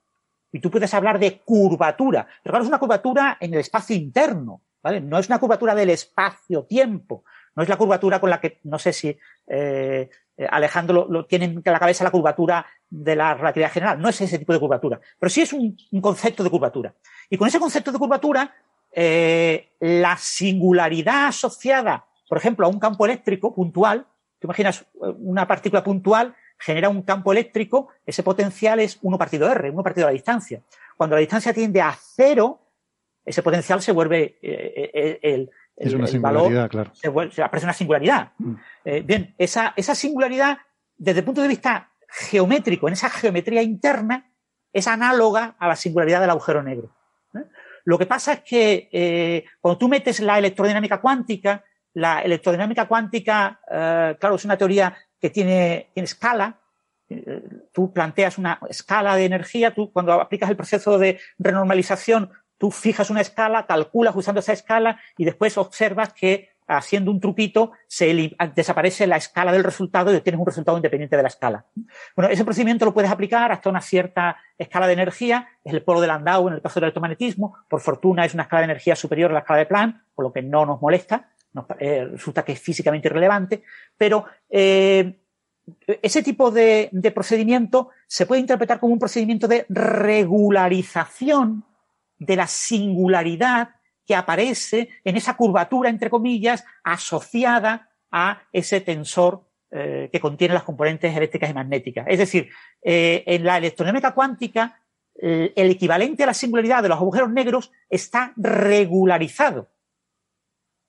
Y 0.51 0.59
tú 0.59 0.71
puedes 0.71 0.93
hablar 0.93 1.19
de 1.19 1.39
curvatura, 1.39 2.25
pero 2.41 2.53
claro, 2.53 2.63
es 2.63 2.69
una 2.69 2.79
curvatura 2.79 3.37
en 3.39 3.53
el 3.53 3.59
espacio 3.59 3.95
interno, 3.95 4.61
¿vale? 4.81 5.01
No 5.01 5.19
es 5.19 5.27
una 5.27 5.39
curvatura 5.39 5.75
del 5.75 5.89
espacio-tiempo, 5.89 7.25
no 7.55 7.63
es 7.63 7.67
la 7.67 7.77
curvatura 7.77 8.19
con 8.21 8.29
la 8.29 8.39
que, 8.39 8.61
no 8.63 8.79
sé 8.79 8.93
si 8.93 9.17
eh, 9.47 10.09
eh, 10.37 10.47
Alejandro 10.49 11.07
lo, 11.09 11.25
tiene 11.25 11.45
en 11.45 11.61
la 11.63 11.79
cabeza 11.79 12.03
la 12.03 12.11
curvatura 12.11 12.65
de 12.89 13.15
la 13.15 13.33
relatividad 13.33 13.71
general. 13.71 14.01
No 14.01 14.09
es 14.09 14.19
ese 14.19 14.37
tipo 14.37 14.53
de 14.53 14.59
curvatura, 14.59 14.99
pero 15.17 15.29
sí 15.29 15.41
es 15.41 15.53
un, 15.53 15.77
concepto 16.01 16.43
de 16.43 16.49
curvatura. 16.49 16.93
Y 17.29 17.37
con 17.37 17.47
ese 17.47 17.59
concepto 17.59 17.91
de 17.91 17.97
curvatura, 17.97 18.53
eh, 18.91 19.71
la 19.79 20.17
singularidad 20.17 21.27
asociada, 21.27 22.05
por 22.27 22.37
ejemplo, 22.37 22.65
a 22.65 22.69
un 22.69 22.79
campo 22.79 23.05
eléctrico 23.05 23.53
puntual, 23.53 24.05
te 24.39 24.47
imaginas 24.47 24.81
eh, 24.81 25.13
una 25.19 25.47
partícula 25.47 25.83
puntual 25.83 26.35
genera 26.57 26.87
un 26.89 27.01
campo 27.01 27.31
eléctrico, 27.31 27.89
ese 28.05 28.23
potencial 28.23 28.79
es 28.79 28.97
1 29.01 29.17
partido 29.17 29.49
R, 29.49 29.69
1 29.69 29.83
partido 29.83 30.07
a 30.07 30.09
la 30.09 30.13
distancia. 30.13 30.61
Cuando 30.95 31.15
la 31.15 31.19
distancia 31.19 31.53
tiende 31.53 31.81
a 31.81 31.97
cero, 32.15 32.61
ese 33.25 33.43
potencial 33.43 33.81
se 33.81 33.91
vuelve 33.91 34.37
el, 34.41 35.49
es 35.77 35.93
una 35.93 36.07
singularidad, 36.07 36.69
claro. 36.69 36.91
Se, 36.93 37.07
aparece 37.43 37.65
una 37.65 37.73
singularidad. 37.73 38.31
Mm. 38.37 38.55
Eh, 38.85 39.01
bien, 39.01 39.35
esa, 39.37 39.73
esa 39.75 39.93
singularidad, 39.93 40.57
desde 40.97 41.19
el 41.19 41.25
punto 41.25 41.41
de 41.41 41.47
vista 41.47 41.91
geométrico, 42.07 42.87
en 42.87 42.93
esa 42.93 43.09
geometría 43.09 43.61
interna, 43.61 44.31
es 44.71 44.87
análoga 44.87 45.55
a 45.59 45.67
la 45.67 45.75
singularidad 45.75 46.21
del 46.21 46.29
agujero 46.29 46.63
negro. 46.63 46.95
¿eh? 47.33 47.43
Lo 47.83 47.97
que 47.97 48.05
pasa 48.05 48.33
es 48.33 48.39
que 48.41 48.89
eh, 48.91 49.45
cuando 49.59 49.77
tú 49.77 49.89
metes 49.89 50.19
la 50.21 50.39
electrodinámica 50.39 51.01
cuántica, 51.01 51.63
la 51.93 52.21
electrodinámica 52.21 52.87
cuántica, 52.87 53.61
claro, 53.69 54.35
es 54.35 54.43
una 54.43 54.57
teoría 54.57 54.97
que 55.19 55.29
tiene, 55.29 55.91
tiene 55.93 56.05
escala. 56.05 56.59
Tú 57.71 57.93
planteas 57.93 58.37
una 58.37 58.59
escala 58.69 59.15
de 59.15 59.23
energía, 59.23 59.73
tú 59.73 59.93
cuando 59.93 60.11
aplicas 60.11 60.49
el 60.49 60.57
proceso 60.57 60.97
de 60.97 61.21
renormalización, 61.37 62.31
Tú 62.57 62.71
fijas 62.71 63.09
una 63.09 63.21
escala, 63.21 63.65
calculas 63.65 64.15
usando 64.15 64.39
esa 64.39 64.53
escala 64.53 64.99
y 65.17 65.25
después 65.25 65.57
observas 65.57 66.13
que 66.13 66.55
haciendo 66.67 67.11
un 67.11 67.19
truquito 67.19 67.73
se 67.87 68.33
desaparece 68.55 69.05
la 69.07 69.17
escala 69.17 69.51
del 69.51 69.63
resultado 69.63 70.11
y 70.11 70.15
obtienes 70.15 70.39
un 70.39 70.45
resultado 70.47 70.77
independiente 70.77 71.15
de 71.15 71.21
la 71.21 71.27
escala. 71.27 71.65
Bueno, 72.15 72.31
ese 72.31 72.43
procedimiento 72.43 72.85
lo 72.85 72.93
puedes 72.93 73.11
aplicar 73.11 73.51
hasta 73.51 73.69
una 73.69 73.81
cierta 73.81 74.37
escala 74.57 74.87
de 74.87 74.93
energía, 74.93 75.47
es 75.63 75.73
el 75.73 75.83
polo 75.83 76.01
de 76.01 76.07
Landau 76.07 76.47
en 76.47 76.55
el 76.55 76.61
caso 76.61 76.79
del 76.79 76.85
electromagnetismo, 76.85 77.57
por 77.69 77.81
fortuna 77.81 78.25
es 78.25 78.33
una 78.33 78.43
escala 78.43 78.61
de 78.61 78.65
energía 78.65 78.95
superior 78.95 79.29
a 79.31 79.33
la 79.33 79.41
escala 79.41 79.59
de 79.59 79.65
Planck, 79.67 79.97
por 80.15 80.25
lo 80.25 80.33
que 80.33 80.41
no 80.41 80.65
nos 80.65 80.81
molesta, 80.81 81.29
eh, 81.79 82.05
resulta 82.11 82.43
que 82.43 82.53
es 82.53 82.59
físicamente 82.59 83.07
irrelevante, 83.07 83.61
pero 83.97 84.25
eh, 84.49 85.19
ese 86.01 86.23
tipo 86.23 86.49
de 86.51 87.11
procedimiento 87.13 87.89
se 88.07 88.25
puede 88.25 88.41
interpretar 88.41 88.79
como 88.79 88.93
un 88.93 88.99
procedimiento 88.99 89.47
de 89.47 89.65
regularización 89.69 91.63
de 92.17 92.35
la 92.35 92.47
singularidad 92.47 93.69
que 94.05 94.15
aparece 94.15 94.89
en 95.03 95.17
esa 95.17 95.35
curvatura, 95.35 95.89
entre 95.89 96.09
comillas, 96.09 96.63
asociada 96.83 97.89
a 98.11 98.43
ese 98.51 98.81
tensor 98.81 99.49
eh, 99.71 100.09
que 100.11 100.19
contiene 100.19 100.53
las 100.53 100.63
componentes 100.63 101.15
eléctricas 101.15 101.49
y 101.49 101.53
magnéticas. 101.53 102.05
Es 102.07 102.19
decir, 102.19 102.49
eh, 102.83 103.23
en 103.25 103.43
la 103.43 103.57
electrodinámica 103.57 104.13
cuántica, 104.13 104.81
el 105.17 105.71
equivalente 105.71 106.23
a 106.23 106.25
la 106.25 106.33
singularidad 106.33 106.83
de 106.83 106.89
los 106.89 106.97
agujeros 106.97 107.31
negros 107.31 107.71
está 107.89 108.33
regularizado. 108.35 109.69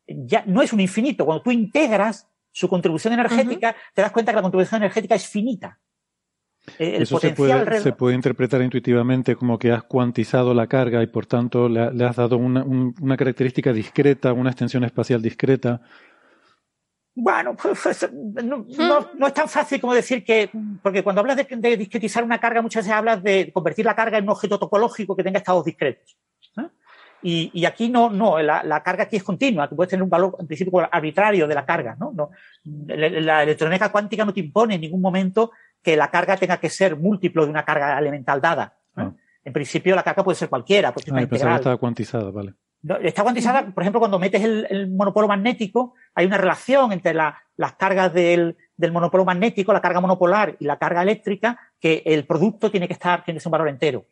Ya 0.05 0.43
no 0.47 0.63
es 0.63 0.73
un 0.73 0.81
infinito. 0.81 1.25
Cuando 1.25 1.45
tú 1.45 1.53
integras 1.53 2.29
su 2.51 2.69
contribución 2.69 3.13
energética, 3.13 3.77
te 3.95 4.03
das 4.03 4.11
cuenta 4.11 4.33
que 4.33 4.37
la 4.37 4.43
contribución 4.43 4.83
energética 4.83 5.15
es 5.15 5.29
finita. 5.29 5.79
El 6.79 7.03
Eso 7.03 7.19
se 7.19 7.31
puede, 7.31 7.81
se 7.81 7.93
puede, 7.93 8.15
interpretar 8.15 8.61
intuitivamente 8.61 9.37
como 9.37 9.59
que 9.59 9.73
has 9.73 9.85
cuantizado 9.85 10.53
la 10.53 10.67
carga 10.67 11.03
y 11.03 11.07
por 11.07 11.27
tanto 11.27 11.69
le, 11.69 12.05
has 12.05 12.17
dado 12.17 12.37
una, 12.37 12.65
una, 12.65 13.17
característica 13.17 13.73
discreta, 13.73 14.33
una 14.33 14.51
extensión 14.51 14.85
espacial 14.85 15.23
discreta. 15.23 15.81
Bueno, 17.15 17.57
pues, 17.57 17.81
pues 17.83 18.11
no, 18.13 18.67
no, 19.19 19.27
es 19.27 19.35
tan 19.35 19.49
fácil 19.49 19.81
como 19.81 19.95
decir 19.95 20.23
que, 20.23 20.51
porque 20.83 21.03
cuando 21.03 21.21
hablas 21.21 21.37
de, 21.37 21.47
de, 21.51 21.77
discretizar 21.77 22.23
una 22.23 22.39
carga, 22.39 22.61
muchas 22.61 22.85
veces 22.85 22.97
hablas 22.97 23.23
de 23.23 23.51
convertir 23.53 23.87
la 23.87 23.97
carga 23.97 24.19
en 24.19 24.25
un 24.25 24.31
objeto 24.31 24.59
topológico 24.59 25.17
que 25.17 25.25
tenga 25.25 25.39
estados 25.39 25.65
discretos. 25.65 26.17
Y, 27.23 27.51
y, 27.55 27.65
aquí 27.65 27.89
no, 27.89 28.11
no, 28.11 28.41
la, 28.41 28.63
la, 28.63 28.83
carga 28.83 29.05
aquí 29.05 29.17
es 29.17 29.23
continua, 29.23 29.69
tú 29.69 29.75
puedes 29.75 29.89
tener 29.89 30.03
un 30.03 30.11
valor 30.11 30.37
en 30.39 30.47
principio 30.47 30.87
arbitrario 30.93 31.49
de 31.49 31.55
la 31.55 31.65
carga, 31.65 31.97
¿no? 31.99 32.13
no 32.15 32.31
la, 32.87 33.09
la 33.09 33.43
electrónica 33.43 33.91
cuántica 33.91 34.25
no 34.25 34.35
te 34.35 34.41
impone 34.41 34.75
en 34.75 34.83
ningún 34.83 35.01
momento 35.01 35.51
que 35.87 35.97
la 35.97 36.11
carga 36.11 36.37
tenga 36.37 36.57
que 36.57 36.69
ser 36.69 36.97
múltiplo 36.97 37.45
de 37.45 37.51
una 37.53 37.65
carga 37.65 37.97
elemental 37.97 38.41
dada. 38.41 38.77
Ah. 38.97 39.13
En 39.45 39.53
principio 39.53 39.95
la 39.95 40.03
carga 40.03 40.25
puede 40.25 40.35
ser 40.35 40.49
cualquiera, 40.49 40.93
porque 40.93 41.13
ah, 41.15 41.21
estaba 41.21 41.77
cuantizada, 41.77 42.33
vale. 42.33 42.55
Está 43.03 43.23
cuantizada, 43.23 43.67
por 43.67 43.85
ejemplo, 43.85 44.01
cuando 44.01 44.19
metes 44.19 44.43
el, 44.43 44.67
el 44.69 44.91
monopolo 44.91 45.29
magnético, 45.29 45.95
hay 46.13 46.27
una 46.27 46.39
relación 46.39 46.91
entre 46.91 47.15
la, 47.15 47.41
las 47.57 47.75
cargas 47.75 48.13
del, 48.13 48.57
del, 48.77 48.91
monopolo 48.91 49.25
magnético, 49.25 49.73
la 49.73 49.81
carga 49.81 50.01
monopolar 50.01 50.57
y 50.59 50.65
la 50.65 50.77
carga 50.77 51.03
eléctrica, 51.03 51.57
que 51.81 52.03
el 52.05 52.27
producto 52.27 52.69
tiene 52.69 52.89
que 52.89 52.95
estar, 52.95 53.25
tiene 53.25 53.37
que 53.37 53.43
ser 53.43 53.51
un 53.51 53.53
valor 53.53 53.69
entero. 53.69 54.07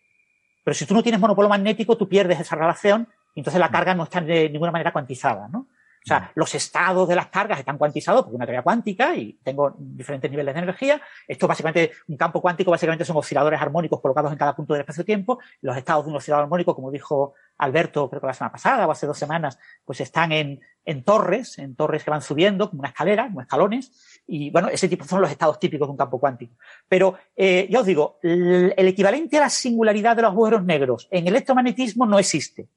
Pero 0.63 0.75
si 0.77 0.87
tú 0.87 0.95
no 0.95 1.03
tienes 1.03 1.21
monopolo 1.21 1.49
magnético, 1.49 1.97
tú 1.97 2.09
pierdes 2.09 2.39
esa 2.39 2.55
relación 2.55 3.09
y 3.35 3.41
entonces 3.41 3.59
la 3.59 3.73
carga 3.73 3.97
no 3.97 4.05
está 4.05 4.21
de 4.21 4.49
ninguna 4.49 4.71
manera 4.71 4.93
cuantizada, 4.93 5.49
¿no? 5.49 5.67
O 6.05 6.07
sea, 6.07 6.31
los 6.35 6.55
estados 6.55 7.09
de 7.09 7.17
las 7.17 7.29
cargas 7.29 7.59
están 7.59 7.79
cuantizados 7.79 8.27
por 8.27 8.35
una 8.35 8.45
teoría 8.45 8.61
cuántica 8.61 9.17
y 9.17 9.39
tengo 9.43 9.75
diferentes 9.79 10.31
niveles 10.31 10.55
de 10.55 10.61
energía. 10.61 11.01
Esto 11.27 11.49
básicamente, 11.49 11.93
un 12.09 12.19
campo 12.19 12.43
cuántico 12.43 12.71
básicamente 12.71 13.07
son 13.07 13.17
osciladores 13.17 13.59
armónicos 13.59 14.03
colocados 14.03 14.31
en 14.31 14.37
cada 14.37 14.55
punto 14.55 14.75
del 14.75 14.83
espacio-tiempo. 14.83 15.39
Los 15.63 15.75
estados 15.79 16.05
de 16.05 16.11
un 16.11 16.17
oscilador 16.19 16.45
armónico, 16.45 16.75
como 16.75 16.91
dijo 16.91 17.33
Alberto, 17.57 18.11
creo 18.11 18.21
que 18.21 18.27
la 18.27 18.35
semana 18.35 18.53
pasada 18.53 18.87
o 18.87 18.91
hace 18.91 19.07
dos 19.07 19.17
semanas, 19.17 19.59
pues 19.83 20.03
están 20.03 20.33
en, 20.33 20.61
en 20.85 21.05
torres, 21.05 21.59
en 21.59 21.75
torres 21.75 22.05
que 22.05 22.11
van 22.11 22.21
subiendo, 22.21 22.69
como 22.69 22.81
una 22.81 22.91
escalera, 22.91 23.25
como 23.25 23.41
escalones. 23.41 24.21
Y 24.27 24.51
bueno, 24.51 24.69
ese 24.69 24.91
tipo 24.91 25.07
son 25.07 25.23
los 25.23 25.31
estados 25.31 25.59
típicos 25.59 25.89
de 25.89 25.93
un 25.93 25.97
campo 25.97 26.21
cuántico. 26.21 26.55
Pero 26.87 27.15
eh, 27.35 27.67
ya 27.71 27.81
os 27.81 27.87
digo, 27.87 28.19
el, 28.23 28.75
el 28.77 28.89
equivalente 28.89 29.39
a 29.39 29.41
la 29.41 29.49
singularidad 29.49 30.17
de 30.17 30.21
los 30.21 30.33
agujeros 30.33 30.65
negros 30.65 31.09
en 31.11 31.29
electromagnetismo 31.29 32.05
no 32.05 32.19
existe. 32.19 32.69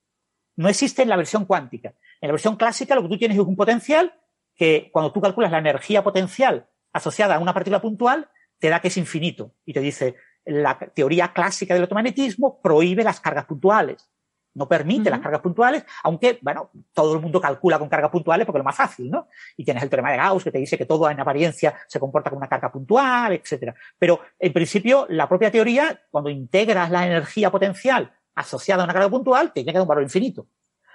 No 0.55 0.69
existe 0.69 1.03
en 1.03 1.09
la 1.09 1.17
versión 1.17 1.43
cuántica. 1.43 1.93
En 2.21 2.27
la 2.27 2.33
versión 2.33 2.55
clásica 2.55 2.95
lo 2.95 3.03
que 3.03 3.09
tú 3.09 3.17
tienes 3.17 3.37
es 3.37 3.43
un 3.43 3.55
potencial 3.55 4.13
que 4.55 4.89
cuando 4.91 5.11
tú 5.11 5.21
calculas 5.21 5.51
la 5.51 5.59
energía 5.59 6.03
potencial 6.03 6.67
asociada 6.91 7.35
a 7.35 7.39
una 7.39 7.53
partícula 7.53 7.81
puntual, 7.81 8.29
te 8.59 8.69
da 8.69 8.79
que 8.79 8.87
es 8.87 8.97
infinito. 8.97 9.53
Y 9.65 9.73
te 9.73 9.79
dice, 9.79 10.15
la 10.45 10.77
teoría 10.79 11.33
clásica 11.33 11.73
del 11.73 11.81
electromagnetismo 11.81 12.59
prohíbe 12.61 13.03
las 13.03 13.19
cargas 13.19 13.45
puntuales. 13.45 14.09
No 14.55 14.67
permite 14.67 15.11
las 15.11 15.19
cargas 15.19 15.41
puntuales, 15.41 15.85
aunque, 16.01 16.39
bueno, 16.41 16.71
todo 16.91 17.13
el 17.13 17.21
mundo 17.21 17.39
calcula 17.39 17.77
con 17.77 17.89
cargas 17.89 18.09
puntuales 18.09 18.43
porque 18.43 18.57
es 18.57 18.61
lo 18.61 18.65
más 18.65 18.75
fácil, 18.75 19.11
¿no? 19.11 19.27
Y 19.55 19.63
tienes 19.63 19.83
el 19.83 19.89
teorema 19.89 20.09
de 20.11 20.17
Gauss 20.17 20.43
que 20.43 20.51
te 20.51 20.57
dice 20.57 20.79
que 20.79 20.87
todo 20.87 21.07
en 21.11 21.19
apariencia 21.19 21.75
se 21.87 21.99
comporta 21.99 22.31
como 22.31 22.39
una 22.39 22.49
carga 22.49 22.71
puntual, 22.71 23.33
etcétera. 23.33 23.75
Pero, 23.99 24.19
en 24.39 24.53
principio, 24.53 25.05
la 25.09 25.29
propia 25.29 25.51
teoría, 25.51 26.01
cuando 26.09 26.31
integras 26.31 26.89
la 26.89 27.05
energía 27.05 27.51
potencial 27.51 28.11
asociada 28.33 28.81
a 28.81 28.85
una 28.85 28.93
carga 28.93 29.09
puntual, 29.09 29.53
te 29.53 29.63
llega 29.63 29.77
a 29.77 29.83
un 29.83 29.87
valor 29.87 30.03
infinito. 30.03 30.47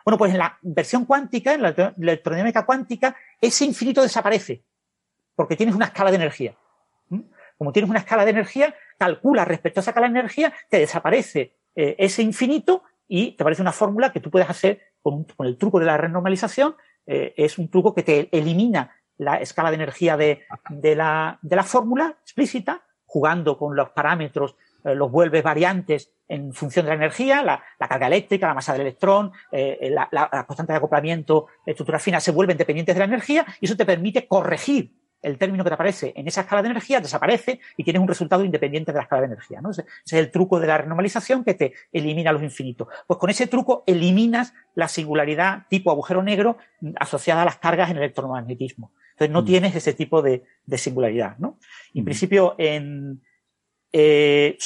Bueno, 0.05 0.19
pues 0.19 0.33
en 0.33 0.39
la 0.39 0.59
versión 0.63 1.05
cuántica, 1.05 1.55
en 1.55 1.63
la 1.63 1.95
electrodinámica 1.99 2.65
cuántica, 2.65 3.17
ese 3.41 3.65
infinito 3.65 4.03
desaparece, 4.03 4.63
porque 5.35 5.57
tienes 5.57 5.75
una 5.75 5.87
escala 5.87 6.11
de 6.11 6.17
energía. 6.17 6.57
Como 7.59 7.73
tienes 7.73 7.91
una 7.91 8.01
escala 8.01 8.25
de 8.25 8.31
energía, 8.31 8.75
calcula 8.99 9.45
respecto 9.45 9.79
a 9.79 9.83
esa 9.83 9.91
escala 9.93 10.09
de 10.09 10.19
energía, 10.19 10.53
te 10.69 10.79
desaparece 10.79 11.55
eh, 11.75 11.95
ese 11.99 12.23
infinito 12.23 12.83
y 13.07 13.33
te 13.33 13.43
aparece 13.43 13.63
una 13.63 13.73
fórmula 13.73 14.13
que 14.13 14.21
tú 14.21 14.31
puedes 14.31 14.49
hacer 14.49 14.81
con, 15.03 15.27
el 15.41 15.57
truco 15.57 15.79
de 15.79 15.87
la 15.87 15.97
renormalización. 15.97 16.77
Eh, 17.07 17.35
es 17.37 17.59
un 17.59 17.69
truco 17.69 17.95
que 17.95 18.03
te 18.03 18.29
elimina 18.37 18.97
la 19.19 19.37
escala 19.37 19.71
de 19.71 19.77
energía 19.77 20.17
de, 20.17 20.45
la, 20.97 21.39
fórmula 21.65 22.17
explícita, 22.23 22.83
jugando 23.07 23.59
con 23.59 23.77
los 23.77 23.91
parámetros 23.91 24.57
los 24.85 25.11
vuelves 25.11 25.43
variantes 25.43 26.13
en 26.29 26.53
función 26.53 26.87
de 26.87 26.91
la 26.91 26.97
energía, 26.97 27.43
la, 27.43 27.63
carga 27.89 28.07
eléctrica, 28.07 28.49
la 28.49 28.55
masa 28.55 28.73
del 28.73 28.83
electrón, 28.83 29.33
eh, 29.51 29.91
la, 29.91 30.09
la, 30.11 30.45
constante 30.47 30.73
de 30.73 30.79
acoplamiento, 30.79 31.47
estructura 31.67 31.99
fina 31.99 32.21
se 32.21 32.31
vuelven 32.31 32.57
dependientes 32.57 32.95
de 32.95 32.99
la 33.01 33.05
energía 33.05 33.47
y 33.61 33.67
eso 33.67 33.77
te 33.77 33.85
permite 33.85 34.27
corregir 34.27 34.93
el 35.23 35.39
término 35.39 35.65
que 35.65 35.71
te 35.71 35.75
aparece 35.75 36.13
en 36.17 36.27
esa 36.27 36.43
escala 36.43 36.63
de 36.63 36.69
energía, 36.69 37.01
desaparece 37.01 37.61
y 37.77 37.85
tienes 37.85 38.03
un 38.03 38.09
resultado 38.09 38.45
independiente 38.45 38.93
de 38.93 38.97
la 38.97 39.03
escala 39.03 39.23
de 39.23 39.27
energía. 39.29 39.61
¿no? 39.61 39.71
Ese, 39.71 39.85
es 40.05 40.13
el 40.13 40.31
truco 40.31 40.59
de 40.59 40.67
la 40.67 40.79
renormalización 40.79 41.45
que 41.45 41.55
te 41.55 41.75
elimina 41.93 42.33
los 42.33 42.43
infinitos. 42.43 42.89
Pues 43.07 43.19
con 43.19 43.31
ese 43.31 43.47
truco 43.47 43.85
eliminas 43.87 44.53
la 44.75 44.89
singularidad 44.89 45.67
tipo 45.69 45.91
agujero 45.91 46.23
negro 46.23 46.59
asociada 46.97 47.43
a 47.43 47.45
las 47.45 47.59
cargas 47.59 47.91
en 47.91 47.97
el 47.97 48.03
electromagnetismo. 48.03 48.93
Entonces 49.13 49.31
no 49.31 49.43
mm. 49.43 49.45
tienes 49.45 49.77
ese 49.77 49.93
tipo 49.93 50.23
de, 50.23 50.43
de 50.67 50.79
singularidad. 50.79 51.39
¿no? 51.39 51.59
en 51.95 52.03
mm. 52.03 52.05
principio, 52.05 52.55
en, 52.59 53.23
eh, 53.93 54.57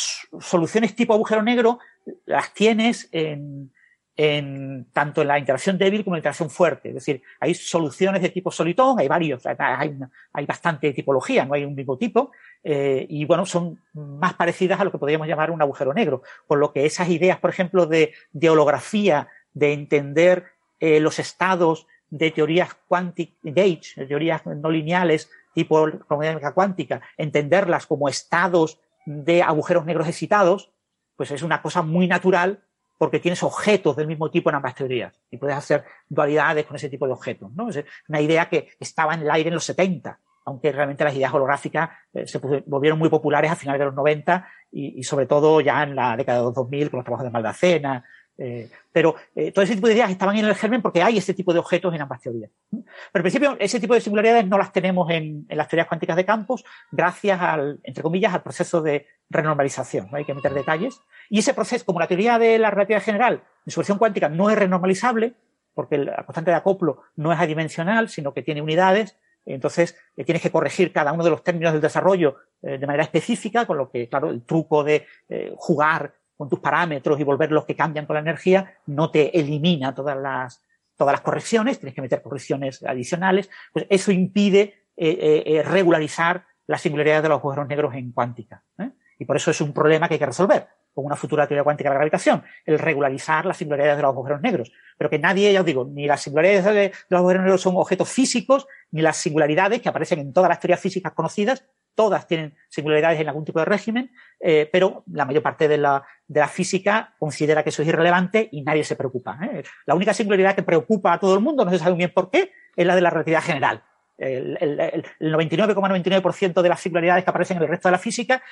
soluciones 0.40 0.94
tipo 0.94 1.14
agujero 1.14 1.42
negro 1.42 1.78
las 2.24 2.54
tienes 2.54 3.08
en, 3.12 3.72
en, 4.16 4.86
tanto 4.92 5.22
en 5.22 5.28
la 5.28 5.38
interacción 5.38 5.76
débil 5.76 6.04
como 6.04 6.14
en 6.14 6.18
la 6.18 6.20
interacción 6.20 6.50
fuerte. 6.50 6.88
Es 6.88 6.94
decir, 6.94 7.22
hay 7.40 7.54
soluciones 7.54 8.22
de 8.22 8.30
tipo 8.30 8.50
solitón, 8.50 8.98
hay 8.98 9.08
varios, 9.08 9.44
hay, 9.46 9.98
hay 10.32 10.46
bastante 10.46 10.92
tipología, 10.92 11.44
no 11.44 11.54
hay 11.54 11.64
un 11.64 11.74
mismo 11.74 11.98
tipo, 11.98 12.32
eh, 12.64 13.06
y 13.08 13.24
bueno, 13.24 13.44
son 13.44 13.80
más 13.92 14.34
parecidas 14.34 14.80
a 14.80 14.84
lo 14.84 14.92
que 14.92 14.98
podríamos 14.98 15.28
llamar 15.28 15.50
un 15.50 15.60
agujero 15.60 15.92
negro. 15.92 16.22
Por 16.46 16.58
lo 16.58 16.72
que 16.72 16.86
esas 16.86 17.08
ideas, 17.08 17.38
por 17.38 17.50
ejemplo, 17.50 17.86
de, 17.86 18.14
de 18.32 18.50
holografía, 18.50 19.28
de 19.52 19.72
entender 19.72 20.46
eh, 20.80 21.00
los 21.00 21.18
estados 21.18 21.86
de 22.08 22.30
teorías 22.30 22.74
quantic 22.88 23.34
gauge, 23.42 24.06
teorías 24.06 24.46
no 24.46 24.70
lineales, 24.70 25.30
tipo 25.54 25.88
dinámica 25.88 26.52
cuántica, 26.52 27.00
entenderlas 27.16 27.86
como 27.86 28.08
estados 28.08 28.78
de 29.06 29.42
agujeros 29.42 29.86
negros 29.86 30.06
excitados, 30.06 30.72
pues 31.16 31.30
es 31.30 31.42
una 31.42 31.62
cosa 31.62 31.80
muy 31.80 32.06
natural 32.06 32.62
porque 32.98 33.20
tienes 33.20 33.42
objetos 33.42 33.96
del 33.96 34.06
mismo 34.06 34.30
tipo 34.30 34.50
en 34.50 34.56
ambas 34.56 34.74
teorías 34.74 35.18
y 35.30 35.36
puedes 35.36 35.56
hacer 35.56 35.84
dualidades 36.08 36.66
con 36.66 36.76
ese 36.76 36.88
tipo 36.88 37.06
de 37.06 37.12
objetos. 37.12 37.52
¿no? 37.52 37.68
Es 37.68 37.84
una 38.08 38.20
idea 38.20 38.48
que 38.48 38.70
estaba 38.80 39.14
en 39.14 39.22
el 39.22 39.30
aire 39.30 39.48
en 39.48 39.54
los 39.54 39.64
70, 39.64 40.18
aunque 40.46 40.72
realmente 40.72 41.04
las 41.04 41.14
ideas 41.14 41.32
holográficas 41.32 41.90
eh, 42.12 42.26
se 42.26 42.38
volvieron 42.38 42.98
muy 42.98 43.08
populares 43.08 43.50
a 43.50 43.56
finales 43.56 43.78
de 43.80 43.86
los 43.86 43.94
90 43.94 44.48
y, 44.72 45.02
sobre 45.04 45.26
todo 45.26 45.60
ya 45.60 45.82
en 45.82 45.94
la 45.94 46.16
década 46.16 46.38
de 46.38 46.44
los 46.44 46.54
2000 46.54 46.90
con 46.90 46.98
los 46.98 47.04
trabajos 47.04 47.24
de 47.24 47.30
Maldacena, 47.30 48.04
eh, 48.38 48.70
pero 48.92 49.16
eh, 49.34 49.50
todo 49.52 49.64
ese 49.64 49.74
tipo 49.74 49.86
de 49.86 49.94
ideas 49.94 50.10
estaban 50.10 50.36
en 50.36 50.44
el 50.44 50.54
germen 50.54 50.82
porque 50.82 51.02
hay 51.02 51.18
ese 51.18 51.34
tipo 51.34 51.52
de 51.52 51.58
objetos 51.58 51.94
en 51.94 52.02
ambas 52.02 52.20
teorías. 52.20 52.50
Pero 52.70 52.84
en 53.14 53.22
principio, 53.22 53.56
ese 53.58 53.80
tipo 53.80 53.94
de 53.94 54.00
singularidades 54.00 54.46
no 54.46 54.58
las 54.58 54.72
tenemos 54.72 55.10
en, 55.10 55.46
en, 55.48 55.56
las 55.58 55.68
teorías 55.68 55.88
cuánticas 55.88 56.16
de 56.16 56.24
campos 56.24 56.64
gracias 56.90 57.40
al, 57.40 57.80
entre 57.82 58.02
comillas, 58.02 58.34
al 58.34 58.42
proceso 58.42 58.82
de 58.82 59.06
renormalización. 59.30 60.08
¿no? 60.10 60.18
Hay 60.18 60.24
que 60.24 60.34
meter 60.34 60.52
detalles. 60.52 61.00
Y 61.30 61.38
ese 61.38 61.54
proceso, 61.54 61.84
como 61.84 62.00
la 62.00 62.08
teoría 62.08 62.38
de 62.38 62.58
la 62.58 62.70
relatividad 62.70 63.02
general 63.02 63.42
en 63.64 63.72
su 63.72 63.80
versión 63.80 63.98
cuántica 63.98 64.28
no 64.28 64.50
es 64.50 64.58
renormalizable, 64.58 65.34
porque 65.74 65.98
la 65.98 66.24
constante 66.24 66.50
de 66.50 66.56
acoplo 66.56 67.02
no 67.16 67.32
es 67.32 67.38
adimensional, 67.38 68.08
sino 68.08 68.32
que 68.32 68.42
tiene 68.42 68.62
unidades, 68.62 69.18
entonces 69.44 69.96
eh, 70.16 70.24
tienes 70.24 70.42
que 70.42 70.50
corregir 70.50 70.92
cada 70.92 71.12
uno 71.12 71.24
de 71.24 71.30
los 71.30 71.42
términos 71.42 71.72
del 71.72 71.82
desarrollo 71.82 72.36
eh, 72.62 72.78
de 72.78 72.86
manera 72.86 73.04
específica, 73.04 73.66
con 73.66 73.78
lo 73.78 73.90
que, 73.90 74.08
claro, 74.08 74.30
el 74.30 74.42
truco 74.42 74.82
de 74.82 75.06
eh, 75.28 75.52
jugar 75.56 76.14
con 76.36 76.48
tus 76.48 76.60
parámetros 76.60 77.18
y 77.18 77.24
volver 77.24 77.50
los 77.50 77.64
que 77.64 77.74
cambian 77.74 78.06
con 78.06 78.14
la 78.14 78.20
energía, 78.20 78.74
no 78.86 79.10
te 79.10 79.38
elimina 79.38 79.94
todas 79.94 80.16
las, 80.16 80.62
todas 80.96 81.12
las 81.12 81.20
correcciones, 81.22 81.78
tienes 81.78 81.94
que 81.94 82.02
meter 82.02 82.22
correcciones 82.22 82.82
adicionales, 82.82 83.50
pues 83.72 83.86
eso 83.88 84.12
impide 84.12 84.86
eh, 84.96 85.10
eh, 85.10 85.42
eh 85.46 85.62
regularizar 85.62 86.44
la 86.66 86.78
singularidad 86.78 87.22
de 87.22 87.28
los 87.28 87.38
agujeros 87.38 87.68
negros 87.68 87.94
en 87.94 88.12
cuántica. 88.12 88.62
¿eh? 88.78 88.90
Y 89.18 89.24
por 89.24 89.36
eso 89.36 89.50
es 89.50 89.60
un 89.60 89.72
problema 89.72 90.08
que 90.08 90.14
hay 90.14 90.18
que 90.18 90.26
resolver 90.26 90.66
con 90.92 91.04
una 91.04 91.16
futura 91.16 91.46
teoría 91.46 91.62
cuántica 91.62 91.90
de 91.90 91.94
la 91.94 91.98
gravitación, 91.98 92.42
el 92.64 92.78
regularizar 92.78 93.44
las 93.44 93.58
singularidades 93.58 93.98
de 93.98 94.02
los 94.02 94.12
agujeros 94.12 94.40
negros. 94.40 94.72
Pero 94.96 95.10
que 95.10 95.18
nadie, 95.18 95.52
ya 95.52 95.60
os 95.60 95.66
digo, 95.66 95.84
ni 95.84 96.06
las 96.06 96.22
singularidades 96.22 96.64
de 96.64 96.92
los 97.10 97.18
agujeros 97.18 97.42
negros 97.42 97.60
son 97.60 97.76
objetos 97.76 98.08
físicos, 98.08 98.66
ni 98.92 99.02
las 99.02 99.18
singularidades 99.18 99.82
que 99.82 99.90
aparecen 99.90 100.20
en 100.20 100.32
todas 100.32 100.48
las 100.48 100.58
teorías 100.58 100.80
físicas 100.80 101.12
conocidas 101.12 101.66
todas 101.96 102.28
tienen 102.28 102.54
singularidades 102.68 103.18
en 103.18 103.28
algún 103.28 103.44
tipo 103.44 103.58
de 103.58 103.64
régimen, 103.64 104.12
eh, 104.38 104.68
pero 104.70 105.02
la 105.12 105.24
mayor 105.24 105.42
parte 105.42 105.66
de 105.66 105.78
la, 105.78 106.04
de 106.28 106.40
la, 106.40 106.46
física 106.46 107.14
considera 107.18 107.64
que 107.64 107.70
eso 107.70 107.82
es 107.82 107.88
irrelevante 107.88 108.48
y 108.52 108.62
nadie 108.62 108.84
se 108.84 108.94
preocupa. 108.94 109.36
¿eh? 109.42 109.64
La 109.86 109.96
única 109.96 110.14
singularidad 110.14 110.54
que 110.54 110.62
preocupa 110.62 111.14
a 111.14 111.18
todo 111.18 111.34
el 111.34 111.40
mundo, 111.40 111.64
no 111.64 111.72
se 111.72 111.78
sabe 111.78 111.92
muy 111.92 111.98
bien 111.98 112.12
por 112.14 112.30
qué, 112.30 112.52
es 112.76 112.86
la 112.86 112.94
de 112.94 113.00
la 113.00 113.10
relatividad 113.10 113.42
general. 113.42 113.82
El, 114.18 114.56
el, 114.60 114.80
el 115.18 115.34
99,99% 115.34 116.62
de 116.62 116.68
las 116.68 116.80
singularidades 116.80 117.24
que 117.24 117.30
aparecen 117.30 117.56
en 117.56 117.64
el 117.64 117.68
resto 117.68 117.88
de 117.88 117.92
la 117.92 117.98
física, 117.98 118.42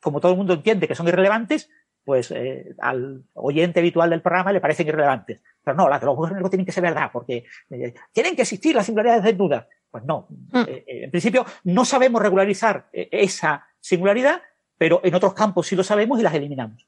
como 0.00 0.20
todo 0.20 0.32
el 0.32 0.38
mundo 0.38 0.54
entiende 0.54 0.86
que 0.86 0.94
son 0.94 1.08
irrelevantes, 1.08 1.68
pues 2.10 2.32
eh, 2.32 2.74
al 2.80 3.22
oyente 3.34 3.78
habitual 3.78 4.10
del 4.10 4.20
programa 4.20 4.50
le 4.50 4.60
parecen 4.60 4.88
irrelevantes. 4.88 5.40
Pero 5.62 5.76
no, 5.76 5.88
las 5.88 6.00
de 6.00 6.06
los 6.06 6.14
agujeros 6.14 6.50
tienen 6.50 6.66
que 6.66 6.72
ser 6.72 6.82
verdad, 6.82 7.08
porque 7.12 7.44
eh, 7.70 7.94
tienen 8.12 8.34
que 8.34 8.42
existir 8.42 8.74
las 8.74 8.86
singularidades 8.86 9.22
desnudas. 9.22 9.68
Pues 9.92 10.02
no. 10.02 10.26
Mm. 10.50 10.62
Eh, 10.66 10.84
en 11.04 11.10
principio, 11.12 11.46
no 11.62 11.84
sabemos 11.84 12.20
regularizar 12.20 12.88
esa 12.92 13.64
singularidad, 13.78 14.42
pero 14.76 15.00
en 15.04 15.14
otros 15.14 15.34
campos 15.34 15.68
sí 15.68 15.76
lo 15.76 15.84
sabemos 15.84 16.18
y 16.18 16.24
las 16.24 16.34
eliminamos. 16.34 16.84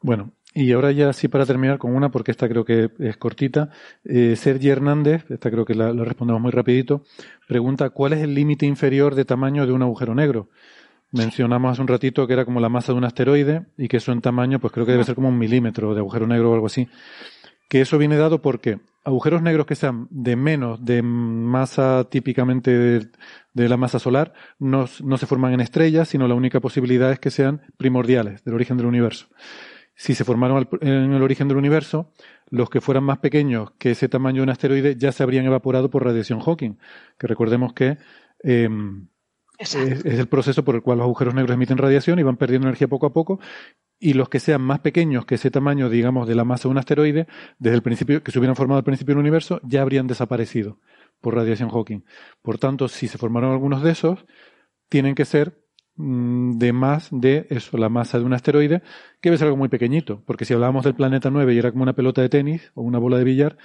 Bueno, 0.00 0.30
y 0.54 0.70
ahora 0.70 0.92
ya 0.92 1.12
sí 1.12 1.26
para 1.26 1.46
terminar 1.46 1.78
con 1.78 1.96
una, 1.96 2.12
porque 2.12 2.30
esta 2.30 2.48
creo 2.48 2.64
que 2.64 2.92
es 3.00 3.16
cortita. 3.16 3.70
Eh, 4.04 4.36
Sergi 4.36 4.68
Hernández, 4.68 5.28
esta 5.28 5.50
creo 5.50 5.64
que 5.64 5.74
la, 5.74 5.90
respondemos 5.92 6.40
muy 6.40 6.52
rapidito, 6.52 7.02
pregunta 7.48 7.90
¿cuál 7.90 8.12
es 8.12 8.20
el 8.20 8.34
límite 8.34 8.64
inferior 8.64 9.16
de 9.16 9.24
tamaño 9.24 9.66
de 9.66 9.72
un 9.72 9.82
agujero 9.82 10.14
negro? 10.14 10.48
Mencionamos 11.14 11.70
hace 11.70 11.80
un 11.80 11.86
ratito 11.86 12.26
que 12.26 12.32
era 12.32 12.44
como 12.44 12.58
la 12.58 12.68
masa 12.68 12.92
de 12.92 12.98
un 12.98 13.04
asteroide 13.04 13.66
y 13.78 13.86
que 13.86 13.98
eso 13.98 14.10
en 14.10 14.20
tamaño 14.20 14.58
pues 14.58 14.72
creo 14.72 14.84
que 14.84 14.90
debe 14.90 15.04
ser 15.04 15.14
como 15.14 15.28
un 15.28 15.38
milímetro 15.38 15.94
de 15.94 16.00
agujero 16.00 16.26
negro 16.26 16.50
o 16.50 16.54
algo 16.54 16.66
así. 16.66 16.88
Que 17.68 17.80
eso 17.80 17.98
viene 17.98 18.16
dado 18.16 18.42
porque 18.42 18.80
agujeros 19.04 19.40
negros 19.40 19.64
que 19.64 19.76
sean 19.76 20.08
de 20.10 20.34
menos 20.34 20.84
de 20.84 21.02
masa 21.02 22.08
típicamente 22.10 22.72
de, 23.52 23.68
la 23.68 23.76
masa 23.76 24.00
solar 24.00 24.32
no, 24.58 24.86
no 25.04 25.16
se 25.16 25.26
forman 25.26 25.52
en 25.52 25.60
estrellas, 25.60 26.08
sino 26.08 26.26
la 26.26 26.34
única 26.34 26.58
posibilidad 26.58 27.12
es 27.12 27.20
que 27.20 27.30
sean 27.30 27.62
primordiales 27.76 28.42
del 28.42 28.54
origen 28.54 28.76
del 28.76 28.86
universo. 28.86 29.28
Si 29.94 30.14
se 30.14 30.24
formaron 30.24 30.68
en 30.80 31.12
el 31.12 31.22
origen 31.22 31.46
del 31.46 31.58
universo, 31.58 32.12
los 32.50 32.68
que 32.70 32.80
fueran 32.80 33.04
más 33.04 33.18
pequeños 33.18 33.70
que 33.78 33.92
ese 33.92 34.08
tamaño 34.08 34.38
de 34.38 34.42
un 34.42 34.50
asteroide 34.50 34.96
ya 34.96 35.12
se 35.12 35.22
habrían 35.22 35.46
evaporado 35.46 35.90
por 35.90 36.04
radiación 36.04 36.40
Hawking, 36.40 36.78
que 37.16 37.26
recordemos 37.28 37.72
que 37.72 37.98
em, 38.42 39.06
es, 39.58 39.74
el 39.74 40.26
proceso 40.28 40.64
por 40.64 40.74
el 40.74 40.82
cual 40.82 40.98
los 40.98 41.04
agujeros 41.04 41.34
negros 41.34 41.54
emiten 41.54 41.78
radiación 41.78 42.18
y 42.18 42.22
van 42.22 42.36
perdiendo 42.36 42.66
energía 42.66 42.88
poco 42.88 43.06
a 43.06 43.12
poco, 43.12 43.40
y 43.98 44.14
los 44.14 44.28
que 44.28 44.40
sean 44.40 44.62
más 44.62 44.80
pequeños 44.80 45.24
que 45.24 45.36
ese 45.36 45.50
tamaño, 45.50 45.88
digamos, 45.88 46.28
de 46.28 46.34
la 46.34 46.44
masa 46.44 46.68
de 46.68 46.72
un 46.72 46.78
asteroide, 46.78 47.26
desde 47.58 47.76
el 47.76 47.82
principio, 47.82 48.22
que 48.22 48.32
se 48.32 48.38
hubieran 48.38 48.56
formado 48.56 48.78
al 48.78 48.84
principio 48.84 49.14
del 49.14 49.20
universo, 49.20 49.60
ya 49.62 49.82
habrían 49.82 50.06
desaparecido 50.06 50.78
por 51.20 51.34
radiación 51.34 51.70
Hawking. 51.70 52.04
Por 52.42 52.58
tanto, 52.58 52.88
si 52.88 53.08
se 53.08 53.18
formaron 53.18 53.52
algunos 53.52 53.82
de 53.82 53.92
esos, 53.92 54.26
tienen 54.88 55.14
que 55.14 55.24
ser 55.24 55.64
Mm, 55.96 56.58
de 56.58 56.72
más 56.72 57.08
de 57.12 57.46
eso, 57.50 57.76
la 57.78 57.88
masa 57.88 58.18
de 58.18 58.24
un 58.24 58.32
asteroide, 58.32 58.82
que 59.20 59.30
debe 59.30 59.38
ser 59.38 59.46
algo 59.46 59.56
muy 59.56 59.68
pequeñito, 59.68 60.22
porque 60.26 60.44
si 60.44 60.52
hablábamos 60.52 60.84
del 60.84 60.94
planeta 60.94 61.30
9 61.30 61.54
y 61.54 61.58
era 61.58 61.70
como 61.70 61.84
una 61.84 61.92
pelota 61.92 62.20
de 62.20 62.28
tenis 62.28 62.72
o 62.74 62.82
una 62.82 62.98
bola 62.98 63.18
de 63.18 63.24
billar, 63.24 63.56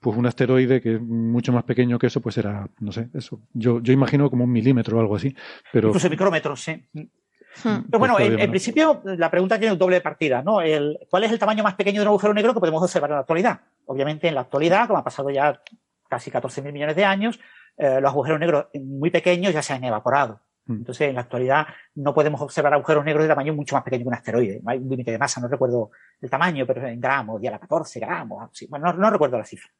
pues 0.00 0.16
un 0.16 0.26
asteroide 0.26 0.80
que 0.80 0.94
es 0.94 1.00
mucho 1.00 1.52
más 1.52 1.64
pequeño 1.64 1.98
que 1.98 2.06
eso, 2.08 2.20
pues 2.20 2.38
era, 2.38 2.68
no 2.80 2.92
sé, 2.92 3.08
eso. 3.14 3.40
Yo, 3.52 3.80
yo 3.80 3.92
imagino 3.92 4.30
como 4.30 4.44
un 4.44 4.52
milímetro 4.52 4.98
o 4.98 5.00
algo 5.00 5.16
así. 5.16 5.34
Pero... 5.72 5.88
Incluso 5.88 6.10
micrómetros, 6.10 6.62
sí. 6.62 6.84
Hmm. 6.92 7.84
Pero 7.90 7.98
bueno, 7.98 8.14
pues 8.16 8.38
en, 8.38 8.50
principio 8.50 9.00
la 9.04 9.30
pregunta 9.30 9.58
tiene 9.58 9.72
un 9.72 9.78
doble 9.78 10.00
partida, 10.00 10.42
¿no? 10.42 10.60
El, 10.60 10.98
¿Cuál 11.08 11.24
es 11.24 11.32
el 11.32 11.38
tamaño 11.38 11.62
más 11.62 11.74
pequeño 11.74 12.00
de 12.00 12.06
un 12.06 12.08
agujero 12.08 12.34
negro 12.34 12.52
que 12.52 12.60
podemos 12.60 12.82
observar 12.82 13.10
en 13.10 13.14
la 13.14 13.20
actualidad? 13.20 13.60
Obviamente 13.86 14.28
en 14.28 14.34
la 14.34 14.42
actualidad, 14.42 14.86
como 14.86 14.98
ha 14.98 15.04
pasado 15.04 15.30
ya 15.30 15.60
casi 16.08 16.30
14.000 16.30 16.72
millones 16.72 16.96
de 16.96 17.04
años, 17.04 17.40
eh, 17.78 17.98
los 18.00 18.10
agujeros 18.10 18.38
negros 18.38 18.66
muy 18.74 19.10
pequeños 19.10 19.52
ya 19.52 19.62
se 19.62 19.72
han 19.72 19.84
evaporado. 19.84 20.40
Mm. 20.66 20.72
Entonces, 20.72 21.08
en 21.08 21.14
la 21.14 21.22
actualidad 21.22 21.66
no 21.94 22.12
podemos 22.12 22.40
observar 22.40 22.74
agujeros 22.74 23.04
negros 23.04 23.24
de 23.24 23.28
tamaño 23.28 23.54
mucho 23.54 23.74
más 23.74 23.84
pequeño 23.84 24.04
que 24.04 24.08
un 24.08 24.14
asteroide. 24.14 24.60
Hay 24.66 24.78
un 24.78 24.88
límite 24.88 25.12
de 25.12 25.18
masa, 25.18 25.40
no 25.40 25.48
recuerdo 25.48 25.90
el 26.20 26.30
tamaño, 26.30 26.66
pero 26.66 26.86
en 26.86 27.00
gramos, 27.00 27.42
y 27.42 27.46
a 27.46 27.52
la 27.52 27.58
14 27.58 28.00
gramos, 28.00 28.50
bueno, 28.68 28.92
no, 28.92 29.10
recuerdo 29.10 29.38
la 29.38 29.44
cifra. 29.44 29.70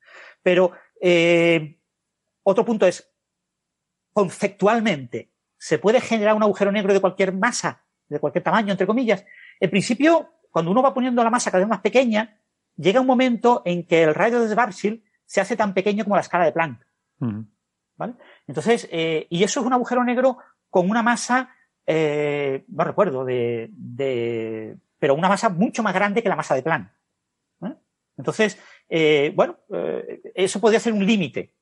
Pero 0.42 0.72
eh, 1.00 1.78
otro 2.42 2.64
punto 2.64 2.86
es, 2.86 3.10
conceptualmente, 4.12 5.30
¿se 5.58 5.78
puede 5.78 6.00
generar 6.00 6.34
un 6.34 6.42
agujero 6.42 6.72
negro 6.72 6.92
de 6.92 7.00
cualquier 7.00 7.32
masa, 7.32 7.82
de 8.08 8.18
cualquier 8.20 8.44
tamaño, 8.44 8.70
entre 8.72 8.86
comillas? 8.86 9.24
En 9.58 9.70
principio, 9.70 10.30
cuando 10.50 10.70
uno 10.70 10.82
va 10.82 10.94
poniendo 10.94 11.22
la 11.24 11.30
masa 11.30 11.50
cada 11.50 11.62
vez 11.64 11.68
más 11.68 11.80
pequeña, 11.80 12.38
llega 12.76 13.00
un 13.00 13.06
momento 13.06 13.62
en 13.64 13.86
que 13.86 14.04
el 14.04 14.14
radio 14.14 14.40
de 14.40 14.48
Schwarzschild 14.48 15.02
se 15.24 15.40
hace 15.40 15.56
tan 15.56 15.74
pequeño 15.74 16.04
como 16.04 16.14
la 16.14 16.22
escala 16.22 16.44
de 16.44 16.52
Planck. 16.52 16.86
Mm. 17.18 17.40
¿Vale? 17.96 18.14
Entonces, 18.46 18.88
eh, 18.92 19.26
y 19.30 19.42
eso 19.42 19.60
es 19.60 19.66
un 19.66 19.72
agujero 19.72 20.04
negro 20.04 20.38
con 20.76 20.90
una 20.90 21.02
masa, 21.02 21.56
eh, 21.86 22.66
no 22.68 22.84
recuerdo, 22.84 23.24
de, 23.24 23.70
de, 23.72 24.76
pero 24.98 25.14
una 25.14 25.30
masa 25.30 25.48
mucho 25.48 25.82
más 25.82 25.94
grande 25.94 26.22
que 26.22 26.28
la 26.28 26.36
masa 26.36 26.54
de 26.54 26.62
Planck. 26.62 26.90
¿eh? 27.62 27.72
Entonces, 28.18 28.58
eh, 28.90 29.32
bueno, 29.34 29.56
eh, 29.72 30.20
eso 30.34 30.60
podría 30.60 30.78
ser 30.78 30.92
un 30.92 31.06
límite. 31.06 31.54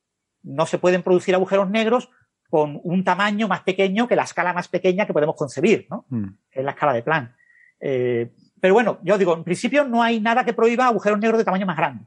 No 0.43 0.65
se 0.65 0.79
pueden 0.79 1.01
producir 1.01 1.33
agujeros 1.33 1.69
negros 1.69 2.09
con 2.49 2.81
un 2.83 3.05
tamaño 3.05 3.47
más 3.47 3.61
pequeño 3.61 4.05
que 4.05 4.17
la 4.17 4.23
escala 4.23 4.51
más 4.51 4.67
pequeña 4.67 5.05
que 5.05 5.13
podemos 5.13 5.37
concebir, 5.37 5.87
¿no? 5.89 6.05
Mm. 6.09 6.31
es 6.51 6.65
la 6.65 6.71
escala 6.71 6.91
de 6.91 7.03
Planck. 7.03 7.31
Pero 7.79 8.73
bueno, 8.73 8.99
yo 9.01 9.17
digo, 9.17 9.33
en 9.33 9.45
principio 9.45 9.85
no 9.85 10.03
hay 10.03 10.19
nada 10.19 10.43
que 10.43 10.51
prohíba 10.51 10.87
agujeros 10.87 11.19
negros 11.19 11.37
de 11.37 11.45
tamaño 11.45 11.65
más 11.65 11.77
grande. 11.77 12.03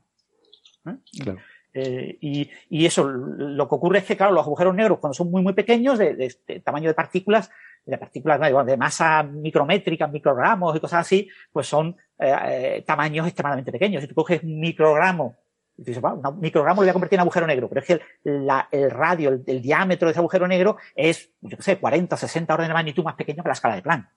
Claro. 1.23 1.39
Eh, 1.75 2.19
y, 2.21 2.87
eso, 2.87 3.05
lo 3.05 3.69
que 3.69 3.75
ocurre 3.75 3.99
es 3.99 4.05
que, 4.05 4.17
claro, 4.17 4.33
los 4.33 4.45
agujeros 4.45 4.75
negros, 4.75 4.99
cuando 4.99 5.15
son 5.15 5.31
muy, 5.31 5.43
muy 5.43 5.53
pequeños, 5.53 5.99
de, 5.99 6.17
este 6.19 6.61
tamaño 6.61 6.89
de 6.89 6.95
partículas, 6.95 7.51
de 7.85 7.99
partículas 7.99 8.67
de 8.67 8.77
masa 8.77 9.23
micrométrica, 9.23 10.07
microgramos 10.09 10.77
y 10.77 10.81
cosas 10.81 11.01
así, 11.01 11.29
pues 11.53 11.67
son 11.67 11.97
eh, 12.19 12.35
eh, 12.47 12.85
tamaños 12.87 13.27
extremadamente 13.27 13.73
pequeños. 13.73 14.03
Si 14.03 14.09
tú 14.09 14.15
coges 14.15 14.43
un 14.43 14.61
microgramo, 14.61 15.37
y 15.77 15.85
dices, 15.85 16.03
un 16.03 16.41
microgramo 16.41 16.81
lo 16.81 16.87
voy 16.87 16.91
a 16.91 16.93
convertir 16.93 17.17
en 17.17 17.21
agujero 17.21 17.47
negro, 17.47 17.69
pero 17.69 17.81
es 17.81 17.87
que 17.87 18.01
el, 18.25 18.91
radio, 18.91 19.41
el, 19.47 19.63
diámetro 19.63 20.09
de 20.09 20.11
ese 20.13 20.19
agujero 20.19 20.49
negro 20.49 20.77
es, 20.97 21.31
yo 21.41 21.57
qué 21.57 21.63
sé, 21.63 21.79
40, 21.79 22.17
60 22.17 22.53
órdenes 22.53 22.71
de 22.71 22.75
magnitud 22.75 23.05
más 23.05 23.15
pequeño 23.15 23.43
que 23.43 23.49
la 23.49 23.55
escala 23.55 23.77
de 23.77 23.83
Planck. 23.83 24.09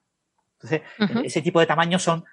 Entonces, 0.64 0.82
ese 1.24 1.42
tipo 1.42 1.60
de 1.60 1.66
tamaños 1.66 2.04
son, 2.04 2.24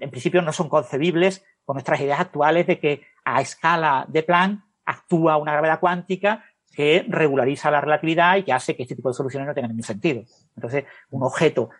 en 0.00 0.10
principio, 0.10 0.42
no 0.42 0.52
son 0.52 0.68
concebibles 0.68 1.44
con 1.64 1.74
nuestras 1.74 2.00
ideas 2.00 2.18
actuales 2.18 2.66
de 2.66 2.80
que 2.80 3.02
a 3.24 3.40
escala 3.40 4.06
de 4.08 4.22
Planck 4.24 4.65
actúa 4.86 5.36
una 5.36 5.52
gravedad 5.52 5.80
cuántica 5.80 6.44
que 6.76 7.06
regulariza 7.08 7.70
la 7.70 7.80
relatividad 7.80 8.36
y 8.36 8.42
que 8.42 8.52
hace 8.52 8.76
que 8.76 8.82
este 8.82 8.94
tipo 8.94 9.08
de 9.08 9.14
soluciones 9.14 9.46
no 9.46 9.54
tengan 9.54 9.70
ningún 9.70 9.82
sentido. 9.82 10.24
Entonces, 10.54 10.84
un 11.08 11.22
objeto 11.22 11.70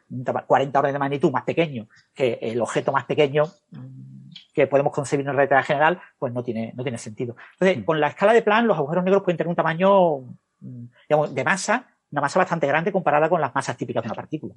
40 0.47 0.79
órdenes 0.79 0.95
de 0.95 0.99
magnitud 0.99 1.31
más 1.31 1.45
pequeño 1.45 1.87
que 2.15 2.39
el 2.41 2.61
objeto 2.63 2.93
más 2.93 3.05
pequeño 3.05 3.45
mm, 3.73 4.31
que 4.55 4.67
podemos 4.67 4.95
concebir 4.95 5.21
en 5.21 5.27
la 5.27 5.33
relatividad 5.33 5.65
general, 5.65 6.01
pues 6.19 6.33
no 6.33 6.43
tiene, 6.43 6.73
no 6.75 6.83
tiene 6.83 6.97
sentido. 6.97 7.37
Entonces, 7.53 7.79
mm. 7.79 7.85
con 7.85 8.01
la 8.01 8.09
escala 8.09 8.33
de 8.33 8.41
Planck, 8.41 8.67
los 8.67 8.79
agujeros 8.79 9.05
negros 9.05 9.23
pueden 9.23 9.37
tener 9.37 9.49
un 9.49 9.57
tamaño, 9.57 10.21
mm, 10.61 10.85
digamos, 11.11 11.35
de 11.35 11.45
masa, 11.45 11.87
una 12.11 12.23
masa 12.23 12.39
bastante 12.39 12.67
grande 12.67 12.91
comparada 12.91 13.29
con 13.29 13.43
las 13.43 13.55
masas 13.55 13.77
típicas 13.77 14.03
de 14.03 14.09
una 14.09 14.15
partícula. 14.15 14.55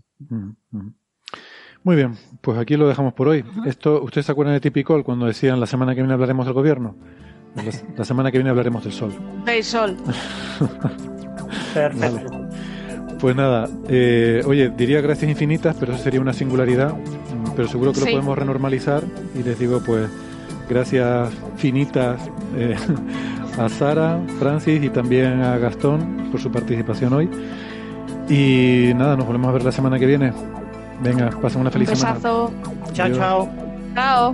Muy 1.84 1.96
bien, 1.98 2.18
pues 2.42 2.58
aquí 2.58 2.78
lo 2.78 2.88
dejamos 2.88 3.14
por 3.14 3.28
hoy. 3.28 3.44
Esto, 3.66 4.02
¿ustedes 4.02 4.26
se 4.26 4.32
acuerdan 4.32 4.54
de 4.54 4.62
Tipicol 4.62 5.04
cuando 5.04 5.26
decían 5.26 5.60
la 5.60 5.66
semana 5.66 5.96
que 5.96 6.02
viene 6.02 6.14
hablaremos 6.14 6.46
del 6.46 6.54
gobierno? 6.54 6.96
La, 7.98 8.06
semana 8.06 8.32
que 8.32 8.38
viene 8.38 8.50
hablaremos 8.50 8.84
del 8.84 8.94
sol. 8.94 9.12
Del 9.46 9.64
sol. 9.64 9.98
Perfecto. 11.74 12.40
Pues 13.20 13.36
nada, 13.36 13.68
eh, 13.90 14.42
oye, 14.46 14.70
diría 14.70 15.02
gracias 15.02 15.30
infinitas, 15.30 15.76
pero 15.78 15.94
eso 15.94 16.02
sería 16.02 16.22
una 16.22 16.32
singularidad. 16.32 16.94
Mm, 16.94 17.52
pero 17.56 17.68
seguro 17.68 17.92
que 17.92 18.00
lo 18.00 18.06
podemos 18.06 18.38
renormalizar. 18.38 19.04
Y 19.36 19.44
les 19.44 19.60
digo, 19.60 19.82
pues, 19.86 20.10
gracias 20.70 21.30
finitas 21.58 22.22
eh, 22.56 22.76
a 23.58 23.68
Sara, 23.68 24.22
Francis 24.40 24.82
y 24.84 24.90
también 24.90 25.42
a 25.42 25.58
Gastón 25.58 26.30
por 26.32 26.40
su 26.40 26.50
participación 26.52 27.14
hoy. 27.14 27.30
Y 28.30 28.94
nada, 28.96 29.18
nos 29.18 29.26
volvemos 29.26 29.50
a 29.50 29.54
ver 29.54 29.64
la 29.64 29.72
semana 29.72 30.00
que 30.00 30.06
viene. 30.06 30.32
Venga, 31.02 31.30
pasen 31.42 31.62
una 31.62 31.72
feliz 31.72 31.90
semana. 31.90 32.20
Chao, 32.22 32.52
chao. 32.94 33.50
Chao. 33.96 34.34